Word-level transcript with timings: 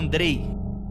Andrei, 0.00 0.42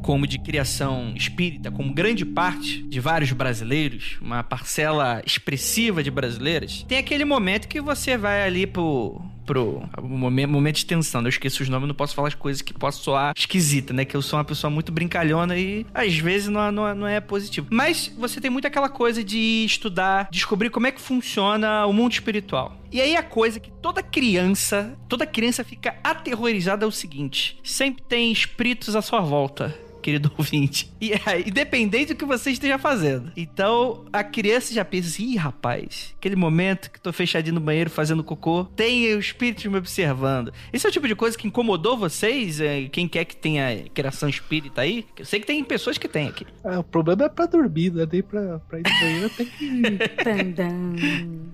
como 0.03 0.27
de 0.27 0.37
criação 0.37 1.13
espírita, 1.15 1.71
como 1.71 1.93
grande 1.93 2.23
parte 2.23 2.83
de 2.83 2.99
vários 2.99 3.31
brasileiros, 3.31 4.17
uma 4.21 4.43
parcela 4.43 5.21
expressiva 5.25 6.03
de 6.03 6.11
brasileiras, 6.11 6.85
tem 6.87 6.99
aquele 6.99 7.25
momento 7.25 7.67
que 7.67 7.81
você 7.81 8.17
vai 8.17 8.43
ali 8.43 8.67
pro 8.67 9.19
pro 9.49 9.81
momento, 10.03 10.75
de 10.75 10.85
tensão. 10.85 11.21
Eu 11.23 11.29
esqueço 11.29 11.63
os 11.63 11.69
nomes, 11.69 11.87
não 11.87 11.95
posso 11.95 12.13
falar 12.13 12.27
as 12.27 12.35
coisas 12.35 12.61
que 12.61 12.71
possam 12.71 13.01
soar 13.01 13.33
esquisita, 13.35 13.91
né? 13.91 14.05
Que 14.05 14.15
eu 14.15 14.21
sou 14.21 14.37
uma 14.37 14.45
pessoa 14.45 14.69
muito 14.69 14.91
brincalhona 14.91 15.57
e 15.57 15.87
às 15.91 16.15
vezes 16.15 16.49
não, 16.49 16.71
não, 16.71 16.93
não 16.93 17.07
é 17.07 17.19
positivo. 17.19 17.67
Mas 17.71 18.13
você 18.15 18.39
tem 18.39 18.51
muito 18.51 18.67
aquela 18.67 18.89
coisa 18.89 19.23
de 19.23 19.65
estudar, 19.65 20.27
descobrir 20.31 20.69
como 20.69 20.85
é 20.85 20.91
que 20.91 21.01
funciona 21.01 21.87
o 21.87 21.93
mundo 21.93 22.11
espiritual. 22.11 22.77
E 22.91 23.01
aí 23.01 23.15
a 23.15 23.23
coisa 23.23 23.59
que 23.59 23.71
toda 23.71 24.03
criança, 24.03 24.95
toda 25.07 25.25
criança 25.25 25.63
fica 25.63 25.95
aterrorizada 26.03 26.85
é 26.85 26.87
o 26.87 26.91
seguinte: 26.91 27.59
sempre 27.63 28.03
tem 28.03 28.31
espíritos 28.31 28.95
à 28.95 29.01
sua 29.01 29.19
volta 29.19 29.88
querido 30.01 30.31
ouvinte. 30.37 30.91
E 30.99 31.13
é, 31.13 31.41
independente 31.45 32.13
do 32.13 32.17
que 32.17 32.25
você 32.25 32.51
esteja 32.51 32.77
fazendo. 32.77 33.31
Então, 33.35 34.05
a 34.11 34.23
criança 34.23 34.73
já 34.73 34.83
pensa 34.83 35.07
assim, 35.09 35.33
ih, 35.33 35.35
rapaz, 35.37 36.15
aquele 36.17 36.35
momento 36.35 36.91
que 36.91 36.99
tô 36.99 37.11
fechadinho 37.11 37.55
no 37.55 37.61
banheiro 37.61 37.89
fazendo 37.89 38.23
cocô, 38.23 38.65
tem 38.75 39.13
o 39.13 39.19
espírito 39.19 39.69
me 39.69 39.77
observando. 39.77 40.53
Esse 40.71 40.85
é 40.85 40.89
o 40.89 40.91
tipo 40.91 41.07
de 41.07 41.15
coisa 41.15 41.37
que 41.37 41.47
incomodou 41.47 41.97
vocês? 41.97 42.59
É, 42.59 42.87
quem 42.87 43.07
quer 43.07 43.25
que 43.25 43.35
tenha 43.35 43.85
criação 43.93 44.29
espírita 44.29 44.81
aí? 44.81 45.05
Eu 45.17 45.25
sei 45.25 45.39
que 45.39 45.47
tem 45.47 45.63
pessoas 45.63 45.97
que 45.97 46.07
tem 46.07 46.27
aqui. 46.27 46.45
Ah, 46.63 46.79
o 46.79 46.83
problema 46.83 47.25
é 47.25 47.29
pra 47.29 47.45
dormir, 47.45 47.93
né? 47.93 48.07
Nem 48.11 48.21
pra, 48.21 48.59
pra 48.59 48.79
ir 48.79 48.83
no 48.83 48.99
banheiro 48.99 49.29
tem 49.29 49.45
que... 49.45 49.99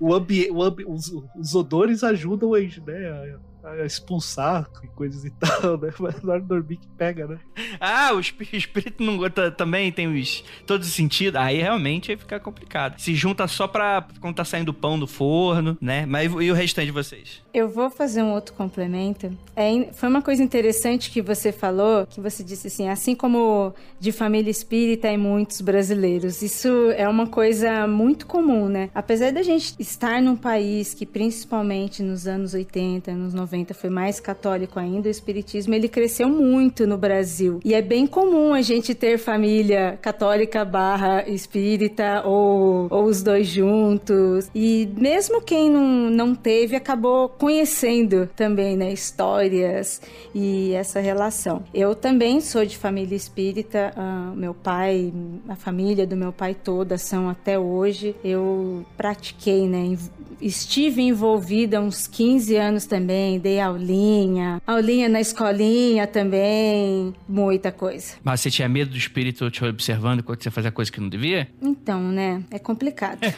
o 0.00 0.14
ambi 0.14 0.48
o 0.50 0.62
ambi 0.62 0.84
os, 0.86 1.12
os 1.36 1.54
odores 1.54 2.02
ajudam 2.02 2.54
a 2.54 2.60
gente, 2.60 2.80
né? 2.80 3.36
Expulsar 3.84 4.68
e 4.82 4.86
coisas 4.88 5.24
e 5.24 5.30
tal, 5.38 5.78
né? 5.78 5.92
Mas 5.98 6.22
na 6.22 6.32
hora 6.32 6.40
de 6.40 6.48
dormir 6.48 6.76
que 6.76 6.88
pega, 6.88 7.26
né? 7.26 7.38
Ah, 7.80 8.12
o 8.14 8.20
espírito 8.20 9.02
não 9.02 9.18
também 9.56 9.90
tem 9.90 10.06
os 10.06 10.44
todos 10.66 10.86
os 10.86 10.94
sentidos. 10.94 11.40
Aí 11.40 11.60
realmente 11.60 12.08
vai 12.08 12.16
ficar 12.16 12.40
complicado. 12.40 12.98
Se 12.98 13.14
junta 13.14 13.46
só 13.48 13.66
pra 13.66 14.06
quando 14.20 14.36
tá 14.36 14.44
saindo 14.44 14.72
pão 14.72 14.98
do 14.98 15.06
forno, 15.06 15.76
né? 15.80 16.06
Mas 16.06 16.32
e 16.32 16.50
o 16.50 16.54
restante 16.54 16.86
de 16.86 16.92
vocês? 16.92 17.42
Eu 17.52 17.68
vou 17.68 17.90
fazer 17.90 18.22
um 18.22 18.32
outro 18.32 18.54
complemento. 18.54 19.36
É, 19.54 19.88
foi 19.92 20.08
uma 20.08 20.22
coisa 20.22 20.42
interessante 20.42 21.10
que 21.10 21.22
você 21.22 21.50
falou, 21.50 22.06
que 22.06 22.20
você 22.20 22.44
disse 22.44 22.66
assim, 22.68 22.88
assim 22.88 23.14
como 23.14 23.74
de 23.98 24.12
família 24.12 24.50
espírita 24.50 25.08
em 25.08 25.16
muitos 25.16 25.60
brasileiros. 25.60 26.42
Isso 26.42 26.68
é 26.96 27.08
uma 27.08 27.26
coisa 27.26 27.86
muito 27.86 28.26
comum, 28.26 28.68
né? 28.68 28.90
Apesar 28.94 29.32
da 29.32 29.42
gente 29.42 29.74
estar 29.78 30.20
num 30.20 30.36
país 30.36 30.94
que 30.94 31.06
principalmente 31.06 32.02
nos 32.02 32.26
anos 32.26 32.54
80, 32.54 33.12
nos 33.12 33.34
90 33.34 33.55
90 33.56 33.74
foi 33.74 33.90
mais 33.90 34.20
católico 34.20 34.78
ainda, 34.78 35.08
o 35.08 35.10
espiritismo 35.10 35.74
ele 35.74 35.88
cresceu 35.88 36.28
muito 36.28 36.86
no 36.86 36.98
Brasil. 36.98 37.60
E 37.64 37.74
é 37.74 37.80
bem 37.80 38.06
comum 38.06 38.52
a 38.52 38.60
gente 38.60 38.94
ter 38.94 39.18
família 39.18 39.98
católica 40.02 40.64
barra 40.64 41.26
espírita 41.28 42.22
ou, 42.24 42.88
ou 42.90 43.04
os 43.04 43.22
dois 43.22 43.46
juntos. 43.46 44.50
E 44.54 44.88
mesmo 44.96 45.40
quem 45.40 45.70
não, 45.70 46.10
não 46.10 46.34
teve 46.34 46.76
acabou 46.76 47.28
conhecendo 47.28 48.28
também, 48.36 48.76
né, 48.76 48.92
histórias 48.92 50.00
e 50.34 50.72
essa 50.72 51.00
relação. 51.00 51.62
Eu 51.72 51.94
também 51.94 52.40
sou 52.40 52.64
de 52.64 52.76
família 52.76 53.16
espírita, 53.16 53.92
uh, 53.96 54.36
meu 54.36 54.52
pai, 54.52 55.12
a 55.48 55.56
família 55.56 56.06
do 56.06 56.16
meu 56.16 56.32
pai 56.32 56.54
toda 56.54 56.98
são 56.98 57.28
até 57.28 57.58
hoje. 57.58 58.14
Eu 58.22 58.84
pratiquei, 58.96 59.68
né, 59.68 59.96
estive 60.40 61.02
envolvida 61.02 61.80
uns 61.80 62.06
15 62.06 62.56
anos 62.56 62.86
também, 62.86 63.38
dei 63.46 63.60
aulinha, 63.60 64.60
aulinha 64.66 65.08
na 65.08 65.20
escolinha 65.20 66.04
também, 66.04 67.14
muita 67.28 67.70
coisa. 67.70 68.14
Mas 68.24 68.40
você 68.40 68.50
tinha 68.50 68.68
medo 68.68 68.90
do 68.90 68.96
espírito 68.96 69.48
te 69.52 69.64
observando 69.64 70.24
quando 70.24 70.42
você 70.42 70.50
fazia 70.50 70.72
coisa 70.72 70.90
que 70.90 71.00
não 71.00 71.08
devia? 71.08 71.46
Então, 71.62 72.02
né? 72.02 72.42
É 72.50 72.58
complicado. 72.58 73.20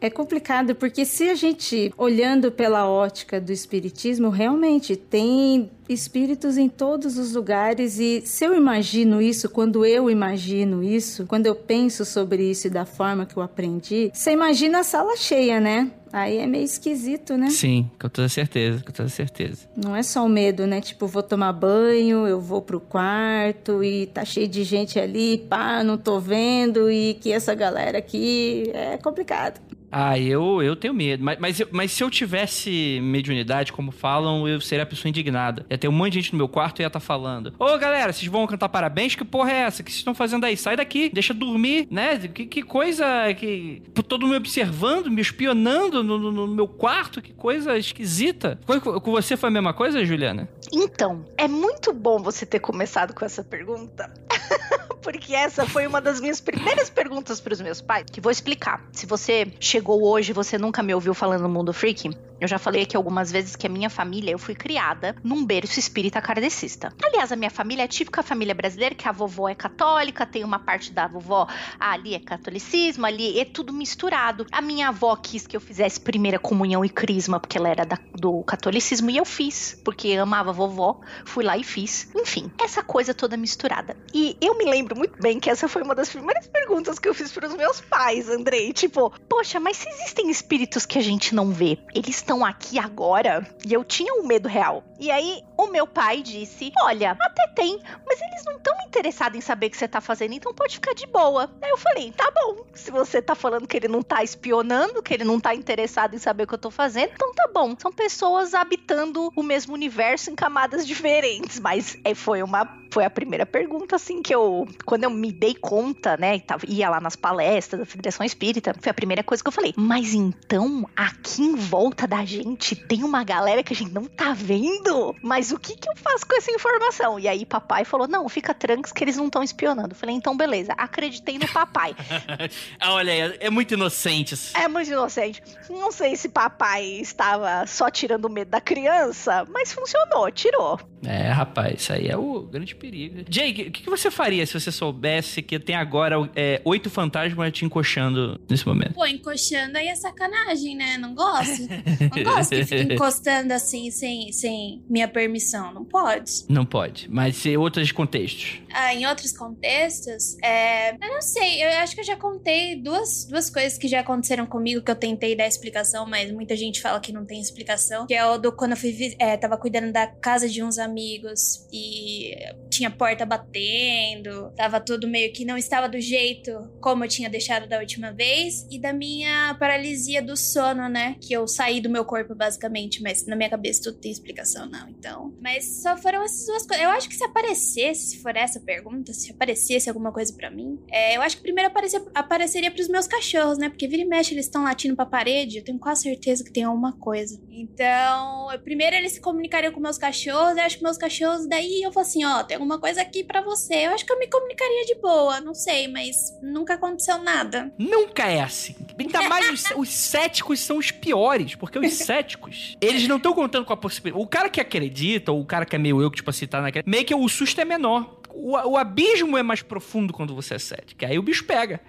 é 0.00 0.08
complicado 0.08 0.76
porque 0.76 1.04
se 1.04 1.28
a 1.28 1.34
gente 1.34 1.92
olhando 1.96 2.52
pela 2.52 2.88
ótica 2.88 3.40
do 3.40 3.50
espiritismo, 3.50 4.28
realmente 4.28 4.94
tem 4.94 5.68
espíritos 5.88 6.56
em 6.56 6.68
todos 6.68 7.18
os 7.18 7.34
lugares 7.34 7.98
e 7.98 8.22
se 8.24 8.44
eu 8.44 8.54
imagino 8.54 9.20
isso, 9.20 9.50
quando 9.50 9.84
eu 9.84 10.08
imagino 10.08 10.84
isso, 10.84 11.26
quando 11.26 11.46
eu 11.46 11.56
penso 11.56 12.04
sobre 12.04 12.48
isso 12.48 12.68
e 12.68 12.70
da 12.70 12.86
forma 12.86 13.26
que 13.26 13.36
eu 13.36 13.42
aprendi, 13.42 14.12
você 14.14 14.30
imagina 14.30 14.78
a 14.78 14.84
sala 14.84 15.16
cheia, 15.16 15.58
né? 15.58 15.90
Aí 16.12 16.36
é 16.36 16.46
meio 16.46 16.64
esquisito, 16.64 17.38
né? 17.38 17.48
Sim, 17.48 17.90
com 17.98 18.08
toda 18.08 18.28
certeza, 18.28 18.84
com 18.84 18.92
toda 18.92 19.08
certeza. 19.08 19.66
Não 19.74 19.96
é 19.96 20.02
só 20.02 20.24
o 20.24 20.28
medo, 20.28 20.66
né? 20.66 20.80
Tipo, 20.80 21.06
vou 21.06 21.22
tomar 21.22 21.52
banho, 21.54 22.26
eu 22.26 22.38
vou 22.38 22.60
pro 22.60 22.78
quarto 22.80 23.82
e 23.82 24.06
tá 24.06 24.24
cheio 24.24 24.46
de 24.46 24.62
gente 24.62 24.98
ali, 25.00 25.38
pá, 25.38 25.82
não 25.82 25.96
tô 25.96 26.20
vendo 26.20 26.90
e 26.90 27.14
que 27.14 27.32
essa 27.32 27.54
galera 27.54 27.96
aqui 27.98 28.70
é 28.74 28.98
complicado. 28.98 29.58
Ah, 29.92 30.18
eu, 30.18 30.62
eu 30.62 30.74
tenho 30.74 30.94
medo. 30.94 31.22
Mas, 31.22 31.38
mas, 31.38 31.62
mas, 31.70 31.92
se 31.92 32.02
eu 32.02 32.10
tivesse 32.10 32.98
mediunidade, 33.02 33.74
como 33.74 33.92
falam, 33.92 34.48
eu 34.48 34.58
seria 34.58 34.84
a 34.84 34.86
pessoa 34.86 35.10
indignada. 35.10 35.66
Ia 35.68 35.76
ter 35.76 35.86
um 35.86 35.92
monte 35.92 36.14
de 36.14 36.20
gente 36.22 36.32
no 36.32 36.38
meu 36.38 36.48
quarto 36.48 36.80
e 36.80 36.82
ia 36.82 36.86
estar 36.86 36.98
tá 36.98 37.04
falando: 37.04 37.52
Ô 37.58 37.76
galera, 37.76 38.10
vocês 38.10 38.26
vão 38.26 38.46
cantar 38.46 38.70
parabéns? 38.70 39.14
Que 39.14 39.24
porra 39.24 39.52
é 39.52 39.56
essa? 39.56 39.82
O 39.82 39.84
que 39.84 39.90
vocês 39.90 39.98
estão 39.98 40.14
fazendo 40.14 40.44
aí? 40.44 40.56
Sai 40.56 40.76
daqui, 40.76 41.10
deixa 41.10 41.34
dormir, 41.34 41.86
né? 41.90 42.16
Que, 42.16 42.46
que 42.46 42.62
coisa 42.62 43.04
que. 43.34 43.82
Todo 44.08 44.26
me 44.26 44.36
observando, 44.36 45.10
me 45.10 45.20
espionando 45.20 46.02
no, 46.02 46.18
no, 46.18 46.32
no, 46.32 46.48
meu 46.48 46.66
quarto, 46.66 47.20
que 47.20 47.34
coisa 47.34 47.76
esquisita. 47.76 48.58
Com 49.02 49.12
você 49.12 49.36
foi 49.36 49.48
a 49.50 49.52
mesma 49.52 49.74
coisa, 49.74 50.04
Juliana? 50.04 50.48
Então, 50.72 51.24
é 51.36 51.46
muito 51.46 51.92
bom 51.92 52.18
você 52.18 52.46
ter 52.46 52.60
começado 52.60 53.14
com 53.14 53.24
essa 53.24 53.44
pergunta. 53.44 54.10
Porque 55.02 55.34
essa 55.34 55.66
foi 55.66 55.86
uma 55.86 56.00
das 56.00 56.20
minhas 56.20 56.40
primeiras 56.40 56.88
perguntas 56.88 57.40
para 57.40 57.52
os 57.52 57.60
meus 57.60 57.80
pais, 57.80 58.04
que 58.10 58.20
vou 58.20 58.30
explicar. 58.30 58.82
Se 58.92 59.04
você 59.04 59.52
chegou 59.58 59.81
hoje 59.90 60.30
e 60.30 60.34
você 60.34 60.58
nunca 60.58 60.82
me 60.82 60.94
ouviu 60.94 61.14
falando 61.14 61.42
no 61.42 61.48
Mundo 61.48 61.72
Freak, 61.72 62.10
eu 62.42 62.48
já 62.48 62.58
falei 62.58 62.82
aqui 62.82 62.96
algumas 62.96 63.30
vezes 63.30 63.54
que 63.54 63.68
a 63.68 63.70
minha 63.70 63.88
família, 63.88 64.32
eu 64.32 64.38
fui 64.38 64.52
criada 64.52 65.14
num 65.22 65.46
berço 65.46 65.78
espírita 65.78 66.20
kardecista. 66.20 66.92
Aliás, 67.00 67.30
a 67.30 67.36
minha 67.36 67.50
família 67.50 67.82
é 67.82 67.84
a 67.84 67.88
típica 67.88 68.20
família 68.20 68.52
brasileira, 68.52 68.96
que 68.96 69.08
a 69.08 69.12
vovó 69.12 69.48
é 69.48 69.54
católica, 69.54 70.26
tem 70.26 70.42
uma 70.42 70.58
parte 70.58 70.92
da 70.92 71.06
vovó, 71.06 71.46
ah, 71.78 71.92
ali 71.92 72.16
é 72.16 72.18
catolicismo, 72.18 73.06
ali 73.06 73.38
é 73.38 73.44
tudo 73.44 73.72
misturado. 73.72 74.44
A 74.50 74.60
minha 74.60 74.88
avó 74.88 75.14
quis 75.14 75.46
que 75.46 75.56
eu 75.56 75.60
fizesse 75.60 76.00
primeira 76.00 76.36
comunhão 76.36 76.84
e 76.84 76.88
crisma, 76.88 77.38
porque 77.38 77.56
ela 77.56 77.68
era 77.68 77.86
da, 77.86 77.96
do 78.12 78.42
catolicismo, 78.42 79.08
e 79.08 79.18
eu 79.18 79.24
fiz, 79.24 79.80
porque 79.84 80.12
amava 80.14 80.50
a 80.50 80.52
vovó, 80.52 81.00
fui 81.24 81.44
lá 81.44 81.56
e 81.56 81.62
fiz. 81.62 82.10
Enfim, 82.12 82.50
essa 82.60 82.82
coisa 82.82 83.14
toda 83.14 83.36
misturada. 83.36 83.96
E 84.12 84.36
eu 84.40 84.58
me 84.58 84.64
lembro 84.64 84.96
muito 84.96 85.16
bem 85.22 85.38
que 85.38 85.48
essa 85.48 85.68
foi 85.68 85.82
uma 85.82 85.94
das 85.94 86.10
primeiras 86.10 86.48
perguntas 86.48 86.98
que 86.98 87.08
eu 87.08 87.14
fiz 87.14 87.30
para 87.30 87.46
os 87.46 87.54
meus 87.54 87.80
pais, 87.80 88.28
Andrei. 88.28 88.72
Tipo, 88.72 89.10
poxa, 89.28 89.60
mas 89.60 89.71
se 89.74 89.88
existem 89.88 90.30
espíritos 90.30 90.86
que 90.86 90.98
a 90.98 91.02
gente 91.02 91.34
não 91.34 91.50
vê, 91.50 91.78
eles 91.94 92.16
estão 92.16 92.44
aqui 92.44 92.78
agora? 92.78 93.46
E 93.66 93.72
eu 93.72 93.84
tinha 93.84 94.14
um 94.14 94.26
medo 94.26 94.48
real. 94.48 94.84
E 95.02 95.10
aí 95.10 95.42
o 95.56 95.66
meu 95.66 95.84
pai 95.84 96.22
disse: 96.22 96.70
Olha, 96.84 97.16
até 97.20 97.48
tem, 97.48 97.76
mas 98.06 98.20
eles 98.20 98.44
não 98.44 98.52
estão 98.52 98.72
interessados 98.86 99.36
em 99.36 99.40
saber 99.40 99.66
o 99.66 99.70
que 99.70 99.76
você 99.76 99.88
tá 99.88 100.00
fazendo, 100.00 100.32
então 100.32 100.54
pode 100.54 100.74
ficar 100.74 100.94
de 100.94 101.08
boa. 101.08 101.50
Aí 101.60 101.70
eu 101.70 101.76
falei: 101.76 102.12
Tá 102.12 102.30
bom, 102.30 102.64
se 102.72 102.92
você 102.92 103.20
tá 103.20 103.34
falando 103.34 103.66
que 103.66 103.76
ele 103.76 103.88
não 103.88 104.00
tá 104.00 104.22
espionando, 104.22 105.02
que 105.02 105.12
ele 105.12 105.24
não 105.24 105.40
tá 105.40 105.56
interessado 105.56 106.14
em 106.14 106.18
saber 106.18 106.44
o 106.44 106.46
que 106.46 106.54
eu 106.54 106.58
tô 106.58 106.70
fazendo, 106.70 107.10
então 107.14 107.34
tá 107.34 107.50
bom. 107.52 107.74
São 107.76 107.90
pessoas 107.90 108.54
habitando 108.54 109.32
o 109.34 109.42
mesmo 109.42 109.74
universo 109.74 110.30
em 110.30 110.36
camadas 110.36 110.86
diferentes, 110.86 111.58
mas 111.58 111.98
é, 112.04 112.14
foi 112.14 112.40
uma 112.40 112.64
foi 112.92 113.06
a 113.06 113.10
primeira 113.10 113.46
pergunta, 113.46 113.96
assim, 113.96 114.20
que 114.20 114.34
eu. 114.34 114.68
Quando 114.84 115.04
eu 115.04 115.10
me 115.10 115.32
dei 115.32 115.54
conta, 115.54 116.16
né? 116.18 116.38
Tava, 116.40 116.66
ia 116.68 116.90
lá 116.90 117.00
nas 117.00 117.16
palestras 117.16 117.80
da 117.80 117.86
Federação 117.86 118.24
Espírita, 118.24 118.74
foi 118.78 118.90
a 118.90 118.94
primeira 118.94 119.24
coisa 119.24 119.42
que 119.42 119.48
eu 119.48 119.52
falei. 119.52 119.72
Mas 119.76 120.12
então, 120.12 120.86
aqui 120.94 121.42
em 121.42 121.56
volta 121.56 122.06
da 122.06 122.22
gente 122.24 122.76
tem 122.76 123.02
uma 123.02 123.24
galera 123.24 123.62
que 123.62 123.72
a 123.72 123.76
gente 123.76 123.92
não 123.92 124.04
tá 124.04 124.34
vendo? 124.34 124.91
Mas 125.22 125.52
o 125.52 125.58
que 125.58 125.76
que 125.76 125.88
eu 125.88 125.96
faço 125.96 126.26
com 126.26 126.36
essa 126.36 126.50
informação? 126.50 127.18
E 127.18 127.28
aí, 127.28 127.44
papai 127.44 127.84
falou: 127.84 128.08
não, 128.08 128.28
fica 128.28 128.54
tranques 128.54 128.92
que 128.92 129.02
eles 129.02 129.16
não 129.16 129.26
estão 129.26 129.42
espionando. 129.42 129.90
Eu 129.90 129.96
falei: 129.96 130.14
então, 130.14 130.36
beleza, 130.36 130.72
acreditei 130.76 131.38
no 131.38 131.48
papai. 131.48 131.94
Olha, 132.82 133.36
é 133.38 133.50
muito 133.50 133.74
inocente. 133.74 134.34
É 134.54 134.68
muito 134.68 134.90
inocente. 134.90 135.42
Não 135.68 135.92
sei 135.92 136.16
se 136.16 136.28
papai 136.28 136.84
estava 136.84 137.66
só 137.66 137.90
tirando 137.90 138.26
o 138.26 138.30
medo 138.30 138.50
da 138.50 138.60
criança, 138.60 139.46
mas 139.50 139.72
funcionou, 139.72 140.30
tirou. 140.30 140.78
É, 141.04 141.28
rapaz, 141.28 141.82
isso 141.82 141.92
aí 141.92 142.08
é 142.08 142.16
o 142.16 142.42
grande 142.42 142.74
perigo. 142.74 143.24
Jake, 143.28 143.62
o 143.62 143.72
que, 143.72 143.82
que, 143.82 143.90
você 143.90 144.10
faria 144.10 144.46
se 144.46 144.58
você 144.58 144.70
soubesse 144.70 145.42
que 145.42 145.58
tem 145.58 145.74
agora 145.74 146.16
é, 146.36 146.60
oito 146.64 146.88
fantasmas 146.88 147.52
te 147.52 147.64
encoxando 147.64 148.40
nesse 148.48 148.66
momento? 148.66 148.94
Pô, 148.94 149.04
encoxando 149.04 149.78
aí 149.78 149.88
é 149.88 149.94
sacanagem, 149.96 150.76
né? 150.76 150.98
Não 150.98 151.14
gosto. 151.14 151.62
Não 152.14 152.34
gosto 152.34 152.50
que 152.50 152.64
fique 152.64 152.94
encostando 152.94 153.52
assim 153.52 153.90
sem, 153.90 154.30
sem 154.32 154.81
minha 154.88 155.08
permissão. 155.08 155.72
Não 155.72 155.84
pode. 155.84 156.44
Não 156.48 156.64
pode. 156.64 157.08
Mas 157.10 157.44
em 157.46 157.56
outros 157.56 157.92
contextos? 157.92 158.60
Ah, 158.72 158.94
em 158.94 159.06
outros 159.06 159.32
contextos, 159.32 160.36
é... 160.42 160.92
eu 160.92 161.12
não 161.12 161.22
sei. 161.22 161.62
Eu 161.62 161.68
acho 161.80 161.94
que 161.94 162.00
eu 162.00 162.04
já 162.04 162.16
contei 162.16 162.76
duas, 162.76 163.26
duas 163.26 163.50
coisas 163.50 163.78
que 163.78 163.88
já 163.88 164.00
aconteceram 164.00 164.46
comigo 164.46 164.82
que 164.82 164.90
eu 164.90 164.96
tentei 164.96 165.36
dar 165.36 165.46
explicação, 165.46 166.06
mas 166.06 166.30
muita 166.32 166.56
gente 166.56 166.80
fala 166.80 167.00
que 167.00 167.12
não 167.12 167.24
tem 167.24 167.40
explicação. 167.40 168.06
Que 168.06 168.14
é 168.14 168.24
o 168.24 168.38
do 168.38 168.52
quando 168.52 168.72
eu 168.72 168.76
fui, 168.76 169.16
é, 169.18 169.36
tava 169.36 169.56
cuidando 169.56 169.92
da 169.92 170.06
casa 170.06 170.48
de 170.48 170.62
uns 170.62 170.78
amigos 170.78 170.92
amigos 170.92 171.66
e 171.72 172.34
tinha 172.70 172.90
porta 172.90 173.24
batendo, 173.24 174.50
tava 174.56 174.80
tudo 174.80 175.08
meio 175.08 175.32
que 175.32 175.44
não 175.44 175.56
estava 175.56 175.88
do 175.88 176.00
jeito 176.00 176.70
como 176.80 177.04
eu 177.04 177.08
tinha 177.08 177.28
deixado 177.28 177.68
da 177.68 177.78
última 177.78 178.12
vez, 178.12 178.66
e 178.70 178.78
da 178.78 178.92
minha 178.92 179.54
paralisia 179.58 180.22
do 180.22 180.36
sono, 180.36 180.88
né? 180.88 181.16
Que 181.20 181.32
eu 181.32 181.46
saí 181.46 181.80
do 181.80 181.90
meu 181.90 182.04
corpo 182.04 182.34
basicamente, 182.34 183.02
mas 183.02 183.26
na 183.26 183.36
minha 183.36 183.50
cabeça 183.50 183.82
tudo 183.82 183.98
tem 183.98 184.10
explicação, 184.10 184.61
não. 184.66 184.88
Então, 184.88 185.34
mas 185.40 185.82
só 185.82 185.96
foram 185.96 186.22
essas 186.22 186.46
duas 186.46 186.66
coisas. 186.66 186.84
Eu 186.84 186.90
acho 186.90 187.08
que 187.08 187.14
se 187.14 187.24
aparecesse, 187.24 188.10
se 188.10 188.22
for 188.22 188.36
essa 188.36 188.60
pergunta, 188.60 189.12
se 189.12 189.30
aparecesse 189.30 189.88
alguma 189.88 190.12
coisa 190.12 190.32
para 190.32 190.50
mim, 190.50 190.78
é, 190.90 191.16
eu 191.16 191.22
acho 191.22 191.36
que 191.36 191.42
primeiro 191.42 191.68
aparecer, 191.68 192.02
apareceria 192.14 192.70
pros 192.70 192.88
meus 192.88 193.06
cachorros, 193.06 193.58
né? 193.58 193.68
Porque 193.68 193.88
vira 193.88 194.02
e 194.02 194.04
mexe 194.04 194.34
eles 194.34 194.46
estão 194.46 194.64
latindo 194.64 194.96
pra 194.96 195.06
parede, 195.06 195.58
eu 195.58 195.64
tenho 195.64 195.78
quase 195.78 196.02
certeza 196.02 196.44
que 196.44 196.52
tem 196.52 196.64
alguma 196.64 196.92
coisa. 196.92 197.40
Então, 197.50 198.48
primeiro 198.64 198.96
eles 198.96 199.12
se 199.12 199.20
comunicariam 199.20 199.72
com 199.72 199.80
meus 199.80 199.98
cachorros, 199.98 200.56
eu 200.56 200.64
acho 200.64 200.78
que 200.78 200.82
meus 200.82 200.98
cachorros, 200.98 201.46
daí 201.46 201.82
eu 201.82 201.92
falo 201.92 202.06
assim, 202.06 202.24
ó, 202.24 202.42
tem 202.42 202.56
alguma 202.56 202.78
coisa 202.78 203.00
aqui 203.00 203.24
para 203.24 203.40
você. 203.40 203.86
Eu 203.86 203.92
acho 203.92 204.04
que 204.04 204.12
eu 204.12 204.18
me 204.18 204.26
comunicaria 204.26 204.84
de 204.86 204.94
boa, 204.96 205.40
não 205.40 205.54
sei, 205.54 205.88
mas 205.88 206.16
nunca 206.42 206.74
aconteceu 206.74 207.18
nada. 207.18 207.72
Nunca 207.78 208.26
é 208.26 208.40
assim. 208.40 208.74
Ainda 208.98 209.28
mais 209.28 209.50
os, 209.50 209.64
os 209.76 209.88
céticos 209.88 210.60
são 210.60 210.78
os 210.78 210.90
piores, 210.90 211.54
porque 211.54 211.78
os 211.78 211.92
céticos, 211.98 212.76
eles 212.80 213.06
não 213.08 213.16
estão 213.16 213.32
contando 213.32 213.64
com 213.64 213.72
a 213.72 213.76
possibilidade. 213.76 214.24
O 214.24 214.28
cara 214.28 214.48
que 214.52 214.60
acredita, 214.60 215.32
ou 215.32 215.40
o 215.40 215.44
cara 215.44 215.64
que 215.64 215.74
é 215.74 215.78
meio 215.78 216.00
eu, 216.00 216.10
que, 216.10 216.16
tipo 216.16 216.30
assim, 216.30 216.46
tá 216.46 216.60
naquele. 216.60 216.84
Meio 216.86 217.04
que 217.04 217.14
o 217.14 217.28
susto 217.28 217.60
é 217.60 217.64
menor 217.64 218.22
o, 218.34 218.52
o, 218.52 218.76
abismo 218.76 219.36
é 219.36 219.42
mais 219.42 219.62
profundo 219.62 220.12
quando 220.12 220.34
você 220.34 220.54
é 220.54 220.58
cético. 220.58 221.04
Aí 221.04 221.18
o 221.18 221.22
bicho 221.22 221.44
pega. 221.44 221.80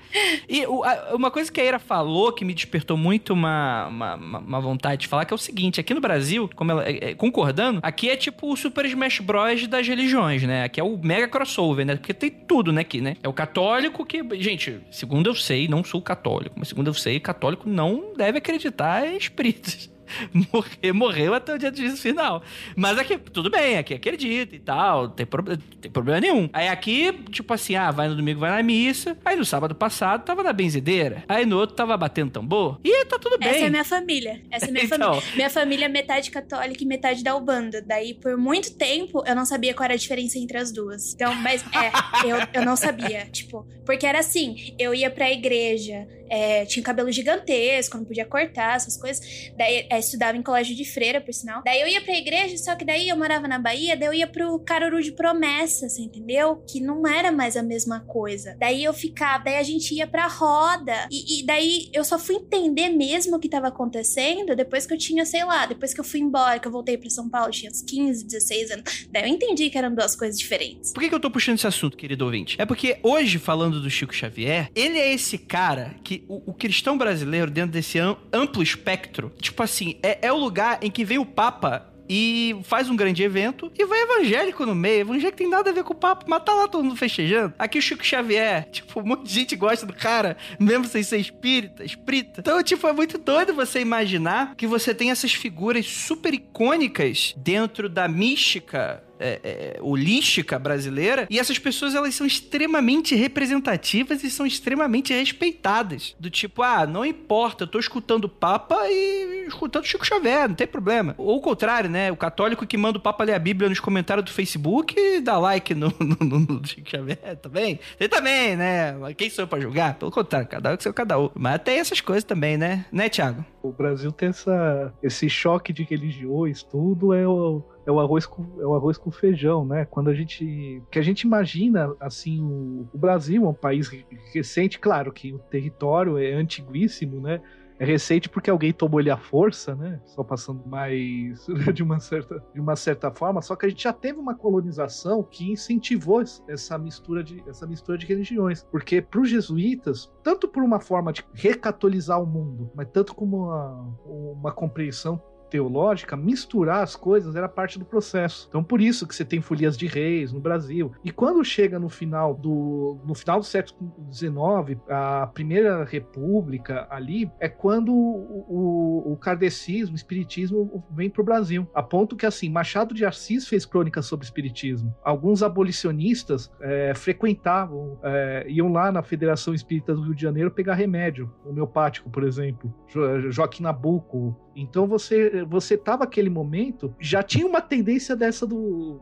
E 0.47 0.65
o, 0.65 0.83
a, 0.83 1.15
uma 1.15 1.31
coisa 1.31 1.51
que 1.51 1.59
a 1.59 1.63
Ira 1.63 1.79
falou 1.79 2.31
que 2.31 2.43
me 2.45 2.53
despertou 2.53 2.97
muito 2.97 3.33
uma, 3.33 3.87
uma, 3.87 4.15
uma, 4.15 4.61
vontade 4.61 5.01
de 5.01 5.07
falar, 5.07 5.25
que 5.25 5.33
é 5.33 5.35
o 5.35 5.39
seguinte: 5.39 5.79
aqui 5.79 5.93
no 5.93 6.01
Brasil, 6.01 6.49
como 6.55 6.71
ela, 6.71 6.87
é, 6.87 7.11
é, 7.11 7.15
concordando, 7.15 7.79
aqui 7.81 8.09
é 8.09 8.15
tipo 8.15 8.51
o 8.51 8.57
Super 8.57 8.85
Smash 8.85 9.19
Bros. 9.19 9.67
das 9.67 9.87
religiões, 9.87 10.43
né? 10.43 10.63
Aqui 10.63 10.79
é 10.79 10.83
o 10.83 10.97
mega 10.97 11.27
crossover, 11.27 11.85
né? 11.85 11.95
Porque 11.95 12.13
tem 12.13 12.29
tudo, 12.29 12.71
né? 12.71 12.81
Aqui, 12.81 13.01
né? 13.01 13.15
É 13.23 13.27
o 13.27 13.33
católico 13.33 14.05
que. 14.05 14.21
Gente, 14.39 14.79
segundo 14.91 15.29
eu 15.29 15.35
sei, 15.35 15.67
não 15.67 15.83
sou 15.83 16.01
católico, 16.01 16.55
mas 16.57 16.67
segundo 16.67 16.87
eu 16.87 16.93
sei, 16.93 17.19
católico 17.19 17.67
não 17.69 18.13
deve 18.15 18.37
acreditar 18.37 19.07
em 19.07 19.17
espíritos. 19.17 19.92
Morrer, 20.51 20.93
morreu 20.93 21.33
até 21.33 21.53
o 21.53 21.57
dia 21.57 21.71
do 21.71 21.77
juízo 21.77 21.97
final. 21.97 22.43
Mas 22.75 22.97
aqui, 22.97 23.17
tudo 23.17 23.49
bem, 23.49 23.77
aqui 23.77 23.93
acredita 23.93 24.55
e 24.55 24.59
tal, 24.59 25.09
tem, 25.09 25.25
pro, 25.25 25.57
tem 25.57 25.91
problema 25.91 26.19
nenhum. 26.19 26.49
Aí 26.53 26.67
aqui, 26.67 27.13
tipo 27.31 27.53
assim, 27.53 27.75
ah, 27.75 27.91
vai 27.91 28.07
no 28.07 28.15
domingo, 28.15 28.39
vai 28.39 28.51
na 28.51 28.63
missa. 28.63 29.17
Aí 29.23 29.35
no 29.35 29.45
sábado 29.45 29.75
passado 29.75 30.23
tava 30.23 30.43
na 30.43 30.53
benzedeira. 30.53 31.23
Aí 31.27 31.45
no 31.45 31.57
outro 31.57 31.75
tava 31.75 31.95
batendo 31.97 32.31
tambor. 32.31 32.79
E 32.83 33.05
tá 33.05 33.17
tudo 33.19 33.37
bem. 33.37 33.49
Essa 33.49 33.65
é 33.65 33.69
minha 33.69 33.83
família. 33.83 34.41
Essa 34.51 34.65
é 34.65 34.71
minha 34.71 34.83
então... 34.85 35.13
família. 35.15 35.35
Minha 35.35 35.49
família 35.49 35.85
é 35.85 35.89
metade 35.89 36.31
católica 36.31 36.83
e 36.83 36.85
metade 36.85 37.23
da 37.23 37.35
Ubanda. 37.35 37.81
Daí, 37.81 38.13
por 38.13 38.37
muito 38.37 38.75
tempo, 38.75 39.23
eu 39.25 39.35
não 39.35 39.45
sabia 39.45 39.73
qual 39.73 39.85
era 39.85 39.93
a 39.93 39.97
diferença 39.97 40.37
entre 40.37 40.57
as 40.57 40.71
duas. 40.71 41.13
Então, 41.13 41.33
mas 41.35 41.63
é, 41.73 41.91
eu, 42.27 42.37
eu 42.53 42.65
não 42.65 42.75
sabia. 42.75 43.25
Tipo, 43.31 43.65
porque 43.85 44.05
era 44.05 44.19
assim, 44.19 44.75
eu 44.79 44.93
ia 44.93 45.09
pra 45.09 45.31
igreja, 45.31 46.07
é, 46.33 46.65
tinha 46.65 46.81
cabelo 46.83 47.11
gigantesco, 47.11 47.95
não 47.95 48.05
podia 48.05 48.25
cortar, 48.25 48.75
essas 48.75 48.97
coisas. 48.97 49.51
Daí 49.55 49.85
é, 49.87 49.99
estudava 49.99 50.35
em 50.35 50.41
colégio 50.41 50.75
de 50.75 50.83
freira, 50.83 51.21
por 51.21 51.31
sinal. 51.31 51.61
Daí 51.63 51.79
eu 51.79 51.87
ia 51.87 52.01
pra 52.01 52.17
igreja, 52.17 52.57
só 52.57 52.75
que 52.75 52.83
daí 52.83 53.07
eu 53.07 53.15
morava 53.15 53.47
na 53.47 53.59
Bahia, 53.59 53.95
daí 53.95 54.07
eu 54.07 54.13
ia 54.15 54.25
pro 54.25 54.57
Caruru 54.59 54.99
de 54.99 55.11
Promessa, 55.11 55.87
você 55.87 56.01
entendeu? 56.01 56.63
Que 56.67 56.81
não 56.81 57.07
era 57.07 57.31
mais 57.31 57.55
a 57.55 57.61
mesma 57.61 57.99
coisa. 57.99 58.57
Daí 58.59 58.83
eu 58.83 58.93
ficava, 58.93 59.43
daí 59.43 59.57
a 59.57 59.63
gente 59.63 59.93
ia 59.93 60.07
pra 60.07 60.25
roda. 60.25 61.07
E, 61.11 61.41
e 61.41 61.45
daí 61.45 61.89
eu 61.93 62.03
só 62.03 62.17
fui 62.17 62.35
entender 62.35 62.89
mesmo 62.89 63.35
o 63.35 63.39
que 63.39 63.47
tava 63.47 63.67
acontecendo 63.67 64.55
depois 64.55 64.87
que 64.87 64.93
eu 64.93 64.97
tinha, 64.97 65.25
sei 65.25 65.45
lá, 65.45 65.67
depois 65.67 65.93
que 65.93 65.99
eu 65.99 66.03
fui 66.03 66.19
embora, 66.19 66.57
que 66.57 66.67
eu 66.67 66.71
voltei 66.71 66.97
pra 66.97 67.11
São 67.11 67.29
Paulo, 67.29 67.51
tinha 67.51 67.71
uns 67.71 67.83
15, 67.83 68.25
16 68.25 68.71
anos. 68.71 69.07
Daí 69.11 69.23
eu 69.23 69.27
entendi 69.27 69.69
que 69.69 69.77
eram 69.77 69.93
duas 69.93 70.15
coisas 70.15 70.39
diferentes. 70.39 70.93
Por 70.93 71.01
que, 71.01 71.09
que 71.09 71.15
eu 71.15 71.19
tô 71.19 71.29
puxando 71.29 71.57
esse 71.57 71.67
assunto, 71.67 71.95
querido 71.95 72.25
ouvinte? 72.25 72.55
É 72.59 72.65
porque 72.65 72.97
hoje, 73.03 73.37
falando 73.37 73.79
do 73.79 73.89
Chico 73.89 74.15
Xavier, 74.15 74.71
ele 74.73 74.97
é 74.97 75.13
esse 75.13 75.37
cara 75.37 75.95
que 76.03 76.22
o, 76.27 76.51
o, 76.51 76.53
cristão 76.53 76.97
brasileiro, 76.97 77.51
dentro 77.51 77.71
desse 77.71 77.99
amplo 77.99 78.61
espectro, 78.61 79.31
tipo 79.41 79.61
assim, 79.61 79.97
é, 80.01 80.27
é 80.27 80.31
o 80.31 80.37
lugar 80.37 80.79
em 80.81 80.89
que 80.91 81.05
vem 81.05 81.17
o 81.17 81.25
Papa 81.25 81.93
e 82.07 82.55
faz 82.63 82.89
um 82.89 82.95
grande 82.95 83.23
evento 83.23 83.71
e 83.77 83.85
vai 83.85 84.01
evangélico 84.01 84.65
no 84.65 84.75
meio. 84.75 85.01
Evangélico 85.01 85.37
tem 85.37 85.49
nada 85.49 85.69
a 85.69 85.73
ver 85.73 85.83
com 85.83 85.93
o 85.93 85.95
papo, 85.95 86.25
mas 86.27 86.43
tá 86.43 86.53
lá 86.53 86.67
todo 86.67 86.83
mundo 86.83 86.95
festejando. 86.95 87.53
Aqui 87.57 87.79
o 87.79 87.81
Chico 87.81 88.05
Xavier, 88.05 88.67
tipo, 88.71 88.99
um 88.99 89.05
monte 89.05 89.23
de 89.23 89.33
gente 89.33 89.55
gosta 89.55 89.85
do 89.85 89.93
cara, 89.93 90.37
mesmo 90.59 90.85
sem 90.85 91.03
ser 91.03 91.17
espírita, 91.17 91.83
espírita. 91.83 92.41
Então, 92.41 92.61
tipo, 92.63 92.87
é 92.87 92.93
muito 92.93 93.17
doido 93.17 93.53
você 93.53 93.79
imaginar 93.79 94.55
que 94.55 94.67
você 94.67 94.93
tem 94.93 95.11
essas 95.11 95.33
figuras 95.33 95.85
super 95.85 96.33
icônicas 96.33 97.33
dentro 97.37 97.89
da 97.89 98.07
mística 98.07 99.03
é, 99.23 99.39
é, 99.43 99.77
holística 99.81 100.59
brasileira. 100.59 101.25
E 101.29 101.39
essas 101.39 101.57
pessoas, 101.57 101.95
elas 101.95 102.13
são 102.13 102.27
extremamente 102.27 103.15
representativas 103.15 104.23
e 104.23 104.29
são 104.29 104.45
extremamente 104.45 105.13
respeitadas. 105.13 106.15
Do 106.19 106.29
tipo, 106.29 106.61
ah, 106.61 106.85
não 106.85 107.05
importa, 107.05 107.63
eu 107.63 107.67
tô 107.67 107.79
escutando 107.79 108.25
o 108.25 108.29
Papa 108.29 108.75
e 108.89 109.45
escutando 109.47 109.85
Chico 109.85 110.05
Xavier, 110.05 110.49
não 110.49 110.55
tem 110.55 110.67
problema. 110.67 111.15
Ou 111.17 111.37
o 111.37 111.41
contrário, 111.41 111.89
né? 111.89 112.11
O 112.11 112.17
católico 112.17 112.65
que 112.65 112.77
manda 112.77 112.97
o 112.97 113.01
Papa 113.01 113.23
ler 113.23 113.33
a 113.33 113.39
Bíblia 113.39 113.69
nos 113.69 113.79
comentários 113.79 114.25
do 114.25 114.31
Facebook 114.31 115.21
dá 115.21 115.37
like 115.37 115.73
no, 115.73 115.93
no, 115.99 116.39
no 116.39 116.67
Chico 116.67 116.89
Xavier 116.89 117.37
também. 117.41 117.79
Você 117.97 118.09
também, 118.09 118.55
né? 118.57 118.95
Quem 119.17 119.29
sou 119.29 119.43
eu 119.43 119.47
pra 119.47 119.59
julgar? 119.59 119.95
Pelo 119.95 120.11
contrário, 120.11 120.47
cada 120.47 120.73
um 120.73 120.77
que 120.77 120.83
seu 120.83 120.93
cada 120.93 121.19
um. 121.19 121.29
Mas 121.33 121.61
tem 121.61 121.79
essas 121.79 122.01
coisas 122.01 122.23
também, 122.23 122.57
né? 122.57 122.85
Né, 122.91 123.09
Thiago? 123.09 123.45
O 123.61 123.71
Brasil 123.71 124.11
tem 124.11 124.29
essa, 124.29 124.93
esse 125.01 125.29
choque 125.29 125.71
de 125.71 125.83
religiões, 125.83 126.63
tudo 126.63 127.13
é 127.13 127.25
o 127.27 127.63
é 127.85 127.91
o 127.91 127.99
arroz 127.99 128.25
com, 128.25 128.45
é 128.59 128.65
o 128.65 128.75
arroz 128.75 128.97
com 128.97 129.11
feijão, 129.11 129.65
né? 129.65 129.85
Quando 129.85 130.09
a 130.09 130.13
gente 130.13 130.81
que 130.89 130.99
a 130.99 131.01
gente 131.01 131.21
imagina 131.21 131.93
assim 131.99 132.41
o, 132.41 132.87
o 132.93 132.97
Brasil 132.97 133.45
é 133.45 133.49
um 133.49 133.53
país 133.53 133.89
recente, 134.33 134.79
claro 134.79 135.11
que 135.11 135.33
o 135.33 135.39
território 135.39 136.17
é 136.17 136.33
antiguíssimo, 136.33 137.19
né? 137.19 137.41
é 137.79 137.85
recente 137.85 138.29
porque 138.29 138.49
alguém 138.49 138.71
tomou 138.71 138.99
ele 138.99 139.09
à 139.09 139.17
força, 139.17 139.75
né? 139.75 139.99
Só 140.05 140.23
passando 140.23 140.65
mais 140.67 141.45
de 141.73 141.83
uma 141.83 141.99
certa, 141.99 142.43
de 142.53 142.59
uma 142.59 142.75
certa 142.75 143.11
forma. 143.11 143.41
Só 143.41 143.55
que 143.55 143.65
a 143.65 143.69
gente 143.69 143.83
já 143.83 143.93
teve 143.93 144.19
uma 144.19 144.35
colonização 144.35 145.23
que 145.23 145.51
incentivou 145.51 146.23
essa 146.47 146.77
mistura 146.77 147.23
de, 147.23 147.43
essa 147.47 147.65
mistura 147.65 147.97
de 147.97 148.05
religiões. 148.05 148.63
Porque 148.71 149.01
para 149.01 149.19
os 149.19 149.29
jesuítas, 149.29 150.11
tanto 150.23 150.47
por 150.47 150.63
uma 150.63 150.79
forma 150.79 151.11
de 151.11 151.25
recatolizar 151.33 152.21
o 152.21 152.25
mundo, 152.25 152.71
mas 152.75 152.87
tanto 152.91 153.13
como 153.13 153.47
uma, 153.47 153.97
uma 154.05 154.51
compreensão 154.51 155.21
teológica, 155.53 156.17
misturar 156.17 156.81
as 156.81 156.95
coisas 156.95 157.35
era 157.35 157.47
parte 157.47 157.77
do 157.77 157.85
processo. 157.85 158.47
Então 158.49 158.63
por 158.63 158.81
isso 158.81 159.05
que 159.07 159.13
você 159.13 159.23
tem 159.23 159.39
folias 159.39 159.77
de 159.77 159.85
reis 159.85 160.33
no 160.33 160.39
Brasil. 160.39 160.91
E 161.03 161.11
quando 161.11 161.45
chega 161.45 161.77
no 161.77 161.89
final 161.89 162.33
do 162.33 162.97
no 163.05 163.13
final 163.13 163.39
do 163.39 163.45
século 163.45 163.93
XIX, 164.11 164.81
a 164.89 165.27
primeira 165.27 165.83
república 165.83 166.87
ali 166.89 167.29
é 167.39 167.47
quando 167.47 167.93
o, 167.93 168.45
o, 168.49 169.13
o 169.13 169.17
kardecismo, 169.17 169.93
o 169.93 169.95
espiritismo 169.95 170.83
vem 170.89 171.07
para 171.07 171.21
o 171.21 171.25
Brasil. 171.25 171.67
A 171.71 171.83
ponto 171.83 172.15
que 172.15 172.25
assim, 172.25 172.49
Machado 172.49 172.95
de 172.95 173.05
Assis 173.05 173.47
fez 173.47 173.63
crônicas 173.63 174.07
sobre 174.07 174.25
espiritismo. 174.25 174.91
Alguns 175.03 175.43
abolicionistas 175.43 176.51
é, 176.61 176.95
frequentavam, 176.95 177.99
é, 178.01 178.45
iam 178.49 178.71
lá 178.71 178.91
na 178.91 179.03
Federação 179.03 179.53
Espírita 179.53 179.93
do 179.93 180.01
Rio 180.01 180.15
de 180.15 180.21
Janeiro 180.23 180.49
pegar 180.49 180.73
remédio 180.73 181.31
homeopático, 181.45 182.09
por 182.09 182.23
exemplo. 182.23 182.73
Jo 182.87 183.29
Joaquim 183.29 183.61
Nabuco, 183.61 184.35
então 184.55 184.87
você 184.87 185.43
você 185.45 185.77
tava 185.77 186.03
aquele 186.03 186.29
momento 186.29 186.93
já 186.99 187.23
tinha 187.23 187.45
uma 187.45 187.61
tendência 187.61 188.15
dessa 188.15 188.45
do 188.45 188.99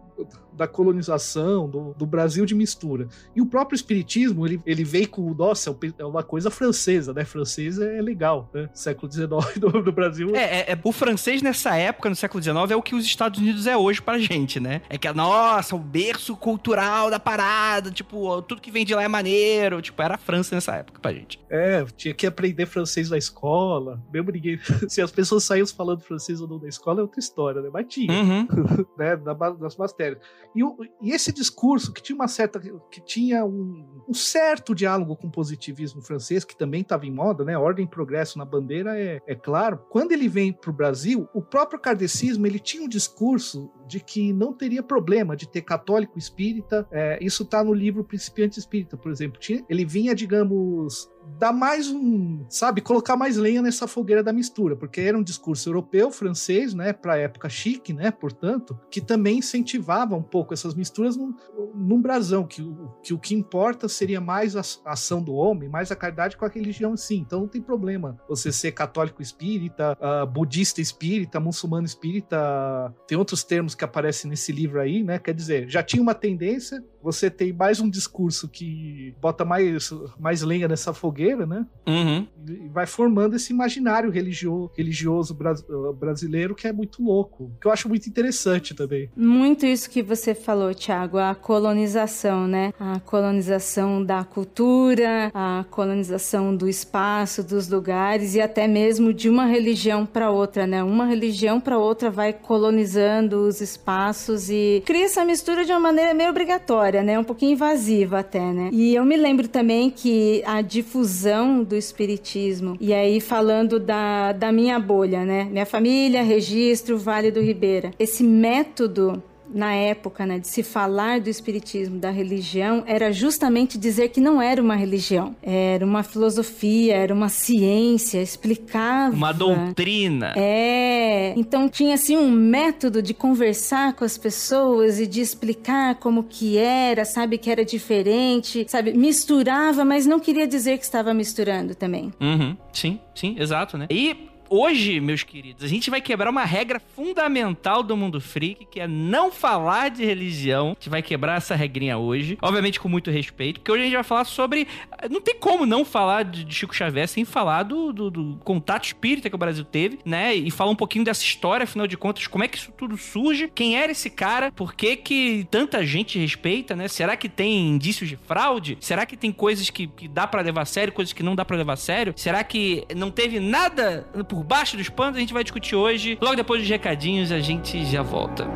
da 0.53 0.67
colonização, 0.67 1.67
do, 1.69 1.93
do, 1.93 2.05
Brasil 2.05 2.45
de 2.45 2.53
mistura. 2.53 3.07
E 3.35 3.41
o 3.41 3.45
próprio 3.45 3.75
espiritismo, 3.75 4.45
ele, 4.45 4.61
ele 4.65 4.83
veio 4.83 5.07
com, 5.07 5.33
nossa, 5.33 5.75
é 5.97 6.05
uma 6.05 6.23
coisa 6.23 6.51
francesa, 6.51 7.13
né? 7.13 7.23
Francês 7.23 7.79
é 7.79 8.01
legal, 8.01 8.49
né? 8.53 8.69
Século 8.73 9.11
XIX 9.11 9.29
do, 9.57 9.81
do 9.81 9.91
Brasil. 9.91 10.35
É, 10.35 10.59
é, 10.59 10.71
é, 10.73 10.79
o 10.83 10.91
francês 10.91 11.41
nessa 11.41 11.75
época, 11.75 12.09
no 12.09 12.15
século 12.15 12.43
XIX, 12.43 12.71
é 12.71 12.75
o 12.75 12.81
que 12.81 12.93
os 12.93 13.05
Estados 13.05 13.39
Unidos 13.39 13.65
é 13.65 13.77
hoje 13.77 14.01
pra 14.01 14.19
gente, 14.19 14.59
né? 14.59 14.81
É 14.89 14.97
que, 14.97 15.11
nossa, 15.13 15.75
o 15.75 15.79
berço 15.79 16.35
cultural 16.35 17.09
da 17.09 17.19
parada, 17.19 17.89
tipo, 17.89 18.41
tudo 18.43 18.61
que 18.61 18.71
vem 18.71 18.85
de 18.85 18.93
lá 18.93 19.03
é 19.03 19.07
maneiro, 19.07 19.81
tipo, 19.81 20.01
era 20.01 20.15
a 20.15 20.17
França 20.17 20.55
nessa 20.55 20.75
época 20.75 20.99
pra 20.99 21.13
gente. 21.13 21.39
É, 21.49 21.83
tinha 21.95 22.13
que 22.13 22.27
aprender 22.27 22.65
francês 22.65 23.09
na 23.09 23.17
escola, 23.17 24.01
mesmo 24.11 24.31
ninguém... 24.31 24.59
Se 24.87 25.01
as 25.01 25.11
pessoas 25.11 25.43
saíam 25.43 25.65
falando 25.65 26.01
francês 26.01 26.41
ou 26.41 26.47
não 26.47 26.59
na 26.59 26.67
escola, 26.67 26.99
é 26.99 27.03
outra 27.03 27.19
história, 27.19 27.61
né? 27.61 27.69
Mas 27.71 27.85
tinha, 27.87 28.11
uhum. 28.11 28.47
né? 28.97 29.17
nas 29.59 29.77
matérias. 29.77 30.10
E, 30.55 30.63
o, 30.63 30.77
e, 31.01 31.11
esse 31.11 31.31
discurso 31.31 31.93
que 31.93 32.01
tinha 32.01 32.15
uma 32.15 32.27
certa, 32.27 32.59
que 32.59 33.01
tinha 33.01 33.45
um, 33.45 34.03
um 34.07 34.13
certo 34.13 34.75
diálogo 34.75 35.15
com 35.15 35.27
o 35.27 35.31
positivismo 35.31 36.01
francês, 36.01 36.43
que 36.43 36.55
também 36.55 36.81
estava 36.81 37.05
em 37.05 37.11
moda, 37.11 37.43
né? 37.43 37.57
Ordem 37.57 37.85
e 37.85 37.89
progresso 37.89 38.37
na 38.37 38.45
bandeira 38.45 38.99
é, 38.99 39.21
é 39.25 39.35
claro. 39.35 39.77
Quando 39.89 40.11
ele 40.11 40.27
vem 40.27 40.51
para 40.51 40.69
o 40.69 40.73
Brasil, 40.73 41.27
o 41.33 41.41
próprio 41.41 41.79
kardecismo 41.79 42.45
ele 42.45 42.59
tinha 42.59 42.83
um 42.83 42.89
discurso 42.89 43.71
de 43.91 43.99
que 43.99 44.31
não 44.31 44.53
teria 44.53 44.81
problema 44.81 45.35
de 45.35 45.47
ter 45.47 45.61
católico 45.61 46.17
espírita. 46.17 46.87
É, 46.89 47.19
isso 47.21 47.43
está 47.43 47.61
no 47.61 47.73
livro 47.73 48.05
Principiante 48.05 48.57
Espírita, 48.57 48.95
por 48.95 49.11
exemplo. 49.11 49.37
Ele 49.67 49.83
vinha, 49.83 50.15
digamos, 50.15 51.09
dar 51.37 51.51
mais 51.51 51.89
um, 51.89 52.45
sabe, 52.49 52.81
colocar 52.81 53.15
mais 53.15 53.37
lenha 53.37 53.61
nessa 53.61 53.87
fogueira 53.87 54.23
da 54.23 54.33
mistura, 54.33 54.75
porque 54.75 55.01
era 55.01 55.17
um 55.17 55.23
discurso 55.23 55.69
europeu, 55.69 56.11
francês, 56.11 56.73
né, 56.73 56.93
para 56.93 57.17
época 57.17 57.49
chique, 57.49 57.93
né, 57.93 58.11
portanto, 58.11 58.79
que 58.89 59.01
também 59.01 59.39
incentivava 59.39 60.15
um 60.15 60.21
pouco 60.21 60.53
essas 60.53 60.73
misturas 60.73 61.15
num, 61.15 61.33
num 61.73 62.01
brasão, 62.01 62.45
que, 62.45 62.63
que 63.03 63.13
o 63.13 63.19
que 63.19 63.35
importa 63.35 63.87
seria 63.87 64.21
mais 64.21 64.55
a, 64.55 64.61
a 64.85 64.93
ação 64.93 65.21
do 65.21 65.33
homem, 65.33 65.69
mais 65.69 65.91
a 65.91 65.95
caridade 65.95 66.37
com 66.37 66.45
a 66.45 66.49
religião 66.49 66.95
sim. 66.95 67.19
Então 67.19 67.41
não 67.41 67.47
tem 67.47 67.61
problema 67.61 68.17
você 68.27 68.51
ser 68.51 68.71
católico 68.71 69.21
espírita, 69.21 69.97
uh, 69.99 70.27
budista 70.27 70.81
espírita, 70.81 71.39
muçulmano 71.39 71.85
espírita, 71.85 72.93
tem 73.07 73.17
outros 73.17 73.43
termos 73.43 73.75
que 73.81 73.85
aparecem 73.85 74.29
nesse 74.29 74.51
livro 74.51 74.79
aí, 74.79 75.01
né? 75.01 75.17
Quer 75.17 75.33
dizer, 75.33 75.67
já 75.67 75.81
tinha 75.81 76.03
uma 76.03 76.13
tendência, 76.13 76.83
você 77.01 77.31
tem 77.31 77.51
mais 77.51 77.79
um 77.79 77.89
discurso 77.89 78.47
que 78.47 79.15
bota 79.19 79.43
mais, 79.43 79.91
mais 80.19 80.43
lenha 80.43 80.67
nessa 80.67 80.93
fogueira, 80.93 81.47
né? 81.47 81.65
Uhum. 81.87 82.27
E 82.47 82.69
vai 82.69 82.85
formando 82.85 83.35
esse 83.35 83.51
imaginário 83.51 84.11
religio, 84.11 84.69
religioso 84.77 85.33
uh, 85.33 85.93
brasileiro 85.93 86.53
que 86.53 86.67
é 86.67 86.71
muito 86.71 87.03
louco, 87.03 87.51
que 87.59 87.67
eu 87.67 87.71
acho 87.71 87.89
muito 87.89 88.07
interessante 88.07 88.75
também. 88.75 89.09
Muito 89.15 89.65
isso 89.65 89.89
que 89.89 90.03
você 90.03 90.35
falou, 90.35 90.75
Thiago, 90.75 91.17
a 91.17 91.33
colonização, 91.33 92.47
né? 92.47 92.71
A 92.79 92.99
colonização 92.99 94.05
da 94.05 94.23
cultura, 94.23 95.31
a 95.33 95.65
colonização 95.71 96.55
do 96.55 96.69
espaço, 96.69 97.43
dos 97.43 97.67
lugares 97.67 98.35
e 98.35 98.41
até 98.41 98.67
mesmo 98.67 99.11
de 99.11 99.27
uma 99.27 99.47
religião 99.47 100.05
para 100.05 100.29
outra, 100.29 100.67
né? 100.67 100.83
Uma 100.83 101.07
religião 101.07 101.59
para 101.59 101.79
outra 101.79 102.11
vai 102.11 102.31
colonizando 102.31 103.47
os 103.47 103.59
espaços 103.71 104.49
e 104.49 104.81
cria 104.85 105.05
essa 105.05 105.25
mistura 105.25 105.65
de 105.65 105.71
uma 105.71 105.79
maneira 105.79 106.13
meio 106.13 106.29
obrigatória, 106.29 107.03
né? 107.03 107.17
Um 107.17 107.23
pouquinho 107.23 107.53
invasiva 107.53 108.19
até, 108.19 108.39
né? 108.39 108.69
E 108.71 108.93
eu 108.93 109.03
me 109.03 109.17
lembro 109.17 109.47
também 109.47 109.89
que 109.89 110.43
a 110.45 110.61
difusão 110.61 111.63
do 111.63 111.75
espiritismo, 111.75 112.77
e 112.79 112.93
aí 112.93 113.19
falando 113.19 113.79
da, 113.79 114.31
da 114.31 114.51
minha 114.51 114.79
bolha, 114.79 115.25
né? 115.25 115.45
Minha 115.45 115.65
família, 115.65 116.23
registro, 116.23 116.97
Vale 116.97 117.31
do 117.31 117.41
Ribeira. 117.41 117.91
Esse 117.97 118.23
método 118.23 119.21
na 119.53 119.73
época, 119.73 120.25
né, 120.25 120.39
de 120.39 120.47
se 120.47 120.63
falar 120.63 121.19
do 121.19 121.29
espiritismo, 121.29 121.99
da 121.99 122.09
religião, 122.09 122.83
era 122.85 123.11
justamente 123.11 123.77
dizer 123.77 124.09
que 124.09 124.19
não 124.19 124.41
era 124.41 124.61
uma 124.61 124.75
religião, 124.75 125.35
era 125.41 125.85
uma 125.85 126.03
filosofia, 126.03 126.95
era 126.95 127.13
uma 127.13 127.29
ciência, 127.29 128.21
explicava 128.21 129.15
uma 129.15 129.31
doutrina. 129.31 130.33
É, 130.35 131.33
então 131.37 131.69
tinha 131.69 131.95
assim 131.95 132.17
um 132.17 132.29
método 132.29 133.01
de 133.01 133.13
conversar 133.13 133.93
com 133.93 134.03
as 134.03 134.17
pessoas 134.17 134.99
e 134.99 135.07
de 135.07 135.21
explicar 135.21 135.95
como 135.95 136.23
que 136.23 136.57
era, 136.57 137.05
sabe 137.05 137.37
que 137.37 137.49
era 137.49 137.65
diferente, 137.65 138.65
sabe, 138.67 138.93
misturava, 138.93 139.83
mas 139.83 140.05
não 140.05 140.19
queria 140.19 140.47
dizer 140.47 140.77
que 140.77 140.83
estava 140.83 141.13
misturando 141.13 141.75
também. 141.75 142.13
Uhum. 142.19 142.55
Sim, 142.73 142.99
sim, 143.13 143.35
exato, 143.39 143.77
né? 143.77 143.87
E 143.89 144.30
hoje, 144.51 144.99
meus 144.99 145.23
queridos, 145.23 145.63
a 145.63 145.67
gente 145.67 145.89
vai 145.89 146.01
quebrar 146.01 146.29
uma 146.29 146.43
regra 146.43 146.79
fundamental 146.93 147.81
do 147.81 147.95
mundo 147.95 148.19
freak, 148.19 148.65
que 148.65 148.81
é 148.81 148.87
não 148.87 149.31
falar 149.31 149.89
de 149.89 150.03
religião. 150.03 150.67
A 150.67 150.73
gente 150.73 150.89
vai 150.89 151.01
quebrar 151.01 151.37
essa 151.37 151.55
regrinha 151.55 151.97
hoje, 151.97 152.37
obviamente 152.41 152.77
com 152.77 152.89
muito 152.89 153.09
respeito, 153.09 153.61
porque 153.61 153.71
hoje 153.71 153.81
a 153.81 153.85
gente 153.85 153.93
vai 153.93 154.03
falar 154.03 154.25
sobre. 154.25 154.67
Não 155.09 155.21
tem 155.21 155.35
como 155.35 155.65
não 155.65 155.85
falar 155.85 156.23
de 156.23 156.53
Chico 156.53 156.75
Xavier 156.75 157.07
sem 157.07 157.23
falar 157.23 157.63
do, 157.63 157.93
do, 157.93 158.11
do 158.11 158.39
contato 158.43 158.85
espírita 158.85 159.29
que 159.29 159.35
o 159.35 159.39
Brasil 159.39 159.63
teve, 159.63 159.99
né? 160.03 160.35
E 160.35 160.51
falar 160.51 160.71
um 160.71 160.75
pouquinho 160.75 161.05
dessa 161.05 161.23
história, 161.23 161.63
afinal 161.63 161.87
de 161.87 161.95
contas, 161.95 162.27
como 162.27 162.43
é 162.43 162.47
que 162.47 162.57
isso 162.57 162.73
tudo 162.73 162.97
surge, 162.97 163.49
quem 163.55 163.77
era 163.77 163.91
esse 163.91 164.09
cara, 164.09 164.51
por 164.51 164.73
que, 164.73 164.97
que 164.97 165.47
tanta 165.49 165.85
gente 165.85 166.19
respeita, 166.19 166.75
né? 166.75 166.89
Será 166.89 167.15
que 167.15 167.29
tem 167.29 167.69
indícios 167.69 168.09
de 168.09 168.17
fraude? 168.17 168.77
Será 168.81 169.05
que 169.05 169.15
tem 169.15 169.31
coisas 169.31 169.69
que, 169.69 169.87
que 169.87 170.09
dá 170.09 170.27
para 170.27 170.41
levar 170.41 170.63
a 170.63 170.65
sério, 170.65 170.91
coisas 170.91 171.13
que 171.13 171.23
não 171.23 171.35
dá 171.35 171.45
para 171.45 171.55
levar 171.55 171.73
a 171.73 171.77
sério? 171.77 172.13
Será 172.17 172.43
que 172.43 172.83
não 172.95 173.09
teve 173.09 173.39
nada 173.39 174.05
por 174.27 174.40
por 174.41 174.45
baixo 174.45 174.75
dos 174.75 174.89
panos, 174.89 175.17
a 175.17 175.19
gente 175.19 175.33
vai 175.33 175.43
discutir 175.43 175.75
hoje. 175.75 176.17
Logo 176.19 176.35
depois 176.35 176.61
dos 176.61 176.69
recadinhos, 176.69 177.31
a 177.31 177.39
gente 177.39 177.85
já 177.85 178.01
volta. 178.01 178.47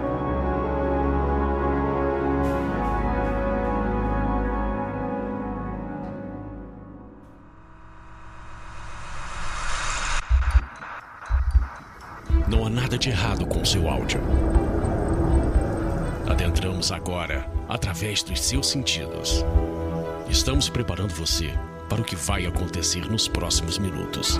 Não 12.48 12.65
há 12.65 12.70
nada 12.70 12.98
de 12.98 13.10
errado 13.10 13.46
com 13.46 13.63
seu 13.63 13.88
áudio. 13.88 14.22
Adentramos 16.27 16.92
agora 16.92 17.48
através 17.70 18.24
dos 18.24 18.42
seus 18.42 18.68
sentidos. 18.68 19.46
Estamos 20.30 20.68
preparando 20.68 21.13
você 21.13 21.54
para 21.88 22.01
o 22.01 22.04
que 22.04 22.15
vai 22.15 22.48
acontecer 22.48 23.08
nos 23.08 23.27
próximos 23.27 23.77
minutos 23.77 24.39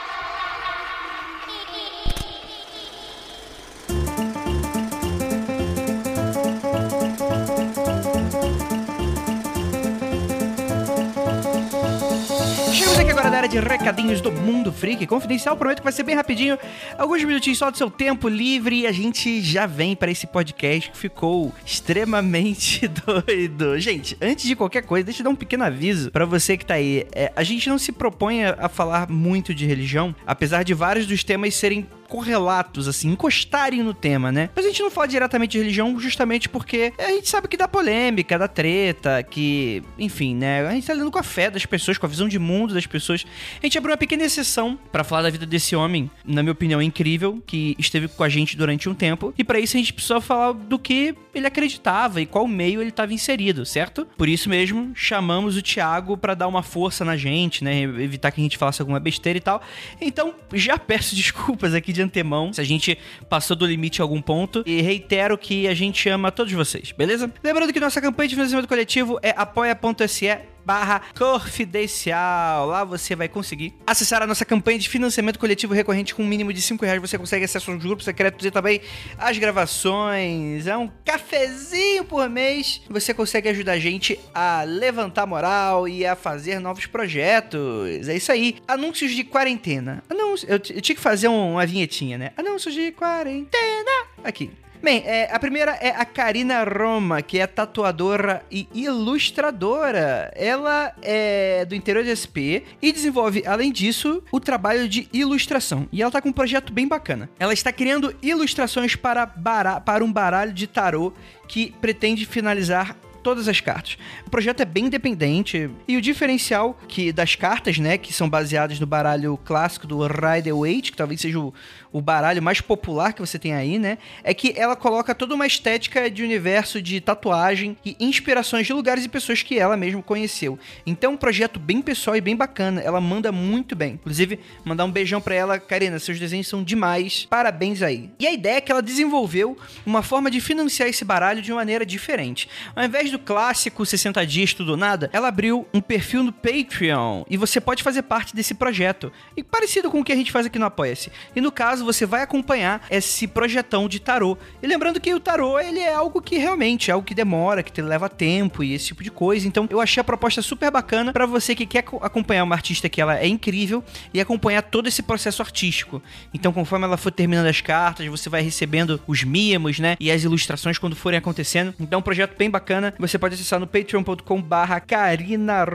De 13.51 13.59
recadinhos 13.59 14.19
do 14.19 14.31
Mundo 14.31 14.71
Freak 14.71 15.05
Confidencial. 15.05 15.57
Prometo 15.57 15.79
que 15.79 15.83
vai 15.83 15.93
ser 15.93 16.03
bem 16.03 16.15
rapidinho. 16.15 16.57
Alguns 16.97 17.23
minutinhos 17.23 17.59
só 17.59 17.69
do 17.69 17.77
seu 17.77 17.91
tempo 17.91 18.27
livre 18.27 18.79
e 18.79 18.87
a 18.87 18.91
gente 18.91 19.41
já 19.41 19.65
vem 19.65 19.95
para 19.95 20.09
esse 20.09 20.25
podcast 20.25 20.89
que 20.89 20.97
ficou 20.97 21.53
extremamente 21.65 22.87
doido. 23.05 23.79
Gente, 23.79 24.17
antes 24.21 24.45
de 24.45 24.55
qualquer 24.55 24.83
coisa, 24.83 25.05
deixa 25.05 25.21
eu 25.21 25.25
dar 25.25 25.29
um 25.29 25.35
pequeno 25.35 25.63
aviso 25.63 26.09
para 26.11 26.25
você 26.25 26.55
que 26.55 26.65
tá 26.65 26.75
aí. 26.75 27.05
É, 27.11 27.31
a 27.35 27.43
gente 27.43 27.69
não 27.69 27.77
se 27.77 27.91
propõe 27.91 28.45
a 28.45 28.69
falar 28.69 29.09
muito 29.09 29.53
de 29.53 29.65
religião, 29.65 30.15
apesar 30.25 30.63
de 30.63 30.73
vários 30.73 31.05
dos 31.05 31.23
temas 31.23 31.53
serem 31.53 31.87
correlatos, 32.11 32.89
assim, 32.89 33.07
encostarem 33.07 33.81
no 33.81 33.93
tema, 33.93 34.33
né? 34.33 34.49
Mas 34.53 34.65
a 34.65 34.67
gente 34.67 34.81
não 34.81 34.91
fala 34.91 35.07
diretamente 35.07 35.53
de 35.53 35.59
religião 35.59 35.97
justamente 35.97 36.49
porque 36.49 36.91
a 36.97 37.07
gente 37.11 37.29
sabe 37.29 37.47
que 37.47 37.55
dá 37.55 37.69
polêmica, 37.69 38.37
dá 38.37 38.49
treta, 38.49 39.23
que, 39.23 39.81
enfim, 39.97 40.35
né? 40.35 40.67
A 40.67 40.71
gente 40.73 40.85
tá 40.85 40.93
lidando 40.93 41.09
com 41.09 41.19
a 41.19 41.23
fé 41.23 41.49
das 41.49 41.65
pessoas, 41.65 41.97
com 41.97 42.05
a 42.05 42.09
visão 42.09 42.27
de 42.27 42.37
mundo 42.37 42.73
das 42.73 42.85
pessoas. 42.85 43.25
A 43.63 43.65
gente 43.65 43.77
abriu 43.77 43.93
uma 43.93 43.97
pequena 43.97 44.25
exceção 44.25 44.77
para 44.91 45.05
falar 45.05 45.21
da 45.21 45.29
vida 45.29 45.45
desse 45.45 45.73
homem, 45.73 46.11
na 46.25 46.43
minha 46.43 46.51
opinião, 46.51 46.81
incrível, 46.81 47.41
que 47.47 47.77
esteve 47.79 48.09
com 48.09 48.25
a 48.25 48.29
gente 48.29 48.57
durante 48.57 48.89
um 48.89 48.93
tempo. 48.93 49.33
E 49.37 49.43
para 49.45 49.57
isso 49.57 49.77
a 49.77 49.79
gente 49.79 49.93
precisou 49.93 50.19
falar 50.19 50.51
do 50.51 50.77
que 50.77 51.15
ele 51.33 51.47
acreditava 51.47 52.19
e 52.19 52.25
qual 52.25 52.45
meio 52.45 52.81
ele 52.81 52.89
estava 52.89 53.13
inserido, 53.13 53.65
certo? 53.65 54.05
Por 54.17 54.27
isso 54.27 54.49
mesmo, 54.49 54.91
chamamos 54.93 55.55
o 55.55 55.61
Thiago 55.61 56.17
para 56.17 56.33
dar 56.33 56.49
uma 56.49 56.61
força 56.61 57.05
na 57.05 57.15
gente, 57.15 57.63
né? 57.63 57.83
Evitar 57.83 58.31
que 58.31 58.41
a 58.41 58.43
gente 58.43 58.57
falasse 58.57 58.81
alguma 58.81 58.99
besteira 58.99 59.37
e 59.37 59.41
tal. 59.41 59.61
Então, 60.01 60.35
já 60.51 60.77
peço 60.77 61.15
desculpas 61.21 61.73
aqui 61.73 61.93
de 61.93 62.00
de 62.01 62.07
antemão 62.07 62.51
se 62.51 62.59
a 62.59 62.63
gente 62.63 62.97
passou 63.29 63.55
do 63.55 63.65
limite 63.65 63.99
em 63.99 64.01
algum 64.01 64.21
ponto. 64.21 64.63
E 64.65 64.81
reitero 64.81 65.37
que 65.37 65.67
a 65.67 65.73
gente 65.73 66.07
ama 66.09 66.31
todos 66.31 66.51
vocês, 66.51 66.91
beleza? 66.91 67.31
Lembrando 67.43 67.71
que 67.71 67.79
nossa 67.79 68.01
campanha 68.01 68.29
de 68.29 68.35
financiamento 68.35 68.67
coletivo 68.67 69.19
é 69.21 69.33
apoia.se 69.35 70.27
barra 70.65 71.01
confidencial. 71.17 72.65
Lá 72.65 72.83
você 72.83 73.15
vai 73.15 73.27
conseguir 73.27 73.73
acessar 73.85 74.21
a 74.21 74.27
nossa 74.27 74.45
campanha 74.45 74.79
de 74.79 74.89
financiamento 74.89 75.39
coletivo 75.39 75.73
recorrente 75.73 76.13
com 76.15 76.23
um 76.23 76.27
mínimo 76.27 76.53
de 76.53 76.61
5 76.61 76.83
reais. 76.85 77.01
Você 77.01 77.17
consegue 77.17 77.45
acesso 77.45 77.71
aos 77.71 77.81
grupos 77.81 78.05
secretos 78.05 78.45
e 78.45 78.51
também 78.51 78.81
as 79.17 79.37
gravações. 79.37 80.67
É 80.67 80.77
um 80.77 80.89
cafezinho 81.03 82.05
por 82.05 82.29
mês. 82.29 82.81
Você 82.89 83.13
consegue 83.13 83.49
ajudar 83.49 83.73
a 83.73 83.79
gente 83.79 84.19
a 84.33 84.63
levantar 84.63 85.25
moral 85.25 85.87
e 85.87 86.05
a 86.05 86.15
fazer 86.15 86.59
novos 86.59 86.85
projetos. 86.85 88.07
É 88.07 88.15
isso 88.15 88.31
aí. 88.31 88.57
Anúncios 88.67 89.11
de 89.11 89.23
quarentena. 89.23 90.03
Anúncios. 90.09 90.49
Eu, 90.49 90.55
eu 90.75 90.81
tinha 90.81 90.95
que 90.95 91.01
fazer 91.01 91.27
uma 91.27 91.65
vinhetinha, 91.65 92.17
né? 92.17 92.31
Anúncios 92.37 92.73
de 92.73 92.91
quarentena. 92.91 93.91
Aqui. 94.23 94.51
Bem, 94.83 95.03
é, 95.05 95.29
a 95.31 95.37
primeira 95.37 95.73
é 95.73 95.89
a 95.89 96.03
Karina 96.03 96.63
Roma, 96.63 97.21
que 97.21 97.37
é 97.37 97.45
tatuadora 97.45 98.43
e 98.49 98.67
ilustradora. 98.73 100.33
Ela 100.35 100.91
é 101.03 101.63
do 101.65 101.75
interior 101.75 102.03
de 102.03 102.09
SP 102.17 102.65
e 102.81 102.91
desenvolve, 102.91 103.43
além 103.45 103.71
disso, 103.71 104.23
o 104.31 104.39
trabalho 104.39 104.89
de 104.89 105.07
ilustração. 105.13 105.87
E 105.91 106.01
ela 106.01 106.09
tá 106.09 106.19
com 106.19 106.29
um 106.29 106.33
projeto 106.33 106.73
bem 106.73 106.87
bacana. 106.87 107.29
Ela 107.37 107.53
está 107.53 107.71
criando 107.71 108.15
ilustrações 108.23 108.95
para, 108.95 109.27
para 109.27 110.03
um 110.03 110.11
baralho 110.11 110.51
de 110.51 110.65
tarô 110.65 111.13
que 111.47 111.75
pretende 111.79 112.25
finalizar 112.25 112.97
todas 113.21 113.47
as 113.47 113.61
cartas. 113.61 113.97
O 114.25 114.29
projeto 114.29 114.61
é 114.61 114.65
bem 114.65 114.85
independente 114.85 115.69
e 115.87 115.97
o 115.97 116.01
diferencial 116.01 116.77
que 116.87 117.11
das 117.11 117.35
cartas, 117.35 117.77
né, 117.77 117.97
que 117.97 118.11
são 118.11 118.29
baseadas 118.29 118.79
no 118.79 118.85
baralho 118.85 119.37
clássico 119.45 119.87
do 119.87 120.05
Rider 120.05 120.55
Waite, 120.55 120.91
que 120.91 120.97
talvez 120.97 121.21
seja 121.21 121.39
o, 121.39 121.53
o 121.91 122.01
baralho 122.01 122.41
mais 122.41 122.61
popular 122.61 123.13
que 123.13 123.21
você 123.21 123.37
tem 123.37 123.53
aí, 123.53 123.77
né, 123.77 123.97
é 124.23 124.33
que 124.33 124.53
ela 124.57 124.75
coloca 124.75 125.13
toda 125.13 125.35
uma 125.35 125.45
estética 125.45 126.09
de 126.09 126.23
universo 126.23 126.81
de 126.81 126.99
tatuagem 127.01 127.77
e 127.85 127.95
inspirações 127.99 128.65
de 128.67 128.73
lugares 128.73 129.05
e 129.05 129.09
pessoas 129.09 129.43
que 129.43 129.59
ela 129.59 129.75
mesma 129.75 130.01
conheceu. 130.01 130.57
Então, 130.85 131.11
é 131.11 131.13
um 131.13 131.17
projeto 131.17 131.59
bem 131.59 131.81
pessoal 131.81 132.15
e 132.15 132.21
bem 132.21 132.35
bacana. 132.35 132.81
Ela 132.81 133.01
manda 133.01 133.31
muito 133.31 133.75
bem. 133.75 133.93
Inclusive, 133.93 134.39
mandar 134.63 134.85
um 134.85 134.91
beijão 134.91 135.19
para 135.19 135.35
ela, 135.35 135.59
Karina, 135.59 135.99
seus 135.99 136.19
desenhos 136.19 136.47
são 136.47 136.63
demais. 136.63 137.27
Parabéns 137.29 137.81
aí. 137.81 138.09
E 138.19 138.27
a 138.27 138.31
ideia 138.31 138.57
é 138.57 138.61
que 138.61 138.71
ela 138.71 138.81
desenvolveu 138.81 139.57
uma 139.85 140.01
forma 140.01 140.31
de 140.31 140.39
financiar 140.39 140.87
esse 140.87 141.03
baralho 141.03 141.41
de 141.41 141.51
maneira 141.51 141.85
diferente. 141.85 142.47
Ao 142.75 142.83
invés 142.83 143.11
do 143.11 143.19
clássico 143.19 143.85
60 143.85 144.25
dias 144.25 144.53
tudo 144.53 144.77
nada, 144.77 145.09
ela 145.11 145.27
abriu 145.27 145.67
um 145.73 145.81
perfil 145.81 146.23
no 146.23 146.31
Patreon 146.31 147.23
e 147.29 147.37
você 147.37 147.59
pode 147.59 147.83
fazer 147.83 148.03
parte 148.03 148.35
desse 148.35 148.53
projeto. 148.53 149.11
E 149.35 149.43
parecido 149.43 149.89
com 149.89 149.99
o 149.99 150.03
que 150.03 150.11
a 150.11 150.15
gente 150.15 150.31
faz 150.31 150.45
aqui 150.45 150.59
no 150.59 150.65
Apoia-se. 150.65 151.11
E 151.35 151.41
no 151.41 151.51
caso, 151.51 151.80
você 151.83 152.05
vai 152.05 152.21
acompanhar 152.21 152.85
esse 152.89 153.27
projetão 153.27 153.87
de 153.87 153.99
tarô. 153.99 154.37
E 154.61 154.67
lembrando 154.67 154.99
que 154.99 155.13
o 155.13 155.19
tarô, 155.19 155.59
ele 155.59 155.79
é 155.79 155.93
algo 155.93 156.21
que 156.21 156.37
realmente 156.37 156.89
é 156.89 156.93
algo 156.93 157.05
que 157.05 157.13
demora, 157.13 157.63
que 157.63 157.81
leva 157.81 158.09
tempo 158.09 158.63
e 158.63 158.73
esse 158.73 158.87
tipo 158.87 159.03
de 159.03 159.11
coisa. 159.11 159.47
Então, 159.47 159.67
eu 159.69 159.81
achei 159.81 160.01
a 160.01 160.03
proposta 160.03 160.41
super 160.41 160.71
bacana 160.71 161.13
para 161.13 161.25
você 161.25 161.55
que 161.55 161.65
quer 161.65 161.83
acompanhar 162.01 162.43
uma 162.43 162.55
artista 162.55 162.89
que 162.89 163.01
ela 163.01 163.17
é 163.17 163.27
incrível 163.27 163.83
e 164.13 164.19
acompanhar 164.21 164.61
todo 164.61 164.87
esse 164.87 165.01
processo 165.01 165.41
artístico. 165.41 166.01
Então, 166.33 166.53
conforme 166.53 166.85
ela 166.85 166.97
for 166.97 167.11
terminando 167.11 167.47
as 167.47 167.61
cartas, 167.61 168.05
você 168.07 168.29
vai 168.29 168.41
recebendo 168.41 169.01
os 169.07 169.23
mimos, 169.23 169.79
né? 169.79 169.95
E 169.99 170.11
as 170.11 170.23
ilustrações 170.23 170.77
quando 170.77 170.95
forem 170.95 171.17
acontecendo. 171.17 171.73
Então, 171.79 171.97
é 171.97 171.99
um 171.99 172.03
projeto 172.03 172.37
bem 172.37 172.49
bacana. 172.49 172.93
Você 172.99 173.17
pode 173.17 173.35
acessar 173.35 173.59
no 173.59 173.67
patreon.com/barra 173.67 174.81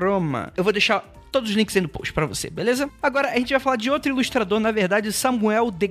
Roma. 0.01 0.53
Eu 0.57 0.65
vou 0.65 0.73
deixar 0.73 1.16
todos 1.37 1.51
os 1.51 1.57
links 1.57 1.75
no 1.77 1.89
post 1.89 2.15
para 2.15 2.25
você, 2.25 2.49
beleza? 2.49 2.89
Agora 3.03 3.29
a 3.29 3.37
gente 3.37 3.51
vai 3.51 3.61
falar 3.61 3.77
de 3.77 3.91
outro 3.91 4.11
ilustrador, 4.11 4.59
na 4.59 4.71
verdade, 4.71 5.13
Samuel 5.13 5.71
De 5.71 5.87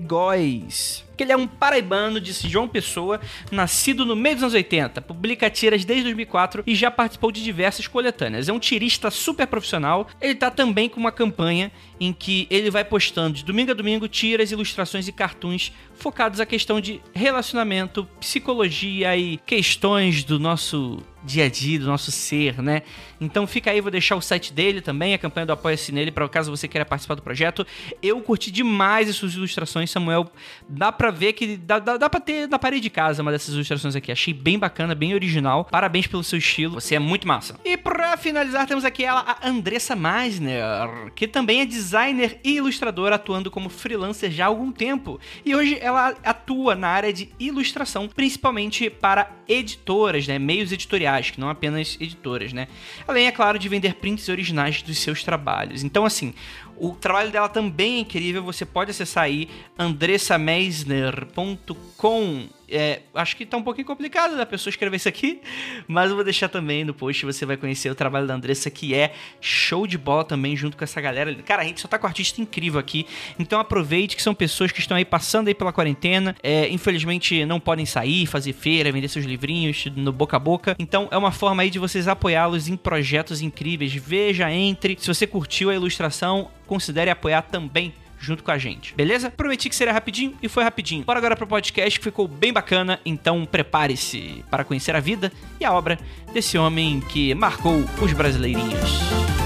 que 1.16 1.24
ele 1.24 1.32
é 1.32 1.38
um 1.38 1.48
paraibano 1.48 2.20
de 2.20 2.34
João 2.50 2.68
Pessoa, 2.68 3.22
nascido 3.52 4.06
no 4.06 4.16
meio 4.16 4.36
dos 4.36 4.44
anos 4.44 4.54
80, 4.56 5.02
publica 5.02 5.50
tiras 5.50 5.86
desde 5.86 6.04
2004 6.06 6.64
e 6.66 6.75
já 6.75 6.92
participou 6.92 7.32
de 7.32 7.44
diversas 7.44 7.88
coletâneas. 7.88 8.50
É 8.50 8.54
um 8.54 8.60
tirista 8.60 9.10
super 9.10 9.48
profissional. 9.48 10.08
Ele 10.20 10.36
tá 10.36 10.52
também 10.52 10.90
com 10.90 11.00
uma 11.00 11.12
campanha 11.12 11.72
em 12.00 12.12
que 12.12 12.48
ele 12.50 12.70
vai 12.70 12.84
postando 12.84 13.36
de 13.36 13.46
domingo 13.46 13.72
a 13.72 13.74
domingo 13.74 14.08
tiras, 14.08 14.52
ilustrações 14.52 15.08
e 15.08 15.12
cartoons 15.12 15.72
focados 15.94 16.40
à 16.40 16.46
questão 16.46 16.82
de 16.82 17.00
relacionamento, 17.14 18.06
psicologia 18.20 19.16
e 19.16 19.38
questões 19.38 20.24
do 20.24 20.38
nosso 20.38 21.02
dia 21.25 21.46
a 21.46 21.50
dia, 21.50 21.79
do 21.79 21.86
nosso 21.86 22.12
ser, 22.12 22.62
né? 22.62 22.84
Então 23.20 23.48
fica 23.48 23.72
aí, 23.72 23.82
vou 23.82 23.91
deixar 23.91 24.15
o 24.15 24.22
site 24.22 24.53
dele 24.53 24.82
também, 24.82 25.13
a 25.13 25.17
campanha 25.17 25.46
do 25.46 25.53
Apoia-se 25.53 25.91
nele, 25.91 26.12
para 26.12 26.27
caso 26.29 26.51
você 26.51 26.67
queira 26.67 26.86
participar 26.86 27.15
do 27.15 27.22
projeto. 27.22 27.65
Eu 28.01 28.22
curti 28.22 28.51
demais 28.51 29.10
as 29.10 29.15
suas 29.15 29.34
ilustrações, 29.34 29.89
Samuel. 29.89 30.29
Dá 30.67 30.91
pra 30.91 31.12
ver 31.12 31.34
que 31.34 31.58
dá, 31.58 31.79
dá, 31.79 31.98
dá 31.98 32.10
pra 32.10 32.20
ter 32.20 32.48
na 32.48 32.60
parede 32.60 32.84
de 32.84 32.89
casa 32.89 33.22
uma 33.22 33.32
dessas 33.32 33.53
ilustrações 33.53 33.96
aqui. 33.96 34.12
Achei 34.12 34.34
bem 34.34 34.60
bacana, 34.60 34.94
bem 34.94 35.13
original. 35.13 35.65
Parabéns 35.65 36.08
pelo 36.08 36.24
seu 36.24 36.38
estilo, 36.38 36.79
você 36.79 36.96
é 36.96 37.00
muito 37.00 37.27
massa. 37.27 37.60
E 37.63 37.77
pra 37.77 38.17
finalizar, 38.17 38.67
temos 38.67 38.86
aqui 38.86 39.03
ela, 39.03 39.22
a 39.22 39.48
Andressa 39.48 39.96
Meisner, 39.96 41.12
que 41.15 41.27
também 41.27 41.62
é 41.62 41.65
designer 41.65 42.39
e 42.44 42.58
ilustradora, 42.58 43.15
atuando 43.15 43.50
como 43.50 43.70
freelancer 43.70 44.29
já 44.32 44.46
há 44.46 44.48
algum 44.48 44.72
tempo. 44.72 45.20
E 45.46 45.55
hoje 45.55 45.77
ela 45.79 46.15
atua 46.24 46.75
na 46.75 46.89
área 46.89 47.13
de 47.13 47.29
ilustração, 47.39 48.08
principalmente 48.08 48.89
para 48.89 49.32
editoras, 49.48 50.27
né? 50.27 50.38
Meios 50.38 50.72
editoriais, 50.72 51.14
que 51.24 51.39
não 51.39 51.50
apenas 51.50 51.98
editoras, 52.00 52.53
né? 52.53 52.67
Além, 53.07 53.27
é 53.27 53.31
claro, 53.31 53.57
de 53.57 53.69
vender 53.69 53.95
prints 53.95 54.29
originais 54.29 54.81
dos 54.81 55.00
seus 55.00 55.24
trabalhos. 55.24 55.84
Então, 55.84 56.05
assim, 56.05 56.34
o 56.77 56.91
trabalho 56.91 57.31
dela 57.31 57.48
também 57.48 57.95
é 57.95 58.00
incrível. 58.00 58.43
Você 58.43 58.65
pode 58.65 58.91
acessar 58.91 59.24
aí 59.24 59.48
andressameisner.com 59.77 62.50
é, 62.69 63.01
acho 63.13 63.36
que 63.36 63.45
tá 63.45 63.57
um 63.57 63.63
pouquinho 63.63 63.86
complicado 63.86 64.36
da 64.36 64.45
pessoa 64.45 64.72
escrever 64.72 64.98
isso 64.98 65.10
aqui, 65.10 65.41
mas 65.88 66.10
eu 66.10 66.15
vou 66.15 66.24
deixar 66.24 66.50
também 66.50 66.84
no 66.84 66.93
post, 66.93 67.25
você 67.25 67.45
vai 67.45 67.57
conhecer 67.57 67.89
o 67.89 67.95
trabalho 67.95 68.27
da 68.27 68.34
Andressa, 68.34 68.69
que 68.69 68.93
é 68.93 69.13
show 69.39 69.86
de 69.86 69.98
bola 69.98 70.24
também, 70.24 70.55
junto 70.55 70.77
com 70.77 70.84
essa 70.84 71.00
galera. 71.00 71.34
Cara, 71.43 71.62
a 71.62 71.65
gente 71.65 71.81
só 71.81 71.88
tá 71.88 71.98
com 71.98 72.05
um 72.05 72.10
artista 72.10 72.41
incrível 72.41 72.79
aqui, 72.79 73.05
então 73.38 73.60
aproveite 73.60 74.15
que 74.15 74.22
são 74.22 74.34
pessoas 74.34 74.72
que 74.72 74.79
estão 74.79 74.98
aí 74.98 75.05
passando 75.05 75.48
aí 75.48 75.55
pela 75.55 75.72
quarentena, 75.72 76.35
é, 76.42 76.70
infelizmente 76.70 77.46
não 77.46 77.59
podem 77.59 77.85
sair, 77.85 78.25
fazer 78.25 78.53
feira, 78.53 78.92
vender 78.92 79.07
seus 79.07 79.25
livrinhos 79.25 79.85
no 79.96 80.11
boca 80.11 80.37
a 80.37 80.40
boca, 80.40 80.75
então 80.79 81.07
é 81.11 81.18
uma 81.18 81.31
forma 81.31 81.63
aí 81.63 81.70
de 81.70 81.79
vocês 81.79 82.07
apoiá-los 82.07 82.68
em 82.68 82.77
projetos 82.77 83.42
incríveis. 83.42 83.94
Veja, 83.94 84.51
entre, 84.51 84.98
se 85.00 85.07
você 85.07 85.27
curtiu 85.27 85.70
a 85.70 85.75
ilustração, 85.75 86.50
considere 86.66 87.09
apoiar 87.09 87.44
também 87.44 87.94
junto 88.25 88.44
com 88.44 88.51
a 88.51 88.57
gente, 88.57 88.94
beleza? 88.96 89.29
Prometi 89.29 89.70
que 89.70 89.75
seria 89.75 89.94
rapidinho 89.94 90.35
e 90.42 90.50
foi 90.50 90.64
rapidinho. 90.64 91.03
Bora 91.05 91.20
agora 91.20 91.35
pro 91.35 91.46
podcast 91.46 92.00
que 92.00 92.03
ficou 92.03 92.27
bem 92.27 92.51
bacana, 92.51 93.00
então 93.05 93.46
prepare-se 93.46 94.44
para 94.50 94.64
conhecer 94.64 94.96
a 94.96 95.00
vida 95.00 95.31
e 95.59 95.66
a 95.66 95.72
obra 95.72 96.00
desse 96.33 96.57
homem 96.57 97.00
que 97.00 97.33
marcou 97.35 97.85
os 98.01 98.14
brasileirinhos. 98.14 99.45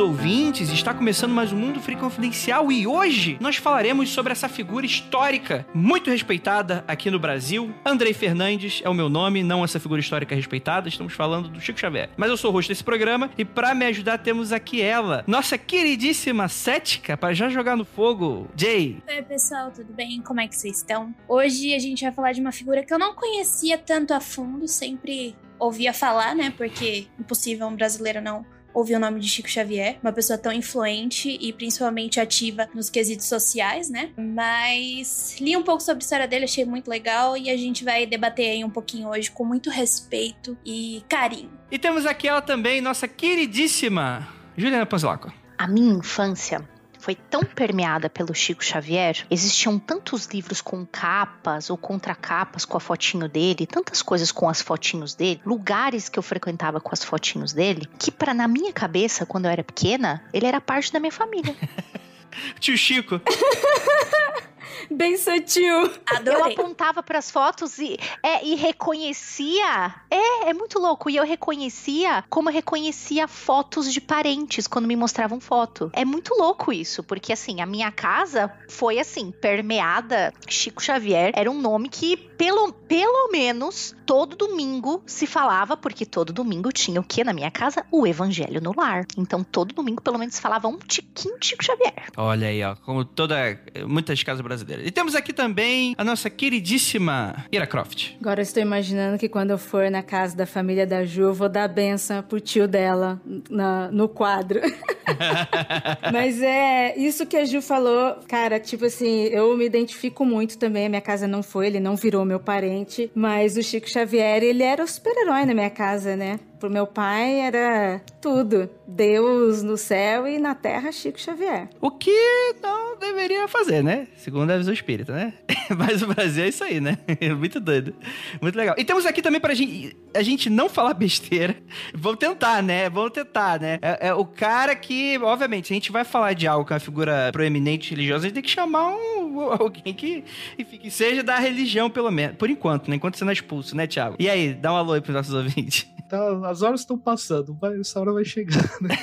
Ouvintes. 0.00 0.70
Está 0.70 0.94
começando 0.94 1.32
mais 1.32 1.52
um 1.52 1.56
Mundo 1.56 1.80
Free 1.80 1.94
Confidencial 1.94 2.72
e 2.72 2.86
hoje 2.86 3.36
nós 3.38 3.56
falaremos 3.56 4.08
sobre 4.08 4.32
essa 4.32 4.48
figura 4.48 4.86
histórica 4.86 5.66
muito 5.74 6.10
respeitada 6.10 6.82
aqui 6.88 7.10
no 7.10 7.18
Brasil. 7.18 7.72
Andrei 7.84 8.14
Fernandes 8.14 8.80
é 8.82 8.88
o 8.88 8.94
meu 8.94 9.10
nome, 9.10 9.42
não 9.42 9.62
essa 9.62 9.78
figura 9.78 10.00
histórica 10.00 10.34
respeitada. 10.34 10.88
Estamos 10.88 11.12
falando 11.12 11.48
do 11.50 11.60
Chico 11.60 11.78
Xavier. 11.78 12.08
Mas 12.16 12.30
eu 12.30 12.36
sou 12.38 12.50
o 12.50 12.54
host 12.54 12.70
desse 12.70 12.82
programa 12.82 13.30
e 13.36 13.44
para 13.44 13.74
me 13.74 13.84
ajudar 13.86 14.18
temos 14.18 14.52
aqui 14.52 14.80
ela, 14.80 15.22
nossa 15.26 15.58
queridíssima 15.58 16.48
cética, 16.48 17.16
para 17.16 17.34
já 17.34 17.50
jogar 17.50 17.76
no 17.76 17.84
fogo, 17.84 18.48
Jay. 18.56 19.02
Oi, 19.06 19.22
pessoal, 19.22 19.70
tudo 19.70 19.92
bem? 19.92 20.22
Como 20.22 20.40
é 20.40 20.48
que 20.48 20.56
vocês 20.56 20.78
estão? 20.78 21.14
Hoje 21.28 21.74
a 21.74 21.78
gente 21.78 22.02
vai 22.02 22.12
falar 22.12 22.32
de 22.32 22.40
uma 22.40 22.52
figura 22.52 22.82
que 22.82 22.92
eu 22.92 22.98
não 22.98 23.14
conhecia 23.14 23.76
tanto 23.76 24.14
a 24.14 24.20
fundo, 24.20 24.66
sempre 24.66 25.36
ouvia 25.58 25.92
falar, 25.92 26.34
né? 26.34 26.52
Porque 26.56 27.06
impossível 27.18 27.66
um 27.66 27.76
brasileiro 27.76 28.22
não 28.22 28.46
ouvir 28.72 28.96
o 28.96 28.98
nome 28.98 29.20
de 29.20 29.28
Chico 29.28 29.48
Xavier, 29.48 29.98
uma 30.02 30.12
pessoa 30.12 30.38
tão 30.38 30.52
influente 30.52 31.36
e 31.40 31.52
principalmente 31.52 32.20
ativa 32.20 32.68
nos 32.74 32.90
quesitos 32.90 33.26
sociais, 33.26 33.90
né? 33.90 34.10
Mas 34.16 35.36
li 35.40 35.56
um 35.56 35.62
pouco 35.62 35.82
sobre 35.82 36.02
a 36.02 36.04
história 36.04 36.28
dele, 36.28 36.44
achei 36.44 36.64
muito 36.64 36.88
legal 36.88 37.36
e 37.36 37.50
a 37.50 37.56
gente 37.56 37.84
vai 37.84 38.06
debater 38.06 38.50
aí 38.50 38.64
um 38.64 38.70
pouquinho 38.70 39.08
hoje 39.08 39.30
com 39.30 39.44
muito 39.44 39.70
respeito 39.70 40.56
e 40.64 41.02
carinho. 41.08 41.50
E 41.70 41.78
temos 41.78 42.06
aqui 42.06 42.28
ela 42.28 42.42
também, 42.42 42.80
nossa 42.80 43.06
queridíssima 43.06 44.28
Juliana 44.56 44.86
Panzlaco. 44.86 45.32
A 45.56 45.68
minha 45.68 45.94
infância 45.94 46.66
foi 47.00 47.14
tão 47.14 47.42
permeada 47.42 48.10
pelo 48.10 48.34
Chico 48.34 48.64
Xavier, 48.64 49.26
existiam 49.30 49.78
tantos 49.78 50.26
livros 50.26 50.60
com 50.60 50.86
capas 50.86 51.70
ou 51.70 51.76
contracapas 51.76 52.64
com 52.64 52.76
a 52.76 52.80
fotinho 52.80 53.28
dele, 53.28 53.66
tantas 53.66 54.02
coisas 54.02 54.30
com 54.30 54.48
as 54.48 54.60
fotinhos 54.60 55.14
dele, 55.14 55.40
lugares 55.44 56.08
que 56.08 56.18
eu 56.18 56.22
frequentava 56.22 56.80
com 56.80 56.90
as 56.92 57.02
fotinhos 57.02 57.52
dele, 57.52 57.88
que 57.98 58.10
para 58.10 58.34
na 58.34 58.46
minha 58.46 58.72
cabeça, 58.72 59.24
quando 59.24 59.46
eu 59.46 59.50
era 59.50 59.64
pequena, 59.64 60.22
ele 60.32 60.46
era 60.46 60.60
parte 60.60 60.92
da 60.92 61.00
minha 61.00 61.12
família. 61.12 61.56
Tio 62.60 62.76
Chico. 62.76 63.20
Bem 64.90 65.16
sutil. 65.16 65.90
Adorei. 66.06 66.40
Eu 66.40 66.44
apontava 66.44 67.02
para 67.02 67.18
as 67.18 67.30
fotos 67.30 67.78
e, 67.78 67.98
é, 68.22 68.44
e 68.44 68.54
reconhecia. 68.54 69.94
É, 70.10 70.50
é 70.50 70.54
muito 70.54 70.78
louco. 70.78 71.10
E 71.10 71.16
eu 71.16 71.24
reconhecia 71.24 72.24
como 72.28 72.48
eu 72.48 72.52
reconhecia 72.52 73.26
fotos 73.26 73.92
de 73.92 74.00
parentes 74.00 74.66
quando 74.66 74.86
me 74.86 74.96
mostravam 74.96 75.40
foto. 75.40 75.90
É 75.92 76.04
muito 76.04 76.34
louco 76.34 76.72
isso, 76.72 77.02
porque 77.02 77.32
assim, 77.32 77.60
a 77.60 77.66
minha 77.66 77.90
casa 77.90 78.52
foi 78.68 78.98
assim, 78.98 79.30
permeada. 79.30 80.32
Chico 80.48 80.82
Xavier 80.82 81.32
era 81.34 81.50
um 81.50 81.60
nome 81.60 81.88
que, 81.88 82.16
pelo, 82.16 82.72
pelo 82.72 83.30
menos, 83.30 83.94
todo 84.10 84.36
domingo 84.36 85.02
se 85.06 85.26
falava, 85.26 85.76
porque 85.76 86.04
todo 86.04 86.32
domingo 86.32 86.72
tinha 86.72 87.00
o 87.00 87.04
que 87.04 87.22
na 87.22 87.32
minha 87.32 87.50
casa? 87.50 87.84
O 87.92 88.06
Evangelho 88.06 88.60
no 88.60 88.74
lar. 88.76 89.06
Então, 89.16 89.44
todo 89.44 89.72
domingo, 89.72 90.02
pelo 90.02 90.18
menos, 90.18 90.34
se 90.34 90.40
falava 90.40 90.66
um 90.66 90.78
tiquinho 90.78 91.36
Chico 91.40 91.64
Xavier. 91.64 92.08
Olha 92.16 92.48
aí, 92.48 92.62
ó. 92.62 92.74
Como 92.76 93.04
toda. 93.04 93.60
Muitas 93.86 94.22
casas 94.22 94.40
brasileiras 94.40 94.60
brasileira. 94.60 94.82
E 94.84 94.90
temos 94.90 95.14
aqui 95.14 95.32
também 95.32 95.94
a 95.96 96.04
nossa 96.04 96.28
queridíssima 96.28 97.46
Ira 97.52 97.66
Croft. 97.66 98.16
Agora 98.20 98.40
eu 98.40 98.42
estou 98.42 98.60
imaginando 98.60 99.16
que 99.16 99.28
quando 99.28 99.50
eu 99.50 99.58
for 99.58 99.90
na 99.90 100.02
casa 100.02 100.36
da 100.36 100.46
família 100.46 100.86
da 100.86 101.04
Ju, 101.04 101.22
eu 101.22 101.34
vou 101.34 101.48
dar 101.48 101.68
benção 101.68 102.20
pro 102.22 102.40
tio 102.40 102.66
dela 102.66 103.20
na, 103.48 103.90
no 103.92 104.08
quadro. 104.08 104.60
Mas 106.12 106.40
é 106.42 106.96
isso 106.96 107.26
que 107.26 107.36
a 107.36 107.44
Ju 107.44 107.60
falou, 107.60 108.16
cara, 108.28 108.58
tipo 108.60 108.84
assim, 108.84 109.24
eu 109.24 109.56
me 109.56 109.64
identifico 109.64 110.24
muito 110.24 110.58
também. 110.58 110.86
A 110.86 110.88
minha 110.88 111.00
casa 111.00 111.26
não 111.26 111.42
foi, 111.42 111.66
ele 111.66 111.80
não 111.80 111.96
virou 111.96 112.24
meu 112.24 112.40
parente, 112.40 113.10
mas 113.14 113.56
o 113.56 113.62
Chico 113.62 113.88
Xavier, 113.88 113.99
ele 114.46 114.62
era 114.62 114.82
o 114.82 114.88
super-herói 114.88 115.44
na 115.44 115.54
minha 115.54 115.70
casa, 115.70 116.16
né? 116.16 116.38
Pro 116.60 116.68
meu 116.68 116.86
pai 116.86 117.40
era 117.40 118.02
tudo. 118.20 118.68
Deus 118.86 119.62
no 119.62 119.78
céu 119.78 120.28
e 120.28 120.38
na 120.38 120.54
terra, 120.54 120.92
Chico 120.92 121.18
Xavier. 121.18 121.70
O 121.80 121.90
que 121.90 122.54
não 122.62 122.98
deveria 122.98 123.48
fazer, 123.48 123.82
né? 123.82 124.08
Segundo 124.14 124.50
a 124.50 124.58
visão 124.58 124.74
espírita, 124.74 125.10
né? 125.10 125.32
Mas 125.74 126.02
o 126.02 126.08
Brasil 126.08 126.44
é 126.44 126.48
isso 126.48 126.62
aí, 126.62 126.78
né? 126.78 126.98
Muito 127.38 127.58
doido. 127.60 127.94
Muito 128.42 128.56
legal. 128.56 128.74
E 128.76 128.84
temos 128.84 129.06
aqui 129.06 129.22
também 129.22 129.40
pra 129.40 129.54
gente, 129.54 129.96
a 130.12 130.22
gente 130.22 130.50
não 130.50 130.68
falar 130.68 130.92
besteira. 130.92 131.56
Vamos 131.94 132.18
tentar, 132.18 132.62
né? 132.62 132.90
Vamos 132.90 133.12
tentar, 133.12 133.58
né? 133.58 133.78
É, 133.80 134.08
é, 134.08 134.14
o 134.14 134.26
cara 134.26 134.76
que, 134.76 135.16
obviamente, 135.16 135.72
a 135.72 135.74
gente 135.74 135.90
vai 135.90 136.04
falar 136.04 136.34
de 136.34 136.46
algo 136.46 136.66
com 136.66 136.74
é 136.74 136.76
uma 136.76 136.80
figura 136.80 137.30
proeminente 137.32 137.88
religiosa, 137.94 138.26
a 138.26 138.28
gente 138.28 138.34
tem 138.34 138.42
que 138.42 138.50
chamar 138.50 138.94
um, 138.94 139.40
alguém 139.58 139.94
que, 139.94 140.24
enfim, 140.58 140.76
que 140.76 140.90
seja 140.90 141.22
da 141.22 141.38
religião, 141.38 141.88
pelo 141.88 142.10
menos. 142.10 142.36
Por 142.36 142.50
enquanto, 142.50 142.90
né? 142.90 142.96
Enquanto 142.96 143.16
você 143.16 143.24
não 143.24 143.30
é 143.30 143.32
expulso, 143.32 143.74
né, 143.74 143.86
Thiago? 143.86 144.16
E 144.18 144.28
aí, 144.28 144.52
dá 144.52 144.74
um 144.74 144.76
alô 144.76 144.92
aí 144.92 145.00
pros 145.00 145.16
nossos 145.16 145.32
ouvintes. 145.32 145.88
Tá, 146.10 146.50
as 146.50 146.60
horas 146.62 146.80
estão 146.80 146.98
passando, 146.98 147.54
vai, 147.54 147.78
essa 147.78 148.00
hora 148.00 148.12
vai 148.12 148.24
chegar, 148.24 148.68
né? 148.82 148.96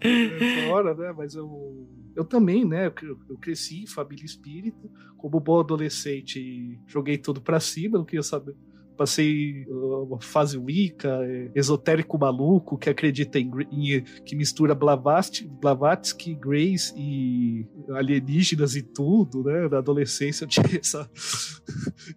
essa 0.00 0.72
hora, 0.72 0.92
né? 0.92 1.14
Mas 1.16 1.36
eu, 1.36 1.88
eu 2.16 2.24
também, 2.24 2.64
né? 2.64 2.88
Eu, 2.88 3.16
eu 3.30 3.38
cresci 3.38 3.84
em 3.84 3.86
família 3.86 4.24
espírita, 4.24 4.90
como 5.16 5.38
bom 5.38 5.60
adolescente, 5.60 6.80
joguei 6.84 7.16
tudo 7.16 7.40
pra 7.40 7.60
cima, 7.60 7.96
não 7.96 8.04
queria 8.04 8.24
saber 8.24 8.56
passei 8.98 9.64
uma 9.68 10.20
fase 10.20 10.58
Wicca, 10.58 11.08
é, 11.22 11.50
esotérico 11.54 12.18
maluco, 12.18 12.76
que 12.76 12.90
acredita 12.90 13.38
em, 13.38 13.48
em 13.70 14.02
que 14.24 14.34
mistura 14.34 14.74
Blavatsky, 14.74 15.46
Blavatsky, 15.46 16.34
Grace 16.34 16.92
e 16.96 17.64
alienígenas 17.90 18.74
e 18.74 18.82
tudo, 18.82 19.44
né? 19.44 19.68
Na 19.68 19.78
adolescência 19.78 20.44
eu 20.44 20.48
tive 20.50 20.78
essa, 20.78 21.08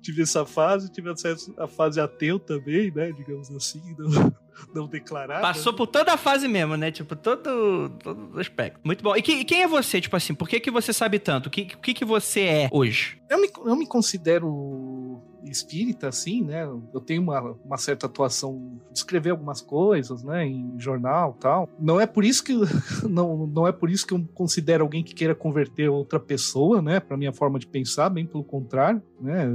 tive 0.01 0.23
essa 0.23 0.43
fase, 0.43 0.91
tive 0.91 1.11
acesso 1.11 1.53
à 1.57 1.67
fase 1.67 1.99
ateu 1.99 2.39
também, 2.39 2.91
né? 2.91 3.11
Digamos 3.11 3.51
assim, 3.51 3.81
não, 3.97 4.33
não 4.73 4.87
declarada. 4.87 5.41
Passou 5.41 5.73
por 5.73 5.85
toda 5.85 6.13
a 6.13 6.17
fase 6.17 6.47
mesmo, 6.47 6.75
né? 6.75 6.91
Tipo, 6.91 7.15
todo, 7.15 7.89
todo 8.03 8.39
aspecto. 8.39 8.79
Muito 8.83 9.03
bom. 9.03 9.15
E, 9.15 9.21
que, 9.21 9.33
e 9.33 9.45
quem 9.45 9.61
é 9.61 9.67
você, 9.67 10.01
tipo 10.01 10.15
assim? 10.15 10.33
Por 10.33 10.49
que, 10.49 10.59
que 10.59 10.71
você 10.71 10.91
sabe 10.91 11.19
tanto? 11.19 11.45
O 11.45 11.49
que, 11.49 11.65
que, 11.65 11.93
que 11.93 12.05
você 12.05 12.41
é 12.41 12.69
hoje? 12.71 13.21
Eu 13.29 13.39
me, 13.39 13.49
eu 13.65 13.75
me 13.75 13.85
considero 13.85 15.21
espírita, 15.43 16.07
assim, 16.07 16.43
né? 16.43 16.63
Eu 16.93 16.99
tenho 16.99 17.21
uma, 17.21 17.55
uma 17.65 17.77
certa 17.77 18.05
atuação 18.05 18.79
de 18.91 18.99
escrever 18.99 19.31
algumas 19.31 19.61
coisas, 19.61 20.23
né? 20.23 20.45
Em 20.45 20.73
jornal 20.77 21.35
tal. 21.39 21.69
Não 21.79 21.99
é 21.99 22.05
por 22.05 22.23
isso 22.23 22.43
que 22.43 22.53
não, 23.07 23.47
não 23.47 23.67
é 23.67 23.71
por 23.71 23.89
isso 23.89 24.05
que 24.05 24.13
eu 24.13 24.27
considero 24.33 24.83
alguém 24.83 25.03
que 25.03 25.13
queira 25.13 25.35
converter 25.35 25.89
outra 25.89 26.19
pessoa, 26.19 26.81
né? 26.81 26.99
Para 26.99 27.17
minha 27.17 27.33
forma 27.33 27.59
de 27.59 27.67
pensar, 27.67 28.09
bem 28.09 28.25
pelo 28.25 28.43
contrário, 28.43 29.01
né? 29.19 29.47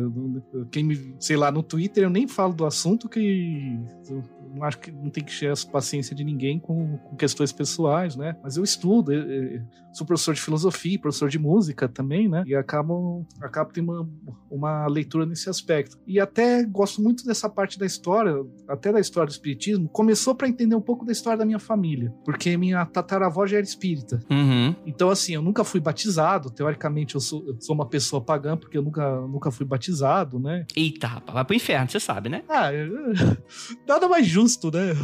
Quem 0.71 0.85
me, 0.85 1.15
sei 1.21 1.37
lá, 1.37 1.51
no 1.51 1.63
Twitter 1.63 2.05
eu 2.05 2.11
nem 2.11 2.27
falo 2.27 2.53
do 2.53 2.67
assunto 2.67 3.09
que 3.09 3.79
não 4.57 4.65
acho 4.65 4.79
que 4.79 4.91
não 4.91 5.11
tem 5.11 5.23
que 5.23 5.31
encher 5.31 5.53
a 5.53 5.71
paciência 5.71 6.17
de 6.17 6.25
ninguém 6.25 6.59
com, 6.59 6.97
com 6.99 7.17
questões 7.17 7.53
pessoais, 7.53 8.17
né? 8.17 8.37
Mas 8.43 8.57
eu 8.57 8.65
estudo, 8.65 9.13
eu, 9.13 9.23
eu 9.23 9.63
sou 9.93 10.07
professor 10.07 10.35
de 10.35 10.41
filosofia, 10.41 10.99
professor 10.99 11.29
de 11.29 11.39
música 11.39 11.89
também, 11.89 12.29
né? 12.29 12.43
E 12.47 12.55
acabo, 12.55 13.27
acabo 13.41 13.73
tendo 13.73 13.93
uma, 13.93 14.09
uma 14.51 14.87
leitura 14.87 15.25
nesse 15.25 15.49
aspecto. 15.49 15.99
E 16.07 16.21
até 16.21 16.65
gosto 16.65 17.03
muito 17.03 17.25
dessa 17.25 17.49
parte 17.49 17.79
da 17.79 17.87
história, 17.87 18.35
até 18.69 18.93
da 18.93 19.01
história 19.01 19.27
do 19.27 19.33
espiritismo. 19.33 19.89
Começou 19.89 20.35
para 20.35 20.49
entender 20.49 20.75
um 20.75 20.81
pouco 20.81 21.05
da 21.05 21.13
história 21.13 21.39
da 21.39 21.45
minha 21.45 21.59
família, 21.59 22.13
porque 22.25 22.57
minha 22.57 22.85
tataravó 22.85 23.47
já 23.47 23.57
era 23.57 23.65
espírita. 23.65 24.21
Uhum. 24.31 24.75
Então, 24.87 25.09
assim, 25.09 25.35
eu 25.35 25.43
nunca 25.43 25.65
fui 25.65 25.81
batizado. 25.81 26.51
Teoricamente, 26.51 27.15
eu 27.15 27.21
sou, 27.21 27.47
eu 27.47 27.57
sou 27.61 27.75
uma 27.75 27.87
pessoa 27.87 28.23
pagã, 28.23 28.57
porque 28.57 28.77
eu 28.77 28.83
nunca, 28.83 29.21
nunca 29.23 29.51
fui 29.51 29.67
batizado, 29.67 30.39
né? 30.39 30.67
Eita, 30.77 31.07
rapaz, 31.07 31.35
vai 31.35 31.45
pro 31.45 31.57
inferno, 31.57 31.89
você 31.89 32.01
sabe, 32.01 32.29
né? 32.29 32.43
Ah, 32.49 32.71
nada 33.87 34.09
mais 34.09 34.27
justo 34.27 34.46
justo, 34.47 34.71
né? 34.71 34.95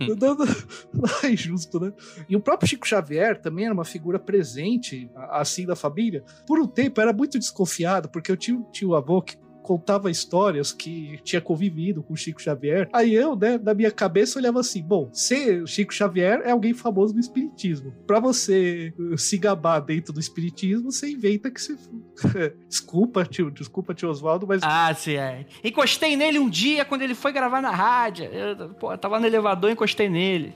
não 0.92 1.30
é 1.30 1.36
justo, 1.36 1.78
né? 1.78 1.92
E 2.28 2.34
o 2.34 2.40
próprio 2.40 2.68
Chico 2.68 2.88
Xavier 2.88 3.40
também 3.40 3.66
era 3.66 3.74
uma 3.74 3.84
figura 3.84 4.18
presente, 4.18 5.10
assim, 5.30 5.66
da 5.66 5.76
família. 5.76 6.24
Por 6.46 6.58
um 6.58 6.66
tempo 6.66 7.00
era 7.00 7.12
muito 7.12 7.38
desconfiado, 7.38 8.08
porque 8.08 8.32
eu 8.32 8.36
tinha 8.36 8.56
um 8.56 8.62
tio 8.70 8.94
avô 8.94 9.20
que 9.20 9.36
contava 9.64 10.10
histórias 10.10 10.72
que 10.72 11.18
tinha 11.24 11.40
convivido 11.40 12.02
com 12.02 12.14
Chico 12.14 12.40
Xavier. 12.40 12.86
Aí 12.92 13.14
eu, 13.14 13.34
né, 13.34 13.58
na 13.58 13.72
minha 13.72 13.90
cabeça, 13.90 14.38
olhava 14.38 14.60
assim: 14.60 14.82
bom, 14.82 15.08
se 15.12 15.66
Chico 15.66 15.92
Xavier 15.92 16.42
é 16.44 16.50
alguém 16.50 16.74
famoso 16.74 17.14
no 17.14 17.20
Espiritismo. 17.20 17.92
Para 18.06 18.20
você 18.20 18.92
uh, 18.98 19.16
se 19.16 19.38
gabar 19.38 19.80
dentro 19.80 20.12
do 20.12 20.20
Espiritismo, 20.20 20.92
você 20.92 21.10
inventa 21.10 21.50
que 21.50 21.60
você. 21.60 21.76
desculpa, 22.68 23.24
tio, 23.24 23.50
desculpa, 23.50 23.94
tio 23.94 24.10
Oswaldo, 24.10 24.46
mas. 24.46 24.62
Ah, 24.62 24.92
sim, 24.94 25.16
é. 25.16 25.46
Encostei 25.64 26.14
nele 26.14 26.38
um 26.38 26.50
dia 26.50 26.84
quando 26.84 27.02
ele 27.02 27.14
foi 27.14 27.32
gravar 27.32 27.62
na 27.62 27.70
rádio. 27.70 28.26
Eu, 28.26 28.74
pô, 28.74 28.96
tava 28.98 29.18
no 29.18 29.26
elevador 29.26 29.70
e 29.70 29.72
encostei 29.72 30.08
nele. 30.08 30.54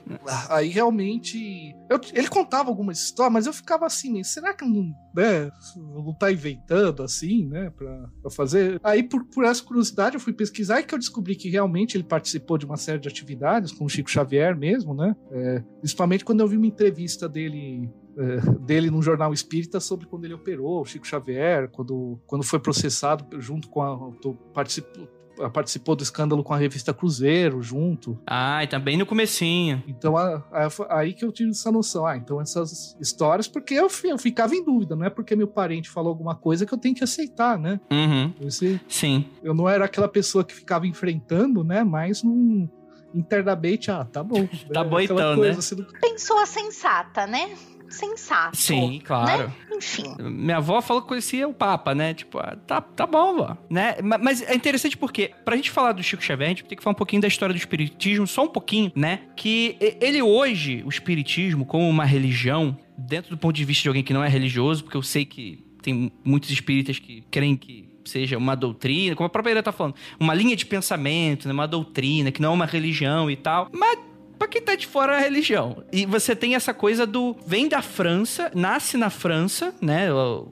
Aí 0.49 0.69
realmente. 0.69 1.75
Eu, 1.89 1.99
ele 2.13 2.27
contava 2.27 2.69
algumas 2.69 3.01
histórias, 3.01 3.33
mas 3.33 3.47
eu 3.47 3.53
ficava 3.53 3.87
assim, 3.87 4.23
será 4.23 4.53
que 4.53 4.63
não, 4.63 4.93
né, 5.15 5.49
não 5.75 6.13
tá 6.13 6.31
inventando 6.31 7.01
assim, 7.01 7.47
né, 7.47 7.71
pra, 7.71 8.09
pra 8.21 8.29
fazer? 8.29 8.79
Aí 8.83 8.98
aí, 8.99 9.03
por, 9.03 9.25
por 9.25 9.45
essa 9.45 9.63
curiosidade, 9.63 10.15
eu 10.15 10.21
fui 10.21 10.33
pesquisar 10.33 10.79
e 10.79 10.83
que 10.83 10.93
eu 10.93 10.99
descobri 10.99 11.35
que 11.35 11.49
realmente 11.49 11.95
ele 11.97 12.03
participou 12.03 12.57
de 12.57 12.65
uma 12.65 12.77
série 12.77 12.99
de 12.99 13.07
atividades 13.07 13.71
com 13.71 13.85
o 13.85 13.89
Chico 13.89 14.09
Xavier 14.09 14.55
mesmo, 14.57 14.93
né? 14.93 15.15
É, 15.31 15.63
principalmente 15.79 16.25
quando 16.25 16.41
eu 16.41 16.47
vi 16.47 16.57
uma 16.57 16.67
entrevista 16.67 17.27
dele 17.27 17.89
é, 18.17 18.41
dele 18.59 18.91
num 18.91 19.01
jornal 19.01 19.31
espírita 19.31 19.79
sobre 19.79 20.05
quando 20.05 20.25
ele 20.25 20.33
operou 20.33 20.81
o 20.81 20.85
Chico 20.85 21.07
Xavier, 21.07 21.69
quando, 21.69 22.19
quando 22.27 22.43
foi 22.43 22.59
processado 22.59 23.39
junto 23.39 23.69
com 23.69 23.81
a. 23.81 24.11
Participou, 24.53 25.07
participou 25.53 25.95
do 25.95 26.03
escândalo 26.03 26.43
com 26.43 26.53
a 26.53 26.57
revista 26.57 26.93
Cruzeiro 26.93 27.61
junto. 27.61 28.19
Ah, 28.25 28.63
e 28.63 28.67
também 28.67 28.97
no 28.97 29.05
comecinho. 29.05 29.83
Então, 29.87 30.17
a, 30.17 30.43
a, 30.51 30.97
aí 30.97 31.13
que 31.13 31.23
eu 31.23 31.31
tive 31.31 31.51
essa 31.51 31.71
noção. 31.71 32.05
Ah, 32.05 32.17
então 32.17 32.41
essas 32.41 32.97
histórias, 32.99 33.47
porque 33.47 33.73
eu, 33.73 33.87
eu, 34.03 34.17
ficava 34.17 34.55
em 34.55 34.63
dúvida, 34.63 34.95
não 34.95 35.05
é 35.05 35.09
porque 35.09 35.35
meu 35.35 35.47
parente 35.47 35.89
falou 35.89 36.09
alguma 36.09 36.35
coisa 36.35 36.65
que 36.65 36.73
eu 36.73 36.77
tenho 36.77 36.95
que 36.95 37.03
aceitar, 37.03 37.57
né? 37.57 37.79
Uhum. 37.91 38.33
Esse, 38.41 38.81
Sim. 38.87 39.25
Eu 39.43 39.53
não 39.53 39.69
era 39.69 39.85
aquela 39.85 40.07
pessoa 40.07 40.43
que 40.43 40.53
ficava 40.53 40.87
enfrentando, 40.87 41.63
né? 41.63 41.83
Mas 41.83 42.23
num, 42.23 42.67
internamente, 43.13 43.91
ah, 43.91 44.05
tá 44.05 44.23
bom. 44.23 44.47
tá 44.73 44.83
bom 44.83 44.99
então, 44.99 45.35
né? 45.37 45.49
Assim, 45.49 45.83
Pessoa 46.01 46.45
sensata, 46.45 47.27
né? 47.27 47.51
sensato. 47.89 48.55
Sim, 48.55 49.01
claro. 49.03 49.47
Né? 49.47 49.53
Enfim. 49.73 50.15
Minha 50.19 50.57
avó 50.57 50.81
falou 50.81 51.01
que 51.01 51.07
conhecia 51.07 51.47
o 51.47 51.53
Papa, 51.53 51.95
né? 51.95 52.13
Tipo, 52.13 52.39
ah, 52.39 52.55
tá, 52.67 52.81
tá 52.81 53.05
bom, 53.05 53.37
vó. 53.37 53.57
Né? 53.69 53.95
Mas 54.01 54.41
é 54.41 54.53
interessante 54.53 54.97
porque, 54.97 55.31
pra 55.43 55.55
gente 55.55 55.71
falar 55.71 55.91
do 55.93 56.03
Chico 56.03 56.23
Xavier, 56.23 56.47
a 56.47 56.49
gente 56.49 56.63
tem 56.65 56.77
que 56.77 56.83
falar 56.83 56.93
um 56.93 56.97
pouquinho 56.97 57.21
da 57.21 57.27
história 57.27 57.53
do 57.53 57.57
Espiritismo, 57.57 58.27
só 58.27 58.43
um 58.43 58.47
pouquinho, 58.47 58.91
né? 58.95 59.21
Que 59.35 59.75
ele 59.99 60.21
hoje, 60.21 60.83
o 60.85 60.89
Espiritismo, 60.89 61.65
como 61.65 61.87
uma 61.89 62.05
religião, 62.05 62.77
dentro 62.97 63.31
do 63.31 63.37
ponto 63.37 63.55
de 63.55 63.65
vista 63.65 63.83
de 63.83 63.87
alguém 63.89 64.03
que 64.03 64.13
não 64.13 64.23
é 64.23 64.29
religioso, 64.29 64.83
porque 64.83 64.97
eu 64.97 65.03
sei 65.03 65.25
que 65.25 65.65
tem 65.81 66.11
muitos 66.23 66.49
espíritas 66.49 66.99
que 66.99 67.23
creem 67.31 67.55
que 67.55 67.88
seja 68.09 68.37
uma 68.37 68.55
doutrina, 68.55 69.15
como 69.15 69.27
a 69.27 69.29
própria 69.29 69.51
Ira 69.51 69.63
tá 69.63 69.71
falando, 69.71 69.95
uma 70.19 70.33
linha 70.33 70.55
de 70.55 70.65
pensamento, 70.65 71.47
né, 71.47 71.53
uma 71.53 71.67
doutrina, 71.67 72.31
que 72.31 72.41
não 72.41 72.51
é 72.51 72.53
uma 72.53 72.65
religião 72.65 73.29
e 73.29 73.35
tal. 73.35 73.69
Mas 73.71 73.99
pra 74.39 74.47
quem 74.47 74.61
tá 74.61 74.73
de 74.73 74.87
fora 74.87 75.17
da 75.17 75.19
religião. 75.19 75.83
E 75.91 76.05
você 76.05 76.33
tem 76.33 76.55
essa 76.55 76.73
coisa 76.73 77.05
do. 77.05 77.35
Vem 77.45 77.67
da 77.67 77.81
França, 77.81 78.49
nasce 78.55 78.97
na 78.97 79.09
França, 79.09 79.75
né? 79.81 80.07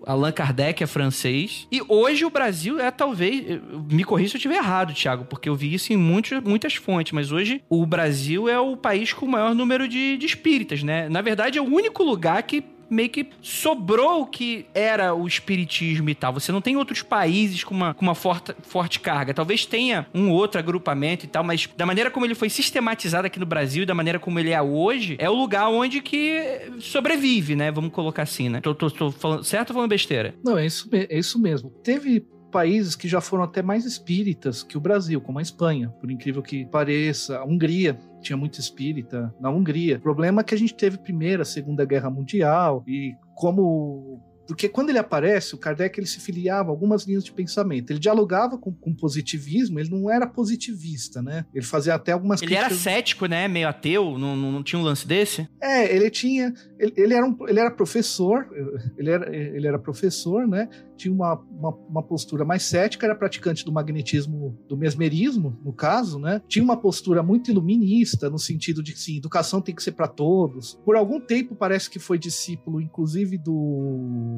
Allan 0.06 0.32
Kardec 0.34 0.84
é 0.84 0.88
francês. 0.88 1.66
E 1.72 1.82
hoje 1.88 2.26
o 2.26 2.30
Brasil 2.30 2.80
é 2.80 2.92
talvez. 2.92 3.60
Me 3.90 4.04
corrija 4.04 4.32
se 4.32 4.36
eu 4.36 4.40
estiver 4.40 4.58
errado, 4.58 4.94
Thiago, 4.94 5.26
porque 5.26 5.48
eu 5.48 5.56
vi 5.56 5.74
isso 5.74 5.94
em 5.94 5.98
muitos, 5.98 6.40
muitas 6.44 6.76
fontes, 6.76 7.14
mas 7.14 7.32
hoje 7.32 7.62
o 7.70 7.86
Brasil 7.86 8.50
é 8.50 8.60
o 8.60 8.76
país 8.76 9.14
com 9.14 9.26
o 9.26 9.30
maior 9.30 9.56
número 9.56 9.88
de, 9.88 10.18
de 10.18 10.26
espíritas, 10.26 10.84
né? 10.84 11.08
Na 11.08 11.22
verdade, 11.22 11.58
é 11.58 11.62
o 11.62 11.66
único 11.66 12.04
lugar 12.04 12.44
que 12.44 12.64
meio 12.90 13.10
que 13.10 13.30
sobrou 13.42 14.22
o 14.22 14.26
que 14.26 14.66
era 14.74 15.14
o 15.14 15.28
espiritismo 15.28 16.10
e 16.10 16.16
tal. 16.16 16.34
Você 16.34 16.52
não 16.52 16.62
tem 16.62 16.78
outros 16.78 17.02
países 17.02 17.64
com 17.64 17.74
uma, 17.74 17.94
com 17.94 18.04
uma 18.04 18.16
forte, 18.16 18.54
forte 18.64 19.00
carga. 19.00 19.34
Talvez 19.34 19.66
tenha 19.66 20.08
um 20.14 20.32
outro 20.32 20.60
agrupamento 20.60 21.26
e 21.26 21.28
tal, 21.28 21.44
mas 21.44 21.68
da 21.76 21.86
maneira 21.86 22.10
como 22.12 22.26
ele 22.26 22.36
foi 22.36 22.50
sistematizado 22.50 23.28
aqui 23.28 23.40
no 23.40 23.46
Brasil 23.46 23.84
e 23.84 23.86
da 23.86 23.94
maneira 23.94 24.20
como 24.20 24.40
ele 24.40 24.52
é 24.52 24.62
hoje, 24.62 25.16
é 25.20 25.30
o 25.30 25.34
lugar 25.34 25.70
onde 25.70 26.02
que 26.02 26.72
sobrevive, 26.80 27.56
né? 27.56 27.72
Vamos 27.72 27.92
colocar 27.92 28.24
assim, 28.24 28.50
né? 28.50 28.62
Tô, 28.62 28.74
tô, 28.74 28.90
tô 28.90 29.12
falando 29.12 29.44
certo 29.44 29.70
ou 29.70 29.76
falando 29.76 29.90
besteira? 29.90 30.36
Não, 30.44 30.58
é 30.58 30.66
isso, 30.66 30.90
é 30.92 31.18
isso 31.18 31.40
mesmo. 31.40 31.70
Teve 31.84 32.26
países 32.52 32.96
que 32.96 33.08
já 33.08 33.22
foram 33.22 33.44
até 33.44 33.62
mais 33.62 33.86
espíritas 33.86 34.64
que 34.64 34.78
o 34.78 34.82
Brasil, 34.82 35.22
como 35.22 35.40
a 35.40 35.42
Espanha, 35.42 35.90
por 36.00 36.10
incrível 36.12 36.42
que 36.42 36.66
pareça, 36.66 37.38
a 37.38 37.46
Hungria 37.46 37.98
tinha 38.22 38.38
muito 38.38 38.60
espírita 38.60 39.34
na 39.40 39.50
Hungria. 39.50 39.98
O 39.98 40.02
problema 40.02 40.42
é 40.42 40.44
que 40.44 40.56
a 40.56 40.58
gente 40.58 40.74
teve 40.74 40.98
Primeira, 40.98 41.46
Segunda 41.46 41.86
Guerra 41.86 42.10
Mundial 42.10 42.84
e 42.88 43.16
como 43.36 44.22
Porque 44.48 44.68
quando 44.70 44.90
ele 44.90 44.98
aparece, 44.98 45.54
o 45.56 45.58
Kardec 45.58 46.00
ele 46.00 46.08
se 46.08 46.20
filiava 46.20 46.70
a 46.70 46.72
algumas 46.72 47.06
linhas 47.06 47.24
de 47.24 47.32
pensamento. 47.32 47.92
Ele 47.92 48.00
dialogava 48.00 48.58
com, 48.58 48.74
com 48.74 48.94
positivismo, 48.94 49.80
ele 49.80 49.90
não 49.90 50.10
era 50.10 50.26
positivista, 50.26 51.22
né? 51.22 51.46
Ele 51.54 51.66
fazia 51.66 51.94
até 51.94 52.14
algumas 52.14 52.42
Ele 52.42 52.56
críticas... 52.56 52.86
era 52.86 52.96
cético, 52.96 53.26
né? 53.26 53.48
Meio 53.48 53.68
ateu, 53.68 54.18
não, 54.18 54.36
não, 54.36 54.64
tinha 54.64 54.80
um 54.80 54.84
lance 54.84 55.06
desse? 55.06 55.48
É, 55.62 55.94
ele 55.94 56.10
tinha. 56.10 56.54
Ele, 56.80 56.94
ele, 56.96 57.14
era, 57.14 57.26
um, 57.26 57.38
ele 57.48 57.60
era 57.60 57.72
professor, 57.72 58.48
ele 58.98 59.10
era, 59.10 59.36
ele 59.36 59.68
era 59.68 59.78
professor, 59.78 60.48
né? 60.48 60.70
Tinha 60.98 61.14
uma, 61.14 61.36
uma, 61.36 61.70
uma 61.70 62.04
postura 62.04 62.44
mais 62.44 62.64
cética, 62.64 63.06
era 63.06 63.16
praticante 63.16 63.64
do 63.64 63.72
magnetismo, 63.72 64.58
do 64.68 64.76
mesmerismo, 64.76 65.58
no 65.64 65.72
caso, 65.72 66.20
né? 66.20 66.42
Tinha 66.48 66.64
uma 66.64 66.78
postura 66.78 67.24
muito 67.24 67.52
iluminista, 67.52 68.30
no 68.30 68.40
sentido 68.40 68.84
de 68.84 68.94
que, 68.94 69.00
sim, 69.00 69.18
educação 69.18 69.62
tem 69.62 69.76
que 69.76 69.84
ser 69.84 69.94
para 69.94 70.08
todos. 70.08 70.80
Por 70.84 70.96
algum 70.96 71.20
tempo 71.20 71.56
parece 71.56 71.90
que 71.90 72.00
foi 72.00 72.18
discípulo, 72.18 72.82
inclusive, 72.82 73.38
do 73.38 74.38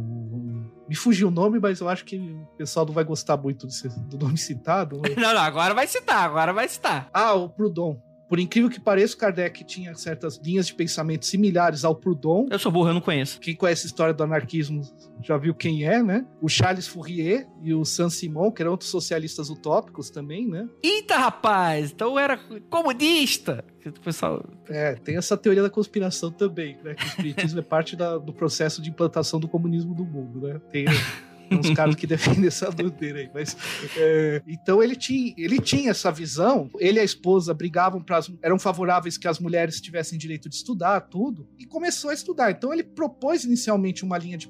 me 0.88 0.96
fugiu 0.96 1.28
o 1.28 1.32
nome, 1.32 1.60
mas 1.60 1.80
eu 1.80 1.88
acho 1.88 2.04
que 2.04 2.18
o 2.18 2.58
pessoal 2.58 2.86
não 2.86 2.94
vai 2.94 3.04
gostar 3.04 3.38
muito 3.38 3.68
do 4.08 4.18
nome 4.18 4.38
citado. 4.38 4.98
Né? 4.98 5.14
Não, 5.20 5.34
não, 5.34 5.42
agora 5.42 5.74
vai 5.74 5.86
citar, 5.86 6.26
agora 6.26 6.52
vai 6.52 6.68
citar. 6.68 7.10
Ah, 7.14 7.34
o 7.34 7.50
Proudhon. 7.50 7.98
Por 8.30 8.40
incrível 8.40 8.70
que 8.70 8.80
pareça, 8.80 9.18
Kardec 9.18 9.64
tinha 9.64 9.96
certas 9.96 10.38
linhas 10.38 10.68
de 10.68 10.76
pensamento 10.76 11.26
similares 11.26 11.84
ao 11.84 11.96
Proudhon. 11.96 12.48
Eu 12.52 12.60
sou 12.60 12.72
burro, 12.72 12.90
eu 12.90 12.94
não 12.94 13.02
conheço. 13.02 13.40
Quem 13.40 13.56
conhece 13.56 13.88
a 13.88 13.88
história 13.88 14.14
do 14.14 14.24
anarquismo 14.24 14.84
já 15.24 15.36
viu 15.36 15.56
quem 15.56 15.84
é, 15.84 16.04
né? 16.04 16.24
O 16.40 16.48
Charles 16.48 16.88
Fourier 16.88 17.48
e 17.64 17.74
o 17.74 17.84
Saint-Simon, 17.84 18.52
que 18.52 18.62
eram 18.62 18.72
outros 18.72 18.92
socialistas 18.92 19.50
utópicos 19.50 20.12
também, 20.12 20.48
né? 20.48 20.70
Eita, 20.84 21.18
rapaz! 21.18 21.92
Então 21.92 22.20
era 22.20 22.40
comunista! 22.70 23.66
O 23.84 24.00
pessoal... 24.02 24.46
É, 24.68 24.94
tem 24.94 25.18
essa 25.18 25.36
teoria 25.36 25.64
da 25.64 25.70
conspiração 25.70 26.30
também, 26.32 26.78
né? 26.84 26.94
Que 26.94 27.04
o 27.04 27.08
espiritismo 27.08 27.60
é 27.60 27.64
parte 27.64 27.96
da, 27.96 28.20
do 28.20 28.32
processo 28.32 28.80
de 28.80 28.92
implantação 28.92 29.40
do 29.40 29.48
comunismo 29.48 29.96
no 29.96 30.06
mundo, 30.06 30.48
né? 30.48 30.62
Tem... 30.72 30.86
uns 31.52 31.70
caras 31.76 31.96
que 31.96 32.08
defendem 32.08 32.48
essa 32.48 32.72
doideira 32.72 33.20
aí. 33.20 33.30
Mas, 33.34 33.56
é, 33.98 34.42
então 34.48 34.82
ele 34.82 34.96
tinha, 34.96 35.34
ele 35.38 35.60
tinha 35.60 35.92
essa 35.92 36.12
visão. 36.12 36.70
Ele 36.80 37.00
e 37.00 37.02
a 37.02 37.04
esposa 37.04 37.54
brigavam 37.54 38.02
para 38.02 38.20
eram 38.42 38.60
favoráveis 38.60 39.18
que 39.18 39.28
as 39.28 39.40
mulheres 39.40 39.80
tivessem 39.80 40.18
direito 40.18 40.50
de 40.50 40.56
estudar, 40.56 41.02
tudo, 41.02 41.48
e 41.58 41.66
começou 41.66 42.10
a 42.10 42.14
estudar. 42.14 42.52
Então 42.52 42.74
ele 42.74 42.84
propôs 42.84 43.44
inicialmente 43.44 44.04
uma 44.04 44.18
linha 44.18 44.38
de 44.38 44.48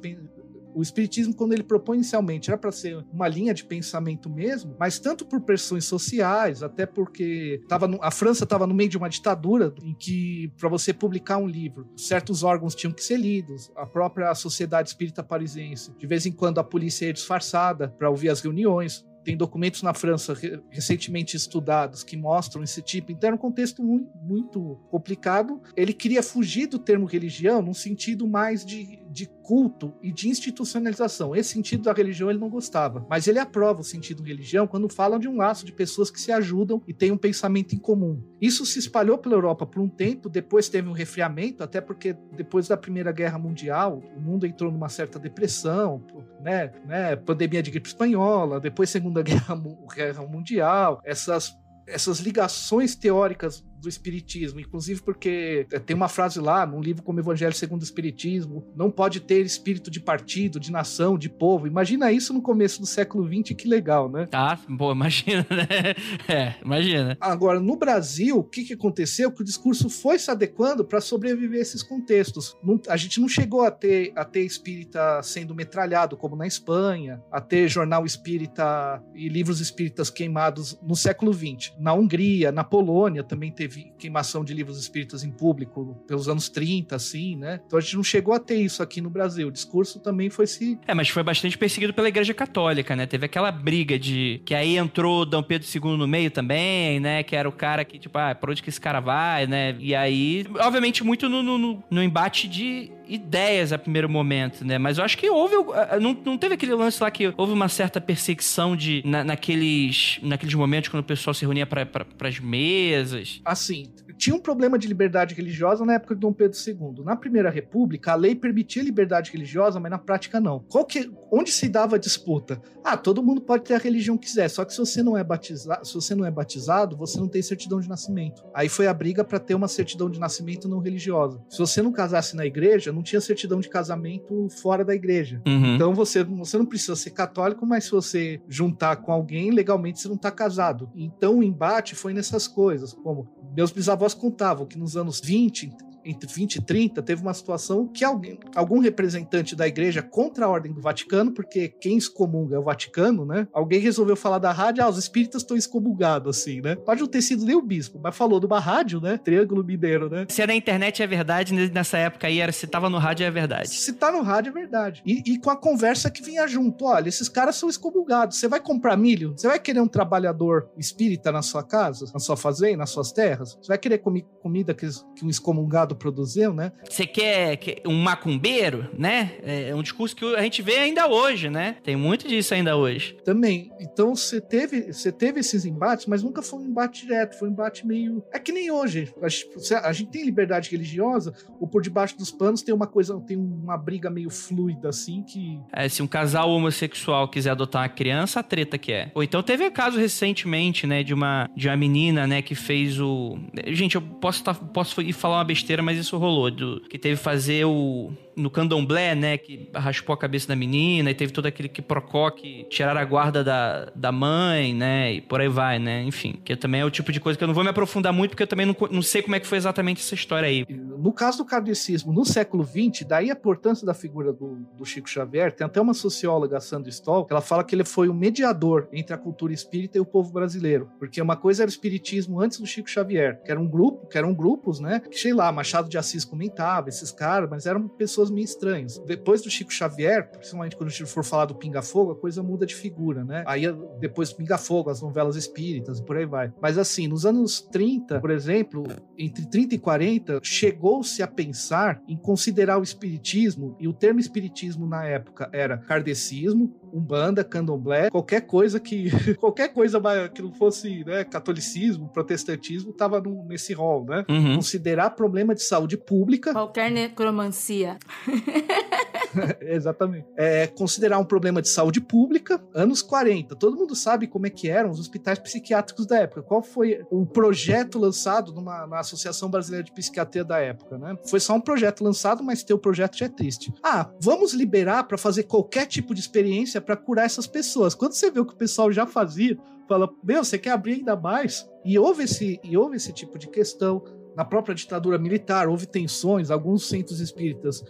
o 0.73 0.81
Espiritismo, 0.81 1.33
quando 1.33 1.53
ele 1.53 1.63
propõe 1.63 1.97
inicialmente, 1.97 2.49
era 2.49 2.57
para 2.57 2.71
ser 2.71 3.05
uma 3.11 3.27
linha 3.27 3.53
de 3.53 3.63
pensamento 3.63 4.29
mesmo, 4.29 4.75
mas 4.79 4.99
tanto 4.99 5.25
por 5.25 5.41
pressões 5.41 5.85
sociais, 5.85 6.63
até 6.63 6.85
porque 6.85 7.61
tava 7.67 7.87
no, 7.87 7.99
a 8.01 8.11
França 8.11 8.43
estava 8.43 8.67
no 8.67 8.73
meio 8.73 8.89
de 8.89 8.97
uma 8.97 9.09
ditadura 9.09 9.73
em 9.83 9.93
que, 9.93 10.51
para 10.57 10.69
você 10.69 10.93
publicar 10.93 11.37
um 11.37 11.47
livro, 11.47 11.87
certos 11.97 12.43
órgãos 12.43 12.75
tinham 12.75 12.93
que 12.93 13.03
ser 13.03 13.17
lidos, 13.17 13.71
a 13.75 13.85
própria 13.85 14.33
Sociedade 14.35 14.89
Espírita 14.89 15.23
Parisiense. 15.23 15.93
De 15.97 16.07
vez 16.07 16.25
em 16.25 16.31
quando 16.31 16.59
a 16.59 16.63
polícia 16.63 17.05
ia 17.05 17.13
disfarçada 17.13 17.89
para 17.89 18.09
ouvir 18.09 18.29
as 18.29 18.41
reuniões 18.41 19.05
tem 19.23 19.37
documentos 19.37 19.83
na 19.83 19.93
França 19.93 20.35
recentemente 20.69 21.35
estudados 21.35 22.03
que 22.03 22.17
mostram 22.17 22.63
esse 22.63 22.81
tipo. 22.81 23.11
Então 23.11 23.27
era 23.27 23.35
um 23.35 23.39
contexto 23.39 23.83
muito, 23.83 24.09
muito 24.17 24.79
complicado. 24.89 25.61
Ele 25.75 25.93
queria 25.93 26.23
fugir 26.23 26.67
do 26.67 26.79
termo 26.79 27.05
religião 27.05 27.61
num 27.61 27.73
sentido 27.73 28.27
mais 28.27 28.65
de, 28.65 28.99
de 29.09 29.25
culto 29.43 29.93
e 30.01 30.11
de 30.11 30.29
institucionalização. 30.29 31.35
Esse 31.35 31.53
sentido 31.53 31.83
da 31.83 31.93
religião 31.93 32.29
ele 32.29 32.39
não 32.39 32.49
gostava, 32.49 33.05
mas 33.09 33.27
ele 33.27 33.39
aprova 33.39 33.81
o 33.81 33.83
sentido 33.83 34.23
religião 34.23 34.67
quando 34.67 34.87
falam 34.93 35.19
de 35.19 35.27
um 35.27 35.37
laço 35.37 35.65
de 35.65 35.71
pessoas 35.71 36.11
que 36.11 36.19
se 36.19 36.31
ajudam 36.31 36.81
e 36.87 36.93
têm 36.93 37.11
um 37.11 37.17
pensamento 37.17 37.73
em 37.73 37.79
comum. 37.79 38.21
Isso 38.39 38.65
se 38.65 38.79
espalhou 38.79 39.17
pela 39.17 39.35
Europa 39.35 39.65
por 39.65 39.81
um 39.81 39.89
tempo, 39.89 40.29
depois 40.29 40.69
teve 40.69 40.87
um 40.87 40.93
resfriamento, 40.93 41.63
até 41.63 41.81
porque 41.81 42.15
depois 42.35 42.67
da 42.67 42.77
Primeira 42.77 43.11
Guerra 43.11 43.39
Mundial, 43.39 44.01
o 44.15 44.21
mundo 44.21 44.45
entrou 44.45 44.71
numa 44.71 44.89
certa 44.89 45.17
depressão, 45.17 46.05
né, 46.41 46.71
né 46.85 47.15
pandemia 47.15 47.63
de 47.63 47.71
gripe 47.71 47.87
espanhola, 47.87 48.59
depois 48.59 48.89
Segunda 48.89 49.21
Guerra, 49.23 49.59
Guerra 49.95 50.25
Mundial, 50.25 51.01
essas 51.03 51.57
essas 51.89 52.19
ligações 52.19 52.95
teóricas 52.95 53.65
do 53.79 53.89
espiritismo, 53.89 54.59
inclusive 54.59 55.01
porque 55.01 55.65
é, 55.71 55.79
tem 55.79 55.95
uma 55.95 56.07
frase 56.07 56.39
lá 56.39 56.65
num 56.65 56.81
livro 56.81 57.03
como 57.03 57.19
Evangelho 57.19 57.53
segundo 57.53 57.81
o 57.81 57.83
Espiritismo, 57.83 58.65
não 58.75 58.91
pode 58.91 59.19
ter 59.19 59.45
espírito 59.45 59.89
de 59.89 59.99
partido, 59.99 60.59
de 60.59 60.71
nação, 60.71 61.17
de 61.17 61.29
povo. 61.29 61.67
Imagina 61.67 62.11
isso 62.11 62.33
no 62.33 62.41
começo 62.41 62.79
do 62.81 62.87
século 62.87 63.27
XX, 63.27 63.55
que 63.55 63.67
legal, 63.67 64.09
né? 64.09 64.27
Ah, 64.31 64.57
boa, 64.67 64.93
imagina, 64.93 65.45
né? 65.49 65.67
É, 66.27 66.55
imagina. 66.63 67.17
Agora, 67.19 67.59
no 67.59 67.75
Brasil, 67.75 68.37
o 68.37 68.43
que, 68.43 68.63
que 68.63 68.73
aconteceu? 68.73 69.31
Que 69.31 69.41
o 69.41 69.45
discurso 69.45 69.89
foi 69.89 70.19
se 70.19 70.29
adequando 70.29 70.85
para 70.85 71.01
sobreviver 71.01 71.59
a 71.59 71.61
esses 71.61 71.81
contextos. 71.81 72.55
Não, 72.63 72.79
a 72.87 72.97
gente 72.97 73.19
não 73.19 73.27
chegou 73.27 73.61
a 73.63 73.71
ter, 73.71 74.11
a 74.15 74.23
ter 74.23 74.41
espírita 74.41 75.21
sendo 75.23 75.55
metralhado, 75.55 76.17
como 76.17 76.35
na 76.35 76.45
Espanha, 76.45 77.21
a 77.31 77.41
ter 77.41 77.67
jornal 77.67 78.05
espírita 78.05 79.01
e 79.15 79.29
livros 79.29 79.59
espíritas 79.59 80.09
queimados 80.09 80.77
no 80.81 80.95
século 80.95 81.33
XX. 81.33 81.73
Na 81.79 81.93
Hungria, 81.93 82.51
na 82.51 82.63
Polônia 82.63 83.23
também 83.23 83.51
teve 83.51 83.68
teve 83.69 83.93
queimação 83.97 84.43
de 84.43 84.53
livros 84.53 84.79
espíritas 84.79 85.23
em 85.23 85.29
público 85.29 86.03
pelos 86.07 86.27
anos 86.27 86.49
30, 86.49 86.95
assim, 86.95 87.35
né? 87.35 87.61
Então 87.65 87.77
a 87.77 87.81
gente 87.81 87.95
não 87.95 88.03
chegou 88.03 88.33
a 88.33 88.39
ter 88.39 88.55
isso 88.55 88.81
aqui 88.81 88.99
no 88.99 89.09
Brasil. 89.09 89.47
O 89.47 89.51
discurso 89.51 89.99
também 89.99 90.29
foi 90.29 90.47
se. 90.47 90.79
É, 90.87 90.93
mas 90.93 91.09
foi 91.09 91.21
bastante 91.21 91.57
perseguido 91.57 91.93
pela 91.93 92.07
Igreja 92.07 92.33
Católica, 92.33 92.95
né? 92.95 93.05
Teve 93.05 93.27
aquela 93.27 93.51
briga 93.51 93.97
de. 93.99 94.41
Que 94.43 94.55
aí 94.55 94.77
entrou 94.77 95.25
Dom 95.25 95.43
Pedro 95.43 95.67
II 95.67 95.97
no 95.97 96.07
meio 96.07 96.31
também, 96.31 96.99
né? 96.99 97.21
Que 97.21 97.35
era 97.35 97.47
o 97.47 97.51
cara 97.51 97.85
que, 97.85 97.99
tipo, 97.99 98.17
ah, 98.17 98.33
por 98.33 98.49
onde 98.49 98.63
que 98.63 98.69
esse 98.69 98.81
cara 98.81 98.99
vai, 98.99 99.45
né? 99.45 99.75
E 99.79 99.93
aí, 99.93 100.45
obviamente, 100.59 101.03
muito 101.03 101.29
no, 101.29 101.43
no, 101.43 101.83
no 101.89 102.03
embate 102.03 102.47
de 102.47 102.91
ideias 103.09 103.73
a 103.73 103.77
primeiro 103.77 104.07
momento, 104.07 104.63
né? 104.63 104.77
Mas 104.77 104.97
eu 104.97 105.03
acho 105.03 105.17
que 105.17 105.29
houve. 105.29 105.55
Não, 105.99 106.13
não 106.25 106.37
teve 106.37 106.53
aquele 106.53 106.73
lance 106.75 107.01
lá 107.01 107.09
que 107.09 107.33
houve 107.35 107.51
uma 107.51 107.67
certa 107.67 107.99
perseguição 107.99 108.75
de 108.75 109.01
na, 109.03 109.23
naqueles, 109.23 110.19
naqueles 110.21 110.53
momentos 110.53 110.89
quando 110.89 111.01
o 111.01 111.05
pessoal 111.05 111.33
se 111.33 111.43
reunia 111.43 111.65
para 111.65 111.87
as 112.21 112.39
mesas. 112.39 113.41
Assim, 113.43 113.89
tinha 114.19 114.35
um 114.35 114.39
problema 114.39 114.77
de 114.77 114.85
liberdade 114.85 115.33
religiosa 115.33 115.85
na 115.85 115.93
época 115.93 116.13
de 116.13 116.19
Dom 116.19 116.33
Pedro 116.33 116.57
II. 116.67 117.05
Na 117.05 117.15
Primeira 117.15 117.49
República, 117.49 118.11
a 118.11 118.15
lei 118.15 118.35
permitia 118.35 118.83
liberdade 118.83 119.31
religiosa, 119.31 119.79
mas 119.79 119.89
na 119.89 119.97
prática 119.97 120.41
não. 120.41 120.65
Que, 120.89 121.09
onde 121.31 121.51
se 121.51 121.69
dava 121.69 121.95
a 121.95 121.99
disputa? 121.99 122.61
Ah, 122.83 122.97
todo 122.97 123.23
mundo 123.23 123.41
pode 123.41 123.63
ter 123.63 123.75
a 123.75 123.77
religião 123.77 124.17
que 124.17 124.27
quiser, 124.27 124.49
só 124.49 124.65
que 124.65 124.73
se 124.73 124.79
você 124.79 125.01
não 125.01 125.17
é 125.17 125.23
batizado, 125.23 125.87
se 125.87 125.93
você 125.93 126.13
não 126.13 126.25
é 126.25 126.31
batizado, 126.31 126.97
você 126.97 127.19
não 127.19 127.27
tem 127.27 127.41
certidão 127.41 127.79
de 127.79 127.87
nascimento. 127.87 128.43
Aí 128.53 128.67
foi 128.67 128.87
a 128.87 128.93
briga 128.93 129.23
para 129.23 129.39
ter 129.39 129.55
uma 129.55 129.67
certidão 129.67 130.09
de 130.09 130.19
nascimento 130.19 130.67
não 130.67 130.79
religiosa. 130.79 131.41
Se 131.47 131.59
você 131.59 131.81
não 131.81 131.91
casasse 131.91 132.35
na 132.35 132.45
igreja, 132.45 132.91
não 132.91 133.01
tinha 133.01 133.21
certidão 133.21 133.59
de 133.59 133.69
casamento 133.69 134.49
fora 134.61 134.83
da 134.83 134.93
igreja. 134.93 135.41
Uhum. 135.47 135.75
Então 135.75 135.93
você, 135.93 136.23
você 136.23 136.57
não 136.57 136.65
precisa 136.65 136.95
ser 136.95 137.11
católico, 137.11 137.65
mas 137.65 137.85
se 137.85 137.91
você 137.91 138.41
juntar 138.49 138.97
com 138.97 139.11
alguém, 139.11 139.51
legalmente 139.51 140.01
você 140.01 140.07
não 140.07 140.15
está 140.15 140.31
casado. 140.31 140.89
Então 140.95 141.39
o 141.39 141.43
embate 141.43 141.95
foi 141.95 142.13
nessas 142.13 142.47
coisas, 142.47 142.93
como 142.93 143.29
meus 143.55 143.71
bisavós 143.71 144.08
contavam 144.13 144.65
que 144.65 144.77
nos 144.77 144.95
anos 144.95 145.19
20, 145.19 145.71
entre 146.05 146.31
20 146.31 146.55
e 146.55 146.61
30, 146.61 147.01
teve 147.01 147.21
uma 147.21 147.33
situação 147.33 147.87
que 147.87 148.03
alguém, 148.03 148.39
algum 148.55 148.79
representante 148.79 149.55
da 149.55 149.67
igreja 149.67 150.01
contra 150.01 150.45
a 150.45 150.49
ordem 150.49 150.71
do 150.71 150.81
Vaticano, 150.81 151.31
porque 151.31 151.67
quem 151.67 151.97
excomunga 151.97 152.55
é 152.55 152.59
o 152.59 152.63
Vaticano, 152.63 153.25
né? 153.25 153.47
Alguém 153.53 153.79
resolveu 153.79 154.15
falar 154.15 154.39
da 154.39 154.51
rádio, 154.51 154.83
ah, 154.83 154.89
os 154.89 154.97
espíritas 154.97 155.41
estão 155.41 155.57
excomungados, 155.57 156.37
assim, 156.37 156.61
né? 156.61 156.75
Pode 156.75 157.01
não 157.01 157.07
ter 157.07 157.21
sido 157.21 157.45
nem 157.45 157.55
o 157.55 157.61
bispo, 157.61 157.99
mas 158.01 158.15
falou 158.15 158.39
de 158.39 158.45
uma 158.45 158.59
rádio, 158.59 158.99
né? 159.01 159.17
Triângulo 159.17 159.63
Mineiro, 159.63 160.09
né? 160.09 160.25
Se 160.29 160.41
é 160.41 160.47
na 160.47 160.55
internet 160.55 161.01
é 161.01 161.07
verdade, 161.07 161.53
nessa 161.53 161.97
época 161.97 162.27
aí 162.27 162.39
era 162.39 162.51
se 162.51 162.67
tava 162.67 162.89
no 162.89 162.97
rádio 162.97 163.25
é 163.25 163.31
verdade. 163.31 163.69
Se 163.69 163.93
tá 163.93 164.11
no 164.11 164.21
rádio 164.21 164.49
é 164.49 164.53
verdade. 164.53 165.01
E, 165.05 165.23
e 165.25 165.39
com 165.39 165.49
a 165.49 165.55
conversa 165.55 166.09
que 166.09 166.23
vinha 166.23 166.47
junto, 166.47 166.85
olha, 166.85 167.09
esses 167.09 167.29
caras 167.29 167.55
são 167.55 167.69
excomungados. 167.69 168.37
Você 168.37 168.47
vai 168.47 168.59
comprar 168.59 168.95
milho? 168.97 169.33
Você 169.35 169.47
vai 169.47 169.59
querer 169.59 169.81
um 169.81 169.87
trabalhador 169.87 170.69
espírita 170.77 171.31
na 171.31 171.41
sua 171.41 171.63
casa, 171.63 172.05
na 172.13 172.19
sua 172.19 172.37
fazenda, 172.37 172.77
nas 172.77 172.89
suas 172.89 173.11
terras? 173.11 173.57
Você 173.61 173.67
vai 173.67 173.77
querer 173.77 173.99
comi 173.99 174.25
comida 174.41 174.73
que, 174.73 174.87
que 175.15 175.25
um 175.25 175.29
excomungado 175.29 175.88
produziu, 175.95 176.53
né? 176.53 176.71
Você 176.89 177.05
quer, 177.05 177.59
um 177.85 177.95
macumbeiro, 177.95 178.89
né? 178.97 179.33
É 179.43 179.75
um 179.75 179.81
discurso 179.81 180.15
que 180.15 180.25
a 180.35 180.41
gente 180.41 180.61
vê 180.61 180.77
ainda 180.77 181.07
hoje, 181.07 181.49
né? 181.49 181.77
Tem 181.83 181.95
muito 181.95 182.27
disso 182.27 182.53
ainda 182.53 182.75
hoje. 182.75 183.17
Também. 183.23 183.71
Então 183.79 184.15
você 184.15 184.41
teve, 184.41 184.93
você 184.93 185.11
teve 185.11 185.39
esses 185.39 185.65
embates, 185.65 186.05
mas 186.05 186.23
nunca 186.23 186.41
foi 186.41 186.59
um 186.59 186.65
embate 186.65 187.05
direto, 187.05 187.37
foi 187.37 187.49
um 187.49 187.51
embate 187.51 187.85
meio. 187.85 188.23
É 188.31 188.39
que 188.39 188.51
nem 188.51 188.71
hoje. 188.71 189.13
A 189.21 189.29
gente, 189.29 189.73
a 189.73 189.93
gente 189.93 190.11
tem 190.11 190.23
liberdade 190.23 190.69
religiosa, 190.69 191.33
ou 191.59 191.67
por 191.67 191.81
debaixo 191.81 192.17
dos 192.17 192.31
panos 192.31 192.61
tem 192.61 192.73
uma 192.73 192.87
coisa, 192.87 193.19
tem 193.21 193.37
uma 193.37 193.77
briga 193.77 194.09
meio 194.09 194.29
fluida, 194.29 194.89
assim, 194.89 195.23
que. 195.23 195.59
É, 195.71 195.87
se 195.87 196.01
um 196.01 196.07
casal 196.07 196.49
homossexual 196.49 197.27
quiser 197.27 197.51
adotar 197.51 197.83
uma 197.83 197.89
criança, 197.89 198.39
a 198.39 198.43
treta 198.43 198.77
que 198.77 198.91
é. 198.91 199.11
Ou 199.13 199.23
então 199.23 199.41
teve 199.43 199.65
um 199.65 199.71
caso 199.71 199.97
recentemente, 199.97 200.85
né, 200.85 201.03
de 201.03 201.13
uma, 201.13 201.49
de 201.55 201.67
uma 201.67 201.77
menina, 201.77 202.25
né, 202.27 202.41
que 202.41 202.55
fez 202.55 202.99
o. 202.99 203.37
Gente, 203.67 203.95
eu 203.95 204.01
posso, 204.01 204.43
tá, 204.43 204.53
posso 204.53 205.01
ir 205.01 205.13
falar 205.13 205.37
uma 205.37 205.43
besteira 205.43 205.78
mas 205.81 205.97
isso 205.97 206.17
rolou. 206.17 206.49
Do, 206.51 206.81
que 206.81 206.97
teve 206.97 207.15
fazer 207.15 207.65
o 207.65 208.11
no 208.35 208.49
candomblé, 208.49 209.15
né, 209.15 209.37
que 209.37 209.69
raspou 209.73 210.13
a 210.13 210.17
cabeça 210.17 210.47
da 210.47 210.55
menina 210.55 211.11
e 211.11 211.13
teve 211.13 211.31
todo 211.31 211.45
aquele 211.45 211.69
que 211.69 211.81
procoque, 211.81 212.65
tirar 212.69 212.97
a 212.97 213.05
guarda 213.05 213.43
da, 213.43 213.91
da 213.95 214.11
mãe, 214.11 214.73
né, 214.73 215.13
e 215.13 215.21
por 215.21 215.41
aí 215.41 215.47
vai, 215.47 215.79
né, 215.79 216.03
enfim, 216.03 216.39
que 216.43 216.55
também 216.55 216.81
é 216.81 216.85
o 216.85 216.91
tipo 216.91 217.11
de 217.11 217.19
coisa 217.19 217.37
que 217.37 217.43
eu 217.43 217.47
não 217.47 217.53
vou 217.53 217.63
me 217.63 217.69
aprofundar 217.69 218.13
muito 218.13 218.31
porque 218.31 218.43
eu 218.43 218.47
também 218.47 218.65
não, 218.65 218.75
não 218.91 219.01
sei 219.01 219.21
como 219.21 219.35
é 219.35 219.39
que 219.39 219.47
foi 219.47 219.57
exatamente 219.57 220.01
essa 220.01 220.15
história 220.15 220.47
aí. 220.47 220.65
No 220.69 221.11
caso 221.11 221.39
do 221.39 221.45
kardecismo, 221.45 222.11
no 222.11 222.25
século 222.25 222.63
XX, 222.63 223.05
daí 223.07 223.29
a 223.29 223.33
importância 223.33 223.85
da 223.85 223.93
figura 223.93 224.33
do, 224.33 224.55
do 224.77 224.85
Chico 224.85 225.09
Xavier, 225.09 225.53
tem 225.53 225.65
até 225.65 225.79
uma 225.79 225.93
socióloga, 225.93 226.59
Sandra 226.59 226.89
Stoll, 226.89 227.25
que 227.25 227.33
ela 227.33 227.41
fala 227.41 227.63
que 227.63 227.75
ele 227.75 227.85
foi 227.85 228.09
um 228.09 228.13
mediador 228.13 228.87
entre 228.91 229.13
a 229.13 229.17
cultura 229.17 229.53
espírita 229.53 229.97
e 229.97 230.01
o 230.01 230.05
povo 230.05 230.31
brasileiro, 230.31 230.89
porque 230.99 231.21
uma 231.21 231.35
coisa 231.35 231.63
era 231.63 231.69
o 231.69 231.71
espiritismo 231.71 232.39
antes 232.39 232.59
do 232.59 232.65
Chico 232.65 232.89
Xavier, 232.89 233.41
que 233.43 233.51
era 233.51 233.59
um 233.59 233.67
grupo, 233.67 234.07
que 234.07 234.17
eram 234.17 234.33
grupos, 234.33 234.79
né, 234.79 234.99
que 234.99 235.17
sei 235.17 235.33
lá, 235.33 235.51
Machado 235.51 235.89
de 235.89 235.97
Assis 235.97 236.25
comentava, 236.25 236.89
esses 236.89 237.11
caras, 237.11 237.49
mas 237.49 237.65
eram 237.65 237.87
pessoas 237.87 238.28
meio 238.29 238.45
estranhos. 238.45 238.97
Depois 239.05 239.41
do 239.41 239.49
Chico 239.49 239.73
Xavier, 239.73 240.29
principalmente 240.31 240.75
quando 240.75 240.89
a 240.89 240.91
gente 240.91 241.05
for 241.05 241.23
falar 241.23 241.45
do 241.45 241.55
Pinga 241.55 241.81
Fogo, 241.81 242.11
a 242.11 242.15
coisa 242.15 242.41
muda 242.43 242.65
de 242.65 242.75
figura, 242.75 243.23
né? 243.23 243.43
Aí 243.45 243.63
depois 243.99 244.33
Pinga 244.33 244.57
Fogo, 244.57 244.89
as 244.89 245.01
novelas 245.01 245.35
espíritas 245.35 245.99
e 245.99 246.03
por 246.03 246.17
aí 246.17 246.25
vai. 246.25 246.51
Mas 246.61 246.77
assim, 246.77 247.07
nos 247.07 247.25
anos 247.25 247.61
30, 247.61 248.19
por 248.19 248.31
exemplo, 248.31 248.83
entre 249.17 249.45
30 249.45 249.75
e 249.75 249.79
40, 249.79 250.39
chegou-se 250.43 251.21
a 251.21 251.27
pensar 251.27 252.01
em 252.07 252.17
considerar 252.17 252.79
o 252.79 252.83
espiritismo, 252.83 253.75
e 253.79 253.87
o 253.87 253.93
termo 253.93 254.19
espiritismo 254.19 254.85
na 254.87 255.05
época 255.05 255.49
era 255.51 255.77
kardecismo, 255.77 256.73
umbanda, 256.93 257.43
candomblé, 257.43 258.09
qualquer 258.09 258.41
coisa 258.41 258.79
que 258.79 259.09
qualquer 259.39 259.69
coisa 259.73 259.99
que 260.33 260.41
não 260.41 260.51
fosse 260.53 261.03
né, 261.03 261.23
catolicismo, 261.23 262.09
protestantismo, 262.09 262.91
estava 262.91 263.21
nesse 263.47 263.73
rol, 263.73 264.05
né? 264.05 264.25
Uhum. 264.29 264.55
Considerar 264.55 265.11
problema 265.11 265.55
de 265.55 265.63
saúde 265.63 265.97
pública. 265.97 266.51
Qualquer 266.51 266.91
necromancia. 266.91 267.97
Exatamente. 269.61 270.25
É, 270.35 270.67
considerar 270.67 271.19
um 271.19 271.25
problema 271.25 271.61
de 271.61 271.69
saúde 271.69 272.01
pública, 272.01 272.61
anos 272.73 273.01
40. 273.01 273.55
Todo 273.55 273.77
mundo 273.77 273.95
sabe 273.95 274.27
como 274.27 274.47
é 274.47 274.49
que 274.49 274.69
eram 274.69 274.89
os 274.89 274.99
hospitais 274.99 275.39
psiquiátricos 275.39 276.05
da 276.05 276.17
época. 276.19 276.41
Qual 276.41 276.63
foi 276.63 277.01
o 277.11 277.25
projeto 277.25 277.99
lançado 277.99 278.51
numa, 278.53 278.87
na 278.87 278.99
Associação 278.99 279.49
Brasileira 279.49 279.83
de 279.83 279.91
Psiquiatria 279.91 280.43
da 280.43 280.59
época, 280.59 280.97
né? 280.97 281.17
Foi 281.27 281.39
só 281.39 281.53
um 281.53 281.61
projeto 281.61 282.03
lançado, 282.03 282.43
mas 282.43 282.63
ter 282.63 282.73
o 282.73 282.79
projeto 282.79 283.17
já 283.17 283.25
é 283.25 283.29
triste. 283.29 283.73
Ah, 283.83 284.09
vamos 284.19 284.53
liberar 284.53 285.03
para 285.03 285.17
fazer 285.17 285.43
qualquer 285.43 285.85
tipo 285.85 286.13
de 286.13 286.19
experiência 286.19 286.78
para 286.81 286.97
curar 286.97 287.25
essas 287.25 287.47
pessoas. 287.47 287.95
Quando 287.95 288.13
você 288.13 288.29
vê 288.31 288.39
o 288.39 288.45
que 288.45 288.53
o 288.53 288.57
pessoal 288.57 288.91
já 288.91 289.05
fazia, 289.05 289.57
fala, 289.87 290.09
meu, 290.23 290.43
você 290.43 290.57
quer 290.57 290.71
abrir 290.71 290.93
ainda 290.93 291.15
mais? 291.15 291.67
E 291.83 291.97
houve 291.97 292.23
esse, 292.23 292.59
e 292.63 292.77
houve 292.77 292.97
esse 292.97 293.11
tipo 293.11 293.37
de 293.37 293.47
questão 293.47 294.03
na 294.39 294.45
própria 294.45 294.73
ditadura 294.73 295.17
militar 295.17 295.67
houve 295.67 295.85
tensões, 295.85 296.49
alguns 296.49 296.87
centros 296.87 297.19
espíritas 297.19 297.83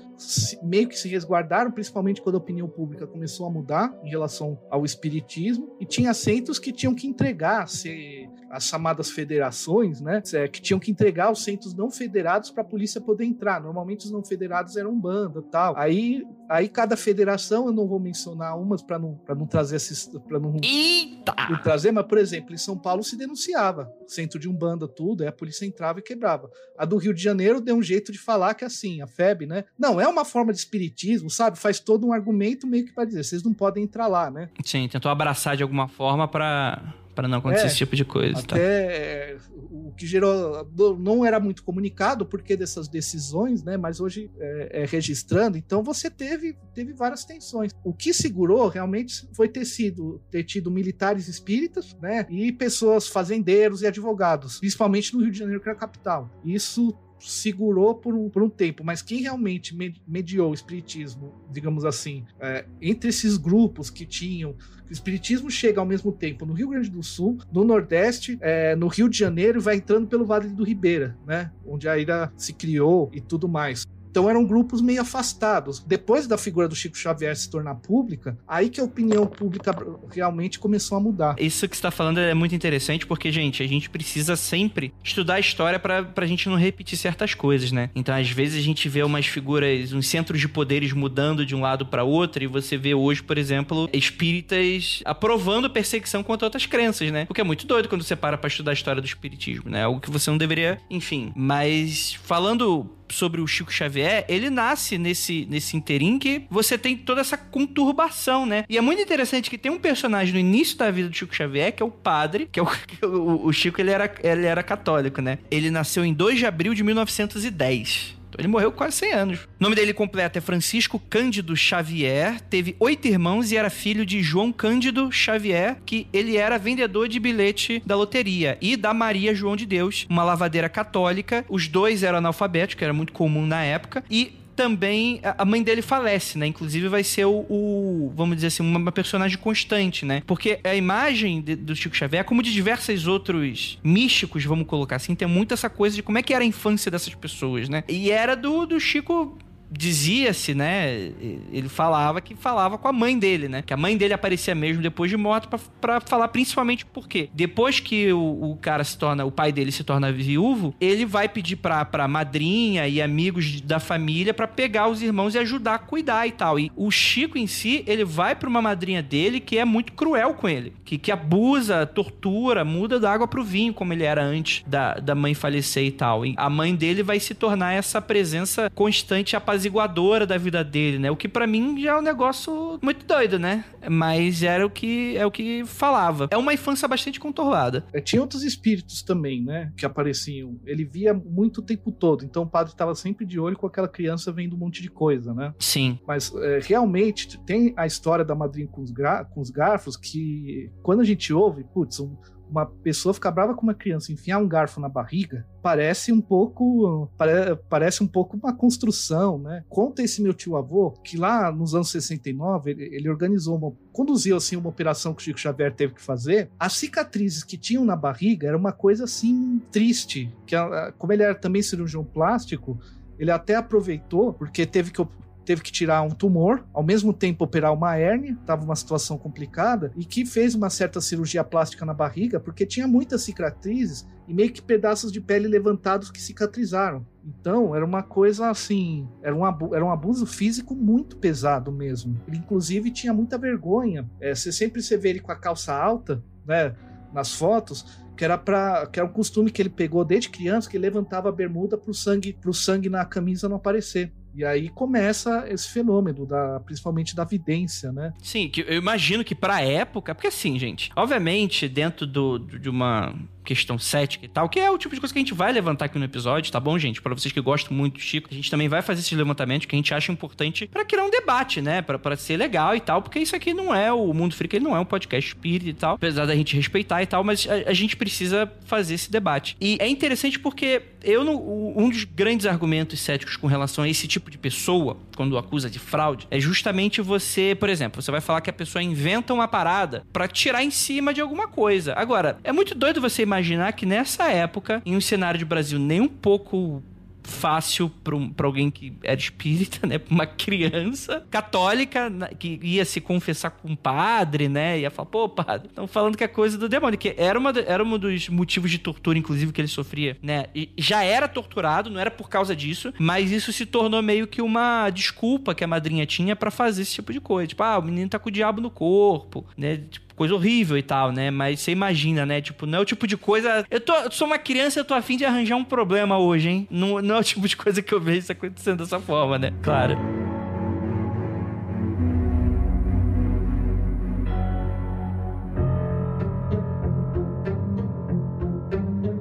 meio 0.64 0.88
que 0.88 0.98
se 0.98 1.08
resguardaram, 1.08 1.72
principalmente 1.72 2.24
quando 2.24 2.36
a 2.36 2.40
opinião 2.40 2.68
pública 2.68 3.06
começou 3.06 3.46
a 3.46 3.52
mudar 3.52 3.96
em 4.04 4.10
relação 4.10 4.60
ao 4.68 4.84
espiritismo, 4.84 5.76
e 5.80 5.86
tinha 5.86 6.12
centros 6.12 6.58
que 6.58 6.72
tinham 6.72 6.96
que 6.96 7.06
entregar 7.06 7.68
se, 7.68 8.28
as 8.50 8.66
chamadas 8.66 9.12
federações, 9.12 10.02
né, 10.02 10.22
que 10.52 10.62
tinham 10.62 10.80
que 10.80 10.92
entregar 10.92 11.32
os 11.32 11.44
centros 11.44 11.74
não 11.74 11.92
federados 11.92 12.50
para 12.50 12.62
a 12.62 12.66
polícia 12.66 13.00
poder 13.00 13.26
entrar. 13.26 13.62
Normalmente 13.62 14.06
os 14.06 14.12
não 14.12 14.24
federados 14.24 14.76
eram 14.76 14.98
banda, 15.00 15.42
tal. 15.42 15.78
Aí, 15.78 16.26
aí 16.50 16.68
cada 16.68 16.98
federação, 16.98 17.68
eu 17.68 17.74
não 17.74 17.88
vou 17.88 18.00
mencionar 18.00 18.60
umas 18.60 18.82
para 18.82 18.98
não 18.98 19.16
para 19.16 19.36
não 19.36 19.46
trazer 19.46 19.76
esses 19.76 20.08
para 20.28 20.40
não, 20.40 20.54
não 20.54 21.62
trazer, 21.62 21.92
mas 21.92 22.06
por 22.06 22.18
exemplo, 22.18 22.54
em 22.54 22.58
São 22.58 22.78
Paulo 22.78 23.04
se 23.04 23.18
denunciava 23.18 23.92
centro 24.08 24.40
de 24.40 24.50
umbanda 24.50 24.88
tudo, 24.88 25.22
aí 25.22 25.28
a 25.28 25.32
polícia 25.32 25.66
entrava 25.66 26.00
e 26.00 26.02
quebrava. 26.02 26.50
A 26.78 26.86
do 26.86 26.98
Rio 26.98 27.14
de 27.14 27.22
Janeiro 27.22 27.62
deu 27.62 27.76
um 27.76 27.84
jeito 27.84 28.12
de 28.12 28.18
falar 28.18 28.54
que 28.54 28.66
assim, 28.66 29.02
a 29.02 29.08
FEB, 29.08 29.46
né? 29.46 29.66
Não, 29.78 30.02
é 30.02 30.08
uma 30.08 30.26
forma 30.26 30.52
de 30.52 30.60
espiritismo, 30.60 31.30
sabe? 31.30 31.58
Faz 31.58 31.80
todo 31.80 32.08
um 32.08 32.14
argumento 32.14 32.68
meio 32.68 32.86
que 32.86 32.94
para 32.94 33.06
dizer, 33.06 33.24
vocês 33.24 33.44
não 33.44 33.54
podem 33.54 33.84
entrar 33.84 34.08
lá, 34.08 34.30
né? 34.32 34.50
Sim, 34.64 34.88
tentou 34.88 35.12
abraçar 35.12 35.56
de 35.56 35.64
alguma 35.64 35.88
forma 35.88 36.28
para 36.28 36.94
para 37.20 37.28
não 37.28 37.40
acontecer 37.40 37.64
é, 37.64 37.68
esse 37.68 37.76
tipo 37.76 37.98
de 37.98 38.06
coisa. 38.06 38.40
Até 38.40 39.36
tá? 39.36 39.44
o 39.70 39.92
que 39.92 40.08
gerou 40.08 40.66
não 40.98 41.26
era 41.26 41.38
muito 41.38 41.64
comunicado 41.64 42.26
porque 42.26 42.56
dessas 42.56 42.88
decisões, 42.88 43.62
né? 43.62 43.76
Mas 43.76 44.00
hoje 44.00 44.32
é, 44.40 44.84
é, 44.84 44.86
registrando, 44.86 45.58
então 45.58 45.84
você 45.84 46.10
teve 46.10 46.56
teve 46.74 46.94
várias 46.94 47.26
tensões. 47.26 47.74
O 47.84 47.94
que 47.94 48.14
segurou 48.14 48.70
realmente 48.70 49.28
foi 49.34 49.50
ter 49.50 49.66
sido 49.66 50.22
ter 50.32 50.46
tido 50.46 50.72
militares 50.72 51.28
espíritas, 51.28 51.94
né? 52.02 52.26
E 52.30 52.54
pessoas 52.54 53.10
fazendeiros 53.10 53.82
e 53.82 53.88
advogados, 53.88 54.60
principalmente 54.60 55.14
no 55.14 55.22
Rio 55.22 55.32
de 55.32 55.40
Janeiro 55.40 55.62
que 55.62 55.68
era 55.68 55.78
a 55.78 55.80
capital. 55.80 56.30
Isso 56.46 56.98
segurou 57.20 57.96
por 57.96 58.14
um, 58.16 58.30
por 58.30 58.42
um 58.42 58.50
tempo, 58.50 58.84
mas 58.84 59.02
quem 59.02 59.22
realmente 59.22 59.76
mediou 60.08 60.52
o 60.52 60.54
espiritismo, 60.54 61.34
digamos 61.52 61.86
assim, 61.86 62.26
é, 62.40 62.66
entre 62.82 63.10
esses 63.10 63.38
grupos 63.38 63.90
que 63.90 64.06
tinham. 64.06 64.56
O 64.90 64.92
espiritismo 64.92 65.52
chega 65.52 65.80
ao 65.80 65.86
mesmo 65.86 66.12
tempo 66.12 66.46
no 66.46 66.54
Rio 66.54 66.70
Grande 66.70 66.90
do 66.90 67.04
Sul, 67.04 67.38
no 67.52 67.64
Nordeste, 67.64 68.38
é, 68.42 68.76
no 68.76 68.88
Rio 68.88 69.08
de 69.08 69.18
Janeiro 69.18 69.60
e 69.60 69.62
vai 69.62 69.76
entrando 69.76 70.08
pelo 70.08 70.26
Vale 70.26 70.50
do 70.50 70.64
Ribeira, 70.64 71.18
né? 71.28 71.52
Onde 71.66 71.88
a 71.88 71.98
ilha 71.98 72.32
se 72.36 72.54
criou 72.54 73.10
e 73.14 73.22
tudo 73.22 73.48
mais. 73.48 73.86
Então 74.10 74.30
eram 74.30 74.46
grupos 74.46 74.82
meio 74.82 75.02
afastados. 75.02 75.80
Depois 75.80 76.28
da 76.28 76.38
figura 76.38 76.68
do 76.68 76.76
Chico 76.76 76.98
Xavier 76.98 77.36
se 77.36 77.50
tornar 77.50 77.76
pública, 77.76 78.38
aí 78.48 78.70
que 78.70 78.82
a 78.82 78.84
opinião 78.84 79.26
pública 79.26 79.76
realmente 80.12 80.60
começou 80.60 80.98
a 80.98 81.02
mudar. 81.02 81.36
Isso 81.40 81.68
que 81.68 81.76
está 81.76 81.92
falando 81.92 82.20
é 82.20 82.34
muito 82.34 82.56
interessante 82.56 83.06
porque, 83.06 83.32
gente, 83.32 83.62
a 83.62 83.68
gente 83.68 83.90
precisa 83.90 84.36
sempre 84.36 84.94
estudar 85.04 85.36
a 85.36 85.40
história 85.40 85.80
para 85.80 86.12
a 86.16 86.26
gente 86.26 86.50
não 86.50 86.56
repetir 86.56 86.98
certas 86.98 87.34
coisas, 87.34 87.72
né? 87.72 87.90
Então, 87.96 88.16
às 88.16 88.30
vezes 88.30 88.60
a 88.60 88.64
gente 88.64 88.88
vê 88.90 89.04
umas 89.04 89.26
figuras, 89.26 89.94
uns 89.94 90.08
centros 90.08 90.40
de 90.40 90.48
poderes 90.48 90.92
mudando 90.94 91.46
de 91.46 91.56
um 91.56 91.62
lado 91.62 91.86
para 91.86 92.04
outro 92.04 92.44
e 92.44 92.48
você 92.48 92.78
vê 92.78 92.94
hoje, 92.94 93.22
por 93.22 93.38
exemplo, 93.38 93.90
espíritas 93.94 95.02
aprovando 95.06 95.70
perseguição 95.70 96.24
contra 96.24 96.46
outras 96.46 96.66
crenças, 96.66 97.12
né? 97.12 97.28
O 97.30 97.34
que 97.34 97.42
é 97.42 97.44
muito 97.44 97.66
doido 97.66 97.88
quando 97.88 98.04
você 98.04 98.16
para 98.16 98.38
para 98.38 98.48
estudar 98.48 98.72
a 98.72 98.74
história 98.74 99.02
do 99.02 99.06
espiritismo, 99.06 99.70
né? 99.70 99.84
Algo 99.84 100.00
que 100.00 100.10
você 100.10 100.30
não 100.30 100.38
deveria, 100.38 100.80
enfim. 100.90 101.32
Mas 101.36 102.14
falando 102.24 102.90
sobre 103.10 103.42
o 103.42 103.48
Chico 103.48 103.72
Xavier, 103.72 104.26
ele 104.28 104.50
nasce 104.50 104.98
nesse, 104.98 105.46
nesse 105.50 105.76
interim 105.76 106.20
que 106.20 106.44
você 106.50 106.78
tem 106.78 106.96
toda 106.96 107.22
essa 107.22 107.38
conturbação, 107.38 108.46
né? 108.46 108.66
E 108.70 108.78
é 108.78 108.82
muito 108.82 109.02
interessante 109.02 109.50
que 109.50 109.58
tem 109.58 109.72
um 109.72 109.80
personagem 109.80 110.34
no 110.34 110.40
início 110.40 110.78
da 110.78 110.92
vida 110.92 111.10
do 111.10 111.16
Chico 111.16 111.36
Xavier, 111.36 111.74
que 111.74 111.84
é 111.84 111.86
o 111.86 111.92
padre, 111.92 112.48
que 112.52 112.60
é 112.60 112.64
o, 112.64 112.68
o, 113.08 113.48
o 113.48 113.54
Chico, 113.54 113.82
ele 113.82 113.92
era, 113.92 114.14
ele 114.24 114.46
era 114.46 114.64
católico, 114.64 115.22
né? 115.22 115.40
Ele 115.50 115.70
nasceu 115.72 116.06
em 116.06 116.14
2 116.14 116.40
de 116.40 116.46
abril 116.46 116.74
de 116.74 116.84
1910. 116.84 118.19
Ele 118.40 118.48
morreu 118.48 118.72
quase 118.72 118.98
100 118.98 119.12
anos. 119.14 119.40
O 119.40 119.48
nome 119.60 119.76
dele 119.76 119.94
completo 119.94 120.38
é 120.38 120.42
Francisco 120.42 121.00
Cândido 121.10 121.56
Xavier, 121.56 122.40
teve 122.42 122.76
oito 122.80 123.08
irmãos 123.08 123.52
e 123.52 123.58
era 123.58 123.70
filho 123.70 124.06
de 124.06 124.24
João 124.24 124.52
Cândido 124.52 125.12
Xavier, 125.12 125.78
que 125.86 126.08
ele 126.14 126.38
era 126.38 126.58
vendedor 126.58 127.08
de 127.08 127.20
bilhete 127.20 127.84
da 127.86 127.96
loteria, 127.96 128.58
e 128.62 128.78
da 128.78 128.94
Maria 128.94 129.36
João 129.36 129.56
de 129.56 129.66
Deus, 129.66 130.06
uma 130.10 130.24
lavadeira 130.24 130.70
católica. 130.70 131.46
Os 131.50 131.68
dois 131.68 132.04
eram 132.04 132.20
analfabetos, 132.20 132.76
que 132.76 132.84
era 132.84 132.94
muito 132.94 133.14
comum 133.14 133.46
na 133.46 133.64
época, 133.64 134.04
e 134.10 134.39
também 134.60 135.22
a 135.24 135.46
mãe 135.46 135.64
dele 135.64 135.82
falece, 135.82 136.38
né? 136.38 136.46
Inclusive 136.46 136.90
vai 136.90 137.02
ser 137.02 137.24
o, 137.24 137.46
o 137.50 138.12
vamos 138.14 138.36
dizer 138.36 138.48
assim, 138.48 138.62
uma 138.62 138.92
personagem 138.92 139.38
constante, 139.38 140.06
né? 140.06 140.22
Porque 140.28 140.60
a 140.66 140.76
imagem 140.76 141.40
de, 141.40 141.56
do 141.56 141.74
Chico 141.74 141.96
Xavier, 141.96 142.26
como 142.26 142.44
de 142.44 142.52
diversos 142.52 143.08
outros 143.08 143.80
místicos, 143.82 144.44
vamos 144.44 144.68
colocar 144.68 144.98
assim, 144.98 145.16
tem 145.16 145.30
muito 145.30 145.54
essa 145.54 145.70
coisa 145.70 145.96
de 145.96 146.04
como 146.04 146.18
é 146.18 146.22
que 146.22 146.34
era 146.34 146.44
a 146.44 146.46
infância 146.46 146.92
dessas 146.92 147.16
pessoas, 147.16 147.70
né? 147.70 147.86
E 147.88 148.12
era 148.12 148.36
do, 148.36 148.66
do 148.66 148.78
Chico 148.82 149.38
dizia-se, 149.72 150.56
né? 150.56 151.12
Ele 151.52 151.70
falava 151.70 152.20
que 152.22 152.36
falava 152.36 152.78
com 152.78 152.88
a 152.88 152.94
mãe 152.94 153.18
dele, 153.18 153.48
né? 153.48 153.62
Que 153.62 153.74
a 153.74 153.78
mãe 153.78 153.96
dele 153.96 154.14
aparecia 154.14 154.56
mesmo 154.56 154.82
depois 154.82 155.12
de 155.12 155.18
morto 155.18 155.50
para 155.80 156.00
falar 156.02 156.28
principalmente 156.30 156.86
por 156.86 157.08
quê. 157.08 157.30
Depois 157.34 157.80
que 157.80 158.12
o, 158.12 158.52
o, 158.52 158.58
cara 158.58 158.84
se 158.84 158.98
torna, 158.98 159.26
o 159.26 159.32
pai 159.32 159.52
dele 159.52 159.72
se 159.72 159.84
torna 159.84 160.12
viúvo, 160.12 160.74
ele 160.80 161.06
vai 161.06 161.30
pedir 161.30 161.58
pra, 161.58 161.86
pra 161.86 162.08
madrinha 162.08 162.88
e 162.88 163.02
amigos 163.02 163.62
da 163.62 163.80
família 163.80 164.34
para 164.34 164.48
pegar 164.48 164.88
os 164.88 165.02
irmãos 165.02 165.36
e 165.36 165.40
ajudar 165.40 165.76
a 165.76 165.80
cuidar 165.80 166.28
e 166.28 166.32
tal. 166.32 166.60
E 166.60 166.72
o 166.76 166.90
Chico 166.90 167.38
em 167.38 167.48
si, 167.48 167.84
ele 167.86 168.04
vai 168.04 168.36
pra 168.36 168.50
uma 168.50 168.62
madrinha 168.62 169.04
dele 169.04 169.40
que 169.40 169.58
é 169.58 169.66
muito 169.66 169.94
cruel 169.94 170.34
com 170.34 170.50
ele, 170.50 170.74
que, 170.84 170.98
que 170.98 171.12
abusa, 171.12 171.86
tortura, 171.86 172.66
muda 172.66 173.00
da 173.00 173.12
água 173.12 173.28
pro 173.28 173.44
vinho, 173.44 173.74
como 173.74 173.94
ele 173.94 174.04
era 174.04 174.24
antes 174.24 174.64
da, 174.66 174.96
da 174.96 175.14
mãe 175.14 175.34
falecer 175.34 175.86
e 175.86 175.92
tal. 175.92 176.26
E 176.26 176.34
a 176.38 176.50
mãe 176.50 176.76
dele 176.76 177.04
vai 177.04 177.20
se 177.20 177.36
tornar 177.36 177.74
essa 177.74 178.02
presença 178.02 178.72
constante 178.74 179.34
e 179.34 179.36
apaziguadora 179.36 179.59
apaziguadora 179.60 180.26
da 180.26 180.38
vida 180.38 180.64
dele, 180.64 180.98
né? 180.98 181.12
O 181.12 181.16
que 181.16 181.28
para 181.28 181.46
mim 181.46 181.80
já 181.80 181.92
é 181.92 181.98
um 181.98 182.02
negócio 182.02 182.80
muito 182.82 183.06
doido, 183.06 183.38
né? 183.38 183.66
Mas 183.90 184.42
era 184.42 184.66
o 184.66 184.70
que 184.70 185.18
é 185.18 185.26
o 185.26 185.32
que 185.32 185.66
falava. 185.66 186.28
É 186.32 186.38
uma 186.38 186.54
infância 186.54 186.88
bastante 186.88 187.20
conturbada. 187.20 187.86
É, 187.94 188.00
tinha 188.00 188.22
outros 188.22 188.44
espíritos 188.44 189.02
também, 189.02 189.44
né? 189.44 189.72
Que 189.78 189.86
apareciam. 189.86 190.58
Ele 190.66 190.86
via 190.86 191.14
muito 191.14 191.60
o 191.60 191.62
tempo 191.62 191.92
todo. 191.92 192.24
Então 192.24 192.44
o 192.44 192.48
padre 192.48 192.72
estava 192.72 192.96
sempre 192.96 193.26
de 193.26 193.40
olho 193.40 193.58
com 193.58 193.68
aquela 193.68 193.88
criança 193.88 194.32
vendo 194.32 194.56
um 194.56 194.60
monte 194.60 194.82
de 194.82 194.90
coisa, 194.90 195.34
né? 195.34 195.54
Sim. 195.60 196.00
Mas 196.08 196.34
é, 196.36 196.60
realmente 196.62 197.38
tem 197.40 197.74
a 197.76 197.86
história 197.86 198.24
da 198.24 198.34
madrinha 198.34 198.68
com 198.68 198.82
os, 198.82 198.94
com 199.34 199.42
os 199.42 199.50
garfos 199.50 199.98
que 199.98 200.72
quando 200.82 201.02
a 201.02 201.06
gente 201.06 201.34
ouve, 201.34 201.64
putz, 201.64 202.00
um, 202.00 202.16
uma 202.50 202.66
pessoa 202.66 203.14
ficar 203.14 203.32
brava 203.32 203.54
com 203.54 203.64
uma 203.64 203.74
criança, 203.74 204.12
enfiar 204.12 204.40
um 204.40 204.48
garfo 204.48 204.80
na 204.80 204.90
barriga, 204.90 205.46
parece 205.62 206.12
um 206.12 206.22
pouco 206.22 207.10
pare, 207.18 207.56
parece 207.70 208.04
um 208.04 208.08
pouco 208.08 208.38
uma 208.38 208.54
construção, 208.54 209.38
né? 209.38 209.64
Conta 209.70 210.02
esse 210.02 210.22
meu 210.22 210.34
tio 210.34 210.56
avô 210.56 210.92
que 211.04 211.18
lá 211.18 211.52
nos 211.52 211.76
anos 211.76 211.92
69 211.92 212.72
ele, 212.72 212.84
ele 212.96 213.10
organizou 213.10 213.58
uma 213.58 213.74
conduziu 213.92 214.38
assim 214.38 214.56
uma 214.56 214.70
operação 214.70 215.14
que 215.14 215.22
o 215.22 215.26
Chico 215.26 215.40
Xavier 215.40 215.74
teve 215.74 215.94
que 215.94 216.02
fazer. 216.02 216.50
As 216.58 216.74
cicatrizes 216.74 217.44
que 217.44 217.58
tinham 217.58 217.84
na 217.84 217.96
barriga 217.96 218.48
era 218.48 218.58
uma 218.58 218.72
coisa 218.72 219.04
assim 219.04 219.62
triste, 219.72 220.34
que 220.46 220.56
como 220.98 221.14
ele 221.14 221.24
era 221.24 221.36
também 221.36 221.62
cirurgião 221.62 222.04
plástico, 222.04 222.80
ele 223.18 223.32
até 223.32 223.56
aproveitou 223.56 224.34
porque 224.34 224.66
teve 224.66 224.92
que 224.92 225.02
teve 225.50 225.64
que 225.64 225.72
tirar 225.72 226.04
um 226.04 226.12
tumor, 226.12 226.64
ao 226.72 226.84
mesmo 226.84 227.12
tempo 227.12 227.44
operar 227.44 227.74
uma 227.74 227.96
hérnia, 227.98 228.38
estava 228.40 228.64
uma 228.64 228.76
situação 228.76 229.18
complicada, 229.18 229.92
e 229.98 230.06
que 230.06 230.24
fez 230.24 230.54
uma 230.54 230.70
certa 230.70 231.02
cirurgia 231.02 231.44
plástica 231.44 231.84
na 231.84 231.92
barriga, 231.92 232.40
porque 232.40 232.68
tinha 232.68 232.88
muitas 232.88 233.24
cicatrizes 233.24 234.08
e 234.28 234.34
meio 234.34 234.52
que 234.54 234.62
pedaços 234.62 235.12
de 235.12 235.20
pele 235.20 235.48
levantados 235.48 236.12
que 236.12 236.22
cicatrizaram. 236.22 237.04
Então, 237.26 237.76
era 237.76 237.84
uma 237.84 238.04
coisa 238.04 238.52
assim, 238.52 239.10
era 239.24 239.36
um, 239.36 239.44
abuso, 239.44 239.74
era 239.74 239.84
um 239.84 239.90
abuso 239.90 240.28
físico 240.28 240.76
muito 240.76 241.18
pesado 241.18 241.72
mesmo. 241.72 242.22
Ele, 242.28 242.38
inclusive, 242.38 242.92
tinha 242.92 243.12
muita 243.12 243.36
vergonha. 243.36 244.08
É, 244.22 244.36
você 244.36 244.52
sempre 244.52 244.84
você 244.84 244.98
vê 244.98 245.10
ele 245.10 245.20
com 245.20 245.32
a 245.32 245.36
calça 245.36 245.74
alta, 245.74 246.24
né, 246.46 246.76
nas 247.12 247.34
fotos, 247.34 248.04
que 248.16 248.24
era 248.24 248.38
para 248.38 248.86
que 248.86 249.00
era 249.00 249.10
um 249.10 249.12
costume 249.12 249.50
que 249.50 249.60
ele 249.60 249.70
pegou 249.70 250.06
desde 250.06 250.30
criança, 250.30 250.70
que 250.70 250.78
ele 250.78 250.86
levantava 250.86 251.30
a 251.30 251.32
bermuda 251.32 251.76
para 251.76 251.90
o 251.90 251.94
sangue, 251.94 252.34
pro 252.34 252.54
sangue 252.54 252.88
na 252.88 253.04
camisa 253.04 253.50
não 253.50 253.56
aparecer. 253.56 254.14
E 254.40 254.46
aí 254.46 254.70
começa 254.70 255.46
esse 255.50 255.68
fenômeno, 255.68 256.26
da, 256.26 256.62
principalmente 256.62 257.14
da 257.14 257.26
vidência, 257.26 257.92
né? 257.92 258.14
Sim, 258.24 258.48
que 258.48 258.62
eu 258.62 258.78
imagino 258.78 259.22
que 259.22 259.36
pra 259.36 259.62
época, 259.62 260.16
porque 260.16 260.28
assim, 260.28 260.58
gente, 260.58 260.90
obviamente, 260.96 261.68
dentro 261.68 262.08
do, 262.08 262.40
de 262.40 262.70
uma 262.70 263.14
questão 263.44 263.80
cética 263.80 264.26
e 264.26 264.28
tal, 264.28 264.48
que 264.50 264.60
é 264.60 264.70
o 264.70 264.78
tipo 264.78 264.94
de 264.94 265.02
coisa 265.02 265.14
que 265.14 265.20
a 265.20 265.22
gente 265.22 265.34
vai 265.34 265.52
levantar 265.52 265.86
aqui 265.86 265.98
no 265.98 266.06
episódio, 266.06 266.52
tá 266.52 266.60
bom, 266.60 266.78
gente? 266.78 267.02
Para 267.02 267.14
vocês 267.14 267.32
que 267.32 267.42
gostam 267.42 267.76
muito 267.76 267.96
do 267.96 268.00
Chico, 268.00 268.28
a 268.32 268.34
gente 268.34 268.50
também 268.50 268.68
vai 268.68 268.82
fazer 268.82 269.02
esses 269.02 269.18
levantamentos 269.18 269.66
que 269.66 269.76
a 269.76 269.78
gente 269.78 269.94
acha 269.94 270.12
importante 270.12 270.68
para 270.68 270.86
criar 270.86 271.04
um 271.04 271.10
debate, 271.10 271.62
né? 271.62 271.82
para 271.82 272.16
ser 272.16 272.38
legal 272.38 272.76
e 272.76 272.80
tal, 272.80 273.02
porque 273.02 273.20
isso 273.20 273.36
aqui 273.36 273.54
não 273.54 273.74
é 273.74 273.92
o 273.92 274.14
Mundo 274.14 274.36
Freak, 274.36 274.56
ele 274.56 274.66
não 274.66 274.76
é 274.76 274.80
um 274.80 274.86
podcast 274.86 275.30
espírita 275.30 275.70
e 275.70 275.74
tal, 275.74 275.96
apesar 275.96 276.26
da 276.26 276.36
gente 276.36 276.56
respeitar 276.56 277.02
e 277.02 277.06
tal, 277.06 277.24
mas 277.24 277.48
a, 277.48 277.70
a 277.70 277.74
gente 277.74 277.96
precisa 277.96 278.52
fazer 278.66 278.96
esse 278.96 279.12
debate. 279.12 279.56
E 279.60 279.78
é 279.80 279.88
interessante 279.88 280.40
porque 280.40 280.82
eu 281.04 281.24
um 281.30 281.90
dos 281.90 282.04
grandes 282.04 282.46
argumentos 282.46 283.00
céticos 283.00 283.38
com 283.38 283.48
relação 283.48 283.84
a 283.84 283.90
esse 283.90 284.08
tipo 284.08 284.30
de 284.30 284.38
pessoa, 284.38 284.98
quando 285.16 285.38
acusa 285.38 285.70
de 285.70 285.80
fraude, 285.80 286.28
é 286.32 286.40
justamente 286.40 287.02
você, 287.02 287.56
por 287.56 287.70
exemplo, 287.70 288.02
você 288.02 288.12
vai 288.12 288.22
falar 288.22 288.42
que 288.42 288.50
a 288.50 288.54
pessoa 288.54 288.82
inventa 288.82 289.34
uma 289.34 289.48
parada 289.48 290.04
para 290.12 290.28
tirar 290.28 290.64
em 290.64 290.72
cima 290.72 291.14
de 291.14 291.22
alguma 291.22 291.48
coisa. 291.48 291.94
Agora, 291.96 292.38
é 292.44 292.52
muito 292.52 292.76
doido 292.76 293.02
você 293.02 293.24
imaginar 293.30 293.72
que 293.74 293.86
nessa 293.86 294.30
época, 294.30 294.82
em 294.86 294.96
um 294.96 295.02
cenário 295.02 295.38
de 295.38 295.46
Brasil 295.46 295.80
nem 295.80 296.02
um 296.02 296.08
pouco 296.08 296.84
fácil 297.30 297.90
para 298.36 298.48
alguém 298.48 298.70
que 298.72 298.94
era 299.04 299.18
espírita, 299.20 299.86
né? 299.86 299.98
Pra 300.10 300.14
uma 300.14 300.26
criança 300.26 301.24
católica 301.30 302.12
que 302.40 302.60
ia 302.64 302.84
se 302.84 303.00
confessar 303.00 303.52
com 303.52 303.70
um 303.70 303.76
padre, 303.76 304.50
né? 304.50 304.80
Ia 304.80 304.90
falar, 304.90 305.06
pô, 305.06 305.30
padre, 305.30 305.68
estão 305.68 305.88
falando 305.88 306.18
que 306.18 306.24
é 306.24 306.28
coisa 306.28 306.58
do 306.58 306.68
demônio. 306.68 306.98
Que 306.98 307.14
era, 307.18 307.38
uma, 307.38 307.52
era 307.52 307.84
um 307.84 307.98
dos 307.98 308.28
motivos 308.30 308.72
de 308.72 308.80
tortura, 308.80 309.18
inclusive, 309.18 309.52
que 309.52 309.62
ele 309.62 309.68
sofria, 309.68 310.18
né? 310.22 310.46
E 310.56 310.72
já 310.78 311.04
era 311.04 311.28
torturado, 311.28 311.90
não 311.90 312.00
era 312.00 312.10
por 312.10 312.30
causa 312.30 312.56
disso, 312.56 312.94
mas 312.98 313.32
isso 313.32 313.54
se 313.54 313.66
tornou 313.66 314.02
meio 314.02 314.26
que 314.26 314.42
uma 314.42 314.90
desculpa 314.90 315.54
que 315.54 315.64
a 315.64 315.68
madrinha 315.68 316.06
tinha 316.06 316.36
para 316.36 316.50
fazer 316.50 316.82
esse 316.82 316.96
tipo 316.96 317.14
de 317.14 317.22
coisa. 317.22 317.48
Tipo, 317.48 317.64
ah, 317.64 317.78
o 317.78 317.84
menino 317.84 318.10
tá 318.10 318.18
com 318.18 318.30
o 318.30 318.32
diabo 318.32 318.60
no 318.60 318.72
corpo, 318.72 319.46
né? 319.56 319.78
Tipo, 319.78 320.09
coisa 320.20 320.36
horrível 320.36 320.78
e 320.78 320.84
tal, 320.84 321.14
né? 321.14 321.32
Mas 321.32 321.62
você 321.62 321.72
imagina, 321.72 322.26
né? 322.26 322.42
Tipo, 322.42 322.66
não 322.66 322.80
é 322.80 322.82
o 322.82 322.86
tipo 322.86 323.08
de 323.08 323.16
coisa. 323.16 323.66
Eu, 323.72 323.80
tô, 323.80 323.94
sou 324.12 324.28
uma 324.28 324.38
criança, 324.38 324.78
eu 324.78 324.84
tô 324.84 324.94
afim 324.94 325.16
de 325.16 325.24
arranjar 325.24 325.56
um 325.56 325.64
problema 325.64 326.20
hoje, 326.20 326.50
hein? 326.50 326.68
Não, 326.70 327.02
não 327.02 327.16
é 327.16 327.20
o 327.20 327.24
tipo 327.24 327.48
de 327.48 327.56
coisa 327.56 327.82
que 327.82 327.94
eu 327.94 328.02
vejo 328.02 328.20
isso 328.20 328.32
acontecendo 328.34 328.80
dessa 328.80 329.00
forma, 329.00 329.40
né? 329.40 329.54
Claro. 329.64 329.98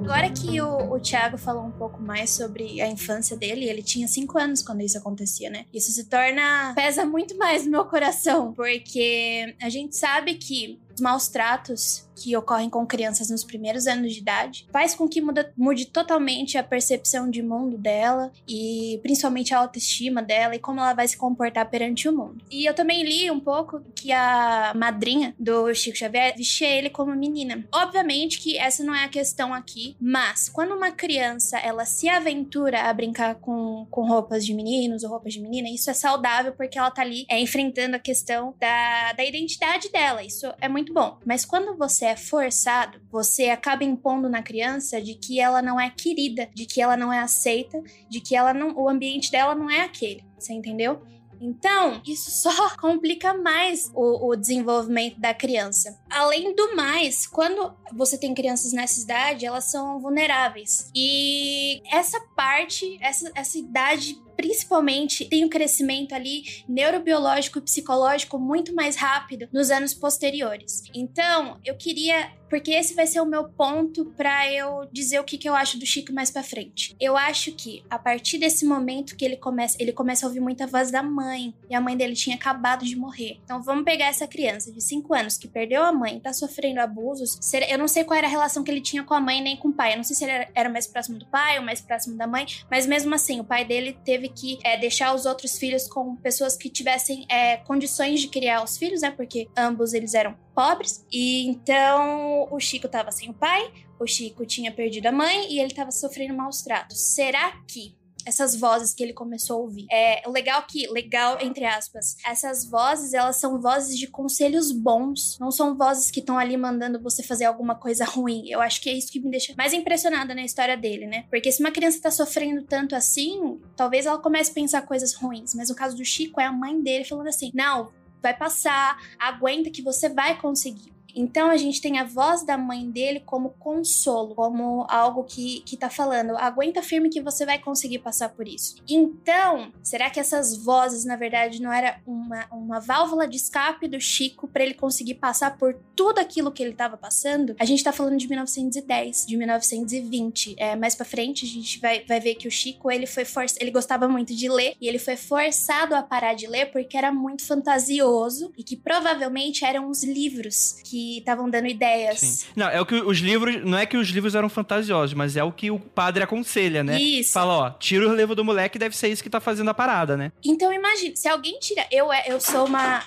Agora 0.03 0.18
que 0.31 0.61
o, 0.61 0.93
o 0.93 0.99
Thiago 0.99 1.37
falou 1.37 1.63
um 1.63 1.71
pouco 1.71 2.01
mais 2.01 2.29
sobre 2.29 2.81
a 2.81 2.87
infância 2.87 3.35
dele, 3.35 3.65
ele 3.65 3.83
tinha 3.83 4.07
cinco 4.07 4.37
anos 4.37 4.61
quando 4.61 4.81
isso 4.81 4.97
acontecia, 4.97 5.49
né? 5.49 5.65
Isso 5.73 5.91
se 5.91 6.05
torna. 6.05 6.73
pesa 6.75 7.05
muito 7.05 7.37
mais 7.37 7.65
no 7.65 7.71
meu 7.71 7.85
coração, 7.85 8.53
porque 8.53 9.55
a 9.61 9.69
gente 9.69 9.95
sabe 9.95 10.35
que 10.35 10.79
os 10.99 11.01
maus 11.01 11.27
tratos 11.29 12.07
que 12.15 12.35
ocorrem 12.35 12.69
com 12.69 12.85
crianças 12.85 13.29
nos 13.29 13.43
primeiros 13.43 13.87
anos 13.87 14.13
de 14.13 14.19
idade 14.19 14.67
faz 14.71 14.93
com 14.93 15.07
que 15.07 15.21
muda, 15.21 15.53
mude 15.55 15.85
totalmente 15.85 16.57
a 16.57 16.63
percepção 16.63 17.29
de 17.29 17.41
mundo 17.41 17.77
dela 17.77 18.31
e 18.47 18.99
principalmente 19.01 19.53
a 19.53 19.59
autoestima 19.59 20.21
dela 20.21 20.55
e 20.55 20.59
como 20.59 20.81
ela 20.81 20.93
vai 20.93 21.07
se 21.07 21.17
comportar 21.17 21.69
perante 21.69 22.09
o 22.09 22.13
mundo. 22.15 22.43
E 22.51 22.65
eu 22.65 22.73
também 22.73 23.03
li 23.03 23.31
um 23.31 23.39
pouco 23.39 23.81
que 23.95 24.11
a 24.11 24.73
madrinha 24.75 25.33
do 25.39 25.73
Chico 25.73 25.97
Xavier 25.97 26.35
vestia 26.35 26.67
ele 26.67 26.89
como 26.89 27.15
menina. 27.15 27.65
Obviamente 27.71 28.39
que 28.39 28.57
essa 28.57 28.83
não 28.83 28.93
é 28.93 29.05
a 29.05 29.09
questão 29.09 29.53
aqui, 29.53 29.95
mas 29.99 30.18
quando 30.53 30.73
uma 30.73 30.91
criança 30.91 31.57
ela 31.57 31.85
se 31.85 32.09
aventura 32.09 32.83
a 32.83 32.93
brincar 32.93 33.35
com, 33.35 33.85
com 33.89 34.07
roupas 34.07 34.45
de 34.45 34.53
meninos 34.53 35.03
ou 35.03 35.09
roupas 35.09 35.33
de 35.33 35.41
menina, 35.41 35.69
isso 35.69 35.89
é 35.89 35.93
saudável 35.93 36.53
porque 36.53 36.77
ela 36.77 36.91
tá 36.91 37.01
ali 37.01 37.25
é, 37.29 37.39
enfrentando 37.39 37.95
a 37.95 37.99
questão 37.99 38.53
da, 38.59 39.13
da 39.13 39.23
identidade 39.23 39.91
dela. 39.91 40.23
Isso 40.23 40.51
é 40.59 40.67
muito 40.67 40.93
bom. 40.93 41.17
Mas 41.25 41.45
quando 41.45 41.77
você 41.77 42.05
é 42.05 42.15
forçado, 42.15 43.01
você 43.11 43.49
acaba 43.49 43.83
impondo 43.83 44.29
na 44.29 44.41
criança 44.43 45.01
de 45.01 45.15
que 45.15 45.39
ela 45.39 45.61
não 45.61 45.79
é 45.79 45.89
querida, 45.89 46.49
de 46.53 46.65
que 46.65 46.81
ela 46.81 46.95
não 46.95 47.11
é 47.11 47.19
aceita, 47.19 47.81
de 48.09 48.19
que 48.19 48.35
ela 48.35 48.53
não, 48.53 48.75
o 48.77 48.89
ambiente 48.89 49.31
dela 49.31 49.55
não 49.55 49.69
é 49.69 49.81
aquele. 49.81 50.23
Você 50.37 50.53
entendeu? 50.53 51.01
Então, 51.41 52.01
isso 52.05 52.31
só 52.31 52.69
complica 52.77 53.33
mais 53.33 53.89
o, 53.93 54.29
o, 54.29 54.35
desenvolvimento 54.35 55.19
da 55.19 55.33
criança. 55.33 55.99
Além 56.09 56.55
do 56.55 56.75
mais, 56.75 57.25
quando 57.25 57.73
você 57.93 58.17
tem 58.17 58.33
crianças 58.33 58.73
nessa 58.73 59.01
idade, 59.01 59.45
elas 59.45 59.65
são 59.65 59.99
vulneráveis. 59.99 60.91
E 60.95 61.81
essa 61.91 62.19
parte, 62.35 62.97
essa, 63.01 63.31
essa 63.35 63.57
idade 63.57 64.21
principalmente 64.39 65.25
tem 65.25 65.43
um 65.43 65.49
crescimento 65.49 66.15
ali 66.15 66.43
neurobiológico 66.65 67.57
e 67.57 67.61
psicológico 67.61 68.39
muito 68.39 68.73
mais 68.73 68.95
rápido 68.95 69.49
nos 69.51 69.69
anos 69.69 69.93
posteriores. 69.93 70.83
Então, 70.95 71.59
eu 71.65 71.75
queria 71.75 72.31
porque 72.49 72.71
esse 72.71 72.95
vai 72.95 73.05
ser 73.05 73.21
o 73.21 73.25
meu 73.25 73.47
ponto 73.47 74.05
para 74.17 74.51
eu 74.51 74.89
dizer 74.91 75.19
o 75.19 75.23
que, 75.23 75.37
que 75.37 75.47
eu 75.47 75.55
acho 75.55 75.77
do 75.77 75.85
Chico 75.85 76.11
mais 76.11 76.31
para 76.31 76.41
frente. 76.41 76.95
Eu 76.99 77.15
acho 77.15 77.51
que 77.51 77.83
a 77.89 77.99
partir 77.99 78.39
desse 78.39 78.65
momento 78.65 79.15
que 79.15 79.23
ele 79.23 79.37
começa, 79.37 79.77
ele 79.79 79.93
começa 79.93 80.25
a 80.25 80.27
ouvir 80.27 80.39
muita 80.39 80.65
voz 80.65 80.89
da 80.89 81.03
mãe, 81.03 81.53
e 81.69 81.75
a 81.75 81.79
mãe 81.79 81.95
dele 81.95 82.15
tinha 82.15 82.35
acabado 82.35 82.83
de 82.83 82.95
morrer. 82.95 83.39
Então 83.43 83.61
vamos 83.61 83.85
pegar 83.85 84.07
essa 84.07 84.27
criança 84.27 84.71
de 84.71 84.81
5 84.81 85.13
anos 85.13 85.37
que 85.37 85.47
perdeu 85.47 85.83
a 85.83 85.91
mãe, 85.91 86.19
tá 86.19 86.33
sofrendo 86.33 86.79
abusos. 86.79 87.39
Eu 87.69 87.77
não 87.77 87.87
sei 87.87 88.03
qual 88.03 88.17
era 88.17 88.27
a 88.27 88.29
relação 88.29 88.63
que 88.63 88.71
ele 88.71 88.81
tinha 88.81 89.03
com 89.03 89.13
a 89.13 89.21
mãe 89.21 89.41
nem 89.41 89.55
com 89.55 89.69
o 89.69 89.73
pai. 89.73 89.93
Eu 89.93 89.97
não 89.97 90.03
sei 90.03 90.15
se 90.15 90.23
ele 90.23 90.47
era 90.55 90.69
mais 90.69 90.87
próximo 90.87 91.19
do 91.19 91.27
pai 91.27 91.59
ou 91.59 91.63
mais 91.63 91.81
próximo 91.81 92.17
da 92.17 92.25
mãe, 92.25 92.47
mas 92.69 92.87
mesmo 92.87 93.13
assim, 93.13 93.39
o 93.39 93.43
pai 93.43 93.63
dele 93.63 93.95
teve 94.03 94.28
que 94.29 94.59
é, 94.63 94.77
deixar 94.77 95.13
os 95.13 95.25
outros 95.25 95.57
filhos 95.57 95.87
com 95.87 96.15
pessoas 96.15 96.55
que 96.55 96.69
tivessem 96.69 97.25
é, 97.29 97.57
condições 97.57 98.21
de 98.21 98.27
criar 98.27 98.63
os 98.63 98.77
filhos, 98.77 99.01
né? 99.01 99.11
Porque 99.11 99.47
ambos 99.57 99.93
eles 99.93 100.13
eram 100.13 100.35
pobres. 100.55 101.05
E 101.11 101.47
então 101.47 102.47
o 102.51 102.59
Chico 102.59 102.87
tava 102.87 103.11
sem 103.11 103.29
o 103.29 103.33
pai, 103.33 103.71
o 103.99 104.07
Chico 104.07 104.45
tinha 104.45 104.71
perdido 104.71 105.07
a 105.07 105.11
mãe 105.11 105.51
e 105.51 105.59
ele 105.59 105.73
tava 105.73 105.91
sofrendo 105.91 106.33
maus 106.33 106.61
tratos. 106.61 106.99
Será 107.13 107.51
que 107.67 107.98
essas 108.25 108.55
vozes 108.55 108.93
que 108.93 109.03
ele 109.03 109.13
começou 109.13 109.57
a 109.57 109.59
ouvir. 109.61 109.85
É 109.91 110.27
legal 110.29 110.63
que, 110.63 110.87
legal 110.87 111.37
entre 111.41 111.65
aspas, 111.65 112.15
essas 112.25 112.65
vozes, 112.69 113.13
elas 113.13 113.37
são 113.37 113.59
vozes 113.59 113.97
de 113.97 114.07
conselhos 114.07 114.71
bons, 114.71 115.37
não 115.39 115.51
são 115.51 115.75
vozes 115.75 116.11
que 116.11 116.19
estão 116.19 116.37
ali 116.37 116.57
mandando 116.57 117.01
você 117.01 117.23
fazer 117.23 117.45
alguma 117.45 117.75
coisa 117.75 118.05
ruim. 118.05 118.49
Eu 118.49 118.61
acho 118.61 118.81
que 118.81 118.89
é 118.89 118.93
isso 118.93 119.11
que 119.11 119.19
me 119.19 119.31
deixa 119.31 119.53
mais 119.57 119.73
impressionada 119.73 120.35
na 120.35 120.43
história 120.43 120.77
dele, 120.77 121.07
né? 121.07 121.25
Porque 121.29 121.51
se 121.51 121.61
uma 121.61 121.71
criança 121.71 122.01
tá 122.01 122.11
sofrendo 122.11 122.63
tanto 122.63 122.95
assim, 122.95 123.59
talvez 123.75 124.05
ela 124.05 124.17
comece 124.17 124.51
a 124.51 124.53
pensar 124.53 124.81
coisas 124.83 125.13
ruins, 125.13 125.53
mas 125.55 125.69
no 125.69 125.75
caso 125.75 125.95
do 125.95 126.05
Chico 126.05 126.39
é 126.39 126.45
a 126.45 126.51
mãe 126.51 126.81
dele 126.81 127.03
falando 127.03 127.27
assim: 127.27 127.51
"Não, 127.53 127.91
vai 128.21 128.35
passar, 128.35 128.97
aguenta 129.17 129.69
que 129.69 129.81
você 129.81 130.09
vai 130.09 130.39
conseguir. 130.39 130.98
Então 131.19 131.49
a 131.49 131.57
gente 131.57 131.81
tem 131.81 131.99
a 131.99 132.05
voz 132.05 132.45
da 132.45 132.57
mãe 132.57 132.89
dele 132.89 133.21
como 133.25 133.49
consolo, 133.59 134.33
como 134.35 134.85
algo 134.89 135.25
que, 135.25 135.59
que 135.65 135.75
tá 135.75 135.89
falando, 135.89 136.37
aguenta 136.37 136.81
firme 136.81 137.09
que 137.09 137.21
você 137.21 137.45
vai 137.45 137.59
conseguir 137.59 137.99
passar 137.99 138.29
por 138.29 138.47
isso. 138.47 138.77
Então, 138.87 139.73
será 139.83 140.09
que 140.09 140.17
essas 140.17 140.55
vozes, 140.55 141.03
na 141.03 141.17
verdade, 141.17 141.61
não 141.61 141.73
era 141.73 141.99
uma, 142.07 142.45
uma 142.51 142.79
válvula 142.79 143.27
de 143.27 143.35
escape 143.35 143.85
do 143.89 143.99
Chico 143.99 144.47
para 144.47 144.63
ele 144.63 144.73
conseguir 144.73 145.15
passar 145.15 145.57
por 145.57 145.75
tudo 145.93 146.19
aquilo 146.19 146.53
que 146.53 146.63
ele 146.63 146.73
tava 146.73 146.95
passando? 146.95 147.53
A 147.59 147.65
gente 147.65 147.83
tá 147.83 147.91
falando 147.91 148.15
de 148.15 148.27
1910, 148.27 149.25
de 149.27 149.35
1920. 149.35 150.55
É, 150.57 150.77
mais 150.77 150.95
para 150.95 151.05
frente 151.05 151.43
a 151.43 151.49
gente 151.49 151.81
vai, 151.81 152.05
vai 152.05 152.21
ver 152.21 152.35
que 152.35 152.47
o 152.47 152.51
Chico, 152.51 152.89
ele 152.89 153.05
foi 153.05 153.25
ele 153.59 153.71
gostava 153.71 154.07
muito 154.07 154.33
de 154.33 154.47
ler 154.47 154.75
e 154.79 154.87
ele 154.87 154.99
foi 154.99 155.17
forçado 155.17 155.93
a 155.95 156.01
parar 156.01 156.33
de 156.33 156.47
ler 156.47 156.71
porque 156.71 156.97
era 156.97 157.11
muito 157.11 157.45
fantasioso 157.45 158.53
e 158.57 158.63
que 158.63 158.77
provavelmente 158.77 159.65
eram 159.65 159.89
os 159.89 160.03
livros 160.03 160.77
que 160.83 161.08
que 161.09 161.17
estavam 161.19 161.49
dando 161.49 161.67
ideias. 161.67 162.19
Sim. 162.19 162.47
Não, 162.55 162.67
é 162.67 162.79
o 162.79 162.85
que 162.85 162.95
os 162.95 163.17
livros. 163.17 163.63
Não 163.63 163.77
é 163.77 163.85
que 163.85 163.97
os 163.97 164.09
livros 164.09 164.35
eram 164.35 164.49
fantasiosos, 164.49 165.13
mas 165.13 165.35
é 165.35 165.43
o 165.43 165.51
que 165.51 165.71
o 165.71 165.79
padre 165.79 166.23
aconselha, 166.23 166.83
né? 166.83 166.99
Isso. 167.01 167.33
Fala, 167.33 167.53
ó, 167.53 167.69
tira 167.71 168.07
o 168.07 168.15
livro 168.15 168.35
do 168.35 168.45
moleque, 168.45 168.77
deve 168.77 168.95
ser 168.95 169.07
isso 169.09 169.23
que 169.23 169.29
tá 169.29 169.39
fazendo 169.39 169.69
a 169.69 169.73
parada, 169.73 170.15
né? 170.15 170.31
Então 170.43 170.71
imagina, 170.71 171.15
se 171.15 171.27
alguém 171.27 171.57
tira. 171.59 171.85
Eu, 171.91 172.11
é, 172.11 172.25
eu 172.27 172.39
sou 172.39 172.65
uma. 172.65 173.03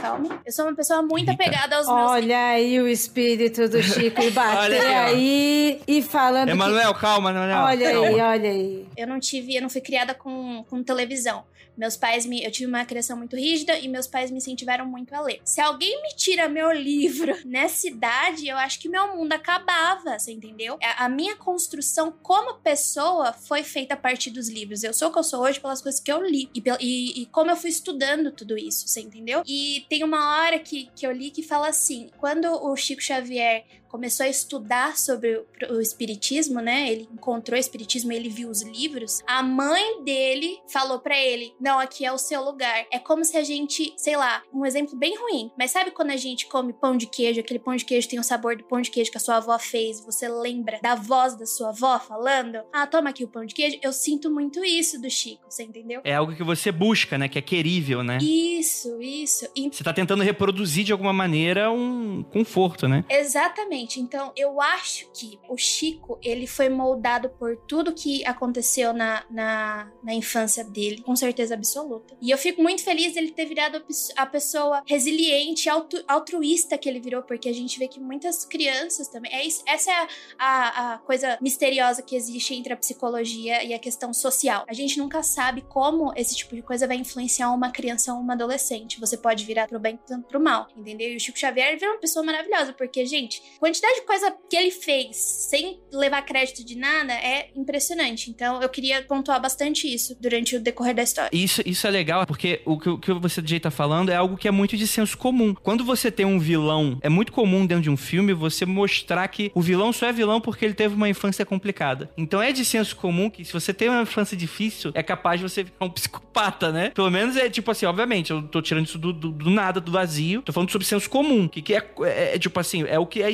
Calma. 0.00 0.40
Eu 0.44 0.52
sou 0.52 0.66
uma 0.66 0.74
pessoa 0.74 1.02
muito 1.02 1.30
apegada 1.30 1.76
aos 1.76 1.86
meus. 1.86 2.10
Olha 2.10 2.46
aí 2.50 2.80
o 2.80 2.88
espírito 2.88 3.68
do 3.68 3.82
Chico 3.82 4.22
e 4.22 4.30
bater 4.30 4.86
aí, 4.86 5.80
e 5.86 6.02
falando. 6.02 6.48
Emanuel, 6.48 6.94
que... 6.94 7.00
calma, 7.00 7.30
Emanuel. 7.30 7.58
Olha 7.58 7.92
calma. 7.92 8.06
aí, 8.06 8.20
olha 8.20 8.50
aí. 8.50 8.86
Eu 8.96 9.06
não 9.06 9.18
tive, 9.18 9.56
eu 9.56 9.62
não 9.62 9.70
fui 9.70 9.80
criada 9.80 10.14
com, 10.14 10.64
com 10.68 10.82
televisão. 10.82 11.44
Meus 11.80 11.96
pais 11.96 12.26
me. 12.26 12.44
Eu 12.44 12.50
tive 12.50 12.66
uma 12.66 12.84
criação 12.84 13.16
muito 13.16 13.34
rígida 13.34 13.78
e 13.78 13.88
meus 13.88 14.06
pais 14.06 14.30
me 14.30 14.36
incentivaram 14.36 14.84
muito 14.84 15.14
a 15.14 15.22
ler. 15.22 15.40
Se 15.42 15.62
alguém 15.62 16.02
me 16.02 16.10
tira 16.14 16.46
meu 16.46 16.70
livro 16.76 17.34
nessa 17.46 17.88
idade, 17.88 18.46
eu 18.46 18.58
acho 18.58 18.78
que 18.78 18.86
meu 18.86 19.16
mundo 19.16 19.32
acabava, 19.32 20.18
você 20.18 20.30
entendeu? 20.30 20.76
A 20.98 21.08
minha 21.08 21.36
construção 21.36 22.12
como 22.22 22.58
pessoa 22.58 23.32
foi 23.32 23.62
feita 23.62 23.94
a 23.94 23.96
partir 23.96 24.28
dos 24.30 24.50
livros. 24.50 24.84
Eu 24.84 24.92
sou 24.92 25.08
o 25.08 25.12
que 25.12 25.18
eu 25.18 25.24
sou 25.24 25.40
hoje 25.40 25.58
pelas 25.58 25.80
coisas 25.80 25.98
que 25.98 26.12
eu 26.12 26.22
li 26.22 26.50
e, 26.54 26.62
e, 26.80 27.22
e 27.22 27.26
como 27.26 27.50
eu 27.50 27.56
fui 27.56 27.70
estudando 27.70 28.30
tudo 28.30 28.58
isso, 28.58 28.86
você 28.86 29.00
entendeu? 29.00 29.42
E 29.46 29.86
tem 29.88 30.04
uma 30.04 30.36
hora 30.36 30.58
que, 30.58 30.90
que 30.94 31.06
eu 31.06 31.12
li 31.12 31.30
que 31.30 31.42
fala 31.42 31.68
assim: 31.68 32.10
quando 32.18 32.44
o 32.44 32.76
Chico 32.76 33.00
Xavier 33.00 33.64
começou 33.90 34.24
a 34.24 34.28
estudar 34.28 34.96
sobre 34.96 35.44
o, 35.68 35.80
espiritismo, 35.80 36.60
né? 36.60 36.90
Ele 36.90 37.08
encontrou 37.12 37.56
o 37.56 37.60
espiritismo, 37.60 38.12
ele 38.12 38.28
viu 38.28 38.48
os 38.48 38.62
livros. 38.62 39.20
A 39.26 39.42
mãe 39.42 40.02
dele 40.04 40.58
falou 40.68 41.00
para 41.00 41.18
ele: 41.18 41.52
"Não, 41.60 41.78
aqui 41.78 42.04
é 42.04 42.12
o 42.12 42.18
seu 42.18 42.42
lugar". 42.42 42.86
É 42.90 42.98
como 42.98 43.24
se 43.24 43.36
a 43.36 43.42
gente, 43.42 43.92
sei 43.96 44.16
lá, 44.16 44.42
um 44.52 44.64
exemplo 44.64 44.96
bem 44.96 45.16
ruim, 45.16 45.50
mas 45.58 45.72
sabe 45.72 45.90
quando 45.90 46.10
a 46.10 46.16
gente 46.16 46.46
come 46.46 46.72
pão 46.72 46.96
de 46.96 47.06
queijo, 47.06 47.40
aquele 47.40 47.58
pão 47.58 47.74
de 47.74 47.84
queijo 47.84 48.08
tem 48.08 48.18
o 48.18 48.24
sabor 48.24 48.56
do 48.56 48.64
pão 48.64 48.80
de 48.80 48.90
queijo 48.90 49.10
que 49.10 49.16
a 49.16 49.20
sua 49.20 49.36
avó 49.36 49.58
fez, 49.58 50.00
você 50.00 50.28
lembra 50.28 50.78
da 50.82 50.94
voz 50.94 51.34
da 51.36 51.46
sua 51.46 51.70
avó 51.70 51.98
falando: 51.98 52.58
"Ah, 52.72 52.86
toma 52.86 53.10
aqui 53.10 53.24
o 53.24 53.28
pão 53.28 53.44
de 53.44 53.54
queijo". 53.54 53.78
Eu 53.82 53.92
sinto 53.92 54.30
muito 54.30 54.64
isso 54.64 55.00
do 55.00 55.10
Chico, 55.10 55.44
você 55.48 55.64
entendeu? 55.64 56.00
É 56.04 56.14
algo 56.14 56.34
que 56.34 56.44
você 56.44 56.70
busca, 56.70 57.18
né, 57.18 57.28
que 57.28 57.38
é 57.38 57.42
querível, 57.42 58.02
né? 58.02 58.18
Isso, 58.18 59.00
isso. 59.02 59.48
E... 59.56 59.68
Você 59.70 59.82
tá 59.82 59.92
tentando 59.92 60.22
reproduzir 60.22 60.84
de 60.84 60.92
alguma 60.92 61.12
maneira 61.12 61.70
um 61.70 62.22
conforto, 62.22 62.86
né? 62.86 63.04
Exatamente. 63.08 63.79
Exatamente. 63.80 64.00
Então, 64.00 64.32
eu 64.36 64.60
acho 64.60 65.10
que 65.12 65.38
o 65.48 65.56
Chico, 65.56 66.18
ele 66.22 66.46
foi 66.46 66.68
moldado 66.68 67.30
por 67.30 67.56
tudo 67.56 67.94
que 67.94 68.24
aconteceu 68.24 68.92
na, 68.92 69.24
na, 69.30 69.90
na 70.02 70.14
infância 70.14 70.64
dele, 70.64 71.02
com 71.02 71.16
certeza 71.16 71.54
absoluta. 71.54 72.16
E 72.20 72.30
eu 72.30 72.38
fico 72.38 72.62
muito 72.62 72.82
feliz 72.82 73.14
dele 73.14 73.30
ter 73.30 73.46
virado 73.46 73.82
a 74.16 74.26
pessoa 74.26 74.82
resiliente, 74.86 75.68
altruísta 76.06 76.76
que 76.76 76.88
ele 76.88 77.00
virou, 77.00 77.22
porque 77.22 77.48
a 77.48 77.54
gente 77.54 77.78
vê 77.78 77.88
que 77.88 78.00
muitas 78.00 78.44
crianças 78.44 79.08
também. 79.08 79.32
É 79.32 79.44
isso, 79.44 79.62
essa 79.66 79.90
é 79.90 79.94
a, 79.94 80.08
a, 80.38 80.94
a 80.94 80.98
coisa 80.98 81.38
misteriosa 81.40 82.02
que 82.02 82.16
existe 82.16 82.54
entre 82.54 82.72
a 82.72 82.76
psicologia 82.76 83.64
e 83.64 83.72
a 83.72 83.78
questão 83.78 84.12
social. 84.12 84.64
A 84.68 84.74
gente 84.74 84.98
nunca 84.98 85.22
sabe 85.22 85.62
como 85.62 86.12
esse 86.16 86.34
tipo 86.36 86.54
de 86.54 86.62
coisa 86.62 86.86
vai 86.86 86.96
influenciar 86.96 87.50
uma 87.52 87.70
criança 87.70 88.12
ou 88.12 88.20
uma 88.20 88.34
adolescente. 88.34 89.00
Você 89.00 89.16
pode 89.16 89.44
virar 89.44 89.66
pro 89.68 89.78
bem 89.78 89.98
tanto 90.06 90.26
pro 90.26 90.40
mal, 90.40 90.68
entendeu? 90.76 91.10
E 91.10 91.16
o 91.16 91.20
Chico 91.20 91.38
Xavier 91.38 91.78
virou 91.78 91.94
uma 91.94 92.00
pessoa 92.00 92.24
maravilhosa, 92.24 92.72
porque, 92.72 93.04
gente, 93.06 93.42
quantidade 93.70 94.00
de 94.00 94.02
coisa 94.02 94.34
que 94.48 94.56
ele 94.56 94.72
fez 94.72 95.16
sem 95.16 95.80
levar 95.92 96.22
crédito 96.22 96.64
de 96.64 96.76
nada 96.76 97.12
é 97.12 97.50
impressionante. 97.54 98.28
Então 98.28 98.60
eu 98.60 98.68
queria 98.68 99.00
pontuar 99.02 99.40
bastante 99.40 99.86
isso 99.86 100.16
durante 100.20 100.56
o 100.56 100.60
decorrer 100.60 100.92
da 100.92 101.04
história. 101.04 101.30
Isso, 101.32 101.62
isso 101.64 101.86
é 101.86 101.90
legal, 101.90 102.26
porque 102.26 102.60
o 102.64 102.76
que, 102.76 102.88
o 102.88 102.98
que 102.98 103.12
você 103.12 103.40
DJ 103.40 103.60
tá 103.60 103.70
falando 103.70 104.10
é 104.10 104.16
algo 104.16 104.36
que 104.36 104.48
é 104.48 104.50
muito 104.50 104.76
de 104.76 104.88
senso 104.88 105.16
comum. 105.16 105.54
Quando 105.54 105.84
você 105.84 106.10
tem 106.10 106.26
um 106.26 106.40
vilão, 106.40 106.98
é 107.00 107.08
muito 107.08 107.32
comum 107.32 107.64
dentro 107.64 107.84
de 107.84 107.90
um 107.90 107.96
filme 107.96 108.32
você 108.32 108.66
mostrar 108.66 109.28
que 109.28 109.52
o 109.54 109.60
vilão 109.60 109.92
só 109.92 110.06
é 110.06 110.12
vilão 110.12 110.40
porque 110.40 110.64
ele 110.64 110.74
teve 110.74 110.96
uma 110.96 111.08
infância 111.08 111.46
complicada. 111.46 112.10
Então 112.16 112.42
é 112.42 112.50
de 112.50 112.64
senso 112.64 112.96
comum 112.96 113.30
que 113.30 113.44
se 113.44 113.52
você 113.52 113.72
tem 113.72 113.88
uma 113.88 114.02
infância 114.02 114.36
difícil, 114.36 114.90
é 114.94 115.02
capaz 115.02 115.38
de 115.38 115.48
você 115.48 115.64
ficar 115.64 115.84
um 115.84 115.90
psicopata, 115.94 116.72
né? 116.72 116.90
Pelo 116.90 117.10
menos 117.10 117.36
é 117.36 117.48
tipo 117.48 117.70
assim, 117.70 117.86
obviamente, 117.86 118.32
eu 118.32 118.42
tô 118.42 118.60
tirando 118.60 118.86
isso 118.86 118.98
do, 118.98 119.12
do, 119.12 119.30
do 119.30 119.48
nada, 119.50 119.80
do 119.80 119.92
vazio. 119.92 120.42
Tô 120.42 120.52
falando 120.52 120.72
sobre 120.72 120.86
senso 120.88 121.08
comum, 121.08 121.46
que, 121.46 121.62
que 121.62 121.74
é, 121.74 121.88
é, 122.02 122.34
é 122.34 122.38
tipo 122.38 122.58
assim, 122.58 122.82
é 122.82 122.98
o 122.98 123.06
que 123.06 123.22
é 123.22 123.30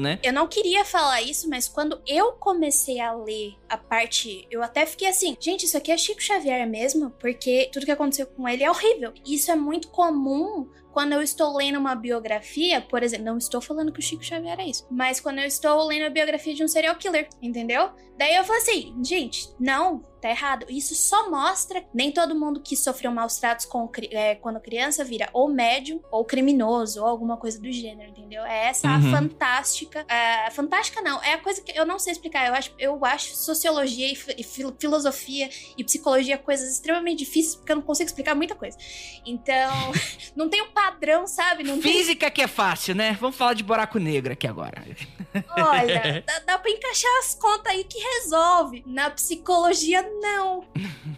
né? 0.00 0.18
Eu 0.22 0.32
não 0.32 0.46
queria 0.46 0.84
falar 0.84 1.22
isso, 1.22 1.48
mas 1.48 1.68
quando 1.68 2.00
eu 2.06 2.32
comecei 2.32 3.00
a 3.00 3.12
ler 3.12 3.54
a 3.68 3.76
parte, 3.76 4.46
eu 4.50 4.62
até 4.62 4.84
fiquei 4.84 5.08
assim, 5.08 5.36
gente, 5.40 5.64
isso 5.64 5.76
aqui 5.76 5.90
é 5.90 5.96
Chico 5.96 6.22
Xavier 6.22 6.68
mesmo? 6.68 7.10
Porque 7.10 7.70
tudo 7.72 7.86
que 7.86 7.92
aconteceu 7.92 8.26
com 8.26 8.48
ele 8.48 8.64
é 8.64 8.70
horrível. 8.70 9.12
Isso 9.26 9.50
é 9.50 9.56
muito 9.56 9.88
comum 9.88 10.68
quando 10.92 11.12
eu 11.12 11.22
estou 11.22 11.56
lendo 11.56 11.78
uma 11.78 11.94
biografia, 11.94 12.80
por 12.80 13.02
exemplo, 13.02 13.26
não 13.26 13.38
estou 13.38 13.60
falando 13.60 13.92
que 13.92 14.00
o 14.00 14.02
Chico 14.02 14.24
Xavier 14.24 14.58
é 14.58 14.66
isso, 14.66 14.86
mas 14.90 15.20
quando 15.20 15.38
eu 15.38 15.46
estou 15.46 15.86
lendo 15.86 16.06
a 16.06 16.10
biografia 16.10 16.54
de 16.54 16.64
um 16.64 16.68
serial 16.68 16.96
killer, 16.96 17.28
entendeu? 17.40 17.90
Daí 18.18 18.34
eu 18.34 18.44
falei 18.44 18.62
assim, 18.62 18.94
gente, 19.02 19.48
não, 19.58 20.02
tá 20.20 20.30
errado. 20.30 20.66
Isso 20.68 20.94
só 20.94 21.30
mostra 21.30 21.84
nem 21.92 22.12
todo 22.12 22.34
mundo 22.34 22.60
que 22.60 22.76
sofreu 22.76 23.10
maus 23.10 23.36
tratos 23.38 23.66
com, 23.66 23.90
é, 24.10 24.34
quando 24.36 24.60
criança 24.60 25.04
vira 25.04 25.28
ou 25.32 25.48
médium 25.48 26.00
ou 26.10 26.24
criminoso 26.24 27.00
ou 27.00 27.06
alguma 27.06 27.36
coisa 27.36 27.60
do 27.60 27.70
gênero, 27.70 28.10
entendeu? 28.10 28.44
É 28.44 28.66
essa 28.66 28.88
uhum. 28.88 28.94
a 28.94 29.18
fantástica. 29.18 30.04
É, 30.08 30.50
fantástica 30.50 31.00
não, 31.00 31.22
é 31.22 31.34
a 31.34 31.38
coisa 31.38 31.62
que 31.62 31.78
eu 31.78 31.86
não 31.86 31.98
sei 31.98 32.12
explicar. 32.12 32.46
Eu 32.46 32.54
acho, 32.54 32.72
eu 32.78 33.04
acho 33.04 33.34
sociologia 33.36 34.06
e, 34.08 34.18
e 34.38 34.44
filosofia 34.44 35.48
e 35.76 35.84
psicologia 35.84 36.38
coisas 36.38 36.70
extremamente 36.70 37.18
difíceis 37.20 37.56
porque 37.56 37.72
eu 37.72 37.76
não 37.76 37.82
consigo 37.82 38.06
explicar 38.06 38.34
muita 38.34 38.54
coisa. 38.54 38.76
Então, 39.24 39.92
não 40.36 40.48
tem 40.48 40.62
um 40.62 40.70
padrão, 40.70 41.26
sabe? 41.26 41.62
Não 41.62 41.80
Física 41.80 42.26
tem... 42.26 42.30
que 42.30 42.42
é 42.42 42.48
fácil, 42.48 42.94
né? 42.94 43.16
Vamos 43.20 43.36
falar 43.36 43.54
de 43.54 43.62
buraco 43.62 43.98
negro 43.98 44.32
aqui 44.32 44.46
agora. 44.46 44.82
Olha, 45.56 46.22
dá, 46.26 46.38
dá 46.40 46.58
pra 46.58 46.70
encaixar 46.70 47.10
as 47.20 47.34
contas 47.34 47.72
aí 47.72 47.84
que 47.84 47.98
resolve. 47.98 48.82
Na 48.86 49.10
psicologia, 49.10 50.02
não. 50.20 50.64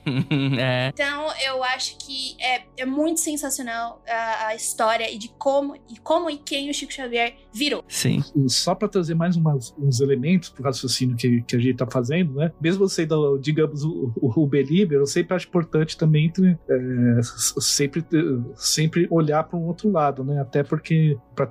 é. 0.59 0.89
Então, 0.93 1.29
eu 1.47 1.63
acho 1.63 1.97
que 1.99 2.37
é, 2.41 2.63
é 2.77 2.87
muito 2.87 3.21
sensacional 3.21 4.03
a, 4.09 4.49
a, 4.49 4.55
história 4.55 5.11
e 5.13 5.19
de 5.19 5.29
como 5.39 5.77
e 5.89 5.99
como 6.03 6.29
e 6.31 6.37
quem 6.37 6.71
o 6.71 6.75
Chico 6.75 6.93
Xavier 6.93 7.35
virou. 7.53 7.85
Sim. 7.89 8.23
Só 8.49 8.75
para 8.75 8.89
trazer 8.89 9.15
mais 9.15 9.37
umas, 9.37 9.75
uns 9.79 10.01
elementos 10.01 10.49
pro 10.49 10.65
raciocínio 10.65 11.17
que, 11.17 11.43
que 11.43 11.57
a 11.57 11.59
gente 11.59 11.77
tá 11.77 11.87
fazendo, 11.87 12.35
né? 12.35 12.53
Mesmo 12.61 12.89
você, 12.89 13.07
digamos, 13.41 13.85
o, 13.85 14.13
o 14.17 14.47
Belieber, 14.47 14.99
eu 14.99 15.07
sempre 15.07 15.35
acho 15.35 15.47
importante 15.49 15.97
também 15.97 16.33
é, 16.69 17.21
sempre, 17.61 18.05
sempre 18.57 19.07
olhar 19.11 19.45
para 19.45 19.59
um 19.59 19.67
outro 19.67 19.91
lado, 19.91 20.25
né? 20.25 20.41
Até 20.41 20.63
porque 20.63 21.17
para 21.35 21.49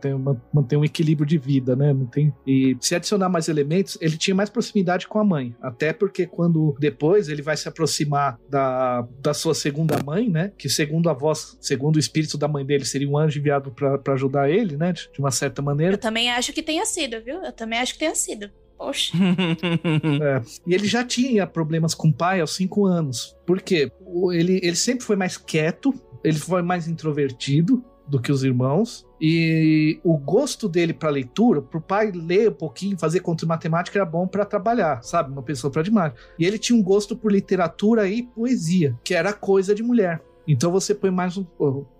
manter 0.53 0.77
um 0.77 0.85
equilíbrio 0.85 1.25
de 1.25 1.37
vida, 1.37 1.75
né? 1.75 1.93
Não 1.93 2.05
tem 2.05 2.33
e 2.45 2.77
se 2.79 2.95
adicionar 2.95 3.29
mais 3.29 3.47
elementos, 3.47 3.97
ele 4.01 4.17
tinha 4.17 4.35
mais 4.35 4.49
proximidade 4.49 5.07
com 5.07 5.19
a 5.19 5.23
mãe, 5.23 5.55
até 5.61 5.93
porque 5.93 6.25
quando 6.25 6.75
depois 6.79 7.29
ele 7.31 7.41
vai 7.41 7.57
se 7.57 7.67
aproximar 7.67 8.39
da, 8.49 9.07
da 9.19 9.33
sua 9.33 9.53
segunda 9.53 10.01
mãe, 10.03 10.29
né? 10.29 10.51
Que 10.57 10.69
segundo 10.69 11.09
a 11.09 11.13
voz, 11.13 11.57
segundo 11.59 11.95
o 11.95 11.99
espírito 11.99 12.37
da 12.37 12.47
mãe 12.47 12.65
dele, 12.65 12.85
seria 12.85 13.09
um 13.09 13.17
anjo 13.17 13.39
enviado 13.39 13.71
para 13.71 14.13
ajudar 14.13 14.49
ele, 14.49 14.77
né? 14.77 14.93
De 14.93 15.19
uma 15.19 15.31
certa 15.31 15.61
maneira. 15.61 15.93
Eu 15.93 15.99
também 15.99 16.29
acho 16.31 16.53
que 16.53 16.63
tenha 16.63 16.85
sido, 16.85 17.21
viu? 17.23 17.43
Eu 17.43 17.51
também 17.51 17.79
acho 17.79 17.93
que 17.93 17.99
tenha 17.99 18.15
sido. 18.15 18.49
Poxa. 18.77 19.13
é. 20.23 20.41
E 20.65 20.73
ele 20.73 20.87
já 20.87 21.03
tinha 21.03 21.45
problemas 21.45 21.93
com 21.93 22.09
o 22.09 22.13
pai 22.13 22.41
aos 22.41 22.55
cinco 22.55 22.85
anos. 22.85 23.35
Por 23.45 23.61
quê? 23.61 23.91
Ele, 24.33 24.59
ele 24.63 24.75
sempre 24.75 25.05
foi 25.05 25.15
mais 25.15 25.37
quieto, 25.37 25.93
ele 26.23 26.37
foi 26.37 26.61
mais 26.61 26.87
introvertido 26.87 27.83
do 28.07 28.21
que 28.21 28.31
os 28.31 28.43
irmãos. 28.43 29.05
E 29.19 29.99
o 30.03 30.17
gosto 30.17 30.67
dele 30.67 30.93
para 30.93 31.09
leitura, 31.09 31.61
pro 31.61 31.79
pai 31.79 32.11
ler 32.11 32.49
um 32.49 32.53
pouquinho, 32.53 32.97
fazer 32.97 33.19
conta 33.19 33.45
de 33.45 33.49
matemática 33.49 33.99
era 33.99 34.05
bom 34.05 34.27
para 34.27 34.45
trabalhar, 34.45 35.03
sabe? 35.03 35.31
Uma 35.31 35.43
pessoa 35.43 35.71
para 35.71 35.83
demais. 35.83 36.13
E 36.39 36.45
ele 36.45 36.57
tinha 36.57 36.77
um 36.77 36.83
gosto 36.83 37.15
por 37.15 37.31
literatura 37.31 38.07
e 38.07 38.23
poesia, 38.23 38.97
que 39.03 39.13
era 39.13 39.31
coisa 39.33 39.75
de 39.75 39.83
mulher. 39.83 40.21
Então 40.47 40.71
você 40.71 40.93
põe 40.93 41.11
mais 41.11 41.37
um, 41.37 41.43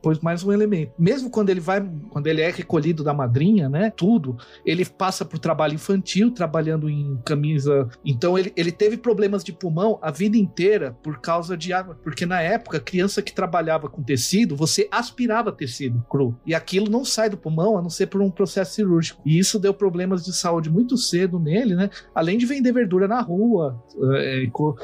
pôs 0.02 0.20
mais 0.20 0.44
um 0.44 0.52
elemento. 0.52 0.94
Mesmo 0.98 1.30
quando 1.30 1.50
ele 1.50 1.60
vai, 1.60 1.82
quando 2.10 2.28
ele 2.28 2.42
é 2.42 2.50
recolhido 2.50 3.04
da 3.04 3.14
madrinha, 3.14 3.70
né? 3.70 3.92
Tudo, 3.96 4.38
ele 4.66 4.86
passa 4.86 5.24
por 5.24 5.39
trabalho 5.39 5.76
infantil, 5.76 6.32
trabalhando 6.32 6.89
em 6.89 7.18
camisa. 7.26 7.88
Então 8.06 8.38
ele, 8.38 8.52
ele 8.56 8.72
teve 8.72 8.98
problemas 8.98 9.44
de 9.44 9.54
pulmão 9.54 10.00
a 10.02 10.12
vida 10.12 10.38
inteira 10.38 10.98
por 11.04 11.20
causa 11.20 11.56
de 11.56 11.72
água. 11.74 11.98
Porque 12.04 12.26
na 12.26 12.42
época, 12.42 12.80
criança 12.80 13.22
que 13.22 13.34
trabalhava 13.34 13.89
com 13.89 14.02
tecido, 14.02 14.56
você 14.56 14.88
aspirava 14.92 15.52
tecido 15.52 16.04
cru. 16.10 16.36
E 16.46 16.56
aquilo 16.56 16.89
não 16.89 17.06
sai 17.06 17.30
do 17.30 17.38
pulmão 17.38 17.78
a 17.78 17.82
não 17.82 17.89
ser 17.89 18.08
por 18.08 18.22
um 18.22 18.30
processo 18.30 18.74
cirúrgico. 18.74 19.22
E 19.26 19.38
isso 19.38 19.60
deu 19.60 19.74
problemas 19.74 20.24
de 20.24 20.34
saúde 20.34 20.70
muito 20.70 20.98
cedo 20.98 21.39
nele, 21.39 21.76
né? 21.76 21.89
Além 22.14 22.38
de 22.38 22.46
vender 22.46 22.72
verdura 22.72 23.08
na 23.08 23.22
rua 23.22 23.82
é, 24.14 24.44
e, 24.44 24.52
co 24.52 24.76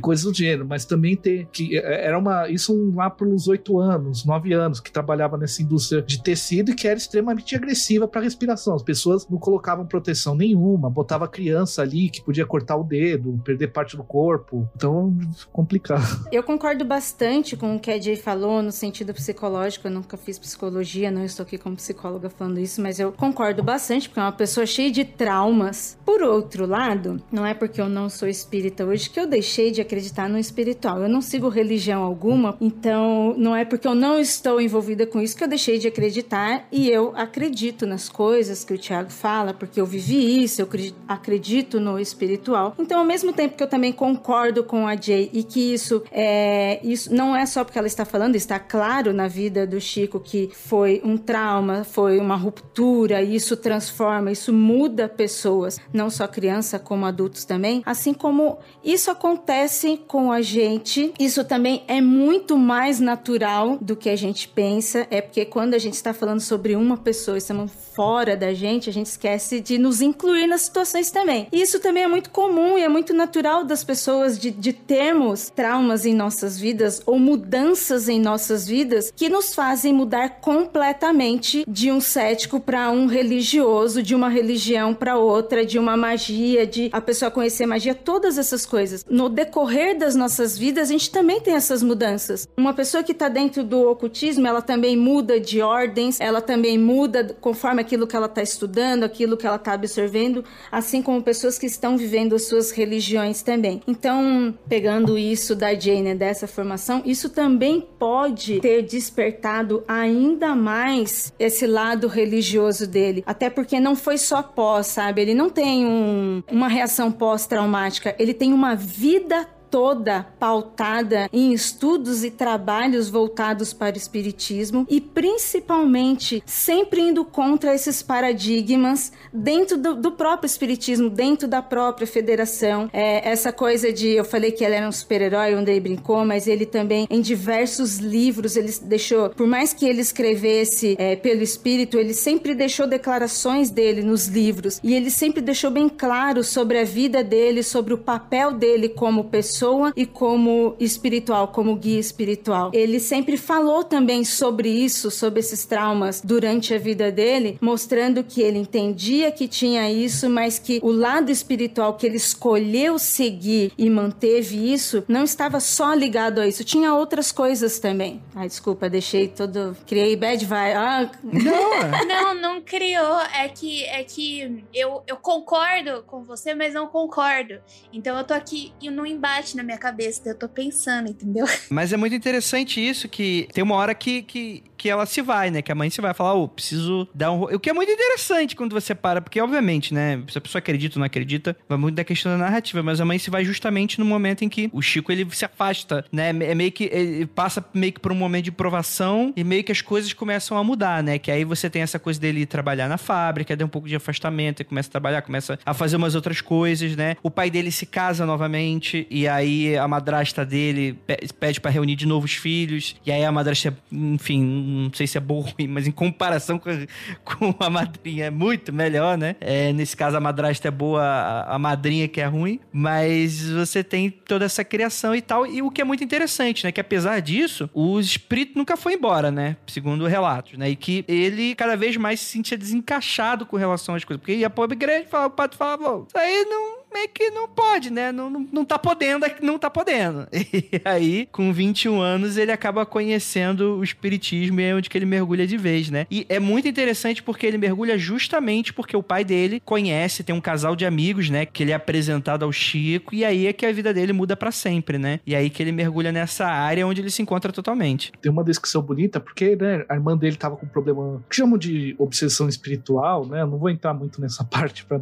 coisas 0.00 0.24
do 0.24 0.34
gênero. 0.34 0.66
Mas 0.66 0.84
também 0.84 1.16
ter 1.16 1.46
que. 1.46 1.78
É, 1.78 2.06
era 2.06 2.18
uma. 2.18 2.48
Isso 2.48 2.74
um 2.74 3.00
lá 3.06 3.10
pelos 3.10 3.48
oito 3.48 3.78
anos, 3.78 4.24
nove 4.24 4.52
anos, 4.52 4.80
que 4.80 4.90
trabalhava 4.90 5.36
nessa 5.36 5.62
indústria 5.62 6.02
de 6.02 6.22
tecido 6.22 6.72
e 6.72 6.74
que 6.74 6.86
era 6.86 6.98
extremamente 6.98 7.54
agressiva 7.54 8.06
para 8.06 8.20
respiração. 8.20 8.74
As 8.74 8.82
pessoas 8.82 9.26
não 9.28 9.38
colocavam 9.38 9.86
proteção 9.86 10.34
nenhuma, 10.34 10.90
botava 10.90 11.28
criança 11.28 11.82
ali 11.82 12.10
que 12.10 12.20
podia 12.20 12.44
cortar 12.44 12.76
o 12.76 12.84
dedo, 12.84 13.40
perder 13.44 13.68
parte 13.68 13.96
do 13.96 14.02
corpo. 14.02 14.68
Então, 14.74 15.16
complicado. 15.52 16.26
Eu 16.32 16.42
concordo 16.42 16.84
bastante 16.84 17.56
com 17.56 17.76
o 17.76 17.80
que 17.80 17.90
a 17.90 18.00
Jay 18.00 18.16
falou 18.16 18.62
no 18.62 18.72
sentido 18.72 19.14
psicológico. 19.14 19.86
Eu 19.86 19.92
nunca 19.92 20.16
fiz 20.16 20.38
psicologia, 20.38 21.10
não 21.10 21.24
estou 21.24 21.44
aqui 21.44 21.56
como 21.56 21.76
psicóloga 21.76 22.28
falando 22.28 22.58
isso, 22.58 22.82
mas 22.82 22.98
eu 22.98 23.12
concordo 23.12 23.62
bastante 23.62 24.08
porque 24.08 24.20
é 24.20 24.22
uma 24.22 24.32
pessoa 24.32 24.66
cheia 24.66 24.90
de 24.90 25.04
traumas. 25.04 25.96
Por 26.04 26.22
outro 26.22 26.66
lado, 26.66 27.22
não 27.30 27.46
é 27.46 27.54
porque 27.54 27.80
eu 27.80 27.88
não 27.88 28.08
sou 28.08 28.28
espírita 28.28 28.84
hoje 28.84 29.08
que 29.08 29.20
eu 29.20 29.26
deixei 29.26 29.70
de 29.70 29.80
acreditar 29.80 30.28
no 30.28 30.38
espiritual. 30.38 31.02
Eu 31.02 31.08
não 31.08 31.20
sigo 31.20 31.48
religião 31.48 32.02
alguma, 32.02 32.56
então 32.60 32.95
não 33.36 33.54
é 33.54 33.64
porque 33.64 33.86
eu 33.86 33.94
não 33.94 34.18
estou 34.18 34.60
envolvida 34.60 35.06
com 35.06 35.20
isso 35.20 35.36
que 35.36 35.44
eu 35.44 35.48
deixei 35.48 35.78
de 35.78 35.88
acreditar 35.88 36.66
e 36.70 36.88
eu 36.88 37.12
acredito 37.16 37.86
nas 37.86 38.08
coisas 38.08 38.64
que 38.64 38.74
o 38.74 38.78
Tiago 38.78 39.10
fala, 39.10 39.52
porque 39.52 39.80
eu 39.80 39.86
vivi 39.86 40.42
isso, 40.42 40.62
eu 40.62 40.68
acredito 41.08 41.80
no 41.80 41.98
espiritual. 41.98 42.74
Então, 42.78 42.98
ao 42.98 43.04
mesmo 43.04 43.32
tempo 43.32 43.56
que 43.56 43.62
eu 43.62 43.68
também 43.68 43.92
concordo 43.92 44.64
com 44.64 44.86
a 44.86 44.96
Jay 44.96 45.30
e 45.32 45.42
que 45.42 45.74
isso 45.74 46.02
é 46.10 46.80
isso 46.82 47.12
não 47.12 47.34
é 47.34 47.46
só 47.46 47.64
porque 47.64 47.78
ela 47.78 47.86
está 47.86 48.04
falando, 48.04 48.36
está 48.36 48.58
claro 48.58 49.12
na 49.12 49.28
vida 49.28 49.66
do 49.66 49.80
Chico 49.80 50.20
que 50.20 50.50
foi 50.52 51.00
um 51.04 51.16
trauma, 51.16 51.84
foi 51.84 52.18
uma 52.18 52.36
ruptura, 52.36 53.22
e 53.22 53.34
isso 53.34 53.56
transforma, 53.56 54.30
isso 54.30 54.52
muda 54.52 55.08
pessoas, 55.08 55.78
não 55.92 56.10
só 56.10 56.26
criança 56.26 56.78
como 56.78 57.06
adultos 57.06 57.44
também, 57.44 57.82
assim 57.84 58.12
como 58.12 58.58
isso 58.84 59.10
acontece 59.10 60.00
com 60.06 60.30
a 60.30 60.40
gente, 60.40 61.12
isso 61.18 61.44
também 61.44 61.82
é 61.88 62.00
muito 62.00 62.56
mais 62.56 62.85
natural 63.00 63.78
do 63.80 63.96
que 63.96 64.08
a 64.08 64.16
gente 64.16 64.48
pensa, 64.48 65.06
é 65.10 65.20
porque 65.20 65.44
quando 65.44 65.74
a 65.74 65.78
gente 65.78 65.94
está 65.94 66.14
falando 66.14 66.40
sobre 66.40 66.74
uma 66.76 66.96
pessoa, 66.96 67.36
estamos 67.36 67.70
fora 67.94 68.36
da 68.36 68.52
gente, 68.52 68.90
a 68.90 68.92
gente 68.92 69.06
esquece 69.06 69.58
de 69.58 69.78
nos 69.78 70.02
incluir 70.02 70.46
nas 70.46 70.62
situações 70.62 71.10
também. 71.10 71.48
E 71.50 71.62
isso 71.62 71.80
também 71.80 72.02
é 72.04 72.08
muito 72.08 72.30
comum 72.30 72.78
e 72.78 72.82
é 72.82 72.88
muito 72.88 73.14
natural 73.14 73.64
das 73.64 73.82
pessoas 73.82 74.38
de, 74.38 74.50
de 74.50 74.72
termos 74.72 75.48
traumas 75.48 76.04
em 76.04 76.14
nossas 76.14 76.58
vidas 76.58 77.02
ou 77.06 77.18
mudanças 77.18 78.08
em 78.08 78.20
nossas 78.20 78.66
vidas 78.66 79.12
que 79.14 79.28
nos 79.28 79.54
fazem 79.54 79.92
mudar 79.92 80.40
completamente 80.40 81.64
de 81.66 81.90
um 81.90 82.00
cético 82.00 82.60
para 82.60 82.90
um 82.90 83.06
religioso, 83.06 84.02
de 84.02 84.14
uma 84.14 84.28
religião 84.28 84.92
para 84.92 85.18
outra, 85.18 85.64
de 85.64 85.78
uma 85.78 85.96
magia, 85.96 86.66
de 86.66 86.90
a 86.92 87.00
pessoa 87.00 87.30
conhecer 87.30 87.64
magia, 87.64 87.94
todas 87.94 88.36
essas 88.36 88.66
coisas. 88.66 89.04
No 89.08 89.28
decorrer 89.28 89.96
das 89.96 90.14
nossas 90.14 90.56
vidas, 90.58 90.90
a 90.90 90.92
gente 90.92 91.10
também 91.10 91.40
tem 91.40 91.54
essas 91.54 91.82
mudanças. 91.82 92.46
Uma 92.56 92.74
pessoa 92.76 93.02
que 93.02 93.12
está 93.12 93.28
dentro 93.28 93.64
do 93.64 93.90
ocultismo, 93.90 94.46
ela 94.46 94.62
também 94.62 94.96
muda 94.96 95.40
de 95.40 95.60
ordens, 95.60 96.20
ela 96.20 96.40
também 96.40 96.78
muda 96.78 97.36
conforme 97.40 97.80
aquilo 97.80 98.06
que 98.06 98.14
ela 98.14 98.26
está 98.26 98.42
estudando, 98.42 99.02
aquilo 99.02 99.36
que 99.36 99.46
ela 99.46 99.56
está 99.56 99.72
absorvendo, 99.72 100.44
assim 100.70 101.02
como 101.02 101.22
pessoas 101.22 101.58
que 101.58 101.66
estão 101.66 101.96
vivendo 101.96 102.34
as 102.34 102.46
suas 102.46 102.70
religiões 102.70 103.42
também. 103.42 103.82
Então, 103.88 104.56
pegando 104.68 105.18
isso 105.18 105.54
da 105.54 105.74
Jane, 105.74 106.14
dessa 106.14 106.46
formação, 106.46 107.02
isso 107.04 107.30
também 107.30 107.80
pode 107.98 108.60
ter 108.60 108.82
despertado 108.82 109.82
ainda 109.88 110.54
mais 110.54 111.32
esse 111.38 111.66
lado 111.66 112.06
religioso 112.06 112.86
dele. 112.86 113.24
Até 113.26 113.48
porque 113.48 113.80
não 113.80 113.96
foi 113.96 114.18
só 114.18 114.42
pós, 114.42 114.88
sabe? 114.88 115.22
Ele 115.22 115.34
não 115.34 115.48
tem 115.48 115.86
um, 115.86 116.42
uma 116.50 116.68
reação 116.68 117.10
pós-traumática, 117.10 118.14
ele 118.18 118.34
tem 118.34 118.52
uma 118.52 118.74
vida 118.74 119.48
toda 119.76 120.26
pautada 120.40 121.28
em 121.30 121.52
estudos 121.52 122.24
e 122.24 122.30
trabalhos 122.30 123.10
voltados 123.10 123.74
para 123.74 123.94
o 123.94 123.98
espiritismo 123.98 124.86
e 124.88 125.02
principalmente 125.02 126.42
sempre 126.46 127.02
indo 127.02 127.26
contra 127.26 127.74
esses 127.74 128.02
paradigmas 128.02 129.12
dentro 129.30 129.76
do, 129.76 129.94
do 129.94 130.12
próprio 130.12 130.46
espiritismo, 130.46 131.10
dentro 131.10 131.46
da 131.46 131.60
própria 131.60 132.06
federação. 132.06 132.88
É, 132.90 133.28
essa 133.28 133.52
coisa 133.52 133.92
de 133.92 134.08
eu 134.08 134.24
falei 134.24 134.50
que 134.50 134.64
ele 134.64 134.76
era 134.76 134.88
um 134.88 134.92
super-herói, 134.92 135.54
onde 135.54 135.70
ele 135.70 135.80
brincou, 135.80 136.24
mas 136.24 136.46
ele 136.46 136.64
também 136.64 137.06
em 137.10 137.20
diversos 137.20 137.98
livros 137.98 138.56
ele 138.56 138.72
deixou, 138.80 139.28
por 139.28 139.46
mais 139.46 139.74
que 139.74 139.84
ele 139.84 140.00
escrevesse 140.00 140.96
é, 140.98 141.16
pelo 141.16 141.42
espírito, 141.42 141.98
ele 141.98 142.14
sempre 142.14 142.54
deixou 142.54 142.86
declarações 142.86 143.68
dele 143.68 144.00
nos 144.00 144.26
livros 144.26 144.80
e 144.82 144.94
ele 144.94 145.10
sempre 145.10 145.42
deixou 145.42 145.70
bem 145.70 145.86
claro 145.86 146.42
sobre 146.42 146.78
a 146.78 146.84
vida 146.84 147.22
dele, 147.22 147.62
sobre 147.62 147.92
o 147.92 147.98
papel 147.98 148.52
dele 148.52 148.88
como 148.88 149.24
pessoa 149.24 149.65
pessoa 149.66 149.92
e 149.96 150.06
como 150.06 150.76
espiritual, 150.78 151.48
como 151.48 151.76
guia 151.76 151.98
espiritual. 151.98 152.70
Ele 152.72 153.00
sempre 153.00 153.36
falou 153.36 153.82
também 153.82 154.24
sobre 154.24 154.68
isso, 154.68 155.10
sobre 155.10 155.40
esses 155.40 155.64
traumas 155.64 156.20
durante 156.20 156.72
a 156.74 156.78
vida 156.78 157.10
dele, 157.10 157.58
mostrando 157.60 158.22
que 158.22 158.40
ele 158.40 158.58
entendia 158.58 159.30
que 159.32 159.48
tinha 159.48 159.90
isso, 159.90 160.30
mas 160.30 160.58
que 160.58 160.80
o 160.82 160.90
lado 160.90 161.30
espiritual 161.30 161.94
que 161.94 162.06
ele 162.06 162.16
escolheu 162.16 162.98
seguir 162.98 163.72
e 163.76 163.90
manteve 163.90 164.72
isso 164.72 165.04
não 165.08 165.24
estava 165.24 165.60
só 165.60 165.92
ligado 165.94 166.40
a 166.40 166.46
isso, 166.46 166.64
tinha 166.64 166.94
outras 166.94 167.32
coisas 167.32 167.78
também. 167.78 168.22
Ai, 168.34 168.48
desculpa, 168.48 168.88
deixei 168.88 169.28
todo. 169.28 169.76
Criei 169.86 170.16
bad 170.16 170.44
vibe. 170.44 170.76
Ah. 170.76 171.10
Não, 171.22 172.06
não, 172.06 172.34
não 172.34 172.60
criou. 172.60 173.20
É 173.34 173.48
que, 173.48 173.84
é 173.84 174.04
que 174.04 174.64
eu, 174.72 175.02
eu 175.06 175.16
concordo 175.16 176.02
com 176.06 176.22
você, 176.22 176.54
mas 176.54 176.74
não 176.74 176.86
concordo. 176.86 177.58
Então 177.92 178.16
eu 178.16 178.24
tô 178.24 178.34
aqui 178.34 178.72
no 178.90 179.06
embate 179.06 179.45
na 179.54 179.62
minha 179.62 179.76
cabeça, 179.76 180.22
eu 180.24 180.34
tô 180.34 180.48
pensando, 180.48 181.10
entendeu? 181.10 181.46
Mas 181.68 181.92
é 181.92 181.96
muito 181.96 182.14
interessante 182.14 182.80
isso, 182.80 183.08
que 183.08 183.48
tem 183.52 183.62
uma 183.62 183.74
hora 183.74 183.94
que, 183.94 184.22
que, 184.22 184.62
que 184.76 184.88
ela 184.88 185.04
se 185.04 185.20
vai, 185.20 185.50
né? 185.50 185.60
Que 185.60 185.70
a 185.70 185.74
mãe 185.74 185.90
se 185.90 186.00
vai 186.00 186.14
falar, 186.14 186.34
ô, 186.34 186.44
oh, 186.44 186.48
preciso 186.48 187.06
dar 187.14 187.32
um... 187.32 187.42
O 187.42 187.60
que 187.60 187.70
é 187.70 187.72
muito 187.72 187.90
interessante 187.92 188.56
quando 188.56 188.72
você 188.72 188.94
para, 188.94 189.20
porque 189.20 189.40
obviamente, 189.40 189.92
né? 189.92 190.22
Se 190.28 190.38
a 190.38 190.40
pessoa 190.40 190.60
acredita 190.60 190.96
ou 190.96 191.00
não 191.00 191.06
acredita, 191.06 191.56
vai 191.68 191.76
muito 191.76 191.94
da 191.94 192.04
questão 192.04 192.32
da 192.32 192.38
narrativa, 192.38 192.82
mas 192.82 193.00
a 193.00 193.04
mãe 193.04 193.18
se 193.18 193.30
vai 193.30 193.44
justamente 193.44 193.98
no 193.98 194.06
momento 194.06 194.44
em 194.44 194.48
que 194.48 194.70
o 194.72 194.80
Chico, 194.80 195.12
ele 195.12 195.26
se 195.30 195.44
afasta, 195.44 196.04
né? 196.10 196.30
É 196.30 196.54
meio 196.54 196.72
que... 196.72 196.84
Ele 196.84 197.26
passa 197.26 197.64
meio 197.74 197.92
que 197.92 198.00
por 198.00 198.12
um 198.12 198.16
momento 198.16 198.44
de 198.44 198.52
provação 198.52 199.32
e 199.36 199.44
meio 199.44 199.62
que 199.62 199.72
as 199.72 199.80
coisas 199.80 200.12
começam 200.12 200.56
a 200.56 200.64
mudar, 200.64 201.02
né? 201.02 201.18
Que 201.18 201.30
aí 201.30 201.44
você 201.44 201.68
tem 201.68 201.82
essa 201.82 201.98
coisa 201.98 202.18
dele 202.18 202.46
trabalhar 202.46 202.88
na 202.88 202.98
fábrica, 202.98 203.56
tem 203.56 203.66
um 203.66 203.68
pouco 203.68 203.88
de 203.88 203.96
afastamento, 203.96 204.60
ele 204.60 204.68
começa 204.68 204.88
a 204.88 204.92
trabalhar, 204.92 205.22
começa 205.22 205.58
a 205.64 205.74
fazer 205.74 205.96
umas 205.96 206.14
outras 206.14 206.40
coisas, 206.40 206.96
né? 206.96 207.16
O 207.22 207.30
pai 207.30 207.50
dele 207.50 207.70
se 207.70 207.86
casa 207.86 208.24
novamente 208.24 209.06
e 209.10 209.28
aí 209.28 209.35
aí 209.36 209.76
a 209.76 209.86
madrasta 209.86 210.44
dele 210.44 210.98
pede 211.38 211.60
para 211.60 211.70
reunir 211.70 211.96
de 211.96 212.06
novo 212.06 212.26
os 212.26 212.34
filhos. 212.34 212.96
E 213.04 213.12
aí 213.12 213.24
a 213.24 213.32
madrasta, 213.32 213.76
enfim, 213.90 214.42
não 214.42 214.92
sei 214.92 215.06
se 215.06 215.16
é 215.16 215.20
boa 215.20 215.40
ou 215.40 215.52
ruim, 215.52 215.68
mas 215.68 215.86
em 215.86 215.90
comparação 215.90 216.58
com, 216.58 216.70
com 217.24 217.54
a 217.58 217.70
madrinha 217.70 218.26
é 218.26 218.30
muito 218.30 218.72
melhor, 218.72 219.16
né? 219.16 219.36
É, 219.40 219.72
nesse 219.72 219.96
caso 219.96 220.16
a 220.16 220.20
madrasta 220.20 220.68
é 220.68 220.70
boa, 220.70 221.02
a, 221.02 221.54
a 221.54 221.58
madrinha 221.58 222.08
que 222.08 222.20
é 222.20 222.26
ruim. 222.26 222.60
Mas 222.72 223.48
você 223.50 223.84
tem 223.84 224.10
toda 224.10 224.44
essa 224.44 224.64
criação 224.64 225.14
e 225.14 225.20
tal. 225.20 225.46
E 225.46 225.62
o 225.62 225.70
que 225.70 225.80
é 225.80 225.84
muito 225.84 226.02
interessante, 226.02 226.64
né? 226.64 226.72
Que 226.72 226.80
apesar 226.80 227.20
disso, 227.20 227.68
o 227.74 227.98
espírito 228.00 228.58
nunca 228.58 228.76
foi 228.76 228.94
embora, 228.94 229.30
né? 229.30 229.56
Segundo 229.66 230.06
relatos, 230.06 230.58
né? 230.58 230.70
E 230.70 230.76
que 230.76 231.04
ele 231.06 231.54
cada 231.54 231.76
vez 231.76 231.96
mais 231.96 232.20
se 232.20 232.26
sentia 232.26 232.56
desencaixado 232.56 233.46
com 233.46 233.56
relação 233.56 233.94
às 233.94 234.04
coisas. 234.04 234.20
Porque 234.20 234.34
ia 234.34 234.50
pra 234.50 234.64
igreja 234.64 235.06
e 235.12 235.16
o 235.16 235.30
padre 235.30 235.56
falava, 235.56 236.04
isso 236.06 236.18
aí 236.18 236.44
não 236.44 236.75
meio 236.92 237.08
que 237.08 237.30
não 237.30 237.48
pode, 237.48 237.90
né? 237.90 238.12
Não, 238.12 238.30
não, 238.30 238.48
não 238.52 238.64
tá 238.64 238.78
podendo, 238.78 239.26
não 239.42 239.58
tá 239.58 239.70
podendo. 239.70 240.26
E 240.56 240.80
aí, 240.84 241.28
com 241.30 241.52
21 241.52 242.00
anos, 242.00 242.36
ele 242.36 242.50
acaba 242.50 242.86
conhecendo 242.86 243.76
o 243.76 243.84
espiritismo 243.84 244.60
e 244.60 244.64
é 244.64 244.74
onde 244.74 244.88
que 244.88 244.96
ele 244.96 245.04
mergulha 245.04 245.46
de 245.46 245.56
vez, 245.56 245.90
né? 245.90 246.06
E 246.10 246.24
é 246.28 246.38
muito 246.38 246.66
interessante 246.66 247.22
porque 247.22 247.46
ele 247.46 247.58
mergulha 247.58 247.98
justamente 247.98 248.72
porque 248.72 248.96
o 248.96 249.02
pai 249.02 249.24
dele 249.24 249.60
conhece, 249.64 250.24
tem 250.24 250.34
um 250.34 250.40
casal 250.40 250.74
de 250.74 250.86
amigos, 250.86 251.28
né? 251.28 251.44
Que 251.44 251.62
ele 251.62 251.72
é 251.72 251.74
apresentado 251.74 252.44
ao 252.44 252.52
Chico 252.52 253.14
e 253.14 253.24
aí 253.24 253.46
é 253.46 253.52
que 253.52 253.66
a 253.66 253.72
vida 253.72 253.92
dele 253.92 254.12
muda 254.12 254.36
para 254.36 254.50
sempre, 254.50 254.98
né? 254.98 255.20
E 255.26 255.34
aí 255.34 255.50
que 255.50 255.62
ele 255.62 255.72
mergulha 255.72 256.10
nessa 256.10 256.46
área 256.46 256.86
onde 256.86 257.00
ele 257.00 257.10
se 257.10 257.22
encontra 257.22 257.52
totalmente. 257.52 258.12
Tem 258.20 258.32
uma 258.32 258.44
descrição 258.44 258.82
bonita 258.82 259.20
porque, 259.20 259.56
né, 259.56 259.84
a 259.88 259.94
irmã 259.94 260.16
dele 260.16 260.36
tava 260.36 260.56
com 260.56 260.66
um 260.66 260.68
problema 260.68 261.22
que 261.28 261.36
chamam 261.36 261.58
de 261.58 261.94
obsessão 261.98 262.48
espiritual, 262.48 263.26
né? 263.26 263.42
Eu 263.42 263.46
não 263.46 263.58
vou 263.58 263.70
entrar 263.70 263.92
muito 263.92 264.20
nessa 264.20 264.42
parte 264.44 264.84
para 264.84 265.00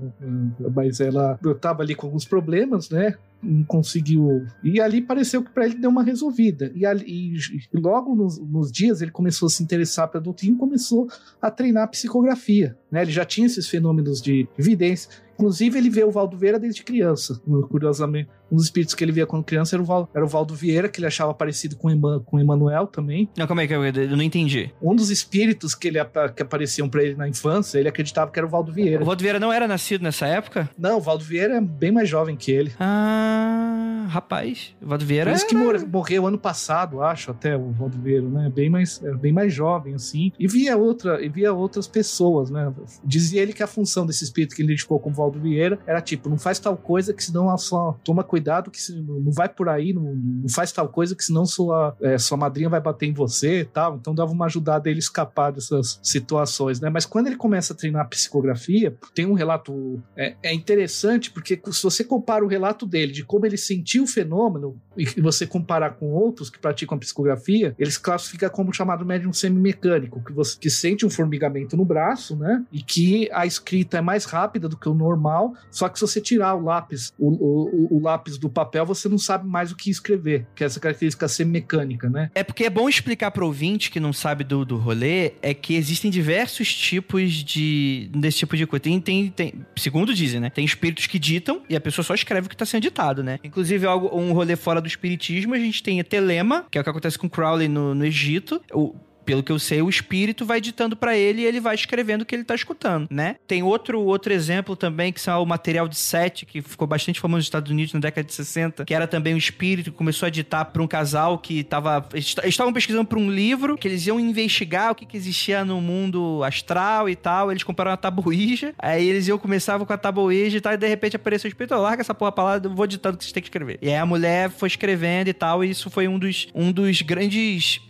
mas 0.75 1.01
ela 1.01 1.39
tava 1.75 1.83
ali 1.83 1.95
com 1.95 2.07
alguns 2.07 2.25
problemas, 2.25 2.89
né? 2.89 3.15
Não 3.43 3.65
conseguiu. 3.65 4.47
E 4.63 4.81
ali 4.81 5.03
pareceu 5.03 5.43
que 5.43 5.51
para 5.51 5.67
ele 5.67 5.75
deu 5.75 5.91
uma 5.91 6.03
resolvida. 6.03 6.73
E, 6.75 6.87
ali, 6.87 7.05
e 7.07 7.79
logo 7.79 8.15
nos, 8.15 8.39
nos, 8.39 8.71
dias 8.71 9.03
ele 9.03 9.11
começou 9.11 9.47
a 9.47 9.51
se 9.51 9.63
interessar 9.63 10.09
pela 10.09 10.23
doutrina 10.23 10.55
e 10.57 10.59
começou 10.59 11.09
a 11.43 11.51
treinar 11.51 11.91
psicografia. 11.91 12.79
Né? 12.91 13.03
Ele 13.03 13.13
já 13.13 13.25
tinha 13.25 13.47
esses 13.47 13.69
fenômenos 13.69 14.23
de 14.23 14.49
evidência. 14.59 15.11
Inclusive, 15.35 15.77
ele 15.77 15.91
vê 15.91 16.05
o 16.05 16.13
Valdo 16.13 16.39
Vieira 16.39 16.61
desde 16.61 16.85
criança, 16.85 17.43
curiosamente. 17.69 18.31
Um 18.51 18.57
dos 18.57 18.67
espíritos 18.67 18.95
que 18.95 19.05
ele 19.05 19.13
via 19.13 19.27
quando 19.27 19.45
criança 19.45 19.77
era 19.77 19.83
o, 19.83 19.87
Val, 19.87 20.09
era 20.15 20.25
o 20.25 20.29
Valdo 20.29 20.55
Vieira, 20.55 20.89
que 20.89 21.01
ele 21.01 21.07
achava 21.07 21.35
parecido 21.35 21.77
com, 21.77 21.91
Eman, 21.91 22.21
com 22.21 22.39
Emanuel 22.39 22.87
também. 22.87 23.29
Não, 23.37 23.47
como 23.47 23.61
é 23.61 23.67
que 23.67 23.75
eu, 23.75 23.85
eu 23.85 24.17
não 24.17 24.23
entendi? 24.23 24.73
Um 24.83 24.95
dos 24.95 25.11
espíritos 25.11 25.75
que, 25.75 25.89
ele, 25.89 25.99
que 26.35 26.43
apareciam 26.43 26.89
para 26.89 27.03
ele 27.03 27.15
na 27.15 27.29
infância, 27.29 27.79
ele 27.79 27.89
acreditava 27.89 28.31
que 28.31 28.39
era 28.39 28.47
o 28.47 28.51
Valdo 28.51 28.73
Vieira. 28.73 29.03
O 29.03 29.07
Valdo 29.07 29.23
Vieira 29.23 29.41
não 29.41 29.53
era 29.53 29.67
nascido 29.67 30.03
nessa 30.03 30.27
época? 30.27 30.69
Não, 30.79 30.99
o 30.99 31.01
Valdo 31.01 31.25
Vieira 31.25 31.57
é 31.57 31.61
bem 31.61 31.91
mais 31.91 32.09
jovem 32.09 32.37
que 32.37 32.51
ele. 32.51 32.73
Ah, 32.79 34.07
rapaz. 34.09 34.75
O 34.83 34.87
Valdo 34.87 35.05
Vieira. 35.05 35.33
Por 35.33 35.47
que 35.47 35.87
morreu 35.87 36.27
ano 36.27 36.39
passado, 36.39 37.03
acho, 37.03 37.31
até 37.31 37.57
o 37.57 37.71
Valdo 37.73 37.99
Vieira, 37.99 38.29
né? 38.29 38.51
Bem 38.55 38.71
mais, 38.71 39.01
bem 39.21 39.33
mais 39.33 39.53
jovem, 39.53 39.95
assim. 39.95 40.33
E 40.39 40.47
via, 40.47 40.77
outra, 40.77 41.25
e 41.25 41.29
via 41.29 41.53
outras 41.53 41.87
pessoas, 41.87 42.51
né? 42.51 42.73
Dizia 43.05 43.43
ele 43.43 43.53
que 43.53 43.63
a 43.63 43.67
função 43.67 44.07
desse 44.07 44.25
espírito 44.25 44.55
que 44.55 44.63
ele 44.63 44.69
identificou 44.69 44.99
como 44.99 45.15
Valdo 45.15 45.41
Vieira 45.41 45.79
era 45.87 46.01
tipo, 46.01 46.29
não 46.29 46.39
faz 46.39 46.59
tal 46.59 46.77
coisa 46.77 47.13
que 47.13 47.23
senão 47.23 47.49
ela 47.49 47.59
só 47.59 47.99
toma 48.05 48.23
cuidado 48.35 48.69
que 48.69 48.81
não 48.93 49.31
vai 49.31 49.49
por 49.49 49.69
aí, 49.69 49.93
não, 49.93 50.13
não 50.13 50.49
faz 50.49 50.73
tal 50.73 50.89
coisa 50.89 51.15
que 51.15 51.23
senão 51.23 51.47
sua, 51.47 51.97
é, 52.03 52.19
sua 52.19 52.37
madrinha 52.37 52.69
vai 52.69 52.81
bater 52.81 53.07
em 53.07 53.13
você 53.13 53.61
e 53.61 53.65
tal. 53.65 53.95
Então 53.95 54.13
dava 54.13 54.33
uma 54.33 54.47
ajudada 54.47 54.91
ele 54.91 54.99
escapar 54.99 55.53
dessas 55.53 56.01
situações, 56.03 56.81
né? 56.81 56.91
Mas 56.91 57.07
quando 57.07 57.29
ele 57.29 57.37
começa 57.37 57.73
a 57.73 57.77
treinar 57.77 58.09
psicografia, 58.09 58.93
tem 59.15 59.25
um 59.25 59.35
relato 59.35 60.03
é, 60.17 60.35
é 60.43 60.53
interessante 60.53 61.31
porque 61.31 61.61
se 61.71 61.83
você 61.83 62.03
compara 62.03 62.45
o 62.45 62.49
relato 62.49 62.87
dele 62.87 63.13
de 63.13 63.25
como 63.25 63.47
ele 63.47 63.57
sentiu 63.57 64.03
o 64.03 64.07
fenômeno 64.07 64.77
e 64.97 65.05
você 65.21 65.47
comparar 65.47 65.91
com 65.91 66.11
outros 66.11 66.51
que 66.51 66.59
praticam 66.59 66.99
psicografia, 66.99 67.73
eles 67.79 67.97
classificam 67.97 68.51
como 68.51 68.75
chamado 68.75 69.07
médium 69.07 69.33
semimecânico, 69.33 70.23
que 70.25 70.33
você 70.33 70.59
que 70.59 70.71
sente 70.71 71.07
um 71.07 71.11
formigamento 71.11 71.77
no 71.77 71.85
braço, 71.85 72.35
né? 72.35 72.65
E 72.73 72.83
que 72.83 73.29
a 73.33 73.47
escrita 73.47 73.99
é 73.99 74.01
mais 74.01 74.25
rápida 74.25 74.69
do 74.69 74.77
que 74.77 74.89
o 74.89 74.95
normal, 74.95 75.55
só 75.71 75.89
que 75.89 75.99
se 75.99 76.07
você 76.07 76.21
tirar 76.21 76.55
o 76.57 76.65
lápis, 76.65 77.13
o, 77.19 77.29
o, 77.29 77.99
o 77.99 78.03
lápis 78.03 78.24
do 78.39 78.49
papel, 78.49 78.85
você 78.85 79.09
não 79.09 79.19
sabe 79.19 79.47
mais 79.47 79.71
o 79.71 79.77
que 79.77 79.91
escrever, 79.91 80.47
que 80.55 80.65
é 80.65 80.67
essa 80.67 80.81
característica 80.81 81.29
semimecânica, 81.29 82.09
né? 82.09 82.31
É 82.35 82.43
porque 82.43 82.65
é 82.65 82.71
bom 82.71 82.89
explicar 82.89 83.31
para 83.31 83.45
o 83.45 83.47
ouvinte 83.47 83.91
que 83.91 84.01
não 84.01 84.13
sabe 84.13 84.45
do, 84.45 84.65
do 84.65 84.77
rolê, 84.77 85.33
é 85.43 85.55
que 85.55 85.75
existem 85.75 86.11
diversos 86.11 86.75
tipos 86.75 87.33
de 87.33 88.11
desse 88.15 88.39
tipo 88.39 88.57
de 88.57 88.67
coisa. 88.67 88.83
Tem, 88.83 89.01
tem, 89.01 89.29
tem, 89.29 89.55
segundo 89.77 90.15
dizem, 90.15 90.41
né? 90.41 90.51
Tem 90.51 90.65
espíritos 90.65 91.07
que 91.07 91.19
ditam 91.19 91.63
e 91.69 91.77
a 91.77 91.81
pessoa 91.81 92.05
só 92.05 92.15
escreve 92.15 92.47
o 92.47 92.49
que 92.49 92.55
está 92.55 92.67
sendo 92.67 92.83
ditado, 92.83 93.23
né? 93.23 93.39
Inclusive, 93.43 93.87
algo, 93.87 94.17
um 94.17 94.33
rolê 94.33 94.57
fora 94.57 94.81
do 94.81 94.89
espiritismo, 94.89 95.55
a 95.55 95.59
gente 95.59 95.83
tem 95.83 96.01
a 96.01 96.05
telema, 96.05 96.67
que 96.71 96.79
é 96.79 96.81
o 96.81 96.85
que 96.85 96.91
acontece 96.91 97.19
com 97.19 97.29
Crowley 97.29 97.69
no, 97.69 97.95
no 97.95 98.05
Egito. 98.05 98.61
O, 98.73 98.95
pelo 99.25 99.43
que 99.43 99.53
eu 99.53 99.59
sei, 99.59 99.83
o 99.83 99.89
espírito 99.89 100.45
vai 100.45 100.61
ditando 100.61 100.97
para 100.97 101.17
ele 101.17 101.43
e 101.43 101.45
ele 101.45 101.61
vai 101.61 101.75
escrevendo 101.75 102.23
o 102.23 102.27
que 102.27 102.35
ele 102.35 102.45
tá 102.45 102.55
escutando, 102.55 103.09
né? 103.11 103.37
Tem 103.47 103.63
outro 103.63 104.01
outro 104.01 104.33
exemplo 104.33 104.77
também 104.77 105.13
que 105.13 105.21
são 105.21 105.43
o 105.43 105.47
material 105.47 105.89
de 105.89 105.97
Sete, 105.97 106.47
que 106.47 106.61
ficou 106.61 106.87
bastante 106.87 107.21
famoso 107.21 107.39
nos 107.39 107.47
Estados 107.47 107.71
Unidos 107.71 107.93
na 107.95 108.01
década 108.01 108.27
de 108.27 108.35
60, 108.35 108.85
que 108.85 108.95
era 108.95 109.07
também 109.07 109.35
um 109.35 109.39
espírito 109.39 109.91
que 109.91 109.97
começou 109.97 110.27
a 110.27 110.31
ditar 110.31 110.67
para 110.67 110.83
um 110.83 110.87
casal 110.87 111.39
que 111.39 111.65
tava 111.65 112.07
eles 112.13 112.35
estavam 112.45 112.73
pesquisando 112.73 113.05
para 113.05 113.19
um 113.19 113.31
livro 113.31 113.77
que 113.77 113.89
eles 113.89 114.07
iam 114.07 114.19
investigar 114.21 114.93
o 114.93 114.95
que, 114.95 115.07
que 115.07 115.17
existia 115.17 115.65
no 115.65 115.81
mundo 115.81 116.43
astral 116.45 117.09
e 117.09 117.17
tal, 117.17 117.51
eles 117.51 117.63
compraram 117.63 117.91
uma 117.91 117.97
tabuija, 117.97 118.75
aí 118.79 119.09
eles 119.09 119.29
iam 119.29 119.39
começavam 119.39 119.87
com 119.87 119.93
a 119.93 119.99
tabuija 119.99 120.57
e 120.57 120.61
tal, 120.61 120.73
e 120.73 120.77
de 120.77 120.89
repente 120.89 121.17
apareceu 121.17 121.49
o 121.49 121.51
espírito, 121.51 121.75
oh, 121.75 121.81
larga 121.81 122.03
essa 122.03 122.15
porra 122.15 122.33
pra 122.33 122.45
lá, 122.45 122.61
eu 122.63 122.75
vou 122.75 122.87
ditando 122.87 123.15
o 123.15 123.19
que 123.19 123.25
vocês 123.25 123.33
têm 123.33 123.43
que 123.43 123.49
escrever. 123.49 123.79
E 123.81 123.89
aí 123.89 123.97
a 123.97 124.07
mulher 124.07 124.51
foi 124.51 124.69
escrevendo 124.69 125.29
e 125.29 125.33
tal, 125.33 125.65
e 125.65 125.71
isso 125.71 125.91
foi 125.91 126.09
um 126.09 126.19
dos 126.19 126.49
um 126.55 126.73
dos 126.73 127.03
grandes 127.03 127.81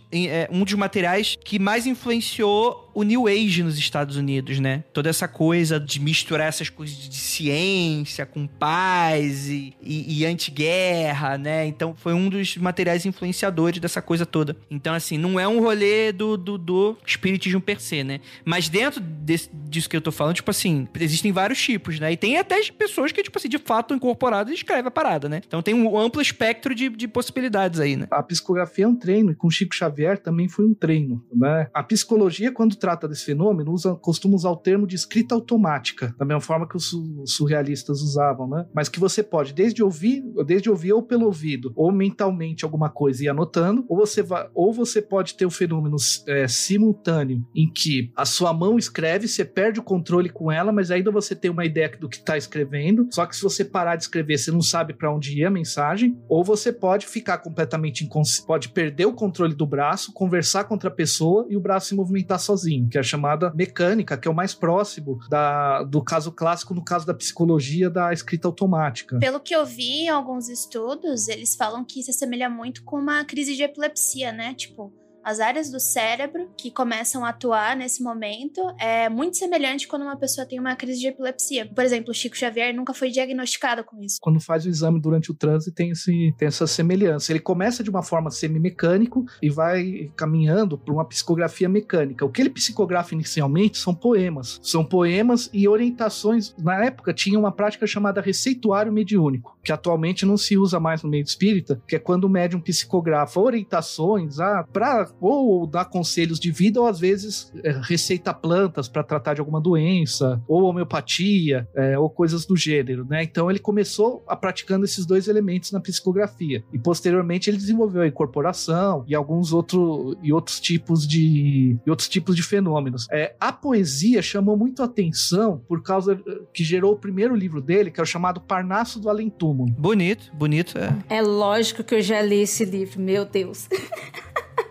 um 0.51 0.63
dos 0.63 0.73
materiais 0.73 1.37
que 1.43 1.59
mais 1.59 1.85
influenciou 1.85 2.84
o 2.95 3.03
New 3.03 3.27
Age 3.27 3.61
nos 3.61 3.77
Estados 3.77 4.15
Unidos, 4.15 4.59
né? 4.59 4.85
Toda 4.93 5.09
essa 5.09 5.27
coisa 5.27 5.77
de 5.77 5.99
misturar 5.99 6.47
essas 6.47 6.69
coisas 6.69 6.95
de 6.95 7.15
ciência 7.15 8.25
com 8.25 8.47
paz 8.47 9.49
e, 9.49 9.75
e, 9.81 10.21
e 10.21 10.25
antiguerra, 10.25 11.37
né? 11.37 11.65
Então 11.67 11.93
foi 11.93 12.13
um 12.13 12.29
dos 12.29 12.55
materiais 12.55 13.05
influenciadores 13.05 13.81
dessa 13.81 14.01
coisa 14.01 14.25
toda. 14.25 14.55
Então, 14.71 14.93
assim, 14.93 15.17
não 15.17 15.37
é 15.37 15.45
um 15.45 15.59
rolê 15.59 16.13
do, 16.13 16.37
do, 16.37 16.57
do 16.57 16.97
espiritismo 17.05 17.59
per 17.59 17.81
se, 17.81 18.01
né? 18.01 18.21
Mas 18.45 18.69
dentro 18.69 19.01
desse, 19.01 19.49
disso 19.53 19.89
que 19.89 19.97
eu 19.97 20.01
tô 20.01 20.11
falando, 20.11 20.35
tipo 20.35 20.49
assim, 20.49 20.87
existem 20.97 21.33
vários 21.33 21.61
tipos, 21.61 21.99
né? 21.99 22.13
E 22.13 22.17
tem 22.17 22.37
até 22.37 22.63
pessoas 22.71 23.11
que, 23.11 23.21
tipo 23.21 23.37
assim, 23.37 23.49
de 23.49 23.57
fato 23.57 23.93
incorporadas 23.93 24.53
e 24.53 24.55
escrevem 24.55 24.87
a 24.87 24.91
parada, 24.91 25.27
né? 25.27 25.41
Então 25.45 25.61
tem 25.61 25.73
um 25.73 25.99
amplo 25.99 26.21
espectro 26.21 26.73
de, 26.73 26.87
de 26.87 27.09
possibilidades 27.09 27.81
aí, 27.81 27.97
né? 27.97 28.07
A 28.09 28.23
psicografia 28.23 28.85
é 28.85 28.87
um 28.87 28.95
treino, 28.95 29.31
e 29.31 29.35
com 29.35 29.49
Chico 29.49 29.75
Xavier 29.75 30.17
também 30.17 30.47
foi 30.47 30.65
um 30.65 30.73
treino, 30.73 31.21
né? 31.33 31.67
A 31.73 31.83
psicologia, 31.83 32.53
quando 32.53 32.84
trata 32.85 33.07
desse 33.07 33.25
fenômeno, 33.25 33.71
usa, 33.71 33.95
costuma 33.95 34.35
usar 34.35 34.51
o 34.51 34.55
termo 34.55 34.85
de 34.85 34.95
escrita 34.95 35.33
automática, 35.33 36.13
da 36.19 36.23
mesma 36.23 36.39
forma 36.39 36.67
que 36.67 36.77
os 36.77 36.91
surrealistas 37.25 37.99
usavam, 37.99 38.47
né? 38.47 38.67
Mas 38.75 38.87
que 38.87 38.99
você 38.99 39.23
pode, 39.23 39.53
desde 39.53 39.81
ouvir, 39.81 40.23
desde 40.45 40.69
ouvir 40.69 40.93
ou 40.93 41.01
pelo 41.01 41.25
ouvido, 41.25 41.73
ou 41.75 41.91
mentalmente 41.91 42.63
alguma 42.63 42.87
coisa 42.87 43.23
e 43.23 43.27
anotando, 43.27 43.83
ou 43.89 43.97
você, 43.97 44.23
ou 44.53 44.71
você 44.71 45.01
pode 45.01 45.33
ter 45.33 45.45
o 45.45 45.47
um 45.47 45.51
fenômeno 45.51 45.95
é, 46.27 46.47
simultâneo 46.47 47.43
em 47.55 47.67
que 47.67 48.11
a 48.15 48.23
sua 48.23 48.53
mão 48.53 48.77
escreve, 48.77 49.27
você 49.27 49.43
perde 49.43 49.79
o 49.79 49.83
controle 49.83 50.29
com 50.29 50.51
ela, 50.51 50.71
mas 50.71 50.91
ainda 50.91 51.09
você 51.09 51.35
tem 51.35 51.49
uma 51.49 51.65
ideia 51.65 51.91
do 51.99 52.07
que 52.07 52.17
está 52.17 52.37
escrevendo. 52.37 53.07
Só 53.09 53.25
que 53.25 53.35
se 53.35 53.41
você 53.41 53.65
parar 53.65 53.95
de 53.95 54.03
escrever, 54.03 54.37
você 54.37 54.51
não 54.51 54.61
sabe 54.61 54.93
para 54.93 55.11
onde 55.11 55.39
ir 55.39 55.45
a 55.45 55.49
mensagem, 55.49 56.15
ou 56.29 56.43
você 56.43 56.71
pode 56.71 57.07
ficar 57.07 57.39
completamente 57.39 58.05
inconsciente, 58.05 58.45
pode 58.45 58.69
perder 58.69 59.07
o 59.07 59.13
controle 59.13 59.55
do 59.55 59.65
braço, 59.65 60.13
conversar 60.13 60.65
com 60.65 60.75
outra 60.75 60.91
pessoa 60.91 61.47
e 61.49 61.57
o 61.57 61.59
braço 61.59 61.87
se 61.87 61.95
movimentar 61.95 62.39
sozinho, 62.39 62.74
que 62.89 62.97
é 62.97 63.03
chamada 63.03 63.51
mecânica, 63.53 64.17
que 64.17 64.27
é 64.27 64.31
o 64.31 64.35
mais 64.35 64.53
próximo 64.53 65.19
da, 65.29 65.83
do 65.83 66.03
caso 66.03 66.31
clássico, 66.31 66.73
no 66.73 66.83
caso 66.83 67.05
da 67.05 67.13
psicologia 67.13 67.89
da 67.89 68.11
escrita 68.11 68.47
automática. 68.47 69.19
Pelo 69.19 69.39
que 69.39 69.55
eu 69.55 69.65
vi 69.65 70.05
em 70.05 70.09
alguns 70.09 70.49
estudos, 70.49 71.27
eles 71.27 71.55
falam 71.55 71.83
que 71.83 72.01
se 72.03 72.11
assemelha 72.11 72.49
muito 72.49 72.83
com 72.83 72.97
uma 72.97 73.23
crise 73.23 73.55
de 73.55 73.63
epilepsia, 73.63 74.31
né? 74.31 74.53
Tipo, 74.53 74.93
as 75.25 75.39
áreas 75.39 75.71
do 75.71 75.79
cérebro 75.79 76.51
que 76.55 76.69
começam 76.69 77.25
a 77.25 77.29
atuar 77.29 77.75
nesse 77.75 78.03
momento 78.03 78.61
é 78.79 79.09
muito 79.09 79.37
semelhante 79.37 79.87
quando 79.87 80.03
uma 80.03 80.15
pessoa 80.15 80.45
tem 80.45 80.59
uma 80.59 80.75
crise 80.75 80.99
de 80.99 81.07
epilepsia. 81.07 81.65
Por 81.65 81.83
exemplo, 81.83 82.11
o 82.11 82.13
Chico 82.13 82.37
Xavier 82.37 82.75
nunca 82.75 82.93
foi 82.93 83.09
diagnosticado 83.09 83.83
com 83.83 84.03
isso. 84.03 84.19
Quando 84.21 84.39
faz 84.39 84.65
o 84.65 84.69
exame 84.69 85.01
durante 85.01 85.31
o 85.31 85.33
trânsito, 85.33 85.73
tem, 85.73 85.89
esse, 85.89 86.31
tem 86.37 86.47
essa 86.47 86.67
semelhança. 86.67 87.31
Ele 87.31 87.39
começa 87.39 87.83
de 87.83 87.89
uma 87.89 88.03
forma 88.03 88.29
semi-mecânico 88.29 89.25
e 89.41 89.49
vai 89.49 90.11
caminhando 90.15 90.77
para 90.77 90.93
uma 90.93 91.05
psicografia 91.05 91.67
mecânica. 91.67 92.23
O 92.23 92.29
que 92.29 92.43
ele 92.43 92.49
psicografa 92.51 93.15
inicialmente 93.15 93.79
são 93.79 93.95
poemas. 93.95 94.59
São 94.61 94.85
poemas 94.85 95.49
e 95.51 95.67
orientações. 95.67 96.53
Na 96.59 96.85
época, 96.85 97.11
tinha 97.11 97.39
uma 97.39 97.51
prática 97.51 97.87
chamada 97.87 98.21
receituário 98.21 98.93
mediúnico, 98.93 99.54
que 99.65 99.71
atualmente 99.71 100.25
não 100.25 100.37
se 100.37 100.55
usa 100.57 100.79
mais 100.79 101.01
no 101.01 101.09
meio 101.09 101.23
espírita, 101.23 101.81
que 101.87 101.95
é 101.95 101.99
quando 101.99 102.25
o 102.25 102.29
médium 102.29 102.61
psicografa 102.61 103.39
orientações 103.39 104.39
ah, 104.39 104.63
para 104.71 105.09
ou 105.19 105.65
dar 105.65 105.85
conselhos 105.85 106.39
de 106.39 106.51
vida, 106.51 106.79
ou 106.79 106.87
às 106.87 106.99
vezes 106.99 107.51
é, 107.63 107.71
receita 107.83 108.31
plantas 108.31 108.87
para 108.87 109.03
tratar 109.03 109.33
de 109.33 109.39
alguma 109.39 109.59
doença, 109.59 110.39
ou 110.47 110.63
homeopatia, 110.63 111.67
é, 111.75 111.97
ou 111.97 112.09
coisas 112.09 112.45
do 112.45 112.55
gênero, 112.55 113.05
né? 113.09 113.23
Então 113.23 113.49
ele 113.49 113.59
começou 113.59 114.23
a 114.27 114.35
praticando 114.35 114.85
esses 114.85 115.05
dois 115.05 115.27
elementos 115.27 115.71
na 115.71 115.79
psicografia 115.79 116.63
e 116.71 116.77
posteriormente 116.77 117.49
ele 117.49 117.57
desenvolveu 117.57 118.03
a 118.03 118.07
incorporação 118.07 119.03
e 119.07 119.15
alguns 119.15 119.51
outro, 119.51 120.15
e 120.21 120.31
outros 120.31 120.59
tipos 120.59 121.07
de 121.07 121.77
outros 121.87 122.07
tipos 122.07 122.35
de 122.35 122.43
fenômenos. 122.43 123.07
É, 123.11 123.35
a 123.39 123.51
poesia 123.51 124.21
chamou 124.21 124.55
muito 124.55 124.83
atenção 124.83 125.61
por 125.67 125.81
causa 125.81 126.21
que 126.53 126.63
gerou 126.63 126.93
o 126.93 126.97
primeiro 126.97 127.35
livro 127.35 127.61
dele, 127.61 127.89
que 127.89 127.99
é 127.99 128.03
o 128.03 128.05
chamado 128.05 128.39
Parnasso 128.39 128.99
do 128.99 129.09
Além 129.09 129.29
Bonito, 129.63 130.31
bonito. 130.33 130.77
É. 130.77 131.17
é 131.17 131.21
lógico 131.21 131.83
que 131.83 131.95
eu 131.95 132.01
já 132.01 132.21
li 132.21 132.41
esse 132.41 132.65
livro, 132.65 132.99
meu 132.99 133.25
Deus. 133.25 133.67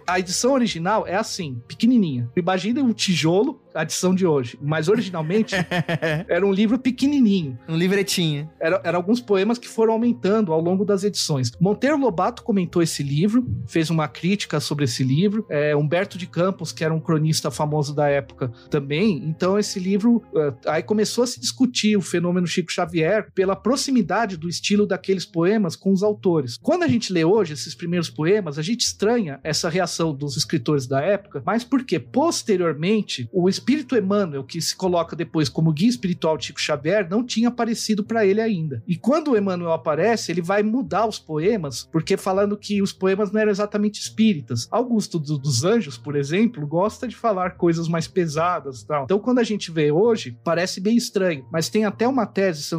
A 0.07 0.19
edição 0.19 0.53
original 0.53 1.07
é 1.07 1.17
assim, 1.17 1.63
pequenininha. 1.67 2.31
Imagina 2.37 2.83
um 2.83 2.93
tijolo 2.93 3.64
a 3.75 3.83
edição 3.83 4.15
de 4.15 4.27
hoje. 4.27 4.59
Mas 4.63 4.89
originalmente 4.89 5.55
era 6.29 6.47
um 6.47 6.53
livro 6.53 6.79
pequenininho. 6.79 7.59
Um 7.69 7.77
livretinho. 7.77 8.49
Era, 8.61 8.81
era 8.85 8.97
alguns 8.97 9.21
poemas 9.21 9.59
que 9.59 9.69
foram 9.69 9.95
aumentando 9.95 10.53
ao 10.53 10.61
longo 10.61 10.85
das 10.85 11.05
edições. 11.05 11.51
Monteiro 11.61 11.99
Lobato 11.99 12.43
comentou 12.43 12.83
esse 12.83 13.03
livro, 13.03 13.47
fez 13.67 13.91
uma 13.91 14.07
crítica 14.07 14.61
sobre 14.61 14.85
esse 14.85 15.03
livro. 15.03 15.45
É, 15.49 15.75
Humberto 15.75 16.17
de 16.17 16.27
Campos, 16.27 16.73
que 16.73 16.85
era 16.85 16.95
um 16.95 17.01
cronista 17.01 17.51
famoso 17.51 17.95
da 17.95 18.09
época 18.09 18.53
também. 18.71 19.23
Então 19.27 19.59
esse 19.59 19.81
livro, 19.81 20.23
uh, 20.33 20.57
aí 20.67 20.83
começou 20.83 21.25
a 21.25 21.27
se 21.27 21.41
discutir 21.41 21.97
o 21.97 22.03
fenômeno 22.03 22.47
Chico 22.47 22.71
Xavier 22.71 23.31
pela 23.35 23.57
proximidade 23.57 24.37
do 24.37 24.49
estilo 24.49 24.87
daqueles 24.87 25.25
poemas 25.25 25.75
com 25.77 25.93
os 25.93 26.03
autores. 26.03 26.59
Quando 26.63 26.83
a 26.83 26.89
gente 26.89 27.13
lê 27.13 27.25
hoje 27.25 27.53
esses 27.55 27.75
primeiros 27.75 28.09
poemas, 28.09 28.59
a 28.59 28.63
gente 28.63 28.83
estranha 28.83 29.41
essa 29.43 29.69
reação 29.69 30.15
dos 30.15 30.37
escritores 30.37 30.87
da 30.87 31.01
época, 31.01 31.43
mas 31.45 31.65
porque 31.65 31.99
posteriormente 31.99 33.29
o 33.33 33.49
espírito 33.65 33.97
Emmanuel, 33.97 34.45
que 34.45 34.61
se 34.61 34.77
coloca 34.77 35.17
depois 35.17 35.49
como 35.49 35.73
guia 35.73 35.89
espiritual 35.89 36.37
de 36.37 36.47
Chico 36.47 36.61
Xavier, 36.61 37.09
não 37.09 37.25
tinha 37.25 37.49
aparecido 37.49 38.05
para 38.05 38.27
ele 38.27 38.41
ainda. 38.41 38.83
E 38.87 38.97
quando 38.97 39.31
o 39.31 39.37
Emmanuel 39.37 39.73
aparece, 39.73 40.31
ele 40.31 40.43
vai 40.43 40.63
mudar 40.63 41.07
os 41.07 41.19
poemas, 41.19 41.89
porque 41.91 42.17
falando 42.17 42.59
que 42.59 42.83
os 42.83 42.93
poemas 42.93 43.33
não 43.33 43.41
eram 43.41 43.51
exatamente 43.51 44.01
espíritas. 44.01 44.69
Augusto 44.71 45.19
dos 45.19 45.65
Anjos, 45.65 45.97
por 45.97 46.15
exemplo, 46.15 46.67
gosta 46.67 47.09
de 47.09 47.17
falar 47.17 47.57
coisas 47.57 47.89
mais 47.89 48.07
pesadas 48.07 48.83
tal. 48.83 49.05
Então, 49.05 49.19
quando 49.19 49.39
a 49.39 49.45
gente 49.45 49.71
vê 49.71 49.91
hoje, 49.91 50.37
parece 50.45 50.81
bem 50.81 50.97
estranho, 50.97 51.47
mas 51.51 51.71
tem 51.71 51.87
até 51.87 52.07
uma 52.07 52.27
tese, 52.27 52.71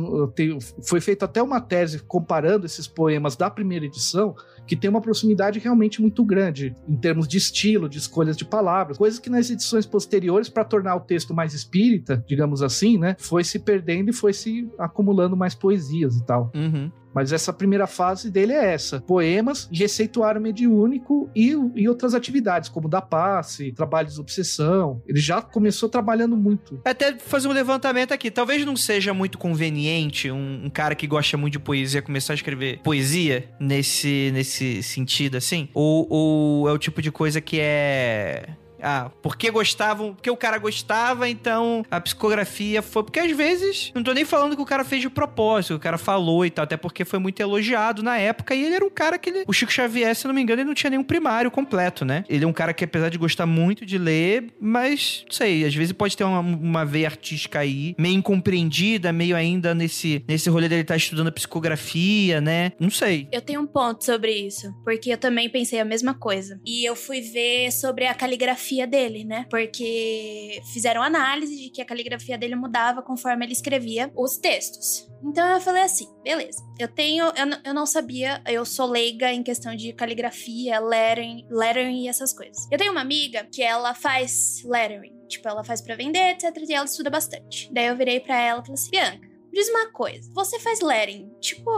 foi 0.88 1.01
feita 1.01 1.25
até 1.25 1.41
uma 1.41 1.59
tese 1.59 1.99
comparando 1.99 2.65
esses 2.65 2.88
poemas 2.88 3.36
da 3.36 3.49
primeira 3.49 3.86
edição 3.86 4.36
que 4.66 4.76
tem 4.76 4.89
uma 4.89 5.01
proximidade 5.01 5.59
realmente 5.59 6.01
muito 6.01 6.24
grande 6.24 6.76
em 6.88 6.95
termos 6.95 7.28
de 7.28 7.38
estilo, 7.38 7.89
de 7.89 7.97
escolhas 7.97 8.36
de 8.36 8.45
palavras, 8.45 8.97
coisas 8.97 9.20
que 9.20 9.30
nas 9.30 9.49
edições 9.49 9.86
posteriores, 9.86 10.49
para 10.49 10.63
tornar 10.63 10.95
o 10.95 11.01
texto 11.01 11.34
mais 11.34 11.53
espírita, 11.53 12.24
digamos 12.28 12.61
assim, 12.61 12.97
né, 12.97 13.16
foi 13.20 13.43
se 13.43 13.59
perdendo 13.59 14.09
e 14.09 14.13
foi 14.13 14.34
se 14.34 14.70
acumulando 14.78 15.38
mais 15.38 15.55
poesias 15.55 16.18
e 16.18 16.26
tal. 16.26 16.51
Uhum. 16.55 16.91
Mas 17.16 17.32
essa 17.32 17.53
primeira 17.53 17.88
fase 17.88 18.30
dele 18.30 18.51
é 18.51 18.74
essa: 18.74 18.99
poemas, 18.99 19.70
receituário 19.72 20.41
mediúnico 20.41 21.30
e, 21.34 21.55
e 21.74 21.88
outras 21.88 22.13
atividades, 22.13 22.68
como 22.68 22.89
da 22.89 23.01
passe, 23.01 23.72
trabalhos 23.72 24.16
de 24.16 24.20
obsessão. 24.20 25.01
Ele 25.07 25.20
já 25.20 25.41
começou 25.41 25.88
trabalhando 25.88 26.36
muito. 26.36 26.82
Até 26.84 27.18
fazer 27.18 27.47
um 27.47 27.53
levantamento 27.53 28.13
aqui. 28.13 28.30
Talvez 28.30 28.66
não 28.66 28.76
seja 28.76 29.13
muito 29.13 29.38
conveniente 29.38 30.30
um, 30.30 30.66
um 30.66 30.70
cara 30.70 30.93
que 30.93 31.07
gosta 31.07 31.38
muito 31.38 31.53
de 31.53 31.59
poesia 31.59 32.01
começar 32.01 32.34
a 32.34 32.36
escrever 32.36 32.82
poesia 32.84 33.49
nesse, 33.59 34.30
nesse 34.34 34.84
sentido, 34.84 35.38
assim? 35.38 35.70
Ou, 35.74 36.07
ou 36.09 36.70
é 36.70 36.74
o 36.74 36.78
tipo 36.78 37.01
de 37.01 37.11
coisa 37.11 37.39
que 37.39 37.59
é 37.61 38.49
ah, 38.86 39.09
porque 39.19 39.49
gostavam, 39.49 40.13
porque 40.13 40.29
o 40.29 40.38
cara 40.38 40.59
gostava, 40.59 41.27
então 41.27 41.83
a 41.89 41.99
psicografia 41.99 42.83
foi. 42.83 43.03
Porque 43.03 43.19
às 43.19 43.31
vezes, 43.31 43.91
não 43.95 44.03
tô 44.03 44.13
nem 44.13 44.23
falando 44.23 44.55
que 44.55 44.61
o 44.61 44.65
cara 44.65 44.86
fez 44.86 45.01
de 45.01 45.09
propósito, 45.09 45.73
o 45.73 45.79
cara 45.79 45.97
falou 45.97 46.45
e 46.45 46.51
tal, 46.51 46.63
até 46.63 46.77
porque 46.77 47.03
foi 47.03 47.17
muito 47.17 47.39
elogiado 47.39 48.03
na 48.03 48.15
época 48.17 48.53
e 48.53 48.63
ele 48.63 48.75
era 48.75 48.86
um 48.86 48.89
cara 48.89 49.17
que. 49.17 49.31
Ele, 49.31 49.43
o 49.47 49.53
Chico 49.53 49.71
Xavier, 49.71 50.15
se 50.15 50.27
não 50.27 50.36
me 50.36 50.41
engano, 50.41 50.61
ele 50.61 50.67
não 50.67 50.75
tinha 50.75 50.91
nenhum 50.91 51.03
primário 51.03 51.49
completo, 51.49 52.05
né? 52.05 52.23
Ele 52.29 52.45
é 52.45 52.47
um 52.47 52.53
cara 52.53 52.75
que, 52.75 52.83
apesar 52.83 53.09
de 53.09 53.17
gostar 53.17 53.47
muito 53.47 53.88
de 53.88 53.97
ler, 53.97 54.53
mas, 54.61 55.23
não 55.25 55.31
sei, 55.31 55.65
às 55.65 55.73
vezes 55.73 55.91
pode 55.91 56.15
ter 56.15 56.23
uma, 56.23 56.39
uma 56.41 56.86
veia 56.86 57.07
artística 57.07 57.57
aí, 57.57 57.95
meio 57.97 58.13
incompreendida, 58.13 59.11
meio 59.11 59.36
ainda 59.36 59.73
nesse, 59.73 60.23
nesse 60.27 60.47
rolê 60.47 60.69
dele 60.69 60.81
estar 60.81 60.93
tá 60.93 60.97
estudando 60.97 61.31
psicografia, 61.31 62.39
né? 62.39 62.73
Não 62.79 62.91
sei. 62.91 63.27
Eu 63.31 63.41
tenho 63.41 63.61
um 63.61 63.67
ponto 63.67 64.05
sobre 64.05 64.31
isso, 64.31 64.71
porque 64.83 65.11
eu 65.11 65.17
também 65.17 65.49
pensei 65.49 65.79
a 65.79 65.86
mesma 65.86 66.13
coisa. 66.13 66.59
E 66.63 66.88
eu 66.88 66.95
fui 66.95 67.21
ver 67.21 67.71
sobre 67.71 68.05
a 68.05 68.13
caligrafia 68.13 68.74
caligrafia 68.76 68.88
dele, 68.88 69.23
né? 69.23 69.45
Porque 69.49 70.61
fizeram 70.73 71.01
análise 71.01 71.55
de 71.55 71.69
que 71.69 71.82
a 71.82 71.86
caligrafia 71.86 72.38
dele 72.38 72.55
mudava 72.55 73.01
conforme 73.01 73.45
ele 73.45 73.53
escrevia 73.53 74.11
os 74.15 74.38
textos. 74.38 75.09
Então 75.23 75.47
eu 75.49 75.61
falei 75.61 75.84
assim, 75.84 76.07
beleza. 76.23 76.63
Eu 76.78 76.88
tenho, 76.88 77.26
eu, 77.26 77.59
eu 77.63 77.73
não 77.73 77.86
sabia, 77.86 78.41
eu 78.45 78.65
sou 78.65 78.86
leiga 78.88 79.32
em 79.32 79.43
questão 79.43 79.76
de 79.76 79.93
caligrafia, 79.93 80.80
lettering, 80.80 81.47
lettering 81.49 82.03
e 82.03 82.07
essas 82.07 82.34
coisas. 82.34 82.67
Eu 82.71 82.78
tenho 82.78 82.91
uma 82.91 83.01
amiga 83.01 83.47
que 83.51 83.63
ela 83.63 83.93
faz 83.93 84.61
lettering, 84.65 85.13
tipo, 85.28 85.47
ela 85.47 85.63
faz 85.63 85.82
para 85.82 85.95
vender, 85.95 86.32
etc, 86.32 86.55
e 86.57 86.73
ela 86.73 86.86
estuda 86.86 87.09
bastante. 87.09 87.71
Daí 87.71 87.88
eu 87.88 87.95
virei 87.95 88.19
para 88.19 88.39
ela 88.39 88.61
e 88.61 88.65
falei 88.65 88.73
assim, 88.73 88.91
Bianca, 88.91 89.28
diz 89.51 89.69
uma 89.69 89.91
coisa, 89.91 90.30
você 90.34 90.59
faz 90.59 90.82
lettering, 90.82 91.32
tipo, 91.39 91.71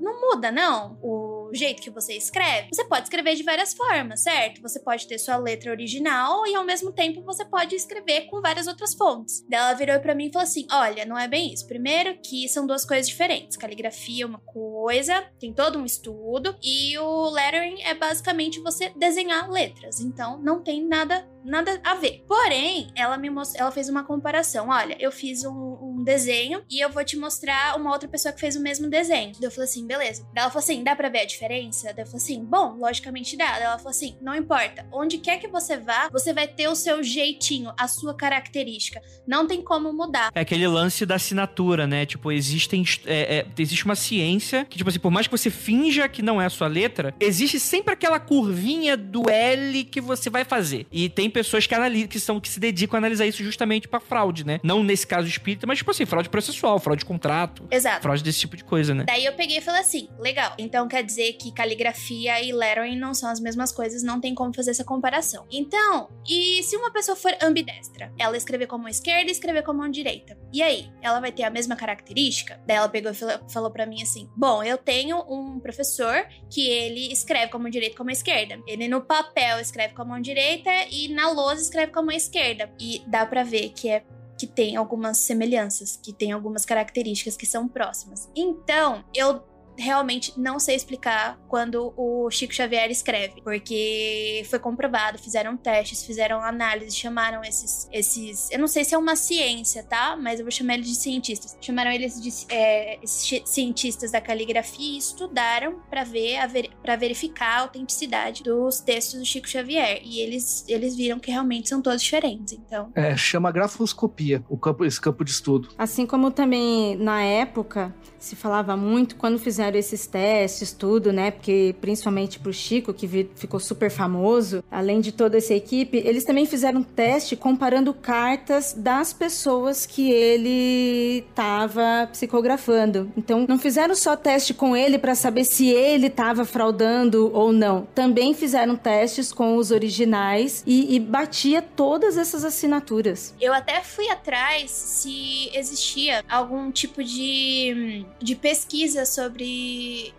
não 0.00 0.20
muda 0.20 0.50
não 0.50 0.98
o 1.00 1.39
o 1.50 1.54
jeito 1.54 1.82
que 1.82 1.90
você 1.90 2.14
escreve, 2.14 2.68
você 2.72 2.84
pode 2.84 3.04
escrever 3.04 3.34
de 3.34 3.42
várias 3.42 3.74
formas, 3.74 4.22
certo? 4.22 4.62
Você 4.62 4.80
pode 4.80 5.06
ter 5.06 5.18
sua 5.18 5.36
letra 5.36 5.70
original 5.70 6.46
e 6.46 6.54
ao 6.54 6.64
mesmo 6.64 6.92
tempo 6.92 7.22
você 7.22 7.44
pode 7.44 7.74
escrever 7.74 8.22
com 8.26 8.40
várias 8.40 8.66
outras 8.66 8.94
fontes. 8.94 9.44
Daí 9.48 9.60
ela 9.60 9.74
virou 9.74 10.00
para 10.00 10.14
mim 10.14 10.26
e 10.26 10.32
falou 10.32 10.44
assim: 10.44 10.66
"Olha, 10.70 11.04
não 11.04 11.18
é 11.18 11.26
bem 11.26 11.52
isso. 11.52 11.66
Primeiro 11.66 12.18
que 12.22 12.48
são 12.48 12.66
duas 12.66 12.84
coisas 12.84 13.08
diferentes. 13.08 13.56
Caligrafia 13.56 14.24
é 14.24 14.26
uma 14.26 14.40
coisa, 14.40 15.22
tem 15.38 15.52
todo 15.52 15.78
um 15.78 15.84
estudo 15.84 16.56
e 16.62 16.96
o 16.98 17.30
lettering 17.30 17.82
é 17.82 17.94
basicamente 17.94 18.60
você 18.60 18.90
desenhar 18.96 19.50
letras. 19.50 20.00
Então 20.00 20.38
não 20.38 20.62
tem 20.62 20.86
nada 20.86 21.28
nada 21.44 21.80
a 21.84 21.94
ver. 21.94 22.24
Porém, 22.26 22.90
ela 22.94 23.16
me 23.16 23.30
mostrou, 23.30 23.62
ela 23.62 23.70
fez 23.70 23.88
uma 23.88 24.04
comparação. 24.04 24.68
Olha, 24.68 24.96
eu 24.98 25.10
fiz 25.10 25.44
um, 25.44 25.50
um, 25.50 26.04
desenho 26.04 26.62
e 26.70 26.82
eu 26.82 26.90
vou 26.90 27.04
te 27.04 27.16
mostrar 27.16 27.76
uma 27.76 27.90
outra 27.92 28.08
pessoa 28.08 28.32
que 28.32 28.40
fez 28.40 28.56
o 28.56 28.62
mesmo 28.62 28.88
desenho. 28.88 29.32
Daí 29.32 29.44
eu 29.44 29.50
falei 29.50 29.68
assim, 29.68 29.86
beleza. 29.86 30.22
Daí 30.34 30.42
ela 30.42 30.50
falou 30.50 30.62
assim, 30.62 30.82
dá 30.82 30.94
pra 30.94 31.08
ver 31.08 31.20
a 31.20 31.24
diferença? 31.24 31.92
Daí 31.92 32.04
eu 32.04 32.06
falei 32.06 32.22
assim, 32.22 32.44
bom, 32.44 32.76
logicamente 32.78 33.36
dá. 33.36 33.52
Daí 33.52 33.62
ela 33.62 33.78
falou 33.78 33.90
assim, 33.90 34.16
não 34.20 34.34
importa. 34.34 34.86
Onde 34.92 35.18
quer 35.18 35.38
que 35.38 35.48
você 35.48 35.76
vá, 35.76 36.08
você 36.10 36.32
vai 36.32 36.46
ter 36.46 36.68
o 36.68 36.74
seu 36.74 37.02
jeitinho, 37.02 37.72
a 37.78 37.88
sua 37.88 38.14
característica. 38.14 39.00
Não 39.26 39.46
tem 39.46 39.62
como 39.62 39.92
mudar. 39.92 40.30
É 40.34 40.40
aquele 40.40 40.66
lance 40.66 41.04
da 41.06 41.16
assinatura, 41.16 41.86
né? 41.86 42.06
Tipo, 42.06 42.32
existem, 42.32 42.84
é, 43.06 43.38
é, 43.38 43.46
existe 43.58 43.84
uma 43.84 43.96
ciência 43.96 44.64
que, 44.64 44.76
tipo 44.76 44.88
assim, 44.88 44.98
por 44.98 45.10
mais 45.10 45.26
que 45.26 45.32
você 45.32 45.50
finja 45.50 46.08
que 46.08 46.22
não 46.22 46.40
é 46.40 46.46
a 46.46 46.50
sua 46.50 46.68
letra, 46.68 47.14
existe 47.20 47.58
sempre 47.60 47.92
aquela 47.92 48.18
curvinha 48.18 48.96
do 48.96 49.28
L 49.28 49.84
que 49.84 50.00
você 50.00 50.28
vai 50.28 50.44
fazer. 50.44 50.86
E 50.90 51.08
tem 51.08 51.29
pessoas 51.30 51.66
que 51.66 51.74
analisam, 51.74 52.08
que 52.08 52.20
são 52.20 52.40
que 52.40 52.48
se 52.48 52.60
dedicam 52.60 52.96
a 52.96 52.98
analisar 52.98 53.26
isso 53.26 53.42
justamente 53.42 53.88
para 53.88 54.00
fraude, 54.00 54.44
né? 54.44 54.60
Não 54.62 54.82
nesse 54.82 55.06
caso 55.06 55.28
espírita, 55.28 55.66
mas 55.66 55.78
tipo 55.78 55.90
assim, 55.90 56.06
fraude 56.06 56.28
processual, 56.28 56.78
fraude 56.78 57.00
de 57.00 57.06
contrato. 57.06 57.66
Exato. 57.70 58.02
Fraude 58.02 58.22
desse 58.22 58.40
tipo 58.40 58.56
de 58.56 58.64
coisa, 58.64 58.94
né? 58.94 59.04
Daí 59.06 59.24
eu 59.24 59.32
peguei 59.34 59.58
e 59.58 59.60
falei 59.60 59.80
assim: 59.80 60.08
legal. 60.18 60.54
Então 60.58 60.88
quer 60.88 61.02
dizer 61.02 61.34
que 61.34 61.52
caligrafia 61.52 62.42
e 62.42 62.52
lettering 62.52 62.96
não 62.96 63.14
são 63.14 63.30
as 63.30 63.40
mesmas 63.40 63.72
coisas, 63.72 64.02
não 64.02 64.20
tem 64.20 64.34
como 64.34 64.54
fazer 64.54 64.70
essa 64.70 64.84
comparação. 64.84 65.46
Então, 65.50 66.08
e 66.28 66.62
se 66.62 66.76
uma 66.76 66.92
pessoa 66.92 67.16
for 67.16 67.32
ambidestra? 67.42 68.12
Ela 68.18 68.36
escrever 68.36 68.66
como 68.66 68.88
esquerda 68.88 69.28
e 69.28 69.32
escrever 69.32 69.62
como 69.62 69.88
direita. 69.88 70.36
E 70.52 70.62
aí? 70.62 70.90
Ela 71.02 71.20
vai 71.20 71.32
ter 71.32 71.44
a 71.44 71.50
mesma 71.50 71.76
característica? 71.76 72.60
Daí 72.66 72.76
ela 72.76 72.88
pegou 72.88 73.10
e 73.12 73.14
falou, 73.14 73.40
falou 73.48 73.70
para 73.70 73.86
mim 73.86 74.02
assim: 74.02 74.28
bom, 74.36 74.62
eu 74.62 74.78
tenho 74.78 75.18
um 75.28 75.58
professor 75.60 76.26
que 76.48 76.68
ele 76.68 77.12
escreve 77.12 77.50
como 77.50 77.70
direita 77.70 77.96
como 77.96 78.10
esquerda. 78.10 78.60
Ele 78.66 78.88
no 78.88 79.00
papel 79.00 79.60
escreve 79.60 79.94
como 79.94 80.18
direita 80.20 80.70
e 80.90 81.08
na 81.08 81.19
lousa 81.28 81.62
escreve 81.62 81.92
com 81.92 82.00
a 82.00 82.02
mão 82.02 82.14
esquerda. 82.14 82.70
E 82.78 83.02
dá 83.06 83.26
para 83.26 83.42
ver 83.42 83.70
que 83.70 83.88
é 83.88 84.04
que 84.38 84.46
tem 84.46 84.74
algumas 84.74 85.18
semelhanças, 85.18 85.98
que 86.02 86.14
tem 86.14 86.32
algumas 86.32 86.64
características 86.64 87.36
que 87.36 87.44
são 87.44 87.68
próximas. 87.68 88.26
Então, 88.34 89.04
eu 89.14 89.44
realmente 89.78 90.32
não 90.38 90.58
sei 90.58 90.76
explicar 90.76 91.38
quando 91.48 91.92
o 91.96 92.30
Chico 92.30 92.54
Xavier 92.54 92.90
escreve, 92.90 93.40
porque 93.42 94.44
foi 94.48 94.58
comprovado, 94.58 95.18
fizeram 95.18 95.56
testes, 95.56 96.04
fizeram 96.04 96.42
análise, 96.42 96.94
chamaram 96.96 97.42
esses, 97.42 97.88
esses, 97.92 98.50
eu 98.50 98.58
não 98.58 98.68
sei 98.68 98.84
se 98.84 98.94
é 98.94 98.98
uma 98.98 99.16
ciência, 99.16 99.82
tá? 99.82 100.16
Mas 100.16 100.38
eu 100.38 100.44
vou 100.44 100.52
chamar 100.52 100.74
eles 100.74 100.88
de 100.88 100.96
cientistas. 100.96 101.56
Chamaram 101.60 101.90
eles 101.90 102.20
de 102.20 102.30
é, 102.54 102.98
cientistas 103.04 104.12
da 104.12 104.20
caligrafia 104.20 104.94
e 104.94 104.98
estudaram 104.98 105.80
para 105.88 106.04
ver, 106.04 106.38
para 106.82 106.96
verificar 106.96 107.58
a 107.58 107.60
autenticidade 107.62 108.42
dos 108.42 108.80
textos 108.80 109.18
do 109.18 109.24
Chico 109.24 109.48
Xavier 109.48 110.00
e 110.04 110.20
eles, 110.20 110.64
eles 110.68 110.96
viram 110.96 111.18
que 111.18 111.30
realmente 111.30 111.68
são 111.68 111.80
todos 111.80 112.02
diferentes. 112.02 112.52
Então, 112.52 112.90
é, 112.94 113.16
chama 113.16 113.50
grafoscopia, 113.50 114.44
o 114.48 114.58
campo, 114.58 114.84
esse 114.84 115.00
campo 115.00 115.24
de 115.24 115.30
estudo. 115.30 115.68
Assim 115.78 116.06
como 116.06 116.30
também 116.30 116.96
na 116.96 117.22
época 117.22 117.94
se 118.18 118.36
falava 118.36 118.76
muito 118.76 119.16
quando 119.16 119.38
fizeram 119.38 119.59
esses 119.68 120.06
testes, 120.06 120.72
tudo, 120.72 121.12
né? 121.12 121.30
Porque 121.30 121.74
principalmente 121.80 122.38
pro 122.38 122.52
Chico, 122.52 122.92
que 122.92 123.28
ficou 123.34 123.60
super 123.60 123.90
famoso, 123.90 124.64
além 124.70 125.00
de 125.00 125.12
toda 125.12 125.38
essa 125.38 125.54
equipe, 125.54 125.98
eles 125.98 126.24
também 126.24 126.46
fizeram 126.46 126.80
um 126.80 126.82
teste 126.82 127.36
comparando 127.36 127.92
cartas 127.92 128.74
das 128.76 129.12
pessoas 129.12 129.86
que 129.86 130.10
ele 130.10 131.24
estava 131.28 132.08
psicografando. 132.10 133.10
Então, 133.16 133.46
não 133.48 133.58
fizeram 133.58 133.94
só 133.94 134.16
teste 134.16 134.54
com 134.54 134.76
ele 134.76 134.98
para 134.98 135.14
saber 135.14 135.44
se 135.44 135.68
ele 135.68 136.06
estava 136.06 136.44
fraudando 136.44 137.30
ou 137.34 137.52
não. 137.52 137.86
Também 137.94 138.34
fizeram 138.34 138.76
testes 138.76 139.32
com 139.32 139.56
os 139.56 139.70
originais 139.70 140.62
e, 140.66 140.94
e 140.94 141.00
batia 141.00 141.60
todas 141.62 142.16
essas 142.16 142.44
assinaturas. 142.44 143.34
Eu 143.40 143.52
até 143.52 143.80
fui 143.82 144.08
atrás 144.08 144.70
se 144.70 145.50
existia 145.54 146.24
algum 146.28 146.70
tipo 146.70 147.02
de 147.02 148.06
de 148.20 148.34
pesquisa 148.34 149.04
sobre 149.04 149.44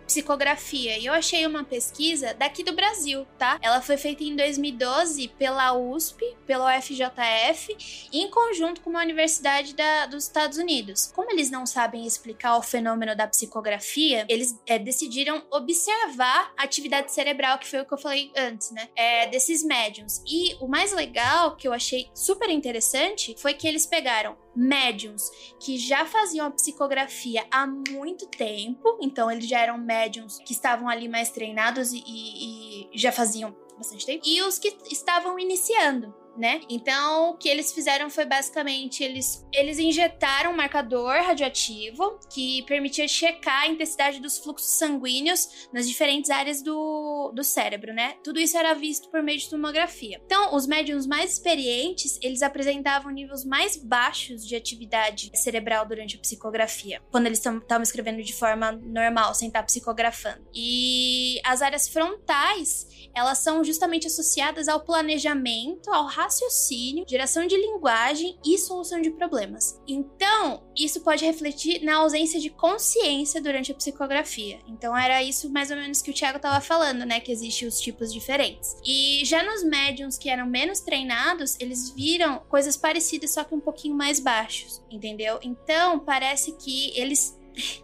psicografia. 0.06 0.98
E 0.98 1.06
eu 1.06 1.12
achei 1.12 1.46
uma 1.46 1.64
pesquisa 1.64 2.34
daqui 2.34 2.62
do 2.62 2.72
Brasil, 2.72 3.26
tá? 3.38 3.58
Ela 3.62 3.80
foi 3.80 3.96
feita 3.96 4.22
em 4.22 4.36
2012 4.36 5.28
pela 5.38 5.72
USP, 5.72 6.24
pelo 6.46 6.64
FJF, 6.80 8.08
em 8.12 8.30
conjunto 8.30 8.80
com 8.80 8.90
uma 8.90 9.02
universidade 9.02 9.74
da, 9.74 10.06
dos 10.06 10.24
Estados 10.24 10.58
Unidos. 10.58 11.10
Como 11.14 11.30
eles 11.30 11.50
não 11.50 11.66
sabem 11.66 12.06
explicar 12.06 12.56
o 12.56 12.62
fenômeno 12.62 13.16
da 13.16 13.26
psicografia, 13.26 14.26
eles 14.28 14.58
é, 14.66 14.78
decidiram 14.78 15.42
observar 15.50 16.52
a 16.56 16.64
atividade 16.64 17.12
cerebral, 17.12 17.58
que 17.58 17.68
foi 17.68 17.80
o 17.80 17.84
que 17.84 17.94
eu 17.94 17.98
falei 17.98 18.30
antes, 18.36 18.70
né? 18.70 18.88
É, 18.94 19.26
desses 19.26 19.64
médiums. 19.64 20.22
E 20.26 20.56
o 20.60 20.68
mais 20.68 20.92
legal, 20.92 21.56
que 21.56 21.66
eu 21.66 21.72
achei 21.72 22.08
super 22.14 22.50
interessante, 22.50 23.34
foi 23.38 23.54
que 23.54 23.66
eles 23.66 23.86
pegaram 23.86 24.36
médiums 24.54 25.30
que 25.58 25.78
já 25.78 26.04
faziam 26.04 26.46
a 26.46 26.50
psicografia 26.50 27.44
há 27.50 27.66
muito 27.66 28.26
tempo, 28.26 28.98
então 29.00 29.30
eles 29.30 29.46
já 29.48 29.60
eram 29.60 29.78
médiums 29.78 30.38
que 30.38 30.52
estavam 30.52 30.88
ali 30.88 31.08
mais 31.08 31.30
treinados 31.30 31.92
e, 31.92 32.02
e, 32.06 32.88
e 32.92 32.98
já 32.98 33.10
faziam 33.10 33.54
bastante 33.76 34.06
tempo, 34.06 34.22
e 34.26 34.42
os 34.42 34.58
que 34.58 34.76
estavam 34.90 35.38
iniciando. 35.38 36.21
Né? 36.36 36.60
Então, 36.68 37.30
o 37.30 37.36
que 37.36 37.48
eles 37.48 37.72
fizeram 37.72 38.08
foi 38.10 38.24
basicamente 38.24 39.02
eles, 39.02 39.46
eles 39.52 39.78
injetaram 39.78 40.52
um 40.52 40.56
marcador 40.56 41.14
radioativo 41.22 42.18
que 42.32 42.62
permitia 42.62 43.06
checar 43.06 43.62
a 43.62 43.68
intensidade 43.68 44.20
dos 44.20 44.38
fluxos 44.38 44.78
sanguíneos 44.78 45.68
nas 45.72 45.88
diferentes 45.88 46.30
áreas 46.30 46.62
do, 46.62 47.32
do 47.34 47.44
cérebro, 47.44 47.92
né? 47.92 48.16
Tudo 48.24 48.40
isso 48.40 48.56
era 48.56 48.74
visto 48.74 49.10
por 49.10 49.22
meio 49.22 49.38
de 49.38 49.48
tomografia. 49.48 50.20
Então, 50.24 50.54
os 50.54 50.66
médiums 50.66 51.06
mais 51.06 51.32
experientes, 51.32 52.18
eles 52.22 52.42
apresentavam 52.42 53.10
níveis 53.12 53.44
mais 53.44 53.76
baixos 53.76 54.46
de 54.46 54.56
atividade 54.56 55.30
cerebral 55.34 55.86
durante 55.86 56.16
a 56.16 56.20
psicografia, 56.20 57.02
quando 57.10 57.26
eles 57.26 57.38
estavam 57.38 57.82
escrevendo 57.82 58.22
de 58.22 58.32
forma 58.32 58.72
normal, 58.72 59.34
sem 59.34 59.48
estar 59.48 59.62
psicografando. 59.62 60.46
E 60.54 61.40
as 61.44 61.62
áreas 61.62 61.88
frontais, 61.88 62.86
elas 63.14 63.38
são 63.38 63.62
justamente 63.62 64.06
associadas 64.06 64.68
ao 64.68 64.80
planejamento, 64.80 65.90
ao 65.90 66.06
raciocínio, 66.22 67.04
geração 67.08 67.46
de 67.46 67.56
linguagem 67.56 68.38
e 68.44 68.58
solução 68.58 69.00
de 69.00 69.10
problemas. 69.10 69.80
Então, 69.86 70.62
isso 70.76 71.00
pode 71.00 71.24
refletir 71.24 71.82
na 71.82 71.96
ausência 71.96 72.40
de 72.40 72.50
consciência 72.50 73.40
durante 73.40 73.72
a 73.72 73.74
psicografia. 73.74 74.60
Então, 74.66 74.96
era 74.96 75.22
isso 75.22 75.50
mais 75.50 75.70
ou 75.70 75.76
menos 75.76 76.00
que 76.00 76.10
o 76.10 76.14
Tiago 76.14 76.36
estava 76.36 76.60
falando, 76.60 77.04
né? 77.04 77.20
Que 77.20 77.32
existem 77.32 77.66
os 77.66 77.80
tipos 77.80 78.12
diferentes. 78.12 78.76
E 78.84 79.22
já 79.24 79.42
nos 79.42 79.64
médiums 79.64 80.16
que 80.16 80.28
eram 80.28 80.46
menos 80.46 80.80
treinados, 80.80 81.56
eles 81.58 81.90
viram 81.90 82.40
coisas 82.48 82.76
parecidas, 82.76 83.32
só 83.32 83.44
que 83.44 83.54
um 83.54 83.60
pouquinho 83.60 83.94
mais 83.94 84.20
baixos, 84.20 84.82
entendeu? 84.90 85.38
Então, 85.42 85.98
parece 85.98 86.52
que 86.52 86.96
eles 86.98 87.38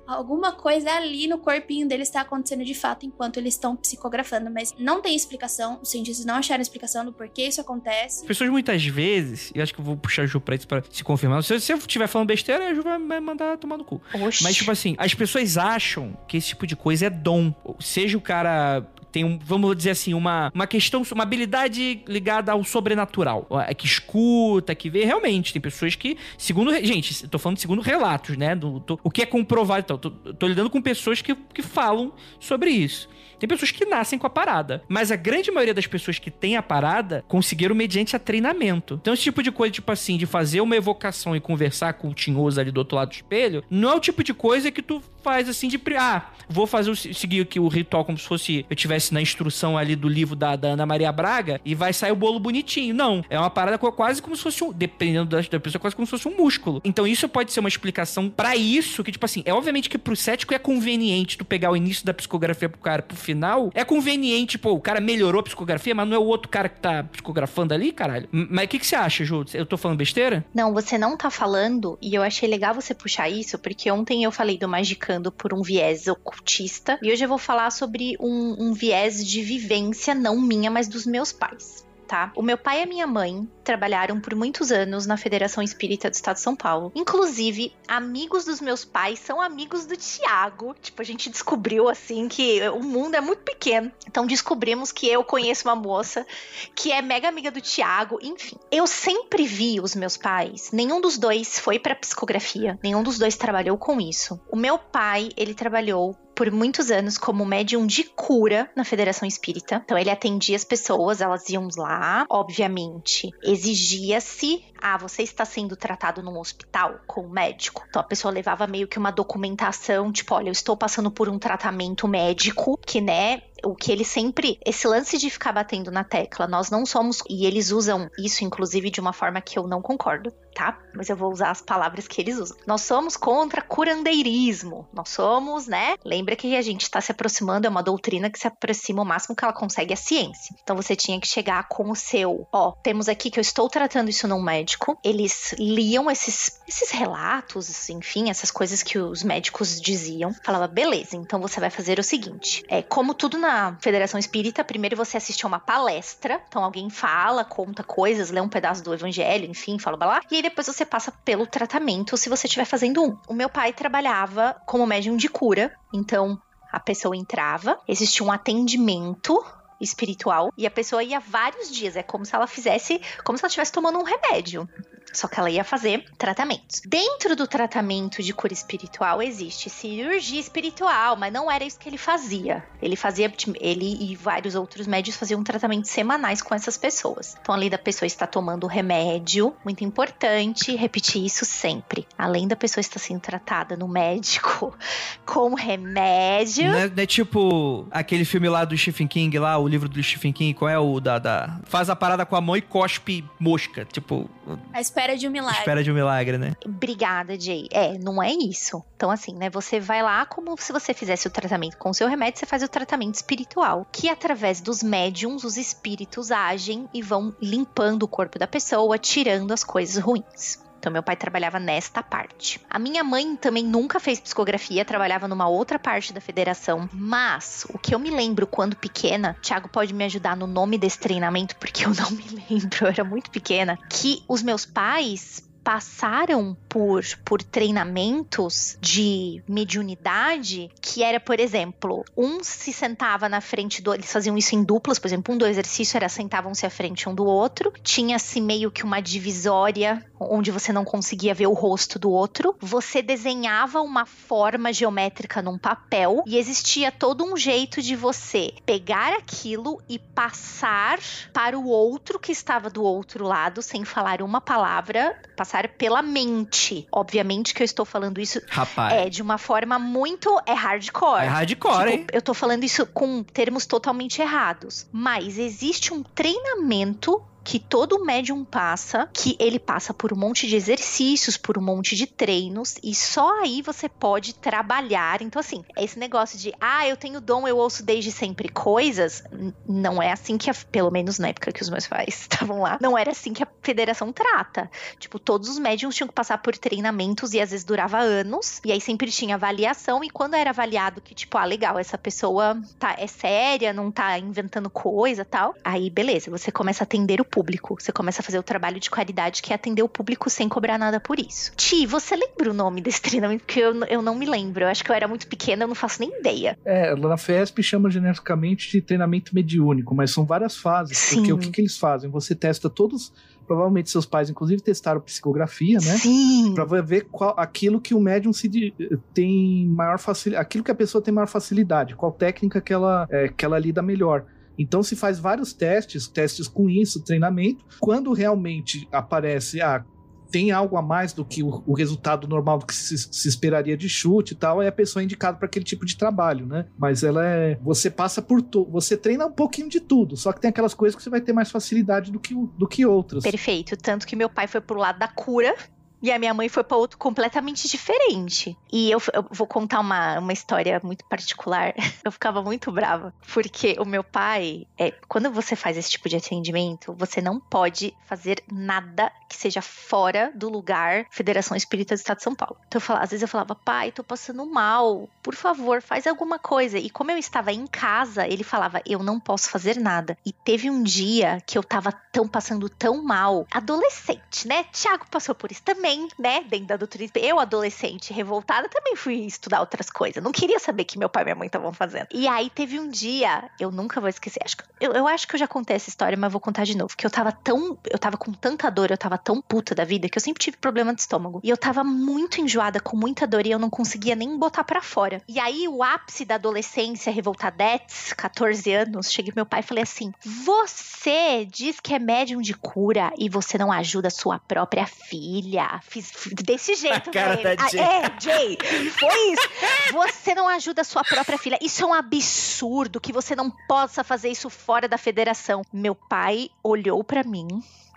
alguma 0.06 0.52
coisa 0.52 0.90
ali 0.90 1.26
no 1.26 1.38
corpinho 1.38 1.86
deles 1.86 2.08
está 2.08 2.22
acontecendo 2.22 2.64
de 2.64 2.74
fato 2.74 3.04
enquanto 3.06 3.38
eles 3.38 3.54
estão 3.54 3.76
psicografando, 3.76 4.50
mas 4.50 4.74
não 4.78 5.00
tem 5.00 5.14
explicação. 5.14 5.78
Os 5.82 5.90
cientistas 5.90 6.24
não 6.24 6.36
acharam 6.36 6.60
explicação 6.62 7.04
do 7.04 7.12
porquê 7.12 7.48
isso 7.48 7.60
acontece. 7.60 8.22
As 8.22 8.26
pessoas 8.26 8.50
muitas 8.50 8.84
vezes, 8.84 9.52
e 9.54 9.60
acho 9.60 9.74
que 9.74 9.80
eu 9.80 9.84
vou 9.84 9.96
puxar 9.96 10.22
a 10.22 10.26
Ju 10.26 10.40
pra 10.40 10.54
isso 10.54 10.66
pra 10.66 10.82
se 10.90 11.04
confirmar. 11.04 11.42
Se 11.42 11.58
você 11.58 11.74
estiver 11.74 12.06
falando 12.06 12.28
besteira, 12.28 12.68
a 12.68 12.74
Ju 12.74 12.82
vai 12.82 13.20
mandar 13.20 13.56
tomar 13.58 13.76
no 13.76 13.84
cu. 13.84 14.00
Oxi. 14.14 14.42
Mas, 14.42 14.56
tipo 14.56 14.70
assim, 14.70 14.94
as 14.98 15.14
pessoas 15.14 15.56
acham 15.56 16.16
que 16.26 16.36
esse 16.36 16.48
tipo 16.48 16.66
de 16.66 16.76
coisa 16.76 17.06
é 17.06 17.10
dom. 17.10 17.54
Seja 17.80 18.16
o 18.16 18.20
cara 18.20 18.86
tem 19.10 19.24
um, 19.24 19.38
vamos 19.38 19.76
dizer 19.76 19.90
assim, 19.90 20.14
uma, 20.14 20.50
uma 20.54 20.66
questão, 20.66 21.02
uma 21.12 21.22
habilidade 21.22 22.02
ligada 22.06 22.52
ao 22.52 22.62
sobrenatural. 22.64 23.46
É 23.66 23.74
que 23.74 23.86
escuta, 23.86 24.74
que 24.74 24.90
vê. 24.90 25.04
Realmente, 25.04 25.52
tem 25.52 25.60
pessoas 25.60 25.94
que, 25.94 26.16
segundo. 26.36 26.72
Gente, 26.84 27.24
eu 27.24 27.28
tô 27.28 27.38
falando 27.38 27.58
segundo 27.58 27.80
relatos, 27.80 28.36
né? 28.36 28.54
Do, 28.54 28.82
o 29.02 29.10
que 29.10 29.22
é 29.22 29.26
comprovado. 29.26 29.80
Então, 29.80 29.98
tô, 29.98 30.10
tô 30.10 30.46
lidando 30.46 30.70
com 30.70 30.80
pessoas 30.80 31.22
que, 31.22 31.34
que 31.34 31.62
falam 31.62 32.12
sobre 32.38 32.70
isso. 32.70 33.08
Tem 33.38 33.48
pessoas 33.48 33.70
que 33.70 33.84
nascem 33.84 34.18
com 34.18 34.26
a 34.26 34.30
parada. 34.30 34.82
Mas 34.88 35.10
a 35.10 35.16
grande 35.16 35.50
maioria 35.50 35.74
das 35.74 35.86
pessoas 35.86 36.18
que 36.18 36.30
tem 36.30 36.56
a 36.56 36.62
parada 36.62 37.24
conseguiram 37.28 37.74
mediante 37.74 38.16
a 38.16 38.18
treinamento. 38.18 38.98
Então, 39.00 39.14
esse 39.14 39.24
tipo 39.24 39.42
de 39.42 39.50
coisa, 39.50 39.72
tipo 39.72 39.90
assim, 39.90 40.16
de 40.16 40.26
fazer 40.26 40.60
uma 40.60 40.76
evocação 40.76 41.34
e 41.34 41.40
conversar 41.40 41.94
com 41.94 42.08
o 42.08 42.14
tinhoso 42.14 42.60
ali 42.60 42.70
do 42.70 42.78
outro 42.78 42.96
lado 42.96 43.08
do 43.08 43.14
espelho, 43.14 43.64
não 43.70 43.90
é 43.90 43.94
o 43.94 44.00
tipo 44.00 44.22
de 44.22 44.34
coisa 44.34 44.70
que 44.70 44.82
tu 44.82 45.02
faz 45.22 45.48
assim 45.48 45.68
de. 45.68 45.80
Ah, 45.98 46.30
vou 46.48 46.66
fazer 46.66 46.90
o, 46.90 46.96
seguir 46.96 47.42
aqui 47.42 47.60
o 47.60 47.68
ritual 47.68 48.04
como 48.04 48.18
se 48.18 48.26
fosse 48.26 48.66
eu 48.68 48.76
tivesse 48.76 49.12
na 49.12 49.20
instrução 49.20 49.76
ali 49.76 49.94
do 49.94 50.08
livro 50.08 50.34
da, 50.34 50.56
da 50.56 50.68
Ana 50.68 50.86
Maria 50.86 51.12
Braga 51.12 51.60
e 51.64 51.74
vai 51.74 51.92
sair 51.92 52.12
o 52.12 52.16
bolo 52.16 52.38
bonitinho. 52.38 52.94
Não. 52.94 53.24
É 53.28 53.38
uma 53.38 53.50
parada 53.50 53.78
quase 53.78 54.22
como 54.22 54.36
se 54.36 54.42
fosse 54.42 54.62
um. 54.64 54.72
Dependendo 54.72 55.30
da, 55.30 55.40
da 55.40 55.60
pessoa, 55.60 55.80
quase 55.80 55.94
como 55.94 56.06
se 56.06 56.10
fosse 56.10 56.28
um 56.28 56.36
músculo. 56.36 56.80
Então, 56.84 57.06
isso 57.06 57.28
pode 57.28 57.52
ser 57.52 57.60
uma 57.60 57.68
explicação 57.68 58.28
para 58.28 58.56
isso, 58.56 59.02
que, 59.04 59.12
tipo 59.12 59.24
assim, 59.24 59.42
é 59.44 59.52
obviamente 59.52 59.88
que 59.88 59.98
pro 59.98 60.16
cético 60.16 60.54
é 60.54 60.58
conveniente 60.58 61.38
tu 61.38 61.44
pegar 61.44 61.70
o 61.70 61.76
início 61.76 62.04
da 62.04 62.14
psicografia 62.14 62.68
pro 62.68 62.80
cara 62.80 63.02
pro 63.02 63.16
final. 63.28 63.70
É 63.74 63.84
conveniente, 63.84 64.56
pô, 64.56 64.72
o 64.72 64.80
cara 64.80 65.00
melhorou 65.00 65.40
a 65.40 65.42
psicografia, 65.42 65.94
mas 65.94 66.08
não 66.08 66.16
é 66.16 66.18
o 66.18 66.24
outro 66.24 66.48
cara 66.48 66.68
que 66.68 66.80
tá 66.80 67.04
psicografando 67.04 67.74
ali, 67.74 67.92
caralho. 67.92 68.26
Mas 68.32 68.64
o 68.64 68.68
que, 68.68 68.78
que 68.78 68.86
você 68.86 68.96
acha, 68.96 69.22
Ju? 69.22 69.44
Eu 69.52 69.66
tô 69.66 69.76
falando 69.76 69.98
besteira? 69.98 70.44
Não, 70.54 70.72
você 70.72 70.96
não 70.96 71.14
tá 71.14 71.30
falando, 71.30 71.98
e 72.00 72.14
eu 72.14 72.22
achei 72.22 72.48
legal 72.48 72.74
você 72.74 72.94
puxar 72.94 73.28
isso, 73.28 73.58
porque 73.58 73.90
ontem 73.90 74.24
eu 74.24 74.32
falei 74.32 74.56
do 74.56 74.66
Magicando 74.66 75.30
por 75.30 75.52
um 75.52 75.60
viés 75.60 76.06
ocultista, 76.06 76.98
e 77.02 77.12
hoje 77.12 77.22
eu 77.22 77.28
vou 77.28 77.38
falar 77.38 77.70
sobre 77.70 78.16
um, 78.18 78.56
um 78.58 78.72
viés 78.72 79.26
de 79.26 79.42
vivência, 79.42 80.14
não 80.14 80.40
minha, 80.40 80.70
mas 80.70 80.88
dos 80.88 81.04
meus 81.04 81.32
pais 81.32 81.86
tá? 82.08 82.32
O 82.34 82.42
meu 82.42 82.56
pai 82.56 82.80
e 82.80 82.82
a 82.82 82.86
minha 82.86 83.06
mãe 83.06 83.46
trabalharam 83.62 84.18
por 84.18 84.34
muitos 84.34 84.72
anos 84.72 85.06
na 85.06 85.18
Federação 85.18 85.62
Espírita 85.62 86.08
do 86.08 86.14
Estado 86.14 86.36
de 86.36 86.40
São 86.40 86.56
Paulo. 86.56 86.90
Inclusive, 86.94 87.72
amigos 87.86 88.46
dos 88.46 88.62
meus 88.62 88.82
pais 88.82 89.18
são 89.18 89.42
amigos 89.42 89.84
do 89.84 89.94
Tiago. 89.94 90.74
Tipo, 90.80 91.02
a 91.02 91.04
gente 91.04 91.28
descobriu 91.28 91.86
assim 91.86 92.26
que 92.28 92.66
o 92.70 92.82
mundo 92.82 93.14
é 93.14 93.20
muito 93.20 93.42
pequeno. 93.42 93.92
Então 94.06 94.26
descobrimos 94.26 94.90
que 94.90 95.06
eu 95.06 95.22
conheço 95.22 95.68
uma 95.68 95.76
moça 95.76 96.26
que 96.74 96.90
é 96.90 97.02
mega 97.02 97.28
amiga 97.28 97.50
do 97.50 97.60
Tiago. 97.60 98.18
Enfim, 98.22 98.56
eu 98.72 98.86
sempre 98.86 99.46
vi 99.46 99.78
os 99.80 99.94
meus 99.94 100.16
pais. 100.16 100.70
Nenhum 100.72 101.00
dos 101.00 101.18
dois 101.18 101.58
foi 101.58 101.78
para 101.78 101.94
psicografia. 101.94 102.78
Nenhum 102.82 103.02
dos 103.02 103.18
dois 103.18 103.36
trabalhou 103.36 103.76
com 103.76 104.00
isso. 104.00 104.40
O 104.50 104.56
meu 104.56 104.78
pai, 104.78 105.28
ele 105.36 105.52
trabalhou 105.52 106.16
por 106.38 106.52
muitos 106.52 106.88
anos 106.88 107.18
como 107.18 107.44
médium 107.44 107.84
de 107.84 108.04
cura 108.04 108.70
na 108.76 108.84
Federação 108.84 109.26
Espírita. 109.26 109.82
Então 109.84 109.98
ele 109.98 110.08
atendia 110.08 110.54
as 110.54 110.62
pessoas, 110.62 111.20
elas 111.20 111.48
iam 111.48 111.66
lá, 111.76 112.24
obviamente, 112.30 113.32
exigia-se 113.42 114.64
ah, 114.80 114.96
você 114.96 115.22
está 115.22 115.44
sendo 115.44 115.76
tratado 115.76 116.22
num 116.22 116.38
hospital 116.38 117.00
com 117.06 117.22
um 117.22 117.28
médico. 117.28 117.84
Então 117.88 118.00
a 118.00 118.04
pessoa 118.04 118.32
levava 118.32 118.66
meio 118.66 118.86
que 118.86 118.98
uma 118.98 119.10
documentação, 119.10 120.12
tipo, 120.12 120.34
olha, 120.34 120.48
eu 120.48 120.52
estou 120.52 120.76
passando 120.76 121.10
por 121.10 121.28
um 121.28 121.38
tratamento 121.38 122.06
médico, 122.06 122.78
que, 122.86 123.00
né, 123.00 123.42
o 123.64 123.74
que 123.74 123.92
ele 123.92 124.04
sempre. 124.04 124.58
Esse 124.64 124.86
lance 124.86 125.18
de 125.18 125.30
ficar 125.30 125.52
batendo 125.52 125.90
na 125.90 126.04
tecla, 126.04 126.46
nós 126.46 126.70
não 126.70 126.84
somos. 126.86 127.22
E 127.28 127.46
eles 127.46 127.70
usam 127.70 128.08
isso, 128.18 128.44
inclusive, 128.44 128.90
de 128.90 129.00
uma 129.00 129.12
forma 129.12 129.40
que 129.40 129.58
eu 129.58 129.66
não 129.66 129.82
concordo, 129.82 130.32
tá? 130.54 130.78
Mas 130.94 131.08
eu 131.08 131.16
vou 131.16 131.32
usar 131.32 131.50
as 131.50 131.60
palavras 131.60 132.08
que 132.08 132.20
eles 132.20 132.38
usam. 132.38 132.56
Nós 132.66 132.82
somos 132.82 133.16
contra 133.16 133.62
curandeirismo. 133.62 134.88
Nós 134.92 135.08
somos, 135.10 135.66
né? 135.66 135.96
Lembra 136.04 136.36
que 136.36 136.56
a 136.56 136.62
gente 136.62 136.82
está 136.82 137.00
se 137.00 137.12
aproximando, 137.12 137.66
é 137.66 137.70
uma 137.70 137.82
doutrina 137.82 138.30
que 138.30 138.38
se 138.38 138.46
aproxima 138.46 139.02
o 139.02 139.06
máximo 139.06 139.36
que 139.36 139.44
ela 139.44 139.52
consegue 139.52 139.92
à 139.92 139.96
ciência. 139.96 140.54
Então 140.62 140.76
você 140.76 140.94
tinha 140.96 141.20
que 141.20 141.26
chegar 141.26 141.68
com 141.68 141.90
o 141.90 141.96
seu. 141.96 142.46
Ó, 142.52 142.72
temos 142.82 143.08
aqui 143.08 143.30
que 143.30 143.38
eu 143.38 143.42
estou 143.42 143.68
tratando 143.68 144.08
isso 144.08 144.26
num 144.26 144.42
médico. 144.42 144.98
Eles 145.04 145.54
liam 145.58 146.10
esses, 146.10 146.60
esses 146.66 146.90
relatos, 146.90 147.88
enfim, 147.88 148.30
essas 148.30 148.50
coisas 148.50 148.82
que 148.82 148.98
os 148.98 149.22
médicos 149.22 149.80
diziam. 149.80 150.34
Falava, 150.44 150.66
beleza, 150.66 151.16
então 151.16 151.40
você 151.40 151.60
vai 151.60 151.70
fazer 151.70 151.98
o 151.98 152.04
seguinte: 152.04 152.64
é 152.68 152.82
como 152.82 153.14
tudo 153.14 153.38
na 153.38 153.47
na 153.48 153.78
Federação 153.80 154.20
Espírita, 154.20 154.62
primeiro 154.62 154.94
você 154.94 155.16
assiste 155.16 155.42
a 155.44 155.48
uma 155.48 155.58
palestra, 155.58 156.38
então 156.46 156.62
alguém 156.62 156.90
fala, 156.90 157.46
conta 157.46 157.82
coisas, 157.82 158.30
lê 158.30 158.42
um 158.42 158.48
pedaço 158.48 158.84
do 158.84 158.92
evangelho, 158.92 159.50
enfim, 159.50 159.78
fala 159.78 159.96
blá, 159.96 160.20
e 160.30 160.36
aí 160.36 160.42
depois 160.42 160.66
você 160.66 160.84
passa 160.84 161.10
pelo 161.24 161.46
tratamento 161.46 162.14
se 162.18 162.28
você 162.28 162.46
estiver 162.46 162.66
fazendo 162.66 163.02
um. 163.02 163.16
O 163.26 163.32
meu 163.32 163.48
pai 163.48 163.72
trabalhava 163.72 164.54
como 164.66 164.86
médium 164.86 165.16
de 165.16 165.30
cura, 165.30 165.72
então 165.94 166.38
a 166.70 166.78
pessoa 166.78 167.16
entrava, 167.16 167.80
existia 167.88 168.24
um 168.24 168.30
atendimento 168.30 169.42
espiritual 169.80 170.52
e 170.56 170.66
a 170.66 170.70
pessoa 170.70 171.02
ia 171.02 171.20
vários 171.20 171.70
dias. 171.70 171.96
É 171.96 172.02
como 172.02 172.24
se 172.24 172.34
ela 172.34 172.46
fizesse, 172.46 173.00
como 173.24 173.38
se 173.38 173.44
ela 173.44 173.48
estivesse 173.48 173.72
tomando 173.72 173.98
um 173.98 174.04
remédio. 174.04 174.68
Só 175.12 175.26
que 175.26 175.38
ela 175.38 175.50
ia 175.50 175.64
fazer 175.64 176.04
tratamentos. 176.16 176.82
Dentro 176.84 177.34
do 177.34 177.46
tratamento 177.46 178.22
de 178.22 178.32
cura 178.32 178.52
espiritual 178.52 179.22
existe 179.22 179.70
cirurgia 179.70 180.40
espiritual, 180.40 181.16
mas 181.16 181.32
não 181.32 181.50
era 181.50 181.64
isso 181.64 181.78
que 181.78 181.88
ele 181.88 181.98
fazia. 181.98 182.62
Ele 182.80 182.96
fazia, 182.96 183.32
ele 183.60 183.96
e 184.00 184.14
vários 184.14 184.54
outros 184.54 184.86
médios 184.86 185.16
faziam 185.16 185.42
tratamentos 185.42 185.90
semanais 185.90 186.42
com 186.42 186.54
essas 186.54 186.76
pessoas. 186.76 187.36
Então, 187.40 187.54
além 187.54 187.70
da 187.70 187.78
pessoa 187.78 188.06
estar 188.06 188.26
tomando 188.26 188.66
remédio, 188.66 189.54
muito 189.64 189.82
importante 189.82 190.76
repetir 190.76 191.24
isso 191.24 191.44
sempre. 191.44 192.06
Além 192.16 192.46
da 192.46 192.56
pessoa 192.56 192.80
estar 192.80 192.98
sendo 192.98 193.20
tratada 193.20 193.76
no 193.76 193.88
médico 193.88 194.76
com 195.24 195.54
remédio. 195.54 196.70
Não 196.70 196.78
é, 196.78 196.88
não 196.88 197.02
é 197.02 197.06
tipo 197.06 197.86
aquele 197.90 198.24
filme 198.24 198.48
lá 198.48 198.64
do 198.64 198.76
Stephen 198.76 199.08
King, 199.08 199.38
lá, 199.38 199.56
o 199.58 199.67
livro 199.68 199.88
do 199.88 200.02
Stephen 200.02 200.32
King, 200.32 200.54
qual 200.54 200.68
é 200.68 200.78
o 200.78 201.00
da. 201.00 201.18
da... 201.18 201.60
Faz 201.64 201.90
a 201.90 201.96
parada 201.96 202.24
com 202.24 202.36
a 202.36 202.40
mão 202.40 202.56
e 202.56 202.62
cospe 202.62 203.24
mosca. 203.38 203.84
Tipo. 203.84 204.28
A 204.72 204.80
espera 204.80 205.16
de 205.16 205.28
um 205.28 205.30
milagre. 205.30 205.58
Espera 205.58 205.84
de 205.84 205.90
um 205.90 205.94
milagre, 205.94 206.38
né? 206.38 206.54
Obrigada, 206.64 207.38
Jay. 207.38 207.68
É, 207.70 207.98
não 207.98 208.22
é 208.22 208.32
isso. 208.32 208.82
Então, 208.96 209.10
assim, 209.10 209.34
né? 209.34 209.50
Você 209.50 209.78
vai 209.78 210.02
lá 210.02 210.26
como 210.26 210.56
se 210.58 210.72
você 210.72 210.92
fizesse 210.94 211.26
o 211.26 211.30
tratamento 211.30 211.76
com 211.76 211.90
o 211.90 211.94
seu 211.94 212.08
remédio, 212.08 212.40
você 212.40 212.46
faz 212.46 212.62
o 212.62 212.68
tratamento 212.68 213.14
espiritual. 213.14 213.86
Que 213.92 214.08
através 214.08 214.60
dos 214.60 214.82
médiums, 214.82 215.44
os 215.44 215.56
espíritos 215.56 216.30
agem 216.30 216.88
e 216.92 217.02
vão 217.02 217.34
limpando 217.40 218.04
o 218.04 218.08
corpo 218.08 218.38
da 218.38 218.46
pessoa, 218.46 218.98
tirando 218.98 219.52
as 219.52 219.62
coisas 219.62 220.02
ruins. 220.02 220.67
Então, 220.78 220.92
meu 220.92 221.02
pai 221.02 221.16
trabalhava 221.16 221.58
nesta 221.58 222.02
parte. 222.02 222.60
A 222.70 222.78
minha 222.78 223.02
mãe 223.02 223.36
também 223.36 223.64
nunca 223.64 223.98
fez 223.98 224.20
psicografia, 224.20 224.84
trabalhava 224.84 225.26
numa 225.26 225.48
outra 225.48 225.78
parte 225.78 226.12
da 226.12 226.20
federação. 226.20 226.88
Mas, 226.92 227.66
o 227.72 227.78
que 227.78 227.94
eu 227.94 227.98
me 227.98 228.10
lembro 228.10 228.46
quando 228.46 228.76
pequena, 228.76 229.36
Thiago 229.42 229.68
pode 229.68 229.92
me 229.92 230.04
ajudar 230.04 230.36
no 230.36 230.46
nome 230.46 230.78
desse 230.78 230.98
treinamento, 230.98 231.56
porque 231.56 231.84
eu 231.84 231.92
não 231.94 232.10
me 232.10 232.24
lembro, 232.48 232.78
eu 232.82 232.86
era 232.86 233.04
muito 233.04 233.30
pequena, 233.30 233.78
que 233.88 234.22
os 234.28 234.42
meus 234.42 234.64
pais 234.64 235.47
passaram 235.68 236.56
por, 236.66 237.04
por 237.26 237.42
treinamentos 237.42 238.78
de 238.80 239.42
mediunidade 239.46 240.70
que 240.80 241.02
era, 241.02 241.20
por 241.20 241.38
exemplo, 241.38 242.06
um 242.16 242.42
se 242.42 242.72
sentava 242.72 243.28
na 243.28 243.42
frente 243.42 243.82
do. 243.82 243.92
Eles 243.92 244.10
faziam 244.10 244.38
isso 244.38 244.54
em 244.54 244.64
duplas, 244.64 244.98
por 244.98 245.08
exemplo, 245.08 245.34
um 245.34 245.36
do 245.36 245.46
exercício 245.46 245.98
era 245.98 246.08
sentavam-se 246.08 246.64
à 246.64 246.70
frente 246.70 247.06
um 247.06 247.14
do 247.14 247.26
outro, 247.26 247.70
tinha-se 247.82 248.40
meio 248.40 248.70
que 248.70 248.82
uma 248.82 249.02
divisória 249.02 250.02
onde 250.18 250.50
você 250.50 250.72
não 250.72 250.84
conseguia 250.84 251.34
ver 251.34 251.46
o 251.46 251.52
rosto 251.52 251.98
do 251.98 252.10
outro. 252.10 252.56
Você 252.60 253.02
desenhava 253.02 253.80
uma 253.80 254.06
forma 254.06 254.72
geométrica 254.72 255.42
num 255.42 255.58
papel 255.58 256.22
e 256.26 256.38
existia 256.38 256.90
todo 256.90 257.24
um 257.24 257.36
jeito 257.36 257.80
de 257.82 257.94
você 257.94 258.54
pegar 258.64 259.12
aquilo 259.12 259.80
e 259.88 259.98
passar 259.98 260.98
para 261.32 261.58
o 261.58 261.68
outro 261.68 262.18
que 262.18 262.32
estava 262.32 262.70
do 262.70 262.82
outro 262.82 263.24
lado 263.24 263.62
sem 263.62 263.84
falar 263.84 264.22
uma 264.22 264.40
palavra, 264.40 265.20
passar 265.36 265.57
pela 265.66 266.02
mente. 266.02 266.86
Obviamente 266.92 267.52
que 267.52 267.62
eu 267.62 267.64
estou 267.64 267.84
falando 267.84 268.20
isso 268.20 268.40
Rapaz. 268.48 268.92
é 268.92 269.08
de 269.08 269.20
uma 269.22 269.38
forma 269.38 269.78
muito 269.78 270.30
é 270.46 270.52
hardcore. 270.52 271.24
É 271.24 271.26
hardcore, 271.26 271.90
Tipo, 271.90 272.00
hein? 272.02 272.06
eu 272.12 272.22
tô 272.22 272.34
falando 272.34 272.62
isso 272.62 272.86
com 272.86 273.22
termos 273.24 273.66
totalmente 273.66 274.22
errados, 274.22 274.86
mas 274.92 275.38
existe 275.38 275.92
um 275.92 276.02
treinamento 276.02 277.20
que 277.48 277.58
todo 277.58 278.04
médium 278.04 278.44
passa, 278.44 279.08
que 279.10 279.34
ele 279.38 279.58
passa 279.58 279.94
por 279.94 280.12
um 280.12 280.16
monte 280.16 280.46
de 280.46 280.54
exercícios, 280.54 281.38
por 281.38 281.56
um 281.56 281.62
monte 281.62 281.96
de 281.96 282.06
treinos, 282.06 282.74
e 282.82 282.94
só 282.94 283.40
aí 283.40 283.62
você 283.62 283.88
pode 283.88 284.34
trabalhar. 284.34 285.22
Então, 285.22 285.40
assim, 285.40 285.64
esse 285.74 285.98
negócio 285.98 286.38
de, 286.38 286.52
ah, 286.60 286.86
eu 286.86 286.94
tenho 286.94 287.22
dom, 287.22 287.48
eu 287.48 287.56
ouço 287.56 287.82
desde 287.82 288.12
sempre 288.12 288.50
coisas, 288.50 289.24
não 289.66 290.02
é 290.02 290.12
assim 290.12 290.36
que, 290.36 290.50
a, 290.50 290.54
pelo 290.70 290.90
menos 290.90 291.18
na 291.18 291.28
época 291.28 291.50
que 291.50 291.62
os 291.62 291.70
meus 291.70 291.86
pais 291.86 292.20
estavam 292.30 292.60
lá, 292.60 292.76
não 292.82 292.98
era 292.98 293.12
assim 293.12 293.32
que 293.32 293.42
a 293.42 293.48
federação 293.62 294.12
trata. 294.12 294.70
Tipo, 294.98 295.18
todos 295.18 295.48
os 295.48 295.58
médiums 295.58 295.96
tinham 295.96 296.08
que 296.08 296.14
passar 296.14 296.36
por 296.36 296.54
treinamentos 296.54 297.32
e 297.32 297.40
às 297.40 297.50
vezes 297.50 297.64
durava 297.64 297.96
anos, 297.96 298.60
e 298.62 298.72
aí 298.72 298.80
sempre 298.80 299.10
tinha 299.10 299.36
avaliação, 299.36 300.04
e 300.04 300.10
quando 300.10 300.34
era 300.34 300.50
avaliado 300.50 301.00
que, 301.00 301.14
tipo, 301.14 301.38
ah, 301.38 301.46
legal, 301.46 301.78
essa 301.78 301.96
pessoa 301.96 302.60
tá, 302.78 302.94
é 302.98 303.06
séria, 303.06 303.72
não 303.72 303.90
tá 303.90 304.18
inventando 304.18 304.68
coisa 304.68 305.24
tal, 305.24 305.54
aí 305.64 305.88
beleza, 305.88 306.30
você 306.30 306.52
começa 306.52 306.82
a 306.82 306.84
atender 306.84 307.22
o 307.22 307.24
público, 307.24 307.37
você 307.78 307.92
começa 307.92 308.20
a 308.20 308.24
fazer 308.24 308.38
o 308.38 308.42
trabalho 308.42 308.80
de 308.80 308.90
qualidade 308.90 309.42
que 309.42 309.52
é 309.52 309.56
atender 309.56 309.82
o 309.82 309.88
público 309.88 310.30
sem 310.30 310.48
cobrar 310.48 310.78
nada 310.78 311.00
por 311.00 311.18
isso. 311.18 311.52
Ti, 311.56 311.86
você 311.86 312.16
lembra 312.16 312.50
o 312.50 312.54
nome 312.54 312.80
desse 312.80 313.00
treinamento? 313.00 313.44
Porque 313.44 313.60
eu, 313.60 313.74
eu 313.84 314.02
não 314.02 314.14
me 314.14 314.26
lembro, 314.26 314.64
eu 314.64 314.68
acho 314.68 314.84
que 314.84 314.90
eu 314.90 314.94
era 314.94 315.08
muito 315.08 315.26
pequena, 315.26 315.64
eu 315.64 315.68
não 315.68 315.74
faço 315.74 316.00
nem 316.00 316.10
ideia. 316.18 316.58
É, 316.64 316.94
na 316.94 317.16
FESP 317.16 317.62
chama 317.62 317.90
genericamente 317.90 318.70
de 318.70 318.80
treinamento 318.80 319.34
mediúnico, 319.34 319.94
mas 319.94 320.10
são 320.10 320.24
várias 320.24 320.56
fases. 320.56 320.98
Sim. 320.98 321.16
Porque 321.16 321.32
o 321.32 321.38
que, 321.38 321.50
que 321.50 321.60
eles 321.60 321.76
fazem? 321.76 322.10
Você 322.10 322.34
testa 322.34 322.68
todos, 322.68 323.12
provavelmente 323.46 323.90
seus 323.90 324.06
pais, 324.06 324.28
inclusive, 324.30 324.60
testaram 324.62 325.00
psicografia, 325.00 325.78
né? 325.78 325.96
Sim. 325.96 326.52
Pra 326.54 326.64
ver 326.64 327.06
qual, 327.10 327.34
aquilo 327.38 327.80
que 327.80 327.94
o 327.94 328.00
médium 328.00 328.32
se 328.32 328.74
tem 329.14 329.66
maior 329.68 329.98
facilidade, 329.98 330.42
aquilo 330.42 330.64
que 330.64 330.70
a 330.70 330.74
pessoa 330.74 331.02
tem 331.02 331.12
maior 331.12 331.26
facilidade, 331.26 331.96
qual 331.96 332.12
técnica 332.12 332.60
que 332.60 332.72
ela, 332.72 333.06
é, 333.10 333.28
que 333.28 333.44
ela 333.44 333.58
lida 333.58 333.82
melhor. 333.82 334.26
Então 334.58 334.82
se 334.82 334.96
faz 334.96 335.18
vários 335.18 335.52
testes, 335.52 336.08
testes 336.08 336.48
com 336.48 336.68
isso, 336.68 337.04
treinamento. 337.04 337.64
Quando 337.78 338.12
realmente 338.12 338.88
aparece, 338.92 339.60
ah, 339.62 339.84
tem 340.30 340.50
algo 340.50 340.76
a 340.76 340.82
mais 340.82 341.12
do 341.12 341.24
que 341.24 341.42
o, 341.42 341.62
o 341.66 341.74
resultado 341.74 342.28
normal 342.28 342.58
do 342.58 342.66
que 342.66 342.74
se, 342.74 342.96
se 342.98 343.28
esperaria 343.28 343.76
de 343.76 343.88
chute 343.88 344.32
e 344.32 344.36
tal, 344.36 344.60
aí 344.60 344.68
a 344.68 344.72
pessoa 344.72 345.02
é 345.02 345.04
indicada 345.04 345.38
para 345.38 345.46
aquele 345.46 345.64
tipo 345.64 345.84
de 345.84 345.96
trabalho, 345.96 346.46
né? 346.46 346.66
Mas 346.78 347.02
ela 347.02 347.26
é. 347.26 347.58
Você 347.62 347.90
passa 347.90 348.20
por. 348.20 348.42
Você 348.70 348.96
treina 348.96 349.26
um 349.26 349.32
pouquinho 349.32 349.68
de 349.68 349.80
tudo, 349.80 350.16
só 350.16 350.32
que 350.32 350.40
tem 350.40 350.50
aquelas 350.50 350.74
coisas 350.74 350.96
que 350.96 351.02
você 351.02 351.10
vai 351.10 351.20
ter 351.20 351.32
mais 351.32 351.50
facilidade 351.50 352.12
do 352.12 352.20
que, 352.20 352.34
do 352.34 352.68
que 352.68 352.84
outras. 352.84 353.22
Perfeito. 353.22 353.76
Tanto 353.76 354.06
que 354.06 354.16
meu 354.16 354.28
pai 354.28 354.46
foi 354.46 354.60
pro 354.60 354.78
lado 354.78 354.98
da 354.98 355.08
cura. 355.08 355.54
E 356.02 356.12
a 356.12 356.18
minha 356.18 356.32
mãe 356.32 356.48
foi 356.48 356.62
para 356.62 356.76
outro 356.76 356.98
completamente 356.98 357.68
diferente. 357.68 358.56
E 358.72 358.90
eu, 358.90 359.00
eu 359.12 359.26
vou 359.30 359.46
contar 359.46 359.80
uma, 359.80 360.18
uma 360.18 360.32
história 360.32 360.80
muito 360.82 361.04
particular. 361.06 361.74
Eu 362.04 362.12
ficava 362.12 362.42
muito 362.42 362.70
brava. 362.70 363.12
Porque 363.32 363.76
o 363.78 363.84
meu 363.84 364.04
pai, 364.04 364.66
é, 364.78 364.92
quando 365.08 365.30
você 365.30 365.56
faz 365.56 365.76
esse 365.76 365.90
tipo 365.90 366.08
de 366.08 366.16
atendimento, 366.16 366.94
você 366.94 367.20
não 367.20 367.40
pode 367.40 367.94
fazer 368.06 368.42
nada 368.50 369.12
que 369.28 369.36
seja 369.36 369.60
fora 369.60 370.32
do 370.34 370.48
lugar 370.48 371.06
Federação 371.10 371.56
Espírita 371.56 371.94
do 371.94 371.98
Estado 371.98 372.18
de 372.18 372.22
São 372.24 372.34
Paulo. 372.34 372.56
Então, 372.66 372.78
eu 372.78 372.80
falava, 372.80 373.04
às 373.04 373.10
vezes 373.10 373.22
eu 373.22 373.28
falava, 373.28 373.54
pai, 373.54 373.92
tô 373.92 374.02
passando 374.02 374.44
mal. 374.46 375.08
Por 375.22 375.34
favor, 375.34 375.82
faz 375.82 376.06
alguma 376.06 376.38
coisa. 376.38 376.78
E 376.78 376.88
como 376.88 377.10
eu 377.10 377.18
estava 377.18 377.52
em 377.52 377.66
casa, 377.66 378.26
ele 378.26 378.42
falava, 378.42 378.80
eu 378.86 379.02
não 379.02 379.20
posso 379.20 379.50
fazer 379.50 379.78
nada. 379.78 380.16
E 380.24 380.32
teve 380.32 380.70
um 380.70 380.82
dia 380.82 381.42
que 381.46 381.58
eu 381.58 381.62
tava 381.62 381.92
tão 381.92 382.26
passando 382.26 382.68
tão 382.68 383.02
mal. 383.02 383.46
Adolescente, 383.50 384.48
né? 384.48 384.64
Tiago 384.72 385.06
passou 385.10 385.34
por 385.34 385.52
isso 385.52 385.62
também, 385.62 386.08
né? 386.18 386.42
Dentro 386.44 386.66
da 386.68 386.76
doutrina. 386.76 387.10
Eu, 387.16 387.38
adolescente, 387.38 388.12
revoltada, 388.12 388.68
também 388.68 388.96
fui 388.96 389.14
estudar 389.26 389.60
outras 389.60 389.90
coisas. 389.90 390.22
Não 390.22 390.32
queria 390.32 390.58
saber 390.58 390.84
que 390.84 390.98
meu 390.98 391.08
pai 391.08 391.22
e 391.22 391.26
minha 391.26 391.36
mãe 391.36 391.46
estavam 391.46 391.72
fazendo. 391.72 392.08
E 392.12 392.26
aí 392.26 392.50
teve 392.50 392.78
um 392.78 392.88
dia, 392.88 393.50
eu 393.60 393.70
nunca 393.70 394.00
vou 394.00 394.08
esquecer. 394.08 394.40
Acho 394.44 394.56
que, 394.56 394.64
eu, 394.80 394.92
eu 394.92 395.06
acho 395.06 395.28
que 395.28 395.34
eu 395.34 395.38
já 395.38 395.46
contei 395.46 395.76
essa 395.76 395.88
história, 395.88 396.16
mas 396.16 396.32
vou 396.32 396.40
contar 396.40 396.64
de 396.64 396.76
novo. 396.76 396.96
Que 396.96 397.06
eu 397.06 397.10
tava 397.10 397.32
tão. 397.32 397.78
Eu 397.90 397.98
tava 397.98 398.16
com 398.16 398.32
tanta 398.32 398.70
dor, 398.70 398.90
eu 398.90 398.98
tava 398.98 399.17
tão 399.18 399.40
puta 399.40 399.74
da 399.74 399.84
vida, 399.84 400.08
que 400.08 400.16
eu 400.16 400.22
sempre 400.22 400.42
tive 400.42 400.56
problema 400.56 400.94
de 400.94 401.00
estômago. 401.00 401.40
E 401.42 401.50
eu 401.50 401.56
tava 401.56 401.82
muito 401.84 402.40
enjoada, 402.40 402.80
com 402.80 402.96
muita 402.96 403.26
dor, 403.26 403.46
e 403.46 403.50
eu 403.50 403.58
não 403.58 403.70
conseguia 403.70 404.14
nem 404.14 404.38
botar 404.38 404.64
pra 404.64 404.80
fora. 404.80 405.20
E 405.28 405.38
aí, 405.38 405.66
o 405.68 405.82
ápice 405.82 406.24
da 406.24 406.36
adolescência, 406.36 407.12
revoltadetes, 407.12 408.12
14 408.12 408.72
anos, 408.72 409.12
cheguei 409.12 409.32
pro 409.32 409.40
meu 409.40 409.46
pai 409.46 409.60
e 409.60 409.64
falei 409.64 409.82
assim: 409.82 410.12
Você 410.24 411.46
diz 411.50 411.80
que 411.80 411.94
é 411.94 411.98
médium 411.98 412.40
de 412.40 412.54
cura 412.54 413.12
e 413.18 413.28
você 413.28 413.58
não 413.58 413.70
ajuda 413.72 414.08
a 414.08 414.10
sua 414.10 414.38
própria 414.38 414.86
filha. 414.86 415.80
Fiz 415.82 416.10
fiz 416.10 416.32
desse 416.32 416.74
jeito, 416.76 417.10
cara 417.10 417.36
da 417.36 417.50
Ah, 417.58 417.68
Jay. 417.68 417.80
É, 417.80 418.20
Jay, 418.20 418.58
foi 418.90 419.32
isso. 419.32 419.48
Você 419.92 420.34
não 420.34 420.46
ajuda 420.48 420.82
a 420.82 420.84
sua 420.84 421.02
própria 421.02 421.38
filha. 421.38 421.58
Isso 421.62 421.82
é 421.82 421.86
um 421.86 421.94
absurdo 421.94 423.00
que 423.00 423.12
você 423.12 423.34
não 423.34 423.50
possa 423.66 424.04
fazer 424.04 424.28
isso 424.28 424.50
fora 424.50 424.86
da 424.86 424.98
federação. 424.98 425.62
Meu 425.72 425.94
pai 425.94 426.50
olhou 426.62 427.02
pra 427.02 427.24
mim, 427.24 427.46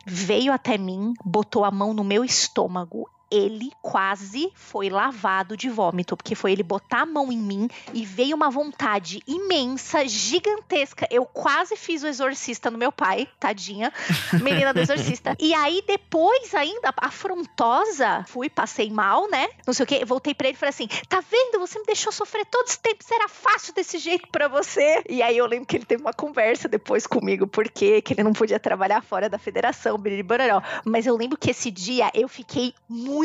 veio 0.06 0.54
até 0.54 0.78
mim, 0.78 1.14
botou 1.24 1.64
a 1.64 1.72
mão 1.72 1.94
no 1.94 2.04
meu 2.04 2.24
estômago. 2.24 3.10
Ele 3.32 3.72
quase 3.82 4.52
foi 4.54 4.90
lavado 4.90 5.56
de 5.56 5.70
vômito, 5.70 6.18
porque 6.18 6.36
foi 6.36 6.52
ele 6.52 6.64
botar 6.64 7.02
a 7.02 7.06
mão 7.06 7.32
em 7.32 7.38
mim 7.38 7.70
e 7.94 8.06
veio 8.06 8.36
uma 8.36 8.50
vontade 8.50 9.24
imensa, 9.26 10.08
gigantesca. 10.08 11.08
Eu 11.10 11.26
quase 11.26 11.76
fiz 11.78 12.04
o 12.04 12.08
exorcista 12.08 12.70
no 12.70 12.78
meu 12.78 12.92
pai, 12.92 13.28
tadinha, 13.40 13.94
menina 14.44 14.74
do 14.74 14.82
exorcista. 14.82 15.36
E 15.40 15.54
aí 15.54 15.82
depois 15.88 16.54
ainda, 16.54 16.94
afrontosa, 16.98 18.26
fui, 18.28 18.50
passei 18.50 18.90
mal, 18.90 19.30
né? 19.30 19.48
Não 19.66 19.74
sei 19.74 19.84
o 19.84 19.88
que, 19.88 20.04
voltei 20.04 20.34
pra 20.34 20.48
ele 20.48 20.58
e 20.58 20.60
falei 20.60 20.72
assim: 20.72 20.88
tá 21.08 21.22
vendo? 21.22 21.60
Você 21.60 21.80
me 21.80 21.86
deixou 21.86 22.12
sofrer 22.12 22.46
todo 22.46 22.68
esse 22.68 22.80
tempo, 22.80 23.04
era 23.12 23.28
fácil 23.28 23.74
desse 23.74 23.98
jeito 23.98 24.28
pra 24.30 24.48
você. 24.48 25.04
E 25.08 25.22
aí 25.22 25.38
eu 25.38 25.46
lembro 25.46 25.66
que 25.66 25.78
ele 25.78 25.86
teve 25.86 26.02
uma 26.02 26.14
conversa 26.14 26.68
depois 26.68 27.08
comigo, 27.08 27.48
porque 27.48 28.02
que 28.02 28.14
ele 28.14 28.24
não 28.24 28.34
podia 28.34 28.60
trabalhar 28.60 29.02
fora 29.02 29.30
da 29.30 29.38
federação, 29.38 29.98
biriribororó. 29.98 30.62
Mas 30.84 31.06
eu 31.06 31.16
lembro 31.16 31.38
que 31.38 31.52
esse 31.52 31.70
dia 31.72 32.10
eu 32.14 32.28
fiquei 32.28 32.74
muito 32.90 33.21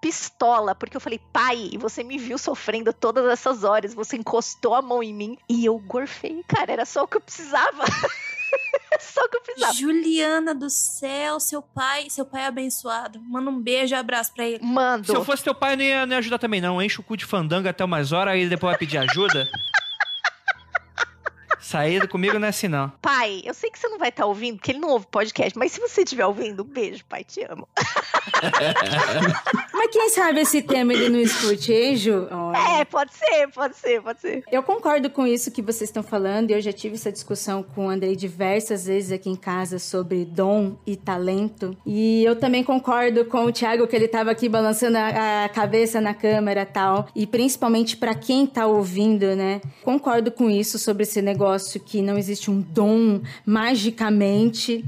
pistola, 0.00 0.74
porque 0.74 0.96
eu 0.96 1.00
falei, 1.00 1.20
pai, 1.32 1.70
você 1.78 2.04
me 2.04 2.18
viu 2.18 2.38
sofrendo 2.38 2.92
todas 2.92 3.26
essas 3.26 3.64
horas, 3.64 3.94
você 3.94 4.16
encostou 4.16 4.74
a 4.74 4.82
mão 4.82 5.02
em 5.02 5.12
mim 5.12 5.38
e 5.48 5.64
eu 5.64 5.78
gorfei. 5.78 6.44
Cara, 6.46 6.72
era 6.72 6.84
só 6.84 7.04
o 7.04 7.08
que 7.08 7.16
eu 7.16 7.20
precisava. 7.20 7.84
só 9.00 9.20
o 9.22 9.28
que 9.28 9.36
eu 9.36 9.42
precisava. 9.42 9.74
Juliana 9.74 10.54
do 10.54 10.70
céu, 10.70 11.40
seu 11.40 11.60
pai, 11.60 12.08
seu 12.08 12.24
pai 12.24 12.42
é 12.42 12.46
abençoado. 12.46 13.20
Manda 13.20 13.50
um 13.50 13.60
beijo 13.60 13.94
e 13.94 13.98
abraço 13.98 14.32
pra 14.32 14.46
ele. 14.46 14.62
Mando. 14.62 15.06
Se 15.06 15.14
eu 15.14 15.24
fosse 15.24 15.42
teu 15.42 15.54
pai, 15.54 15.76
não 15.76 15.84
ia, 15.84 16.06
não 16.06 16.12
ia 16.12 16.18
ajudar 16.18 16.38
também, 16.38 16.60
não. 16.60 16.80
Enche 16.80 17.00
o 17.00 17.02
cu 17.02 17.16
de 17.16 17.24
fandango 17.24 17.68
até 17.68 17.84
umas 17.84 18.12
horas, 18.12 18.34
aí 18.34 18.48
depois 18.48 18.72
vai 18.72 18.78
pedir 18.78 18.98
ajuda. 18.98 19.48
Saída 21.60 22.06
comigo 22.06 22.38
não 22.38 22.46
é 22.46 22.50
assim, 22.50 22.68
não. 22.68 22.90
Pai, 23.00 23.42
eu 23.44 23.54
sei 23.54 23.70
que 23.70 23.78
você 23.78 23.88
não 23.88 23.98
vai 23.98 24.10
estar 24.10 24.26
ouvindo, 24.26 24.56
porque 24.56 24.72
ele 24.72 24.78
não 24.78 24.90
ouve 24.90 25.06
podcast, 25.10 25.58
mas 25.58 25.72
se 25.72 25.80
você 25.80 26.02
estiver 26.02 26.26
ouvindo, 26.26 26.62
um 26.62 26.66
beijo, 26.66 27.04
pai, 27.06 27.24
te 27.24 27.42
amo. 27.44 27.68
Mas 29.72 29.90
quem 29.90 30.10
sabe 30.10 30.40
esse 30.40 30.62
tema 30.62 30.92
ele 30.92 31.08
não 31.08 31.20
escute, 31.20 31.72
hein, 31.72 31.96
Ju? 31.96 32.26
Olha. 32.30 32.80
É, 32.80 32.84
pode 32.84 33.12
ser, 33.14 33.48
pode 33.54 33.76
ser, 33.76 34.02
pode 34.02 34.20
ser. 34.20 34.42
Eu 34.50 34.62
concordo 34.62 35.08
com 35.10 35.26
isso 35.26 35.50
que 35.50 35.62
vocês 35.62 35.88
estão 35.88 36.02
falando. 36.02 36.50
Eu 36.50 36.60
já 36.60 36.72
tive 36.72 36.96
essa 36.96 37.12
discussão 37.12 37.62
com 37.62 37.86
o 37.86 37.88
Andrei 37.88 38.16
diversas 38.16 38.86
vezes 38.86 39.12
aqui 39.12 39.30
em 39.30 39.36
casa 39.36 39.78
sobre 39.78 40.24
dom 40.24 40.76
e 40.86 40.96
talento. 40.96 41.76
E 41.86 42.24
eu 42.24 42.34
também 42.34 42.64
concordo 42.64 43.24
com 43.26 43.44
o 43.44 43.52
Thiago 43.52 43.86
que 43.86 43.94
ele 43.94 44.06
estava 44.06 44.30
aqui 44.30 44.48
balançando 44.48 44.98
a, 44.98 45.44
a 45.44 45.48
cabeça 45.48 46.00
na 46.00 46.14
câmera 46.14 46.62
e 46.62 46.66
tal. 46.66 47.06
E 47.14 47.26
principalmente 47.26 47.96
para 47.96 48.14
quem 48.14 48.46
tá 48.46 48.66
ouvindo, 48.66 49.36
né? 49.36 49.60
Concordo 49.84 50.32
com 50.32 50.50
isso 50.50 50.78
sobre 50.78 51.04
esse 51.04 51.22
negócio 51.22 51.45
que 51.78 52.02
não 52.02 52.18
existe 52.18 52.50
um 52.50 52.60
dom 52.60 53.20
magicamente. 53.44 54.84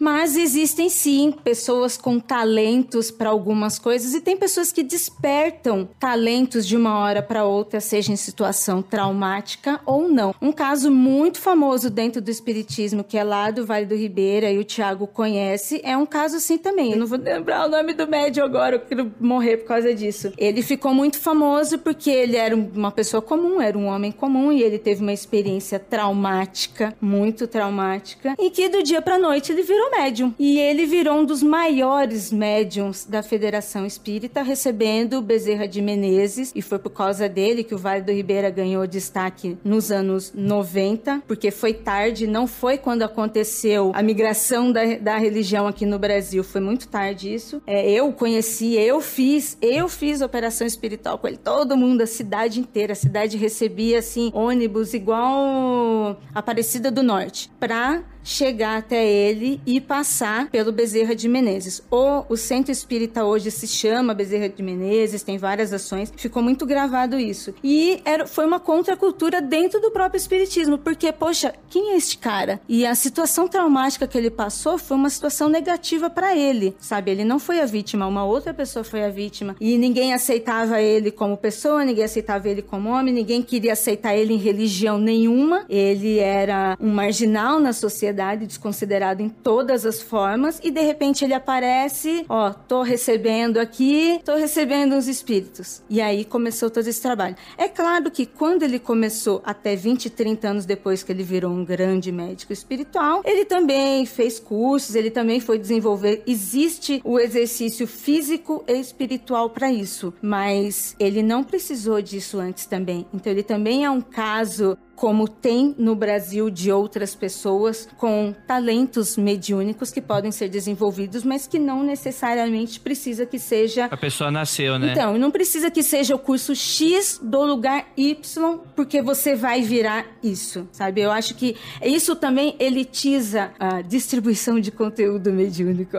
Mas 0.00 0.34
existem 0.34 0.88
sim 0.88 1.30
pessoas 1.30 1.98
com 1.98 2.18
talentos 2.18 3.10
para 3.10 3.28
algumas 3.28 3.78
coisas 3.78 4.14
e 4.14 4.20
tem 4.22 4.34
pessoas 4.34 4.72
que 4.72 4.82
despertam 4.82 5.86
talentos 6.00 6.66
de 6.66 6.74
uma 6.74 6.98
hora 7.00 7.22
para 7.22 7.44
outra, 7.44 7.80
seja 7.80 8.10
em 8.10 8.16
situação 8.16 8.80
traumática 8.80 9.78
ou 9.84 10.08
não. 10.08 10.34
Um 10.40 10.52
caso 10.52 10.90
muito 10.90 11.38
famoso 11.38 11.90
dentro 11.90 12.22
do 12.22 12.30
espiritismo, 12.30 13.04
que 13.04 13.18
é 13.18 13.22
lá 13.22 13.50
do 13.50 13.66
Vale 13.66 13.84
do 13.84 13.94
Ribeira 13.94 14.50
e 14.50 14.58
o 14.58 14.64
Tiago 14.64 15.06
conhece, 15.06 15.82
é 15.84 15.94
um 15.94 16.06
caso 16.06 16.36
assim 16.36 16.56
também. 16.56 16.92
Eu 16.92 16.98
não 16.98 17.06
vou 17.06 17.18
lembrar 17.18 17.66
o 17.66 17.70
nome 17.70 17.92
do 17.92 18.08
médium 18.08 18.44
agora, 18.44 18.76
eu 18.76 18.80
quero 18.80 19.12
morrer 19.20 19.58
por 19.58 19.66
causa 19.66 19.94
disso. 19.94 20.32
Ele 20.38 20.62
ficou 20.62 20.94
muito 20.94 21.18
famoso 21.18 21.78
porque 21.78 22.08
ele 22.08 22.38
era 22.38 22.56
uma 22.56 22.90
pessoa 22.90 23.20
comum, 23.20 23.60
era 23.60 23.76
um 23.76 23.84
homem 23.84 24.10
comum 24.10 24.50
e 24.50 24.62
ele 24.62 24.78
teve 24.78 25.02
uma 25.02 25.12
experiência 25.12 25.78
traumática, 25.78 26.96
muito 27.02 27.46
traumática, 27.46 28.34
e 28.38 28.48
que 28.48 28.66
do 28.70 28.82
dia 28.82 29.02
para 29.02 29.18
noite 29.18 29.52
ele 29.52 29.62
virou 29.62 29.89
médium. 29.90 30.34
E 30.38 30.58
ele 30.58 30.86
virou 30.86 31.18
um 31.18 31.24
dos 31.24 31.42
maiores 31.42 32.32
médiums 32.32 33.04
da 33.04 33.22
Federação 33.22 33.84
Espírita, 33.84 34.42
recebendo 34.42 35.20
Bezerra 35.20 35.66
de 35.66 35.82
Menezes, 35.82 36.52
e 36.54 36.62
foi 36.62 36.78
por 36.78 36.90
causa 36.90 37.28
dele 37.28 37.64
que 37.64 37.74
o 37.74 37.78
Vale 37.78 38.02
do 38.02 38.12
Ribeira 38.12 38.50
ganhou 38.50 38.86
destaque 38.86 39.58
nos 39.64 39.90
anos 39.90 40.32
90, 40.34 41.22
porque 41.26 41.50
foi 41.50 41.74
tarde, 41.74 42.26
não 42.26 42.46
foi 42.46 42.78
quando 42.78 43.02
aconteceu 43.02 43.92
a 43.94 44.02
migração 44.02 44.72
da, 44.72 44.96
da 44.96 45.18
religião 45.18 45.66
aqui 45.66 45.84
no 45.84 45.98
Brasil, 45.98 46.42
foi 46.44 46.60
muito 46.60 46.88
tarde 46.88 47.32
isso. 47.32 47.62
É, 47.66 47.90
eu 47.90 48.12
conheci, 48.12 48.74
eu 48.74 49.00
fiz, 49.00 49.56
eu 49.60 49.88
fiz 49.88 50.20
operação 50.20 50.66
espiritual 50.66 51.18
com 51.18 51.28
ele, 51.28 51.36
todo 51.36 51.76
mundo, 51.76 52.02
a 52.02 52.06
cidade 52.06 52.60
inteira, 52.60 52.92
a 52.92 52.96
cidade 52.96 53.36
recebia 53.36 53.98
assim 53.98 54.30
ônibus 54.34 54.94
igual 54.94 56.20
Aparecida 56.34 56.90
do 56.90 57.02
Norte, 57.02 57.50
pra 57.58 58.02
chegar 58.22 58.78
até 58.78 59.06
ele 59.06 59.60
e 59.66 59.80
passar 59.80 60.48
pelo 60.50 60.72
Bezerra 60.72 61.14
de 61.14 61.28
Menezes. 61.28 61.82
O, 61.90 62.24
o 62.28 62.36
centro 62.36 62.70
espírita 62.70 63.24
hoje 63.24 63.50
se 63.50 63.66
chama 63.66 64.14
Bezerra 64.14 64.48
de 64.48 64.62
Menezes, 64.62 65.22
tem 65.22 65.38
várias 65.38 65.72
ações, 65.72 66.12
ficou 66.16 66.42
muito 66.42 66.66
gravado 66.66 67.18
isso. 67.18 67.54
E 67.62 68.00
era, 68.04 68.26
foi 68.26 68.46
uma 68.46 68.60
contracultura 68.60 69.40
dentro 69.40 69.80
do 69.80 69.90
próprio 69.90 70.18
espiritismo, 70.18 70.78
porque, 70.78 71.12
poxa, 71.12 71.54
quem 71.68 71.92
é 71.92 71.96
este 71.96 72.18
cara? 72.18 72.60
E 72.68 72.86
a 72.86 72.94
situação 72.94 73.48
traumática 73.48 74.06
que 74.06 74.16
ele 74.16 74.30
passou 74.30 74.78
foi 74.78 74.96
uma 74.96 75.10
situação 75.10 75.48
negativa 75.48 76.10
para 76.10 76.36
ele, 76.36 76.76
sabe? 76.78 77.10
Ele 77.10 77.24
não 77.24 77.38
foi 77.38 77.60
a 77.60 77.66
vítima, 77.66 78.06
uma 78.06 78.24
outra 78.24 78.52
pessoa 78.52 78.84
foi 78.84 79.04
a 79.04 79.10
vítima. 79.10 79.56
E 79.60 79.76
ninguém 79.78 80.12
aceitava 80.12 80.80
ele 80.80 81.10
como 81.10 81.36
pessoa, 81.36 81.84
ninguém 81.84 82.04
aceitava 82.04 82.48
ele 82.48 82.62
como 82.62 82.90
homem, 82.90 83.12
ninguém 83.12 83.42
queria 83.42 83.72
aceitar 83.72 84.14
ele 84.14 84.34
em 84.34 84.38
religião 84.38 84.98
nenhuma. 84.98 85.64
Ele 85.68 86.18
era 86.18 86.76
um 86.80 86.92
marginal 86.92 87.58
na 87.60 87.72
sociedade 87.72 88.09
sociedade, 88.10 88.46
desconsiderado 88.46 89.22
em 89.22 89.28
todas 89.28 89.86
as 89.86 90.02
formas, 90.02 90.60
e 90.62 90.70
de 90.70 90.80
repente 90.80 91.24
ele 91.24 91.34
aparece, 91.34 92.24
ó, 92.28 92.50
tô 92.50 92.82
recebendo 92.82 93.58
aqui, 93.58 94.20
tô 94.24 94.34
recebendo 94.34 94.96
os 94.96 95.06
espíritos. 95.06 95.82
E 95.88 96.00
aí 96.00 96.24
começou 96.24 96.70
todo 96.70 96.86
esse 96.86 97.00
trabalho. 97.00 97.36
É 97.56 97.68
claro 97.68 98.10
que 98.10 98.26
quando 98.26 98.62
ele 98.62 98.78
começou, 98.78 99.40
até 99.44 99.76
20, 99.76 100.10
30 100.10 100.48
anos 100.48 100.66
depois 100.66 101.02
que 101.02 101.12
ele 101.12 101.22
virou 101.22 101.52
um 101.52 101.64
grande 101.64 102.10
médico 102.10 102.52
espiritual, 102.52 103.22
ele 103.24 103.44
também 103.44 104.04
fez 104.06 104.40
cursos, 104.40 104.94
ele 104.94 105.10
também 105.10 105.40
foi 105.40 105.58
desenvolver. 105.58 106.22
Existe 106.26 107.00
o 107.04 107.18
exercício 107.18 107.86
físico 107.86 108.64
e 108.66 108.78
espiritual 108.80 109.50
para 109.50 109.70
isso, 109.70 110.12
mas 110.20 110.96
ele 110.98 111.22
não 111.22 111.44
precisou 111.44 112.02
disso 112.02 112.38
antes 112.38 112.66
também. 112.66 113.06
Então 113.14 113.32
ele 113.32 113.42
também 113.42 113.84
é 113.84 113.90
um 113.90 114.00
caso 114.00 114.76
como 115.00 115.26
tem 115.26 115.74
no 115.78 115.96
Brasil 115.96 116.50
de 116.50 116.70
outras 116.70 117.14
pessoas 117.14 117.88
com 117.96 118.34
talentos 118.46 119.16
mediúnicos 119.16 119.90
que 119.90 120.02
podem 120.02 120.30
ser 120.30 120.50
desenvolvidos, 120.50 121.24
mas 121.24 121.46
que 121.46 121.58
não 121.58 121.82
necessariamente 121.82 122.78
precisa 122.78 123.24
que 123.24 123.38
seja. 123.38 123.86
A 123.86 123.96
pessoa 123.96 124.30
nasceu, 124.30 124.78
né? 124.78 124.92
Então, 124.92 125.16
não 125.16 125.30
precisa 125.30 125.70
que 125.70 125.82
seja 125.82 126.14
o 126.14 126.18
curso 126.18 126.54
X 126.54 127.18
do 127.22 127.42
lugar 127.46 127.86
Y, 127.96 128.58
porque 128.76 129.00
você 129.00 129.34
vai 129.34 129.62
virar 129.62 130.04
isso, 130.22 130.68
sabe? 130.70 131.00
Eu 131.00 131.10
acho 131.10 131.34
que 131.34 131.56
isso 131.82 132.14
também 132.14 132.54
elitiza 132.60 133.52
a 133.58 133.80
distribuição 133.80 134.60
de 134.60 134.70
conteúdo 134.70 135.32
mediúnico. 135.32 135.96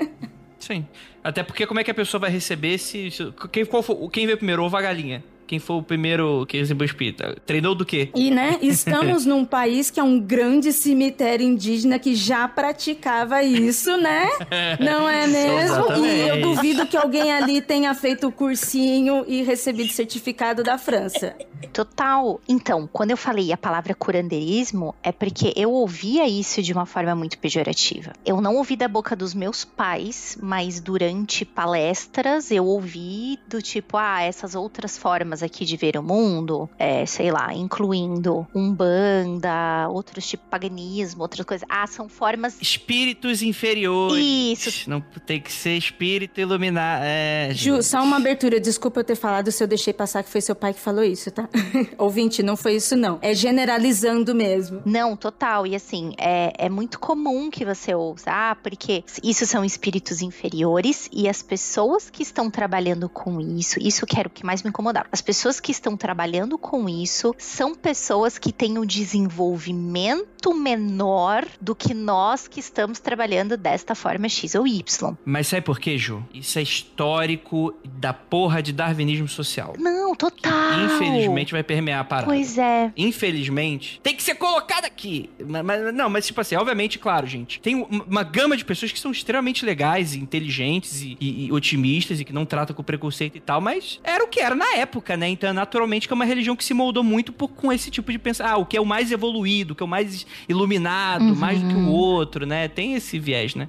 Sim. 0.60 0.86
Até 1.22 1.42
porque 1.42 1.66
como 1.66 1.80
é 1.80 1.84
que 1.84 1.90
a 1.90 1.94
pessoa 1.94 2.20
vai 2.20 2.30
receber 2.30 2.76
se. 2.76 3.08
Quem, 3.50 3.64
qual 3.64 3.82
quem 4.10 4.26
veio 4.26 4.36
primeiro, 4.36 4.62
ovo 4.62 4.76
a 4.76 4.82
galinha? 4.82 5.24
Quem 5.46 5.58
foi 5.58 5.76
o 5.76 5.82
primeiro 5.82 6.44
que 6.46 6.58
recebeu 6.58 6.84
espírita? 6.84 7.36
Treinou 7.46 7.74
do 7.74 7.84
quê? 7.84 8.10
E, 8.14 8.30
né, 8.30 8.58
estamos 8.62 9.26
num 9.26 9.44
país 9.44 9.90
que 9.90 10.00
é 10.00 10.02
um 10.02 10.18
grande 10.18 10.72
cemitério 10.72 11.46
indígena 11.46 11.98
que 11.98 12.14
já 12.14 12.46
praticava 12.48 13.42
isso, 13.42 13.96
né? 13.96 14.28
Não 14.80 15.08
é 15.08 15.26
mesmo? 15.26 15.58
Exatamente. 15.60 16.14
E 16.14 16.28
eu 16.28 16.40
duvido 16.40 16.86
que 16.86 16.96
alguém 16.96 17.32
ali 17.32 17.60
tenha 17.60 17.94
feito 17.94 18.28
o 18.28 18.32
cursinho 18.32 19.24
e 19.26 19.42
recebido 19.42 19.92
certificado 19.92 20.62
da 20.62 20.78
França. 20.78 21.34
Total. 21.72 22.40
Então, 22.48 22.88
quando 22.92 23.10
eu 23.10 23.16
falei 23.16 23.52
a 23.52 23.56
palavra 23.56 23.94
curandeirismo, 23.94 24.94
é 25.02 25.10
porque 25.10 25.52
eu 25.56 25.72
ouvia 25.72 26.28
isso 26.28 26.62
de 26.62 26.72
uma 26.72 26.86
forma 26.86 27.14
muito 27.14 27.38
pejorativa. 27.38 28.12
Eu 28.24 28.40
não 28.40 28.56
ouvi 28.56 28.76
da 28.76 28.86
boca 28.86 29.16
dos 29.16 29.34
meus 29.34 29.64
pais, 29.64 30.38
mas 30.40 30.80
durante 30.80 31.44
palestras 31.44 32.50
eu 32.50 32.64
ouvi 32.64 33.38
do 33.48 33.60
tipo, 33.60 33.96
ah, 33.96 34.22
essas 34.22 34.54
outras 34.54 34.96
formas 34.96 35.33
aqui 35.42 35.64
de 35.64 35.76
ver 35.76 35.96
o 35.96 36.02
mundo, 36.02 36.68
é, 36.78 37.04
sei 37.06 37.30
lá, 37.30 37.52
incluindo 37.52 38.46
umbanda, 38.54 39.88
outros 39.88 40.26
tipo 40.26 40.44
paganismo, 40.48 41.22
outras 41.22 41.44
coisas. 41.44 41.66
Ah, 41.68 41.86
são 41.86 42.08
formas. 42.08 42.56
Espíritos 42.60 43.42
inferiores. 43.42 44.24
Isso. 44.24 44.88
Não 44.88 45.00
tem 45.00 45.40
que 45.40 45.52
ser 45.52 45.76
espírito 45.76 46.40
iluminado. 46.40 47.02
É, 47.04 47.50
Ju, 47.52 47.82
só 47.82 48.02
uma 48.02 48.16
abertura. 48.16 48.60
Desculpa 48.60 49.00
eu 49.00 49.04
ter 49.04 49.16
falado 49.16 49.50
se 49.50 49.62
eu 49.62 49.66
deixei 49.66 49.92
passar 49.92 50.22
que 50.22 50.30
foi 50.30 50.40
seu 50.40 50.54
pai 50.54 50.72
que 50.72 50.80
falou 50.80 51.04
isso, 51.04 51.30
tá? 51.30 51.48
Ouvinte, 51.98 52.42
não 52.42 52.56
foi 52.56 52.76
isso, 52.76 52.96
não. 52.96 53.18
É 53.22 53.34
generalizando 53.34 54.34
mesmo. 54.34 54.82
Não, 54.84 55.16
total. 55.16 55.66
E 55.66 55.74
assim, 55.74 56.12
é, 56.18 56.52
é 56.58 56.68
muito 56.68 56.98
comum 56.98 57.50
que 57.50 57.64
você 57.64 57.94
ouça, 57.94 58.30
ah, 58.30 58.56
porque 58.56 59.04
isso 59.22 59.46
são 59.46 59.64
espíritos 59.64 60.22
inferiores 60.22 61.08
e 61.12 61.28
as 61.28 61.42
pessoas 61.42 62.10
que 62.10 62.22
estão 62.22 62.50
trabalhando 62.50 63.08
com 63.08 63.40
isso, 63.40 63.78
isso 63.80 64.06
que 64.06 64.18
era 64.18 64.28
o 64.28 64.30
que 64.30 64.44
mais 64.44 64.62
me 64.62 64.70
incomodava. 64.70 65.06
As 65.12 65.20
pessoas 65.24 65.58
que 65.58 65.72
estão 65.72 65.96
trabalhando 65.96 66.58
com 66.58 66.88
isso 66.88 67.34
são 67.38 67.74
pessoas 67.74 68.38
que 68.38 68.52
têm 68.52 68.78
um 68.78 68.86
desenvolvimento 68.86 70.54
menor 70.54 71.46
do 71.60 71.74
que 71.74 71.94
nós 71.94 72.46
que 72.46 72.60
estamos 72.60 73.00
trabalhando 73.00 73.56
desta 73.56 73.94
forma 73.94 74.28
X 74.28 74.54
ou 74.54 74.66
Y. 74.66 75.16
Mas 75.24 75.48
sabe 75.48 75.62
por 75.62 75.80
quê, 75.80 75.96
Ju? 75.96 76.22
Isso 76.32 76.58
é 76.58 76.62
histórico 76.62 77.74
da 77.84 78.12
porra 78.12 78.62
de 78.62 78.72
darwinismo 78.72 79.28
social. 79.28 79.74
Não, 79.78 80.14
total. 80.14 80.84
infelizmente 80.84 81.52
vai 81.52 81.62
permear 81.62 82.00
a 82.00 82.04
parada. 82.04 82.26
Pois 82.26 82.58
é. 82.58 82.92
Infelizmente, 82.96 84.00
tem 84.02 84.14
que 84.14 84.22
ser 84.22 84.34
colocado 84.34 84.84
aqui. 84.84 85.30
Mas, 85.44 85.64
mas, 85.64 85.94
não, 85.94 86.10
mas 86.10 86.26
tipo 86.26 86.40
assim, 86.40 86.56
obviamente, 86.56 86.98
claro, 86.98 87.26
gente. 87.26 87.60
Tem 87.60 87.74
uma 87.74 88.22
gama 88.22 88.56
de 88.56 88.64
pessoas 88.64 88.92
que 88.92 89.00
são 89.00 89.10
extremamente 89.10 89.64
legais, 89.64 90.14
e 90.14 90.18
inteligentes 90.18 91.02
e, 91.02 91.16
e, 91.20 91.46
e 91.46 91.52
otimistas 91.52 92.20
e 92.20 92.24
que 92.24 92.32
não 92.32 92.44
tratam 92.44 92.74
com 92.74 92.82
preconceito 92.82 93.36
e 93.36 93.40
tal, 93.40 93.60
mas 93.60 94.00
era 94.02 94.24
o 94.24 94.28
que 94.28 94.40
era 94.40 94.54
na 94.54 94.74
época, 94.74 95.13
né? 95.16 95.28
Então, 95.28 95.52
naturalmente, 95.52 96.06
que 96.06 96.12
é 96.12 96.16
uma 96.16 96.24
religião 96.24 96.56
que 96.56 96.64
se 96.64 96.74
moldou 96.74 97.02
muito 97.02 97.32
por, 97.32 97.48
com 97.48 97.72
esse 97.72 97.90
tipo 97.90 98.10
de 98.10 98.18
pensamento. 98.18 98.54
Ah, 98.54 98.58
o 98.58 98.66
que 98.66 98.76
é 98.76 98.80
o 98.80 98.86
mais 98.86 99.10
evoluído, 99.10 99.72
o 99.72 99.76
que 99.76 99.82
é 99.82 99.86
o 99.86 99.88
mais 99.88 100.26
iluminado, 100.48 101.24
uhum. 101.24 101.34
mais 101.34 101.60
do 101.60 101.68
que 101.68 101.74
o 101.74 101.88
outro, 101.88 102.46
né? 102.46 102.68
Tem 102.68 102.94
esse 102.94 103.18
viés, 103.18 103.54
né? 103.54 103.68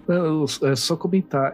É 0.64 0.76
só 0.76 0.96
comentar, 0.96 1.54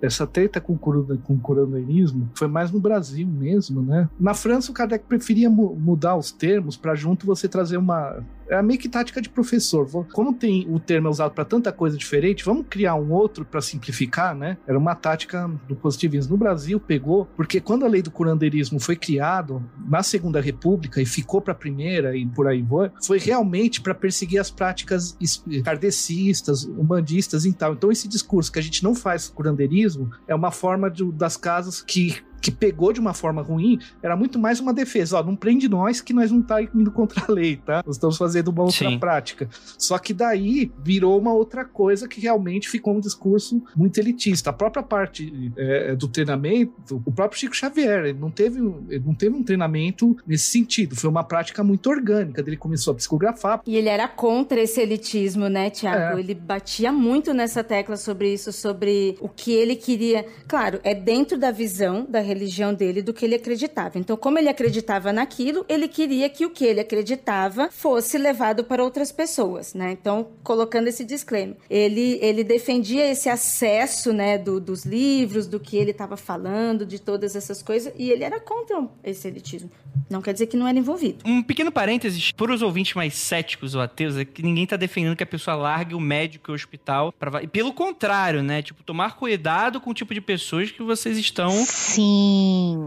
essa 0.00 0.26
treta 0.26 0.60
com 0.60 0.74
o 0.74 1.38
coronelismo 1.40 2.30
foi 2.34 2.48
mais 2.48 2.70
no 2.70 2.80
Brasil 2.80 3.26
mesmo, 3.26 3.82
né? 3.82 4.08
Na 4.18 4.34
França, 4.34 4.70
o 4.70 4.74
Kardec 4.74 5.04
preferia 5.06 5.50
mudar 5.50 6.16
os 6.16 6.30
termos 6.30 6.76
para 6.76 6.94
junto 6.94 7.26
você 7.26 7.48
trazer 7.48 7.76
uma 7.76 8.22
é 8.50 8.62
meio 8.62 8.78
que 8.78 8.88
tática 8.88 9.20
de 9.20 9.28
professor. 9.28 9.88
Como 10.12 10.34
tem 10.34 10.66
o 10.68 10.78
termo 10.78 11.08
é 11.08 11.10
usado 11.10 11.32
para 11.32 11.44
tanta 11.44 11.72
coisa 11.72 11.96
diferente, 11.96 12.44
vamos 12.44 12.66
criar 12.68 12.94
um 12.96 13.12
outro 13.12 13.44
para 13.44 13.60
simplificar, 13.60 14.34
né? 14.34 14.58
Era 14.66 14.78
uma 14.78 14.94
tática 14.94 15.48
do 15.68 15.76
positivismo. 15.76 16.32
No 16.32 16.38
Brasil 16.38 16.80
pegou, 16.80 17.26
porque 17.36 17.60
quando 17.60 17.84
a 17.84 17.88
lei 17.88 18.02
do 18.02 18.10
curandeirismo 18.10 18.80
foi 18.80 18.96
criado 18.96 19.64
na 19.88 20.02
Segunda 20.02 20.40
República 20.40 21.00
e 21.00 21.06
ficou 21.06 21.40
para 21.40 21.52
a 21.52 21.56
primeira 21.56 22.16
e 22.16 22.26
por 22.26 22.48
aí 22.48 22.64
foi, 22.68 22.90
foi 23.02 23.18
realmente 23.18 23.80
para 23.80 23.94
perseguir 23.94 24.40
as 24.40 24.50
práticas 24.50 25.16
kardecistas, 25.64 26.64
humanistas 26.64 27.44
e 27.44 27.52
tal. 27.52 27.74
Então 27.74 27.92
esse 27.92 28.08
discurso 28.08 28.50
que 28.50 28.58
a 28.58 28.62
gente 28.62 28.82
não 28.82 28.94
faz 28.94 29.28
curandeirismo 29.28 30.10
é 30.26 30.34
uma 30.34 30.50
forma 30.50 30.90
de, 30.90 31.04
das 31.12 31.36
casas 31.36 31.82
que 31.82 32.16
que 32.40 32.50
pegou 32.50 32.92
de 32.92 33.00
uma 33.00 33.14
forma 33.14 33.42
ruim, 33.42 33.78
era 34.02 34.16
muito 34.16 34.38
mais 34.38 34.60
uma 34.60 34.72
defesa. 34.72 35.18
Ó, 35.18 35.22
não 35.22 35.36
prende 35.36 35.68
nós 35.68 36.00
que 36.00 36.12
nós 36.12 36.30
não 36.30 36.42
tá 36.42 36.62
indo 36.62 36.90
contra 36.90 37.24
a 37.26 37.32
lei, 37.32 37.56
tá? 37.56 37.82
Nós 37.84 37.96
estamos 37.96 38.16
fazendo 38.16 38.48
uma 38.48 38.62
outra 38.62 38.88
Sim. 38.88 38.98
prática. 38.98 39.48
Só 39.78 39.98
que 39.98 40.14
daí 40.14 40.70
virou 40.82 41.18
uma 41.18 41.32
outra 41.32 41.64
coisa 41.64 42.08
que 42.08 42.20
realmente 42.20 42.68
ficou 42.68 42.94
um 42.96 43.00
discurso 43.00 43.62
muito 43.76 43.98
elitista. 43.98 44.50
A 44.50 44.52
própria 44.52 44.82
parte 44.82 45.52
é, 45.56 45.94
do 45.94 46.08
treinamento, 46.08 47.02
o 47.04 47.12
próprio 47.12 47.38
Chico 47.38 47.54
Xavier, 47.54 48.06
ele 48.06 48.18
não 48.18 48.30
teve, 48.30 48.58
ele 48.88 49.04
não 49.04 49.14
teve 49.14 49.36
um 49.36 49.42
treinamento 49.42 50.16
nesse 50.26 50.46
sentido. 50.46 50.96
Foi 50.96 51.10
uma 51.10 51.24
prática 51.24 51.62
muito 51.62 51.88
orgânica. 51.90 52.42
Ele 52.46 52.56
começou 52.56 52.92
a 52.92 52.94
psicografar. 52.94 53.60
E 53.66 53.76
ele 53.76 53.88
era 53.88 54.08
contra 54.08 54.60
esse 54.60 54.80
elitismo, 54.80 55.48
né, 55.48 55.70
Tiago? 55.70 56.18
É. 56.18 56.20
Ele 56.20 56.34
batia 56.34 56.92
muito 56.92 57.32
nessa 57.34 57.62
tecla 57.62 57.96
sobre 57.96 58.32
isso, 58.32 58.52
sobre 58.52 59.16
o 59.20 59.28
que 59.28 59.52
ele 59.52 59.76
queria. 59.76 60.24
Claro, 60.46 60.80
é 60.82 60.94
dentro 60.94 61.38
da 61.38 61.50
visão 61.50 62.06
da 62.08 62.20
religião 62.30 62.72
dele 62.72 63.02
do 63.02 63.12
que 63.12 63.24
ele 63.24 63.34
acreditava. 63.34 63.98
Então, 63.98 64.16
como 64.16 64.38
ele 64.38 64.48
acreditava 64.48 65.12
naquilo, 65.12 65.64
ele 65.68 65.88
queria 65.88 66.28
que 66.28 66.46
o 66.46 66.50
que 66.50 66.64
ele 66.64 66.80
acreditava 66.80 67.68
fosse 67.70 68.16
levado 68.16 68.64
para 68.64 68.82
outras 68.82 69.12
pessoas, 69.12 69.74
né? 69.74 69.92
Então, 69.92 70.28
colocando 70.42 70.88
esse 70.88 71.04
disclaimer, 71.04 71.56
ele, 71.68 72.18
ele 72.22 72.44
defendia 72.44 73.10
esse 73.10 73.28
acesso, 73.28 74.12
né, 74.12 74.38
do, 74.38 74.60
dos 74.60 74.84
livros, 74.84 75.46
do 75.46 75.58
que 75.58 75.76
ele 75.76 75.90
estava 75.90 76.16
falando, 76.16 76.86
de 76.86 76.98
todas 76.98 77.34
essas 77.34 77.62
coisas, 77.62 77.92
e 77.96 78.10
ele 78.10 78.24
era 78.24 78.40
contra 78.40 78.88
esse 79.04 79.26
elitismo. 79.26 79.70
Não 80.08 80.22
quer 80.22 80.32
dizer 80.32 80.46
que 80.46 80.56
não 80.56 80.66
era 80.66 80.78
envolvido. 80.78 81.24
Um 81.24 81.42
pequeno 81.42 81.70
parênteses, 81.72 82.30
para 82.32 82.52
os 82.52 82.62
ouvintes 82.62 82.94
mais 82.94 83.14
céticos 83.14 83.74
ou 83.74 83.80
ateus, 83.80 84.16
é 84.16 84.24
que 84.24 84.42
ninguém 84.42 84.64
está 84.64 84.76
defendendo 84.76 85.16
que 85.16 85.22
a 85.22 85.26
pessoa 85.26 85.56
largue 85.56 85.94
o 85.94 86.00
médico 86.00 86.50
e 86.50 86.52
o 86.52 86.54
hospital. 86.54 87.12
Pra... 87.12 87.46
Pelo 87.46 87.72
contrário, 87.72 88.42
né? 88.42 88.62
Tipo, 88.62 88.82
tomar 88.82 89.16
cuidado 89.16 89.80
com 89.80 89.90
o 89.90 89.94
tipo 89.94 90.14
de 90.14 90.20
pessoas 90.20 90.70
que 90.70 90.82
vocês 90.82 91.18
estão. 91.18 91.50
Sim. 91.50 92.19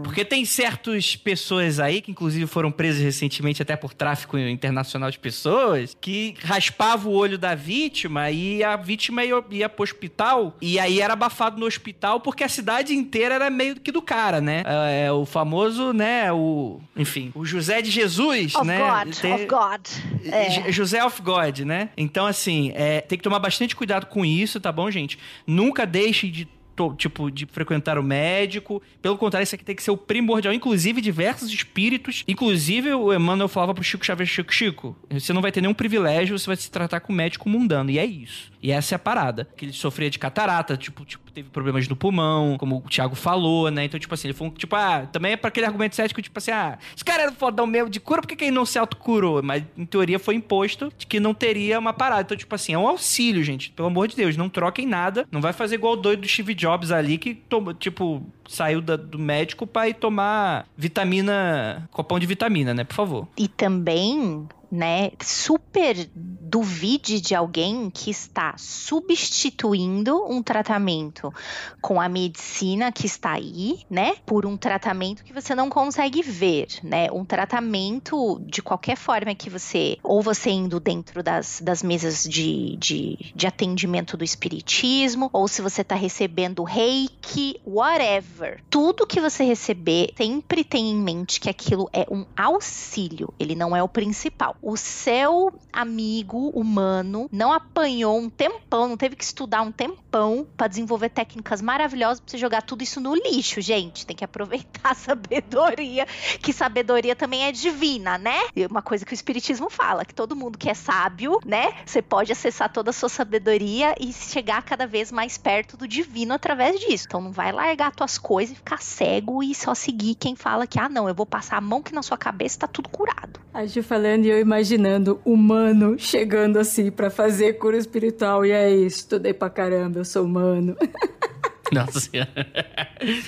Porque 0.02 0.24
tem 0.24 0.44
certas 0.44 1.16
pessoas 1.16 1.80
aí, 1.80 2.00
que 2.00 2.10
inclusive 2.10 2.46
foram 2.46 2.70
presas 2.70 3.02
recentemente 3.02 3.62
até 3.62 3.76
por 3.76 3.92
tráfico 3.92 4.38
internacional 4.38 5.10
de 5.10 5.18
pessoas, 5.18 5.96
que 6.00 6.34
raspava 6.42 7.08
o 7.08 7.12
olho 7.12 7.38
da 7.38 7.54
vítima 7.54 8.30
e 8.30 8.62
a 8.62 8.76
vítima 8.76 9.24
ia, 9.24 9.42
ia 9.50 9.68
pro 9.68 9.82
hospital 9.82 10.56
e 10.60 10.78
aí 10.78 11.00
era 11.00 11.12
abafado 11.12 11.58
no 11.58 11.66
hospital 11.66 12.20
porque 12.20 12.44
a 12.44 12.48
cidade 12.48 12.94
inteira 12.94 13.34
era 13.34 13.50
meio 13.50 13.76
que 13.76 13.90
do 13.90 14.02
cara, 14.02 14.40
né? 14.40 14.62
É, 14.66 15.06
é 15.06 15.12
o 15.12 15.24
famoso, 15.24 15.92
né? 15.92 16.32
O, 16.32 16.80
enfim, 16.96 17.32
o 17.34 17.44
José 17.44 17.82
de 17.82 17.90
Jesus, 17.90 18.54
of 18.54 18.66
né? 18.66 18.78
God, 18.78 19.14
tem, 19.16 19.34
of 19.34 19.46
God. 19.46 19.80
É. 20.24 20.72
José 20.72 21.04
of 21.04 21.20
God, 21.22 21.60
né? 21.60 21.90
Então, 21.96 22.26
assim, 22.26 22.72
é, 22.74 23.00
tem 23.00 23.18
que 23.18 23.24
tomar 23.24 23.38
bastante 23.38 23.74
cuidado 23.74 24.06
com 24.06 24.24
isso, 24.24 24.60
tá 24.60 24.70
bom, 24.70 24.90
gente? 24.90 25.18
Nunca 25.46 25.86
deixe 25.86 26.28
de 26.28 26.48
tipo, 26.96 27.30
de 27.30 27.46
frequentar 27.46 27.98
o 27.98 28.02
médico. 28.02 28.82
Pelo 29.00 29.16
contrário, 29.16 29.44
isso 29.44 29.54
aqui 29.54 29.64
tem 29.64 29.76
que 29.76 29.82
ser 29.82 29.90
o 29.90 29.96
primordial. 29.96 30.52
Inclusive, 30.52 31.00
diversos 31.00 31.52
espíritos. 31.52 32.24
Inclusive, 32.26 32.92
o 32.94 33.12
Emmanuel 33.12 33.48
falava 33.48 33.74
pro 33.74 33.84
Chico 33.84 34.04
Xavier, 34.04 34.26
Chico, 34.26 34.52
Chico, 34.52 34.96
você 35.10 35.32
não 35.32 35.42
vai 35.42 35.52
ter 35.52 35.60
nenhum 35.60 35.74
privilégio, 35.74 36.38
você 36.38 36.46
vai 36.46 36.56
se 36.56 36.70
tratar 36.70 37.00
com 37.00 37.12
o 37.12 37.16
médico 37.16 37.48
mundano. 37.48 37.90
E 37.90 37.98
é 37.98 38.04
isso. 38.04 38.52
E 38.64 38.70
essa 38.70 38.94
é 38.94 38.96
a 38.96 38.98
parada. 38.98 39.46
Que 39.58 39.66
ele 39.66 39.74
sofria 39.74 40.08
de 40.08 40.18
catarata, 40.18 40.74
tipo, 40.74 41.04
tipo 41.04 41.30
teve 41.30 41.50
problemas 41.50 41.86
no 41.86 41.94
pulmão, 41.94 42.56
como 42.56 42.78
o 42.78 42.88
Thiago 42.88 43.14
falou, 43.14 43.70
né? 43.70 43.84
Então, 43.84 44.00
tipo 44.00 44.14
assim, 44.14 44.28
ele 44.28 44.34
foi 44.34 44.46
um, 44.46 44.50
tipo, 44.50 44.74
ah, 44.74 45.06
também 45.12 45.32
é 45.32 45.36
para 45.36 45.48
aquele 45.48 45.66
argumento 45.66 45.94
cético, 45.94 46.22
tipo 46.22 46.38
assim, 46.38 46.50
ah, 46.50 46.78
esse 46.96 47.04
cara 47.04 47.24
era 47.24 47.32
fodão 47.32 47.66
mesmo 47.66 47.90
de 47.90 48.00
cura, 48.00 48.22
por 48.22 48.28
que, 48.28 48.36
que 48.36 48.44
ele 48.44 48.52
não 48.52 48.64
se 48.64 48.78
autocurou? 48.78 49.42
Mas, 49.42 49.64
em 49.76 49.84
teoria, 49.84 50.18
foi 50.18 50.36
imposto 50.36 50.90
de 50.96 51.06
que 51.06 51.20
não 51.20 51.34
teria 51.34 51.78
uma 51.78 51.92
parada. 51.92 52.22
Então, 52.22 52.36
tipo 52.38 52.54
assim, 52.54 52.72
é 52.72 52.78
um 52.78 52.88
auxílio, 52.88 53.44
gente. 53.44 53.70
Pelo 53.70 53.88
amor 53.88 54.08
de 54.08 54.16
Deus, 54.16 54.34
não 54.34 54.48
troquem 54.48 54.86
nada. 54.86 55.26
Não 55.30 55.42
vai 55.42 55.52
fazer 55.52 55.74
igual 55.74 55.92
o 55.92 55.96
doido 55.96 56.20
do 56.20 56.28
Steve 56.28 56.54
Jobs 56.54 56.90
ali, 56.90 57.18
que, 57.18 57.38
tipo, 57.78 58.22
saiu 58.48 58.80
da, 58.80 58.96
do 58.96 59.18
médico 59.18 59.66
para 59.66 59.90
ir 59.90 59.94
tomar 59.94 60.66
vitamina, 60.74 61.86
copão 61.90 62.18
de 62.18 62.24
vitamina, 62.24 62.72
né? 62.72 62.84
Por 62.84 62.94
favor. 62.94 63.28
E 63.36 63.46
também 63.46 64.46
né? 64.74 65.12
Super 65.22 66.10
duvide 66.16 67.20
de 67.20 67.34
alguém 67.34 67.90
que 67.90 68.10
está 68.10 68.54
substituindo 68.58 70.24
um 70.24 70.42
tratamento 70.42 71.32
com 71.80 72.00
a 72.00 72.08
medicina 72.08 72.90
que 72.90 73.06
está 73.06 73.32
aí, 73.32 73.80
né? 73.88 74.16
Por 74.26 74.44
um 74.44 74.56
tratamento 74.56 75.22
que 75.24 75.32
você 75.32 75.54
não 75.54 75.70
consegue 75.70 76.22
ver, 76.22 76.66
né? 76.82 77.08
Um 77.12 77.24
tratamento 77.24 78.40
de 78.46 78.62
qualquer 78.62 78.96
forma 78.96 79.34
que 79.34 79.48
você, 79.48 79.96
ou 80.02 80.20
você 80.20 80.50
indo 80.50 80.80
dentro 80.80 81.22
das, 81.22 81.60
das 81.60 81.82
mesas 81.82 82.24
de, 82.24 82.76
de, 82.76 83.32
de 83.34 83.46
atendimento 83.46 84.16
do 84.16 84.24
espiritismo, 84.24 85.30
ou 85.32 85.46
se 85.46 85.62
você 85.62 85.82
está 85.82 85.94
recebendo 85.94 86.64
reiki, 86.64 87.60
whatever. 87.64 88.60
Tudo 88.68 89.06
que 89.06 89.20
você 89.20 89.44
receber, 89.44 90.12
sempre 90.16 90.64
tem 90.64 90.90
em 90.90 90.96
mente 90.96 91.40
que 91.40 91.50
aquilo 91.50 91.88
é 91.92 92.06
um 92.10 92.24
auxílio, 92.36 93.32
ele 93.38 93.54
não 93.54 93.76
é 93.76 93.82
o 93.82 93.88
principal 93.88 94.56
o 94.64 94.78
seu 94.78 95.52
amigo 95.70 96.48
humano 96.48 97.28
não 97.30 97.52
apanhou 97.52 98.18
um 98.18 98.30
tempão, 98.30 98.88
não 98.88 98.96
teve 98.96 99.14
que 99.14 99.22
estudar 99.22 99.60
um 99.60 99.70
tempão 99.70 100.46
para 100.56 100.68
desenvolver 100.68 101.10
técnicas 101.10 101.60
maravilhosas 101.60 102.18
para 102.18 102.30
você 102.30 102.38
jogar 102.38 102.62
tudo 102.62 102.82
isso 102.82 102.98
no 102.98 103.14
lixo, 103.14 103.60
gente. 103.60 104.06
Tem 104.06 104.16
que 104.16 104.24
aproveitar 104.24 104.80
a 104.92 104.94
sabedoria, 104.94 106.06
que 106.40 106.50
sabedoria 106.50 107.14
também 107.14 107.44
é 107.44 107.52
divina, 107.52 108.16
né? 108.16 108.38
E 108.56 108.64
uma 108.64 108.80
coisa 108.80 109.04
que 109.04 109.12
o 109.12 109.14
espiritismo 109.14 109.68
fala, 109.68 110.04
que 110.04 110.14
todo 110.14 110.34
mundo 110.34 110.56
que 110.56 110.70
é 110.70 110.74
sábio, 110.74 111.38
né? 111.44 111.74
Você 111.84 112.00
pode 112.00 112.32
acessar 112.32 112.72
toda 112.72 112.88
a 112.88 112.92
sua 112.92 113.10
sabedoria 113.10 113.94
e 114.00 114.14
chegar 114.14 114.62
cada 114.62 114.86
vez 114.86 115.12
mais 115.12 115.36
perto 115.36 115.76
do 115.76 115.86
divino 115.86 116.32
através 116.32 116.80
disso. 116.80 117.04
Então 117.06 117.20
não 117.20 117.32
vai 117.32 117.52
largar 117.52 117.94
tuas 117.94 118.16
coisas 118.16 118.54
e 118.54 118.56
ficar 118.56 118.80
cego 118.80 119.42
e 119.42 119.54
só 119.54 119.74
seguir 119.74 120.14
quem 120.14 120.34
fala 120.34 120.66
que 120.66 120.80
ah, 120.80 120.88
não, 120.88 121.06
eu 121.06 121.14
vou 121.14 121.26
passar 121.26 121.58
a 121.58 121.60
mão 121.60 121.82
que 121.82 121.94
na 121.94 122.02
sua 122.02 122.16
cabeça 122.16 122.60
tá 122.60 122.66
tudo 122.66 122.88
curado. 122.88 123.44
A 123.52 123.66
gente 123.66 123.82
falando 123.82 124.24
e 124.24 124.30
eu 124.30 124.40
imaginando 124.44 125.20
humano 125.24 125.96
chegando 125.98 126.58
assim 126.58 126.90
para 126.90 127.10
fazer 127.10 127.54
cura 127.54 127.76
espiritual. 127.76 128.44
E 128.46 128.52
é 128.52 128.70
isso, 128.70 128.98
estudei 128.98 129.34
pra 129.34 129.50
caramba, 129.50 129.98
eu 129.98 130.04
sou 130.04 130.24
humano. 130.24 130.76
Nossa 131.72 132.00
senhora. 132.00 132.30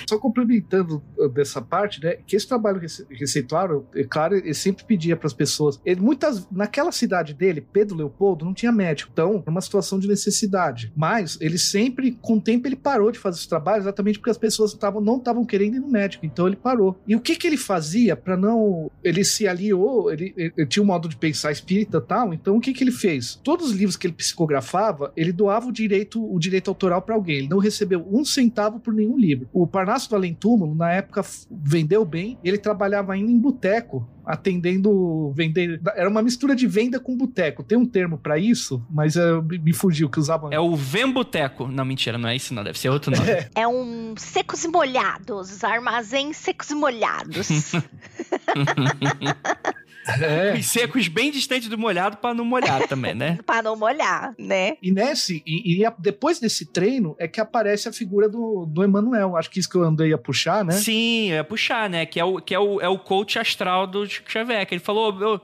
Só 0.07 0.17
complementando 0.17 1.03
uh, 1.17 1.29
dessa 1.29 1.61
parte, 1.61 2.01
né? 2.03 2.17
Que 2.25 2.35
esse 2.35 2.47
trabalho 2.47 2.79
receituário, 3.09 3.85
é 3.95 4.03
claro, 4.03 4.35
ele 4.35 4.53
sempre 4.53 4.83
pedia 4.83 5.15
para 5.15 5.27
as 5.27 5.33
pessoas. 5.33 5.79
Ele, 5.85 5.99
muitas, 5.99 6.47
naquela 6.51 6.91
cidade 6.91 7.33
dele, 7.33 7.61
Pedro 7.61 7.95
Leopoldo, 7.95 8.45
não 8.45 8.53
tinha 8.53 8.71
médico. 8.71 9.09
Então, 9.11 9.43
é 9.45 9.49
uma 9.49 9.61
situação 9.61 9.99
de 9.99 10.07
necessidade. 10.07 10.91
Mas 10.95 11.37
ele 11.41 11.57
sempre, 11.57 12.11
com 12.21 12.35
o 12.35 12.41
tempo, 12.41 12.67
ele 12.67 12.75
parou 12.75 13.11
de 13.11 13.19
fazer 13.19 13.39
esse 13.39 13.49
trabalho 13.49 13.81
exatamente 13.81 14.19
porque 14.19 14.31
as 14.31 14.37
pessoas 14.37 14.73
tavam, 14.73 15.01
não 15.01 15.17
estavam 15.17 15.45
querendo 15.45 15.75
ir 15.75 15.79
no 15.79 15.87
médico. 15.87 16.25
Então 16.25 16.47
ele 16.47 16.55
parou. 16.55 16.99
E 17.07 17.15
o 17.15 17.19
que, 17.19 17.35
que 17.35 17.47
ele 17.47 17.57
fazia 17.57 18.15
para 18.15 18.37
não. 18.37 18.89
Ele 19.03 19.23
se 19.23 19.47
aliou, 19.47 20.11
ele, 20.11 20.33
ele, 20.37 20.65
tinha 20.65 20.83
um 20.83 20.85
modo 20.85 21.07
de 21.07 21.17
pensar 21.17 21.51
espírita 21.51 21.99
tal. 22.01 22.33
Então 22.33 22.57
o 22.57 22.61
que, 22.61 22.73
que 22.73 22.83
ele 22.83 22.91
fez? 22.91 23.39
Todos 23.43 23.67
os 23.67 23.75
livros 23.75 23.95
que 23.95 24.07
ele 24.07 24.13
psicografava, 24.13 25.11
ele 25.15 25.31
doava 25.31 25.67
o 25.67 25.71
direito, 25.71 26.23
o 26.23 26.39
direito 26.39 26.69
autoral 26.69 27.01
para 27.01 27.15
alguém. 27.15 27.37
Ele 27.37 27.49
não 27.49 27.59
recebeu 27.59 28.05
um 28.09 28.23
centavo 28.27 28.79
por 28.79 28.93
nenhum 28.93 29.17
livro. 29.17 29.49
O 29.51 29.65
Parnaso 29.65 30.09
do 30.09 30.15
Além 30.15 30.33
Túmulo, 30.33 30.75
na 30.75 30.91
época, 30.91 31.23
vendeu 31.49 32.05
bem. 32.05 32.37
Ele 32.43 32.57
trabalhava 32.57 33.13
ainda 33.13 33.31
em 33.31 33.39
boteco, 33.39 34.07
atendendo, 34.25 35.31
vendendo. 35.33 35.79
Era 35.95 36.09
uma 36.09 36.21
mistura 36.21 36.55
de 36.55 36.67
venda 36.67 36.99
com 36.99 37.17
boteco. 37.17 37.63
Tem 37.63 37.77
um 37.77 37.85
termo 37.85 38.17
para 38.17 38.37
isso, 38.37 38.85
mas 38.89 39.15
uh, 39.15 39.43
me 39.43 39.73
fugiu 39.73 40.09
que 40.09 40.19
usava. 40.19 40.49
É 40.51 40.59
o 40.59 40.75
Vemboteco. 40.75 41.67
Não, 41.67 41.85
mentira, 41.85 42.17
não 42.17 42.29
é 42.29 42.35
isso, 42.35 42.53
não. 42.53 42.63
Deve 42.63 42.77
ser 42.77 42.89
outro 42.89 43.11
nome. 43.11 43.29
É, 43.29 43.49
é 43.55 43.67
um 43.67 44.13
secos 44.17 44.63
e 44.63 44.67
molhados, 44.67 45.63
armazém 45.63 46.33
secos 46.33 46.69
e 46.69 46.75
molhados. 46.75 47.47
É. 50.21 50.53
Os 50.57 50.65
secos 50.67 51.07
bem 51.07 51.31
distantes 51.31 51.67
do 51.67 51.77
molhado 51.77 52.17
para 52.17 52.33
não 52.33 52.45
molhar 52.45 52.87
também, 52.87 53.13
né? 53.13 53.39
para 53.45 53.61
não 53.61 53.75
molhar, 53.75 54.33
né? 54.37 54.77
E 54.81 54.91
nesse, 54.91 55.43
e, 55.45 55.83
e, 55.83 55.91
depois 55.99 56.39
desse 56.39 56.65
treino 56.65 57.15
é 57.19 57.27
que 57.27 57.39
aparece 57.39 57.89
a 57.89 57.93
figura 57.93 58.29
do, 58.29 58.65
do 58.65 58.83
Emanuel. 58.83 59.35
Acho 59.35 59.49
que 59.49 59.59
isso 59.59 59.69
que 59.69 59.75
eu 59.75 59.83
andei 59.83 60.13
a 60.13 60.17
puxar, 60.17 60.63
né? 60.63 60.73
Sim, 60.73 61.31
é 61.31 61.43
puxar, 61.43 61.89
né? 61.89 62.05
Que 62.05 62.19
é 62.19 62.25
o, 62.25 62.41
que 62.41 62.53
é 62.53 62.59
o, 62.59 62.79
é 62.81 62.87
o 62.87 62.97
coach 62.97 63.37
astral 63.37 63.85
do 63.85 64.07
Chico 64.07 64.31
Xavier. 64.31 64.65
Que 64.65 64.75
ele 64.75 64.81
falou. 64.81 65.19
Eu, 65.21 65.41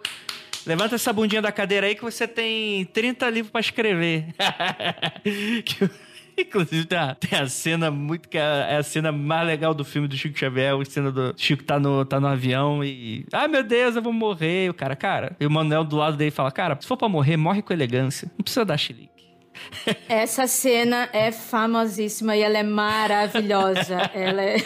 Levanta 0.65 0.95
essa 0.95 1.11
bundinha 1.11 1.41
da 1.41 1.51
cadeira 1.51 1.87
aí 1.87 1.95
que 1.95 2.03
você 2.03 2.25
tem 2.25 2.85
30 2.85 3.29
livros 3.29 3.51
para 3.51 3.59
escrever. 3.59 4.27
que 5.65 5.89
Inclusive, 6.37 6.85
tem 6.85 6.97
a, 6.97 7.15
tem 7.15 7.39
a, 7.39 7.47
cena 7.47 7.91
muito 7.91 8.27
que 8.27 8.37
é, 8.37 8.67
é 8.69 8.77
a 8.77 8.83
cena 8.83 9.11
mais 9.11 9.45
legal 9.45 9.73
do 9.73 9.85
filme 9.85 10.07
do 10.07 10.17
Chico 10.17 10.37
Xavier, 10.37 10.73
a 10.73 10.85
cena 10.85 11.11
do 11.11 11.33
Chico 11.37 11.63
tá 11.63 11.79
no, 11.79 12.03
tá 12.05 12.19
no 12.19 12.27
avião 12.27 12.83
e. 12.83 13.25
Ai 13.31 13.47
meu 13.47 13.63
Deus, 13.63 13.95
eu 13.95 14.01
vou 14.01 14.13
morrer. 14.13 14.65
E 14.65 14.69
o 14.69 14.73
cara, 14.73 14.95
cara. 14.95 15.35
E 15.39 15.45
o 15.45 15.51
Manuel 15.51 15.83
do 15.83 15.95
lado 15.95 16.17
dele 16.17 16.31
fala: 16.31 16.51
Cara, 16.51 16.77
se 16.79 16.87
for 16.87 16.97
pra 16.97 17.09
morrer, 17.09 17.37
morre 17.37 17.61
com 17.61 17.73
elegância. 17.73 18.31
Não 18.37 18.43
precisa 18.43 18.65
dar 18.65 18.77
chilique. 18.77 19.12
Essa 20.07 20.47
cena 20.47 21.09
é 21.13 21.31
famosíssima 21.31 22.35
e 22.35 22.41
ela 22.41 22.57
é 22.57 22.63
maravilhosa. 22.63 23.97
ela 24.13 24.41
é. 24.41 24.57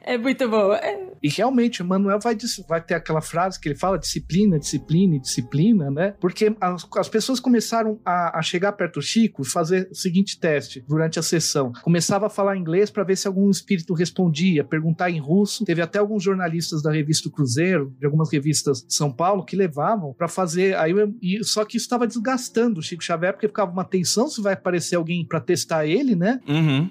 é 0.02 0.18
muito 0.18 0.48
boa. 0.48 0.76
É 0.76 1.06
E 1.22 1.28
realmente, 1.28 1.82
o 1.82 1.84
Manuel 1.84 2.18
vai, 2.20 2.36
vai 2.68 2.80
ter 2.80 2.94
aquela 2.94 3.20
frase 3.20 3.58
que 3.60 3.68
ele 3.68 3.76
fala: 3.76 3.98
disciplina, 3.98 4.58
disciplina, 4.58 5.18
disciplina, 5.18 5.90
né? 5.90 6.14
Porque 6.20 6.54
as, 6.60 6.86
as 6.96 7.08
pessoas 7.08 7.40
começaram 7.40 8.00
a, 8.04 8.38
a, 8.38 8.42
chegar 8.42 8.72
perto 8.72 9.00
do 9.00 9.02
Chico 9.02 9.42
e 9.42 9.44
fazer 9.44 9.88
o 9.90 9.94
seguinte 9.94 10.38
teste 10.38 10.84
durante 10.86 11.18
a 11.18 11.22
sessão. 11.22 11.72
Começava 11.82 12.26
a 12.26 12.30
falar 12.30 12.56
inglês 12.56 12.90
para 12.90 13.02
ver 13.02 13.16
se 13.16 13.26
algum 13.26 13.50
espírito 13.50 13.92
respondia, 13.92 14.62
perguntar 14.62 15.10
em 15.10 15.18
russo. 15.18 15.64
Teve 15.64 15.82
até 15.82 15.98
alguns 15.98 16.22
jornalistas 16.22 16.80
da 16.80 16.92
revista 16.92 17.28
Cruzeiro, 17.28 17.92
de 17.98 18.06
algumas 18.06 18.32
revistas 18.32 18.82
de 18.82 18.94
São 18.94 19.12
Paulo, 19.12 19.44
que 19.44 19.56
levavam 19.56 20.14
para 20.14 20.28
fazer. 20.28 20.76
Aí 20.76 20.92
eu, 20.92 21.12
e, 21.20 21.42
só 21.44 21.64
que 21.64 21.76
isso 21.76 21.86
estava 21.86 22.06
desgastando 22.06 22.80
o 22.80 22.82
Chico 22.86 23.02
Xavier, 23.02 23.32
porque 23.32 23.48
ficava 23.48 23.70
uma 23.70 23.84
tensão 23.84 24.28
se 24.28 24.40
vai 24.40 24.54
aparecer 24.54 24.96
alguém 24.96 25.26
para 25.26 25.40
testar 25.40 25.86
ele, 25.86 26.14
né? 26.14 26.40
Uhum. 26.48 26.90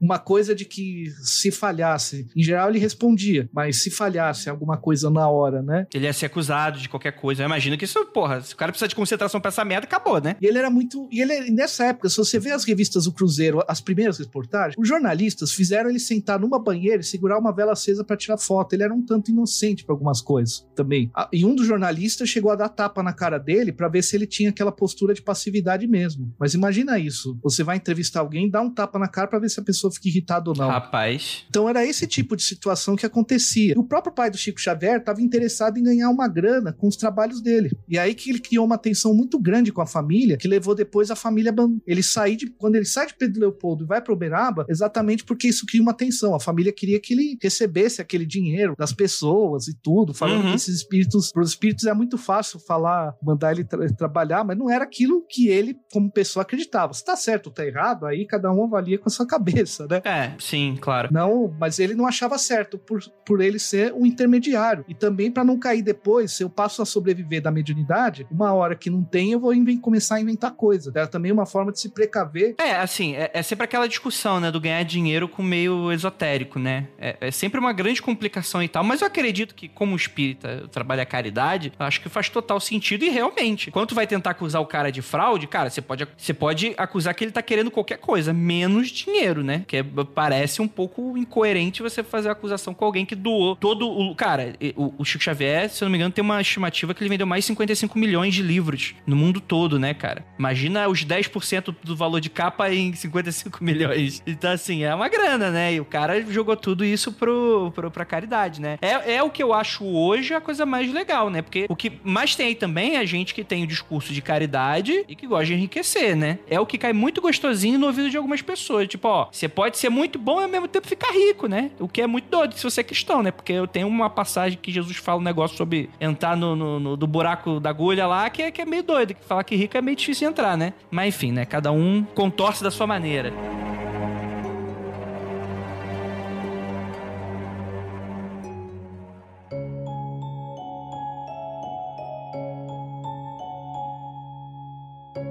Uma 0.00 0.18
coisa 0.18 0.54
de 0.54 0.64
que 0.64 1.06
se 1.22 1.50
falhasse, 1.50 2.26
em 2.36 2.42
geral 2.42 2.68
ele 2.68 2.78
respondia, 2.78 3.48
mas 3.52 3.82
se 3.82 3.90
falhasse 3.90 4.48
alguma 4.48 4.76
coisa 4.76 5.10
na 5.10 5.28
hora, 5.28 5.62
né? 5.62 5.86
Ele 5.92 6.04
ia 6.04 6.12
ser 6.12 6.26
acusado 6.26 6.78
de 6.78 6.88
qualquer 6.88 7.12
coisa. 7.12 7.42
Eu 7.42 7.46
imagino 7.46 7.76
que 7.76 7.84
isso, 7.84 8.04
porra, 8.06 8.40
se 8.40 8.54
o 8.54 8.56
cara 8.56 8.72
precisa 8.72 8.88
de 8.88 8.94
concentração 8.94 9.40
pra 9.40 9.48
essa 9.48 9.64
merda, 9.64 9.86
acabou, 9.86 10.20
né? 10.20 10.36
E 10.40 10.46
ele 10.46 10.58
era 10.58 10.70
muito. 10.70 11.08
E 11.10 11.20
ele, 11.20 11.50
nessa 11.50 11.86
época, 11.86 12.08
se 12.08 12.16
você 12.16 12.38
vê 12.38 12.50
as 12.50 12.64
revistas 12.64 13.04
do 13.04 13.12
Cruzeiro, 13.12 13.62
as 13.66 13.80
primeiras 13.80 14.18
reportagens, 14.18 14.76
os 14.78 14.88
jornalistas 14.88 15.52
fizeram 15.52 15.90
ele 15.90 15.98
sentar 15.98 16.38
numa 16.38 16.58
banheira 16.58 17.00
e 17.00 17.04
segurar 17.04 17.38
uma 17.38 17.52
vela 17.52 17.72
acesa 17.72 18.04
para 18.04 18.16
tirar 18.16 18.38
foto. 18.38 18.72
Ele 18.72 18.82
era 18.82 18.94
um 18.94 19.04
tanto 19.04 19.30
inocente 19.30 19.84
para 19.84 19.94
algumas 19.94 20.20
coisas 20.20 20.66
também. 20.74 21.10
E 21.32 21.44
um 21.44 21.54
dos 21.54 21.66
jornalistas 21.66 22.28
chegou 22.28 22.50
a 22.50 22.56
dar 22.56 22.68
tapa 22.68 23.02
na 23.02 23.12
cara 23.12 23.38
dele 23.38 23.72
para 23.72 23.88
ver 23.88 24.02
se 24.02 24.16
ele 24.16 24.26
tinha 24.26 24.50
aquela 24.50 24.72
postura 25.08 25.14
de 25.14 25.22
passividade 25.22 25.86
mesmo. 25.86 26.34
Mas 26.38 26.54
imagina 26.54 26.98
isso. 26.98 27.38
Você 27.42 27.62
vai 27.62 27.76
entrevistar 27.76 28.20
alguém, 28.20 28.50
dá 28.50 28.60
um 28.60 28.72
tapa 28.72 28.98
na 28.98 29.08
cara 29.08 29.28
para 29.28 29.38
ver 29.38 29.48
se 29.48 29.60
a 29.60 29.62
pessoa 29.62 29.92
fica 29.92 30.08
irritada 30.08 30.50
ou 30.50 30.56
não. 30.56 30.68
Rapaz. 30.68 31.44
Então 31.48 31.68
era 31.68 31.84
esse 31.84 32.06
tipo 32.06 32.36
de 32.36 32.42
situação 32.42 32.96
que 32.96 33.06
acontecia. 33.06 33.74
E 33.74 33.78
o 33.78 33.84
próprio 33.84 34.12
pai 34.12 34.30
do 34.30 34.36
Chico 34.36 34.60
Xavier 34.60 34.98
estava 34.98 35.20
interessado 35.20 35.78
em 35.78 35.82
ganhar 35.82 36.10
uma 36.10 36.28
grana 36.28 36.72
com 36.72 36.88
os 36.88 36.96
trabalhos 36.96 37.40
dele. 37.40 37.70
E 37.88 37.98
aí 37.98 38.14
que 38.14 38.30
ele 38.30 38.40
criou 38.40 38.64
uma 38.64 38.78
tensão 38.78 39.14
muito 39.14 39.38
grande 39.38 39.72
com 39.72 39.80
a 39.80 39.86
família, 39.86 40.36
que 40.36 40.48
levou 40.48 40.74
depois 40.74 41.10
a 41.10 41.16
família 41.16 41.54
ele 41.86 42.02
sair 42.02 42.36
de 42.36 42.46
quando 42.46 42.76
ele 42.76 42.84
sai 42.84 43.06
de 43.06 43.14
Pedro 43.14 43.40
Leopoldo 43.40 43.84
e 43.84 43.86
vai 43.86 44.00
para 44.00 44.12
Uberaba, 44.12 44.66
exatamente 44.68 45.24
porque 45.24 45.48
isso 45.48 45.64
cria 45.66 45.82
uma 45.82 45.94
tensão. 45.94 46.34
A 46.34 46.40
família 46.40 46.72
queria 46.72 47.00
que 47.00 47.14
ele 47.14 47.38
recebesse 47.42 48.00
aquele 48.00 48.26
dinheiro 48.26 48.74
das 48.78 48.92
pessoas 48.92 49.68
e 49.68 49.74
tudo, 49.74 50.12
falando 50.12 50.44
uhum. 50.44 50.50
que 50.50 50.56
esses 50.56 50.76
espíritos, 50.76 51.32
para 51.32 51.42
os 51.42 51.50
espíritos 51.50 51.86
é 51.86 51.94
muito 51.94 52.18
fácil 52.18 52.58
falar, 52.60 53.14
mandar 53.22 53.52
ele 53.52 53.64
tra 53.64 53.88
trabalhar, 53.92 54.44
mas 54.44 54.58
não 54.58 54.70
era 54.70 54.86
aquilo 54.98 55.24
que 55.28 55.48
ele 55.48 55.78
como 55.92 56.10
pessoa 56.10 56.42
acreditava. 56.42 56.92
Se 56.92 57.04
tá 57.04 57.14
certo 57.14 57.46
ou 57.46 57.52
tá 57.52 57.64
errado, 57.64 58.04
aí 58.04 58.26
cada 58.26 58.50
um 58.50 58.64
avalia 58.64 58.98
com 58.98 59.08
a 59.08 59.12
sua 59.12 59.26
cabeça, 59.28 59.86
né? 59.86 60.02
É, 60.04 60.32
sim, 60.38 60.76
claro. 60.80 61.08
Não, 61.12 61.54
mas 61.58 61.78
ele 61.78 61.94
não 61.94 62.06
achava 62.06 62.36
certo 62.36 62.78
por, 62.78 63.00
por 63.24 63.40
ele 63.40 63.58
ser 63.58 63.92
um 63.92 64.04
intermediário. 64.04 64.84
E 64.88 64.94
também 64.94 65.30
para 65.30 65.44
não 65.44 65.58
cair 65.58 65.82
depois, 65.82 66.32
se 66.32 66.42
eu 66.42 66.50
passo 66.50 66.82
a 66.82 66.86
sobreviver 66.86 67.40
da 67.40 67.50
mediunidade, 67.50 68.26
uma 68.30 68.52
hora 68.52 68.74
que 68.74 68.90
não 68.90 69.02
tem, 69.02 69.32
eu 69.32 69.40
vou 69.40 69.52
começar 69.80 70.16
a 70.16 70.20
inventar 70.20 70.52
coisa. 70.52 70.90
Era 70.94 71.06
também 71.06 71.30
uma 71.30 71.46
forma 71.46 71.70
de 71.70 71.80
se 71.80 71.90
precaver. 71.90 72.54
É, 72.58 72.72
assim, 72.76 73.14
é, 73.14 73.30
é 73.32 73.42
sempre 73.42 73.64
aquela 73.64 73.86
discussão, 73.86 74.40
né, 74.40 74.50
do 74.50 74.60
ganhar 74.60 74.82
dinheiro 74.82 75.28
com 75.28 75.42
meio 75.42 75.92
esotérico, 75.92 76.58
né? 76.58 76.88
É, 76.98 77.16
é, 77.20 77.30
sempre 77.30 77.60
uma 77.60 77.72
grande 77.72 78.02
complicação 78.02 78.62
e 78.62 78.68
tal, 78.68 78.82
mas 78.82 79.00
eu 79.00 79.06
acredito 79.06 79.54
que, 79.54 79.68
como 79.68 79.94
espírita, 79.94 80.48
eu 80.62 80.68
trabalho 80.68 81.02
a 81.02 81.06
caridade, 81.06 81.72
acho 81.78 82.00
que 82.00 82.08
faz 82.08 82.28
total 82.28 82.58
sentido 82.60 83.04
e 83.04 83.10
realmente, 83.10 83.70
quando 83.70 83.88
tu 83.88 83.94
vai 83.94 84.06
tentar 84.06 84.30
acusar 84.30 84.60
o 84.62 84.66
cara 84.66 84.87
de 84.90 85.02
fraude, 85.02 85.46
cara, 85.46 85.70
você 85.70 85.80
pode, 85.80 86.06
você 86.16 86.34
pode 86.34 86.74
acusar 86.76 87.14
que 87.14 87.24
ele 87.24 87.30
tá 87.30 87.42
querendo 87.42 87.70
qualquer 87.70 87.98
coisa, 87.98 88.32
menos 88.32 88.88
dinheiro, 88.88 89.42
né? 89.42 89.64
Que 89.66 89.78
é, 89.78 89.82
parece 89.82 90.62
um 90.62 90.68
pouco 90.68 91.16
incoerente 91.16 91.82
você 91.82 92.02
fazer 92.02 92.30
acusação 92.30 92.74
com 92.74 92.84
alguém 92.84 93.04
que 93.04 93.14
doou 93.14 93.56
todo 93.56 93.88
o. 93.88 94.14
Cara, 94.14 94.54
o, 94.76 94.94
o 94.98 95.04
Chico 95.04 95.24
Xavier, 95.24 95.68
se 95.68 95.82
eu 95.82 95.86
não 95.86 95.92
me 95.92 95.98
engano, 95.98 96.12
tem 96.12 96.22
uma 96.22 96.40
estimativa 96.40 96.94
que 96.94 97.02
ele 97.02 97.10
vendeu 97.10 97.26
mais 97.26 97.44
de 97.44 97.48
55 97.48 97.98
milhões 97.98 98.34
de 98.34 98.42
livros 98.42 98.94
no 99.06 99.16
mundo 99.16 99.40
todo, 99.40 99.78
né, 99.78 99.94
cara? 99.94 100.24
Imagina 100.38 100.88
os 100.88 101.04
10% 101.04 101.74
do 101.82 101.96
valor 101.96 102.20
de 102.20 102.30
capa 102.30 102.72
em 102.72 102.92
55 102.92 103.62
milhões. 103.62 104.22
Então, 104.26 104.52
assim, 104.52 104.84
é 104.84 104.94
uma 104.94 105.08
grana, 105.08 105.50
né? 105.50 105.74
E 105.74 105.80
o 105.80 105.84
cara 105.84 106.20
jogou 106.30 106.56
tudo 106.56 106.84
isso 106.84 107.12
pro, 107.12 107.72
pro, 107.74 107.90
pra 107.90 108.04
caridade, 108.04 108.60
né? 108.60 108.78
É, 108.80 109.14
é 109.14 109.22
o 109.22 109.30
que 109.30 109.42
eu 109.42 109.52
acho 109.52 109.84
hoje 109.84 110.34
a 110.34 110.40
coisa 110.40 110.64
mais 110.64 110.92
legal, 110.92 111.30
né? 111.30 111.42
Porque 111.42 111.66
o 111.68 111.76
que 111.76 111.92
mais 112.04 112.34
tem 112.34 112.48
aí 112.48 112.54
também 112.54 112.96
é 112.96 112.98
a 112.98 113.04
gente 113.04 113.34
que 113.34 113.42
tem 113.42 113.64
o 113.64 113.66
discurso 113.66 114.12
de 114.12 114.22
caridade 114.22 114.77
e 115.08 115.14
que 115.14 115.26
gosta 115.26 115.46
de 115.46 115.54
enriquecer, 115.54 116.16
né? 116.16 116.38
É 116.48 116.58
o 116.60 116.66
que 116.66 116.78
cai 116.78 116.92
muito 116.92 117.20
gostosinho 117.20 117.78
no 117.78 117.86
ouvido 117.86 118.10
de 118.10 118.16
algumas 118.16 118.42
pessoas. 118.42 118.88
Tipo, 118.88 119.08
ó, 119.08 119.28
você 119.30 119.48
pode 119.48 119.78
ser 119.78 119.88
muito 119.88 120.18
bom 120.18 120.40
e 120.40 120.44
ao 120.44 120.48
mesmo 120.48 120.68
tempo 120.68 120.86
ficar 120.86 121.12
rico, 121.12 121.46
né? 121.46 121.70
O 121.78 121.88
que 121.88 122.02
é 122.02 122.06
muito 122.06 122.28
doido 122.28 122.54
se 122.54 122.64
você 122.64 122.80
é 122.80 122.84
cristão, 122.84 123.22
né? 123.22 123.30
Porque 123.30 123.52
eu 123.52 123.66
tenho 123.66 123.88
uma 123.88 124.10
passagem 124.10 124.58
que 124.60 124.70
Jesus 124.72 124.96
fala 124.96 125.20
um 125.20 125.24
negócio 125.24 125.56
sobre 125.56 125.90
entrar 126.00 126.36
no, 126.36 126.54
no, 126.54 126.80
no 126.80 126.96
do 126.96 127.06
buraco 127.06 127.60
da 127.60 127.70
agulha 127.70 128.06
lá, 128.06 128.28
que 128.30 128.42
é, 128.42 128.50
que 128.50 128.60
é 128.60 128.64
meio 128.64 128.82
doido. 128.82 129.14
Que 129.14 129.24
falar 129.24 129.44
que 129.44 129.56
rico 129.56 129.76
é 129.76 129.82
meio 129.82 129.96
difícil 129.96 130.28
entrar, 130.28 130.56
né? 130.56 130.72
Mas 130.90 131.14
enfim, 131.14 131.32
né? 131.32 131.44
Cada 131.44 131.72
um 131.72 132.04
contorce 132.14 132.62
da 132.62 132.70
sua 132.70 132.86
maneira. 132.86 133.32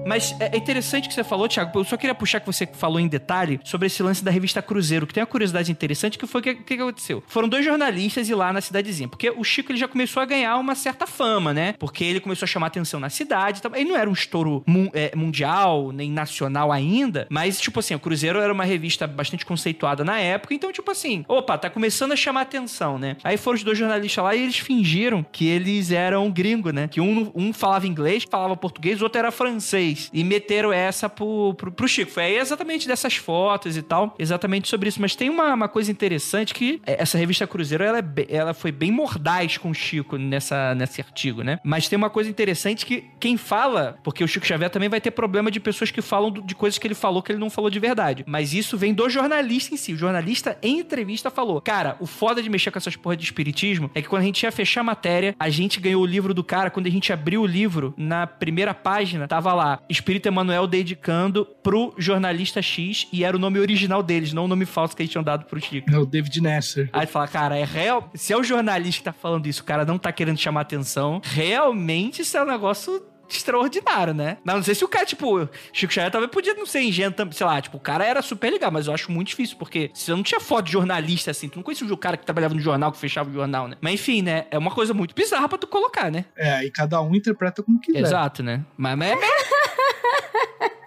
Mas 0.07 0.33
é, 0.39 0.55
é 0.55 0.57
interessante 0.57 1.07
que 1.09 1.13
você 1.13 1.23
falou, 1.23 1.47
Thiago. 1.47 1.77
Eu 1.77 1.83
só 1.83 1.97
queria 1.97 2.15
puxar 2.15 2.39
que 2.39 2.45
você 2.45 2.65
falou 2.65 2.99
em 2.99 3.07
detalhe 3.07 3.59
sobre 3.63 3.87
esse 3.87 4.01
lance 4.01 4.23
da 4.23 4.31
revista 4.31 4.61
Cruzeiro, 4.61 5.05
que 5.05 5.13
tem 5.13 5.21
uma 5.21 5.27
curiosidade 5.27 5.71
interessante 5.71 6.17
que 6.17 6.25
foi 6.25 6.39
o 6.39 6.43
que, 6.43 6.55
que, 6.55 6.73
aconteceu. 6.75 7.21
Foram 7.27 7.49
dois 7.49 7.65
jornalistas 7.65 8.29
ir 8.29 8.35
lá 8.35 8.53
na 8.53 8.61
cidadezinha, 8.61 9.09
porque 9.09 9.29
o 9.29 9.43
Chico 9.43 9.71
ele 9.71 9.79
já 9.79 9.87
começou 9.87 10.21
a 10.23 10.25
ganhar 10.25 10.57
uma 10.57 10.75
certa 10.75 11.05
fama, 11.05 11.53
né? 11.53 11.73
Porque 11.73 12.03
ele 12.03 12.19
começou 12.19 12.45
a 12.45 12.47
chamar 12.47 12.67
atenção 12.67 12.99
na 12.99 13.09
cidade. 13.09 13.61
Ele 13.75 13.89
não 13.89 13.97
era 13.97 14.09
um 14.09 14.13
estouro 14.13 14.63
mu 14.65 14.89
é, 14.93 15.11
mundial, 15.15 15.91
nem 15.91 16.09
nacional 16.09 16.71
ainda, 16.71 17.27
mas, 17.29 17.59
tipo 17.59 17.79
assim, 17.79 17.93
o 17.93 17.99
Cruzeiro 17.99 18.39
era 18.39 18.53
uma 18.53 18.63
revista 18.63 19.05
bastante 19.05 19.45
conceituada 19.45 20.05
na 20.05 20.17
época, 20.19 20.53
então, 20.53 20.71
tipo 20.71 20.89
assim, 20.89 21.25
opa, 21.27 21.57
tá 21.57 21.69
começando 21.69 22.13
a 22.13 22.15
chamar 22.15 22.41
atenção, 22.41 22.97
né? 22.97 23.17
Aí 23.23 23.35
foram 23.35 23.57
os 23.57 23.63
dois 23.63 23.77
jornalistas 23.77 24.23
lá 24.23 24.35
e 24.35 24.43
eles 24.43 24.57
fingiram 24.57 25.25
que 25.31 25.47
eles 25.47 25.91
eram 25.91 26.31
gringo, 26.31 26.71
né? 26.71 26.87
Que 26.87 27.01
um, 27.01 27.31
um 27.35 27.51
falava 27.51 27.85
inglês, 27.87 28.25
falava 28.29 28.55
português, 28.55 29.01
o 29.01 29.03
outro 29.03 29.19
era 29.19 29.31
francês. 29.31 29.96
E 30.13 30.23
meteram 30.23 30.71
essa 30.71 31.09
pro, 31.09 31.53
pro, 31.55 31.71
pro 31.71 31.87
Chico. 31.87 32.11
Foi 32.11 32.35
exatamente 32.35 32.87
dessas 32.87 33.15
fotos 33.15 33.77
e 33.77 33.81
tal, 33.81 34.15
exatamente 34.17 34.67
sobre 34.67 34.89
isso. 34.89 35.01
Mas 35.01 35.15
tem 35.15 35.29
uma, 35.29 35.53
uma 35.53 35.67
coisa 35.67 35.91
interessante 35.91 36.53
que 36.53 36.81
essa 36.85 37.17
revista 37.17 37.47
Cruzeiro, 37.47 37.83
ela, 37.83 37.99
é, 37.99 38.03
ela 38.29 38.53
foi 38.53 38.71
bem 38.71 38.91
mordaz 38.91 39.57
com 39.57 39.69
o 39.69 39.73
Chico 39.73 40.17
nessa, 40.17 40.73
nesse 40.75 41.01
artigo, 41.01 41.43
né? 41.43 41.59
Mas 41.63 41.87
tem 41.87 41.97
uma 41.97 42.09
coisa 42.09 42.29
interessante 42.29 42.85
que 42.85 43.05
quem 43.19 43.37
fala, 43.37 43.97
porque 44.03 44.23
o 44.23 44.27
Chico 44.27 44.45
Xavier 44.45 44.69
também 44.69 44.89
vai 44.89 45.01
ter 45.01 45.11
problema 45.11 45.51
de 45.51 45.59
pessoas 45.59 45.91
que 45.91 46.01
falam 46.01 46.31
de 46.31 46.55
coisas 46.55 46.77
que 46.77 46.87
ele 46.87 46.95
falou 46.95 47.21
que 47.21 47.31
ele 47.31 47.39
não 47.39 47.49
falou 47.49 47.69
de 47.69 47.79
verdade. 47.79 48.23
Mas 48.27 48.53
isso 48.53 48.77
vem 48.77 48.93
do 48.93 49.09
jornalista 49.09 49.73
em 49.73 49.77
si. 49.77 49.93
O 49.93 49.97
jornalista, 49.97 50.57
em 50.61 50.79
entrevista, 50.79 51.29
falou: 51.29 51.61
Cara, 51.61 51.95
o 51.99 52.05
foda 52.05 52.41
de 52.41 52.49
mexer 52.49 52.71
com 52.71 52.77
essas 52.77 52.95
porra 52.95 53.15
de 53.15 53.23
espiritismo 53.23 53.89
é 53.93 54.01
que 54.01 54.07
quando 54.07 54.21
a 54.21 54.25
gente 54.25 54.43
ia 54.43 54.51
fechar 54.51 54.81
a 54.81 54.83
matéria, 54.83 55.35
a 55.39 55.49
gente 55.49 55.79
ganhou 55.79 56.01
o 56.01 56.05
livro 56.05 56.33
do 56.33 56.43
cara. 56.43 56.69
Quando 56.69 56.87
a 56.87 56.91
gente 56.91 57.11
abriu 57.11 57.41
o 57.41 57.45
livro, 57.45 57.93
na 57.97 58.25
primeira 58.25 58.73
página, 58.73 59.27
tava 59.27 59.53
lá: 59.53 59.79
Espírito 59.89 60.27
Emanuel 60.27 60.67
dedicando 60.67 61.45
pro 61.63 61.93
jornalista 61.97 62.61
X 62.61 63.07
e 63.11 63.23
era 63.23 63.35
o 63.35 63.39
nome 63.39 63.59
original 63.59 64.03
deles, 64.03 64.33
não 64.33 64.45
o 64.45 64.47
nome 64.47 64.65
falso 64.65 64.95
que 64.95 65.01
eles 65.01 65.11
tinham 65.11 65.23
dado 65.23 65.45
pro 65.45 65.59
Chico. 65.59 65.89
É 65.91 65.97
o 65.97 66.05
David 66.05 66.41
Nasser. 66.41 66.89
Aí 66.93 67.05
fala, 67.05 67.27
cara, 67.27 67.57
é 67.57 67.63
real. 67.63 68.09
Se 68.13 68.33
é 68.33 68.37
o 68.37 68.43
jornalista 68.43 68.99
que 68.99 69.05
tá 69.05 69.13
falando 69.13 69.47
isso, 69.47 69.61
o 69.61 69.65
cara 69.65 69.85
não 69.85 69.97
tá 69.97 70.11
querendo 70.11 70.37
chamar 70.37 70.61
atenção, 70.61 71.21
realmente 71.23 72.21
isso 72.21 72.37
é 72.37 72.43
um 72.43 72.47
negócio 72.47 73.01
extraordinário, 73.29 74.13
né? 74.13 74.37
Não, 74.43 74.55
não 74.55 74.63
sei 74.63 74.73
se 74.73 74.83
o 74.83 74.87
cara, 74.87 75.05
tipo, 75.05 75.49
Chico 75.73 75.93
Xavier 75.93 76.11
talvez 76.11 76.31
podia 76.31 76.53
não 76.53 76.65
ser 76.65 76.81
ingênuo, 76.81 77.13
sei 77.31 77.45
lá, 77.45 77.61
tipo, 77.61 77.77
o 77.77 77.79
cara 77.79 78.05
era 78.05 78.21
super 78.21 78.51
legal, 78.51 78.71
mas 78.71 78.87
eu 78.87 78.93
acho 78.93 79.11
muito 79.11 79.27
difícil, 79.27 79.57
porque 79.57 79.91
se 79.93 80.09
eu 80.09 80.15
não 80.15 80.23
tinha 80.23 80.39
foto 80.39 80.65
de 80.65 80.71
jornalista 80.71 81.31
assim, 81.31 81.49
tu 81.49 81.57
não 81.57 81.63
conhecia 81.63 81.85
o 81.91 81.97
cara 81.97 82.17
que 82.17 82.25
trabalhava 82.25 82.53
no 82.53 82.59
jornal, 82.61 82.91
que 82.91 82.97
fechava 82.97 83.29
o 83.29 83.33
jornal, 83.33 83.67
né? 83.67 83.75
Mas 83.81 83.95
enfim, 83.95 84.21
né? 84.21 84.45
É 84.49 84.57
uma 84.57 84.71
coisa 84.71 84.93
muito 84.93 85.13
bizarra 85.13 85.49
pra 85.49 85.57
tu 85.57 85.67
colocar, 85.67 86.11
né? 86.11 86.25
É, 86.35 86.63
e 86.65 86.71
cada 86.71 87.01
um 87.01 87.13
interpreta 87.13 87.61
como 87.61 87.79
quiser. 87.79 87.99
Exato, 87.99 88.41
né? 88.41 88.63
Mas, 88.77 88.97
mas 88.97 89.11
é 89.11 89.15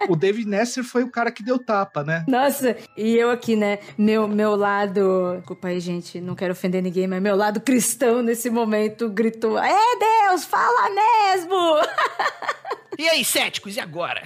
o 0.09 0.15
David 0.15 0.47
Nesser 0.47 0.83
foi 0.83 1.03
o 1.03 1.11
cara 1.11 1.31
que 1.31 1.43
deu 1.43 1.57
tapa, 1.57 2.03
né? 2.03 2.25
Nossa, 2.27 2.75
e 2.97 3.15
eu 3.15 3.29
aqui, 3.29 3.55
né? 3.55 3.79
Meu, 3.97 4.27
meu 4.27 4.55
lado. 4.55 5.35
Desculpa 5.37 5.67
aí, 5.67 5.79
gente, 5.79 6.19
não 6.19 6.35
quero 6.35 6.53
ofender 6.53 6.81
ninguém, 6.81 7.07
mas 7.07 7.21
meu 7.21 7.35
lado 7.35 7.59
cristão 7.61 8.21
nesse 8.21 8.49
momento 8.49 9.09
gritou: 9.09 9.57
É 9.57 9.71
Deus, 9.99 10.45
fala 10.45 10.89
mesmo! 10.89 11.55
E 12.99 13.09
aí, 13.09 13.25
céticos, 13.25 13.77
e 13.77 13.79
agora? 13.79 14.21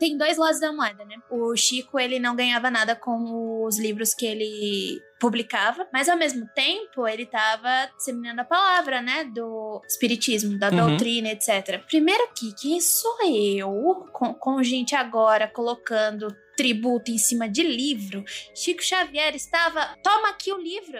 Tem 0.00 0.16
dois 0.16 0.36
lados 0.36 0.58
da 0.58 0.72
moeda, 0.72 1.04
né? 1.04 1.16
O 1.30 1.54
Chico, 1.54 1.96
ele 1.96 2.18
não 2.18 2.34
ganhava 2.34 2.68
nada 2.68 2.96
com 2.96 3.64
os 3.64 3.78
livros 3.78 4.14
que 4.14 4.26
ele 4.26 5.00
publicava, 5.20 5.86
mas 5.92 6.08
ao 6.08 6.16
mesmo 6.16 6.48
tempo 6.54 7.06
ele 7.06 7.24
estava 7.24 7.90
disseminando 7.94 8.40
a 8.40 8.44
palavra, 8.44 9.02
né, 9.02 9.24
do 9.24 9.82
espiritismo, 9.86 10.58
da 10.58 10.70
uhum. 10.70 10.88
doutrina, 10.88 11.28
etc. 11.28 11.84
Primeiro 11.86 12.24
aqui, 12.24 12.54
quem 12.58 12.80
sou 12.80 13.18
eu, 13.26 14.06
com, 14.12 14.32
com 14.32 14.62
gente 14.62 14.96
agora 14.96 15.46
colocando 15.46 16.34
tributo 16.60 17.10
em 17.10 17.16
cima 17.16 17.48
de 17.48 17.62
livro, 17.62 18.22
Chico 18.54 18.84
Xavier 18.84 19.34
estava, 19.34 19.96
toma 20.02 20.28
aqui 20.28 20.52
o 20.52 20.60
livro. 20.60 20.98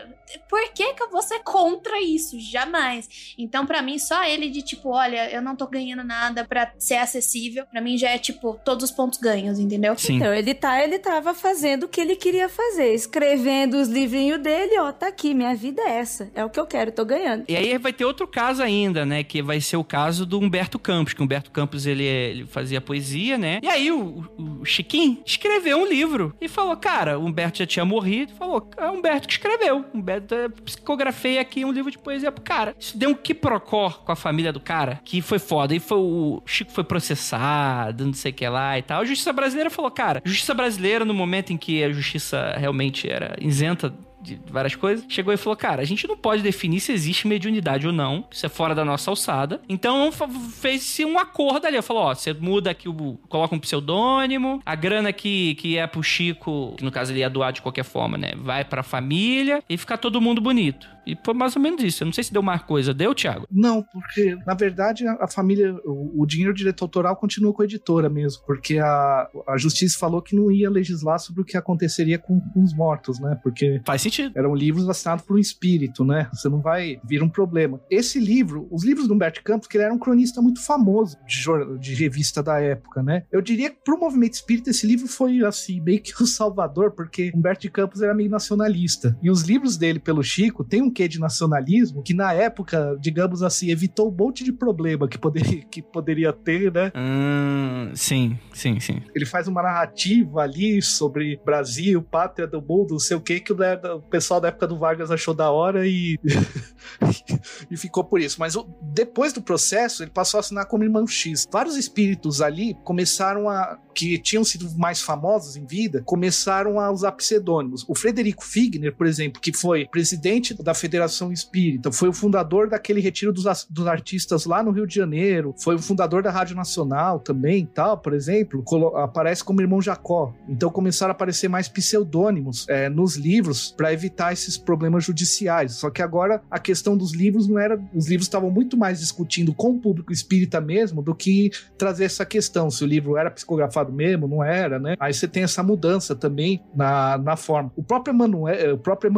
Por 0.49 0.73
que 0.73 0.95
que 0.95 1.03
eu 1.03 1.11
vou 1.11 1.21
ser 1.21 1.41
contra 1.41 2.01
isso? 2.01 2.41
Jamais. 2.41 3.35
Então, 3.37 3.67
para 3.67 3.83
mim, 3.83 3.99
só 3.99 4.25
ele 4.25 4.49
de 4.49 4.63
tipo, 4.63 4.89
olha, 4.89 5.31
eu 5.31 5.43
não 5.43 5.55
tô 5.55 5.67
ganhando 5.67 6.03
nada 6.03 6.47
para 6.47 6.73
ser 6.79 6.95
acessível, 6.95 7.67
para 7.67 7.83
mim 7.83 7.99
já 7.99 8.09
é 8.09 8.17
tipo 8.17 8.59
todos 8.65 8.85
os 8.85 8.91
pontos 8.91 9.19
ganhos, 9.19 9.59
entendeu? 9.59 9.95
Sim. 9.99 10.17
Então, 10.17 10.33
ele 10.33 10.55
tá, 10.55 10.83
ele 10.83 10.99
tava 10.99 11.35
fazendo 11.35 11.83
o 11.83 11.89
que 11.89 12.01
ele 12.01 12.17
queria 12.17 12.49
fazer, 12.49 12.95
escrevendo 12.95 13.75
os 13.75 13.89
livrinhos 13.89 14.41
dele, 14.41 14.79
ó, 14.79 14.91
tá 14.93 15.09
aqui, 15.09 15.35
minha 15.35 15.55
vida 15.55 15.83
é 15.83 15.99
essa, 15.99 16.31
é 16.35 16.43
o 16.43 16.49
que 16.49 16.59
eu 16.59 16.67
quero, 16.67 16.91
tô 16.91 17.05
ganhando. 17.05 17.45
E 17.47 17.55
aí 17.55 17.77
vai 17.77 17.93
ter 17.93 18.07
outro 18.07 18.27
caso 18.27 18.63
ainda, 18.63 19.05
né, 19.05 19.23
que 19.23 19.43
vai 19.43 19.61
ser 19.61 19.77
o 19.77 19.85
caso 19.85 20.25
do 20.25 20.39
Humberto 20.39 20.79
Campos, 20.79 21.13
que 21.13 21.21
o 21.21 21.25
Humberto 21.25 21.51
Campos 21.51 21.85
ele, 21.85 22.05
ele 22.05 22.47
fazia 22.47 22.81
poesia, 22.81 23.37
né? 23.37 23.61
E 23.63 23.69
aí 23.69 23.93
o, 23.93 24.25
o 24.39 24.65
Chiquinho 24.65 25.21
escreveu 25.51 25.79
um 25.79 25.87
livro 25.87 26.35
e 26.41 26.47
falou, 26.47 26.77
cara, 26.77 27.19
Humberto 27.19 27.59
já 27.59 27.67
tinha 27.67 27.85
morrido, 27.85 28.33
falou, 28.35 28.69
é 28.77 28.89
Humberto 28.89 29.27
que 29.27 29.35
escreveu. 29.35 29.85
Humberto 29.93 30.35
é, 30.35 30.49
psicografei 30.49 31.39
aqui 31.39 31.65
um 31.65 31.73
livro 31.73 31.91
de 31.91 31.99
poesia 31.99 32.31
pro 32.31 32.43
cara. 32.43 32.75
Isso 32.79 32.97
deu 32.97 33.11
um 33.11 33.15
quiprocó 33.15 33.91
com 33.91 34.13
a 34.13 34.17
família 34.17 34.53
do 34.53 34.61
cara, 34.61 35.01
que 35.05 35.21
foi 35.21 35.39
foda. 35.39 35.75
E 35.75 35.81
foi 35.81 35.99
o 35.99 36.43
Chico 36.47 36.71
foi 36.71 36.85
processado, 36.85 38.07
não 38.07 38.13
sei 38.13 38.31
o 38.31 38.35
que 38.35 38.49
lá 38.49 38.79
e 38.79 38.83
tal. 38.83 39.01
A 39.01 39.05
justiça 39.05 39.33
brasileira 39.33 39.71
falou, 39.71 39.91
cara, 39.91 40.23
justiça 40.25 40.55
brasileira 40.55 41.05
no 41.05 41.13
momento 41.13 41.53
em 41.53 41.57
que 41.57 41.83
a 41.83 41.91
justiça 41.91 42.55
realmente 42.57 43.11
era 43.11 43.37
isenta 43.41 43.93
de 44.21 44.41
várias 44.51 44.75
coisas, 44.75 45.05
chegou 45.09 45.33
e 45.33 45.37
falou: 45.37 45.57
Cara, 45.57 45.83
a 45.83 45.85
gente 45.85 46.07
não 46.07 46.17
pode 46.17 46.43
definir 46.43 46.81
se 46.81 46.93
existe 46.93 47.27
mediunidade 47.27 47.87
ou 47.87 47.93
não, 47.93 48.25
isso 48.31 48.45
é 48.45 48.49
fora 48.49 48.75
da 48.75 48.85
nossa 48.85 49.11
alçada. 49.11 49.61
Então 49.69 50.11
fez-se 50.13 51.05
um 51.05 51.19
acordo 51.19 51.67
ali. 51.67 51.81
Falou: 51.83 52.05
Ó, 52.05 52.15
você 52.15 52.33
muda 52.33 52.71
aqui, 52.71 52.89
o, 52.89 53.19
coloca 53.29 53.55
um 53.55 53.59
pseudônimo, 53.59 54.61
a 54.65 54.75
grana 54.75 55.13
que, 55.13 55.55
que 55.57 55.79
é 55.79 55.87
pro 55.87 56.03
Chico, 56.03 56.75
que 56.77 56.85
no 56.85 56.91
caso 56.91 57.13
ele 57.13 57.21
ia 57.21 57.31
doar 57.31 57.53
de 57.53 57.63
qualquer 57.63 57.85
forma, 57.85 58.19
né? 58.19 58.33
Vai 58.37 58.65
pra 58.65 58.83
família 58.83 59.63
e 59.69 59.77
ficar 59.77 59.99
todo 59.99 60.21
mundo 60.21 60.41
bonito. 60.41 60.89
E 61.07 61.17
foi 61.25 61.35
mais 61.35 61.57
ou 61.57 61.63
menos 61.63 61.83
isso. 61.83 62.03
Eu 62.03 62.07
não 62.07 62.13
sei 62.13 62.25
se 62.25 62.33
deu 62.33 62.43
mais 62.43 62.63
coisa. 62.63 62.95
Deu, 62.95 63.15
Thiago? 63.15 63.47
Não, 63.51 63.83
porque 63.83 64.37
na 64.47 64.55
verdade 64.55 65.07
a, 65.07 65.27
família, 65.27 65.75
o, 65.85 66.23
o 66.23 66.27
dinheiro 66.27 66.55
direito 66.55 66.83
autoral 66.85 67.17
continua 67.17 67.53
com 67.53 67.63
a 67.63 67.65
editora 67.65 68.09
mesmo, 68.09 68.43
porque 68.47 68.79
a, 68.79 69.29
a 69.49 69.57
justiça 69.57 69.99
falou 69.99 70.23
que 70.23 70.37
não 70.37 70.51
ia 70.51 70.71
legislar 70.71 71.19
sobre 71.19 71.43
o 71.43 71.45
que 71.45 71.57
aconteceria 71.57 72.19
com, 72.19 72.41
com 72.41 72.63
os 72.63 72.75
mortos, 72.75 73.19
né? 73.21 73.39
Porque. 73.43 73.81
Faz 73.85 74.03
sentido. 74.03 74.33
Eram 74.37 74.55
livros 74.55 74.89
assinados 74.89 75.25
por 75.25 75.37
um 75.37 75.39
espírito, 75.39 76.05
né? 76.05 76.29
Você 76.33 76.49
não 76.49 76.61
vai 76.61 77.01
vir 77.05 77.23
um 77.23 77.29
problema. 77.29 77.81
Esse 77.91 78.19
livro, 78.19 78.69
os 78.71 78.85
livros 78.85 79.09
do 79.09 79.15
Humberto 79.15 79.43
Campos, 79.43 79.69
que 79.69 79.77
ele 79.77 79.85
era 79.85 79.95
um 79.95 79.99
cronista 79.99 80.41
muito 80.41 80.65
famoso 80.65 81.17
de, 81.27 81.79
de 81.79 81.95
revista 81.95 82.43
da 82.43 82.61
época, 82.61 83.03
né? 83.03 83.25
Eu 83.31 83.41
diria 83.41 83.71
que 83.71 83.79
pro 83.85 83.99
movimento 83.99 84.35
espírita 84.35 84.71
esse 84.71 84.87
livro 84.87 85.07
foi, 85.07 85.45
assim, 85.45 85.81
meio 85.81 86.01
que 86.01 86.23
o 86.23 86.27
salvador, 86.27 86.93
porque 86.93 87.33
Humberto 87.35 87.71
Campos 87.71 88.03
era 88.03 88.15
meio 88.15 88.31
nacionalista. 88.31 89.17
E 89.23 89.31
os 89.31 89.43
livros 89.43 89.77
dele 89.77 89.99
pelo 89.99 90.23
Chico 90.23 90.65
tem 90.65 90.83
um 90.83 90.90
quê 90.91 91.09
de 91.09 91.19
nacionalismo 91.19 92.03
que 92.03 92.15
na 92.15 92.33
época, 92.33 92.97
digamos 93.01 93.43
assim, 93.43 93.71
evitou 93.71 94.09
um 94.11 94.15
monte 94.15 94.45
de 94.45 94.53
problema 94.53 95.09
que 95.09 95.19
poderia, 95.19 95.63
que 95.71 95.83
poderia 95.83 96.33
ter, 96.33 96.73
né? 96.73 96.93
Hum, 96.95 97.91
sim, 97.95 98.39
sim, 98.53 98.81
sim. 98.81 99.03
Ele 99.15 99.27
faz 99.27 99.49
uma 99.49 99.63
narrativa 99.63 100.43
ali 100.43 100.81
sobre 100.83 101.41
Brasil, 101.45 102.03
pátria 102.03 102.47
do 102.47 102.61
mundo, 102.61 102.93
não 102.93 102.99
sei 102.99 103.17
o 103.17 103.21
que, 103.21 103.41
que 103.41 103.53
o 103.53 104.01
pessoal 104.11 104.41
da 104.41 104.49
época 104.49 104.67
do 104.67 104.79
Vargas 104.79 105.11
achou 105.11 105.35
da 105.35 105.51
hora 105.51 105.87
e, 105.87 106.19
e 107.71 107.77
ficou 107.77 108.05
por 108.05 108.21
isso. 108.21 108.39
Mas 108.39 108.55
depois 108.83 109.33
do 109.33 109.43
processo, 109.43 110.03
ele 110.03 110.11
passou 110.11 110.39
a 110.39 110.41
assinar 110.41 110.67
como 110.67 110.85
Irmão 110.85 111.07
X. 111.07 111.47
Vários 111.51 111.77
espíritos 111.77 112.41
ali 112.41 112.75
começaram 112.85 113.49
a 113.49 113.79
que 113.95 114.19
tinham 114.19 114.45
sido 114.45 114.71
mais 114.79 115.03
famosos 115.03 115.57
em 115.57 115.67
vida, 115.67 116.03
começaram 116.05 116.79
a 116.81 116.91
usar 116.91 117.13
pseudônimos. 117.13 117.85
O 117.89 117.95
Frederico 117.95 118.45
Figner, 118.45 118.95
por 118.95 119.07
exemplo, 119.07 119.41
que 119.41 119.53
foi 119.53 119.87
presidente 119.87 120.55
da 120.63 120.75
Federação 120.81 121.33
Espírita, 121.33 121.93
foi 121.93 122.09
o 122.09 122.13
fundador 122.13 122.69
daquele 122.69 123.01
retiro 123.01 123.33
dos, 123.33 123.45
dos 123.69 123.87
artistas 123.87 124.45
lá 124.45 124.63
no 124.63 124.71
Rio 124.71 124.87
de 124.87 124.95
Janeiro, 124.95 125.55
foi 125.59 125.75
o 125.75 125.79
fundador 125.79 126.23
da 126.23 126.31
Rádio 126.31 126.57
Nacional 126.57 127.21
também, 127.21 127.67
tal, 127.67 127.99
por 127.99 128.15
exemplo, 128.15 128.65
aparece 128.97 129.45
como 129.45 129.61
irmão 129.61 129.81
Jacó. 129.81 130.33
Então 130.49 130.71
começaram 130.71 131.11
a 131.11 131.15
aparecer 131.15 131.49
mais 131.49 131.69
pseudônimos 131.69 132.67
é, 132.69 132.89
nos 132.89 133.17
livros 133.17 133.73
para 133.77 133.93
evitar 133.93 134.33
esses 134.33 134.57
problemas 134.57 135.05
judiciais. 135.05 135.75
Só 135.75 135.91
que 135.91 136.03
agora 136.03 136.43
a 136.51 136.59
questão 136.59 136.97
dos 136.97 137.13
livros 137.13 137.47
não 137.47 137.59
era, 137.59 137.81
os 137.95 138.09
livros 138.09 138.27
estavam 138.27 138.51
muito 138.51 138.77
mais 138.77 139.01
discutindo 139.01 139.53
com 139.55 139.71
o 139.71 139.79
público 139.79 140.13
espírita 140.13 140.61
mesmo 140.61 141.03
do 141.03 141.15
que 141.15 141.51
trazer 141.77 142.05
essa 142.05 142.25
questão 142.25 142.71
se 142.71 142.83
o 142.83 142.87
livro 142.87 143.17
era 143.17 143.31
psicografado 143.31 143.93
mesmo, 143.93 144.27
não 144.27 144.43
era, 144.43 144.79
né? 144.79 144.97
Aí 144.99 145.13
você 145.13 145.29
tem 145.29 145.43
essa 145.43 145.63
mudança 145.63 146.15
também 146.15 146.63
na, 146.75 147.19
na 147.19 147.37
forma. 147.37 147.73
O 147.77 147.83
próprio 147.83 148.13
Emanuel, 148.13 148.75
o 148.75 148.79
próprio 148.79 149.11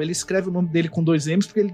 ele 0.00 0.12
escreve 0.12 0.48
o 0.48 0.52
nome 0.52 0.68
dele 0.68 0.88
com 0.88 1.02
dois 1.08 1.26
M's 1.26 1.46
porque 1.46 1.60
ele 1.60 1.70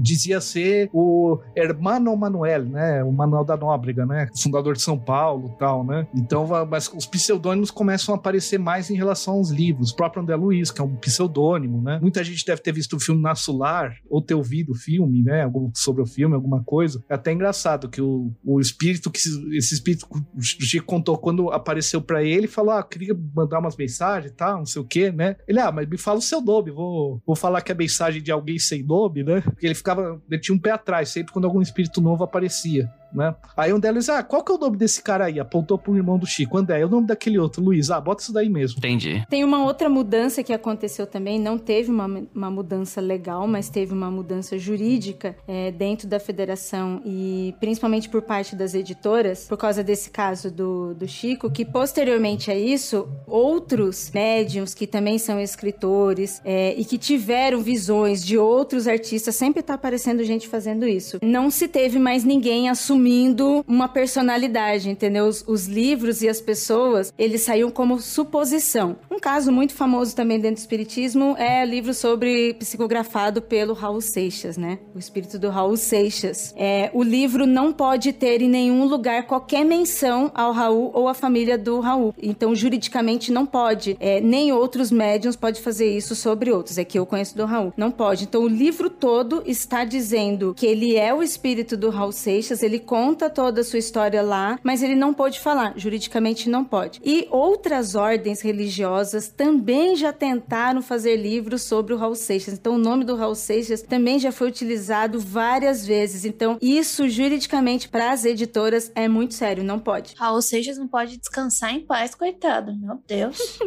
dizia 0.00 0.40
ser 0.40 0.88
o 0.92 1.40
Hermano 1.56 2.16
Manuel, 2.16 2.64
né? 2.64 3.02
O 3.02 3.10
Manuel 3.10 3.44
da 3.44 3.56
Nóbrega, 3.56 4.06
né? 4.06 4.28
Fundador 4.40 4.74
de 4.74 4.82
São 4.82 4.96
Paulo, 4.96 5.56
tal, 5.58 5.84
né? 5.84 6.06
Então, 6.14 6.46
mas 6.70 6.88
os 6.94 7.04
pseudônimos 7.04 7.70
começam 7.70 8.14
a 8.14 8.18
aparecer 8.18 8.58
mais 8.58 8.90
em 8.90 8.94
relação 8.94 9.34
aos 9.34 9.50
livros. 9.50 9.90
O 9.90 9.96
próprio 9.96 10.22
André 10.22 10.36
Luiz, 10.36 10.70
que 10.70 10.80
é 10.80 10.84
um 10.84 10.94
pseudônimo, 10.96 11.82
né? 11.82 11.98
Muita 12.00 12.22
gente 12.22 12.44
deve 12.44 12.62
ter 12.62 12.72
visto 12.72 12.94
o 12.94 13.00
filme 13.00 13.20
Na 13.20 13.34
Solar 13.34 13.96
ou 14.08 14.22
ter 14.22 14.34
ouvido 14.34 14.72
o 14.72 14.76
filme, 14.76 15.22
né? 15.22 15.50
Sobre 15.74 16.02
o 16.02 16.06
filme, 16.06 16.34
alguma 16.34 16.62
coisa. 16.62 17.02
É 17.08 17.14
até 17.14 17.32
engraçado 17.32 17.88
que 17.88 18.00
o, 18.00 18.32
o 18.44 18.60
espírito 18.60 19.10
que 19.10 19.18
esse 19.18 19.74
espírito 19.74 20.06
o 20.36 20.42
Chico 20.42 20.86
contou 20.86 21.18
quando 21.18 21.50
apareceu 21.50 22.00
para 22.00 22.22
ele, 22.22 22.46
falou: 22.46 22.72
Ah, 22.72 22.82
queria 22.82 23.16
mandar 23.34 23.58
umas 23.58 23.76
mensagens 23.76 24.30
e 24.30 24.34
tal, 24.34 24.58
não 24.58 24.66
sei 24.66 24.80
o 24.80 24.84
que, 24.84 25.10
né? 25.10 25.36
Ele, 25.48 25.58
ah, 25.58 25.72
mas 25.72 25.88
me 25.88 25.98
fala 25.98 26.18
o 26.18 26.22
seu 26.22 26.40
nome, 26.40 26.70
vou, 26.70 27.20
vou 27.26 27.34
falar 27.34 27.60
que 27.62 27.72
é 27.72 27.74
mensagem 27.74 28.22
de 28.22 28.30
alguém 28.44 28.58
sem 28.58 28.82
nome, 28.82 29.24
né? 29.24 29.40
Porque 29.40 29.66
ele 29.66 29.74
ficava, 29.74 30.20
ele 30.30 30.40
tinha 30.40 30.54
um 30.54 30.58
pé 30.58 30.70
atrás 30.70 31.08
sempre 31.08 31.32
quando 31.32 31.46
algum 31.46 31.62
espírito 31.62 32.00
novo 32.00 32.22
aparecia 32.22 32.92
né? 33.14 33.34
Aí 33.56 33.72
um 33.72 33.78
deles, 33.78 34.08
ah, 34.08 34.22
qual 34.22 34.42
que 34.42 34.50
é 34.50 34.54
o 34.54 34.58
nome 34.58 34.76
desse 34.76 35.02
cara 35.02 35.26
aí? 35.26 35.38
Apontou 35.38 35.78
pro 35.78 35.96
irmão 35.96 36.18
do 36.18 36.26
Chico. 36.26 36.58
André, 36.58 36.80
é 36.80 36.86
o 36.86 36.88
nome 36.88 37.06
daquele 37.06 37.38
outro, 37.38 37.62
Luiz. 37.62 37.90
Ah, 37.90 38.00
bota 38.00 38.22
isso 38.22 38.32
daí 38.32 38.48
mesmo. 38.48 38.78
Entendi. 38.78 39.24
Tem 39.30 39.44
uma 39.44 39.64
outra 39.64 39.88
mudança 39.88 40.42
que 40.42 40.52
aconteceu 40.52 41.06
também, 41.06 41.38
não 41.38 41.56
teve 41.56 41.90
uma, 41.90 42.22
uma 42.34 42.50
mudança 42.50 43.00
legal, 43.00 43.46
mas 43.46 43.68
teve 43.68 43.92
uma 43.92 44.10
mudança 44.10 44.58
jurídica 44.58 45.36
é, 45.46 45.70
dentro 45.70 46.08
da 46.08 46.18
federação 46.18 47.00
e 47.04 47.54
principalmente 47.60 48.08
por 48.08 48.22
parte 48.22 48.56
das 48.56 48.74
editoras, 48.74 49.46
por 49.46 49.56
causa 49.56 49.84
desse 49.84 50.10
caso 50.10 50.50
do, 50.50 50.94
do 50.94 51.06
Chico, 51.06 51.50
que 51.50 51.64
posteriormente 51.64 52.50
a 52.50 52.56
isso, 52.56 53.08
outros 53.26 54.10
médiums 54.12 54.74
que 54.74 54.86
também 54.86 55.18
são 55.18 55.40
escritores 55.40 56.40
é, 56.44 56.74
e 56.76 56.84
que 56.84 56.98
tiveram 56.98 57.60
visões 57.60 58.24
de 58.24 58.36
outros 58.36 58.88
artistas, 58.88 59.36
sempre 59.36 59.62
tá 59.62 59.74
aparecendo 59.74 60.24
gente 60.24 60.48
fazendo 60.48 60.86
isso. 60.86 61.18
Não 61.22 61.50
se 61.50 61.68
teve 61.68 61.98
mais 61.98 62.24
ninguém 62.24 62.68
assumindo 62.68 63.03
assumindo 63.04 63.64
uma 63.68 63.86
personalidade, 63.86 64.88
entendeu? 64.88 65.26
Os, 65.26 65.44
os, 65.46 65.66
livros 65.66 66.22
e 66.22 66.28
as 66.28 66.40
pessoas, 66.40 67.12
eles 67.18 67.42
saíam 67.42 67.70
como 67.70 68.00
suposição. 68.00 68.96
Um 69.10 69.18
caso 69.18 69.52
muito 69.52 69.74
famoso 69.74 70.16
também 70.16 70.38
dentro 70.38 70.56
do 70.56 70.58
espiritismo 70.58 71.36
é 71.36 71.62
o 71.64 71.68
livro 71.68 71.92
sobre 71.92 72.54
psicografado 72.54 73.42
pelo 73.42 73.74
Raul 73.74 74.00
Seixas, 74.00 74.56
né? 74.56 74.78
O 74.94 74.98
espírito 74.98 75.38
do 75.38 75.50
Raul 75.50 75.76
Seixas. 75.76 76.54
É, 76.56 76.90
o 76.94 77.02
livro 77.02 77.46
não 77.46 77.72
pode 77.72 78.12
ter 78.12 78.40
em 78.40 78.48
nenhum 78.48 78.86
lugar 78.86 79.26
qualquer 79.26 79.64
menção 79.64 80.30
ao 80.34 80.52
Raul 80.52 80.90
ou 80.94 81.08
à 81.08 81.14
família 81.14 81.58
do 81.58 81.80
Raul. 81.80 82.14
Então, 82.22 82.54
juridicamente 82.54 83.32
não 83.32 83.44
pode. 83.44 83.96
É, 84.00 84.20
nem 84.20 84.52
outros 84.52 84.90
médiums 84.90 85.36
pode 85.36 85.60
fazer 85.60 85.94
isso 85.94 86.14
sobre 86.14 86.50
outros. 86.50 86.78
É 86.78 86.84
que 86.84 86.98
eu 86.98 87.04
conheço 87.04 87.36
do 87.36 87.44
Raul. 87.44 87.72
Não 87.76 87.90
pode. 87.90 88.24
Então, 88.24 88.42
o 88.42 88.48
livro 88.48 88.88
todo 88.88 89.42
está 89.44 89.84
dizendo 89.84 90.54
que 90.54 90.66
ele 90.66 90.96
é 90.96 91.12
o 91.12 91.22
espírito 91.22 91.76
do 91.76 91.90
Raul 91.90 92.12
Seixas, 92.12 92.62
ele 92.62 92.78
conta 92.84 93.30
toda 93.30 93.62
a 93.62 93.64
sua 93.64 93.78
história 93.78 94.22
lá, 94.22 94.58
mas 94.62 94.82
ele 94.82 94.94
não 94.94 95.12
pode 95.12 95.40
falar, 95.40 95.72
juridicamente 95.76 96.48
não 96.48 96.64
pode. 96.64 97.00
E 97.04 97.26
outras 97.30 97.94
ordens 97.94 98.40
religiosas 98.40 99.28
também 99.28 99.96
já 99.96 100.12
tentaram 100.12 100.82
fazer 100.82 101.16
livros 101.16 101.62
sobre 101.62 101.94
o 101.94 101.96
Raul 101.96 102.14
Seixas. 102.14 102.54
Então, 102.54 102.74
o 102.74 102.78
nome 102.78 103.04
do 103.04 103.16
Raul 103.16 103.34
Seixas 103.34 103.82
também 103.82 104.18
já 104.18 104.30
foi 104.30 104.48
utilizado 104.48 105.18
várias 105.18 105.86
vezes. 105.86 106.24
Então, 106.24 106.58
isso 106.60 107.08
juridicamente 107.08 107.88
para 107.88 108.12
as 108.12 108.24
editoras 108.24 108.92
é 108.94 109.08
muito 109.08 109.34
sério, 109.34 109.64
não 109.64 109.78
pode. 109.78 110.14
Raul 110.16 110.42
Seixas 110.42 110.78
não 110.78 110.86
pode 110.86 111.16
descansar 111.16 111.74
em 111.74 111.80
paz, 111.80 112.14
coitado. 112.14 112.76
Meu 112.76 113.00
Deus. 113.06 113.58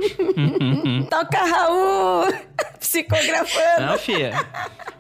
Toca 1.10 1.44
Raul! 1.44 2.26
Psicografando. 2.80 3.88
Não, 3.88 3.98
filha. 3.98 4.34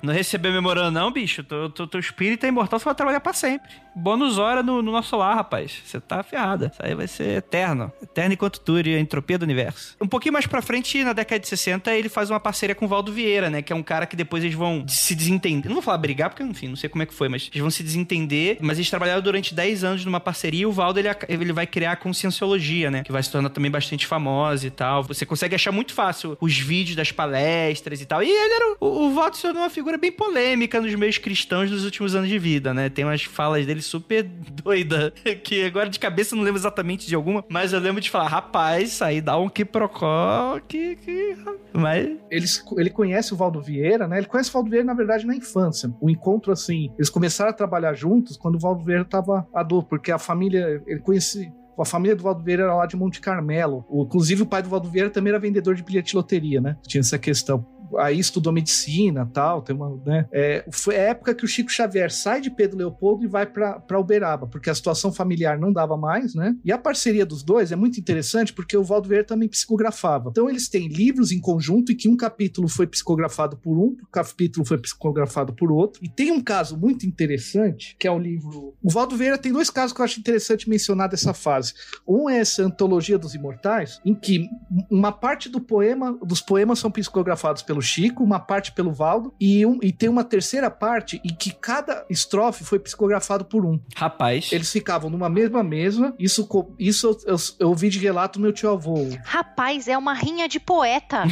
Não 0.02 0.14
recebeu 0.14 0.52
memorando, 0.52 0.91
não, 0.91 1.11
bicho. 1.11 1.44
Teu, 1.44 1.69
teu, 1.69 1.88
teu 1.88 1.99
espírito 1.99 2.45
é 2.45 2.49
imortal, 2.49 2.80
você 2.80 2.85
vai 2.85 2.95
trabalhar 2.95 3.19
para 3.19 3.34
sempre 3.34 3.88
bônus 4.07 4.38
hora 4.38 4.63
no, 4.63 4.81
no 4.81 4.89
nosso 4.89 5.17
lar, 5.17 5.35
rapaz. 5.35 5.81
Você 5.84 5.99
tá 5.99 6.23
ferrada. 6.23 6.71
Isso 6.71 6.81
aí 6.81 6.95
vai 6.95 7.07
ser 7.07 7.39
eterno. 7.39 7.91
Eterno 8.01 8.34
enquanto 8.35 8.61
dure 8.63 8.95
a 8.95 8.99
entropia 9.01 9.38
do 9.38 9.43
universo. 9.43 9.97
Um 9.99 10.07
pouquinho 10.07 10.31
mais 10.31 10.47
pra 10.47 10.61
frente, 10.61 11.03
na 11.03 11.11
década 11.11 11.41
de 11.41 11.47
60, 11.49 11.93
ele 11.93 12.07
faz 12.07 12.29
uma 12.29 12.39
parceria 12.39 12.73
com 12.73 12.85
o 12.85 12.88
Valdo 12.88 13.11
Vieira, 13.11 13.49
né? 13.49 13.61
Que 13.61 13.73
é 13.73 13.75
um 13.75 13.84
cara 13.84 14.05
que 14.05 14.15
depois 14.15 14.45
eles 14.45 14.55
vão 14.55 14.88
se 14.88 15.13
desentender. 15.13 15.65
Não 15.65 15.73
vou 15.73 15.81
falar 15.81 15.97
brigar, 15.97 16.29
porque, 16.29 16.41
enfim, 16.41 16.69
não 16.69 16.77
sei 16.77 16.89
como 16.89 17.03
é 17.03 17.05
que 17.05 17.13
foi, 17.13 17.27
mas 17.27 17.49
eles 17.51 17.59
vão 17.59 17.69
se 17.69 17.84
desentender. 17.84 18.59
Mas 18.61 18.77
eles 18.77 18.89
trabalharam 18.89 19.21
durante 19.21 19.53
10 19.53 19.84
anos 19.84 20.05
numa 20.05 20.21
parceria 20.21 20.61
e 20.61 20.65
o 20.65 20.71
Valdo, 20.71 20.99
ele, 20.99 21.09
ele 21.27 21.51
vai 21.51 21.67
criar 21.67 21.91
a 21.91 21.95
Conscienciologia, 21.97 22.89
né? 22.89 23.03
Que 23.03 23.11
vai 23.11 23.21
se 23.21 23.29
tornar 23.29 23.49
também 23.49 23.69
bastante 23.69 24.07
famosa 24.07 24.65
e 24.65 24.71
tal. 24.71 25.03
Você 25.03 25.25
consegue 25.25 25.53
achar 25.53 25.73
muito 25.73 25.93
fácil 25.93 26.38
os 26.39 26.57
vídeos 26.57 26.95
das 26.95 27.11
palestras 27.11 27.99
e 27.99 28.05
tal. 28.05 28.23
E 28.23 28.29
ele 28.29 28.53
era... 28.53 28.77
O, 28.79 29.07
o 29.07 29.13
Valdo 29.13 29.35
se 29.35 29.41
tornou 29.41 29.63
uma 29.63 29.69
figura 29.69 29.97
bem 29.97 30.13
polêmica 30.13 30.79
nos 30.79 30.95
meios 30.95 31.17
cristãos 31.17 31.69
dos 31.69 31.84
últimos 31.84 32.15
anos 32.15 32.29
de 32.29 32.39
vida, 32.39 32.73
né? 32.73 32.88
Tem 32.88 33.03
umas 33.03 33.23
falas 33.23 33.65
dele 33.65 33.81
super 33.81 33.97
doida 34.64 35.11
que 35.44 35.64
agora 35.64 35.90
de 35.90 35.99
cabeça 35.99 36.36
não 36.36 36.44
lembro 36.44 36.60
exatamente 36.60 37.07
de 37.07 37.15
alguma, 37.15 37.44
mas 37.49 37.74
eu 37.74 37.80
lembro 37.80 38.02
de 38.02 38.10
falar, 38.10 38.28
rapaz, 38.28 39.02
aí 39.02 39.22
dá 39.22 39.38
um 39.38 39.49
quiprocó 39.49 40.60
que... 40.68 40.95
que... 40.98 41.38
Mas... 41.74 42.18
Ele, 42.30 42.45
ele 42.78 42.90
conhece 42.90 43.34
o 43.34 43.38
Valdo 43.38 43.61
Vieira, 43.61 44.07
né? 44.07 44.18
Ele 44.18 44.28
conhece 44.28 44.49
o 44.49 44.53
Valdo 44.53 44.69
Vieira, 44.69 44.86
na 44.86 44.94
verdade, 44.94 45.26
na 45.26 45.36
infância. 45.36 45.94
O 46.02 46.10
encontro, 46.10 46.52
assim, 46.52 46.91
eles 46.98 47.10
começaram 47.10 47.52
a 47.52 47.53
trabalhar 47.53 47.94
juntos 47.94 48.38
quando 48.38 48.56
o 48.56 48.60
Valdo 48.60 48.84
Vieira 48.84 49.06
tava 49.06 49.48
adulto, 49.53 49.90
porque 49.90 50.11
a 50.11 50.18
família, 50.18 50.82
ele 50.88 50.99
conhecia 50.99 51.52
a 51.82 51.86
família 51.86 52.15
do 52.15 52.24
Valdo 52.24 52.44
Vieira 52.44 52.64
era 52.64 52.76
lá 52.76 52.86
de 52.86 52.95
Monte 52.95 53.22
Carmelo. 53.22 53.86
O, 53.88 54.03
inclusive, 54.03 54.41
o 54.41 54.45
pai 54.45 54.61
do 54.61 54.69
Valdo 54.69 54.90
Vieira 54.90 55.10
também 55.10 55.32
era 55.32 55.40
vendedor 55.40 55.76
de 55.76 55.84
bilhete 55.84 56.11
de 56.11 56.15
loteria, 56.15 56.60
né? 56.60 56.78
Tinha 56.88 57.02
essa 57.02 57.19
questão 57.19 57.65
aí 57.97 58.19
estudou 58.19 58.51
medicina 58.51 59.30
tal, 59.34 59.61
tem 59.61 59.76
uma, 59.76 59.99
né? 60.05 60.27
É, 60.31 60.65
foi 60.72 60.95
a 60.95 61.01
época 61.01 61.34
que 61.34 61.45
o 61.45 61.47
Chico 61.47 61.72
Xavier 61.72 62.11
sai 62.11 62.41
de 62.41 62.49
Pedro 62.49 62.77
Leopoldo 62.77 63.23
e 63.23 63.27
vai 63.27 63.45
para 63.45 63.99
Uberaba, 63.99 64.47
porque 64.47 64.69
a 64.69 64.76
situação 64.76 65.11
familiar 65.11 65.59
não 65.59 65.72
dava 65.72 65.97
mais, 65.97 66.35
né? 66.35 66.55
E 66.64 66.72
a 66.72 66.77
parceria 66.77 67.26
dos 67.26 67.43
dois 67.43 67.72
é 67.72 67.76
muito 67.76 67.99
interessante 67.99 68.53
porque 68.53 68.76
o 68.76 68.84
Valdo 68.84 69.07
Vieira 69.07 69.26
também 69.26 69.47
psicografava. 69.47 70.30
Então 70.30 70.49
eles 70.49 70.68
têm 70.68 70.88
livros 70.88 71.31
em 71.31 71.39
conjunto 71.39 71.91
e 71.91 71.95
que 71.95 72.09
um 72.09 72.18
capítulo 72.18 72.68
foi 72.68 72.88
psicografado 72.88 73.57
por 73.57 73.77
um, 73.77 73.95
o 74.01 74.07
capítulo 74.11 74.65
foi 74.65 74.77
psicografado 74.77 75.53
por 75.53 75.72
outro. 75.72 76.03
E 76.03 76.09
tem 76.09 76.31
um 76.31 76.41
caso 76.41 76.77
muito 76.77 77.05
interessante, 77.05 77.95
que 77.99 78.07
é 78.07 78.11
o 78.11 78.19
livro... 78.19 78.73
O 78.81 78.89
Valdo 78.89 79.15
Vieira 79.15 79.38
tem 79.38 79.51
dois 79.51 79.69
casos 79.69 79.93
que 79.93 80.01
eu 80.01 80.05
acho 80.05 80.19
interessante 80.19 80.69
mencionar 80.69 81.09
dessa 81.09 81.34
fase. 81.34 81.73
Um 82.07 82.30
é 82.30 82.39
essa 82.39 82.64
Antologia 82.64 83.18
dos 83.18 83.35
Imortais, 83.35 83.99
em 84.05 84.14
que 84.14 84.49
uma 84.89 85.11
parte 85.11 85.49
do 85.49 85.59
poema, 85.59 86.18
dos 86.23 86.41
poemas 86.41 86.80
são 86.80 86.91
psicografados 86.91 87.61
pelo 87.61 87.76
pelo 87.77 87.81
Chico, 87.81 88.23
uma 88.23 88.39
parte 88.39 88.71
pelo 88.71 88.91
Valdo, 88.91 89.33
e, 89.39 89.65
um, 89.65 89.79
e 89.81 89.91
tem 89.91 90.09
uma 90.09 90.23
terceira 90.23 90.69
parte 90.69 91.21
em 91.23 91.33
que 91.33 91.51
cada 91.51 92.05
estrofe 92.09 92.63
foi 92.63 92.79
psicografado 92.79 93.45
por 93.45 93.65
um. 93.65 93.79
Rapaz. 93.95 94.51
Eles 94.51 94.71
ficavam 94.71 95.09
numa 95.09 95.29
mesma 95.29 95.63
mesa. 95.63 96.13
Isso, 96.17 96.47
isso 96.79 97.07
eu, 97.07 97.33
eu, 97.33 97.37
eu 97.59 97.69
ouvi 97.69 97.89
de 97.89 97.99
relato 97.99 98.39
do 98.39 98.43
meu 98.43 98.53
tio 98.53 98.71
avô. 98.71 99.07
Rapaz, 99.23 99.87
é 99.87 99.97
uma 99.97 100.13
rinha 100.13 100.47
de 100.47 100.59
poeta. 100.59 101.23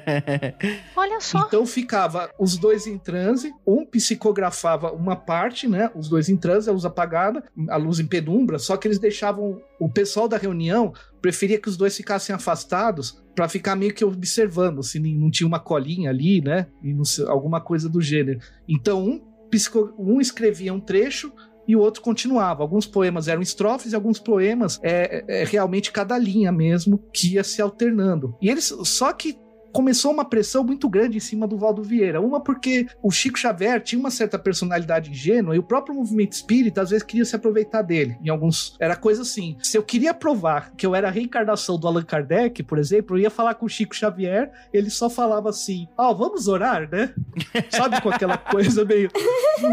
Olha 0.96 1.20
só. 1.20 1.44
Então 1.46 1.66
ficava 1.66 2.30
os 2.38 2.56
dois 2.56 2.86
em 2.86 2.98
transe, 2.98 3.52
um 3.66 3.84
psicografava 3.84 4.92
uma 4.92 5.16
parte, 5.16 5.68
né? 5.68 5.90
Os 5.94 6.08
dois 6.08 6.28
em 6.28 6.36
transe, 6.36 6.68
a 6.68 6.72
luz 6.72 6.84
apagada, 6.84 7.44
a 7.68 7.76
luz 7.76 8.00
em 8.00 8.06
penumbra, 8.06 8.58
só 8.58 8.76
que 8.76 8.88
eles 8.88 8.98
deixavam 8.98 9.60
o 9.80 9.88
pessoal 9.88 10.28
da 10.28 10.36
reunião 10.36 10.92
preferia 11.22 11.58
que 11.58 11.68
os 11.68 11.76
dois 11.76 11.96
ficassem 11.96 12.34
afastados 12.34 13.20
para 13.34 13.48
ficar 13.48 13.74
meio 13.74 13.94
que 13.94 14.04
observando 14.04 14.82
se 14.82 15.00
não 15.00 15.30
tinha 15.30 15.46
uma 15.46 15.58
colinha 15.58 16.10
ali, 16.10 16.42
né? 16.42 16.66
E 16.84 16.94
sei, 17.06 17.26
alguma 17.26 17.60
coisa 17.60 17.88
do 17.88 18.00
gênero. 18.00 18.38
Então, 18.68 19.02
um, 19.02 19.20
psico, 19.50 19.94
um 19.98 20.20
escrevia 20.20 20.74
um 20.74 20.80
trecho 20.80 21.32
e 21.66 21.74
o 21.74 21.80
outro 21.80 22.02
continuava. 22.02 22.62
Alguns 22.62 22.86
poemas 22.86 23.26
eram 23.26 23.40
estrofes 23.40 23.92
e 23.92 23.94
alguns 23.94 24.18
poemas 24.18 24.78
é, 24.82 25.24
é, 25.26 25.42
é 25.42 25.44
realmente 25.44 25.90
cada 25.90 26.18
linha 26.18 26.52
mesmo 26.52 26.98
que 27.12 27.34
ia 27.34 27.44
se 27.44 27.62
alternando. 27.62 28.36
E 28.42 28.50
eles 28.50 28.74
só 28.84 29.12
que 29.14 29.38
começou 29.72 30.12
uma 30.12 30.24
pressão 30.24 30.64
muito 30.64 30.88
grande 30.88 31.16
em 31.16 31.20
cima 31.20 31.46
do 31.46 31.56
Valdo 31.56 31.82
Vieira. 31.82 32.20
Uma 32.20 32.40
porque 32.40 32.86
o 33.02 33.10
Chico 33.10 33.38
Xavier 33.38 33.80
tinha 33.82 33.98
uma 33.98 34.10
certa 34.10 34.38
personalidade 34.38 35.10
ingênua 35.10 35.54
e 35.54 35.58
o 35.58 35.62
próprio 35.62 35.94
movimento 35.94 36.32
espírita 36.32 36.82
às 36.82 36.90
vezes 36.90 37.04
queria 37.04 37.24
se 37.24 37.36
aproveitar 37.36 37.82
dele. 37.82 38.16
Em 38.22 38.28
alguns. 38.28 38.76
Era 38.80 38.96
coisa 38.96 39.22
assim. 39.22 39.56
Se 39.62 39.76
eu 39.76 39.82
queria 39.82 40.12
provar 40.12 40.72
que 40.76 40.86
eu 40.86 40.94
era 40.94 41.08
a 41.08 41.10
reencarnação 41.10 41.78
do 41.78 41.86
Allan 41.86 42.02
Kardec, 42.02 42.62
por 42.62 42.78
exemplo, 42.78 43.16
eu 43.16 43.22
ia 43.22 43.30
falar 43.30 43.54
com 43.54 43.66
o 43.66 43.68
Chico 43.68 43.94
Xavier, 43.94 44.50
ele 44.72 44.90
só 44.90 45.08
falava 45.08 45.50
assim: 45.50 45.86
Ó, 45.96 46.10
oh, 46.10 46.14
vamos 46.14 46.48
orar, 46.48 46.88
né? 46.90 47.14
Sabe, 47.70 48.00
com 48.00 48.10
aquela 48.10 48.36
coisa 48.36 48.84
meio. 48.84 49.10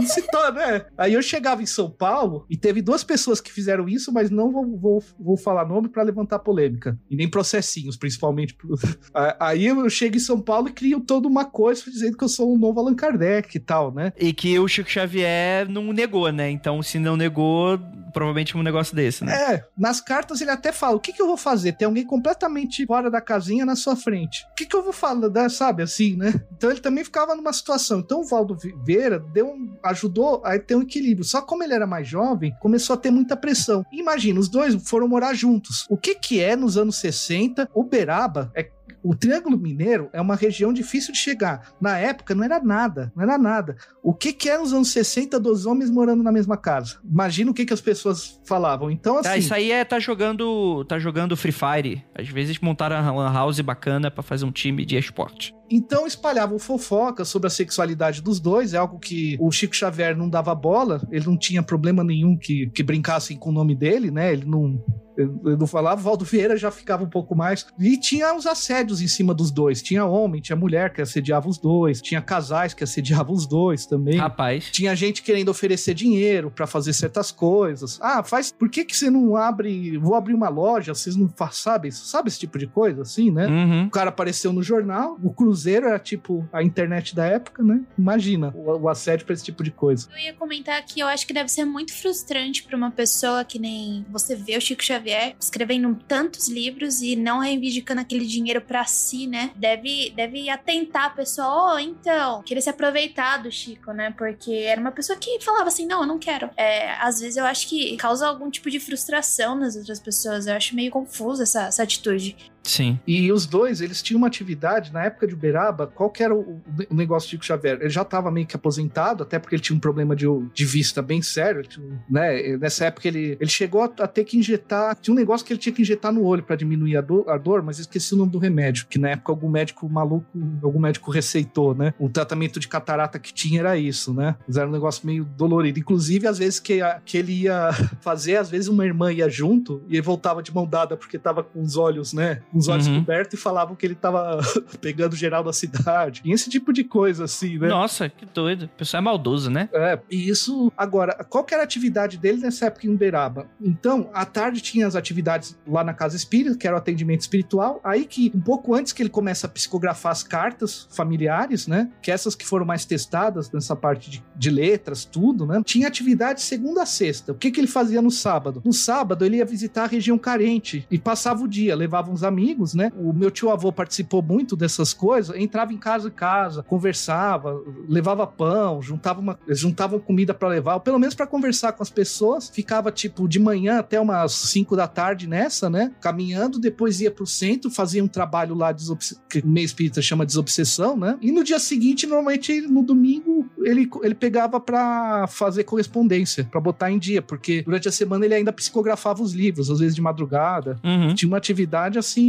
Citou, 0.05 0.53
né? 0.53 0.85
Aí 0.97 1.13
eu 1.13 1.21
chegava 1.21 1.61
em 1.61 1.65
São 1.65 1.89
Paulo 1.89 2.45
e 2.49 2.57
teve 2.57 2.81
duas 2.81 3.03
pessoas 3.03 3.41
que 3.41 3.51
fizeram 3.51 3.87
isso, 3.87 4.11
mas 4.11 4.29
não 4.29 4.51
vou, 4.51 4.77
vou, 4.77 5.03
vou 5.19 5.37
falar 5.37 5.65
nome 5.65 5.89
para 5.89 6.03
levantar 6.03 6.39
polêmica. 6.39 6.97
E 7.09 7.15
nem 7.15 7.29
processinhos, 7.29 7.97
principalmente. 7.97 8.55
Aí 9.39 9.65
eu 9.65 9.86
eu 9.87 9.91
chego 9.91 10.17
em 10.17 10.19
São 10.19 10.39
Paulo 10.39 10.69
e 10.69 10.73
crio 10.73 10.99
toda 10.99 11.27
uma 11.27 11.45
coisa 11.45 11.83
dizendo 11.89 12.17
que 12.17 12.23
eu 12.23 12.29
sou 12.29 12.53
um 12.53 12.57
novo 12.57 12.79
Allan 12.79 12.95
Kardec 12.95 13.55
e 13.55 13.59
tal, 13.59 13.91
né? 13.91 14.13
E 14.17 14.33
que 14.33 14.59
o 14.59 14.67
Chico 14.67 14.89
Xavier 14.89 15.67
não 15.69 15.91
negou, 15.93 16.31
né? 16.31 16.49
Então, 16.49 16.83
se 16.83 16.99
não 16.99 17.15
negou, 17.15 17.79
provavelmente 18.13 18.57
um 18.57 18.63
negócio 18.63 18.95
desse, 18.95 19.23
né? 19.23 19.53
É, 19.53 19.63
nas 19.77 20.01
cartas 20.01 20.41
ele 20.41 20.51
até 20.51 20.71
fala: 20.71 20.95
o 20.95 20.99
que, 20.99 21.13
que 21.13 21.21
eu 21.21 21.27
vou 21.27 21.37
fazer? 21.37 21.73
Tem 21.73 21.85
alguém 21.85 22.05
completamente 22.05 22.85
fora 22.85 23.09
da 23.09 23.21
casinha 23.21 23.65
na 23.65 23.75
sua 23.75 23.95
frente. 23.95 24.45
O 24.51 24.55
que, 24.55 24.65
que 24.65 24.75
eu 24.75 24.83
vou 24.83 24.93
falar, 24.93 25.29
né? 25.29 25.49
sabe, 25.49 25.83
assim, 25.83 26.15
né? 26.15 26.33
Então 26.57 26.71
ele 26.71 26.79
também 26.79 27.03
ficava 27.03 27.35
numa 27.35 27.53
situação. 27.53 27.99
Então 27.99 28.21
o 28.21 28.25
Valdo 28.25 28.57
Vieira 28.83 29.19
deu 29.19 29.47
um, 29.47 29.77
ajudou 29.83 30.41
a 30.43 30.57
ter 30.57 30.75
um 30.75 30.81
equilíbrio. 30.81 31.23
Só 31.23 31.39
como 31.39 31.63
ele 31.63 31.73
era 31.73 31.85
mais 31.85 32.07
jovem, 32.07 32.55
começou 32.59 32.95
a 32.95 32.97
ter 32.97 33.11
muita 33.11 33.37
pressão. 33.37 33.85
Imagina, 33.91 34.39
os 34.39 34.49
dois 34.49 34.73
foram 34.89 35.07
morar 35.07 35.35
juntos. 35.35 35.85
O 35.87 35.95
que 35.95 36.15
que 36.15 36.41
é 36.41 36.55
nos 36.55 36.75
anos 36.75 36.95
60? 36.95 37.69
Uberaba 37.75 38.51
é 38.55 38.63
o 39.03 39.15
Triângulo 39.15 39.57
Mineiro 39.57 40.09
é 40.11 40.21
uma 40.21 40.35
região 40.35 40.73
difícil 40.73 41.13
de 41.13 41.19
chegar. 41.19 41.73
Na 41.79 41.97
época 41.97 42.35
não 42.35 42.43
era 42.43 42.59
nada, 42.59 43.11
não 43.15 43.23
era 43.23 43.37
nada. 43.37 43.75
O 44.03 44.13
que 44.13 44.33
que 44.33 44.49
era 44.49 44.61
nos 44.61 44.73
anos 44.73 44.91
60 44.91 45.39
dos 45.39 45.65
homens 45.65 45.89
morando 45.89 46.23
na 46.23 46.31
mesma 46.31 46.57
casa? 46.57 46.97
Imagina 47.03 47.51
o 47.51 47.53
que 47.53 47.65
que 47.65 47.73
as 47.73 47.81
pessoas 47.81 48.39
falavam. 48.45 48.91
Então 48.91 49.15
tá, 49.15 49.19
assim, 49.19 49.29
tá, 49.29 49.37
isso 49.37 49.53
aí 49.53 49.71
é 49.71 49.83
tá 49.83 49.99
jogando, 49.99 50.83
tá 50.85 50.99
jogando 50.99 51.37
Free 51.37 51.51
Fire. 51.51 52.03
Às 52.15 52.27
vezes 52.27 52.59
montaram 52.59 52.99
uma 53.01 53.23
lan 53.23 53.33
house 53.33 53.59
bacana 53.59 54.09
para 54.11 54.23
fazer 54.23 54.45
um 54.45 54.51
time 54.51 54.85
de 54.85 54.97
esporte. 54.97 55.53
Então 55.69 56.07
espalhavam 56.07 56.57
fofoca 56.57 57.25
sobre 57.25 57.47
a 57.47 57.51
sexualidade 57.51 58.21
dos 58.21 58.39
dois, 58.39 58.73
é 58.73 58.77
algo 58.77 58.99
que 58.99 59.37
o 59.39 59.51
Chico 59.51 59.75
Xavier 59.75 60.15
não 60.15 60.29
dava 60.29 60.55
bola, 60.55 61.01
ele 61.11 61.25
não 61.25 61.37
tinha 61.37 61.61
problema 61.61 62.03
nenhum 62.03 62.37
que, 62.37 62.69
que 62.69 62.81
brincassem 62.81 63.37
com 63.37 63.49
o 63.49 63.53
nome 63.53 63.75
dele, 63.75 64.09
né? 64.09 64.31
Ele 64.31 64.45
não, 64.45 64.81
eu 65.17 65.57
não 65.57 65.67
falava, 65.67 66.01
Valdo 66.01 66.23
Vieira 66.23 66.55
já 66.55 66.69
ficava 66.69 67.03
um 67.03 67.09
pouco 67.09 67.35
mais. 67.35 67.65
E 67.79 67.97
tinha 67.97 68.35
os 68.35 68.45
assédios 68.45 69.01
em 69.01 69.07
cima 69.07 69.33
dos 69.33 69.51
dois. 69.51 69.81
Tinha 69.81 70.05
homem, 70.05 70.41
tinha 70.41 70.55
mulher 70.55 70.93
que 70.93 71.01
assediava 71.01 71.49
os 71.49 71.57
dois, 71.57 72.01
tinha 72.01 72.21
casais 72.21 72.73
que 72.73 72.83
assediavam 72.83 73.33
os 73.33 73.47
dois 73.47 73.85
também. 73.85 74.17
Rapaz. 74.17 74.69
Tinha 74.71 74.95
gente 74.95 75.23
querendo 75.23 75.49
oferecer 75.49 75.93
dinheiro 75.93 76.51
para 76.51 76.67
fazer 76.67 76.93
certas 76.93 77.31
coisas. 77.31 77.99
Ah, 78.01 78.23
faz. 78.23 78.51
Por 78.51 78.69
que, 78.69 78.85
que 78.85 78.95
você 78.95 79.09
não 79.09 79.35
abre. 79.35 79.97
Vou 79.97 80.15
abrir 80.15 80.33
uma 80.33 80.49
loja, 80.49 80.93
vocês 80.93 81.15
não 81.15 81.29
sabem? 81.51 81.91
Sabe 81.91 82.29
esse 82.29 82.39
tipo 82.39 82.57
de 82.57 82.67
coisa, 82.67 83.01
assim, 83.01 83.31
né? 83.31 83.47
Uhum. 83.47 83.85
O 83.85 83.89
cara 83.89 84.09
apareceu 84.09 84.53
no 84.53 84.61
jornal, 84.61 85.17
o 85.23 85.33
Cruzeiro 85.33 85.87
era 85.87 85.99
tipo 85.99 86.47
a 86.51 86.61
internet 86.61 87.15
da 87.15 87.25
época, 87.25 87.63
né? 87.63 87.81
Imagina 87.97 88.53
o, 88.55 88.77
o 88.81 88.89
assédio 88.89 89.25
pra 89.25 89.33
esse 89.33 89.43
tipo 89.43 89.63
de 89.63 89.71
coisa. 89.71 90.07
Eu 90.11 90.19
ia 90.19 90.33
comentar 90.33 90.83
que 90.85 90.99
eu 90.99 91.07
acho 91.07 91.25
que 91.25 91.33
deve 91.33 91.49
ser 91.49 91.65
muito 91.65 91.93
frustrante 91.93 92.63
para 92.63 92.77
uma 92.77 92.91
pessoa 92.91 93.43
que 93.43 93.59
nem 93.59 94.05
você 94.09 94.35
vê 94.35 94.57
o 94.57 94.61
Chico 94.61 94.83
Xavier 94.83 95.06
Xavier 95.07 95.35
escrevendo 95.39 95.97
tantos 96.07 96.49
livros 96.49 97.01
e 97.01 97.15
não 97.15 97.39
reivindicando 97.39 98.01
aquele 98.01 98.25
dinheiro 98.25 98.61
para 98.61 98.83
si, 98.85 99.25
né? 99.27 99.51
Deve, 99.55 100.11
deve 100.15 100.49
atentar 100.49 101.05
a 101.05 101.09
pessoa, 101.09 101.75
oh, 101.75 101.79
então, 101.79 102.43
queria 102.43 102.61
se 102.61 102.69
aproveitar 102.69 103.37
do 103.37 103.51
Chico, 103.51 103.91
né? 103.91 104.13
Porque 104.17 104.51
era 104.51 104.79
uma 104.79 104.91
pessoa 104.91 105.17
que 105.17 105.39
falava 105.41 105.67
assim, 105.67 105.85
não, 105.85 106.01
eu 106.01 106.07
não 106.07 106.19
quero. 106.19 106.49
É, 106.57 106.91
às 106.95 107.21
vezes 107.21 107.37
eu 107.37 107.45
acho 107.45 107.67
que 107.67 107.95
causa 107.97 108.27
algum 108.27 108.49
tipo 108.49 108.69
de 108.69 108.79
frustração 108.79 109.55
nas 109.55 109.75
outras 109.75 109.99
pessoas. 109.99 110.47
Eu 110.47 110.55
acho 110.55 110.75
meio 110.75 110.91
confuso 110.91 111.43
essa, 111.43 111.67
essa 111.67 111.83
atitude. 111.83 112.35
Sim. 112.69 112.99
E 113.07 113.31
os 113.31 113.45
dois, 113.45 113.81
eles 113.81 114.01
tinham 114.01 114.17
uma 114.17 114.27
atividade, 114.27 114.91
na 114.91 115.05
época 115.05 115.25
de 115.25 115.33
Uberaba, 115.33 115.87
qual 115.87 116.09
que 116.09 116.21
era 116.21 116.35
o, 116.35 116.61
o 116.89 116.95
negócio 116.95 117.27
de 117.27 117.31
Chico 117.31 117.45
Xavier? 117.45 117.77
Ele 117.79 117.89
já 117.89 118.01
estava 118.01 118.29
meio 118.29 118.45
que 118.45 118.55
aposentado, 118.55 119.23
até 119.23 119.39
porque 119.39 119.55
ele 119.55 119.61
tinha 119.61 119.75
um 119.75 119.79
problema 119.79 120.15
de, 120.15 120.25
de 120.53 120.65
vista 120.65 121.01
bem 121.01 121.21
sério, 121.21 121.63
né? 122.09 122.57
Nessa 122.57 122.85
época 122.85 123.07
ele, 123.07 123.37
ele 123.39 123.49
chegou 123.49 123.81
a, 123.81 123.85
a, 123.85 124.07
ter 124.07 124.23
que 124.23 124.37
injetar, 124.37 124.95
tinha 125.01 125.13
um 125.13 125.17
negócio 125.17 125.45
que 125.45 125.53
ele 125.53 125.59
tinha 125.59 125.73
que 125.73 125.81
injetar 125.81 126.11
no 126.11 126.23
olho 126.23 126.43
para 126.43 126.55
diminuir 126.55 126.97
a 126.97 127.01
dor, 127.01 127.29
a 127.29 127.37
dor, 127.37 127.61
mas 127.61 127.79
esqueci 127.79 128.13
o 128.13 128.17
nome 128.17 128.31
do 128.31 128.37
remédio, 128.37 128.85
que 128.89 128.99
na 128.99 129.09
época 129.09 129.31
algum 129.31 129.49
médico 129.49 129.87
maluco, 129.89 130.25
algum 130.61 130.79
médico 130.79 131.09
receitou, 131.09 131.73
né? 131.73 131.93
O 131.97 132.09
tratamento 132.09 132.59
de 132.59 132.67
catarata 132.67 133.17
que 133.17 133.33
tinha 133.33 133.59
era 133.59 133.77
isso, 133.77 134.13
né? 134.13 134.35
Mas 134.47 134.57
era 134.57 134.67
um 134.67 134.71
negócio 134.71 135.05
meio 135.05 135.23
dolorido. 135.23 135.79
Inclusive, 135.79 136.27
às 136.27 136.37
vezes 136.37 136.59
que, 136.59 136.81
a, 136.81 136.99
que 137.03 137.17
ele 137.17 137.43
ia 137.43 137.71
fazer, 138.01 138.37
às 138.37 138.49
vezes 138.49 138.67
uma 138.67 138.85
irmã 138.85 139.11
ia 139.11 139.29
junto 139.29 139.81
e 139.87 139.95
ele 139.95 140.01
voltava 140.01 140.43
de 140.43 140.53
mão 140.53 140.65
dada 140.65 140.97
porque 140.97 141.17
tava 141.17 141.43
com 141.43 141.61
os 141.61 141.77
olhos, 141.77 142.13
né? 142.13 142.41
Com 142.57 142.59
os 142.59 142.67
olhos 142.67 142.87
uhum. 142.87 142.99
cobertos 142.99 143.39
e 143.39 143.41
falavam 143.41 143.75
que 143.75 143.85
ele 143.85 143.95
tava 143.95 144.39
pegando 144.81 145.15
geral 145.15 145.43
da 145.43 145.53
cidade. 145.53 146.21
E 146.25 146.31
esse 146.31 146.49
tipo 146.49 146.73
de 146.73 146.83
coisa, 146.83 147.25
assim, 147.25 147.57
né? 147.59 147.67
Nossa, 147.67 148.09
que 148.09 148.25
doido. 148.25 148.65
O 148.65 148.69
pessoal 148.69 149.01
é 149.01 149.03
maldoso, 149.03 149.49
né? 149.49 149.69
É, 149.71 149.99
e 150.09 150.29
isso. 150.29 150.71
Agora, 150.75 151.23
qual 151.29 151.43
que 151.43 151.53
era 151.53 151.63
a 151.63 151.65
atividade 151.65 152.17
dele 152.17 152.41
nessa 152.41 152.65
época 152.65 152.87
em 152.87 152.89
Uberaba? 152.89 153.47
Então, 153.61 154.09
à 154.13 154.25
tarde 154.25 154.61
tinha 154.61 154.87
as 154.87 154.95
atividades 154.95 155.57
lá 155.67 155.83
na 155.83 155.93
casa 155.93 156.15
espírita, 156.15 156.57
que 156.57 156.65
era 156.65 156.75
o 156.75 156.79
atendimento 156.79 157.21
espiritual. 157.21 157.79
Aí 157.83 158.05
que, 158.05 158.31
um 158.33 158.41
pouco 158.41 158.73
antes 158.73 158.91
que 158.91 159.01
ele 159.01 159.09
começa 159.09 159.45
a 159.45 159.49
psicografar 159.49 160.11
as 160.11 160.23
cartas 160.23 160.87
familiares, 160.91 161.67
né? 161.67 161.91
Que 162.01 162.11
essas 162.11 162.35
que 162.35 162.45
foram 162.45 162.65
mais 162.65 162.85
testadas 162.85 163.51
nessa 163.51 163.75
parte 163.75 164.09
de, 164.09 164.23
de 164.35 164.49
letras, 164.49 165.05
tudo, 165.05 165.45
né? 165.45 165.61
Tinha 165.63 165.87
atividade 165.87 166.41
segunda 166.41 166.83
a 166.83 166.85
sexta. 166.85 167.31
O 167.31 167.35
que, 167.35 167.51
que 167.51 167.59
ele 167.59 167.67
fazia 167.67 168.01
no 168.01 168.11
sábado? 168.11 168.61
No 168.65 168.73
sábado, 168.73 169.23
ele 169.23 169.37
ia 169.37 169.45
visitar 169.45 169.83
a 169.83 169.87
região 169.87 170.17
carente 170.17 170.87
e 170.89 170.97
passava 170.97 171.43
o 171.43 171.47
dia, 171.47 171.75
levava 171.75 172.09
uns 172.11 172.23
amigos, 172.23 172.46
né? 172.73 172.91
O 172.95 173.13
meu 173.13 173.31
tio 173.31 173.49
avô 173.49 173.71
participou 173.71 174.21
muito 174.21 174.55
dessas 174.55 174.93
coisas, 174.93 175.35
entrava 175.35 175.73
em 175.73 175.77
casa 175.77 176.07
em 176.07 176.11
casa, 176.11 176.63
conversava, 176.63 177.61
levava 177.87 178.25
pão, 178.25 178.81
juntava 178.81 179.19
uma, 179.19 179.39
juntavam 179.49 179.99
comida 179.99 180.33
para 180.33 180.47
levar, 180.47 180.75
ou 180.75 180.79
pelo 180.79 180.99
menos 180.99 181.15
para 181.15 181.27
conversar 181.27 181.73
com 181.73 181.83
as 181.83 181.89
pessoas. 181.89 182.49
Ficava 182.49 182.91
tipo 182.91 183.27
de 183.27 183.39
manhã 183.39 183.79
até 183.79 183.99
umas 183.99 184.33
5 184.33 184.75
da 184.75 184.87
tarde 184.87 185.27
nessa, 185.27 185.69
né? 185.69 185.91
Caminhando, 186.01 186.59
depois 186.59 187.01
ia 187.01 187.11
pro 187.11 187.25
centro, 187.25 187.69
fazia 187.69 188.03
um 188.03 188.07
trabalho 188.07 188.55
lá 188.55 188.71
de 188.71 188.85
que 189.29 189.39
o 189.39 189.47
meio 189.47 189.65
espírita 189.65 190.01
chama 190.01 190.25
de 190.25 190.29
desobsessão, 190.29 190.97
né? 190.97 191.17
E 191.21 191.31
no 191.31 191.43
dia 191.43 191.59
seguinte, 191.59 192.07
normalmente 192.07 192.61
no 192.61 192.83
domingo, 192.83 193.49
ele, 193.63 193.89
ele 194.03 194.15
pegava 194.15 194.59
para 194.59 195.27
fazer 195.27 195.63
correspondência, 195.63 196.43
para 196.45 196.59
botar 196.59 196.91
em 196.91 196.99
dia, 196.99 197.21
porque 197.21 197.61
durante 197.61 197.87
a 197.87 197.91
semana 197.91 198.25
ele 198.25 198.33
ainda 198.33 198.53
psicografava 198.53 199.21
os 199.21 199.33
livros, 199.33 199.69
às 199.69 199.79
vezes 199.79 199.95
de 199.95 200.01
madrugada. 200.01 200.79
Uhum. 200.83 201.13
Tinha 201.13 201.27
uma 201.27 201.37
atividade 201.37 201.97
assim, 201.97 202.26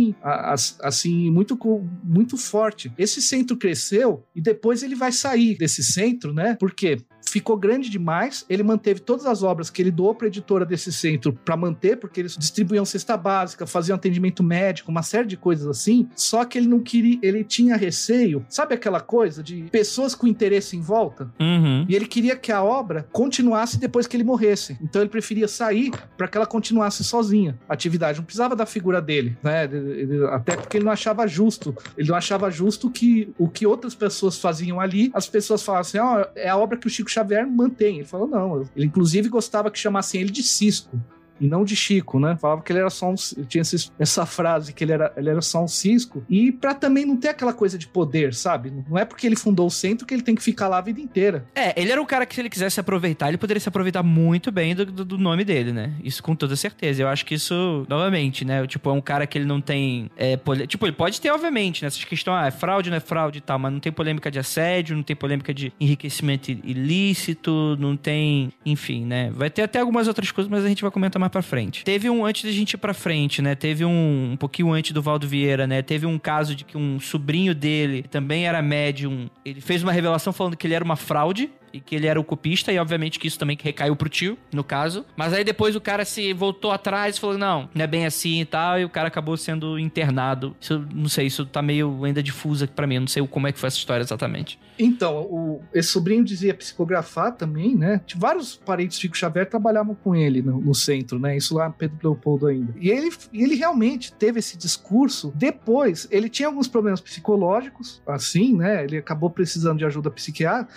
assim 0.83 1.31
muito 1.31 1.59
muito 2.03 2.37
forte. 2.37 2.93
Esse 2.99 3.21
centro 3.21 3.57
cresceu 3.57 4.25
e 4.35 4.41
depois 4.41 4.83
ele 4.83 4.95
vai 4.95 5.13
sair 5.13 5.57
desse 5.57 5.83
centro, 5.83 6.33
né? 6.33 6.57
Porque 6.59 6.99
ficou 7.31 7.57
grande 7.57 7.91
demais. 7.91 8.45
Ele 8.49 8.63
manteve 8.63 9.01
todas 9.01 9.27
as 9.27 9.43
obras 9.43 9.71
que 9.71 9.83
ele 9.83 9.91
doou 9.91 10.15
para 10.15 10.27
a 10.27 10.29
editora 10.29 10.65
desse 10.65 10.93
centro 10.93 11.33
para 11.33 11.57
manter, 11.57 11.97
porque 11.97 12.21
eles 12.21 12.37
distribuíam 12.37 12.85
cesta 12.85 13.17
básica, 13.17 13.67
faziam 13.67 13.97
atendimento 13.97 14.43
médico, 14.43 14.91
uma 14.91 15.03
série 15.03 15.27
de 15.27 15.37
coisas 15.37 15.67
assim. 15.67 16.09
Só 16.15 16.45
que 16.45 16.59
ele 16.59 16.69
não 16.69 16.81
queria, 16.81 17.19
ele 17.23 17.45
tinha 17.45 17.77
receio, 17.77 18.45
sabe 18.49 18.75
aquela 18.75 19.01
coisa 19.01 19.43
de 19.43 19.65
pessoas 19.71 20.15
com 20.15 20.27
interesse 20.27 20.77
em 20.77 20.81
volta? 20.81 21.31
Uhum. 21.41 21.87
E 21.89 21.95
ele 21.95 22.07
queria 22.07 22.37
que 22.37 22.53
a 22.53 22.63
obra 22.63 23.07
continuasse 23.13 23.79
depois 23.79 24.07
que 24.07 24.17
ele 24.17 24.25
morresse. 24.25 24.77
Então 24.83 25.03
ele 25.03 25.11
preferia 25.11 25.49
sair 25.49 25.91
para 26.17 26.29
que 26.29 26.37
ela 26.37 26.47
continuasse 26.47 27.05
sozinha. 27.05 27.59
A 27.69 27.75
atividade 27.75 28.19
não 28.19 28.25
precisava 28.25 28.55
da 28.57 28.67
figura 28.67 29.01
dele, 29.01 29.37
né? 29.43 29.65
Ele, 29.65 30.27
até 30.27 30.57
porque 30.57 30.77
ele 30.77 30.85
não 30.85 30.93
achava 30.93 31.27
justo. 31.27 31.75
Ele 31.97 32.09
não 32.09 32.17
achava 32.17 32.51
justo 32.51 32.91
que 32.91 33.33
o 33.39 33.49
que 33.49 33.67
outras 33.67 33.95
pessoas 33.95 34.39
faziam 34.39 34.81
ali, 34.81 35.11
as 35.15 35.27
pessoas 35.27 35.63
falassem, 35.63 36.01
ó, 36.01 36.23
oh, 36.23 36.27
é 36.35 36.49
a 36.49 36.57
obra 36.57 36.79
que 36.79 36.87
o 36.87 36.91
Chico 36.91 37.11
Xavier 37.19 37.47
mantém. 37.47 37.97
Ele 37.97 38.05
falou, 38.05 38.27
não. 38.27 38.63
Ele, 38.75 38.87
inclusive, 38.87 39.29
gostava 39.29 39.71
que 39.71 39.79
chamassem 39.79 40.21
ele 40.21 40.31
de 40.31 40.43
Cisco 40.43 40.99
e 41.41 41.47
não 41.47 41.65
de 41.65 41.77
Chico, 41.77 42.19
né? 42.19 42.37
Falava 42.41 42.63
que 42.63 42.73
ele 42.73 42.81
era 42.81 42.91
só 42.91 43.11
um. 43.11 43.15
Tinha 43.49 43.63
essa 43.99 44.27
frase 44.27 44.73
que 44.73 44.85
ele 44.85 44.93
era, 44.93 45.13
ele 45.17 45.31
era 45.31 45.41
só 45.41 45.63
um 45.63 45.69
cisco. 45.69 46.25
E 46.29 46.53
para 46.53 46.75
também 46.75 47.05
não 47.05 47.17
ter 47.17 47.29
aquela 47.29 47.53
coisa 47.53 47.79
de 47.79 47.87
poder, 47.87 48.35
sabe? 48.35 48.73
Não 48.89 48.99
é 48.99 49.05
porque 49.05 49.27
ele 49.27 49.37
fundou 49.37 49.67
o 49.67 49.71
centro 49.71 50.07
que 50.07 50.15
ele 50.15 50.23
tem 50.23 50.35
que 50.35 50.43
ficar 50.43 50.69
lá 50.69 50.79
a 50.79 50.81
vida 50.81 51.01
inteira. 51.01 51.45
É, 51.55 51.81
ele 51.81 51.93
era 51.93 52.01
um 52.01 52.07
cara 52.07 52.27
que 52.27 52.35
se 52.35 52.41
ele 52.41 52.51
quisesse 52.51 52.81
aproveitar, 52.81 53.29
ele 53.29 53.39
poderia 53.39 53.61
se 53.61 53.69
aproveitar 53.69 54.03
muito 54.03 54.51
bem 54.51 54.75
do, 54.75 54.87
do, 54.87 55.05
do 55.05 55.19
nome 55.19 55.45
dele, 55.45 55.73
né? 55.73 55.93
Isso 56.03 56.23
com 56.23 56.35
toda 56.35 56.57
certeza. 56.57 57.03
Eu 57.03 57.09
acho 57.09 57.25
que 57.25 57.35
isso, 57.35 57.87
novamente, 57.89 58.45
né? 58.45 58.67
Tipo, 58.67 58.91
é 58.91 58.93
um 58.93 59.01
cara 59.01 59.27
que 59.27 59.39
ele 59.39 59.45
não 59.45 59.61
tem. 59.61 60.11
É, 60.17 60.37
pole... 60.37 60.67
Tipo, 60.67 60.87
ele 60.87 60.95
pode 60.95 61.21
ter, 61.21 61.31
obviamente, 61.31 61.83
nessas 61.83 62.01
né? 62.01 62.07
questões, 62.09 62.37
ah, 62.37 62.47
é 62.47 62.51
fraude, 62.51 62.91
não 62.91 62.97
é 62.97 63.01
fraude 63.01 63.39
e 63.39 63.41
tal, 63.41 63.59
mas 63.59 63.73
não 63.73 63.81
tem 63.81 63.93
polêmica 63.93 64.31
de 64.31 64.39
assédio, 64.39 64.97
não 64.97 65.03
tem 65.03 65.17
polêmica 65.17 65.53
de 65.53 65.73
enriquecimento 65.81 66.51
ilícito, 66.51 67.77
não 67.79 67.97
tem. 67.97 68.53
Enfim, 68.65 69.05
né? 69.05 69.31
Vai 69.33 69.51
ter 69.51 69.63
até 69.63 69.81
algumas 69.81 70.09
outras 70.09 70.31
coisas, 70.31 70.51
mas 70.51 70.65
a 70.65 70.69
gente 70.69 70.83
vai 70.83 70.91
comentar 70.91 71.19
mais 71.21 71.28
mais 71.29 71.33
pra 71.33 71.43
frente. 71.43 71.85
Teve 71.85 72.11
um, 72.11 72.25
antes 72.25 72.45
da 72.45 72.51
gente 72.51 72.73
ir 72.73 72.79
pra 72.79 72.95
frente, 72.95 73.41
né? 73.41 73.55
Teve 73.55 73.85
um, 73.85 74.33
um 74.33 74.37
pouquinho 74.37 74.73
antes 74.73 74.93
do 74.93 75.03
Valdo 75.03 75.29
Vieira, 75.29 75.67
né? 75.67 75.83
Teve 75.83 76.07
um 76.07 76.19
caso 76.19 76.55
de 76.55 76.65
que 76.65 76.77
um 76.77 76.99
sobrinho 76.99 77.55
dele 77.55 78.05
também 78.11 78.47
era 78.47 78.61
médium. 78.61 79.29
Ele 79.45 79.61
fez 79.61 79.83
uma 79.83 79.93
revelação 79.93 80.33
falando 80.33 80.57
que 80.57 80.67
ele 80.67 80.75
era 80.75 80.85
uma 80.85 80.97
fraude 80.97 81.51
e 81.73 81.81
que 81.81 81.95
ele 81.95 82.07
era 82.07 82.21
o 82.21 82.25
copista, 82.25 82.73
e 82.73 82.79
obviamente 82.79 83.19
que 83.19 83.27
isso 83.27 83.39
também 83.39 83.59
recaiu 83.61 83.95
pro 83.97 84.09
tio, 84.09 84.39
no 84.53 84.65
caso. 84.65 85.05
Mas 85.17 85.33
aí 85.33 85.45
depois 85.45 85.77
o 85.77 85.81
cara 85.81 86.05
se 86.05 86.33
voltou 86.33 86.71
atrás 86.71 87.17
e 87.17 87.21
falou: 87.21 87.39
não, 87.39 87.69
não 87.75 87.85
é 87.85 87.87
bem 87.87 88.07
assim 88.07 88.41
e 88.41 88.45
tal, 88.45 88.79
e 88.79 88.85
o 88.85 88.89
cara 88.89 89.09
acabou 89.09 89.37
sendo 89.37 89.79
internado. 89.79 90.57
Isso, 90.61 90.87
não 90.95 91.09
sei, 91.09 91.27
isso 91.27 91.47
tá 91.47 91.63
meio 91.63 92.05
ainda 92.05 92.23
difuso 92.23 92.65
aqui 92.65 92.73
pra 92.73 92.87
mim, 92.87 92.97
eu 92.97 93.01
não 93.03 93.09
sei 93.09 93.27
como 93.27 93.47
é 93.47 93.53
que 93.53 93.59
foi 93.59 93.67
essa 93.69 93.77
história 93.77 94.03
exatamente. 94.03 94.59
Então, 94.79 95.23
o, 95.23 95.61
esse 95.75 95.89
sobrinho 95.89 96.25
dizia 96.25 96.55
psicografar 96.55 97.33
também, 97.33 97.75
né? 97.75 98.01
Vários 98.17 98.55
parentes 98.55 98.97
de 98.97 99.03
Chico 99.03 99.17
Xavier 99.17 99.49
trabalhavam 99.49 99.95
com 99.95 100.15
ele 100.15 100.41
no, 100.41 100.61
no 100.61 100.75
centro, 100.75 101.19
né? 101.19 101.37
Isso 101.37 101.55
lá 101.55 101.69
Pedro 101.69 101.99
Leopoldo 102.03 102.47
ainda. 102.47 102.73
E 102.79 102.89
ele, 102.89 103.11
ele 103.33 103.55
realmente 103.57 104.13
teve 104.13 104.39
esse 104.39 104.57
discurso. 104.57 105.33
Depois, 105.35 106.07
ele 106.11 106.29
tinha 106.29 106.47
alguns 106.47 106.69
problemas 106.69 107.01
psicológicos, 107.01 108.01
assim, 108.07 108.55
né? 108.55 108.85
Ele 108.85 108.99
acabou 108.99 109.31
precisando 109.31 109.79
de 109.79 109.85
ajuda 109.85 110.11
psiquiátrica 110.11 110.69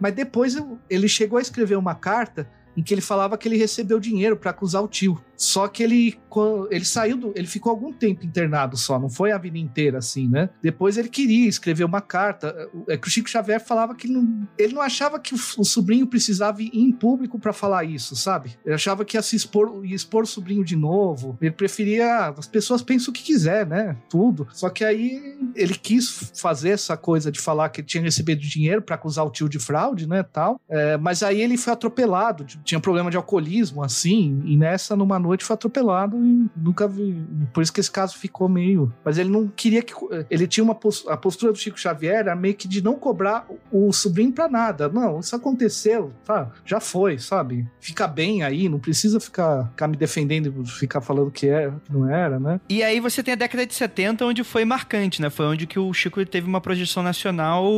mas 0.00 0.14
depois 0.14 0.56
ele 0.88 1.08
chegou 1.08 1.38
a 1.38 1.42
escrever 1.42 1.76
uma 1.76 1.94
carta 1.94 2.48
em 2.76 2.82
que 2.82 2.94
ele 2.94 3.00
falava 3.00 3.36
que 3.36 3.48
ele 3.48 3.56
recebeu 3.56 3.98
dinheiro 3.98 4.36
para 4.36 4.50
acusar 4.50 4.82
o 4.82 4.88
tio. 4.88 5.20
Só 5.38 5.68
que 5.68 5.82
ele, 5.84 6.18
ele 6.70 6.84
saiu 6.84 7.16
do, 7.16 7.32
ele 7.36 7.46
ficou 7.46 7.70
algum 7.70 7.92
tempo 7.92 8.26
internado 8.26 8.76
só, 8.76 8.98
não 8.98 9.08
foi 9.08 9.30
a 9.30 9.38
vida 9.38 9.56
inteira 9.56 9.98
assim, 9.98 10.28
né? 10.28 10.50
Depois 10.60 10.98
ele 10.98 11.08
queria 11.08 11.48
escrever 11.48 11.84
uma 11.84 12.00
carta. 12.00 12.68
É 12.88 12.96
que 12.96 13.06
o 13.06 13.10
Chico 13.10 13.30
Xavier 13.30 13.64
falava 13.64 13.94
que 13.94 14.08
ele 14.08 14.14
não, 14.14 14.48
ele 14.58 14.74
não 14.74 14.82
achava 14.82 15.20
que 15.20 15.34
o, 15.34 15.38
o 15.58 15.64
sobrinho 15.64 16.06
precisava 16.06 16.60
ir 16.60 16.70
em 16.74 16.90
público 16.90 17.38
para 17.38 17.52
falar 17.52 17.84
isso, 17.84 18.16
sabe? 18.16 18.58
Ele 18.64 18.74
achava 18.74 19.04
que 19.04 19.16
ia 19.16 19.22
se 19.22 19.36
expor, 19.36 19.84
ia 19.84 19.94
expor 19.94 20.24
o 20.24 20.26
sobrinho 20.26 20.64
de 20.64 20.74
novo. 20.74 21.38
Ele 21.40 21.52
preferia 21.52 22.34
as 22.36 22.48
pessoas 22.48 22.82
pensam 22.82 23.10
o 23.10 23.14
que 23.14 23.22
quiser, 23.22 23.66
né? 23.66 23.96
Tudo. 24.10 24.48
Só 24.52 24.68
que 24.68 24.84
aí 24.84 25.38
ele 25.54 25.74
quis 25.74 26.32
fazer 26.34 26.70
essa 26.70 26.96
coisa 26.96 27.30
de 27.30 27.40
falar 27.40 27.68
que 27.68 27.80
ele 27.80 27.86
tinha 27.86 28.02
recebido 28.02 28.40
dinheiro 28.40 28.82
para 28.82 28.96
acusar 28.96 29.24
o 29.24 29.30
tio 29.30 29.48
de 29.48 29.58
fraude, 29.58 30.08
né, 30.08 30.22
tal. 30.22 30.60
É, 30.68 30.96
mas 30.96 31.22
aí 31.22 31.40
ele 31.40 31.56
foi 31.56 31.72
atropelado, 31.72 32.44
tinha 32.64 32.80
problema 32.80 33.10
de 33.10 33.16
alcoolismo 33.16 33.82
assim, 33.82 34.42
e 34.44 34.56
nessa 34.56 34.96
numa 34.96 35.18
noite 35.28 35.44
foi 35.44 35.54
atropelado 35.54 36.16
e 36.16 36.48
nunca 36.56 36.86
vi. 36.88 37.24
Por 37.52 37.62
isso 37.62 37.72
que 37.72 37.80
esse 37.80 37.90
caso 37.90 38.16
ficou 38.16 38.48
meio. 38.48 38.92
Mas 39.04 39.18
ele 39.18 39.30
não 39.30 39.48
queria 39.48 39.82
que. 39.82 39.92
Ele 40.30 40.46
tinha 40.46 40.64
uma 40.64 40.74
postura, 40.74 41.14
a 41.14 41.16
postura 41.16 41.52
do 41.52 41.58
Chico 41.58 41.78
Xavier 41.78 42.16
era 42.16 42.36
meio 42.36 42.54
que 42.54 42.68
de 42.68 42.82
não 42.82 42.94
cobrar 42.94 43.46
o 43.70 43.92
sobrinho 43.92 44.32
pra 44.32 44.48
nada. 44.48 44.88
Não, 44.88 45.20
isso 45.20 45.34
aconteceu, 45.34 46.12
tá? 46.24 46.50
Já 46.64 46.80
foi, 46.80 47.18
sabe? 47.18 47.68
Fica 47.80 48.06
bem 48.06 48.42
aí, 48.42 48.68
não 48.68 48.78
precisa 48.78 49.20
ficar, 49.20 49.68
ficar 49.68 49.88
me 49.88 49.96
defendendo 49.96 50.62
e 50.62 50.70
ficar 50.70 51.00
falando 51.00 51.30
que 51.30 51.48
é, 51.48 51.70
que 51.84 51.92
não 51.92 52.08
era, 52.08 52.38
né? 52.38 52.60
E 52.68 52.82
aí 52.82 53.00
você 53.00 53.22
tem 53.22 53.34
a 53.34 53.36
década 53.36 53.66
de 53.66 53.74
70, 53.74 54.24
onde 54.24 54.44
foi 54.44 54.64
marcante, 54.64 55.20
né? 55.20 55.30
Foi 55.30 55.46
onde 55.46 55.66
que 55.66 55.78
o 55.78 55.92
Chico 55.92 56.24
teve 56.24 56.46
uma 56.46 56.60
projeção 56.60 57.02
nacional 57.02 57.68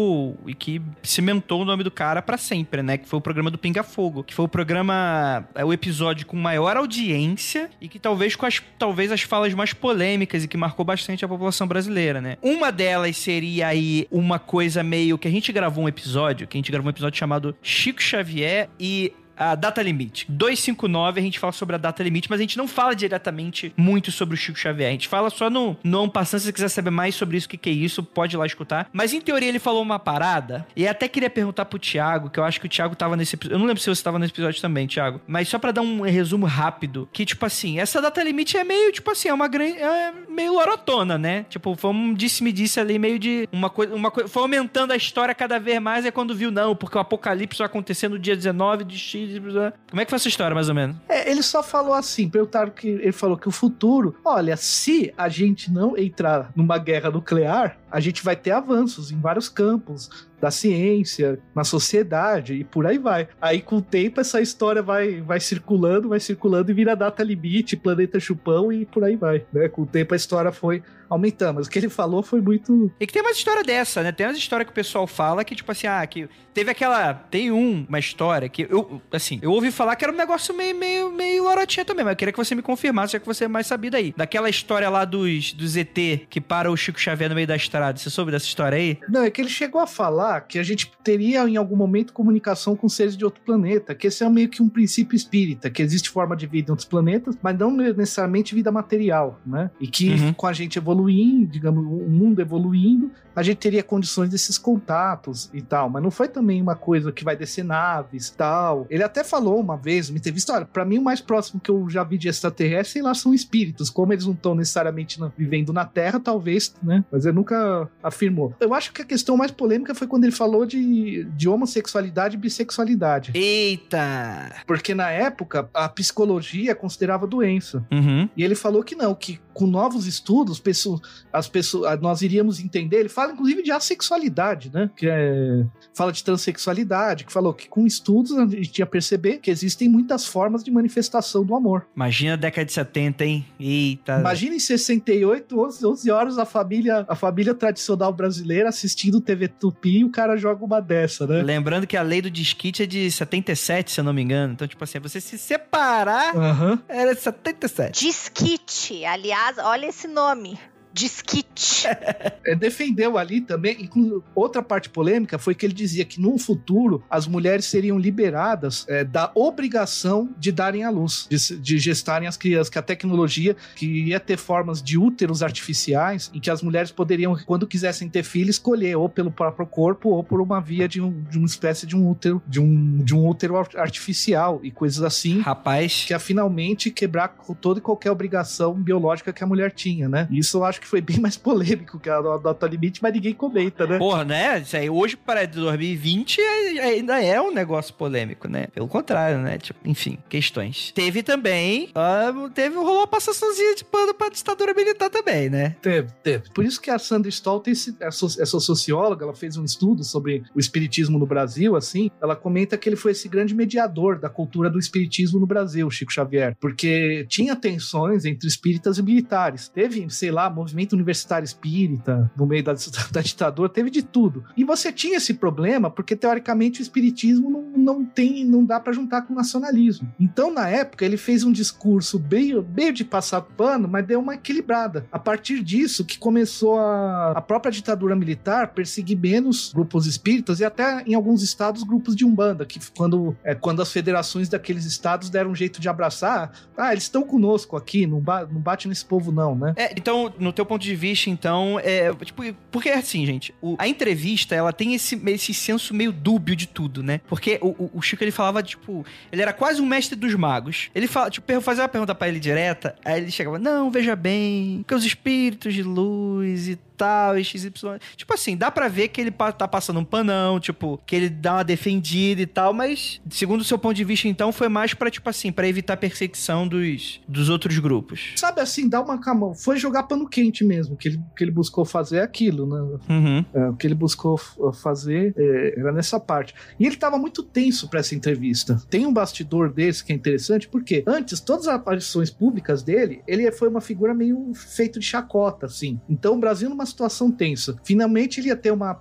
e 0.47 0.55
que 0.55 0.81
cimentou 1.02 1.62
o 1.62 1.64
nome 1.64 1.82
do 1.82 1.90
cara 1.90 2.22
para 2.22 2.36
sempre, 2.36 2.82
né? 2.82 2.98
Que 2.98 3.09
foi 3.09 3.18
o 3.18 3.22
programa 3.22 3.51
do 3.51 3.59
Pinga 3.59 3.82
Fogo, 3.82 4.24
que 4.24 4.35
foi 4.35 4.44
o 4.44 4.48
programa, 4.48 5.44
é 5.55 5.64
o 5.64 5.72
episódio 5.72 6.27
com 6.27 6.36
maior 6.36 6.77
audiência 6.77 7.39
e 7.80 7.88
que 7.88 7.98
talvez 7.98 8.36
com 8.36 8.46
as, 8.46 8.62
talvez 8.78 9.10
as 9.10 9.22
falas 9.22 9.54
mais 9.54 9.72
polêmicas 9.72 10.44
e 10.44 10.48
que 10.48 10.56
marcou 10.56 10.84
bastante 10.84 11.24
a 11.24 11.28
população 11.28 11.66
brasileira, 11.66 12.20
né? 12.20 12.36
Uma 12.42 12.70
delas 12.70 13.16
seria 13.16 13.68
aí 13.68 14.06
uma 14.10 14.38
coisa 14.38 14.82
meio 14.82 15.18
que 15.18 15.26
a 15.26 15.30
gente 15.30 15.52
gravou 15.52 15.84
um 15.84 15.88
episódio, 15.88 16.46
que 16.46 16.56
a 16.56 16.58
gente 16.58 16.70
gravou 16.70 16.88
um 16.88 16.90
episódio 16.90 17.18
chamado 17.18 17.56
Chico 17.62 18.02
Xavier 18.02 18.68
e 18.78 19.12
a 19.40 19.54
data 19.54 19.80
limite. 19.80 20.26
259 20.28 21.18
a 21.18 21.22
gente 21.22 21.38
fala 21.38 21.52
sobre 21.52 21.74
a 21.74 21.78
data 21.78 22.02
limite, 22.02 22.28
mas 22.28 22.38
a 22.38 22.42
gente 22.42 22.58
não 22.58 22.68
fala 22.68 22.94
diretamente 22.94 23.72
muito 23.74 24.12
sobre 24.12 24.34
o 24.34 24.36
Chico 24.36 24.58
Xavier. 24.58 24.90
A 24.90 24.92
gente 24.92 25.08
fala 25.08 25.30
só 25.30 25.48
no 25.48 25.76
não 25.82 26.08
passando. 26.08 26.40
Se 26.40 26.46
você 26.46 26.52
quiser 26.52 26.68
saber 26.68 26.90
mais 26.90 27.14
sobre 27.14 27.38
isso, 27.38 27.46
o 27.46 27.50
que, 27.50 27.56
que 27.56 27.70
é 27.70 27.72
isso, 27.72 28.02
pode 28.02 28.36
ir 28.36 28.38
lá 28.38 28.44
escutar. 28.44 28.88
Mas 28.92 29.14
em 29.14 29.20
teoria 29.20 29.48
ele 29.48 29.58
falou 29.58 29.82
uma 29.82 29.98
parada, 29.98 30.66
e 30.76 30.86
até 30.86 31.08
queria 31.08 31.30
perguntar 31.30 31.64
pro 31.64 31.78
Thiago, 31.78 32.28
que 32.28 32.38
eu 32.38 32.44
acho 32.44 32.60
que 32.60 32.66
o 32.66 32.68
Thiago 32.68 32.94
tava 32.94 33.16
nesse 33.16 33.34
episódio. 33.34 33.54
Eu 33.54 33.58
não 33.58 33.66
lembro 33.66 33.82
se 33.82 33.88
você 33.88 34.02
tava 34.02 34.18
nesse 34.18 34.32
episódio 34.32 34.60
também, 34.60 34.86
Thiago. 34.86 35.20
Mas 35.26 35.48
só 35.48 35.58
para 35.58 35.72
dar 35.72 35.80
um 35.80 36.02
resumo 36.02 36.44
rápido, 36.44 37.08
que 37.12 37.24
tipo 37.24 37.44
assim, 37.46 37.80
essa 37.80 38.00
data 38.02 38.22
limite 38.22 38.58
é 38.58 38.64
meio, 38.64 38.92
tipo 38.92 39.10
assim, 39.10 39.28
é 39.28 39.34
uma 39.34 39.48
grande. 39.48 39.78
É 39.78 40.12
meio 40.28 40.52
lorotona, 40.52 41.16
né? 41.16 41.46
Tipo, 41.48 41.74
foi 41.74 41.90
um 41.90 42.12
disse-me-disse 42.12 42.78
ali, 42.78 42.98
meio 42.98 43.18
de 43.18 43.48
uma 43.50 43.70
coisa. 43.70 43.94
Uma 43.94 44.10
coisa. 44.10 44.28
Foi 44.28 44.42
aumentando 44.42 44.92
a 44.92 44.96
história 44.96 45.34
cada 45.34 45.58
vez 45.58 45.80
mais, 45.80 46.04
é 46.04 46.10
quando 46.10 46.34
viu, 46.34 46.50
não, 46.50 46.76
porque 46.76 46.98
o 46.98 47.00
apocalipse 47.00 47.58
vai 47.58 47.66
acontecer 47.66 48.08
no 48.08 48.18
dia 48.18 48.36
19 48.36 48.84
de 48.84 48.98
X 48.98 49.30
como 49.39 50.01
é 50.01 50.05
que 50.05 50.11
foi 50.11 50.16
essa 50.16 50.28
história, 50.28 50.55
mais 50.55 50.69
ou 50.69 50.74
menos? 50.74 50.97
É, 51.09 51.31
ele 51.31 51.43
só 51.43 51.62
falou 51.62 51.94
assim, 51.94 52.28
perguntaram 52.28 52.70
que 52.70 52.89
ele 52.89 53.12
falou 53.12 53.36
que 53.36 53.48
o 53.48 53.52
futuro, 53.52 54.16
olha, 54.24 54.57
se 54.57 55.12
a 55.16 55.28
gente 55.28 55.70
não 55.70 55.97
entrar 55.97 56.51
numa 56.57 56.78
guerra 56.78 57.11
nuclear, 57.11 57.78
a 57.90 58.01
gente 58.01 58.23
vai 58.23 58.36
ter 58.36 58.52
avanços 58.52 59.11
em 59.11 59.20
vários 59.20 59.48
campos 59.48 60.28
da 60.40 60.51
ciência, 60.51 61.39
na 61.55 61.65
sociedade 61.65 62.55
e 62.55 62.65
por 62.65 62.86
aí 62.86 62.98
vai. 62.98 63.28
Aí 63.40 63.61
com 63.61 63.77
o 63.77 63.82
tempo 63.82 64.20
essa 64.20 64.40
história 64.40 64.82
vai, 64.82 65.20
vai 65.20 65.39
circulando, 65.39 66.09
vai 66.09 66.20
circulando 66.20 66.70
e 66.70 66.74
vira 66.74 66.97
data 66.97 67.23
limite, 67.23 67.77
planeta 67.77 68.19
chupão 68.19 68.73
e 68.73 68.86
por 68.86 69.05
aí 69.05 69.16
vai, 69.16 69.44
né? 69.52 69.69
Com 69.69 69.82
o 69.82 69.86
tempo 69.86 70.15
a 70.15 70.16
história 70.16 70.51
foi 70.51 70.82
aumentando. 71.10 71.56
Mas 71.56 71.66
o 71.66 71.70
que 71.70 71.78
ele 71.78 71.88
falou 71.88 72.22
foi 72.22 72.40
muito. 72.40 72.90
E 72.98 73.06
que 73.06 73.12
tem 73.12 73.20
uma 73.20 73.32
história 73.32 73.64
dessa, 73.64 74.02
né? 74.02 74.12
Tem 74.12 74.26
uma 74.26 74.32
história 74.32 74.64
que 74.64 74.70
o 74.70 74.74
pessoal 74.74 75.06
fala 75.06 75.44
que, 75.44 75.56
tipo 75.56 75.70
assim, 75.70 75.88
ah, 75.88 76.06
que 76.06 76.28
teve 76.54 76.70
aquela. 76.70 77.12
Tem 77.12 77.50
um, 77.50 77.84
uma 77.88 77.98
história 77.98 78.48
que 78.48 78.66
eu, 78.70 79.02
assim, 79.12 79.38
eu 79.42 79.50
ouvi 79.50 79.70
falar 79.70 79.96
que 79.96 80.04
era 80.04 80.12
um 80.12 80.16
negócio 80.16 80.54
meio, 80.54 80.76
meio, 80.76 81.10
meio 81.10 81.44
lorotinha 81.44 81.84
também, 81.84 82.04
mas 82.04 82.12
eu 82.12 82.16
queria 82.16 82.32
que 82.32 82.38
você 82.38 82.54
me 82.54 82.62
confirmasse, 82.62 83.14
já 83.14 83.20
que 83.20 83.26
você 83.26 83.44
é 83.44 83.48
mais 83.48 83.66
sabido 83.66 83.96
aí. 83.96 84.14
Daquela 84.16 84.48
história 84.48 84.88
lá 84.88 85.04
dos, 85.04 85.52
dos 85.52 85.76
ET 85.76 85.90
que 86.28 86.40
para 86.40 86.70
o 86.70 86.76
Chico 86.76 87.00
Xavier 87.00 87.28
no 87.28 87.34
meio 87.34 87.46
da 87.46 87.56
estrada. 87.56 87.98
Você 87.98 88.08
soube 88.08 88.30
dessa 88.30 88.46
história 88.46 88.78
aí? 88.78 88.98
Não, 89.08 89.22
é 89.22 89.30
que 89.30 89.40
ele 89.40 89.48
chegou 89.48 89.80
a 89.80 89.86
falar 89.86 90.42
que 90.42 90.58
a 90.58 90.62
gente 90.62 90.90
teria 91.02 91.48
em 91.48 91.56
algum 91.56 91.76
momento 91.76 92.12
comunicação 92.12 92.76
com 92.76 92.88
seres 92.88 93.16
de 93.16 93.24
outro 93.24 93.42
planeta, 93.42 93.94
que 93.94 94.06
esse 94.06 94.22
é 94.22 94.28
meio 94.28 94.48
que 94.48 94.62
um 94.62 94.68
princípio 94.68 95.16
espírita, 95.16 95.68
que 95.68 95.82
existe 95.82 96.08
forma 96.08 96.36
de 96.36 96.46
vida 96.46 96.68
em 96.68 96.72
outros 96.72 96.88
planetas, 96.88 97.36
mas 97.42 97.58
não 97.58 97.70
necessariamente 97.70 98.54
vida 98.54 98.70
material, 98.70 99.40
né? 99.44 99.70
E 99.80 99.86
que 99.86 100.10
uhum. 100.10 100.32
com 100.32 100.46
a 100.46 100.52
gente 100.52 100.78
evoluindo 100.78 100.99
evoluindo, 101.09 101.47
digamos, 101.47 101.85
o 101.85 102.09
mundo 102.09 102.40
evoluindo, 102.40 103.10
a 103.40 103.42
gente 103.42 103.56
teria 103.56 103.82
condições 103.82 104.28
desses 104.28 104.58
contatos 104.58 105.48
e 105.54 105.62
tal. 105.62 105.88
Mas 105.88 106.02
não 106.02 106.10
foi 106.10 106.28
também 106.28 106.60
uma 106.60 106.76
coisa 106.76 107.10
que 107.10 107.24
vai 107.24 107.34
descer 107.34 107.64
naves 107.64 108.28
e 108.28 108.34
tal. 108.34 108.86
Ele 108.90 109.02
até 109.02 109.24
falou 109.24 109.58
uma 109.58 109.78
vez, 109.78 110.10
uma 110.10 110.18
entrevista, 110.18 110.52
olha, 110.52 110.66
pra 110.66 110.84
mim 110.84 110.98
o 110.98 111.02
mais 111.02 111.22
próximo 111.22 111.58
que 111.58 111.70
eu 111.70 111.88
já 111.88 112.04
vi 112.04 112.18
de 112.18 112.28
extraterrestre, 112.28 112.92
sei 112.92 113.02
lá, 113.02 113.14
são 113.14 113.32
espíritos. 113.32 113.88
Como 113.88 114.12
eles 114.12 114.26
não 114.26 114.34
estão 114.34 114.54
necessariamente 114.54 115.18
vivendo 115.38 115.72
na 115.72 115.86
Terra, 115.86 116.20
talvez, 116.20 116.74
né? 116.82 117.02
Mas 117.10 117.24
ele 117.24 117.34
nunca 117.34 117.88
afirmou. 118.02 118.54
Eu 118.60 118.74
acho 118.74 118.92
que 118.92 119.00
a 119.00 119.06
questão 119.06 119.38
mais 119.38 119.50
polêmica 119.50 119.94
foi 119.94 120.06
quando 120.06 120.24
ele 120.24 120.32
falou 120.32 120.66
de, 120.66 121.24
de 121.24 121.48
homossexualidade 121.48 122.36
e 122.36 122.38
bissexualidade. 122.38 123.32
Eita! 123.34 124.52
Porque 124.66 124.94
na 124.94 125.10
época, 125.10 125.66
a 125.72 125.88
psicologia 125.88 126.74
considerava 126.74 127.26
doença. 127.26 127.82
Uhum. 127.90 128.28
E 128.36 128.44
ele 128.44 128.54
falou 128.54 128.82
que 128.82 128.94
não, 128.94 129.14
que 129.14 129.40
com 129.54 129.66
novos 129.66 130.06
estudos, 130.06 130.58
pessoas, 130.58 131.00
as 131.32 131.48
pessoas, 131.48 132.00
nós 132.00 132.22
iríamos 132.22 132.60
entender. 132.60 133.00
Ele 133.00 133.08
fala, 133.08 133.30
inclusive, 133.32 133.62
de 133.62 133.70
assexualidade, 133.70 134.70
né? 134.73 134.90
Que 134.97 135.09
é, 135.09 135.65
fala 135.94 136.12
de 136.12 136.23
transexualidade, 136.23 137.24
que 137.24 137.32
falou 137.32 137.52
que 137.52 137.69
com 137.69 137.86
estudos 137.86 138.36
a 138.36 138.47
gente 138.47 138.78
ia 138.78 138.86
perceber 138.86 139.39
que 139.39 139.51
existem 139.51 139.89
muitas 139.89 140.27
formas 140.27 140.62
de 140.62 140.70
manifestação 140.70 141.44
do 141.44 141.55
amor. 141.55 141.86
Imagina 141.94 142.35
a 142.35 142.36
década 142.36 142.65
de 142.65 142.73
70, 142.73 143.24
hein? 143.24 143.47
Eita. 143.59 144.19
Imagina 144.19 144.55
em 144.55 144.61
68, 144.61 145.61
11, 145.61 145.86
11 145.86 146.11
horas, 146.11 146.39
a 146.39 146.44
família, 146.44 147.05
a 147.09 147.15
família 147.15 147.55
tradicional 147.55 148.12
brasileira 148.12 148.69
assistindo 148.69 149.20
TV 149.20 149.48
Tupi 149.48 149.98
e 149.98 150.05
o 150.05 150.11
cara 150.11 150.36
joga 150.36 150.65
uma 150.65 150.81
dessa, 150.81 151.27
né? 151.27 151.43
Lembrando 151.43 151.86
que 151.86 151.97
a 151.97 152.02
lei 152.02 152.23
do 152.23 152.31
disquite 152.31 152.82
é 152.82 152.86
de 152.86 153.11
77, 153.11 153.90
se 153.93 154.01
eu 154.01 154.05
não 154.05 154.12
me 154.12 154.23
engano. 154.23 154.52
Então, 154.52 154.66
tipo 154.66 154.82
assim, 154.82 154.98
você 154.98 155.20
se 155.20 155.39
separar 155.39 156.35
uhum. 156.36 156.78
era 156.89 157.15
de 157.15 157.20
77. 157.20 158.05
Disquite, 158.05 159.05
aliás, 159.05 159.59
olha 159.59 159.86
esse 159.86 160.09
nome. 160.09 160.59
Disquite. 160.92 161.86
é, 162.44 162.54
defendeu 162.54 163.16
ali 163.16 163.40
também. 163.40 163.88
Outra 164.34 164.62
parte 164.62 164.88
polêmica 164.88 165.38
foi 165.38 165.54
que 165.54 165.64
ele 165.64 165.72
dizia 165.72 166.04
que 166.04 166.20
num 166.20 166.38
futuro 166.38 167.02
as 167.08 167.26
mulheres 167.26 167.64
seriam 167.64 167.98
liberadas 167.98 168.84
é, 168.88 169.04
da 169.04 169.30
obrigação 169.34 170.30
de 170.38 170.50
darem 170.50 170.84
à 170.84 170.90
luz, 170.90 171.26
de, 171.30 171.56
de, 171.58 171.78
gestarem 171.78 172.28
as 172.28 172.36
crianças, 172.36 172.68
que 172.68 172.78
a 172.78 172.82
tecnologia 172.82 173.56
que 173.76 173.86
ia 173.86 174.20
ter 174.20 174.36
formas 174.36 174.82
de 174.82 174.98
úteros 174.98 175.42
artificiais 175.42 176.30
em 176.34 176.40
que 176.40 176.50
as 176.50 176.62
mulheres 176.62 176.90
poderiam, 176.90 177.36
quando 177.46 177.66
quisessem 177.66 178.08
ter 178.08 178.22
filho, 178.22 178.50
escolher 178.50 178.96
ou 178.96 179.08
pelo 179.08 179.30
próprio 179.30 179.66
corpo 179.66 180.10
ou 180.10 180.24
por 180.24 180.40
uma 180.40 180.60
via 180.60 180.88
de, 180.88 181.00
um, 181.00 181.22
de 181.22 181.38
uma 181.38 181.46
espécie 181.46 181.86
de 181.86 181.96
um 181.96 182.08
útero, 182.08 182.42
de 182.46 182.60
um, 182.60 182.98
de 182.98 183.14
um 183.14 183.26
útero 183.26 183.56
artificial 183.56 184.60
e 184.62 184.70
coisas 184.70 185.02
assim. 185.02 185.40
Rapaz. 185.40 186.04
Que 186.06 186.12
ia 186.12 186.18
finalmente 186.18 186.90
quebrar 186.90 187.28
toda 187.60 187.78
e 187.78 187.82
qualquer 187.82 188.10
obrigação 188.10 188.74
biológica 188.74 189.32
que 189.32 189.42
a 189.42 189.46
mulher 189.46 189.72
tinha, 189.72 190.08
né? 190.08 190.28
Isso 190.30 190.58
eu 190.58 190.64
acho 190.64 190.80
acho 190.81 190.82
que 190.82 190.86
foi 190.86 191.01
bem 191.01 191.20
mais 191.20 191.36
polêmico 191.36 191.98
que 191.98 192.09
a 192.09 192.20
nota 192.20 192.66
limite, 192.66 193.02
mas 193.02 193.12
ninguém 193.12 193.35
comenta, 193.35 193.86
né? 193.86 193.98
Porra, 193.98 194.24
né? 194.24 194.61
Isso 194.61 194.77
aí, 194.77 194.89
hoje 194.89 195.16
para 195.16 195.47
2020 195.47 196.40
ainda 196.81 197.23
é 197.23 197.40
um 197.40 197.52
negócio 197.52 197.94
polêmico, 197.94 198.48
né? 198.48 198.66
Pelo 198.69 198.89
contrário, 198.89 199.39
né? 199.39 199.59
Tipo, 199.59 199.78
enfim, 199.85 200.19
questões. 200.28 200.93
Teve 200.93 201.23
também, 201.23 201.90
uh, 201.90 202.51
teve, 202.51 202.77
rolou 202.77 202.98
uma 202.98 203.07
passaçãozinha 203.07 203.74
de 203.74 203.85
pano 203.85 204.15
pra 204.15 204.28
ditadura 204.28 204.73
militar 204.74 205.11
também, 205.11 205.51
né? 205.51 205.77
Teve, 205.82 206.09
teve. 206.23 206.51
Por 206.51 206.65
isso 206.65 206.81
que 206.81 206.90
a 206.90 206.98
Sandra 206.98 207.28
Stoll 207.28 207.61
tem 207.61 207.73
esse, 207.73 207.94
essa, 208.01 208.27
essa 208.27 208.61
socióloga, 208.61 209.24
ela 209.24 209.35
fez 209.35 209.57
um 209.57 209.65
estudo 209.65 210.02
sobre 210.02 210.43
o 210.55 210.61
espiritismo 210.61 211.19
no 211.19 211.27
Brasil, 211.27 211.77
assim, 211.77 212.11
ela 212.20 212.35
comenta 212.35 212.78
que 212.78 212.89
ele 212.89 212.97
foi 212.97 213.12
esse 213.12 213.28
grande 213.28 213.55
mediador 213.55 214.19
da 214.19 214.28
cultura 214.28 214.70
do 214.70 214.78
espiritismo 214.78 215.39
no 215.39 215.47
Brasil, 215.47 215.90
Chico 215.90 216.12
Xavier, 216.12 216.57
porque 216.61 217.27
tinha 217.28 217.55
tensões 217.55 218.24
entre 218.24 218.48
espíritas 218.48 218.98
e 218.98 219.02
militares. 219.02 219.69
Teve, 219.69 220.09
sei 220.11 220.31
lá, 220.31 220.48
movimento 220.70 220.92
universitário 220.92 221.44
espírita, 221.44 222.30
no 222.36 222.47
meio 222.47 222.62
da, 222.62 222.74
da 223.10 223.20
ditadura, 223.20 223.68
teve 223.68 223.90
de 223.90 224.02
tudo. 224.02 224.44
E 224.56 224.64
você 224.64 224.92
tinha 224.92 225.16
esse 225.16 225.34
problema 225.34 225.90
porque, 225.90 226.16
teoricamente, 226.16 226.80
o 226.80 226.82
espiritismo 226.82 227.51
não, 227.51 227.62
não 227.76 228.05
tem, 228.05 228.44
não 228.44 228.64
dá 228.64 228.78
para 228.78 228.92
juntar 228.92 229.22
com 229.22 229.32
o 229.32 229.36
nacionalismo. 229.36 230.12
Então, 230.18 230.52
na 230.52 230.68
época, 230.68 231.05
ele 231.05 231.16
fez 231.16 231.44
um 231.44 231.52
discurso 231.52 232.22
meio, 232.30 232.66
meio 232.74 232.92
de 232.92 233.05
passar 233.05 233.42
pano, 233.42 233.88
mas 233.88 234.06
deu 234.06 234.20
uma 234.20 234.34
equilibrada. 234.34 235.06
A 235.10 235.18
partir 235.18 235.62
disso, 235.62 236.05
que 236.05 236.18
começou 236.18 236.78
a, 236.78 237.32
a 237.32 237.40
própria 237.40 237.72
ditadura 237.72 238.14
militar 238.14 238.68
perseguir 238.68 239.18
menos 239.18 239.72
grupos 239.72 240.06
espíritas 240.06 240.60
e 240.60 240.64
até, 240.64 241.02
em 241.06 241.14
alguns 241.14 241.42
estados, 241.42 241.82
grupos 241.82 242.14
de 242.14 242.24
Umbanda, 242.24 242.64
que 242.64 242.78
quando, 242.97 243.36
é, 243.42 243.55
quando 243.55 243.82
as 243.82 243.92
federações 243.92 244.48
daqueles 244.48 244.84
estados 244.84 245.30
deram 245.30 245.51
um 245.51 245.55
jeito 245.55 245.80
de 245.80 245.88
abraçar, 245.88 246.52
ah, 246.76 246.92
eles 246.92 247.05
estão 247.05 247.22
conosco 247.22 247.76
aqui, 247.76 248.06
não, 248.06 248.20
ba 248.20 248.47
não 248.47 248.60
bate 248.60 248.88
nesse 248.88 249.05
povo 249.05 249.32
não, 249.32 249.55
né? 249.55 249.74
É, 249.76 249.92
então, 249.97 250.32
no 250.38 250.52
teu 250.60 250.66
ponto 250.66 250.82
de 250.82 250.94
vista, 250.94 251.30
então, 251.30 251.80
é. 251.82 252.12
Tipo, 252.24 252.42
porque 252.70 252.90
é 252.90 252.98
assim, 252.98 253.24
gente, 253.24 253.54
o, 253.62 253.76
a 253.78 253.88
entrevista, 253.88 254.54
ela 254.54 254.72
tem 254.72 254.94
esse, 254.94 255.20
esse 255.26 255.54
senso 255.54 255.94
meio 255.94 256.12
dúbio 256.12 256.54
de 256.54 256.66
tudo, 256.66 257.02
né? 257.02 257.20
Porque 257.28 257.58
o, 257.62 257.90
o, 257.94 258.02
Chico, 258.02 258.22
ele 258.22 258.30
falava, 258.30 258.62
tipo, 258.62 259.04
ele 259.32 259.40
era 259.40 259.52
quase 259.52 259.80
um 259.80 259.86
mestre 259.86 260.16
dos 260.16 260.34
magos. 260.34 260.90
Ele 260.94 261.06
fala, 261.06 261.30
tipo, 261.30 261.60
fazia 261.60 261.82
uma 261.82 261.88
pergunta 261.88 262.14
para 262.14 262.28
ele 262.28 262.38
direta, 262.38 262.94
aí 263.04 263.22
ele 263.22 263.30
chegava, 263.30 263.58
não, 263.58 263.90
veja 263.90 264.14
bem, 264.14 264.84
que 264.86 264.94
os 264.94 265.04
espíritos 265.04 265.72
de 265.72 265.82
luz 265.82 266.68
e 266.68 266.78
tal, 267.01 267.39
e 267.39 267.43
XY. 267.43 267.70
Tipo 268.14 268.35
assim, 268.35 268.55
dá 268.55 268.70
pra 268.70 268.86
ver 268.86 269.09
que 269.09 269.22
ele 269.22 269.31
tá 269.31 269.66
passando 269.66 269.98
um 269.98 270.05
panão, 270.05 270.60
tipo, 270.60 271.01
que 271.06 271.16
ele 271.16 271.31
dá 271.31 271.55
uma 271.55 271.64
defendida 271.64 272.43
e 272.43 272.47
tal, 272.47 272.74
mas, 272.74 273.22
segundo 273.31 273.62
o 273.62 273.64
seu 273.64 273.78
ponto 273.78 273.97
de 273.97 274.05
vista, 274.05 274.28
então, 274.28 274.52
foi 274.52 274.68
mais 274.68 274.93
pra, 274.93 275.10
tipo 275.10 275.28
assim, 275.31 275.51
pra 275.51 275.66
evitar 275.66 275.97
perseguição 275.97 276.68
dos, 276.68 277.20
dos 277.27 277.48
outros 277.48 277.78
grupos. 277.78 278.35
Sabe 278.36 278.60
assim, 278.60 278.86
dá 278.86 279.01
uma 279.01 279.18
camão. 279.18 279.55
Foi 279.55 279.78
jogar 279.78 280.02
pano 280.02 280.28
quente 280.28 280.62
mesmo, 280.62 280.94
que 280.94 281.09
ele, 281.09 281.20
que 281.35 281.43
ele 281.43 281.51
buscou 281.51 281.86
fazer 281.86 282.18
é 282.18 282.22
aquilo, 282.22 282.66
né? 282.66 282.98
Uhum. 283.09 283.44
É, 283.55 283.68
o 283.68 283.77
que 283.77 283.86
ele 283.86 283.94
buscou 283.94 284.36
fazer 284.74 285.32
é, 285.36 285.81
era 285.81 285.93
nessa 285.93 286.20
parte. 286.20 286.55
E 286.78 286.86
ele 286.86 286.97
tava 286.97 287.16
muito 287.16 287.43
tenso 287.43 287.89
para 287.89 288.01
essa 288.01 288.14
entrevista. 288.14 288.81
Tem 288.90 289.06
um 289.06 289.12
bastidor 289.12 289.72
desse 289.72 290.05
que 290.05 290.12
é 290.12 290.16
interessante, 290.16 290.68
porque 290.68 291.02
antes, 291.06 291.40
todas 291.40 291.66
as 291.66 291.74
aparições 291.74 292.31
públicas 292.31 292.82
dele, 292.82 293.22
ele 293.27 293.51
foi 293.52 293.68
uma 293.68 293.81
figura 293.81 294.12
meio 294.12 294.52
feito 294.55 294.98
de 294.98 295.06
chacota, 295.06 295.66
assim. 295.66 295.98
Então, 296.09 296.35
o 296.35 296.39
Brasil, 296.39 296.68
numa 296.68 296.85
situação 296.90 297.30
tensa. 297.30 297.76
Finalmente 297.84 298.40
ele 298.40 298.48
ia 298.48 298.56
ter 298.56 298.70
uma. 298.70 299.00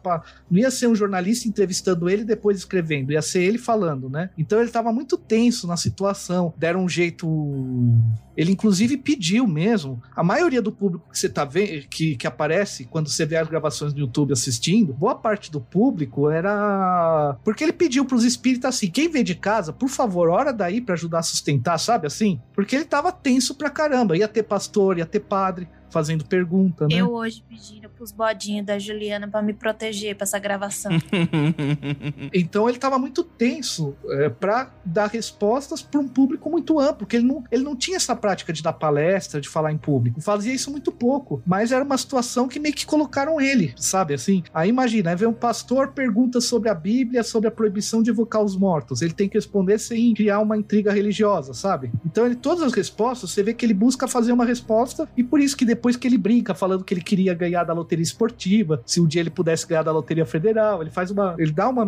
Não 0.49 0.59
ia 0.59 0.71
ser 0.71 0.87
um 0.87 0.95
jornalista 0.95 1.47
entrevistando 1.47 2.09
ele 2.09 2.21
e 2.21 2.25
depois 2.25 2.57
escrevendo, 2.57 3.11
ia 3.11 3.21
ser 3.21 3.41
ele 3.41 3.57
falando, 3.57 4.09
né? 4.09 4.29
Então 4.37 4.59
ele 4.59 4.69
estava 4.69 4.91
muito 4.93 5.17
tenso 5.17 5.67
na 5.67 5.75
situação. 5.75 6.53
Deram 6.57 6.83
um 6.83 6.89
jeito. 6.89 7.27
Ele, 8.37 8.53
inclusive, 8.53 8.95
pediu 8.95 9.45
mesmo. 9.45 10.01
A 10.15 10.23
maioria 10.23 10.61
do 10.61 10.71
público 10.71 11.09
que 11.11 11.19
você 11.19 11.27
tá 11.27 11.43
vendo, 11.43 11.85
que, 11.89 12.15
que 12.15 12.25
aparece 12.25 12.85
quando 12.85 13.09
você 13.09 13.25
vê 13.25 13.35
as 13.35 13.49
gravações 13.49 13.93
no 13.93 13.99
YouTube 13.99 14.31
assistindo, 14.31 14.93
boa 14.93 15.15
parte 15.15 15.51
do 15.51 15.59
público 15.59 16.29
era. 16.29 17.37
Porque 17.43 17.63
ele 17.63 17.73
pediu 17.73 18.05
pros 18.05 18.23
espíritas 18.23 18.75
assim: 18.75 18.89
quem 18.89 19.09
vê 19.09 19.23
de 19.23 19.35
casa, 19.35 19.73
por 19.73 19.89
favor, 19.89 20.29
hora 20.29 20.53
daí 20.53 20.79
para 20.79 20.95
ajudar 20.95 21.19
a 21.19 21.23
sustentar, 21.23 21.77
sabe 21.77 22.07
assim? 22.07 22.39
Porque 22.53 22.75
ele 22.75 22.85
tava 22.85 23.11
tenso 23.11 23.55
pra 23.55 23.69
caramba. 23.69 24.15
Ia 24.15 24.27
ter 24.27 24.43
pastor, 24.43 24.97
ia 24.97 25.05
ter 25.05 25.19
padre 25.19 25.67
fazendo 25.89 26.25
pergunta, 26.25 26.87
né? 26.87 26.95
Eu 26.95 27.13
hoje 27.13 27.43
pedindo 27.47 27.89
pros 27.89 28.11
bodinhos 28.11 28.65
da 28.65 28.79
Juliana 28.79 29.27
para 29.27 29.41
me 29.41 29.53
proteger 29.53 30.15
pra 30.15 30.23
essa 30.23 30.39
gravação. 30.39 30.91
então 32.33 32.69
ele 32.69 32.77
tava 32.77 32.97
muito 32.97 33.23
tenso 33.23 33.95
é, 34.09 34.29
para 34.29 34.71
dar 34.85 35.07
respostas 35.07 35.81
para 35.81 35.99
um 35.99 36.07
público 36.07 36.49
muito 36.49 36.79
amplo, 36.79 36.99
porque 36.99 37.17
ele 37.17 37.25
não, 37.25 37.43
ele 37.51 37.63
não 37.63 37.75
tinha 37.75 37.97
essa 37.97 38.15
prática 38.15 38.53
de 38.53 38.61
dar 38.61 38.73
palestra, 38.73 39.41
de 39.41 39.49
falar 39.49 39.71
em 39.71 39.77
público. 39.77 40.21
Fazia 40.21 40.53
isso 40.53 40.71
muito 40.71 40.91
pouco, 40.91 41.41
mas 41.45 41.71
era 41.71 41.83
uma 41.83 41.97
situação 41.97 42.47
que 42.47 42.59
meio 42.59 42.73
que 42.73 42.85
colocaram 42.85 43.39
ele, 43.41 43.73
sabe 43.77 44.13
assim? 44.13 44.43
Aí 44.53 44.69
imagina, 44.69 45.09
aí 45.09 45.15
vem 45.15 45.27
um 45.27 45.33
pastor 45.33 45.89
pergunta 45.89 46.39
sobre 46.39 46.69
a 46.69 46.73
Bíblia, 46.73 47.23
sobre 47.23 47.47
a 47.47 47.51
proibição 47.51 48.01
de 48.01 48.09
evocar 48.09 48.41
os 48.41 48.55
mortos. 48.55 49.01
Ele 49.01 49.13
tem 49.13 49.27
que 49.27 49.37
responder 49.37 49.79
sem 49.79 50.13
criar 50.13 50.39
uma 50.39 50.57
intriga 50.57 50.91
religiosa, 50.91 51.53
sabe? 51.53 51.91
Então 52.05 52.25
ele 52.25 52.35
todas 52.35 52.63
as 52.63 52.73
respostas, 52.73 53.31
você 53.31 53.43
vê 53.43 53.53
que 53.53 53.65
ele 53.65 53.73
busca 53.73 54.07
fazer 54.07 54.31
uma 54.31 54.45
resposta 54.45 55.07
e 55.15 55.23
por 55.23 55.39
isso 55.39 55.57
que 55.57 55.65
depois 55.65 55.78
depois 55.79 55.95
que 55.95 56.05
ele 56.05 56.17
brinca, 56.17 56.53
falando 56.53 56.83
que 56.83 56.93
ele 56.93 57.01
queria 57.01 57.33
ganhar 57.33 57.63
da 57.63 57.71
loteria 57.71 58.03
esportiva, 58.03 58.83
se 58.85 58.99
um 58.99 59.07
dia 59.07 59.21
ele 59.21 59.29
pudesse 59.29 59.65
ganhar 59.65 59.81
da 59.81 59.93
loteria 59.93 60.25
federal, 60.25 60.81
ele 60.81 60.91
faz 60.91 61.09
uma. 61.09 61.35
Ele 61.39 61.53
dá 61.53 61.69
uma 61.69 61.87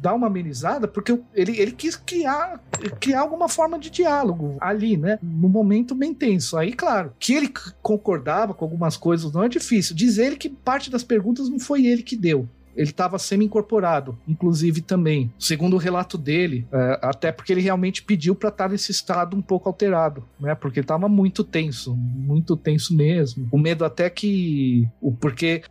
dá 0.00 0.14
uma 0.14 0.28
amenizada 0.28 0.88
porque 0.88 1.18
ele, 1.34 1.60
ele 1.60 1.72
quis 1.72 1.96
criar, 1.96 2.60
criar 3.00 3.20
alguma 3.20 3.48
forma 3.48 3.78
de 3.78 3.90
diálogo 3.90 4.56
ali, 4.60 4.96
né? 4.96 5.18
No 5.22 5.48
momento 5.48 5.94
bem 5.94 6.14
tenso. 6.14 6.56
Aí, 6.56 6.72
claro, 6.72 7.12
que 7.18 7.34
ele 7.34 7.52
concordava 7.82 8.54
com 8.54 8.64
algumas 8.64 8.96
coisas 8.96 9.30
não 9.32 9.42
é 9.42 9.48
difícil. 9.48 9.94
Diz 9.94 10.16
ele 10.16 10.36
que 10.36 10.48
parte 10.48 10.90
das 10.90 11.04
perguntas 11.04 11.50
não 11.50 11.58
foi 11.58 11.84
ele 11.84 12.02
que 12.02 12.16
deu 12.16 12.48
ele 12.78 12.90
estava 12.90 13.18
semi-incorporado, 13.18 14.16
inclusive 14.26 14.80
também. 14.80 15.32
Segundo 15.36 15.74
o 15.74 15.78
relato 15.78 16.16
dele, 16.16 16.66
é, 16.72 17.00
até 17.02 17.32
porque 17.32 17.52
ele 17.52 17.60
realmente 17.60 18.04
pediu 18.04 18.36
para 18.36 18.50
estar 18.50 18.68
nesse 18.68 18.92
estado 18.92 19.36
um 19.36 19.42
pouco 19.42 19.68
alterado, 19.68 20.24
né? 20.38 20.54
Porque 20.54 20.78
estava 20.78 21.08
muito 21.08 21.42
tenso, 21.42 21.96
muito 21.96 22.56
tenso 22.56 22.96
mesmo. 22.96 23.48
O 23.50 23.58
medo 23.58 23.84
até 23.84 24.08
que. 24.08 24.88
Porque 25.20 25.62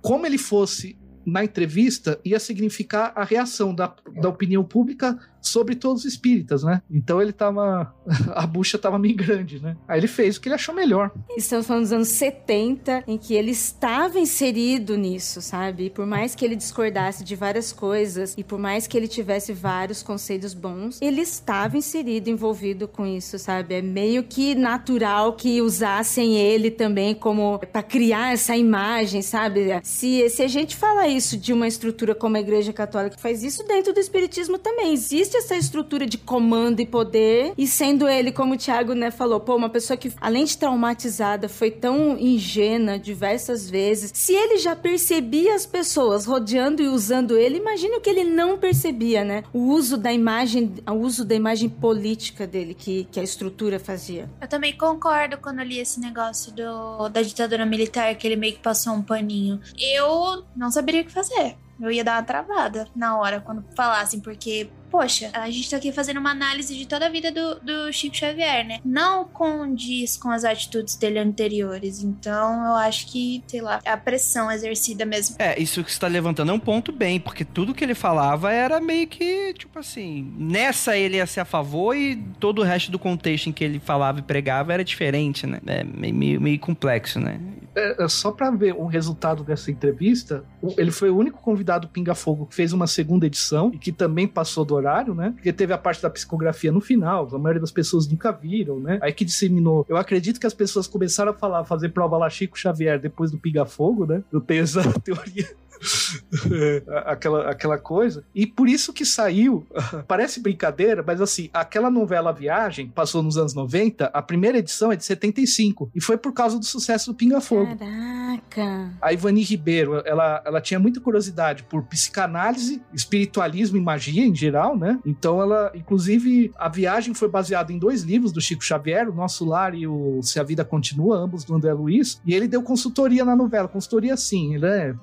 como 0.00 0.24
ele 0.24 0.38
fosse 0.38 0.96
na 1.26 1.44
entrevista 1.44 2.18
ia 2.24 2.38
significar 2.38 3.12
a 3.14 3.24
reação 3.24 3.74
da, 3.74 3.94
da 4.20 4.28
opinião 4.28 4.62
pública 4.62 5.18
sobre 5.44 5.74
todos 5.74 6.04
os 6.04 6.12
espíritas, 6.12 6.62
né? 6.62 6.82
Então 6.90 7.20
ele 7.20 7.32
tava. 7.32 7.94
A 8.34 8.46
bucha 8.46 8.78
tava 8.78 8.98
meio 8.98 9.14
grande, 9.14 9.60
né? 9.60 9.76
Aí 9.86 10.00
ele 10.00 10.08
fez 10.08 10.36
o 10.36 10.40
que 10.40 10.48
ele 10.48 10.54
achou 10.54 10.74
melhor. 10.74 11.10
Estamos 11.36 11.66
falando 11.66 11.82
dos 11.82 11.92
anos 11.92 12.08
70, 12.08 13.04
em 13.06 13.18
que 13.18 13.34
ele 13.34 13.50
estava 13.50 14.18
inserido 14.18 14.96
nisso, 14.96 15.40
sabe? 15.40 15.86
E 15.86 15.90
por 15.90 16.06
mais 16.06 16.34
que 16.34 16.44
ele 16.44 16.56
discordasse 16.56 17.22
de 17.22 17.36
várias 17.36 17.72
coisas, 17.72 18.34
e 18.36 18.42
por 18.42 18.58
mais 18.58 18.86
que 18.86 18.96
ele 18.96 19.06
tivesse 19.06 19.52
vários 19.52 20.02
conselhos 20.02 20.54
bons, 20.54 20.98
ele 21.00 21.20
estava 21.20 21.76
inserido, 21.76 22.28
envolvido 22.28 22.88
com 22.88 23.06
isso, 23.06 23.38
sabe? 23.38 23.74
É 23.74 23.82
meio 23.82 24.22
que 24.24 24.54
natural 24.54 25.34
que 25.34 25.60
usassem 25.60 26.36
ele 26.36 26.70
também 26.70 27.14
como 27.14 27.58
para 27.58 27.82
criar 27.82 28.32
essa 28.32 28.56
imagem, 28.56 29.22
sabe? 29.22 29.80
Se, 29.82 30.28
se 30.30 30.42
a 30.42 30.48
gente 30.48 30.76
fala 30.76 31.06
isso 31.06 31.36
de 31.36 31.52
uma 31.52 31.68
estrutura 31.68 32.14
como 32.14 32.36
a 32.36 32.40
Igreja 32.40 32.72
Católica 32.72 33.16
que 33.16 33.22
faz 33.22 33.42
isso 33.42 33.62
dentro 33.66 33.92
do 33.92 34.00
Espiritismo 34.00 34.58
também, 34.58 34.92
existe 34.92 35.33
existe 35.34 35.36
essa 35.36 35.56
estrutura 35.56 36.06
de 36.06 36.16
comando 36.16 36.80
e 36.80 36.86
poder, 36.86 37.52
e 37.58 37.66
sendo 37.66 38.08
ele, 38.08 38.30
como 38.32 38.54
o 38.54 38.56
Thiago 38.56 38.94
né, 38.94 39.10
falou, 39.10 39.40
pô, 39.40 39.56
uma 39.56 39.68
pessoa 39.68 39.96
que, 39.96 40.12
além 40.20 40.44
de 40.44 40.56
traumatizada, 40.56 41.48
foi 41.48 41.70
tão 41.70 42.18
ingênua 42.18 42.98
diversas 42.98 43.68
vezes. 43.68 44.12
Se 44.14 44.32
ele 44.32 44.58
já 44.58 44.76
percebia 44.76 45.54
as 45.54 45.66
pessoas 45.66 46.24
rodeando 46.24 46.82
e 46.82 46.88
usando 46.88 47.36
ele, 47.36 47.58
imagine 47.58 47.96
o 47.96 48.00
que 48.00 48.10
ele 48.10 48.24
não 48.24 48.58
percebia, 48.58 49.24
né? 49.24 49.44
O 49.52 49.58
uso 49.68 49.96
da 49.96 50.12
imagem, 50.12 50.74
o 50.86 50.94
uso 50.94 51.24
da 51.24 51.34
imagem 51.34 51.68
política 51.68 52.46
dele 52.46 52.74
que, 52.74 53.04
que 53.10 53.18
a 53.18 53.22
estrutura 53.22 53.78
fazia. 53.78 54.30
Eu 54.40 54.48
também 54.48 54.76
concordo 54.76 55.38
quando 55.38 55.60
eu 55.60 55.64
li 55.64 55.78
esse 55.78 56.00
negócio 56.00 56.52
do, 56.52 57.08
da 57.08 57.22
ditadura 57.22 57.66
militar, 57.66 58.14
que 58.14 58.26
ele 58.26 58.36
meio 58.36 58.54
que 58.54 58.60
passou 58.60 58.92
um 58.92 59.02
paninho. 59.02 59.60
Eu 59.78 60.44
não 60.56 60.70
saberia 60.70 61.02
o 61.02 61.04
que 61.04 61.12
fazer. 61.12 61.56
Eu 61.80 61.90
ia 61.90 62.04
dar 62.04 62.16
uma 62.16 62.22
travada 62.22 62.86
na 62.94 63.18
hora 63.18 63.40
quando 63.40 63.64
falassem, 63.74 64.20
porque 64.20 64.70
poxa, 64.94 65.28
a 65.32 65.50
gente 65.50 65.68
tá 65.68 65.76
aqui 65.76 65.90
fazendo 65.90 66.20
uma 66.20 66.30
análise 66.30 66.72
de 66.72 66.86
toda 66.86 67.06
a 67.06 67.08
vida 67.08 67.32
do, 67.32 67.56
do 67.58 67.92
Chico 67.92 68.14
Xavier, 68.14 68.64
né? 68.64 68.78
Não 68.84 69.24
condiz 69.24 70.16
com 70.16 70.30
as 70.30 70.44
atitudes 70.44 70.94
dele 70.94 71.18
anteriores. 71.18 72.04
Então, 72.04 72.64
eu 72.64 72.76
acho 72.76 73.08
que, 73.08 73.42
sei 73.48 73.60
lá, 73.60 73.80
é 73.84 73.90
a 73.90 73.96
pressão 73.96 74.48
exercida 74.52 75.04
mesmo. 75.04 75.34
É, 75.40 75.60
isso 75.60 75.82
que 75.82 75.90
você 75.90 75.98
tá 75.98 76.06
levantando 76.06 76.52
é 76.52 76.54
um 76.54 76.60
ponto 76.60 76.92
bem, 76.92 77.18
porque 77.18 77.44
tudo 77.44 77.74
que 77.74 77.82
ele 77.82 77.96
falava 77.96 78.52
era 78.52 78.80
meio 78.80 79.08
que, 79.08 79.52
tipo 79.54 79.80
assim, 79.80 80.32
nessa 80.38 80.96
ele 80.96 81.16
ia 81.16 81.26
ser 81.26 81.40
a 81.40 81.44
favor 81.44 81.96
e 81.96 82.14
todo 82.38 82.60
o 82.60 82.64
resto 82.64 82.92
do 82.92 82.98
contexto 82.98 83.48
em 83.48 83.52
que 83.52 83.64
ele 83.64 83.80
falava 83.80 84.20
e 84.20 84.22
pregava 84.22 84.72
era 84.72 84.84
diferente, 84.84 85.44
né? 85.44 85.58
É 85.66 85.82
meio, 85.82 86.40
meio 86.40 86.58
complexo, 86.60 87.18
né? 87.18 87.40
É, 87.74 88.04
é 88.04 88.08
só 88.08 88.30
para 88.30 88.48
ver 88.52 88.74
o 88.74 88.86
resultado 88.86 89.42
dessa 89.42 89.72
entrevista, 89.72 90.44
ele 90.78 90.92
foi 90.92 91.10
o 91.10 91.16
único 91.16 91.40
convidado 91.40 91.88
Pinga 91.88 92.14
Fogo 92.14 92.46
que 92.46 92.54
fez 92.54 92.72
uma 92.72 92.86
segunda 92.86 93.26
edição 93.26 93.72
e 93.74 93.78
que 93.78 93.90
também 93.90 94.28
passou 94.28 94.64
do 94.64 94.76
horário, 94.84 95.14
né? 95.14 95.32
Porque 95.34 95.52
teve 95.52 95.72
a 95.72 95.78
parte 95.78 96.02
da 96.02 96.10
psicografia 96.10 96.70
no 96.70 96.80
final, 96.80 97.28
a 97.32 97.38
maioria 97.38 97.60
das 97.60 97.72
pessoas 97.72 98.06
nunca 98.06 98.30
viram, 98.30 98.78
né? 98.78 98.98
Aí 99.00 99.12
que 99.12 99.24
disseminou. 99.24 99.86
Eu 99.88 99.96
acredito 99.96 100.38
que 100.38 100.46
as 100.46 100.54
pessoas 100.54 100.86
começaram 100.86 101.32
a 101.32 101.34
falar, 101.34 101.64
fazer 101.64 101.88
prova 101.88 102.16
lá 102.16 102.28
Chico 102.28 102.58
Xavier 102.58 102.98
depois 103.00 103.30
do 103.30 103.38
Pinga 103.38 103.64
Fogo, 103.64 104.06
né? 104.06 104.22
Eu 104.30 104.40
tenho 104.40 104.62
essa 104.62 104.82
teoria 105.00 105.48
aquela, 107.06 107.50
aquela 107.50 107.78
coisa. 107.78 108.24
E 108.34 108.46
por 108.46 108.68
isso 108.68 108.92
que 108.92 109.04
saiu, 109.04 109.66
parece 110.08 110.40
brincadeira, 110.40 111.02
mas 111.06 111.20
assim, 111.20 111.50
aquela 111.52 111.90
novela 111.90 112.32
Viagem 112.32 112.88
passou 112.88 113.22
nos 113.22 113.36
anos 113.36 113.54
90, 113.54 114.06
a 114.06 114.22
primeira 114.22 114.58
edição 114.58 114.92
é 114.92 114.96
de 114.96 115.04
75, 115.04 115.90
e 115.94 116.00
foi 116.00 116.16
por 116.16 116.32
causa 116.32 116.58
do 116.58 116.64
sucesso 116.64 117.12
do 117.12 117.16
Pinga 117.16 117.40
Fogo. 117.40 117.76
Caraca! 117.76 118.92
A 119.00 119.12
Ivani 119.12 119.42
Ribeiro, 119.42 120.02
ela, 120.04 120.42
ela 120.44 120.60
tinha 120.60 120.80
muita 120.80 121.00
curiosidade 121.00 121.62
por 121.64 121.82
psicanálise, 121.84 122.82
espiritualismo 122.92 123.76
e 123.76 123.80
magia 123.80 124.24
em 124.24 124.34
geral, 124.34 124.76
né? 124.76 124.98
Então 125.04 125.40
ela, 125.40 125.70
inclusive, 125.74 126.52
a 126.56 126.68
Viagem 126.68 127.14
foi 127.14 127.28
baseada 127.28 127.72
em 127.72 127.78
dois 127.78 128.02
livros 128.02 128.32
do 128.32 128.40
Chico 128.40 128.64
Xavier, 128.64 129.08
O 129.08 129.14
Nosso 129.14 129.44
Lar 129.44 129.74
e 129.74 129.86
o 129.86 130.22
Se 130.22 130.40
a 130.40 130.42
Vida 130.42 130.64
Continua, 130.64 131.16
ambos 131.18 131.44
do 131.44 131.54
André 131.54 131.72
Luiz, 131.72 132.20
e 132.24 132.34
ele 132.34 132.48
deu 132.48 132.62
consultoria 132.62 133.24
na 133.24 133.36
novela, 133.36 133.68
consultoria 133.68 134.16
sim, 134.16 134.54
ele 134.54 134.66
é, 134.66 134.94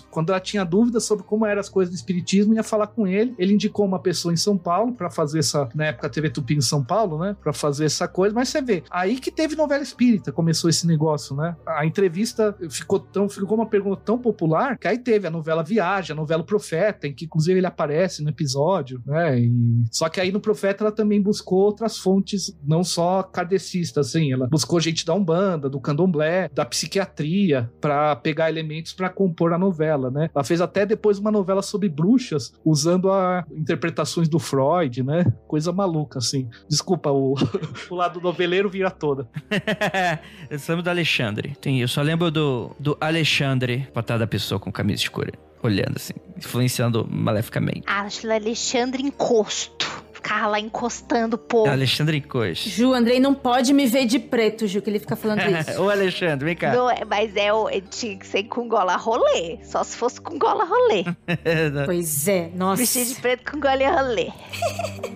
quando 0.00 0.30
ela 0.30 0.40
tinha 0.40 0.64
dúvidas 0.64 1.04
sobre 1.04 1.24
como 1.24 1.46
eram 1.46 1.60
as 1.60 1.68
coisas 1.68 1.92
do 1.92 1.96
espiritismo, 1.96 2.54
ia 2.54 2.62
falar 2.62 2.88
com 2.88 3.06
ele. 3.06 3.34
Ele 3.38 3.54
indicou 3.54 3.86
uma 3.86 3.98
pessoa 3.98 4.32
em 4.32 4.36
São 4.36 4.56
Paulo 4.56 4.92
para 4.92 5.10
fazer 5.10 5.40
essa, 5.40 5.68
na 5.74 5.86
época 5.86 6.08
TV 6.08 6.30
Tupi 6.30 6.54
em 6.54 6.60
São 6.60 6.84
Paulo, 6.84 7.18
né, 7.18 7.36
para 7.42 7.52
fazer 7.52 7.84
essa 7.84 8.06
coisa, 8.08 8.34
mas 8.34 8.48
você 8.48 8.62
vê, 8.62 8.82
aí 8.90 9.18
que 9.18 9.30
teve 9.30 9.56
novela 9.56 9.82
espírita, 9.82 10.32
começou 10.32 10.68
esse 10.70 10.86
negócio, 10.86 11.36
né? 11.36 11.56
A 11.66 11.84
entrevista 11.86 12.56
ficou 12.70 12.98
tão 12.98 13.28
ficou 13.28 13.56
uma 13.56 13.66
pergunta 13.66 14.02
tão 14.04 14.18
popular 14.18 14.78
que 14.78 14.88
aí 14.88 14.98
teve 14.98 15.26
a 15.26 15.30
novela 15.30 15.62
Viagem, 15.62 16.12
a 16.12 16.16
novela 16.16 16.42
Profeta, 16.42 17.06
em 17.06 17.14
que 17.14 17.24
inclusive 17.24 17.58
ele 17.58 17.66
aparece 17.66 18.22
no 18.22 18.30
episódio, 18.30 19.02
né? 19.06 19.38
E... 19.38 19.84
Só 19.90 20.08
que 20.08 20.20
aí 20.20 20.32
no 20.32 20.40
Profeta 20.40 20.84
ela 20.84 20.92
também 20.92 21.20
buscou 21.20 21.58
outras 21.58 21.98
fontes, 21.98 22.56
não 22.64 22.82
só 22.84 23.22
kardecistas, 23.22 24.08
assim, 24.08 24.32
ela 24.32 24.46
buscou 24.46 24.80
gente 24.80 25.04
da 25.04 25.14
Umbanda, 25.14 25.68
do 25.68 25.80
Candomblé, 25.80 26.48
da 26.52 26.64
psiquiatria, 26.64 27.70
para 27.80 28.16
pegar 28.16 28.48
elementos 28.48 28.92
para 28.92 29.08
compor 29.08 29.52
a 29.52 29.58
novela 29.58 29.87
novela, 29.88 30.10
né? 30.10 30.30
Ela 30.34 30.44
fez 30.44 30.60
até 30.60 30.84
depois 30.84 31.18
uma 31.18 31.30
novela 31.30 31.62
sobre 31.62 31.88
bruxas, 31.88 32.52
usando 32.64 33.10
a 33.10 33.44
interpretações 33.50 34.28
do 34.28 34.38
Freud, 34.38 35.02
né? 35.02 35.24
Coisa 35.46 35.72
maluca, 35.72 36.18
assim. 36.18 36.48
Desculpa, 36.68 37.10
o, 37.10 37.34
o 37.90 37.94
lado 37.94 38.20
noveleiro 38.20 38.68
vira 38.68 38.90
toda. 38.90 39.28
eu 40.50 40.58
lembro 40.68 40.82
do 40.82 40.90
Alexandre. 40.90 41.56
Tem, 41.60 41.80
eu 41.80 41.88
só 41.88 42.02
lembro 42.02 42.30
do, 42.30 42.70
do 42.78 42.96
Alexandre, 43.00 43.88
patada 43.92 44.20
da 44.20 44.26
pessoa 44.26 44.58
com 44.58 44.70
camisa 44.70 45.02
escura 45.02 45.32
olhando 45.60 45.96
assim, 45.96 46.14
influenciando 46.36 47.04
maleficamente. 47.10 47.82
Acho 47.84 48.30
Alexandre 48.30 49.02
encosto 49.02 50.04
ficava 50.18 50.48
lá 50.48 50.60
encostando 50.60 51.36
o 51.36 51.38
povo. 51.38 51.70
Alexandre 51.70 52.18
Encosto. 52.18 52.68
Ju, 52.68 52.92
Andrei 52.92 53.20
não 53.20 53.34
pode 53.34 53.72
me 53.72 53.86
ver 53.86 54.04
de 54.04 54.18
preto, 54.18 54.66
Ju, 54.66 54.82
que 54.82 54.90
ele 54.90 54.98
fica 54.98 55.16
falando 55.16 55.40
isso. 55.48 55.80
Ô, 55.80 55.88
Alexandre, 55.88 56.44
vem 56.44 56.56
cá. 56.56 56.72
Não, 56.72 56.90
é, 56.90 57.04
mas 57.04 57.34
é, 57.36 57.48
é, 57.48 57.80
tinha 57.80 58.16
que 58.16 58.26
ser 58.26 58.44
com 58.44 58.68
gola 58.68 58.96
rolê. 58.96 59.58
Só 59.62 59.82
se 59.82 59.96
fosse 59.96 60.20
com 60.20 60.38
gola 60.38 60.64
rolê. 60.64 61.04
pois 61.86 62.28
é, 62.28 62.50
nossa. 62.54 62.82
Vestido 62.82 63.14
de 63.14 63.20
preto 63.20 63.50
com 63.50 63.60
gola 63.60 64.02
rolê. 64.02 64.30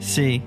Sim. 0.00 0.42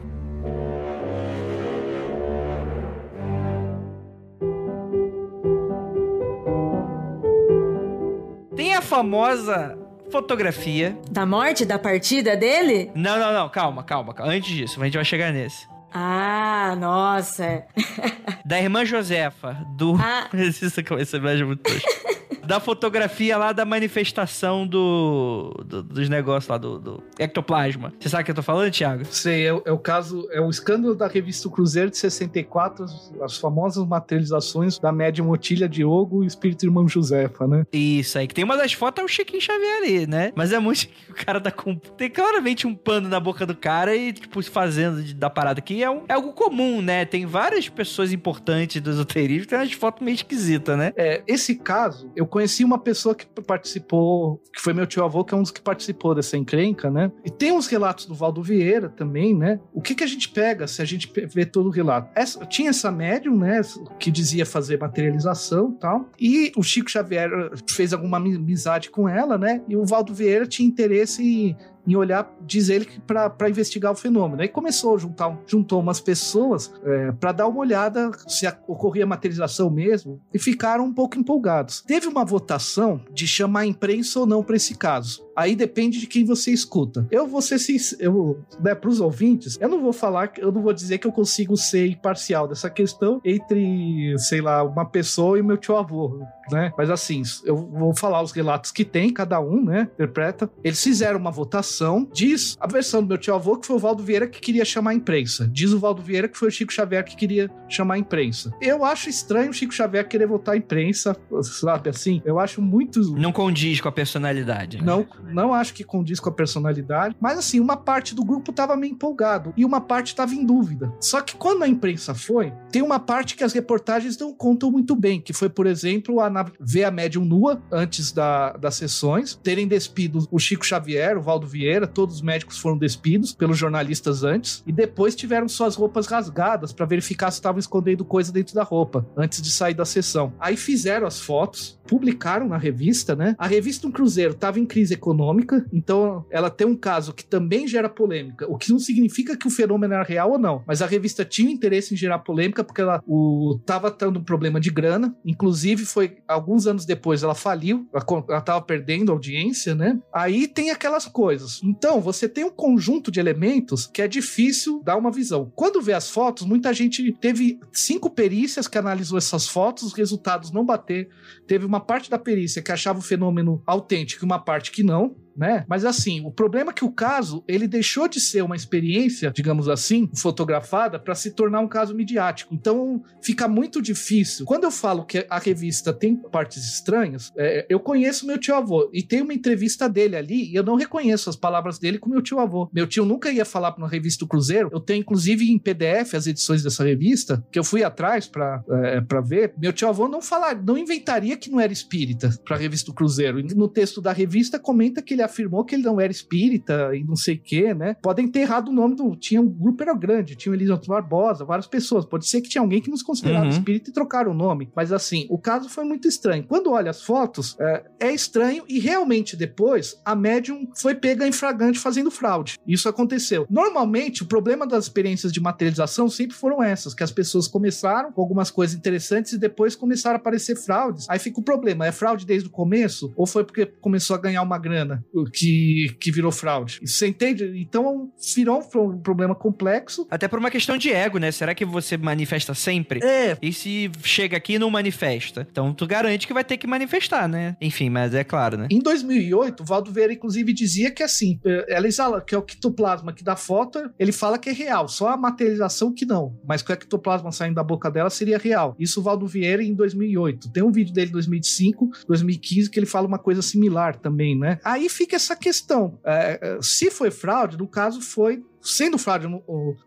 Tem 8.55 8.73
a 8.73 8.81
famosa 8.81 9.77
fotografia. 10.15 10.97
Da 11.11 11.25
morte, 11.25 11.65
da 11.65 11.77
partida 11.77 12.37
dele? 12.37 12.89
Não, 12.95 13.19
não, 13.19 13.33
não, 13.33 13.49
calma, 13.49 13.83
calma, 13.83 14.13
calma. 14.13 14.31
Antes 14.31 14.55
disso, 14.55 14.81
a 14.81 14.85
gente 14.85 14.93
vai 14.93 15.03
chegar 15.03 15.33
nesse. 15.33 15.67
Ah, 15.93 16.73
nossa. 16.79 17.65
da 18.45 18.57
irmã 18.57 18.85
Josefa, 18.85 19.57
do. 19.75 19.95
Ah. 19.95 20.27
Que 20.29 20.37
vai 20.37 21.05
ser 21.05 21.45
muito 21.45 21.69
da 22.45 22.59
fotografia 22.59 23.37
lá 23.37 23.51
da 23.51 23.65
manifestação 23.65 24.65
do, 24.67 25.53
do 25.65 25.83
dos 25.83 26.09
negócios 26.09 26.49
lá 26.49 26.57
do, 26.57 26.79
do, 26.79 27.03
ectoplasma. 27.17 27.93
Você 27.99 28.09
sabe 28.09 28.23
o 28.23 28.25
que 28.25 28.31
eu 28.31 28.35
tô 28.35 28.43
falando, 28.43 28.71
Thiago? 28.71 29.05
Sei, 29.05 29.47
é, 29.47 29.61
é, 29.65 29.71
o 29.71 29.77
caso, 29.77 30.27
é 30.31 30.41
o 30.41 30.49
escândalo 30.49 30.95
da 30.95 31.07
revista 31.07 31.49
Cruzeiro 31.49 31.89
de 31.89 31.97
64, 31.97 32.83
as, 32.83 33.13
as 33.21 33.37
famosas 33.37 33.85
materializações 33.85 34.77
da 34.77 34.91
médium 34.91 35.29
Otília 35.29 35.69
Diogo 35.69 36.23
e 36.23 36.27
espírito 36.27 36.65
irmão 36.65 36.87
Josefa, 36.87 37.47
né? 37.47 37.65
Isso 37.71 38.17
aí, 38.17 38.27
que 38.27 38.33
tem 38.33 38.43
uma 38.43 38.57
das 38.57 38.73
fotos 38.73 39.01
é 39.01 39.05
o 39.05 39.07
Chiquinho 39.07 39.41
Xavier 39.41 39.77
ali, 39.77 40.07
né? 40.07 40.31
Mas 40.35 40.51
é 40.51 40.59
muito 40.59 40.87
o 41.09 41.13
cara 41.13 41.39
tá 41.39 41.51
com. 41.51 41.75
Tem 41.75 42.09
claramente 42.09 42.67
um 42.67 42.75
pano 42.75 43.07
na 43.07 43.19
boca 43.19 43.45
do 43.45 43.55
cara 43.55 43.95
e, 43.95 44.13
tipo, 44.13 44.41
fazendo 44.43 45.13
da 45.13 45.29
parada 45.29 45.59
aqui 45.59 45.83
é, 45.83 45.89
um, 45.89 46.03
é 46.07 46.13
algo 46.13 46.33
comum, 46.33 46.81
né? 46.81 47.05
Tem 47.05 47.25
várias 47.25 47.69
pessoas 47.69 48.11
importantes 48.11 48.81
do 48.81 48.89
esoterismo 48.89 49.43
que 49.43 49.49
tem 49.49 49.59
umas 49.59 49.71
fotos 49.71 50.01
meio 50.03 50.15
esquisitas, 50.15 50.77
né? 50.77 50.93
É, 50.95 51.23
esse 51.27 51.55
caso, 51.55 52.11
eu 52.15 52.25
conheci 52.35 52.65
uma 52.65 52.77
pessoa 52.77 53.15
que 53.15 53.25
participou, 53.43 54.41
que 54.53 54.59
foi 54.59 54.73
meu 54.73 54.85
tio 54.85 55.05
avô, 55.05 55.23
que 55.23 55.33
é 55.33 55.37
um 55.37 55.41
dos 55.41 55.51
que 55.51 55.61
participou 55.61 56.13
dessa 56.13 56.35
encrenca, 56.35 56.91
né? 56.91 57.09
E 57.23 57.29
tem 57.29 57.53
uns 57.53 57.65
relatos 57.65 58.05
do 58.07 58.13
Valdo 58.13 58.43
Vieira 58.43 58.89
também, 58.89 59.33
né? 59.33 59.57
O 59.73 59.81
que 59.81 59.95
que 59.95 60.03
a 60.03 60.07
gente 60.07 60.27
pega 60.27 60.67
se 60.67 60.81
a 60.81 60.85
gente 60.85 61.09
vê 61.33 61.45
todo 61.45 61.67
o 61.67 61.69
relato? 61.69 62.11
Essa, 62.13 62.45
tinha 62.45 62.71
essa 62.71 62.91
médium, 62.91 63.37
né? 63.37 63.61
Que 63.97 64.11
dizia 64.11 64.45
fazer 64.45 64.77
materialização 64.77 65.71
e 65.77 65.79
tal. 65.79 66.09
E 66.19 66.51
o 66.57 66.61
Chico 66.61 66.91
Xavier 66.91 67.29
fez 67.69 67.93
alguma 67.93 68.17
amizade 68.17 68.89
com 68.89 69.07
ela, 69.07 69.37
né? 69.37 69.61
E 69.69 69.77
o 69.77 69.85
Valdo 69.85 70.13
Vieira 70.13 70.45
tinha 70.45 70.67
interesse 70.67 71.23
em 71.23 71.55
em 71.87 71.95
olhar, 71.95 72.31
diz 72.41 72.69
ele, 72.69 72.87
para 73.05 73.49
investigar 73.49 73.91
o 73.91 73.95
fenômeno. 73.95 74.41
Aí 74.41 74.47
começou 74.47 74.95
a 74.95 74.97
juntar, 74.97 75.37
juntou 75.45 75.79
umas 75.79 75.99
pessoas 75.99 76.73
é, 76.83 77.11
para 77.11 77.31
dar 77.31 77.47
uma 77.47 77.59
olhada 77.59 78.11
se 78.27 78.47
ocorria 78.67 79.05
materialização 79.05 79.69
mesmo 79.69 80.21
e 80.33 80.39
ficaram 80.39 80.85
um 80.85 80.93
pouco 80.93 81.17
empolgados. 81.17 81.81
Teve 81.81 82.07
uma 82.07 82.25
votação 82.25 83.01
de 83.11 83.27
chamar 83.27 83.61
a 83.61 83.65
imprensa 83.65 84.19
ou 84.19 84.25
não 84.25 84.43
para 84.43 84.55
esse 84.55 84.75
caso. 84.75 85.24
Aí 85.35 85.55
depende 85.55 85.99
de 85.99 86.07
quem 86.07 86.23
você 86.23 86.51
escuta. 86.51 87.07
Eu 87.11 87.27
vou 87.27 87.41
ser 87.41 87.59
sincero, 87.59 88.43
né, 88.59 88.73
para 88.73 88.89
os 88.89 88.99
ouvintes, 89.01 89.57
eu 89.59 89.67
não 89.67 89.81
vou 89.81 89.93
falar, 89.93 90.31
eu 90.37 90.51
não 90.51 90.61
vou 90.61 90.73
dizer 90.73 90.97
que 90.97 91.07
eu 91.07 91.11
consigo 91.11 91.57
ser 91.57 91.87
imparcial 91.87 92.47
dessa 92.47 92.69
questão 92.69 93.19
entre, 93.23 94.15
sei 94.17 94.41
lá, 94.41 94.63
uma 94.63 94.85
pessoa 94.85 95.37
e 95.37 95.43
meu 95.43 95.57
tio 95.57 95.75
avô, 95.75 96.21
né? 96.51 96.71
Mas 96.77 96.89
assim, 96.89 97.21
eu 97.43 97.55
vou 97.55 97.95
falar 97.95 98.21
os 98.21 98.31
relatos 98.31 98.71
que 98.71 98.85
tem, 98.85 99.11
cada 99.11 99.39
um, 99.39 99.63
né, 99.63 99.89
interpreta. 99.93 100.49
Eles 100.63 100.81
fizeram 100.81 101.19
uma 101.19 101.31
votação, 101.31 102.07
diz 102.13 102.55
a 102.59 102.67
versão 102.67 103.01
do 103.01 103.07
meu 103.07 103.17
tio 103.17 103.33
avô 103.33 103.57
que 103.57 103.67
foi 103.67 103.75
o 103.75 103.79
Valdo 103.79 104.03
Vieira 104.03 104.27
que 104.27 104.39
queria 104.39 104.65
chamar 104.65 104.91
a 104.91 104.93
imprensa. 104.93 105.49
Diz 105.51 105.71
o 105.71 105.79
Valdo 105.79 106.01
Vieira 106.01 106.27
que 106.27 106.37
foi 106.37 106.47
o 106.47 106.51
Chico 106.51 106.71
Xavier 106.71 107.03
que 107.03 107.15
queria 107.15 107.49
chamar 107.67 107.95
a 107.95 107.97
imprensa. 107.97 108.53
Eu 108.61 108.85
acho 108.85 109.09
estranho 109.09 109.49
o 109.49 109.53
Chico 109.53 109.73
Xavier 109.73 110.07
querer 110.07 110.27
votar 110.27 110.55
a 110.55 110.57
imprensa, 110.57 111.15
sabe 111.41 111.89
assim? 111.89 112.21
Eu 112.25 112.39
acho 112.39 112.61
muito. 112.61 113.01
Não 113.15 113.31
condiz 113.31 113.81
com 113.81 113.89
a 113.89 113.91
personalidade. 113.91 114.77
Né? 114.77 114.83
Não, 114.83 115.05
não 115.33 115.53
acho 115.53 115.73
que 115.73 115.83
condiz 115.83 116.19
com 116.19 116.29
a 116.29 116.33
personalidade, 116.33 117.15
mas 117.19 117.37
assim, 117.37 117.59
uma 117.59 117.77
parte 117.77 118.13
do 118.13 118.23
grupo 118.23 118.51
tava 118.51 118.75
meio 118.75 118.93
empolgado 118.93 119.53
e 119.55 119.65
uma 119.65 119.81
parte 119.81 120.15
tava 120.15 120.33
em 120.33 120.45
dúvida. 120.45 120.93
Só 120.99 121.21
que 121.21 121.35
quando 121.35 121.63
a 121.63 121.67
imprensa 121.67 122.13
foi, 122.13 122.53
tem 122.75 122.81
uma 122.81 122.99
parte 122.99 123.37
que 123.37 123.43
as 123.45 123.53
reportagens 123.53 124.17
não 124.17 124.33
contam 124.33 124.69
muito 124.69 124.97
bem, 124.97 125.21
que 125.21 125.31
foi, 125.31 125.47
por 125.47 125.65
exemplo, 125.65 126.19
a 126.19 126.51
ver 126.59 126.83
a 126.83 126.91
médium 126.91 127.23
nua 127.23 127.63
antes 127.71 128.11
da, 128.11 128.51
das 128.51 128.75
sessões, 128.75 129.39
terem 129.41 129.65
despido 129.65 130.27
o 130.29 130.37
Chico 130.37 130.65
Xavier, 130.65 131.17
o 131.17 131.21
Valdo 131.21 131.47
Vieira, 131.47 131.87
todos 131.87 132.15
os 132.15 132.21
médicos 132.21 132.57
foram 132.57 132.77
despidos 132.77 133.31
pelos 133.31 133.57
jornalistas 133.57 134.25
antes 134.25 134.61
e 134.67 134.73
depois 134.73 135.15
tiveram 135.15 135.47
suas 135.47 135.77
roupas 135.77 136.05
rasgadas 136.05 136.73
para 136.73 136.85
verificar 136.85 137.31
se 137.31 137.37
estavam 137.37 137.59
escondendo 137.59 138.03
coisa 138.03 138.29
dentro 138.29 138.53
da 138.53 138.63
roupa 138.63 139.07
antes 139.15 139.41
de 139.41 139.51
sair 139.51 139.73
da 139.73 139.85
sessão. 139.85 140.33
Aí 140.37 140.57
fizeram 140.57 141.07
as 141.07 141.21
fotos, 141.21 141.79
publicaram 141.87 142.45
na 142.45 142.57
revista, 142.57 143.15
né? 143.15 143.37
A 143.37 143.47
revista 143.47 143.87
Um 143.87 143.91
Cruzeiro 143.91 144.33
estava 144.33 144.59
em 144.59 144.65
crise 144.65 144.95
econômica, 144.95 145.65
então 145.71 146.25
ela 146.29 146.49
tem 146.49 146.67
um 146.67 146.75
caso 146.75 147.13
que 147.13 147.23
também 147.23 147.69
gera 147.69 147.87
polêmica, 147.87 148.45
o 148.51 148.57
que 148.57 148.69
não 148.69 148.79
significa 148.79 149.37
que 149.37 149.47
o 149.47 149.51
fenômeno 149.51 149.93
era 149.93 150.03
real 150.03 150.31
ou 150.31 150.37
não, 150.37 150.61
mas 150.67 150.81
a 150.81 150.85
revista 150.85 151.23
tinha 151.23 151.49
interesse 151.49 151.93
em 151.93 151.97
gerar 151.97 152.19
polêmica 152.19 152.64
porque 152.65 152.81
ela 152.81 153.01
o, 153.07 153.59
tava 153.65 153.91
tendo 153.91 154.19
um 154.19 154.23
problema 154.23 154.59
de 154.59 154.69
grana, 154.69 155.15
inclusive 155.23 155.85
foi 155.85 156.17
alguns 156.27 156.67
anos 156.67 156.85
depois 156.85 157.23
ela 157.23 157.35
faliu, 157.35 157.87
ela, 157.93 158.05
ela 158.29 158.41
tava 158.41 158.61
perdendo 158.61 159.11
audiência, 159.11 159.75
né? 159.75 159.99
Aí 160.13 160.47
tem 160.47 160.71
aquelas 160.71 161.05
coisas. 161.05 161.61
Então, 161.63 162.01
você 162.01 162.27
tem 162.27 162.43
um 162.43 162.49
conjunto 162.49 163.11
de 163.11 163.19
elementos 163.19 163.87
que 163.87 164.01
é 164.01 164.07
difícil 164.07 164.81
dar 164.83 164.97
uma 164.97 165.11
visão. 165.11 165.51
Quando 165.55 165.81
vê 165.81 165.93
as 165.93 166.09
fotos, 166.09 166.45
muita 166.45 166.73
gente 166.73 167.11
teve 167.13 167.59
cinco 167.71 168.09
perícias 168.09 168.67
que 168.67 168.77
analisou 168.77 169.17
essas 169.17 169.47
fotos, 169.47 169.83
os 169.83 169.93
resultados 169.93 170.51
não 170.51 170.65
bater. 170.65 171.09
Teve 171.47 171.65
uma 171.65 171.79
parte 171.79 172.09
da 172.09 172.17
perícia 172.17 172.61
que 172.61 172.71
achava 172.71 172.99
o 172.99 173.03
fenômeno 173.03 173.61
autêntico 173.65 174.23
e 174.23 174.27
uma 174.27 174.39
parte 174.39 174.71
que 174.71 174.83
não 174.83 175.15
né? 175.35 175.65
Mas 175.67 175.85
assim, 175.85 176.21
o 176.25 176.31
problema 176.31 176.71
é 176.71 176.73
que 176.73 176.85
o 176.85 176.91
caso, 176.91 177.43
ele 177.47 177.67
deixou 177.67 178.07
de 178.07 178.19
ser 178.19 178.41
uma 178.43 178.55
experiência, 178.55 179.31
digamos 179.31 179.67
assim, 179.67 180.09
fotografada 180.15 180.99
para 180.99 181.15
se 181.15 181.31
tornar 181.31 181.59
um 181.59 181.67
caso 181.67 181.93
midiático. 181.95 182.53
Então, 182.53 183.03
fica 183.21 183.47
muito 183.47 183.81
difícil. 183.81 184.45
Quando 184.45 184.63
eu 184.63 184.71
falo 184.71 185.05
que 185.05 185.25
a 185.29 185.39
revista 185.39 185.93
tem 185.93 186.15
partes 186.15 186.63
estranhas, 186.65 187.31
é, 187.37 187.65
eu 187.69 187.79
conheço 187.79 188.25
meu 188.25 188.37
tio 188.37 188.55
avô 188.55 188.89
e 188.93 189.03
tem 189.03 189.21
uma 189.21 189.33
entrevista 189.33 189.89
dele 189.89 190.15
ali 190.15 190.51
e 190.51 190.55
eu 190.55 190.63
não 190.63 190.75
reconheço 190.75 191.29
as 191.29 191.35
palavras 191.35 191.77
dele 191.79 191.97
com 191.97 192.09
meu 192.09 192.21
tio 192.21 192.39
avô. 192.39 192.69
Meu 192.73 192.87
tio 192.87 193.05
nunca 193.05 193.31
ia 193.31 193.45
falar 193.45 193.75
na 193.77 193.87
revista 193.87 194.25
do 194.25 194.29
Cruzeiro. 194.29 194.69
Eu 194.71 194.79
tenho 194.79 195.01
inclusive 195.01 195.49
em 195.49 195.59
PDF 195.59 196.13
as 196.15 196.27
edições 196.27 196.63
dessa 196.63 196.83
revista, 196.83 197.43
que 197.51 197.59
eu 197.59 197.63
fui 197.63 197.83
atrás 197.83 198.27
para 198.27 198.63
é, 198.69 199.21
ver. 199.21 199.53
Meu 199.57 199.73
tio 199.73 199.87
avô 199.87 200.07
não 200.07 200.21
falar, 200.21 200.61
não 200.61 200.77
inventaria 200.77 201.37
que 201.37 201.49
não 201.49 201.59
era 201.59 201.73
espírita 201.73 202.29
para 202.43 202.55
a 202.55 202.59
revista 202.59 202.91
do 202.91 202.95
Cruzeiro. 202.95 203.41
No 203.55 203.67
texto 203.67 204.01
da 204.01 204.11
revista 204.11 204.59
comenta 204.59 205.01
que 205.01 205.13
ele 205.13 205.21
afirmou 205.25 205.63
que 205.65 205.75
ele 205.75 205.83
não 205.83 205.99
era 205.99 206.11
espírita 206.11 206.95
e 206.95 207.03
não 207.03 207.15
sei 207.15 207.35
o 207.35 207.41
quê, 207.41 207.73
né? 207.73 207.95
Podem 208.01 208.27
ter 208.27 208.41
errado 208.41 208.69
o 208.69 208.73
nome 208.73 208.95
do. 208.95 209.15
Tinha 209.15 209.41
um 209.41 209.49
grupo 209.49 209.83
era 209.83 209.93
grande, 209.93 210.35
tinha 210.35 210.51
o 210.51 210.55
Elisanto 210.55 210.87
Barbosa, 210.87 211.45
várias 211.45 211.67
pessoas. 211.67 212.05
Pode 212.05 212.27
ser 212.27 212.41
que 212.41 212.49
tinha 212.49 212.61
alguém 212.61 212.81
que 212.81 212.89
nos 212.89 213.03
considerava 213.03 213.45
uhum. 213.45 213.51
espírita 213.51 213.89
e 213.89 213.93
trocaram 213.93 214.31
o 214.31 214.35
nome. 214.35 214.71
Mas 214.75 214.91
assim, 214.91 215.25
o 215.29 215.37
caso 215.37 215.69
foi 215.69 215.83
muito 215.83 216.07
estranho. 216.07 216.45
Quando 216.47 216.71
olha 216.71 216.91
as 216.91 217.03
fotos, 217.03 217.55
é, 217.59 217.85
é 217.99 218.13
estranho 218.13 218.63
e 218.67 218.79
realmente 218.79 219.35
depois 219.35 219.99
a 220.05 220.15
médium 220.15 220.67
foi 220.75 220.95
pega 220.95 221.27
em 221.27 221.31
fragante 221.31 221.79
fazendo 221.79 222.09
fraude. 222.09 222.57
Isso 222.65 222.87
aconteceu. 222.87 223.45
Normalmente, 223.49 224.23
o 224.23 224.25
problema 224.25 224.65
das 224.65 224.85
experiências 224.85 225.31
de 225.31 225.39
materialização 225.39 226.09
sempre 226.09 226.35
foram 226.35 226.63
essas, 226.63 226.93
que 226.93 227.03
as 227.03 227.11
pessoas 227.11 227.47
começaram 227.47 228.11
com 228.11 228.21
algumas 228.21 228.49
coisas 228.51 228.75
interessantes 228.75 229.33
e 229.33 229.37
depois 229.37 229.75
começaram 229.75 230.15
a 230.15 230.19
aparecer 230.19 230.55
fraudes. 230.55 231.07
Aí 231.09 231.19
fica 231.19 231.39
o 231.39 231.43
problema, 231.43 231.85
é 231.85 231.91
fraude 231.91 232.25
desde 232.25 232.47
o 232.47 232.51
começo 232.51 233.13
ou 233.15 233.25
foi 233.25 233.43
porque 233.43 233.65
começou 233.65 234.15
a 234.15 234.19
ganhar 234.19 234.41
uma 234.41 234.57
grana? 234.57 235.03
Que, 235.23 235.95
que 235.99 236.11
virou 236.11 236.31
fraude. 236.31 236.79
Você 236.85 237.07
entende? 237.07 237.51
Então 237.55 238.11
virou 238.35 238.63
um 238.75 238.99
problema 238.99 239.33
complexo. 239.33 240.07
Até 240.09 240.27
por 240.27 240.39
uma 240.39 240.51
questão 240.51 240.77
de 240.77 240.91
ego, 240.91 241.17
né? 241.17 241.31
Será 241.31 241.55
que 241.55 241.65
você 241.65 241.97
manifesta 241.97 242.53
sempre? 242.53 242.99
É. 243.03 243.37
E 243.41 243.53
se 243.53 243.91
chega 244.03 244.37
aqui 244.37 244.53
e 244.53 244.59
não 244.59 244.69
manifesta? 244.69 245.47
Então 245.49 245.73
tu 245.73 245.87
garante 245.87 246.27
que 246.27 246.33
vai 246.33 246.43
ter 246.43 246.57
que 246.57 246.67
manifestar, 246.67 247.27
né? 247.27 247.55
Enfim, 247.61 247.89
mas 247.89 248.13
é 248.13 248.23
claro, 248.23 248.57
né? 248.57 248.67
Em 248.71 248.79
2008, 248.79 249.61
o 249.61 249.65
Valdo 249.65 249.91
Vieira, 249.91 250.13
inclusive, 250.13 250.53
dizia 250.53 250.91
que 250.91 251.03
assim, 251.03 251.39
eh, 251.45 251.65
ela 251.69 251.87
exala, 251.87 252.21
que 252.21 252.33
é 252.33 252.37
o 252.37 252.41
ectoplasma 252.41 253.13
que 253.13 253.23
dá 253.23 253.35
foto, 253.35 253.91
ele 253.97 254.11
fala 254.11 254.37
que 254.37 254.49
é 254.49 254.53
real, 254.53 254.87
só 254.87 255.09
a 255.09 255.17
materialização 255.17 255.93
que 255.93 256.05
não. 256.05 256.37
Mas 256.45 256.61
que 256.61 256.71
o 256.71 256.73
ectoplasma 256.73 257.31
saindo 257.31 257.55
da 257.55 257.63
boca 257.63 257.89
dela 257.89 258.09
seria 258.09 258.37
real. 258.37 258.75
Isso 258.79 258.99
o 258.99 259.03
Valdo 259.03 259.27
Vieira 259.27 259.63
em 259.63 259.73
2008. 259.73 260.51
Tem 260.51 260.63
um 260.63 260.71
vídeo 260.71 260.93
dele 260.93 261.09
em 261.09 261.13
2005, 261.13 261.89
2015, 262.07 262.69
que 262.69 262.79
ele 262.79 262.85
fala 262.85 263.07
uma 263.07 263.19
coisa 263.19 263.41
similar 263.41 263.97
também, 263.97 264.37
né? 264.37 264.59
Aí 264.63 264.89
fica 264.89 265.04
essa 265.13 265.35
questão. 265.35 265.99
É, 266.03 266.39
é, 266.41 266.57
se 266.61 266.89
foi 266.89 267.11
fraude, 267.11 267.57
no 267.57 267.67
caso 267.67 268.01
foi 268.01 268.43
sendo 268.65 268.97
fraude, 268.97 269.27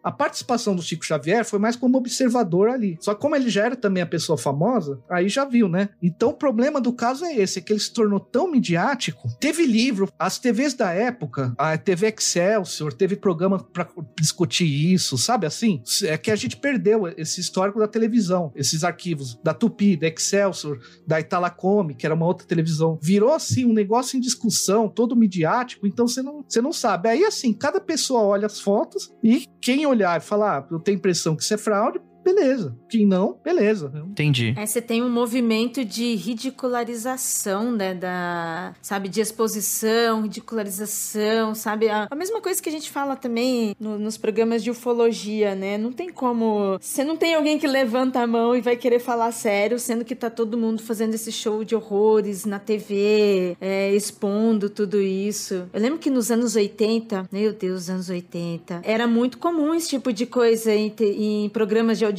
a 0.02 0.12
participação 0.12 0.74
do 0.74 0.82
Chico 0.82 1.04
Xavier 1.04 1.44
foi 1.44 1.58
mais 1.58 1.76
como 1.76 1.98
observador 1.98 2.68
ali. 2.68 2.96
Só 3.00 3.14
que 3.14 3.20
como 3.20 3.34
ele 3.36 3.50
já 3.50 3.66
era 3.66 3.76
também 3.76 4.02
a 4.02 4.06
pessoa 4.06 4.38
famosa, 4.38 5.00
aí 5.10 5.28
já 5.28 5.44
viu, 5.44 5.68
né? 5.68 5.90
Então 6.02 6.30
o 6.30 6.34
problema 6.34 6.80
do 6.80 6.92
caso 6.92 7.24
é 7.24 7.34
esse, 7.36 7.58
é 7.58 7.62
que 7.62 7.72
ele 7.72 7.80
se 7.80 7.92
tornou 7.92 8.20
tão 8.20 8.50
midiático. 8.50 9.28
Teve 9.40 9.66
livro, 9.66 10.08
as 10.18 10.38
TVs 10.38 10.74
da 10.74 10.92
época, 10.92 11.54
a 11.58 11.76
TV 11.76 12.14
Excelsior, 12.16 12.92
teve 12.92 13.16
programa 13.16 13.58
para 13.58 13.88
discutir 14.18 14.66
isso, 14.66 15.18
sabe 15.18 15.46
assim? 15.46 15.82
É 16.04 16.16
que 16.16 16.30
a 16.30 16.36
gente 16.36 16.56
perdeu 16.56 17.08
esse 17.16 17.40
histórico 17.40 17.78
da 17.78 17.88
televisão, 17.88 18.52
esses 18.54 18.84
arquivos 18.84 19.38
da 19.42 19.52
Tupi, 19.52 19.96
da 19.96 20.06
Excelsior, 20.06 20.78
da 21.06 21.20
Italacome, 21.20 21.94
que 21.94 22.06
era 22.06 22.14
uma 22.14 22.26
outra 22.26 22.46
televisão. 22.46 22.98
Virou 23.02 23.32
assim 23.32 23.64
um 23.64 23.72
negócio 23.72 24.16
em 24.16 24.20
discussão, 24.20 24.88
todo 24.88 25.16
midiático, 25.16 25.86
então 25.86 26.06
você 26.06 26.22
não, 26.22 26.44
você 26.46 26.60
não 26.60 26.72
sabe. 26.72 27.08
Aí 27.08 27.24
assim, 27.24 27.52
cada 27.52 27.80
pessoa 27.80 28.22
olha 28.22 28.46
as 28.46 28.60
fotos 28.68 29.10
e 29.22 29.46
quem 29.62 29.86
olhar 29.86 30.18
e 30.18 30.20
falar, 30.20 30.58
ah, 30.58 30.68
eu 30.70 30.78
tenho 30.78 30.98
impressão 30.98 31.34
que 31.34 31.42
isso 31.42 31.54
é 31.54 31.56
fraude, 31.56 31.98
beleza. 32.32 32.76
Quem 32.88 33.06
não, 33.06 33.38
beleza. 33.42 33.90
Entendi. 34.06 34.54
É, 34.56 34.66
você 34.66 34.82
tem 34.82 35.02
um 35.02 35.08
movimento 35.08 35.84
de 35.84 36.14
ridicularização, 36.14 37.72
né, 37.72 37.94
da, 37.94 38.74
sabe, 38.82 39.08
de 39.08 39.20
exposição, 39.20 40.22
ridicularização, 40.22 41.54
sabe? 41.54 41.88
A, 41.88 42.06
a 42.10 42.14
mesma 42.14 42.40
coisa 42.40 42.62
que 42.62 42.68
a 42.68 42.72
gente 42.72 42.90
fala 42.90 43.16
também 43.16 43.74
no, 43.80 43.98
nos 43.98 44.18
programas 44.18 44.62
de 44.62 44.70
ufologia, 44.70 45.54
né? 45.54 45.78
Não 45.78 45.92
tem 45.92 46.10
como... 46.10 46.78
Você 46.80 47.02
não 47.02 47.16
tem 47.16 47.34
alguém 47.34 47.58
que 47.58 47.66
levanta 47.66 48.20
a 48.20 48.26
mão 48.26 48.54
e 48.54 48.60
vai 48.60 48.76
querer 48.76 48.98
falar 48.98 49.32
sério, 49.32 49.78
sendo 49.78 50.04
que 50.04 50.14
tá 50.14 50.28
todo 50.28 50.58
mundo 50.58 50.82
fazendo 50.82 51.14
esse 51.14 51.32
show 51.32 51.64
de 51.64 51.74
horrores 51.74 52.44
na 52.44 52.58
TV, 52.58 53.56
é, 53.60 53.94
expondo 53.94 54.68
tudo 54.68 55.00
isso. 55.00 55.68
Eu 55.72 55.80
lembro 55.80 55.98
que 55.98 56.10
nos 56.10 56.30
anos 56.30 56.56
80, 56.56 57.28
meu 57.32 57.52
Deus, 57.52 57.88
anos 57.88 58.10
80, 58.10 58.82
era 58.84 59.06
muito 59.06 59.38
comum 59.38 59.74
esse 59.74 59.88
tipo 59.88 60.12
de 60.12 60.26
coisa 60.26 60.74
em, 60.74 60.92
em 61.00 61.48
programas 61.48 61.98
de 61.98 62.04
audiência 62.04 62.17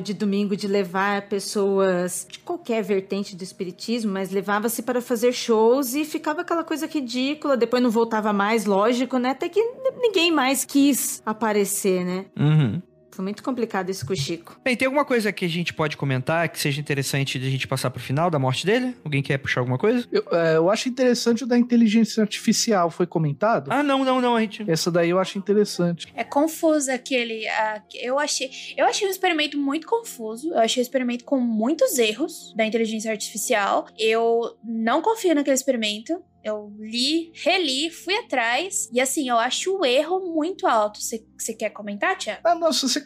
de 0.00 0.14
domingo 0.14 0.56
de 0.56 0.66
levar 0.66 1.28
pessoas 1.28 2.26
de 2.30 2.38
qualquer 2.38 2.82
vertente 2.82 3.36
do 3.36 3.42
espiritismo, 3.42 4.12
mas 4.12 4.30
levava-se 4.30 4.82
para 4.82 5.00
fazer 5.00 5.32
shows 5.32 5.94
e 5.94 6.04
ficava 6.04 6.40
aquela 6.40 6.64
coisa 6.64 6.86
ridícula, 6.86 7.56
depois 7.56 7.82
não 7.82 7.90
voltava 7.90 8.32
mais, 8.32 8.64
lógico, 8.64 9.18
né? 9.18 9.30
Até 9.30 9.48
que 9.48 9.60
ninguém 10.00 10.32
mais 10.32 10.64
quis 10.64 11.22
aparecer, 11.24 12.04
né? 12.04 12.26
Uhum. 12.38 12.82
Foi 13.16 13.22
muito 13.22 13.42
complicado 13.42 13.88
isso 13.88 14.04
com 14.04 14.12
o 14.12 14.16
Chico. 14.16 14.60
Bem, 14.62 14.76
tem 14.76 14.84
alguma 14.84 15.04
coisa 15.04 15.32
que 15.32 15.46
a 15.46 15.48
gente 15.48 15.72
pode 15.72 15.96
comentar 15.96 16.46
que 16.50 16.60
seja 16.60 16.78
interessante 16.78 17.38
de 17.38 17.46
a 17.46 17.50
gente 17.50 17.66
passar 17.66 17.90
pro 17.90 17.98
final 17.98 18.30
da 18.30 18.38
morte 18.38 18.66
dele? 18.66 18.94
Alguém 19.02 19.22
quer 19.22 19.38
puxar 19.38 19.60
alguma 19.60 19.78
coisa? 19.78 20.06
Eu, 20.12 20.22
é, 20.32 20.56
eu 20.58 20.68
acho 20.68 20.86
interessante 20.86 21.42
o 21.42 21.46
da 21.46 21.56
inteligência 21.56 22.20
artificial. 22.20 22.90
Foi 22.90 23.06
comentado? 23.06 23.72
Ah, 23.72 23.82
não, 23.82 24.04
não, 24.04 24.20
não. 24.20 24.36
A 24.36 24.40
gente... 24.42 24.70
Essa 24.70 24.90
daí 24.90 25.08
eu 25.08 25.18
acho 25.18 25.38
interessante. 25.38 26.12
É 26.14 26.22
confuso 26.22 26.92
aquele. 26.92 27.46
Uh, 27.46 27.82
eu 27.94 28.18
achei. 28.18 28.50
Eu 28.76 28.84
achei 28.84 29.08
um 29.08 29.10
experimento 29.10 29.56
muito 29.56 29.86
confuso. 29.86 30.52
Eu 30.52 30.58
achei 30.58 30.82
um 30.82 30.84
experimento 30.84 31.24
com 31.24 31.40
muitos 31.40 31.98
erros 31.98 32.52
da 32.54 32.66
inteligência 32.66 33.10
artificial. 33.10 33.86
Eu 33.98 34.58
não 34.62 35.00
confio 35.00 35.34
naquele 35.34 35.54
experimento. 35.54 36.22
Eu 36.44 36.72
li, 36.78 37.32
reli, 37.34 37.90
fui 37.90 38.14
atrás. 38.18 38.88
E 38.92 39.00
assim, 39.00 39.28
eu 39.28 39.36
acho 39.36 39.78
o 39.78 39.84
erro 39.84 40.20
muito 40.32 40.64
alto. 40.64 41.02
Você 41.02 41.24
quer 41.54 41.70
comentar, 41.70 42.16
Tia? 42.16 42.38
Ah, 42.44 42.54
não, 42.54 42.72
se 42.72 42.88
você, 42.88 43.04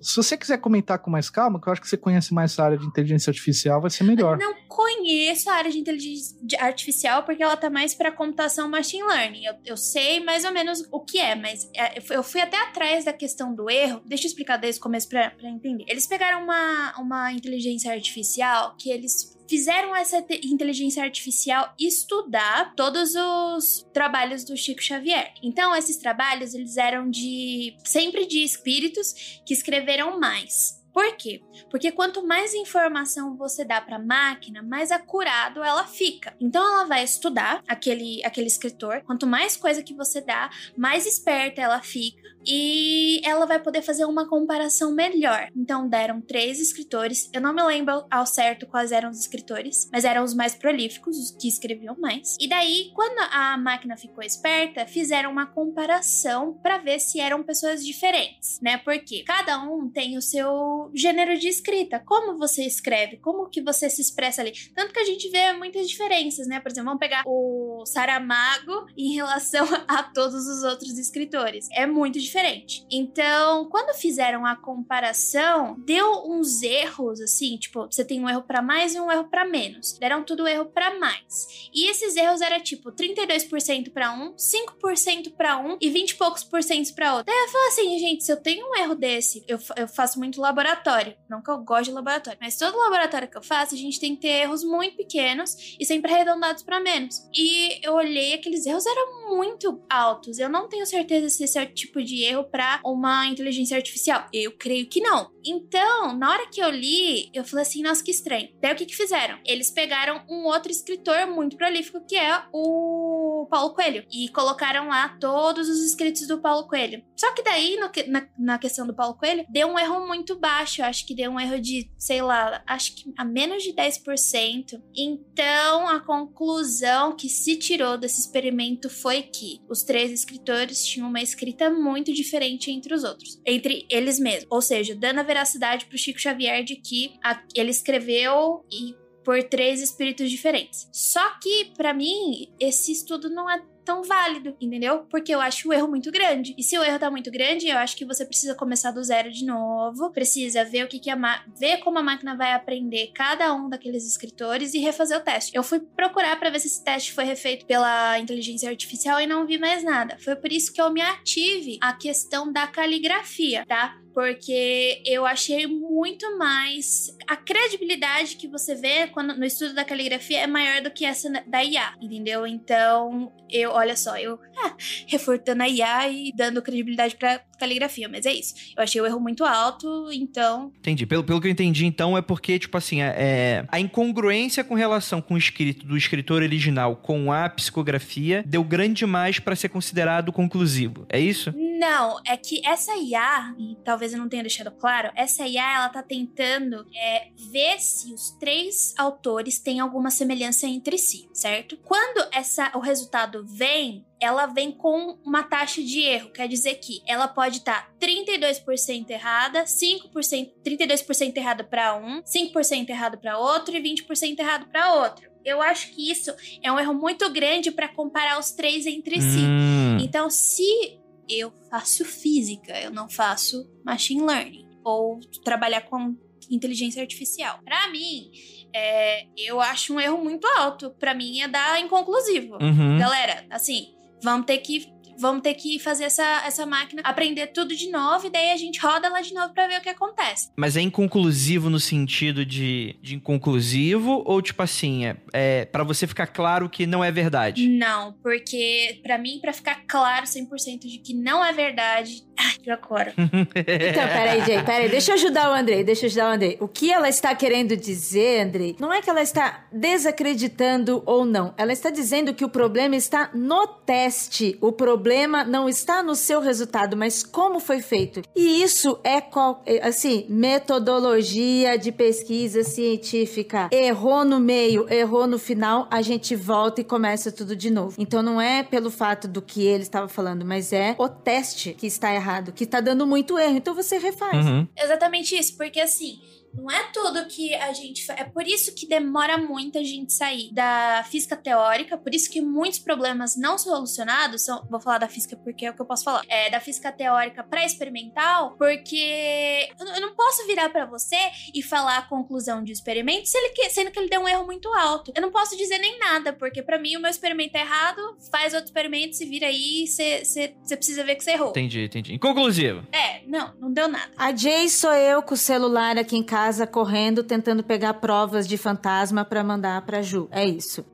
se 0.00 0.16
você 0.16 0.36
quiser 0.36 0.58
comentar 0.58 0.98
com 0.98 1.10
mais 1.10 1.30
calma, 1.30 1.60
que 1.60 1.68
eu 1.68 1.72
acho 1.72 1.80
que 1.80 1.88
você 1.88 1.96
conhece 1.96 2.32
mais 2.34 2.52
essa 2.52 2.64
área 2.64 2.78
de 2.78 2.86
inteligência 2.86 3.30
artificial, 3.30 3.80
vai 3.80 3.90
ser 3.90 4.04
melhor. 4.04 4.40
Eu 4.40 4.48
não 4.48 4.54
conheço 4.68 5.48
a 5.50 5.54
área 5.54 5.70
de 5.70 5.78
inteligência 5.78 6.36
artificial 6.58 7.22
porque 7.24 7.42
ela 7.42 7.56
tá 7.56 7.70
mais 7.70 7.94
para 7.94 8.12
computação 8.12 8.68
machine 8.68 9.02
learning. 9.04 9.44
Eu, 9.44 9.54
eu, 9.64 9.76
sei 9.76 10.20
mais 10.20 10.44
ou 10.44 10.52
menos 10.52 10.86
o 10.90 11.00
que 11.00 11.18
é, 11.18 11.34
mas 11.34 11.68
é, 11.74 12.00
eu 12.10 12.22
fui 12.22 12.40
até 12.40 12.56
atrás 12.62 13.04
da 13.04 13.12
questão 13.12 13.54
do 13.54 13.70
erro. 13.70 14.02
Deixa 14.04 14.24
eu 14.24 14.28
explicar 14.28 14.56
desde 14.56 14.80
o 14.80 14.82
começo 14.82 15.08
pra, 15.08 15.30
pra 15.30 15.48
entender. 15.48 15.84
Eles 15.88 16.06
pegaram 16.06 16.42
uma, 16.42 16.94
uma 16.98 17.32
inteligência 17.32 17.92
artificial 17.92 18.74
que 18.78 18.90
eles 18.90 19.38
fizeram 19.50 19.96
essa 19.96 20.24
inteligência 20.44 21.02
artificial 21.02 21.74
estudar 21.76 22.72
todos 22.76 23.16
os 23.16 23.84
trabalhos 23.92 24.44
do 24.44 24.56
Chico 24.56 24.80
Xavier. 24.80 25.34
Então, 25.42 25.74
esses 25.74 25.96
trabalhos 25.96 26.54
eles 26.54 26.76
eram 26.76 27.10
de 27.10 27.69
sempre 27.84 28.26
de 28.26 28.42
espíritos 28.44 29.40
que 29.44 29.54
escreveram 29.54 30.18
mais. 30.18 30.80
Por 30.92 31.16
quê? 31.16 31.40
Porque 31.70 31.92
quanto 31.92 32.26
mais 32.26 32.52
informação 32.52 33.36
você 33.36 33.64
dá 33.64 33.80
para 33.80 33.96
a 33.96 34.02
máquina, 34.02 34.60
mais 34.62 34.90
acurado 34.90 35.62
ela 35.62 35.86
fica. 35.86 36.34
Então 36.40 36.62
ela 36.62 36.84
vai 36.84 37.04
estudar 37.04 37.62
aquele 37.68 38.24
aquele 38.24 38.48
escritor. 38.48 39.02
Quanto 39.02 39.26
mais 39.26 39.56
coisa 39.56 39.82
que 39.82 39.94
você 39.94 40.20
dá, 40.20 40.50
mais 40.76 41.06
esperta 41.06 41.60
ela 41.60 41.80
fica 41.80 42.20
e 42.46 43.20
ela 43.24 43.46
vai 43.46 43.58
poder 43.58 43.82
fazer 43.82 44.04
uma 44.04 44.28
comparação 44.28 44.92
melhor. 44.92 45.48
Então 45.54 45.88
deram 45.88 46.20
três 46.20 46.60
escritores. 46.60 47.28
Eu 47.32 47.40
não 47.40 47.54
me 47.54 47.62
lembro 47.62 48.04
ao 48.10 48.26
certo 48.26 48.66
quais 48.66 48.92
eram 48.92 49.10
os 49.10 49.20
escritores, 49.20 49.88
mas 49.92 50.04
eram 50.04 50.24
os 50.24 50.34
mais 50.34 50.54
prolíficos, 50.54 51.18
os 51.18 51.30
que 51.30 51.48
escreviam 51.48 51.96
mais. 51.98 52.36
E 52.40 52.48
daí, 52.48 52.90
quando 52.94 53.18
a 53.30 53.56
máquina 53.58 53.96
ficou 53.96 54.22
esperta, 54.24 54.86
fizeram 54.86 55.30
uma 55.30 55.46
comparação 55.46 56.54
para 56.62 56.78
ver 56.78 57.00
se 57.00 57.20
eram 57.20 57.42
pessoas 57.42 57.84
diferentes, 57.84 58.58
né? 58.60 58.78
Porque 58.78 59.22
cada 59.24 59.60
um 59.62 59.88
tem 59.88 60.16
o 60.16 60.22
seu 60.22 60.90
gênero 60.94 61.38
de 61.38 61.48
escrita. 61.48 62.00
Como 62.00 62.38
você 62.38 62.64
escreve? 62.64 63.18
Como 63.18 63.48
que 63.48 63.62
você 63.62 63.90
se 63.90 64.00
expressa 64.00 64.40
ali? 64.40 64.52
Tanto 64.74 64.92
que 64.92 65.00
a 65.00 65.04
gente 65.04 65.28
vê 65.30 65.52
muitas 65.52 65.88
diferenças, 65.88 66.46
né? 66.46 66.60
Por 66.60 66.70
exemplo, 66.70 66.86
vamos 66.86 67.00
pegar 67.00 67.22
o 67.26 67.84
Saramago 67.86 68.86
em 68.96 69.14
relação 69.14 69.66
a 69.86 70.02
todos 70.02 70.46
os 70.46 70.62
outros 70.62 70.98
escritores. 70.98 71.68
É 71.72 71.86
muito 71.86 72.18
diferente 72.18 72.29
diferente. 72.30 72.86
Então, 72.90 73.68
quando 73.68 73.94
fizeram 73.94 74.46
a 74.46 74.56
comparação, 74.56 75.76
deu 75.84 76.24
uns 76.26 76.62
erros 76.62 77.20
assim, 77.20 77.56
tipo, 77.56 77.86
você 77.90 78.04
tem 78.04 78.20
um 78.22 78.28
erro 78.28 78.42
para 78.42 78.62
mais 78.62 78.94
e 78.94 79.00
um 79.00 79.10
erro 79.10 79.24
para 79.28 79.44
menos. 79.44 79.98
Deram 79.98 80.24
tudo 80.24 80.46
erro 80.46 80.66
para 80.66 80.98
mais. 80.98 81.68
E 81.74 81.90
esses 81.90 82.16
erros 82.16 82.40
era 82.40 82.60
tipo 82.60 82.92
32% 82.92 83.92
para 83.92 84.12
um, 84.12 84.34
5% 84.34 85.34
para 85.36 85.58
um 85.58 85.76
e 85.80 85.90
20 85.90 86.10
e 86.10 86.14
poucos 86.14 86.44
por 86.44 86.62
cento 86.62 86.94
para 86.94 87.14
outro. 87.14 87.26
Daí 87.26 87.44
eu 87.44 87.48
falo 87.48 87.68
assim, 87.68 87.98
gente, 87.98 88.24
se 88.24 88.32
eu 88.32 88.36
tenho 88.36 88.66
um 88.68 88.76
erro 88.76 88.94
desse, 88.94 89.44
eu, 89.48 89.58
eu 89.76 89.88
faço 89.88 90.18
muito 90.18 90.40
laboratório. 90.40 91.16
Não 91.28 91.42
que 91.42 91.50
eu 91.50 91.58
gosto 91.58 91.86
de 91.86 91.92
laboratório, 91.92 92.38
mas 92.40 92.56
todo 92.56 92.78
laboratório 92.78 93.28
que 93.28 93.36
eu 93.36 93.42
faço, 93.42 93.74
a 93.74 93.78
gente 93.78 93.98
tem 93.98 94.14
que 94.14 94.22
ter 94.22 94.42
erros 94.42 94.62
muito 94.62 94.96
pequenos 94.96 95.76
e 95.78 95.84
sempre 95.84 96.12
arredondados 96.12 96.62
para 96.62 96.80
menos. 96.80 97.28
E 97.34 97.84
eu 97.84 97.94
olhei, 97.94 98.34
aqueles 98.34 98.66
erros 98.66 98.86
eram 98.86 99.30
muito 99.36 99.82
altos. 99.88 100.38
Eu 100.38 100.48
não 100.48 100.68
tenho 100.68 100.86
certeza 100.86 101.28
se 101.28 101.44
esse 101.44 101.58
é 101.58 101.62
o 101.62 101.72
tipo 101.72 102.02
de 102.02 102.19
erro 102.24 102.44
para 102.44 102.80
uma 102.84 103.26
inteligência 103.26 103.76
artificial. 103.76 104.26
Eu 104.32 104.52
creio 104.56 104.88
que 104.88 105.00
não. 105.00 105.30
Então, 105.44 106.16
na 106.16 106.30
hora 106.30 106.48
que 106.50 106.60
eu 106.60 106.70
li, 106.70 107.30
eu 107.32 107.44
falei 107.44 107.62
assim, 107.62 107.82
nossa, 107.82 108.04
que 108.04 108.10
estranho. 108.10 108.48
Daí 108.60 108.72
o 108.72 108.76
que 108.76 108.86
que 108.86 108.96
fizeram? 108.96 109.38
Eles 109.44 109.70
pegaram 109.70 110.22
um 110.28 110.44
outro 110.44 110.70
escritor 110.70 111.26
muito 111.26 111.56
prolífico, 111.56 112.04
que 112.06 112.16
é 112.16 112.42
o 112.52 113.46
Paulo 113.50 113.74
Coelho, 113.74 114.04
e 114.12 114.28
colocaram 114.28 114.88
lá 114.88 115.16
todos 115.20 115.68
os 115.68 115.84
escritos 115.84 116.26
do 116.26 116.40
Paulo 116.40 116.68
Coelho. 116.68 117.02
Só 117.16 117.32
que 117.34 117.42
daí, 117.42 117.76
no, 117.76 117.90
na, 118.08 118.28
na 118.38 118.58
questão 118.58 118.86
do 118.86 118.94
Paulo 118.94 119.14
Coelho, 119.14 119.44
deu 119.50 119.68
um 119.68 119.78
erro 119.78 120.06
muito 120.06 120.38
baixo. 120.38 120.80
Eu 120.80 120.86
acho 120.86 121.06
que 121.06 121.14
deu 121.14 121.30
um 121.30 121.40
erro 121.40 121.60
de, 121.60 121.90
sei 121.98 122.22
lá, 122.22 122.62
acho 122.66 122.94
que 122.94 123.12
a 123.16 123.24
menos 123.24 123.62
de 123.62 123.72
10%. 123.74 124.80
Então, 124.94 125.88
a 125.88 126.00
conclusão 126.00 127.14
que 127.14 127.28
se 127.28 127.56
tirou 127.56 127.96
desse 127.98 128.20
experimento 128.20 128.88
foi 128.88 129.22
que 129.22 129.60
os 129.68 129.82
três 129.82 130.10
escritores 130.10 130.84
tinham 130.84 131.08
uma 131.08 131.20
escrita 131.20 131.70
muito 131.70 132.09
diferente 132.12 132.70
entre 132.70 132.94
os 132.94 133.04
outros, 133.04 133.40
entre 133.46 133.86
eles 133.90 134.18
mesmos. 134.18 134.46
Ou 134.50 134.60
seja, 134.62 134.94
dando 134.94 135.20
a 135.20 135.24
veracidade 135.24 135.86
para 135.86 135.94
o 135.94 135.98
Chico 135.98 136.20
Xavier 136.20 136.64
de 136.64 136.76
que 136.76 137.12
a, 137.22 137.42
ele 137.54 137.70
escreveu 137.70 138.64
e 138.70 138.94
por 139.24 139.42
três 139.44 139.80
espíritos 139.80 140.30
diferentes. 140.30 140.88
Só 140.92 141.38
que, 141.40 141.66
para 141.76 141.92
mim, 141.92 142.48
esse 142.58 142.92
estudo 142.92 143.28
não 143.28 143.50
é 143.50 143.62
tão 143.90 144.04
válido, 144.04 144.54
entendeu? 144.60 145.00
Porque 145.10 145.34
eu 145.34 145.40
acho 145.40 145.68
o 145.68 145.72
erro 145.72 145.88
muito 145.88 146.12
grande. 146.12 146.54
E 146.56 146.62
se 146.62 146.78
o 146.78 146.84
erro 146.84 147.00
tá 147.00 147.10
muito 147.10 147.28
grande, 147.28 147.66
eu 147.66 147.76
acho 147.76 147.96
que 147.96 148.04
você 148.04 148.24
precisa 148.24 148.54
começar 148.54 148.92
do 148.92 149.02
zero 149.02 149.32
de 149.32 149.44
novo, 149.44 150.12
precisa 150.12 150.64
ver 150.64 150.84
o 150.84 150.88
que, 150.88 151.00
que 151.00 151.10
a 151.10 151.42
ver 151.58 151.78
como 151.78 151.98
a 151.98 152.02
máquina 152.02 152.36
vai 152.36 152.52
aprender 152.52 153.10
cada 153.12 153.52
um 153.52 153.68
daqueles 153.68 154.06
escritores 154.06 154.74
e 154.74 154.78
refazer 154.78 155.18
o 155.18 155.20
teste. 155.20 155.50
Eu 155.56 155.64
fui 155.64 155.80
procurar 155.80 156.38
para 156.38 156.50
ver 156.50 156.60
se 156.60 156.68
esse 156.68 156.84
teste 156.84 157.12
foi 157.12 157.24
refeito 157.24 157.66
pela 157.66 158.16
inteligência 158.20 158.70
artificial 158.70 159.20
e 159.20 159.26
não 159.26 159.44
vi 159.44 159.58
mais 159.58 159.82
nada. 159.82 160.16
Foi 160.20 160.36
por 160.36 160.52
isso 160.52 160.72
que 160.72 160.80
eu 160.80 160.92
me 160.92 161.00
ative 161.00 161.76
a 161.80 161.92
questão 161.92 162.52
da 162.52 162.68
caligrafia, 162.68 163.66
tá? 163.66 163.98
Porque 164.14 165.02
eu 165.06 165.24
achei 165.24 165.66
muito 165.66 166.36
mais 166.38 167.16
a 167.26 167.36
credibilidade 167.36 168.36
que 168.36 168.48
você 168.48 168.74
vê 168.74 169.06
quando 169.08 169.36
no 169.36 169.44
estudo 169.44 169.74
da 169.74 169.84
caligrafia 169.84 170.40
é 170.40 170.46
maior 170.46 170.82
do 170.82 170.90
que 170.90 171.04
essa 171.04 171.30
da 171.46 171.64
IA, 171.64 171.94
entendeu? 172.00 172.46
Então, 172.46 173.32
eu, 173.48 173.70
olha 173.70 173.96
só, 173.96 174.16
eu 174.16 174.38
ah, 174.64 174.74
reforçando 175.06 175.62
a 175.62 175.68
IA 175.68 176.08
e 176.08 176.32
dando 176.32 176.62
credibilidade 176.62 177.16
para 177.16 177.42
caligrafia, 177.60 178.08
mas 178.08 178.26
é 178.26 178.32
isso. 178.32 178.54
Eu 178.76 178.82
achei 178.82 179.00
o 179.00 179.06
erro 179.06 179.20
muito 179.20 179.44
alto, 179.44 180.08
então. 180.12 180.72
Entendi. 180.78 181.06
Pelo, 181.06 181.24
pelo 181.24 181.40
que 181.40 181.46
eu 181.46 181.52
entendi, 181.52 181.86
então, 181.86 182.16
é 182.16 182.22
porque, 182.22 182.58
tipo 182.58 182.76
assim, 182.76 183.02
é, 183.02 183.14
é 183.16 183.64
a 183.68 183.78
incongruência 183.78 184.64
com 184.64 184.74
relação 184.74 185.20
com 185.20 185.34
o 185.34 185.38
escrito 185.38 185.86
do 185.86 185.96
escritor 185.96 186.42
original 186.42 186.96
com 186.96 187.32
a 187.32 187.48
psicografia 187.48 188.42
deu 188.46 188.62
grande 188.64 189.00
demais 189.00 189.38
para 189.38 189.56
ser 189.56 189.68
considerado 189.68 190.32
conclusivo. 190.32 191.06
É 191.08 191.18
isso? 191.18 191.52
Não, 191.56 192.20
é 192.26 192.36
que 192.36 192.60
essa 192.66 192.94
IA, 192.96 193.54
e 193.58 193.76
talvez 193.84 194.12
eu 194.12 194.18
não 194.18 194.28
tenha 194.28 194.42
deixado 194.42 194.70
claro, 194.70 195.10
essa 195.14 195.46
IA 195.46 195.76
ela 195.76 195.88
tá 195.88 196.02
tentando 196.02 196.86
é, 196.94 197.28
ver 197.50 197.80
se 197.80 198.12
os 198.12 198.30
três 198.32 198.94
autores 198.98 199.58
têm 199.58 199.80
alguma 199.80 200.10
semelhança 200.10 200.66
entre 200.66 200.98
si, 200.98 201.28
certo? 201.32 201.78
Quando 201.78 202.28
essa, 202.32 202.70
o 202.74 202.80
resultado 202.80 203.44
vem, 203.46 204.04
ela 204.20 204.46
vem 204.46 204.70
com 204.70 205.18
uma 205.24 205.42
taxa 205.42 205.82
de 205.82 206.00
erro, 206.00 206.30
quer 206.30 206.46
dizer 206.46 206.74
que 206.74 207.02
ela 207.06 207.26
pode 207.26 207.58
estar 207.58 207.86
tá 207.86 208.06
32% 208.06 209.08
errada, 209.10 209.64
5%, 209.64 210.52
32% 210.64 211.36
errada 211.36 211.64
para 211.64 211.96
um, 211.96 212.22
5% 212.22 212.88
errado 212.88 213.18
para 213.18 213.38
outro 213.38 213.74
e 213.76 213.82
20% 213.82 214.38
errado 214.38 214.66
para 214.70 214.94
outro. 214.94 215.30
Eu 215.44 215.62
acho 215.62 215.90
que 215.92 216.10
isso 216.10 216.30
é 216.62 216.70
um 216.70 216.78
erro 216.78 216.92
muito 216.92 217.30
grande 217.30 217.70
para 217.70 217.88
comparar 217.88 218.38
os 218.38 218.50
três 218.50 218.84
entre 218.86 219.18
hum. 219.18 219.22
si. 219.22 220.04
Então, 220.04 220.28
se 220.28 221.00
eu 221.28 221.52
faço 221.70 222.04
física, 222.04 222.78
eu 222.78 222.90
não 222.90 223.08
faço 223.08 223.66
machine 223.84 224.22
learning 224.22 224.68
ou 224.84 225.18
trabalhar 225.42 225.82
com 225.82 226.14
inteligência 226.50 227.00
artificial. 227.00 227.60
Para 227.64 227.88
mim, 227.88 228.30
é, 228.74 229.26
eu 229.36 229.60
acho 229.60 229.94
um 229.94 230.00
erro 230.00 230.22
muito 230.22 230.46
alto. 230.58 230.90
Para 230.98 231.14
mim 231.14 231.40
é 231.40 231.48
dar 231.48 231.80
inconclusivo. 231.80 232.58
Uhum. 232.60 232.98
Galera, 232.98 233.46
assim, 233.50 233.94
vamos 234.22 234.46
ter 234.46 234.58
que 234.58 234.92
vamos 235.20 235.42
ter 235.42 235.54
que 235.54 235.78
fazer 235.78 236.04
essa, 236.04 236.42
essa 236.46 236.64
máquina 236.64 237.02
aprender 237.04 237.48
tudo 237.48 237.76
de 237.76 237.90
novo 237.90 238.26
e 238.26 238.30
daí 238.30 238.50
a 238.50 238.56
gente 238.56 238.80
roda 238.80 239.06
ela 239.06 239.20
de 239.20 239.34
novo 239.34 239.52
para 239.52 239.68
ver 239.68 239.78
o 239.78 239.82
que 239.82 239.88
acontece. 239.88 240.50
Mas 240.56 240.76
é 240.76 240.80
inconclusivo 240.80 241.68
no 241.68 241.78
sentido 241.78 242.44
de, 242.44 242.96
de 243.02 243.16
inconclusivo 243.16 244.22
ou 244.24 244.40
tipo 244.40 244.62
assim, 244.62 245.06
é, 245.06 245.16
é 245.32 245.64
para 245.66 245.84
você 245.84 246.06
ficar 246.06 246.26
claro 246.26 246.68
que 246.68 246.86
não 246.86 247.04
é 247.04 247.12
verdade? 247.12 247.68
Não, 247.68 248.14
porque 248.22 249.00
para 249.02 249.18
mim 249.18 249.38
para 249.40 249.52
ficar 249.52 249.82
claro 249.86 250.24
100% 250.24 250.80
de 250.80 250.98
que 250.98 251.12
não 251.12 251.44
é 251.44 251.52
verdade, 251.52 252.24
ai, 252.38 252.54
que 252.62 252.70
agora. 252.70 253.12
então, 253.18 254.08
peraí, 254.08 254.40
Jay, 254.46 254.62
peraí, 254.62 254.88
deixa 254.88 255.10
eu 255.10 255.14
ajudar 255.16 255.50
o 255.50 255.54
Andrei, 255.54 255.84
deixa 255.84 256.06
eu 256.06 256.08
ajudar 256.08 256.30
o 256.30 256.34
Andrei. 256.34 256.56
O 256.60 256.68
que 256.68 256.90
ela 256.90 257.08
está 257.08 257.34
querendo 257.34 257.76
dizer, 257.76 258.46
Andrei, 258.46 258.76
não 258.80 258.92
é 258.92 259.02
que 259.02 259.10
ela 259.10 259.22
está 259.22 259.66
desacreditando 259.70 261.02
ou 261.04 261.24
não, 261.24 261.54
ela 261.58 261.72
está 261.72 261.90
dizendo 261.90 262.32
que 262.32 262.44
o 262.44 262.48
problema 262.48 262.96
está 262.96 263.30
no 263.34 263.66
teste. 263.66 264.56
O 264.60 264.72
problema 264.72 265.09
problema 265.10 265.42
não 265.42 265.68
está 265.68 266.04
no 266.04 266.14
seu 266.14 266.40
resultado, 266.40 266.96
mas 266.96 267.24
como 267.24 267.58
foi 267.58 267.82
feito. 267.82 268.22
E 268.36 268.62
isso 268.62 268.96
é, 269.02 269.20
é 269.66 269.84
assim, 269.88 270.24
metodologia 270.28 271.76
de 271.76 271.90
pesquisa 271.90 272.62
científica. 272.62 273.68
Errou 273.72 274.24
no 274.24 274.38
meio, 274.38 274.86
errou 274.88 275.26
no 275.26 275.36
final, 275.36 275.88
a 275.90 276.00
gente 276.00 276.36
volta 276.36 276.80
e 276.80 276.84
começa 276.84 277.32
tudo 277.32 277.56
de 277.56 277.70
novo. 277.70 277.96
Então 277.98 278.22
não 278.22 278.40
é 278.40 278.62
pelo 278.62 278.88
fato 278.88 279.26
do 279.26 279.42
que 279.42 279.66
ele 279.66 279.82
estava 279.82 280.06
falando, 280.06 280.44
mas 280.44 280.72
é 280.72 280.94
o 280.96 281.08
teste 281.08 281.74
que 281.74 281.88
está 281.88 282.14
errado, 282.14 282.52
que 282.52 282.62
está 282.62 282.80
dando 282.80 283.04
muito 283.04 283.36
erro. 283.36 283.56
Então 283.56 283.74
você 283.74 283.98
refaz. 283.98 284.46
Uhum. 284.46 284.68
Exatamente 284.78 285.36
isso, 285.36 285.56
porque 285.56 285.80
assim, 285.80 286.20
não 286.52 286.70
é 286.70 286.84
tudo 286.92 287.26
que 287.26 287.54
a 287.54 287.72
gente. 287.72 288.10
É 288.12 288.24
por 288.24 288.46
isso 288.46 288.74
que 288.74 288.86
demora 288.86 289.38
muito 289.38 289.78
a 289.78 289.82
gente 289.82 290.12
sair 290.12 290.52
da 290.52 291.04
física 291.08 291.36
teórica, 291.36 291.96
por 291.96 292.14
isso 292.14 292.30
que 292.30 292.40
muitos 292.40 292.78
problemas 292.78 293.36
não 293.36 293.58
solucionados 293.58 294.42
são. 294.42 294.66
Vou 294.68 294.80
falar 294.80 294.98
da 294.98 295.08
física 295.08 295.36
porque 295.36 295.66
é 295.66 295.70
o 295.70 295.74
que 295.74 295.80
eu 295.80 295.86
posso 295.86 296.04
falar. 296.04 296.22
É 296.28 296.50
da 296.50 296.60
física 296.60 296.90
teórica 296.92 297.42
para 297.42 297.64
experimental, 297.64 298.56
porque 298.58 299.70
eu 299.78 300.00
não 300.00 300.14
posso 300.30 300.46
virar 300.46 300.68
para 300.68 300.86
você 300.86 301.16
e 301.52 301.60
falar 301.60 301.98
a 301.98 302.02
conclusão 302.02 302.62
de 302.62 302.70
experimento 302.70 303.28
se 303.28 303.36
ele, 303.36 303.52
sendo 303.68 303.90
que 303.90 303.98
ele 303.98 304.08
deu 304.08 304.20
um 304.20 304.28
erro 304.28 304.46
muito 304.46 304.68
alto. 304.72 305.12
Eu 305.14 305.20
não 305.20 305.32
posso 305.32 305.56
dizer 305.56 305.78
nem 305.78 305.98
nada, 305.98 306.32
porque 306.32 306.62
para 306.62 306.78
mim 306.78 306.96
o 306.96 307.00
meu 307.00 307.10
experimento 307.10 307.56
é 307.56 307.62
errado, 307.62 308.00
faz 308.30 308.54
outro 308.54 308.66
experimento, 308.66 309.16
se 309.16 309.26
vira 309.26 309.46
aí, 309.46 309.86
você 309.88 310.54
precisa 310.68 311.02
ver 311.02 311.16
que 311.16 311.24
você 311.24 311.32
errou. 311.32 311.50
Entendi, 311.50 311.82
entendi. 311.82 312.14
Inconclusivo. 312.14 312.86
É, 312.92 313.22
não, 313.26 313.52
não 313.58 313.72
deu 313.72 313.88
nada. 313.88 314.12
A 314.16 314.34
Jay 314.34 314.68
sou 314.68 314.92
eu 314.92 315.20
com 315.20 315.34
o 315.34 315.36
celular 315.36 315.98
aqui 315.98 316.16
em 316.16 316.22
casa 316.22 316.64
correndo 316.64 317.24
tentando 317.24 317.64
pegar 317.64 317.94
provas 317.94 318.46
de 318.46 318.56
fantasma 318.56 319.24
para 319.24 319.42
mandar 319.42 319.84
para 319.84 320.00
Ju. 320.00 320.28
É 320.30 320.44
isso. 320.44 320.84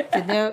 Entendeu? 0.00 0.52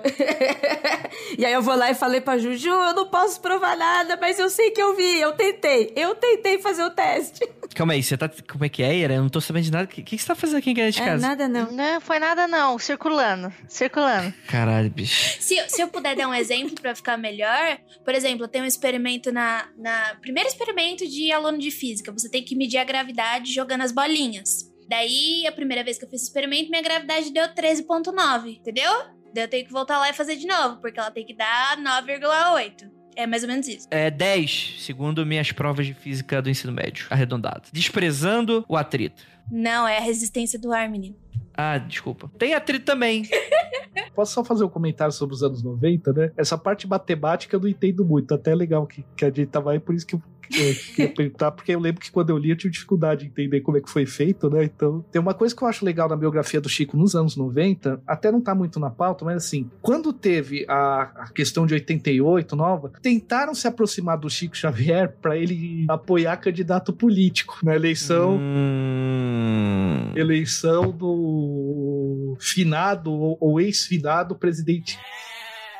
e 1.38 1.44
aí 1.44 1.52
eu 1.52 1.62
vou 1.62 1.74
lá 1.74 1.90
e 1.90 1.94
falei 1.94 2.20
pra 2.20 2.38
Ju, 2.38 2.56
Ju, 2.56 2.68
eu 2.68 2.94
não 2.94 3.06
posso 3.06 3.40
provar 3.40 3.76
nada, 3.76 4.16
mas 4.20 4.38
eu 4.38 4.50
sei 4.50 4.70
que 4.70 4.80
eu 4.80 4.94
vi, 4.96 5.20
eu 5.20 5.32
tentei. 5.32 5.92
Eu 5.96 6.14
tentei 6.14 6.58
fazer 6.58 6.84
o 6.84 6.90
teste. 6.90 7.48
Calma 7.74 7.92
aí, 7.92 8.02
você 8.02 8.16
tá. 8.16 8.30
Como 8.50 8.64
é 8.64 8.68
que 8.68 8.82
é, 8.82 8.94
Ira? 8.94 9.14
Eu 9.14 9.22
não 9.22 9.28
tô 9.28 9.40
sabendo 9.40 9.64
de 9.64 9.72
nada. 9.72 9.84
O 9.84 9.88
que, 9.88 10.02
que 10.02 10.18
você 10.18 10.26
tá 10.26 10.34
fazendo 10.34 10.58
aqui 10.58 10.70
em 10.70 10.74
de 10.74 11.00
é, 11.00 11.04
casa? 11.04 11.26
Nada 11.26 11.48
não. 11.48 11.70
Não, 11.70 12.00
foi 12.00 12.18
nada 12.18 12.46
não. 12.46 12.78
Circulando. 12.78 13.52
Circulando. 13.68 14.32
Caralho, 14.48 14.90
bicho. 14.90 15.40
Se, 15.40 15.56
se 15.68 15.80
eu 15.80 15.88
puder 15.88 16.16
dar 16.16 16.28
um 16.28 16.34
exemplo 16.34 16.74
pra 16.80 16.94
ficar 16.94 17.16
melhor, 17.16 17.78
por 18.04 18.14
exemplo, 18.14 18.48
tem 18.48 18.62
um 18.62 18.66
experimento 18.66 19.30
na, 19.30 19.68
na. 19.76 20.16
Primeiro 20.20 20.48
experimento 20.48 21.06
de 21.06 21.30
aluno 21.30 21.58
de 21.58 21.70
física. 21.70 22.10
Você 22.10 22.28
tem 22.28 22.42
que 22.42 22.56
medir 22.56 22.78
a 22.78 22.84
gravidade 22.84 23.52
jogando 23.52 23.82
as 23.82 23.92
bolinhas. 23.92 24.68
Daí, 24.88 25.46
a 25.46 25.52
primeira 25.52 25.84
vez 25.84 25.98
que 25.98 26.06
eu 26.06 26.08
fiz 26.08 26.22
o 26.22 26.24
experimento, 26.24 26.70
minha 26.70 26.82
gravidade 26.82 27.30
deu 27.30 27.44
13,9, 27.48 28.56
entendeu? 28.56 28.90
Daí 29.34 29.44
eu 29.44 29.48
tenho 29.48 29.66
que 29.66 29.72
voltar 29.72 29.98
lá 29.98 30.10
e 30.10 30.12
fazer 30.12 30.36
de 30.36 30.46
novo, 30.46 30.76
porque 30.80 30.98
ela 30.98 31.10
tem 31.10 31.24
que 31.24 31.34
dar 31.34 31.76
9,8. 31.76 32.90
É 33.16 33.26
mais 33.26 33.42
ou 33.42 33.48
menos 33.48 33.66
isso. 33.66 33.88
É 33.90 34.10
10, 34.10 34.76
segundo 34.78 35.26
minhas 35.26 35.50
provas 35.50 35.86
de 35.86 35.94
física 35.94 36.40
do 36.40 36.48
ensino 36.48 36.72
médio, 36.72 37.06
arredondado. 37.10 37.68
Desprezando 37.72 38.64
o 38.68 38.76
atrito. 38.76 39.22
Não, 39.50 39.88
é 39.88 39.98
a 39.98 40.00
resistência 40.00 40.58
do 40.58 40.72
ar, 40.72 40.88
menino. 40.88 41.16
Ah, 41.52 41.78
desculpa. 41.78 42.30
Tem 42.38 42.54
atrito 42.54 42.84
também. 42.84 43.24
Posso 44.14 44.34
só 44.34 44.44
fazer 44.44 44.62
um 44.62 44.68
comentário 44.68 45.12
sobre 45.12 45.34
os 45.34 45.42
anos 45.42 45.64
90, 45.64 46.12
né? 46.12 46.30
Essa 46.36 46.56
parte 46.56 46.86
matemática 46.86 47.56
eu 47.56 47.60
não 47.60 47.68
entendo 47.68 48.04
muito. 48.04 48.32
Até 48.32 48.52
é 48.52 48.54
legal 48.54 48.86
que, 48.86 49.04
que 49.16 49.24
a 49.24 49.28
gente 49.28 49.46
tava 49.46 49.72
aí, 49.72 49.80
por 49.80 49.92
isso 49.92 50.06
que 50.06 50.14
eu 50.14 50.22
eu 50.52 50.74
queria 50.74 51.08
perguntar, 51.14 51.50
porque 51.50 51.74
eu 51.74 51.80
lembro 51.80 52.00
que 52.00 52.10
quando 52.10 52.30
eu 52.30 52.38
li 52.38 52.50
eu 52.50 52.56
tive 52.56 52.72
dificuldade 52.72 53.22
de 53.22 53.26
entender 53.28 53.60
como 53.60 53.76
é 53.76 53.80
que 53.80 53.90
foi 53.90 54.06
feito, 54.06 54.48
né? 54.50 54.64
Então, 54.64 55.04
tem 55.10 55.20
uma 55.20 55.34
coisa 55.34 55.54
que 55.54 55.62
eu 55.62 55.68
acho 55.68 55.84
legal 55.84 56.08
na 56.08 56.16
biografia 56.16 56.60
do 56.60 56.68
Chico 56.68 56.96
nos 56.96 57.14
anos 57.14 57.36
90, 57.36 58.00
até 58.06 58.30
não 58.30 58.40
tá 58.40 58.54
muito 58.54 58.78
na 58.80 58.90
pauta, 58.90 59.24
mas 59.24 59.36
assim, 59.36 59.70
quando 59.80 60.12
teve 60.12 60.64
a, 60.68 61.02
a 61.16 61.28
questão 61.28 61.66
de 61.66 61.74
88 61.74 62.56
nova, 62.56 62.92
tentaram 63.02 63.54
se 63.54 63.66
aproximar 63.66 64.18
do 64.18 64.30
Chico 64.30 64.56
Xavier 64.56 65.16
para 65.20 65.36
ele 65.36 65.86
apoiar 65.88 66.36
candidato 66.36 66.92
político 66.92 67.58
na 67.62 67.74
eleição. 67.74 68.38
Hum. 68.40 70.12
Eleição 70.14 70.90
do 70.90 72.36
finado 72.40 73.12
ou 73.12 73.60
ex-finado 73.60 74.34
presidente 74.34 74.98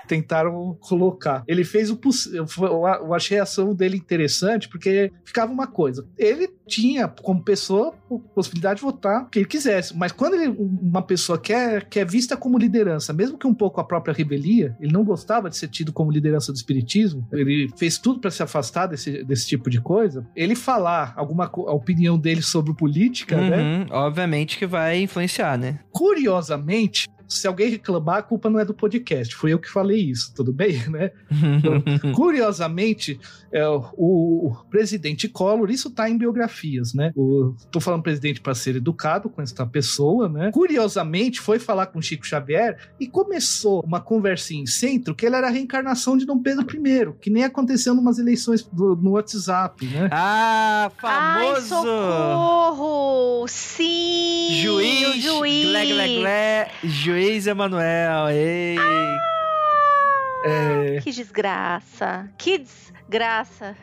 tentaram 0.09 0.77
colocar. 0.81 1.45
Ele 1.47 1.65
fez 1.65 1.91
o 1.91 1.97
possível. 1.97 2.47
Eu 2.59 3.15
achei 3.15 3.39
a 3.39 3.43
ação 3.43 3.75
dele 3.75 3.97
interessante 3.97 4.69
porque 4.69 5.13
ficava 5.25 5.53
uma 5.53 5.67
coisa. 5.67 6.07
Ele 6.17 6.49
tinha, 6.67 7.09
como 7.09 7.43
pessoa, 7.43 7.95
a 8.11 8.19
possibilidade 8.35 8.81
de 8.81 8.85
votar 8.85 9.23
o 9.23 9.27
que 9.27 9.41
ele 9.41 9.47
quisesse. 9.47 9.97
Mas 9.97 10.13
quando 10.13 10.35
ele, 10.35 10.49
uma 10.59 11.03
pessoa 11.03 11.39
quer, 11.39 11.85
quer 11.89 12.07
vista 12.07 12.37
como 12.37 12.59
liderança, 12.59 13.13
mesmo 13.13 13.39
que 13.39 13.47
um 13.47 13.55
pouco 13.55 13.81
a 13.81 13.85
própria 13.85 14.15
rebelia, 14.15 14.77
ele 14.81 14.93
não 14.93 15.05
gostava 15.05 15.49
de 15.49 15.57
ser 15.57 15.69
tido 15.69 15.93
como 15.93 16.11
liderança 16.11 16.53
do 16.53 16.57
espiritismo, 16.57 17.27
ele 17.33 17.69
fez 17.77 17.99
tudo 17.99 18.21
para 18.21 18.31
se 18.31 18.43
afastar 18.43 18.87
desse, 18.87 19.25
desse 19.25 19.47
tipo 19.47 19.71
de 19.71 19.81
coisa. 19.81 20.27
Ele 20.35 20.55
falar 20.55 21.15
alguma 21.17 21.47
a 21.47 21.73
opinião 21.73 22.19
dele 22.19 22.43
sobre 22.43 22.75
política, 22.75 23.37
né? 23.37 23.57
uhum, 23.57 23.79
né? 23.81 23.87
Obviamente 23.91 24.59
que 24.59 24.67
vai 24.67 25.01
influenciar, 25.01 25.59
né? 25.59 25.81
Curiosamente, 25.91 27.09
se 27.29 27.47
alguém 27.47 27.69
reclamar, 27.69 28.19
a 28.19 28.23
culpa 28.23 28.49
não 28.49 28.59
é 28.59 28.65
do 28.65 28.73
podcast. 28.73 29.35
Fui 29.37 29.53
eu 29.53 29.59
que 29.59 29.71
falei 29.71 30.01
isso, 30.01 30.33
tudo 30.35 30.53
bem, 30.53 30.83
né? 30.89 31.11
Então, 31.31 31.83
curiosamente, 32.15 33.21
é, 33.53 33.69
o, 33.69 33.85
o, 33.97 34.57
presidente 34.71 35.29
Collor, 35.29 35.71
isso 35.71 35.91
tá 35.91 36.09
em 36.09 36.17
biografias, 36.17 36.95
né? 36.95 37.13
O, 37.15 37.55
tô 37.71 37.81
falando 37.81 38.03
presidente 38.03 38.41
para 38.41 38.55
ser 38.55 38.77
educado 38.77 39.29
com 39.29 39.43
essa 39.43 39.67
pessoa, 39.67 40.29
né? 40.29 40.51
Curiosamente, 40.53 41.41
foi 41.41 41.59
falar 41.59 41.87
com 41.87 42.01
Chico 42.01 42.27
Xavier 42.27 42.79
e 42.99 43.07
começou 43.07 43.83
uma 43.85 44.01
conversinha 44.01 44.63
em 44.63 44.67
centro 44.67 45.15
que 45.15 45.27
ele 45.27 45.37
era 45.37 45.49
a 45.49 45.51
reencarnação 45.51 46.17
de 46.17 46.25
Dom 46.25 46.39
Pedro 46.39 46.65
I, 46.65 47.13
que 47.21 47.31
nem 47.31 47.45
aconteceu 47.45 47.95
numas 47.95 48.19
eleições 48.19 48.63
do, 48.65 48.97
no 48.97 49.11
WhatsApp, 49.13 49.85
né? 49.87 50.09
Ah, 50.11 50.91
famoso! 50.97 51.75
Ai, 51.75 51.83
socorro! 51.85 53.47
Sim! 53.49 54.49
Juiz, 54.63 55.23
juiz. 55.23 55.69
Glé, 55.69 55.87
glé, 55.87 56.09
glé, 56.09 56.71
juiz 56.85 57.18
Luiz 57.19 57.49
Emanuel, 57.49 58.29
ei! 58.31 58.77
Ah, 58.79 59.19
é... 60.45 61.01
Que 61.01 61.11
desgraça! 61.11 62.33
Que 62.39 62.59
desgraça! 62.59 63.77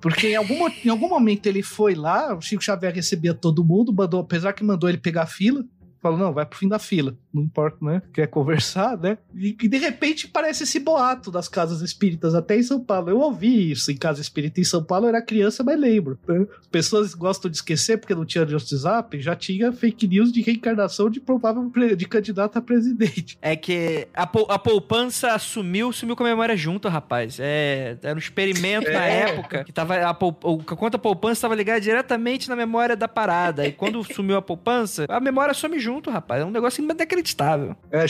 Porque 0.00 0.28
em 0.28 0.36
algum, 0.36 0.68
em 0.68 0.88
algum 0.88 1.08
momento 1.08 1.48
ele 1.48 1.64
foi 1.64 1.96
lá, 1.96 2.32
o 2.32 2.40
Chico 2.40 2.62
Xavier 2.62 2.94
recebia 2.94 3.34
todo 3.34 3.64
mundo, 3.64 3.92
mandou, 3.92 4.20
apesar 4.20 4.52
que 4.52 4.62
mandou 4.62 4.88
ele 4.88 4.98
pegar 4.98 5.26
fila, 5.26 5.64
falou, 6.00 6.18
não, 6.18 6.32
vai 6.32 6.46
pro 6.46 6.58
fim 6.58 6.68
da 6.68 6.78
fila 6.78 7.16
não 7.36 7.42
importa, 7.42 7.76
né? 7.82 8.02
Quer 8.12 8.26
conversar, 8.28 8.96
né? 8.96 9.18
E, 9.34 9.56
e, 9.62 9.68
de 9.68 9.76
repente 9.76 10.26
parece 10.26 10.64
esse 10.64 10.80
boato 10.80 11.30
das 11.30 11.48
casas 11.48 11.82
espíritas, 11.82 12.34
até 12.34 12.56
em 12.56 12.62
São 12.62 12.80
Paulo. 12.80 13.10
Eu 13.10 13.18
ouvi 13.18 13.70
isso 13.70 13.92
em 13.92 13.96
casa 13.96 14.20
espírita 14.20 14.60
em 14.60 14.64
São 14.64 14.82
Paulo, 14.82 15.04
eu 15.04 15.10
era 15.10 15.22
criança, 15.22 15.62
mas 15.62 15.78
lembro. 15.78 16.18
Né? 16.26 16.46
As 16.58 16.66
pessoas 16.66 17.14
gostam 17.14 17.50
de 17.50 17.58
esquecer 17.58 17.98
porque 17.98 18.14
não 18.14 18.24
tinha 18.24 18.46
de 18.46 18.54
WhatsApp, 18.54 19.20
já 19.20 19.36
tinha 19.36 19.70
fake 19.70 20.08
news 20.08 20.32
de 20.32 20.40
reencarnação 20.40 21.10
de 21.10 21.20
provável 21.20 21.70
de 21.96 22.06
candidato 22.06 22.56
a 22.56 22.62
presidente. 22.62 23.38
É 23.42 23.54
que 23.54 24.08
a, 24.14 24.22
a 24.22 24.58
poupança 24.58 25.38
sumiu, 25.38 25.92
sumiu 25.92 26.16
com 26.16 26.24
a 26.24 26.28
memória 26.28 26.56
junto, 26.56 26.88
rapaz. 26.88 27.38
É, 27.38 27.98
era 28.02 28.14
um 28.14 28.18
experimento 28.18 28.88
é. 28.88 28.92
na 28.92 29.04
época 29.04 29.64
que 29.64 29.72
tava 29.72 29.94
a, 29.96 30.10
a 30.10 30.14
conta 30.76 30.98
poupança 30.98 31.34
estava 31.34 31.54
ligada 31.54 31.80
diretamente 31.80 32.48
na 32.48 32.56
memória 32.56 32.96
da 32.96 33.06
parada. 33.06 33.66
E 33.66 33.72
quando 33.72 34.02
sumiu 34.04 34.36
a 34.36 34.42
poupança, 34.42 35.04
a 35.08 35.20
memória 35.20 35.52
some 35.52 35.78
junto, 35.78 35.85
rapaz. 36.10 36.42
É 36.42 36.44
um 36.44 36.50
negócio 36.50 36.82
inacreditável. 36.82 37.76
É, 37.90 38.06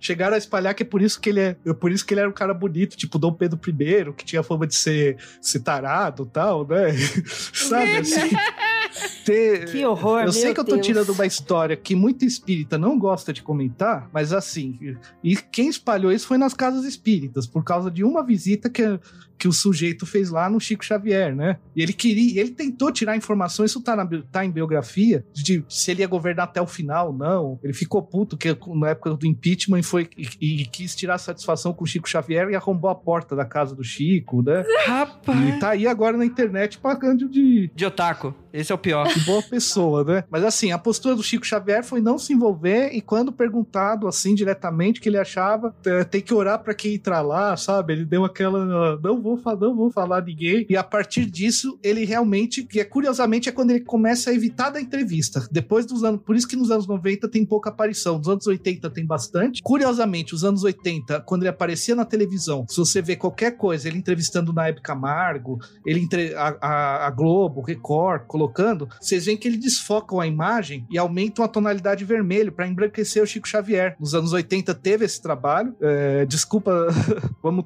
chegaram 0.00 0.34
a 0.34 0.38
espalhar 0.38 0.74
que 0.74 0.82
é 0.82 0.86
por 0.86 1.02
isso 1.02 1.20
que 1.20 1.30
ele 1.30 1.40
é, 1.40 1.56
é 1.64 1.72
por 1.72 1.90
isso 1.90 2.04
que 2.04 2.14
ele 2.14 2.20
era 2.20 2.28
um 2.28 2.32
cara 2.32 2.54
bonito, 2.54 2.96
tipo 2.96 3.18
Dom 3.18 3.32
Pedro 3.32 3.58
I, 3.66 4.12
que 4.12 4.24
tinha 4.24 4.42
fama 4.42 4.66
de 4.66 4.74
ser, 4.74 5.16
ser 5.40 5.60
tarado 5.60 6.24
e 6.24 6.32
tal, 6.32 6.66
né? 6.66 6.92
Sabe 7.52 7.96
assim? 7.96 8.30
Ter, 9.24 9.70
que 9.70 9.84
horror, 9.84 10.22
Eu 10.22 10.32
sei 10.32 10.52
que 10.52 10.60
eu 10.60 10.64
tô 10.64 10.74
Deus. 10.74 10.86
tirando 10.86 11.10
uma 11.10 11.24
história 11.24 11.76
que 11.76 11.94
muito 11.94 12.24
espírita 12.24 12.76
não 12.76 12.98
gosta 12.98 13.32
de 13.32 13.42
comentar, 13.42 14.08
mas 14.12 14.32
assim, 14.32 14.96
e 15.22 15.36
quem 15.36 15.68
espalhou 15.68 16.10
isso 16.10 16.26
foi 16.26 16.36
nas 16.36 16.54
casas 16.54 16.84
espíritas, 16.84 17.46
por 17.46 17.62
causa 17.62 17.90
de 17.90 18.02
uma 18.02 18.24
visita 18.24 18.68
que, 18.68 18.98
que 19.40 19.48
o 19.48 19.52
sujeito 19.52 20.04
fez 20.04 20.28
lá 20.28 20.50
no 20.50 20.60
Chico 20.60 20.84
Xavier, 20.84 21.34
né? 21.34 21.56
E 21.74 21.82
ele 21.82 21.94
queria, 21.94 22.42
ele 22.42 22.50
tentou 22.50 22.92
tirar 22.92 23.16
informação, 23.16 23.64
isso 23.64 23.80
tá, 23.80 23.96
na, 23.96 24.06
tá 24.30 24.44
em 24.44 24.50
biografia, 24.50 25.24
de 25.32 25.64
se 25.66 25.90
ele 25.90 26.02
ia 26.02 26.06
governar 26.06 26.44
até 26.44 26.60
o 26.60 26.66
final, 26.66 27.10
não. 27.10 27.58
Ele 27.62 27.72
ficou 27.72 28.02
puto 28.02 28.36
que 28.36 28.54
na 28.74 28.90
época 28.90 29.14
do 29.14 29.26
impeachment 29.26 29.82
foi 29.82 30.10
e, 30.14 30.60
e 30.62 30.66
quis 30.66 30.94
tirar 30.94 31.16
satisfação 31.16 31.72
com 31.72 31.84
o 31.84 31.86
Chico 31.86 32.06
Xavier 32.06 32.50
e 32.50 32.54
arrombou 32.54 32.90
a 32.90 32.94
porta 32.94 33.34
da 33.34 33.46
casa 33.46 33.74
do 33.74 33.82
Chico, 33.82 34.42
né? 34.42 34.62
Rapaz! 34.84 35.48
E 35.48 35.58
tá 35.58 35.70
aí 35.70 35.86
agora 35.86 36.18
na 36.18 36.26
internet 36.26 36.78
pagando 36.78 37.26
de. 37.26 37.70
De 37.74 37.86
otaku. 37.86 38.34
Esse 38.52 38.72
é 38.72 38.74
o 38.74 38.78
pior. 38.78 39.08
Que 39.08 39.20
boa 39.20 39.42
pessoa, 39.42 40.04
né? 40.04 40.24
Mas 40.28 40.44
assim, 40.44 40.72
a 40.72 40.78
postura 40.78 41.14
do 41.14 41.22
Chico 41.22 41.46
Xavier 41.46 41.84
foi 41.84 42.00
não 42.00 42.18
se 42.18 42.32
envolver 42.32 42.90
e 42.92 43.00
quando 43.00 43.32
perguntado 43.32 44.06
assim 44.08 44.34
diretamente 44.34 45.00
que 45.00 45.08
ele 45.08 45.18
achava, 45.18 45.74
é, 45.86 46.04
tem 46.04 46.20
que 46.20 46.34
orar 46.34 46.58
para 46.58 46.74
quem 46.74 46.94
entrar 46.94 47.22
lá, 47.22 47.56
sabe? 47.56 47.92
Ele 47.92 48.04
deu 48.04 48.24
aquela 48.24 48.98
não 49.00 49.20
vou 49.20 49.29
falar, 49.36 49.60
não 49.60 49.76
vou 49.76 49.90
falar 49.90 50.24
ninguém. 50.24 50.66
E 50.68 50.76
a 50.76 50.84
partir 50.84 51.26
disso, 51.26 51.78
ele 51.82 52.04
realmente, 52.04 52.62
que 52.64 52.80
é 52.80 52.84
curiosamente 52.84 53.48
é 53.48 53.52
quando 53.52 53.70
ele 53.70 53.80
começa 53.80 54.30
a 54.30 54.34
evitar 54.34 54.70
da 54.70 54.80
entrevista. 54.80 55.46
Depois 55.50 55.86
dos 55.86 56.04
anos, 56.04 56.20
por 56.24 56.36
isso 56.36 56.46
que 56.46 56.56
nos 56.56 56.70
anos 56.70 56.86
90 56.86 57.28
tem 57.28 57.44
pouca 57.44 57.70
aparição, 57.70 58.18
nos 58.18 58.28
anos 58.28 58.46
80 58.46 58.90
tem 58.90 59.06
bastante. 59.06 59.62
Curiosamente, 59.62 60.34
os 60.34 60.44
anos 60.44 60.64
80, 60.64 61.20
quando 61.20 61.42
ele 61.42 61.50
aparecia 61.50 61.94
na 61.94 62.04
televisão, 62.04 62.64
se 62.68 62.76
você 62.76 63.00
vê 63.00 63.16
qualquer 63.16 63.56
coisa, 63.56 63.88
ele 63.88 63.98
entrevistando 63.98 64.52
na 64.52 64.68
época 64.68 64.90
Camargo, 64.90 65.58
ele 65.86 66.00
entre 66.00 66.34
a, 66.34 66.56
a, 66.60 67.06
a 67.06 67.10
Globo, 67.10 67.60
Record, 67.60 68.26
colocando, 68.26 68.88
vocês 69.00 69.26
veem 69.26 69.36
que 69.36 69.46
ele 69.46 69.56
desfocam 69.56 70.20
a 70.20 70.26
imagem 70.26 70.86
e 70.90 70.98
aumentam 70.98 71.44
a 71.44 71.48
tonalidade 71.48 72.04
vermelho 72.04 72.50
para 72.52 72.66
embranquecer 72.66 73.22
o 73.22 73.26
Chico 73.26 73.48
Xavier. 73.48 73.96
Nos 74.00 74.14
anos 74.14 74.32
80 74.32 74.74
teve 74.74 75.04
esse 75.04 75.20
trabalho. 75.22 75.74
É, 75.80 76.26
desculpa, 76.26 76.88
vamos, 77.42 77.64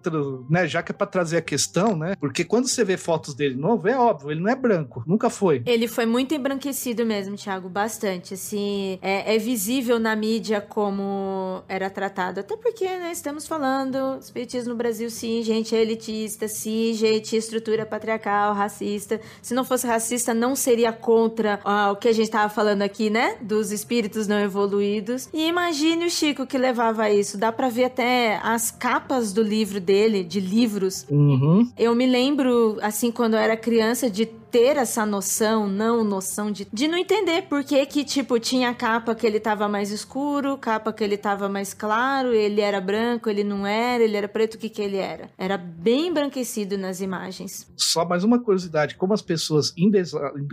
né, 0.50 0.66
já 0.66 0.82
que 0.82 0.92
é 0.92 0.94
para 0.94 1.06
trazer 1.06 1.38
a 1.38 1.42
questão, 1.54 1.96
né? 1.96 2.16
Porque 2.18 2.44
quando 2.44 2.66
você 2.66 2.84
vê 2.84 2.96
fotos 2.96 3.32
dele 3.32 3.54
novo, 3.54 3.86
é 3.88 3.96
óbvio, 3.96 4.32
ele 4.32 4.40
não 4.40 4.50
é 4.50 4.56
branco, 4.56 5.04
nunca 5.06 5.30
foi. 5.30 5.62
Ele 5.64 5.86
foi 5.86 6.04
muito 6.04 6.34
embranquecido 6.34 7.06
mesmo, 7.06 7.36
Thiago, 7.36 7.68
bastante. 7.68 8.34
Assim, 8.34 8.98
é, 9.00 9.36
é 9.36 9.38
visível 9.38 10.00
na 10.00 10.16
mídia 10.16 10.60
como 10.60 11.62
era 11.68 11.88
tratado. 11.88 12.40
Até 12.40 12.56
porque, 12.56 12.84
né, 12.84 13.12
estamos 13.12 13.46
falando, 13.46 14.18
espiritismo 14.20 14.70
no 14.70 14.76
Brasil, 14.76 15.08
sim, 15.10 15.42
gente 15.42 15.76
é 15.76 15.80
elitista, 15.80 16.48
sim, 16.48 16.92
gente, 16.92 17.36
estrutura 17.36 17.86
patriarcal, 17.86 18.52
racista. 18.52 19.20
Se 19.40 19.54
não 19.54 19.64
fosse 19.64 19.86
racista, 19.86 20.34
não 20.34 20.56
seria 20.56 20.92
contra 20.92 21.60
ah, 21.64 21.92
o 21.92 21.96
que 21.96 22.08
a 22.08 22.12
gente 22.12 22.30
tava 22.30 22.48
falando 22.48 22.82
aqui, 22.82 23.10
né? 23.10 23.36
Dos 23.40 23.70
espíritos 23.70 24.26
não 24.26 24.40
evoluídos. 24.40 25.28
E 25.32 25.46
imagine 25.46 26.06
o 26.06 26.10
Chico 26.10 26.46
que 26.46 26.58
levava 26.58 27.08
isso. 27.10 27.38
Dá 27.38 27.52
para 27.52 27.68
ver 27.68 27.84
até 27.84 28.40
as 28.42 28.72
capas 28.72 29.32
do 29.32 29.42
livro 29.42 29.80
dele, 29.80 30.24
de 30.24 30.40
livros. 30.40 31.06
Uhum. 31.08 31.43
Eu 31.78 31.94
me 31.94 32.06
lembro, 32.06 32.78
assim, 32.82 33.10
quando 33.10 33.34
eu 33.34 33.40
era 33.40 33.56
criança, 33.56 34.10
de 34.10 34.26
ter 34.54 34.76
essa 34.76 35.04
noção, 35.04 35.66
não 35.66 36.04
noção 36.04 36.52
de, 36.52 36.64
de 36.72 36.86
não 36.86 36.96
entender 36.96 37.42
por 37.42 37.64
que 37.64 37.84
que, 37.86 38.04
tipo, 38.04 38.38
tinha 38.38 38.72
capa 38.72 39.12
que 39.12 39.26
ele 39.26 39.40
tava 39.40 39.68
mais 39.68 39.90
escuro, 39.90 40.56
capa 40.56 40.92
que 40.92 41.02
ele 41.02 41.16
tava 41.16 41.48
mais 41.48 41.74
claro, 41.74 42.32
ele 42.32 42.60
era 42.60 42.80
branco, 42.80 43.28
ele 43.28 43.42
não 43.42 43.66
era, 43.66 44.04
ele 44.04 44.16
era 44.16 44.28
preto, 44.28 44.54
o 44.54 44.58
que 44.58 44.68
que 44.68 44.80
ele 44.80 44.98
era? 44.98 45.28
Era 45.36 45.58
bem 45.58 46.06
embranquecido 46.06 46.78
nas 46.78 47.00
imagens. 47.00 47.68
Só 47.76 48.04
mais 48.04 48.22
uma 48.22 48.38
curiosidade, 48.38 48.94
como 48.94 49.12
as 49.12 49.22
pessoas 49.22 49.74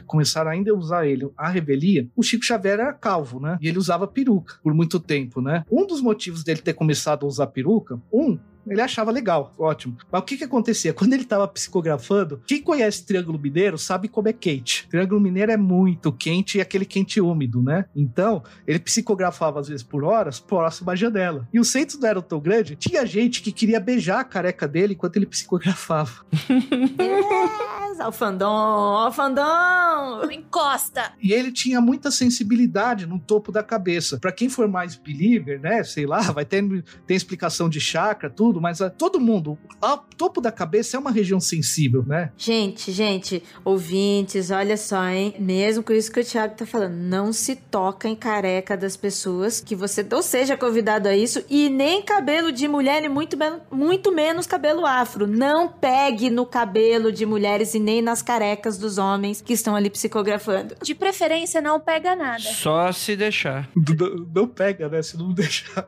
começaram 0.08 0.50
ainda 0.50 0.72
a 0.72 0.76
usar 0.76 1.06
ele 1.06 1.30
a 1.38 1.48
revelia, 1.48 2.10
o 2.16 2.24
Chico 2.24 2.44
Xavier 2.44 2.80
era 2.80 2.94
calvo, 2.94 3.40
né? 3.40 3.60
E 3.62 3.68
ele 3.68 3.78
usava 3.78 4.08
peruca 4.08 4.56
por 4.64 4.74
muito 4.74 5.00
tempo, 5.00 5.42
né? 5.42 5.64
Um 5.72 5.86
dos 5.86 6.02
motivos 6.02 6.44
dele 6.44 6.62
ter 6.62 6.74
começado 6.74 7.24
a 7.24 7.30
usar 7.30 7.46
peruca, 7.46 8.02
um, 8.12 8.40
ele 8.68 8.82
achava 8.82 9.12
legal, 9.12 9.54
ótimo. 9.58 9.98
Mas 10.12 10.22
o 10.22 10.26
que 10.26 10.38
que 10.38 10.44
acontecia? 10.44 10.94
Quando 10.94 11.14
ele 11.14 11.26
tava 11.26 11.48
psicografando, 11.48 12.42
quem 12.46 12.62
conhece 12.62 13.06
Triângulo 13.06 13.40
Mineiro 13.40 13.78
sabe 13.78 13.91
como 14.08 14.28
é 14.30 14.34
quente. 14.34 14.88
Triângulo 14.90 15.20
Mineiro 15.20 15.52
é 15.52 15.58
muito 15.58 16.12
quente 16.12 16.58
e 16.58 16.62
aquele 16.62 16.86
quente 16.86 17.20
úmido, 17.20 17.62
né? 17.62 17.86
Então, 17.96 18.42
ele 18.66 18.80
psicografava 18.80 19.60
às 19.60 19.68
vezes 19.68 19.84
por 19.84 20.04
horas 20.04 20.40
próximo 20.40 20.90
à 20.90 20.96
janela. 20.96 21.48
E 21.54 21.60
o 21.60 21.66
centro 21.66 22.00
não 22.00 22.08
era 22.08 22.22
tão 22.22 22.40
grande, 22.40 22.76
tinha 22.76 23.06
gente 23.06 23.42
que 23.42 23.52
queria 23.52 23.80
beijar 23.80 24.20
a 24.20 24.24
careca 24.24 24.68
dele 24.68 24.94
enquanto 24.94 25.18
ele 25.18 25.26
psicografava. 25.26 26.26
yes, 27.00 28.00
alfandão, 28.00 28.50
alfandão! 28.50 30.32
Encosta! 30.32 31.14
E 31.22 31.34
ele 31.34 31.52
tinha 31.52 31.82
muita 31.82 32.10
sensibilidade 32.12 33.06
no 33.06 33.20
topo 33.20 33.52
da 33.52 33.64
cabeça. 33.64 34.20
Para 34.20 34.32
quem 34.32 34.50
for 34.50 34.68
mais 34.68 34.96
believer, 34.96 35.60
né, 35.60 35.84
sei 35.84 36.06
lá, 36.06 36.22
vai 36.32 36.46
ter 36.46 36.62
tem 37.06 37.18
explicação 37.18 37.68
de 37.68 37.80
chakra, 37.80 38.30
tudo 38.30 38.62
mas 38.62 38.82
a, 38.82 38.88
ah, 38.88 38.90
todo 38.90 39.20
mundo, 39.20 39.58
ao 39.82 39.98
topo 39.98 40.40
da 40.40 40.52
cabeça 40.52 40.96
é 40.96 41.00
uma 41.00 41.12
região 41.12 41.40
sensível, 41.40 42.04
né? 42.06 42.32
Gente, 42.38 42.92
gente, 42.92 43.44
ouvintes, 43.82 44.52
olha 44.52 44.78
só, 44.78 45.04
hein? 45.08 45.34
Mesmo 45.40 45.84
com 45.84 45.92
isso 45.92 46.12
que 46.12 46.20
o 46.20 46.24
Thiago 46.24 46.56
tá 46.56 46.68
falando, 46.68 46.94
não 46.94 47.34
se 47.34 47.56
toca 47.56 48.08
em 48.08 48.16
careca 48.16 48.78
das 48.78 48.96
pessoas 48.96 49.60
que 49.60 49.76
você 49.76 50.06
ou 50.14 50.22
seja 50.22 50.56
convidado 50.56 51.08
a 51.08 51.16
isso 51.16 51.44
e 51.50 51.68
nem 51.68 52.04
cabelo 52.04 52.52
de 52.52 52.68
mulher 52.68 53.04
e 53.04 53.10
muito, 53.10 53.36
muito 53.72 54.12
menos 54.12 54.46
cabelo 54.46 54.86
afro. 54.86 55.26
Não 55.26 55.68
pegue 55.68 56.30
no 56.30 56.46
cabelo 56.46 57.12
de 57.12 57.26
mulheres 57.26 57.74
e 57.74 57.80
nem 57.80 58.02
nas 58.02 58.22
carecas 58.22 58.78
dos 58.78 59.00
homens 59.00 59.42
que 59.42 59.54
estão 59.54 59.76
ali 59.76 59.90
psicografando. 59.90 60.76
De 60.84 60.94
preferência, 60.94 61.60
não 61.60 61.80
pega 61.80 62.16
nada. 62.16 62.40
Só 62.40 62.92
se 62.92 63.16
deixar. 63.16 63.68
Não, 63.76 64.28
não 64.34 64.48
pega, 64.48 64.88
né? 64.88 65.02
Se 65.02 65.18
não 65.18 65.34
deixar. 65.34 65.88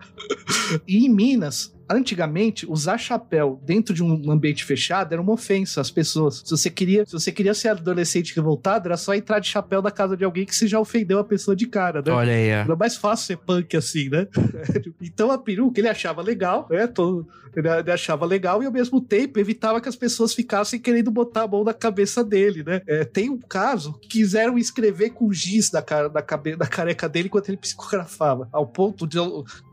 e 0.88 1.06
em 1.06 1.10
Minas, 1.10 1.74
antigamente, 1.94 2.70
usar 2.70 2.98
chapéu 2.98 3.62
dentro 3.64 3.94
de 3.94 4.04
um 4.04 4.32
ambiente 4.32 4.64
fechado 4.64 5.14
era 5.14 5.22
uma 5.22 5.34
ofensa 5.34 5.82
às 5.82 5.92
pessoas. 5.92 6.42
Se 6.44 6.52
você 6.52 6.70
queria, 6.70 7.06
se 7.06 7.14
você 7.14 7.32
queria 7.32 7.54
ser 7.54 7.70
adolescente 7.70 8.36
revoltado, 8.36 8.88
era 8.88 8.98
só 8.98 9.14
entrar 9.14 9.40
de 9.40 9.48
chapéu 9.48 9.82
na 9.82 9.92
casa 9.92 10.18
de 10.18 10.24
alguém 10.24 10.46
que 10.46 10.56
você 10.56 10.68
já 10.68 10.80
ofendeu 10.80 11.20
a 11.20 11.24
pessoa 11.24 11.56
de 11.56 11.68
cara, 11.68 12.02
né? 12.02 12.12
Olha 12.12 12.34
aí. 12.34 12.48
Era 12.48 12.76
mais 12.76 12.96
fácil 12.96 13.26
ser 13.28 13.38
punk 13.38 13.76
assim, 13.78 14.10
né? 14.10 14.28
então 15.02 15.32
a 15.32 15.38
peruca 15.38 15.80
ele 15.80 15.90
achava 15.90 16.22
legal, 16.22 16.68
né? 16.70 16.88
Todo, 16.88 17.28
ele 17.56 17.92
achava 17.92 18.26
legal 18.26 18.62
e 18.62 18.66
ao 18.66 18.72
mesmo 18.72 19.02
tempo 19.02 19.40
evitava 19.40 19.82
que 19.82 19.90
as 19.90 19.96
pessoas 19.96 20.34
ficassem 20.34 20.80
querendo 20.80 21.12
botar 21.12 21.44
a 21.44 21.48
mão 21.48 21.64
na 21.64 21.74
cabeça 21.74 22.24
dele, 22.24 22.64
né? 22.64 22.82
É, 22.88 23.04
tem 23.04 23.30
um 23.30 23.40
caso 23.40 23.94
que 24.02 24.08
quiseram 24.08 24.58
escrever 24.58 25.12
com 25.12 25.34
giz 25.34 25.70
da, 25.70 25.82
cara, 25.82 26.10
da, 26.10 26.22
cabe, 26.22 26.56
da 26.56 26.68
careca 26.68 27.10
dele 27.10 27.28
enquanto 27.28 27.50
ele 27.50 27.58
psicografava, 27.58 28.48
ao 28.52 28.66
ponto 28.66 29.06
de 29.06 29.20
a 29.20 29.24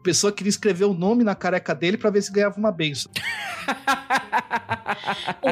pessoa 0.03 0.33
queria 0.33 0.51
escrever 0.51 0.85
o 0.85 0.95
nome 0.95 1.23
na 1.23 1.35
careca 1.35 1.75
dele 1.75 1.97
para 1.97 2.11
ver 2.11 2.23
se 2.23 2.33
ganhava 2.33 2.59
uma 2.59 2.73
benção. 2.73 3.11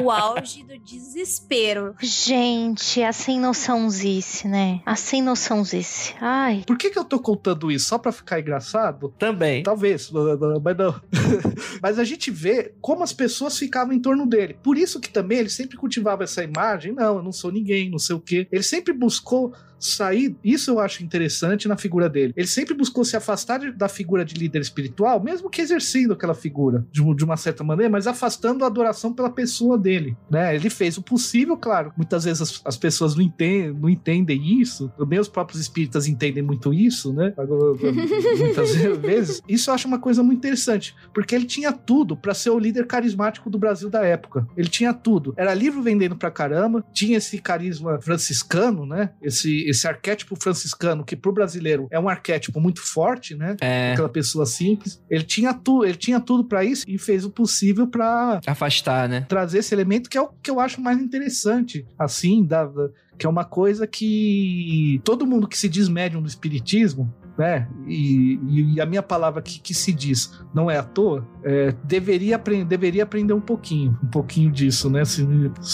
o 0.01 0.11
auge 0.11 0.63
do 0.63 0.77
desespero. 0.79 1.95
Gente, 2.01 3.01
a 3.03 3.13
sem 3.13 3.39
noçãozice, 3.39 4.47
né? 4.47 4.81
A 4.85 4.95
sem 4.95 5.21
noçãozice. 5.21 6.15
Ai. 6.19 6.63
Por 6.65 6.77
que, 6.77 6.89
que 6.89 6.99
eu 6.99 7.05
tô 7.05 7.19
contando 7.19 7.71
isso? 7.71 7.89
Só 7.89 7.97
pra 7.97 8.11
ficar 8.11 8.39
engraçado? 8.39 9.13
Também. 9.17 9.63
Talvez, 9.63 10.11
mas 10.11 10.77
não. 10.77 11.01
mas 11.81 11.99
a 11.99 12.03
gente 12.03 12.18
vê 12.27 12.73
como 12.81 13.03
as 13.03 13.13
pessoas 13.13 13.57
ficavam 13.57 13.93
em 13.93 13.99
torno 13.99 14.25
dele. 14.25 14.57
Por 14.61 14.77
isso 14.77 14.99
que 14.99 15.09
também 15.09 15.39
ele 15.39 15.49
sempre 15.49 15.77
cultivava 15.77 16.23
essa 16.23 16.43
imagem. 16.43 16.93
Não, 16.93 17.17
eu 17.17 17.23
não 17.23 17.31
sou 17.31 17.51
ninguém, 17.51 17.89
não 17.89 17.99
sei 17.99 18.15
o 18.15 18.19
quê. 18.19 18.47
Ele 18.51 18.63
sempre 18.63 18.93
buscou 18.93 19.53
sair. 19.79 20.35
Isso 20.43 20.71
eu 20.71 20.79
acho 20.79 21.03
interessante 21.03 21.67
na 21.67 21.77
figura 21.77 22.09
dele. 22.09 22.33
Ele 22.35 22.47
sempre 22.47 22.73
buscou 22.73 23.03
se 23.05 23.15
afastar 23.15 23.59
de, 23.59 23.71
da 23.71 23.87
figura 23.87 24.25
de 24.25 24.35
líder 24.35 24.61
espiritual, 24.61 25.23
mesmo 25.23 25.49
que 25.49 25.61
exercendo 25.61 26.13
aquela 26.13 26.33
figura 26.33 26.85
de, 26.91 27.01
de, 27.15 27.23
uma 27.23 27.37
certa 27.37 27.63
maneira, 27.63 27.91
mas 27.91 28.07
afastando 28.07 28.63
a 28.63 28.67
adoração 28.67 29.13
pela 29.13 29.29
pessoa 29.29 29.77
dele. 29.77 30.17
Né? 30.29 30.55
Ele 30.55 30.69
fez 30.69 30.97
o 30.97 31.01
possível, 31.01 31.57
claro. 31.57 31.93
Muitas 31.95 32.23
vezes 32.25 32.41
as, 32.41 32.61
as 32.65 32.77
pessoas 32.77 33.15
não 33.15 33.21
entendem, 33.21 33.73
não 33.73 33.89
entendem 33.89 34.59
isso. 34.59 34.91
Nem 35.07 35.19
os 35.19 35.27
próprios 35.27 35.61
espíritas 35.61 36.07
entendem 36.07 36.43
muito 36.43 36.73
isso, 36.73 37.13
né? 37.13 37.33
Muitas 38.39 38.75
vezes. 38.75 39.41
Isso 39.47 39.69
eu 39.69 39.73
acho 39.73 39.87
uma 39.87 39.99
coisa 39.99 40.23
muito 40.23 40.39
interessante, 40.39 40.95
porque 41.13 41.35
ele 41.35 41.45
tinha 41.45 41.71
tudo 41.71 42.15
para 42.15 42.33
ser 42.33 42.49
o 42.49 42.59
líder 42.59 42.85
carismático 42.87 43.49
do 43.49 43.57
Brasil 43.57 43.89
da 43.89 44.03
época. 44.03 44.47
Ele 44.57 44.69
tinha 44.69 44.93
tudo. 44.93 45.33
Era 45.37 45.53
livro 45.53 45.81
vendendo 45.81 46.15
pra 46.15 46.31
caramba, 46.31 46.83
tinha 46.93 47.17
esse 47.17 47.39
carisma 47.39 47.99
franciscano, 48.01 48.85
né? 48.85 49.11
Esse 49.21 49.68
esse 49.69 49.87
arquétipo 49.87 50.35
franciscano, 50.35 51.03
que 51.03 51.15
pro 51.15 51.31
brasileiro 51.31 51.87
é 51.91 51.99
um 51.99 52.09
arquétipo 52.09 52.59
muito 52.59 52.81
forte, 52.81 53.35
né? 53.35 53.55
É. 53.61 53.93
Aquela 53.93 54.09
pessoa 54.09 54.45
simples. 54.45 55.01
Ele 55.09 55.23
tinha 55.23 55.53
tudo, 55.53 55.85
ele 55.85 55.97
tinha 55.97 56.19
tudo 56.19 56.43
para 56.43 56.63
isso 56.63 56.85
e 56.87 56.97
fez 56.97 57.25
o 57.25 57.29
possível 57.29 57.87
para 57.87 58.39
afastar, 58.45 59.07
né? 59.07 59.25
Trazer 59.27 59.59
esse 59.59 59.73
elemento 59.73 60.09
que 60.09 60.17
é 60.17 60.21
o 60.21 60.29
que 60.41 60.51
eu 60.51 60.59
acho 60.59 60.81
mais 60.81 60.99
interessante, 60.99 61.85
assim, 61.97 62.43
da, 62.43 62.65
da 62.65 62.89
que 63.19 63.25
é 63.25 63.29
uma 63.29 63.43
coisa 63.43 63.85
que 63.85 65.01
todo 65.03 65.27
mundo 65.27 65.47
que 65.47 65.57
se 65.57 65.67
diz 65.67 65.89
médium 65.89 66.21
do 66.21 66.27
espiritismo, 66.27 67.13
né? 67.37 67.67
E, 67.85 68.39
e, 68.47 68.81
a 68.81 68.85
minha 68.85 69.03
palavra 69.03 69.41
que, 69.41 69.59
que 69.59 69.73
se 69.73 69.91
diz 69.91 70.41
não 70.53 70.71
é 70.71 70.77
à 70.77 70.83
toa, 70.83 71.27
é, 71.43 71.73
deveria, 71.83 72.37
aprender, 72.37 72.65
deveria 72.65 73.03
aprender 73.03 73.33
um 73.33 73.41
pouquinho, 73.41 73.97
um 74.03 74.07
pouquinho 74.07 74.51
disso, 74.51 74.89
né? 74.89 75.03
Se, 75.05 75.25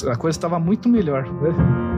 a 0.09 0.15
coisa 0.15 0.37
estava 0.37 0.59
muito 0.59 0.89
melhor, 0.89 1.31
né? 1.41 1.94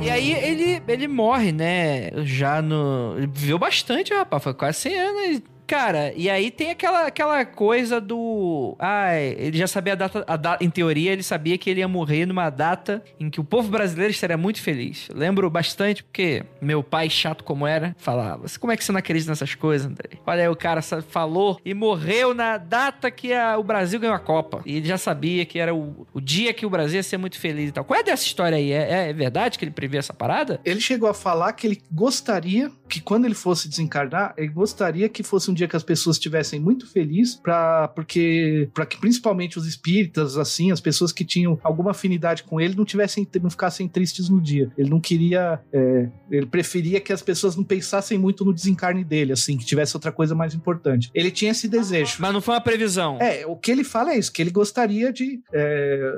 E 0.00 0.10
aí 0.10 0.32
ele, 0.32 0.82
ele 0.86 1.08
morre, 1.08 1.50
né? 1.52 2.10
Já 2.24 2.62
no. 2.62 3.14
Ele 3.16 3.26
viveu 3.26 3.58
bastante, 3.58 4.14
rapaz. 4.14 4.42
Foi 4.42 4.54
quase 4.54 4.78
100 4.78 4.98
anos 4.98 5.42
Cara, 5.68 6.14
e 6.16 6.30
aí 6.30 6.50
tem 6.50 6.70
aquela, 6.70 7.06
aquela 7.08 7.44
coisa 7.44 8.00
do. 8.00 8.74
Ah, 8.78 9.14
ele 9.14 9.58
já 9.58 9.66
sabia 9.66 9.92
a 9.92 9.96
data, 9.96 10.24
a 10.26 10.34
data. 10.34 10.64
Em 10.64 10.70
teoria, 10.70 11.12
ele 11.12 11.22
sabia 11.22 11.58
que 11.58 11.68
ele 11.68 11.80
ia 11.80 11.86
morrer 11.86 12.24
numa 12.24 12.48
data 12.48 13.04
em 13.20 13.28
que 13.28 13.38
o 13.38 13.44
povo 13.44 13.68
brasileiro 13.68 14.10
estaria 14.10 14.38
muito 14.38 14.62
feliz. 14.62 15.10
lembro 15.14 15.50
bastante 15.50 16.02
porque 16.02 16.42
meu 16.58 16.82
pai, 16.82 17.10
chato 17.10 17.44
como 17.44 17.66
era, 17.66 17.94
falava: 17.98 18.46
Como 18.58 18.72
é 18.72 18.78
que 18.78 18.84
você 18.84 18.92
não 18.92 18.98
acredita 18.98 19.30
nessas 19.30 19.54
coisas, 19.54 19.86
André? 19.86 20.08
Olha 20.26 20.44
aí, 20.44 20.48
o 20.48 20.56
cara 20.56 20.80
falou 20.80 21.60
e 21.62 21.74
morreu 21.74 22.32
na 22.32 22.56
data 22.56 23.10
que 23.10 23.34
a, 23.34 23.58
o 23.58 23.62
Brasil 23.62 24.00
ganhou 24.00 24.16
a 24.16 24.18
Copa. 24.18 24.62
E 24.64 24.78
ele 24.78 24.88
já 24.88 24.96
sabia 24.96 25.44
que 25.44 25.58
era 25.58 25.74
o, 25.74 26.06
o 26.14 26.20
dia 26.20 26.54
que 26.54 26.64
o 26.64 26.70
Brasil 26.70 26.96
ia 26.96 27.02
ser 27.02 27.18
muito 27.18 27.38
feliz 27.38 27.68
e 27.68 27.72
tal. 27.72 27.84
Qual 27.84 28.00
é 28.00 28.02
dessa 28.02 28.24
história 28.24 28.56
aí? 28.56 28.72
É, 28.72 29.10
é 29.10 29.12
verdade 29.12 29.58
que 29.58 29.66
ele 29.66 29.72
prevê 29.72 29.98
essa 29.98 30.14
parada? 30.14 30.58
Ele 30.64 30.80
chegou 30.80 31.10
a 31.10 31.14
falar 31.14 31.52
que 31.52 31.66
ele 31.66 31.82
gostaria 31.92 32.72
que 32.88 33.02
quando 33.02 33.26
ele 33.26 33.34
fosse 33.34 33.68
desencarnar, 33.68 34.32
ele 34.38 34.48
gostaria 34.48 35.10
que 35.10 35.22
fosse 35.22 35.50
um 35.50 35.57
dia 35.58 35.68
que 35.68 35.76
as 35.76 35.82
pessoas 35.82 36.16
estivessem 36.16 36.58
muito 36.58 36.90
felizes, 36.90 37.34
para 37.36 37.88
porque 37.88 38.68
para 38.72 38.86
que 38.86 38.98
principalmente 38.98 39.58
os 39.58 39.66
espíritas, 39.66 40.36
assim, 40.36 40.70
as 40.70 40.80
pessoas 40.80 41.12
que 41.12 41.24
tinham 41.24 41.58
alguma 41.62 41.90
afinidade 41.90 42.42
com 42.42 42.60
ele, 42.60 42.74
não 42.74 42.84
tivessem 42.84 43.26
não 43.42 43.50
ficassem 43.50 43.88
tristes 43.88 44.28
no 44.28 44.40
dia. 44.40 44.70
Ele 44.76 44.88
não 44.88 45.00
queria, 45.00 45.60
é, 45.72 46.08
ele 46.30 46.46
preferia 46.46 47.00
que 47.00 47.12
as 47.12 47.22
pessoas 47.22 47.56
não 47.56 47.64
pensassem 47.64 48.18
muito 48.18 48.44
no 48.44 48.52
desencarne 48.52 49.04
dele, 49.04 49.32
assim, 49.32 49.56
que 49.56 49.64
tivesse 49.64 49.96
outra 49.96 50.12
coisa 50.12 50.34
mais 50.34 50.54
importante. 50.54 51.10
Ele 51.14 51.30
tinha 51.30 51.50
esse 51.50 51.68
desejo. 51.68 52.16
Mas 52.18 52.32
não 52.32 52.40
foi 52.40 52.54
uma 52.54 52.60
previsão. 52.60 53.18
É, 53.20 53.46
o 53.46 53.56
que 53.56 53.70
ele 53.70 53.84
fala 53.84 54.12
é 54.12 54.18
isso, 54.18 54.32
que 54.32 54.40
ele 54.42 54.50
gostaria 54.50 55.12
de, 55.12 55.40
é, 55.52 56.12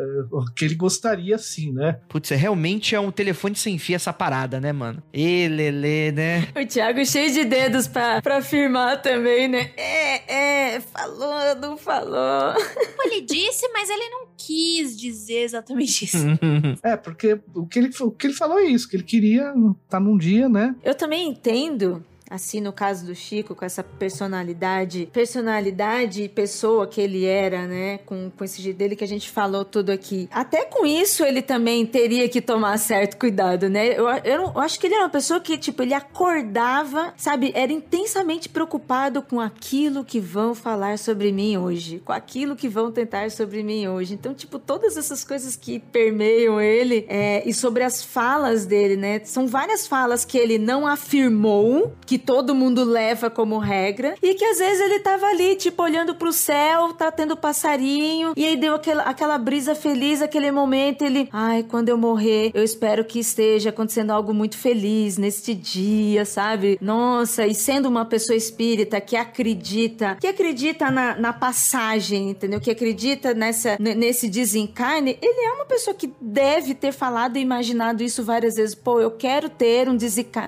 que 0.56 0.64
ele 0.64 0.74
gostaria, 0.74 1.36
sim, 1.38 1.72
né? 1.72 1.98
Putz, 2.08 2.30
é, 2.30 2.36
realmente 2.36 2.94
é 2.94 3.00
um 3.00 3.10
telefone 3.10 3.54
sem 3.56 3.78
fio 3.78 3.96
essa 3.96 4.12
parada, 4.12 4.60
né, 4.60 4.72
mano? 4.72 5.02
Elele, 5.12 6.12
né? 6.12 6.48
O 6.56 6.66
Thiago 6.66 7.04
cheio 7.04 7.32
de 7.32 7.44
dedos 7.44 7.86
pra 7.86 8.20
afirmar 8.38 9.00
também, 9.02 9.29
né? 9.48 9.72
É, 9.76 10.74
é, 10.74 10.80
falou, 10.80 11.54
não 11.60 11.76
falou. 11.76 12.54
Ele 13.04 13.20
disse, 13.22 13.68
mas 13.72 13.88
ele 13.88 14.08
não 14.10 14.28
quis 14.36 14.98
dizer 14.98 15.42
exatamente 15.42 16.04
isso. 16.04 16.26
é, 16.82 16.96
porque 16.96 17.38
o 17.54 17.66
que, 17.66 17.78
ele, 17.78 17.90
o 18.00 18.10
que 18.10 18.26
ele 18.26 18.34
falou 18.34 18.58
é 18.58 18.64
isso, 18.64 18.88
que 18.88 18.96
ele 18.96 19.02
queria 19.02 19.48
estar 19.50 19.74
tá 19.88 20.00
num 20.00 20.16
dia, 20.16 20.48
né? 20.48 20.74
Eu 20.82 20.94
também 20.94 21.28
entendo 21.28 22.04
assim 22.30 22.60
no 22.60 22.72
caso 22.72 23.04
do 23.04 23.14
Chico, 23.14 23.56
com 23.56 23.64
essa 23.64 23.82
personalidade, 23.82 25.08
personalidade 25.12 26.22
e 26.22 26.28
pessoa 26.28 26.86
que 26.86 27.00
ele 27.00 27.24
era, 27.24 27.66
né, 27.66 27.98
com, 28.06 28.30
com 28.30 28.44
esse 28.44 28.62
jeito 28.62 28.76
dele 28.76 28.94
que 28.94 29.02
a 29.02 29.08
gente 29.08 29.28
falou 29.28 29.64
tudo 29.64 29.90
aqui. 29.90 30.28
Até 30.30 30.64
com 30.64 30.86
isso 30.86 31.24
ele 31.24 31.42
também 31.42 31.84
teria 31.84 32.28
que 32.28 32.40
tomar 32.40 32.78
certo 32.78 33.18
cuidado, 33.18 33.68
né? 33.68 33.88
Eu, 33.88 34.08
eu, 34.08 34.52
eu 34.54 34.60
acho 34.60 34.78
que 34.78 34.86
ele 34.86 34.94
era 34.94 35.04
uma 35.04 35.10
pessoa 35.10 35.40
que, 35.40 35.58
tipo, 35.58 35.82
ele 35.82 35.92
acordava, 35.92 37.12
sabe, 37.16 37.50
era 37.54 37.72
intensamente 37.72 38.48
preocupado 38.48 39.22
com 39.22 39.40
aquilo 39.40 40.04
que 40.04 40.20
vão 40.20 40.54
falar 40.54 40.98
sobre 40.98 41.32
mim 41.32 41.56
hoje, 41.56 42.00
com 42.04 42.12
aquilo 42.12 42.54
que 42.54 42.68
vão 42.68 42.92
tentar 42.92 43.30
sobre 43.30 43.62
mim 43.62 43.88
hoje. 43.88 44.14
Então, 44.14 44.32
tipo, 44.32 44.58
todas 44.58 44.96
essas 44.96 45.24
coisas 45.24 45.56
que 45.56 45.80
permeiam 45.80 46.60
ele 46.60 47.06
é, 47.08 47.42
e 47.48 47.52
sobre 47.52 47.82
as 47.82 48.04
falas 48.04 48.66
dele, 48.66 48.96
né? 48.96 49.20
São 49.24 49.46
várias 49.46 49.86
falas 49.86 50.24
que 50.24 50.38
ele 50.38 50.58
não 50.58 50.86
afirmou 50.86 51.92
que 52.06 52.19
todo 52.20 52.54
mundo 52.54 52.84
leva 52.84 53.28
como 53.28 53.58
regra 53.58 54.14
e 54.22 54.34
que 54.34 54.44
às 54.44 54.58
vezes 54.58 54.80
ele 54.80 55.00
tava 55.00 55.26
ali, 55.26 55.56
tipo, 55.56 55.82
olhando 55.82 56.14
pro 56.14 56.32
céu, 56.32 56.92
tá 56.92 57.10
tendo 57.10 57.36
passarinho 57.36 58.32
e 58.36 58.44
aí 58.44 58.56
deu 58.56 58.74
aquela, 58.74 59.02
aquela 59.04 59.38
brisa 59.38 59.74
feliz, 59.74 60.22
aquele 60.22 60.50
momento, 60.50 61.02
ele, 61.02 61.28
ai, 61.32 61.62
quando 61.62 61.88
eu 61.88 61.96
morrer, 61.96 62.50
eu 62.54 62.62
espero 62.62 63.04
que 63.04 63.18
esteja 63.18 63.70
acontecendo 63.70 64.10
algo 64.10 64.32
muito 64.32 64.56
feliz 64.56 65.16
neste 65.16 65.54
dia, 65.54 66.24
sabe? 66.24 66.78
Nossa, 66.80 67.46
e 67.46 67.54
sendo 67.54 67.88
uma 67.88 68.04
pessoa 68.04 68.36
espírita 68.36 69.00
que 69.00 69.16
acredita, 69.16 70.16
que 70.20 70.26
acredita 70.26 70.90
na, 70.90 71.16
na 71.16 71.32
passagem, 71.32 72.30
entendeu? 72.30 72.60
Que 72.60 72.70
acredita 72.70 73.34
nessa, 73.34 73.76
nesse 73.78 74.28
desencarne, 74.28 75.18
ele 75.20 75.46
é 75.46 75.52
uma 75.52 75.64
pessoa 75.64 75.94
que 75.94 76.12
deve 76.20 76.74
ter 76.74 76.92
falado 76.92 77.36
e 77.36 77.40
imaginado 77.40 78.02
isso 78.02 78.22
várias 78.22 78.56
vezes. 78.56 78.74
Pô, 78.74 79.00
eu 79.00 79.10
quero 79.10 79.48
ter 79.48 79.88
um, 79.88 79.96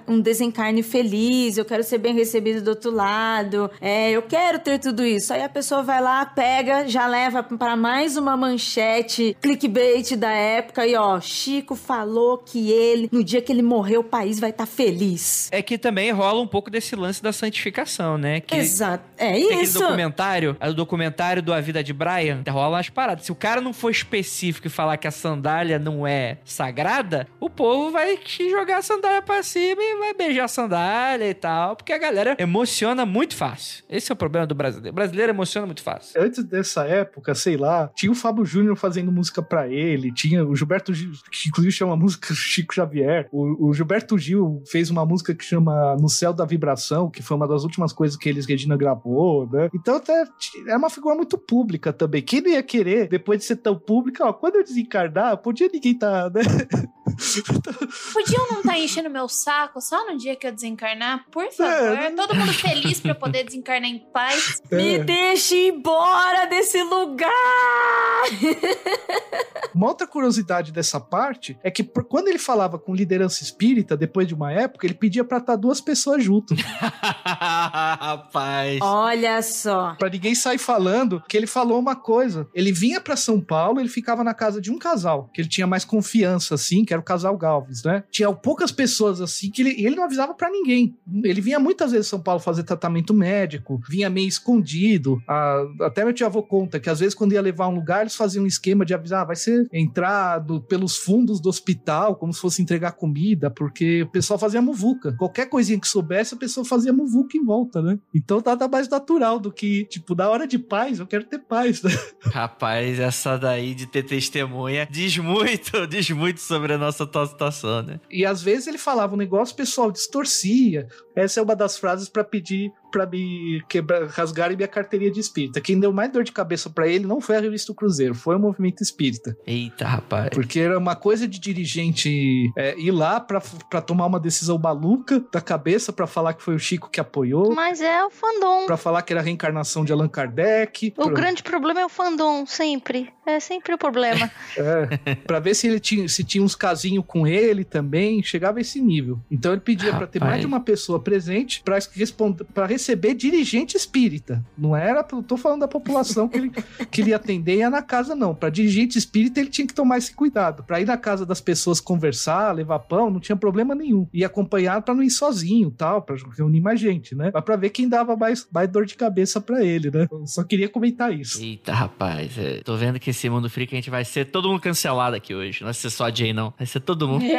um 0.09 0.21
desencarne 0.21 0.83
feliz, 0.83 1.57
eu 1.63 1.67
quero 1.67 1.83
ser 1.85 1.99
bem 1.99 2.15
recebido 2.15 2.61
do 2.61 2.71
outro 2.71 2.91
lado, 2.91 3.71
é, 3.81 4.11
eu 4.11 4.23
quero 4.23 4.59
ter 4.59 4.79
tudo 4.79 5.05
isso. 5.05 5.33
Aí 5.33 5.43
a 5.43 5.49
pessoa 5.49 5.83
vai 5.83 6.01
lá, 6.01 6.27
pega, 6.27 6.89
já 6.89 7.07
leva 7.07 7.43
para 7.43 7.77
mais 7.77 8.17
uma 8.17 8.37
manchete 8.37 9.37
clickbait 9.41 10.17
da 10.17 10.31
época 10.31 10.87
e 10.87 10.97
ó, 10.97 11.21
Chico 11.21 11.77
falou 11.77 12.39
que 12.39 12.71
ele, 12.71 13.09
no 13.13 13.23
dia 13.23 13.41
que 13.41 13.53
ele 13.53 13.63
morrer, 13.63 13.99
o 13.99 14.05
país 14.05 14.41
vai 14.41 14.51
estar 14.51 14.67
tá 14.67 14.71
feliz. 14.71 15.49
É 15.53 15.63
que 15.63 15.79
também 15.79 16.11
rola 16.11 16.41
um 16.41 16.47
pouco 16.47 16.71
desse 16.71 16.97
lance 16.97 17.23
da 17.23 17.33
santificação, 17.33 18.19
né? 18.19 18.41
Que 18.41 18.57
Exato. 18.57 19.05
É 19.17 19.39
isso. 19.39 19.53
Aquele 19.53 19.73
documentário, 19.73 20.57
o 20.61 20.75
documentário 20.75 21.43
do 21.43 21.53
A 21.53 21.61
Vida 21.61 21.83
de 21.83 21.93
Brian, 21.93 22.43
rola 22.49 22.77
umas 22.77 22.89
paradas. 22.89 23.25
Se 23.25 23.33
o 23.33 23.37
cara 23.37 23.61
não 23.61 23.73
for 23.73 23.91
específico 23.91 24.67
e 24.67 24.71
falar 24.71 24.97
que 24.97 25.07
a 25.07 25.13
sandália 25.13 25.79
não 25.79 26.07
é 26.07 26.39
sagrada, 26.45 27.29
o 27.39 27.49
povo 27.49 27.91
vai 27.91 28.17
te 28.17 28.51
jogar 28.51 28.79
a 28.79 28.83
sandália 28.83 29.23
pra 29.23 29.43
cima 29.43 29.81
e 29.81 29.99
vai 29.99 30.15
beijar 30.15 30.45
a 30.45 30.49
sandália 30.49 31.29
e 31.29 31.35
tal 31.35 31.52
porque 31.77 31.93
a 31.93 31.99
galera 31.99 32.37
emociona 32.39 33.05
muito 33.05 33.37
fácil. 33.37 33.85
Esse 33.89 34.11
é 34.11 34.15
o 34.15 34.17
problema 34.17 34.47
do 34.47 34.55
brasileiro. 34.55 34.93
O 34.93 34.95
brasileiro 34.95 35.33
emociona 35.33 35.67
muito 35.67 35.83
fácil. 35.83 36.21
Antes 36.21 36.45
dessa 36.45 36.85
época, 36.85 37.35
sei 37.35 37.57
lá, 37.57 37.91
tinha 37.95 38.11
o 38.11 38.15
Fábio 38.15 38.45
Júnior 38.45 38.77
fazendo 38.77 39.13
música 39.13 39.43
para 39.43 39.69
ele, 39.69 40.13
tinha 40.13 40.45
o 40.45 40.55
Gilberto 40.55 40.93
Gil, 40.93 41.13
que 41.31 41.49
inclusive 41.49 41.73
chama 41.73 41.97
música 41.97 42.35
Chico 42.35 42.75
Xavier. 42.75 43.29
O, 43.33 43.69
o, 43.69 43.75
Gilberto 43.75 44.19
Gil 44.19 44.63
fez 44.67 44.91
uma 44.91 45.05
música 45.05 45.35
que 45.35 45.45
chama 45.45 45.97
No 46.01 46.09
Céu 46.09 46.33
da 46.33 46.45
Vibração, 46.45 47.11
que 47.11 47.23
foi 47.23 47.37
uma 47.37 47.49
das 47.49 47.65
últimas 47.65 47.93
coisas 47.93 48.17
que 48.17 48.29
eles, 48.29 48.47
Regina, 48.47 48.77
gravou, 48.77 49.49
né? 49.51 49.69
Então 49.75 49.97
até, 49.97 50.25
é 50.67 50.77
uma 50.77 50.91
figura 50.91 51.15
muito 51.15 51.39
pública 51.39 51.93
também. 51.93 52.23
Quem 52.23 52.41
não 52.41 52.51
ia 52.51 52.63
querer, 52.63 53.09
depois 53.09 53.41
de 53.41 53.45
ser 53.45 53.57
tão 53.57 53.79
pública, 53.79 54.25
ó, 54.27 54.33
quando 54.33 54.57
eu 54.57 54.65
desencarnar, 54.65 55.37
podia 55.39 55.69
ninguém 55.73 55.97
tá, 55.97 56.31
né? 56.31 56.43
Podiam 58.13 58.49
não 58.51 58.59
estar 58.59 58.73
tá 58.73 58.79
enchendo 58.79 59.11
meu 59.11 59.29
saco 59.29 59.81
só 59.81 60.11
no 60.11 60.17
dia 60.17 60.37
que 60.37 60.47
eu 60.47 60.53
desencarnar? 60.53 61.27
Por 61.31 61.51
favor, 61.53 61.99
é. 61.99 62.11
todo 62.11 62.35
mundo 62.35 62.53
feliz 62.53 63.01
para 63.01 63.15
poder 63.15 63.45
desencarnar 63.45 63.91
em 63.91 63.99
paz. 63.99 64.61
É. 64.73 64.77
Me 64.77 64.99
deixe 64.99 65.69
embora 65.69 66.47
desse 66.47 66.83
lugar! 66.83 67.31
Uma 69.75 69.89
outra 69.89 70.07
curiosidade 70.07 70.73
dessa 70.73 71.01
parte 71.01 71.59
é 71.63 71.71
que 71.71 71.83
quando 71.83 72.29
ele 72.29 72.39
falava 72.39 72.79
com 72.79 72.95
liderança 72.95 73.43
espírita, 73.43 73.97
depois 73.97 74.27
de 74.27 74.35
uma 74.35 74.53
época, 74.53 74.87
ele 74.87 74.95
pedia 74.95 75.25
pra 75.25 75.39
estar 75.39 75.57
duas 75.57 75.81
pessoas 75.81 76.23
juntas. 76.23 76.59
Rapaz. 76.61 78.79
Olha 78.81 79.43
só. 79.43 79.95
Pra 79.99 80.09
ninguém 80.09 80.35
sair 80.35 80.59
falando 80.59 81.23
que 81.29 81.37
ele 81.37 81.47
falou 81.47 81.79
uma 81.79 81.97
coisa. 81.97 82.49
Ele 82.55 82.73
vinha 82.73 83.01
para 83.01 83.17
São 83.17 83.41
Paulo, 83.41 83.81
ele 83.81 83.89
ficava 83.89 84.23
na 84.23 84.35
casa 84.35 84.61
de 84.61 84.71
um 84.71 84.79
casal, 84.79 85.31
que 85.33 85.41
ele 85.41 85.49
tinha 85.49 85.67
mais 85.67 85.85
confiança, 85.85 86.55
assim, 86.55 86.85
que 86.85 86.93
era 86.93 87.02
o 87.03 87.05
casal 87.05 87.37
Galves, 87.37 87.83
né? 87.83 88.05
Tinha 88.11 88.33
poucas 88.33 88.73
pessoas 88.73 89.21
assim 89.21 89.51
que 89.51 89.63
ele, 89.63 89.71
ele 89.85 89.97
não 89.97 90.05
avisava 90.05 90.35
para 90.35 90.51
ninguém. 90.51 90.97
Ele 91.23 91.41
vinha 91.41 91.59
muitas 91.59 91.93
vezes 91.93 92.07
São 92.07 92.21
Paulo 92.21 92.41
fazer 92.41 92.63
tratamento 92.63 93.13
médico, 93.13 93.81
vinha 93.89 94.09
meio 94.09 94.29
escondido. 94.29 95.21
A, 95.29 95.63
até 95.83 96.05
meu 96.05 96.13
tio 96.13 96.27
avô 96.27 96.43
conta 96.43 96.81
que 96.81 96.89
às 96.89 97.01
vezes 97.01 97.15
quando 97.15 97.33
ia 97.33 97.41
levar 97.41 97.69
um 97.69 97.75
lugar, 97.75 98.03
eles 98.03 98.15
faziam 98.15 98.45
um 98.45 98.47
esquema 98.47 98.85
de 98.85 98.95
avisar, 98.95 99.23
ah, 99.23 99.27
vai 99.27 99.37
ser 99.37 99.69
entrado 99.73 100.61
pelos 100.63 100.97
fundos 100.97 101.41
do 101.41 101.49
hospital, 101.49 102.17
como 102.17 102.33
se 102.33 102.41
fosse 102.41 102.63
entregar 102.63 102.93
comida, 102.93 103.51
porque 103.51 104.03
o 104.03 104.09
pessoal 104.09 104.39
fazia 104.39 104.63
muvuca. 104.63 105.13
Qualquer 105.13 105.47
coisinha 105.47 105.79
que 105.79 105.89
soubesse, 105.89 106.35
a 106.35 106.39
pessoa 106.39 106.65
fazia 106.65 106.93
muvuca 106.93 107.37
em 107.37 107.45
volta, 107.45 107.83
né? 107.83 107.99
Então 108.15 108.43
nada 108.45 108.69
mais 108.69 108.89
natural 108.89 109.39
do 109.39 109.53
que, 109.53 109.85
tipo, 109.87 110.15
na 110.15 110.29
hora 110.29 110.47
de 110.47 110.59
paz, 110.59 110.99
eu 110.99 111.07
quero 111.07 111.25
ter 111.25 111.39
paz, 111.39 111.83
né? 111.83 111.91
Rapaz, 112.33 112.99
essa 112.99 113.37
daí 113.37 113.75
de 113.75 113.87
ter 113.87 114.03
testemunha 114.03 114.87
diz 114.91 115.17
muito, 115.19 115.87
diz 115.87 116.11
muito 116.11 116.41
sobre 116.41 116.75
a 116.75 116.79
nossa 116.79 116.92
situação, 116.93 117.83
né? 117.83 118.01
E 118.11 118.25
às 118.25 118.43
vezes 118.43 118.67
ele 118.67 118.79
falava 118.79 119.15
um 119.15 119.19
negócio, 119.19 119.55
o 119.55 119.57
pessoal 119.57 119.91
distorcia. 119.91 120.87
Essa 121.15 121.41
é 121.41 121.43
uma 121.43 121.57
das 121.57 121.77
frases 121.77 122.09
para 122.09 122.25
pedir 122.25 122.73
para 122.93 123.07
me 123.07 123.65
quebrar, 123.69 124.07
rasgarem 124.07 124.57
minha 124.57 124.69
carteirinha 124.69 125.11
de 125.11 125.19
espírita. 125.19 125.61
Quem 125.61 125.81
deu 125.81 125.93
mais 125.93 126.13
dor 126.13 126.23
de 126.23 126.31
cabeça 126.31 126.69
para 126.69 126.87
ele 126.87 127.07
não 127.07 127.21
foi 127.21 127.37
a 127.37 127.41
revista 127.41 127.73
Cruzeiro, 127.75 128.15
foi 128.15 128.37
o 128.37 128.39
movimento 128.39 128.83
espírita. 128.83 129.37
Eita, 129.47 129.87
rapaz. 129.87 130.29
Porque 130.33 130.61
era 130.61 130.79
uma 130.79 130.95
coisa 130.95 131.27
de 131.27 131.39
dirigente 131.39 132.53
é, 132.57 132.79
ir 132.79 132.91
lá 132.91 133.19
para 133.19 133.81
tomar 133.81 134.07
uma 134.07 134.21
decisão 134.21 134.59
maluca 134.59 135.25
da 135.33 135.41
cabeça 135.41 135.93
para 135.93 136.07
falar 136.07 136.35
que 136.35 136.43
foi 136.43 136.55
o 136.55 136.59
Chico 136.59 136.91
que 136.91 137.01
apoiou. 137.01 137.55
Mas 137.55 137.81
é 137.81 138.05
o 138.05 138.11
fandom. 138.11 138.67
Para 138.67 138.77
falar 138.77 139.03
que 139.03 139.13
era 139.13 139.21
a 139.21 139.25
reencarnação 139.25 139.85
de 139.85 139.93
Allan 139.93 140.09
Kardec. 140.09 140.93
O 140.97 141.05
pra... 141.05 141.15
grande 141.15 141.43
problema 141.43 141.81
é 141.81 141.87
o 141.87 141.89
fandom, 141.89 142.45
sempre. 142.47 143.11
É 143.25 143.41
sempre 143.41 143.75
o 143.75 143.79
problema. 143.79 144.31
é, 144.57 145.15
para 145.15 145.41
ver 145.41 145.55
se 145.55 145.67
ele 145.67 145.81
tinha, 145.81 146.09
se 146.09 146.23
tinha 146.23 146.45
uns 146.45 146.55
casinhos 146.55 147.05
com 147.07 147.27
ele 147.27 147.65
também, 147.65 148.23
chegava 148.23 148.59
a 148.59 148.61
esse 148.61 148.81
nível. 148.81 149.19
Então 149.31 149.53
ele 149.53 149.61
pedia 149.61 149.95
para 149.95 150.07
ter 150.07 150.21
mais 150.21 150.41
de 150.41 150.47
uma 150.47 150.61
pessoa 150.61 151.01
presente 151.01 151.63
para 151.63 151.79
responder, 151.95 152.45
para 152.45 152.67
receber 152.83 153.15
dirigente 153.15 153.77
espírita. 153.77 154.45
Não 154.59 154.77
era, 154.77 155.05
tô 155.05 155.37
falando 155.37 155.61
da 155.61 155.69
população 155.69 156.29
que 156.29 156.37
ele, 156.37 156.51
que 156.91 157.01
ele 157.01 157.15
atender 157.15 157.59
ia 157.59 157.71
na 157.71 157.81
casa, 157.81 158.17
não. 158.17 158.35
Para 158.35 158.51
dirigente 158.51 158.99
espírita, 158.99 159.39
ele 159.39 159.49
tinha 159.49 159.67
que 159.67 159.73
tomar 159.73 159.99
esse 159.99 160.13
cuidado. 160.13 160.65
Para 160.65 160.81
ir 160.81 160.87
na 160.87 160.97
casa 160.97 161.25
das 161.25 161.41
pessoas 161.41 161.81
conversar, 161.81 162.53
levar 162.53 162.81
pão, 162.81 163.09
não 163.11 163.21
tinha 163.21 163.37
problema 163.37 163.75
nenhum. 163.75 164.09
E 164.13 164.25
acompanhar 164.25 164.83
para 164.83 164.95
não 164.95 165.03
ir 165.03 165.11
sozinho, 165.11 165.71
tal, 165.71 166.03
para 166.03 166.17
reunir 166.37 166.61
mais 166.61 166.81
gente, 166.81 167.15
né? 167.15 167.31
Mas 167.33 167.45
para 167.45 167.57
ver 167.57 167.71
quem 167.71 167.89
dava 167.89 168.17
mais, 168.17 168.47
mais 168.53 168.69
dor 168.69 168.85
de 168.85 168.97
cabeça 168.97 169.41
para 169.41 169.65
ele, 169.65 169.91
né? 169.91 170.09
Eu 170.11 170.27
só 170.27 170.43
queria 170.43 170.69
comentar 170.69 171.13
isso. 171.13 171.41
Eita, 171.41 171.73
rapaz, 171.73 172.37
é, 172.37 172.61
tô 172.65 172.77
vendo 172.77 172.99
que 172.99 173.11
esse 173.11 173.31
mundo 173.31 173.49
freak 173.49 173.73
a 173.73 173.77
gente 173.77 173.91
vai 173.91 174.05
ser 174.05 174.25
todo 174.27 174.49
mundo 174.49 174.61
cancelado 174.61 175.15
aqui 175.15 175.35
hoje. 175.35 175.61
Não 175.61 175.67
vai 175.67 175.75
ser 175.75 175.91
só 175.91 176.07
a 176.07 176.11
Jay, 176.11 176.33
não. 176.33 176.53
Vai 176.59 176.67
ser 176.67 176.81
todo 176.81 177.07
mundo. 177.07 177.25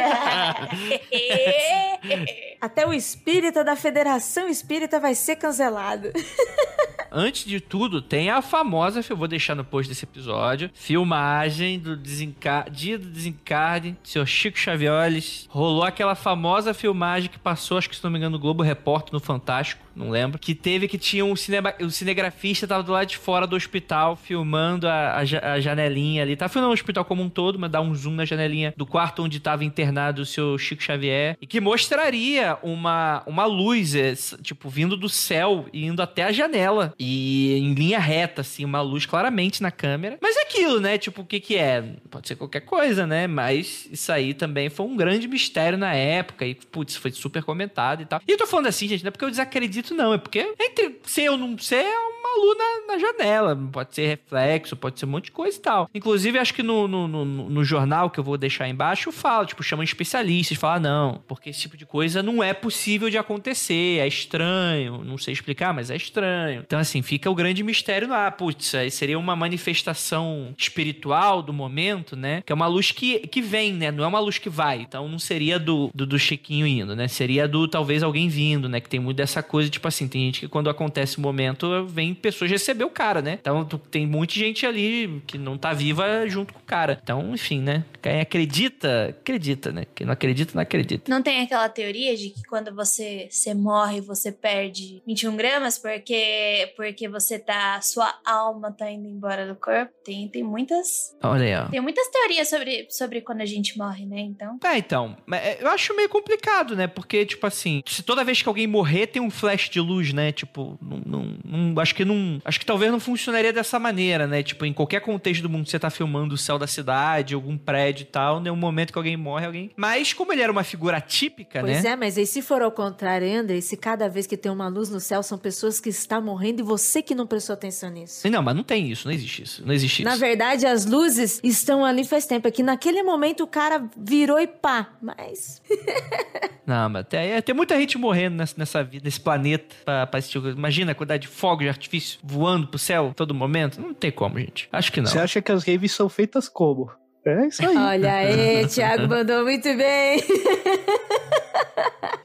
Até 2.60 2.86
o 2.86 2.92
espírita 2.92 3.62
da 3.62 3.76
Federação 3.76 4.48
Espírita 4.48 4.98
vai 5.00 5.14
ser 5.14 5.33
cancelado. 5.36 6.10
Antes 7.16 7.44
de 7.44 7.60
tudo, 7.60 8.02
tem 8.02 8.28
a 8.28 8.42
famosa, 8.42 9.00
eu 9.08 9.16
vou 9.16 9.28
deixar 9.28 9.54
no 9.54 9.64
post 9.64 9.88
desse 9.88 10.04
episódio, 10.04 10.68
filmagem 10.74 11.78
do 11.78 11.96
desencar... 11.96 12.68
dia 12.68 12.98
do 12.98 13.06
desencarne, 13.06 13.96
seu 14.02 14.26
Chico 14.26 14.58
Chavioles. 14.58 15.46
Rolou 15.48 15.84
aquela 15.84 16.16
famosa 16.16 16.74
filmagem 16.74 17.30
que 17.30 17.38
passou, 17.38 17.78
acho 17.78 17.88
que 17.88 17.94
se 17.94 18.02
não 18.02 18.10
me 18.10 18.18
engano, 18.18 18.36
no 18.36 18.40
Globo 18.40 18.64
Repórter, 18.64 19.12
no 19.12 19.20
Fantástico, 19.20 19.83
não 19.94 20.10
lembro. 20.10 20.38
Que 20.38 20.54
teve 20.54 20.88
que 20.88 20.98
tinha 20.98 21.24
um 21.24 21.36
cinema... 21.36 21.74
o 21.80 21.90
cinegrafista 21.90 22.66
tava 22.66 22.82
do 22.82 22.92
lado 22.92 23.08
de 23.08 23.16
fora 23.16 23.46
do 23.46 23.56
hospital, 23.56 24.16
filmando 24.16 24.88
a, 24.88 25.18
a, 25.18 25.52
a 25.52 25.60
janelinha 25.60 26.22
ali. 26.22 26.36
Tá 26.36 26.48
filmando 26.48 26.70
o 26.70 26.74
hospital 26.74 27.04
como 27.04 27.22
um 27.22 27.28
todo, 27.28 27.58
mas 27.58 27.70
dá 27.70 27.80
um 27.80 27.94
zoom 27.94 28.14
na 28.14 28.24
janelinha 28.24 28.74
do 28.76 28.86
quarto 28.86 29.22
onde 29.22 29.40
tava 29.40 29.64
internado 29.64 30.22
o 30.22 30.26
seu 30.26 30.58
Chico 30.58 30.82
Xavier. 30.82 31.36
E 31.40 31.46
que 31.46 31.60
mostraria 31.60 32.58
uma, 32.62 33.22
uma 33.26 33.44
luz, 33.46 33.94
é, 33.94 34.14
tipo, 34.42 34.68
vindo 34.68 34.96
do 34.96 35.08
céu 35.08 35.66
e 35.72 35.84
indo 35.86 36.02
até 36.02 36.24
a 36.24 36.32
janela. 36.32 36.94
E 36.98 37.54
em 37.58 37.74
linha 37.74 37.98
reta, 37.98 38.40
assim, 38.40 38.64
uma 38.64 38.80
luz 38.80 39.06
claramente 39.06 39.62
na 39.62 39.70
câmera. 39.70 40.18
Mas 40.20 40.36
é 40.36 40.42
aquilo, 40.42 40.80
né? 40.80 40.98
Tipo, 40.98 41.22
o 41.22 41.26
que 41.26 41.40
que 41.40 41.56
é? 41.56 41.82
Pode 42.10 42.28
ser 42.28 42.36
qualquer 42.36 42.60
coisa, 42.60 43.06
né? 43.06 43.26
Mas 43.26 43.88
isso 43.90 44.10
aí 44.12 44.34
também 44.34 44.68
foi 44.68 44.86
um 44.86 44.96
grande 44.96 45.28
mistério 45.28 45.78
na 45.78 45.94
época. 45.94 46.46
E, 46.46 46.54
putz, 46.54 46.96
foi 46.96 47.10
super 47.10 47.42
comentado 47.42 48.02
e 48.02 48.06
tal. 48.06 48.20
E 48.26 48.30
eu 48.30 48.38
tô 48.38 48.46
falando 48.46 48.66
assim, 48.66 48.88
gente, 48.88 49.02
não 49.02 49.08
é 49.08 49.10
porque 49.10 49.24
eu 49.24 49.30
desacredito, 49.30 49.83
não. 49.92 50.14
É 50.14 50.18
porque 50.18 50.54
entre 50.58 51.00
ser 51.04 51.28
ou 51.30 51.36
não 51.36 51.58
ser, 51.58 51.84
é 51.84 51.98
uma 51.98 52.23
luz 52.40 52.58
na, 52.58 52.94
na 52.94 52.98
janela. 52.98 53.56
Pode 53.72 53.94
ser 53.94 54.06
reflexo, 54.06 54.76
pode 54.76 54.98
ser 54.98 55.06
um 55.06 55.10
monte 55.10 55.26
de 55.26 55.32
coisa 55.32 55.56
e 55.56 55.60
tal. 55.60 55.90
Inclusive, 55.94 56.38
acho 56.38 56.54
que 56.54 56.62
no, 56.62 56.86
no, 56.88 57.08
no, 57.08 57.24
no 57.24 57.64
jornal 57.64 58.10
que 58.10 58.18
eu 58.18 58.24
vou 58.24 58.36
deixar 58.36 58.68
embaixo, 58.68 59.10
fala, 59.12 59.46
tipo, 59.46 59.62
chamam 59.62 59.82
especialistas, 59.82 60.56
fala, 60.56 60.80
não, 60.80 61.22
porque 61.26 61.50
esse 61.50 61.60
tipo 61.60 61.76
de 61.76 61.86
coisa 61.86 62.22
não 62.22 62.42
é 62.42 62.52
possível 62.52 63.10
de 63.10 63.18
acontecer, 63.18 64.00
é 64.00 64.06
estranho, 64.06 65.02
não 65.04 65.18
sei 65.18 65.32
explicar, 65.32 65.72
mas 65.72 65.90
é 65.90 65.96
estranho. 65.96 66.62
Então, 66.66 66.78
assim, 66.78 67.02
fica 67.02 67.30
o 67.30 67.34
grande 67.34 67.62
mistério 67.62 68.08
no 68.08 68.14
ar. 68.14 68.32
Putz, 68.32 68.72
seria 68.90 69.18
uma 69.18 69.36
manifestação 69.36 70.54
espiritual 70.56 71.42
do 71.42 71.52
momento, 71.52 72.16
né? 72.16 72.42
Que 72.42 72.52
é 72.52 72.54
uma 72.54 72.66
luz 72.66 72.90
que, 72.90 73.20
que 73.20 73.40
vem, 73.40 73.72
né? 73.72 73.90
Não 73.90 74.04
é 74.04 74.06
uma 74.06 74.18
luz 74.18 74.38
que 74.38 74.48
vai. 74.48 74.80
Então, 74.80 75.08
não 75.08 75.18
seria 75.18 75.58
do, 75.58 75.90
do, 75.94 76.06
do 76.06 76.18
Chiquinho 76.18 76.66
indo, 76.66 76.96
né? 76.96 77.08
Seria 77.08 77.46
do 77.46 77.68
talvez 77.68 78.02
alguém 78.02 78.28
vindo, 78.28 78.68
né? 78.68 78.80
Que 78.80 78.88
tem 78.88 79.00
muito 79.00 79.16
dessa 79.16 79.42
coisa, 79.42 79.68
tipo 79.70 79.86
assim, 79.86 80.08
tem 80.08 80.22
gente 80.26 80.40
que 80.40 80.48
quando 80.48 80.70
acontece 80.70 81.18
o 81.18 81.20
momento, 81.20 81.86
vem 81.86 82.14
pessoas 82.24 82.50
receber 82.50 82.84
o 82.84 82.90
cara, 82.90 83.20
né? 83.20 83.38
Então, 83.40 83.64
tem 83.90 84.06
muita 84.06 84.34
gente 84.34 84.64
ali 84.64 85.22
que 85.26 85.36
não 85.36 85.58
tá 85.58 85.74
viva 85.74 86.26
junto 86.26 86.54
com 86.54 86.60
o 86.60 86.64
cara. 86.64 86.98
Então, 87.02 87.34
enfim, 87.34 87.60
né? 87.60 87.84
Quem 88.04 88.20
acredita, 88.20 89.16
acredita, 89.18 89.72
né? 89.72 89.86
Quem 89.94 90.06
não 90.06 90.12
acredita, 90.12 90.52
não 90.54 90.60
acredita. 90.60 91.10
Não 91.10 91.22
tem 91.22 91.40
aquela 91.40 91.70
teoria 91.70 92.14
de 92.14 92.28
que 92.28 92.42
quando 92.42 92.74
você, 92.74 93.28
você 93.30 93.54
morre, 93.54 94.02
você 94.02 94.30
perde 94.30 95.02
21 95.06 95.34
gramas 95.34 95.78
porque, 95.78 96.70
porque 96.76 97.08
você 97.08 97.38
tá. 97.38 97.80
Sua 97.80 98.14
alma 98.22 98.70
tá 98.70 98.90
indo 98.90 99.08
embora 99.08 99.46
do 99.46 99.54
corpo? 99.54 99.90
Tem, 100.04 100.28
tem 100.28 100.42
muitas. 100.42 101.16
Olha 101.22 101.44
aí, 101.44 101.64
ó. 101.66 101.70
Tem 101.70 101.80
muitas 101.80 102.06
teorias 102.08 102.50
sobre, 102.50 102.86
sobre 102.90 103.22
quando 103.22 103.40
a 103.40 103.46
gente 103.46 103.78
morre, 103.78 104.04
né? 104.04 104.20
Então. 104.20 104.58
É, 104.62 104.76
então. 104.76 105.16
É, 105.32 105.62
eu 105.62 105.68
acho 105.68 105.96
meio 105.96 106.10
complicado, 106.10 106.76
né? 106.76 106.86
Porque, 106.86 107.24
tipo 107.24 107.46
assim, 107.46 107.82
se 107.86 108.02
toda 108.02 108.22
vez 108.22 108.42
que 108.42 108.48
alguém 108.48 108.66
morrer 108.66 109.06
tem 109.06 109.22
um 109.22 109.30
flash 109.30 109.70
de 109.70 109.80
luz, 109.80 110.12
né? 110.12 110.30
Tipo, 110.30 110.78
não, 110.82 111.00
não, 111.06 111.38
não 111.42 111.80
acho 111.80 111.94
que 111.94 112.04
não. 112.04 112.38
Acho 112.44 112.60
que 112.60 112.66
talvez 112.66 112.92
não 112.92 113.00
funcionaria 113.00 113.50
dessa 113.50 113.78
maneira, 113.78 114.26
né? 114.26 114.42
Tipo, 114.42 114.66
em 114.66 114.74
qualquer 114.74 115.00
contexto 115.00 115.40
do 115.40 115.48
mundo, 115.48 115.70
você 115.70 115.78
tá 115.78 115.88
filmando 115.88 116.34
o 116.34 116.38
céu 116.38 116.58
da 116.58 116.66
cidade, 116.66 117.32
algum 117.32 117.56
prédio 117.56 117.93
e 118.02 118.06
tal, 118.06 118.40
né? 118.40 118.50
Um 118.50 118.56
momento 118.56 118.92
que 118.92 118.98
alguém 118.98 119.16
morre, 119.16 119.46
alguém. 119.46 119.70
Mas, 119.76 120.12
como 120.12 120.32
ele 120.32 120.42
era 120.42 120.52
uma 120.52 120.64
figura 120.64 121.00
típica, 121.00 121.60
pois 121.60 121.72
né? 121.72 121.82
Pois 121.82 121.92
é, 121.92 121.96
mas 121.96 122.18
aí 122.18 122.26
se 122.26 122.42
for 122.42 122.62
ao 122.62 122.72
contrário, 122.72 123.26
André, 123.38 123.60
se 123.60 123.76
cada 123.76 124.08
vez 124.08 124.26
que 124.26 124.36
tem 124.36 124.50
uma 124.50 124.68
luz 124.68 124.90
no 124.90 125.00
céu 125.00 125.22
são 125.22 125.38
pessoas 125.38 125.80
que 125.80 125.88
estão 125.88 126.20
morrendo 126.22 126.60
e 126.60 126.62
você 126.62 127.02
que 127.02 127.14
não 127.14 127.26
prestou 127.26 127.54
atenção 127.54 127.90
nisso. 127.90 128.28
Não, 128.28 128.42
mas 128.42 128.56
não 128.56 128.62
tem 128.62 128.90
isso, 128.90 129.06
não 129.06 129.14
existe 129.14 129.42
isso. 129.42 129.66
Não 129.66 129.72
existe 129.72 130.02
Na 130.02 130.12
isso. 130.12 130.20
verdade, 130.20 130.66
as 130.66 130.84
luzes 130.86 131.40
estão 131.42 131.84
ali 131.84 132.04
faz 132.04 132.26
tempo. 132.26 132.48
É 132.48 132.50
que 132.50 132.62
naquele 132.62 133.02
momento 133.02 133.44
o 133.44 133.46
cara 133.46 133.88
virou 133.96 134.38
e 134.38 134.46
pá. 134.46 134.88
Mas. 135.00 135.62
não, 136.66 136.88
mas 136.88 137.06
tem, 137.06 137.42
tem 137.42 137.54
muita 137.54 137.78
gente 137.78 137.96
morrendo 137.98 138.36
nessa, 138.36 138.54
nessa 138.56 138.82
vida, 138.82 139.04
nesse 139.04 139.20
planeta 139.20 139.74
pra, 139.84 140.06
pra 140.06 140.18
assistir. 140.18 140.38
Imagina 140.38 140.92
a 140.92 140.94
quantidade 140.94 141.22
de 141.22 141.28
fogo 141.28 141.62
de 141.62 141.68
artifício 141.68 142.18
voando 142.22 142.66
pro 142.66 142.78
céu 142.78 143.12
todo 143.14 143.34
momento. 143.34 143.80
Não 143.80 143.94
tem 143.94 144.10
como, 144.10 144.38
gente. 144.38 144.68
Acho 144.72 144.92
que 144.92 145.00
não. 145.00 145.10
Você 145.10 145.18
acha 145.18 145.40
que 145.42 145.52
as 145.52 145.64
raves 145.64 145.92
são 145.92 146.08
feitas 146.08 146.48
como? 146.48 146.90
É 147.26 147.46
isso 147.46 147.66
aí. 147.66 147.76
Olha 147.76 148.12
aí, 148.12 148.66
Thiago 148.68 149.08
mandou 149.08 149.44
muito 149.44 149.74
bem. 149.76 150.22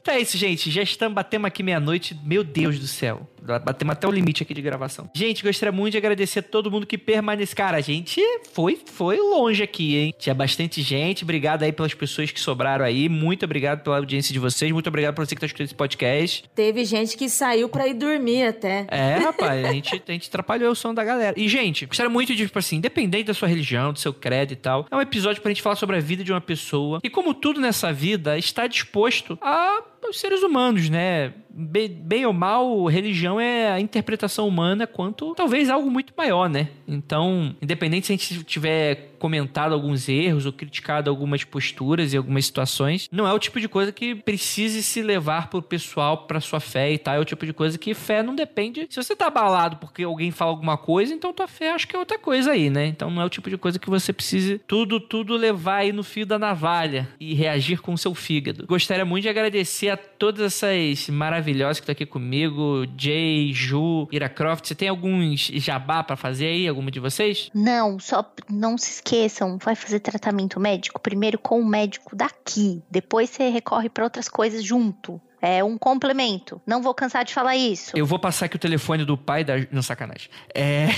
Então 0.02 0.14
é 0.14 0.20
isso, 0.20 0.36
gente. 0.36 0.70
Já 0.70 0.82
estamos 0.82 1.14
batendo 1.14 1.46
aqui 1.46 1.62
meia-noite. 1.62 2.18
Meu 2.24 2.42
Deus 2.44 2.78
do 2.78 2.86
céu. 2.86 3.28
Batemos 3.64 3.92
até 3.92 4.06
o 4.06 4.10
limite 4.10 4.42
aqui 4.42 4.54
de 4.54 4.62
gravação. 4.62 5.10
Gente, 5.14 5.42
gostaria 5.42 5.72
muito 5.72 5.92
de 5.92 5.98
agradecer 5.98 6.40
a 6.40 6.42
todo 6.42 6.70
mundo 6.70 6.86
que 6.86 6.98
permanece. 6.98 7.54
Cara, 7.54 7.78
a 7.78 7.80
gente 7.80 8.20
foi, 8.52 8.78
foi 8.86 9.16
longe 9.18 9.62
aqui, 9.62 9.96
hein? 9.96 10.14
Tinha 10.18 10.34
bastante 10.34 10.82
gente. 10.82 11.24
Obrigado 11.24 11.62
aí 11.62 11.72
pelas 11.72 11.94
pessoas 11.94 12.30
que 12.30 12.40
sobraram 12.40 12.84
aí. 12.84 13.08
Muito 13.08 13.44
obrigado 13.44 13.82
pela 13.82 13.96
audiência 13.96 14.32
de 14.32 14.38
vocês. 14.38 14.70
Muito 14.72 14.88
obrigado 14.88 15.14
por 15.14 15.26
você 15.26 15.34
que 15.34 15.40
tá 15.40 15.46
escutando 15.46 15.66
esse 15.66 15.74
podcast. 15.74 16.44
Teve 16.54 16.84
gente 16.84 17.16
que 17.16 17.28
saiu 17.28 17.68
pra 17.68 17.88
ir 17.88 17.94
dormir 17.94 18.44
até. 18.44 18.86
É, 18.88 19.16
rapaz. 19.16 19.64
a, 19.64 19.72
gente, 19.72 20.02
a 20.06 20.12
gente 20.12 20.28
atrapalhou 20.28 20.72
o 20.72 20.76
som 20.76 20.94
da 20.94 21.04
galera. 21.04 21.34
E, 21.38 21.48
gente, 21.48 21.86
gostaria 21.86 22.10
muito 22.10 22.34
de, 22.34 22.46
tipo 22.46 22.58
assim, 22.58 22.76
independente 22.76 23.24
da 23.24 23.34
sua 23.34 23.48
religião, 23.48 23.92
do 23.92 23.98
seu 23.98 24.12
credo 24.12 24.52
e 24.52 24.56
tal, 24.56 24.86
é 24.90 24.96
um 24.96 25.00
episódio 25.00 25.40
pra 25.42 25.50
gente 25.50 25.62
falar 25.62 25.76
sobre 25.76 25.96
a 25.96 26.00
vida 26.00 26.22
de 26.22 26.32
uma 26.32 26.40
pessoa. 26.40 27.00
E 27.02 27.10
como 27.10 27.34
tudo 27.34 27.60
nessa 27.60 27.92
vida, 27.92 28.38
está 28.38 28.66
disposto 28.66 29.38
a 29.40 29.82
os 30.08 30.18
seres 30.18 30.42
humanos, 30.42 30.88
né? 30.88 31.32
Bem, 31.48 31.88
bem, 31.88 32.26
ou 32.26 32.32
mal, 32.32 32.86
religião 32.86 33.40
é 33.40 33.70
a 33.70 33.80
interpretação 33.80 34.46
humana 34.46 34.86
quanto 34.86 35.34
talvez 35.34 35.68
algo 35.68 35.90
muito 35.90 36.12
maior, 36.16 36.48
né? 36.48 36.68
Então, 36.86 37.54
independente 37.60 38.06
se 38.06 38.12
a 38.12 38.16
gente 38.16 38.44
tiver 38.44 39.09
comentado 39.20 39.72
alguns 39.72 40.08
erros 40.08 40.46
ou 40.46 40.52
criticado 40.52 41.10
algumas 41.10 41.44
posturas 41.44 42.12
e 42.12 42.16
algumas 42.16 42.46
situações, 42.46 43.08
não 43.12 43.28
é 43.28 43.32
o 43.32 43.38
tipo 43.38 43.60
de 43.60 43.68
coisa 43.68 43.92
que 43.92 44.14
precise 44.14 44.82
se 44.82 45.02
levar 45.02 45.48
pro 45.48 45.62
pessoal, 45.62 46.26
pra 46.26 46.40
sua 46.40 46.58
fé 46.58 46.90
e 46.92 46.98
tal. 46.98 47.14
É 47.14 47.18
o 47.20 47.24
tipo 47.24 47.44
de 47.44 47.52
coisa 47.52 47.78
que 47.78 47.94
fé 47.94 48.22
não 48.22 48.34
depende. 48.34 48.86
Se 48.88 49.00
você 49.00 49.14
tá 49.14 49.26
abalado 49.26 49.76
porque 49.76 50.02
alguém 50.02 50.30
fala 50.30 50.50
alguma 50.50 50.76
coisa, 50.76 51.12
então 51.14 51.32
tua 51.32 51.46
fé 51.46 51.72
acho 51.72 51.86
que 51.86 51.94
é 51.94 51.98
outra 51.98 52.18
coisa 52.18 52.52
aí, 52.52 52.70
né? 52.70 52.86
Então 52.86 53.10
não 53.10 53.20
é 53.22 53.24
o 53.24 53.30
tipo 53.30 53.50
de 53.50 53.58
coisa 53.58 53.78
que 53.78 53.90
você 53.90 54.12
precise 54.12 54.58
tudo, 54.66 54.98
tudo 54.98 55.36
levar 55.36 55.76
aí 55.76 55.92
no 55.92 56.02
fio 56.02 56.24
da 56.24 56.38
navalha 56.38 57.08
e 57.20 57.34
reagir 57.34 57.80
com 57.80 57.92
o 57.92 57.98
seu 57.98 58.14
fígado. 58.14 58.66
Gostaria 58.66 59.04
muito 59.04 59.24
de 59.24 59.28
agradecer 59.28 59.90
a 59.90 59.98
todas 60.20 60.62
essas 60.62 61.08
maravilhosas 61.08 61.80
que 61.80 61.84
estão 61.84 61.94
aqui 61.94 62.04
comigo, 62.04 62.84
Jay, 62.94 63.54
Ju, 63.54 64.06
Ira 64.12 64.28
Croft. 64.28 64.68
Você 64.68 64.74
tem 64.74 64.90
alguns 64.90 65.50
jabá 65.54 66.04
para 66.04 66.14
fazer 66.14 66.46
aí, 66.46 66.68
alguma 66.68 66.90
de 66.90 67.00
vocês? 67.00 67.50
Não, 67.54 67.98
só 67.98 68.22
não 68.48 68.76
se 68.76 68.90
esqueçam, 68.90 69.56
vai 69.56 69.74
fazer 69.74 69.98
tratamento 69.98 70.60
médico 70.60 71.00
primeiro 71.00 71.38
com 71.38 71.58
o 71.58 71.64
médico 71.64 72.14
daqui, 72.14 72.82
depois 72.90 73.30
você 73.30 73.48
recorre 73.48 73.88
para 73.88 74.04
outras 74.04 74.28
coisas 74.28 74.62
junto. 74.62 75.18
É 75.42 75.64
um 75.64 75.78
complemento. 75.78 76.60
Não 76.66 76.82
vou 76.82 76.92
cansar 76.92 77.24
de 77.24 77.32
falar 77.32 77.56
isso. 77.56 77.96
Eu 77.96 78.04
vou 78.04 78.18
passar 78.18 78.44
aqui 78.44 78.56
o 78.56 78.58
telefone 78.58 79.06
do 79.06 79.16
pai 79.16 79.42
da. 79.42 79.54
Não, 79.70 79.80
sacanagem. 79.80 80.28
É. 80.54 80.88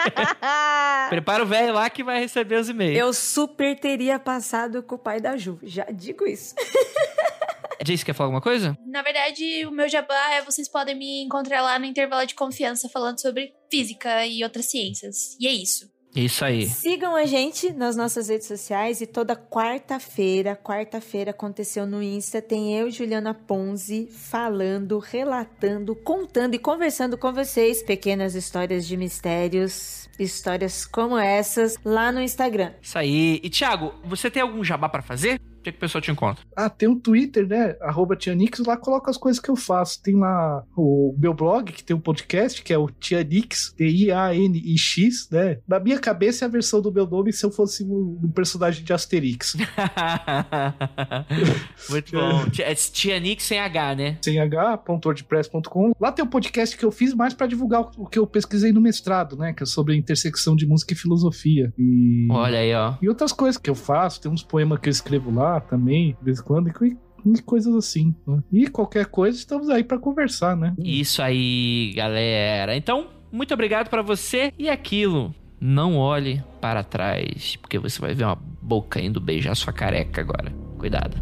Prepara 1.10 1.42
o 1.42 1.46
velho 1.46 1.74
lá 1.74 1.90
que 1.90 2.02
vai 2.02 2.18
receber 2.18 2.56
os 2.56 2.70
e-mails. 2.70 2.98
Eu 2.98 3.12
super 3.12 3.78
teria 3.78 4.18
passado 4.18 4.82
com 4.82 4.94
o 4.94 4.98
pai 4.98 5.20
da 5.20 5.36
Ju. 5.36 5.58
Já 5.62 5.84
digo 5.92 6.26
isso. 6.26 6.54
Jace, 7.84 8.04
quer 8.04 8.14
falar 8.14 8.26
alguma 8.26 8.40
coisa? 8.40 8.76
Na 8.86 9.02
verdade, 9.02 9.66
o 9.66 9.70
meu 9.70 9.88
jabá 9.88 10.34
é 10.34 10.42
vocês 10.42 10.68
podem 10.68 10.94
me 10.94 11.22
encontrar 11.22 11.62
lá 11.62 11.78
no 11.78 11.84
intervalo 11.84 12.26
de 12.26 12.34
confiança 12.34 12.88
falando 12.88 13.20
sobre 13.20 13.52
física 13.70 14.26
e 14.26 14.44
outras 14.44 14.66
ciências. 14.66 15.36
E 15.40 15.46
é 15.46 15.52
isso. 15.52 15.90
Isso 16.14 16.44
aí. 16.44 16.66
Sigam 16.66 17.16
a 17.16 17.24
gente 17.24 17.72
nas 17.72 17.96
nossas 17.96 18.28
redes 18.28 18.46
sociais 18.46 19.00
e 19.00 19.06
toda 19.06 19.34
quarta-feira, 19.34 20.54
quarta-feira 20.54 21.30
aconteceu 21.30 21.86
no 21.86 22.02
Insta, 22.02 22.42
tem 22.42 22.76
eu, 22.78 22.90
Juliana 22.90 23.32
Ponzi, 23.32 24.08
falando, 24.10 24.98
relatando, 24.98 25.96
contando 25.96 26.54
e 26.54 26.58
conversando 26.58 27.16
com 27.16 27.32
vocês 27.32 27.82
pequenas 27.82 28.34
histórias 28.34 28.86
de 28.86 28.94
mistérios, 28.94 30.06
histórias 30.18 30.84
como 30.84 31.16
essas 31.16 31.78
lá 31.82 32.12
no 32.12 32.20
Instagram. 32.20 32.74
Isso 32.82 32.98
aí. 32.98 33.40
E 33.42 33.48
Thiago, 33.48 33.94
você 34.04 34.30
tem 34.30 34.42
algum 34.42 34.62
jabá 34.62 34.90
para 34.90 35.02
fazer? 35.02 35.40
Onde 35.62 35.68
é 35.68 35.72
que 35.72 35.78
o 35.78 35.80
pessoal 35.80 36.02
te 36.02 36.10
encontra? 36.10 36.44
Ah, 36.56 36.68
tem 36.68 36.88
um 36.88 36.98
Twitter, 36.98 37.46
né? 37.46 37.76
Arroba 37.80 38.16
Tianix, 38.16 38.58
lá 38.58 38.76
coloca 38.76 39.08
as 39.08 39.16
coisas 39.16 39.40
que 39.40 39.48
eu 39.48 39.54
faço. 39.54 40.02
Tem 40.02 40.16
lá 40.16 40.64
o 40.76 41.14
meu 41.16 41.32
blog, 41.32 41.70
que 41.70 41.84
tem 41.84 41.94
um 41.94 42.00
podcast, 42.00 42.60
que 42.64 42.72
é 42.72 42.78
o 42.78 42.88
Tianix, 42.88 43.72
T-I-A-N-I-X, 43.76 45.28
né? 45.30 45.58
Na 45.66 45.78
minha 45.78 46.00
cabeça 46.00 46.44
é 46.44 46.46
a 46.46 46.50
versão 46.50 46.82
do 46.82 46.92
meu 46.92 47.06
nome 47.06 47.32
se 47.32 47.46
eu 47.46 47.50
fosse 47.52 47.84
um, 47.84 48.18
um 48.24 48.30
personagem 48.32 48.82
de 48.82 48.92
Asterix. 48.92 49.54
Muito 51.88 52.12
bom. 52.12 52.42
É 52.62 52.74
Tianix 52.74 53.44
sem 53.44 53.58
H, 53.58 53.94
né? 53.94 54.18
Sem 54.22 54.38
H.wordpress.com. 54.38 55.92
Lá 56.00 56.10
tem 56.12 56.24
um 56.24 56.28
podcast 56.28 56.76
que 56.76 56.84
eu 56.84 56.90
fiz 56.90 57.14
mais 57.14 57.34
para 57.34 57.46
divulgar 57.46 57.88
o 57.96 58.06
que 58.06 58.18
eu 58.18 58.26
pesquisei 58.26 58.72
no 58.72 58.80
mestrado, 58.80 59.36
né? 59.36 59.52
Que 59.52 59.62
é 59.62 59.66
sobre 59.66 59.94
a 59.94 59.96
intersecção 59.96 60.56
de 60.56 60.66
música 60.66 60.92
e 60.92 60.96
filosofia. 60.96 61.72
E... 61.78 62.26
Olha 62.30 62.58
aí, 62.58 62.74
ó. 62.74 62.94
E 63.00 63.08
outras 63.08 63.32
coisas 63.32 63.60
que 63.60 63.70
eu 63.70 63.74
faço. 63.74 64.20
Tem 64.20 64.30
uns 64.30 64.42
poemas 64.42 64.78
que 64.78 64.88
eu 64.88 64.92
escrevo 64.92 65.32
lá 65.32 65.51
também, 65.60 66.16
de 66.18 66.24
vez 66.24 66.40
em 66.40 66.42
quando, 66.42 66.68
e 66.68 67.42
coisas 67.42 67.74
assim. 67.74 68.14
Né? 68.26 68.42
E 68.52 68.66
qualquer 68.68 69.06
coisa, 69.06 69.36
estamos 69.36 69.68
aí 69.68 69.84
para 69.84 69.98
conversar, 69.98 70.56
né? 70.56 70.74
Isso 70.78 71.22
aí, 71.22 71.92
galera. 71.94 72.76
Então, 72.76 73.08
muito 73.30 73.54
obrigado 73.54 73.88
para 73.88 74.02
você 74.02 74.52
e 74.58 74.68
aquilo. 74.68 75.34
Não 75.60 75.96
olhe 75.96 76.42
para 76.60 76.82
trás, 76.82 77.56
porque 77.56 77.78
você 77.78 78.00
vai 78.00 78.14
ver 78.14 78.24
uma 78.24 78.38
boca 78.60 79.00
indo 79.00 79.20
beijar 79.20 79.54
sua 79.54 79.72
careca 79.72 80.20
agora. 80.20 80.52
Cuidado. 80.76 81.16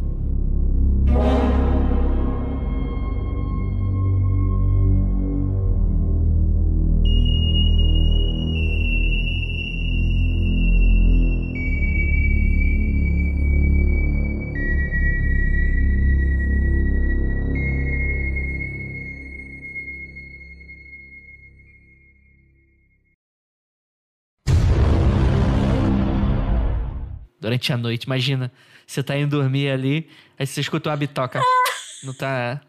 Durante 27.50 27.72
a 27.72 27.76
noite. 27.76 28.04
Imagina, 28.04 28.52
você 28.86 29.02
tá 29.02 29.16
indo 29.18 29.36
dormir 29.36 29.70
ali, 29.70 30.08
aí 30.38 30.46
você 30.46 30.60
escuta 30.60 30.88
uma 30.88 30.96
bitoca. 30.96 31.40
Não 32.02 32.14
tá. 32.14 32.60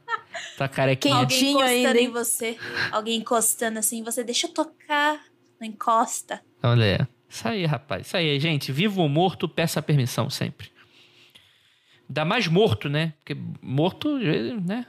Tá 0.57 0.67
carequinha. 0.67 1.15
Alguém 1.15 1.51
encostando 1.51 1.69
ainda, 1.69 2.01
em 2.01 2.09
você. 2.09 2.57
Alguém 2.91 3.19
encostando 3.19 3.79
assim, 3.79 4.03
você 4.03 4.23
deixa 4.23 4.47
eu 4.47 4.51
tocar. 4.51 5.21
Não 5.59 5.67
encosta. 5.67 6.41
Olha, 6.63 7.07
isso 7.29 7.47
aí, 7.47 7.65
rapaz. 7.65 8.07
Isso 8.07 8.17
aí, 8.17 8.39
gente. 8.39 8.71
Vivo 8.71 9.01
ou 9.01 9.09
morto, 9.09 9.47
peça 9.47 9.81
permissão 9.81 10.29
sempre. 10.29 10.71
Dá 12.09 12.25
mais 12.25 12.47
morto, 12.47 12.89
né? 12.89 13.13
Porque 13.19 13.39
morto, 13.61 14.17
né? 14.17 14.85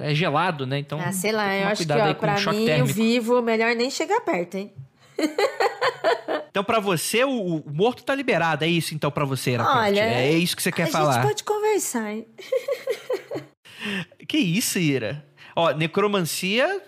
É 0.00 0.14
gelado, 0.14 0.66
né? 0.66 0.78
Então. 0.78 0.98
Ah, 0.98 1.12
sei 1.12 1.32
lá, 1.32 1.54
eu 1.54 1.68
acho 1.68 1.86
que, 1.86 1.92
ó, 1.92 2.14
pra 2.14 2.34
mim, 2.52 2.64
térmico. 2.64 2.90
o 2.90 2.94
vivo, 2.94 3.42
melhor 3.42 3.74
nem 3.76 3.90
chegar 3.90 4.20
perto, 4.22 4.56
hein? 4.56 4.72
Então, 6.56 6.64
para 6.64 6.80
você, 6.80 7.22
o, 7.22 7.56
o, 7.56 7.62
morto 7.70 8.02
tá 8.02 8.14
liberado. 8.14 8.64
É 8.64 8.66
isso, 8.66 8.94
então, 8.94 9.10
para 9.10 9.26
você, 9.26 9.50
Iracote. 9.50 9.76
Olha, 9.76 10.00
é 10.00 10.32
isso 10.32 10.56
que 10.56 10.62
você 10.62 10.72
quer 10.72 10.84
a 10.84 10.86
falar. 10.86 11.10
A 11.10 11.12
gente 11.16 11.22
pode 11.24 11.44
conversar, 11.44 12.10
hein? 12.10 12.26
que 14.26 14.38
isso, 14.38 14.78
Ira? 14.78 15.22
Ó, 15.54 15.72
necromancia 15.72 16.80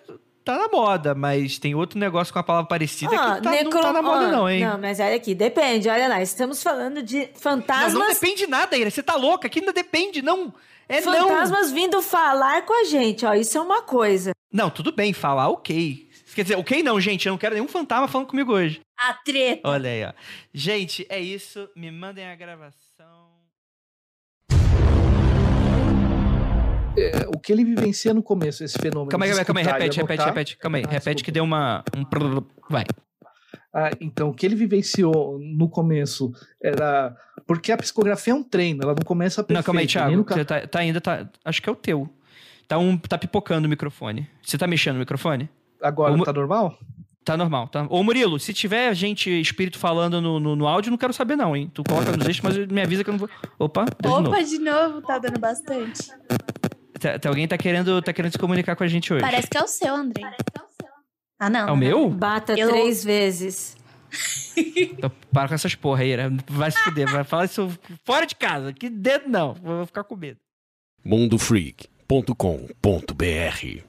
tá 0.43 0.57
na 0.57 0.69
moda, 0.69 1.15
mas 1.15 1.59
tem 1.59 1.75
outro 1.75 1.99
negócio 1.99 2.33
com 2.33 2.39
a 2.39 2.43
palavra 2.43 2.67
parecida 2.67 3.11
que 3.11 3.43
tá, 3.43 3.51
necro... 3.51 3.75
não 3.75 3.83
tá 3.83 3.93
na 3.93 4.01
moda, 4.01 4.33
não, 4.33 4.49
hein? 4.49 4.65
Não, 4.65 4.79
mas 4.79 5.01
olha 5.01 5.15
aqui, 5.15 5.35
depende, 5.35 5.87
olha 5.91 6.09
lá. 6.09 6.23
Estamos 6.23 6.63
falando 6.63 7.03
de 7.03 7.29
fantasmas. 7.35 7.93
Não, 7.93 8.01
não 8.01 8.09
depende 8.09 8.47
nada, 8.47 8.75
Ira. 8.75 8.91
Você 8.91 9.03
tá 9.03 9.17
louca, 9.17 9.49
aqui 9.49 9.61
não 9.61 9.75
depende, 9.75 10.23
não. 10.23 10.51
É 10.89 11.03
fantasmas 11.03 11.69
não. 11.69 11.75
vindo 11.75 12.01
falar 12.01 12.65
com 12.65 12.73
a 12.73 12.85
gente, 12.85 13.27
ó. 13.27 13.35
Isso 13.35 13.59
é 13.59 13.61
uma 13.61 13.83
coisa. 13.83 14.31
Não, 14.51 14.71
tudo 14.71 14.93
bem, 14.93 15.13
falar, 15.13 15.51
ok. 15.51 16.09
Quer 16.35 16.43
dizer, 16.43 16.57
ok 16.57 16.83
não, 16.83 16.99
gente, 16.99 17.27
eu 17.27 17.33
não 17.33 17.39
quero 17.39 17.55
nenhum 17.55 17.69
fantasma 17.69 18.09
falando 18.09 18.29
comigo 18.29 18.55
hoje. 18.55 18.81
A 18.99 19.15
treta. 19.15 19.69
Olha 19.69 19.91
aí, 19.91 20.05
ó. 20.05 20.13
Gente, 20.53 21.07
é 21.09 21.21
isso. 21.21 21.71
Me 21.77 21.89
mandem 21.89 22.27
a 22.27 22.35
gravação. 22.35 23.29
É, 26.97 27.29
o 27.29 27.39
que 27.39 27.53
ele 27.53 27.65
vivencia 27.65 28.13
no 28.13 28.25
começo, 28.25 28.65
esse 28.65 28.77
fenômeno. 28.77 29.09
Calma 29.09 29.25
aí, 29.25 29.45
calma 29.45 29.61
aí, 29.61 29.67
repete, 29.67 30.01
repete, 30.01 30.25
repete. 30.25 30.57
Calma 30.57 30.79
aí, 30.79 30.85
ah, 30.85 30.91
repete 30.91 31.23
desculpa. 31.23 31.25
que 31.25 31.31
deu 31.31 31.45
uma. 31.45 31.85
Um... 31.97 32.45
Vai. 32.69 32.85
Ah, 33.73 33.91
então, 34.01 34.31
o 34.31 34.35
que 34.35 34.45
ele 34.45 34.57
vivenciou 34.57 35.39
no 35.39 35.69
começo 35.69 36.33
era. 36.61 37.17
Porque 37.47 37.71
a 37.71 37.77
psicografia 37.77 38.33
é 38.33 38.37
um 38.37 38.43
treino, 38.43 38.83
ela 38.83 38.97
não 38.97 39.05
começa 39.05 39.43
a 39.43 39.45
Não, 39.49 39.63
calma 39.63 39.81
aí, 39.81 39.87
Thiago. 39.87 40.25
Você 40.25 40.45
tá, 40.45 40.67
tá 40.67 40.81
ainda. 40.81 41.01
Tá, 41.01 41.31
acho 41.45 41.63
que 41.63 41.69
é 41.69 41.73
o 41.73 41.77
teu. 41.77 42.11
Tá, 42.67 42.79
um, 42.79 42.99
tá 42.99 43.17
pipocando 43.17 43.69
o 43.69 43.71
microfone. 43.71 44.29
Você 44.43 44.59
tá 44.59 44.67
mexendo 44.67 44.95
no 44.95 45.01
microfone? 45.01 45.49
Agora 45.81 46.13
Ô, 46.13 46.25
tá 46.25 46.33
normal? 46.33 46.77
Tá 47.29 47.37
normal, 47.37 47.69
tá? 47.69 47.87
Ô 47.91 48.03
Murilo, 48.03 48.41
se 48.41 48.55
tiver 48.55 48.95
gente, 48.95 49.29
espírito 49.29 49.79
falando 49.79 50.19
no, 50.19 50.41
no, 50.41 50.57
no 50.57 50.67
áudio, 50.67 50.91
não 50.91 50.97
quero 50.97 51.13
saber 51.13 51.37
não, 51.37 51.55
hein? 51.55 51.71
Tu 51.75 51.85
coloca 51.85 52.17
nos 52.17 52.27
eixos, 52.27 52.41
mas 52.41 52.57
me 52.57 52.81
avisa 52.81 53.05
que 53.05 53.11
eu 53.11 53.13
não 53.13 53.19
vou... 53.19 53.29
Opa, 53.59 53.85
deu 54.01 54.13
Opa, 54.13 54.23
de 54.23 54.31
novo. 54.31 54.47
de 54.47 54.59
novo, 54.59 55.03
tá 55.03 55.19
dando 55.19 55.39
bastante. 55.39 56.09
Tá, 56.99 57.19
tá, 57.19 57.29
alguém 57.29 57.47
tá 57.47 57.59
querendo, 57.59 58.01
tá 58.01 58.15
querendo 58.15 58.33
se 58.33 58.39
comunicar 58.39 58.75
com 58.77 58.83
a 58.83 58.87
gente 58.87 59.13
hoje. 59.13 59.21
Parece 59.21 59.47
que 59.47 59.59
é 59.59 59.63
o 59.63 59.69
seu, 59.69 59.95
André. 59.95 60.23
Parece 60.23 60.43
que 60.43 60.59
é 60.59 60.63
o 60.63 60.69
seu. 60.69 60.89
Ah, 61.39 61.51
não. 61.51 61.69
É 61.69 61.73
o 61.73 61.77
meu? 61.77 62.09
Bata 62.09 62.59
eu... 62.59 62.71
três 62.71 63.05
vezes. 63.05 63.77
Então, 64.67 65.13
para 65.31 65.49
com 65.49 65.55
essas 65.55 65.75
porra 65.75 66.03
aí, 66.03 66.17
né? 66.17 66.31
Vai 66.49 66.71
se 66.71 66.79
fuder, 66.81 67.07
vai 67.09 67.23
falar 67.23 67.45
isso 67.45 67.71
fora 68.05 68.27
de 68.27 68.35
casa. 68.35 68.73
Que 68.73 68.89
dedo 68.89 69.29
não, 69.29 69.53
vou 69.55 69.87
ficar 69.87 70.03
com 70.03 70.17
medo. 70.17 70.39
mundofreak.com.br 71.05 73.88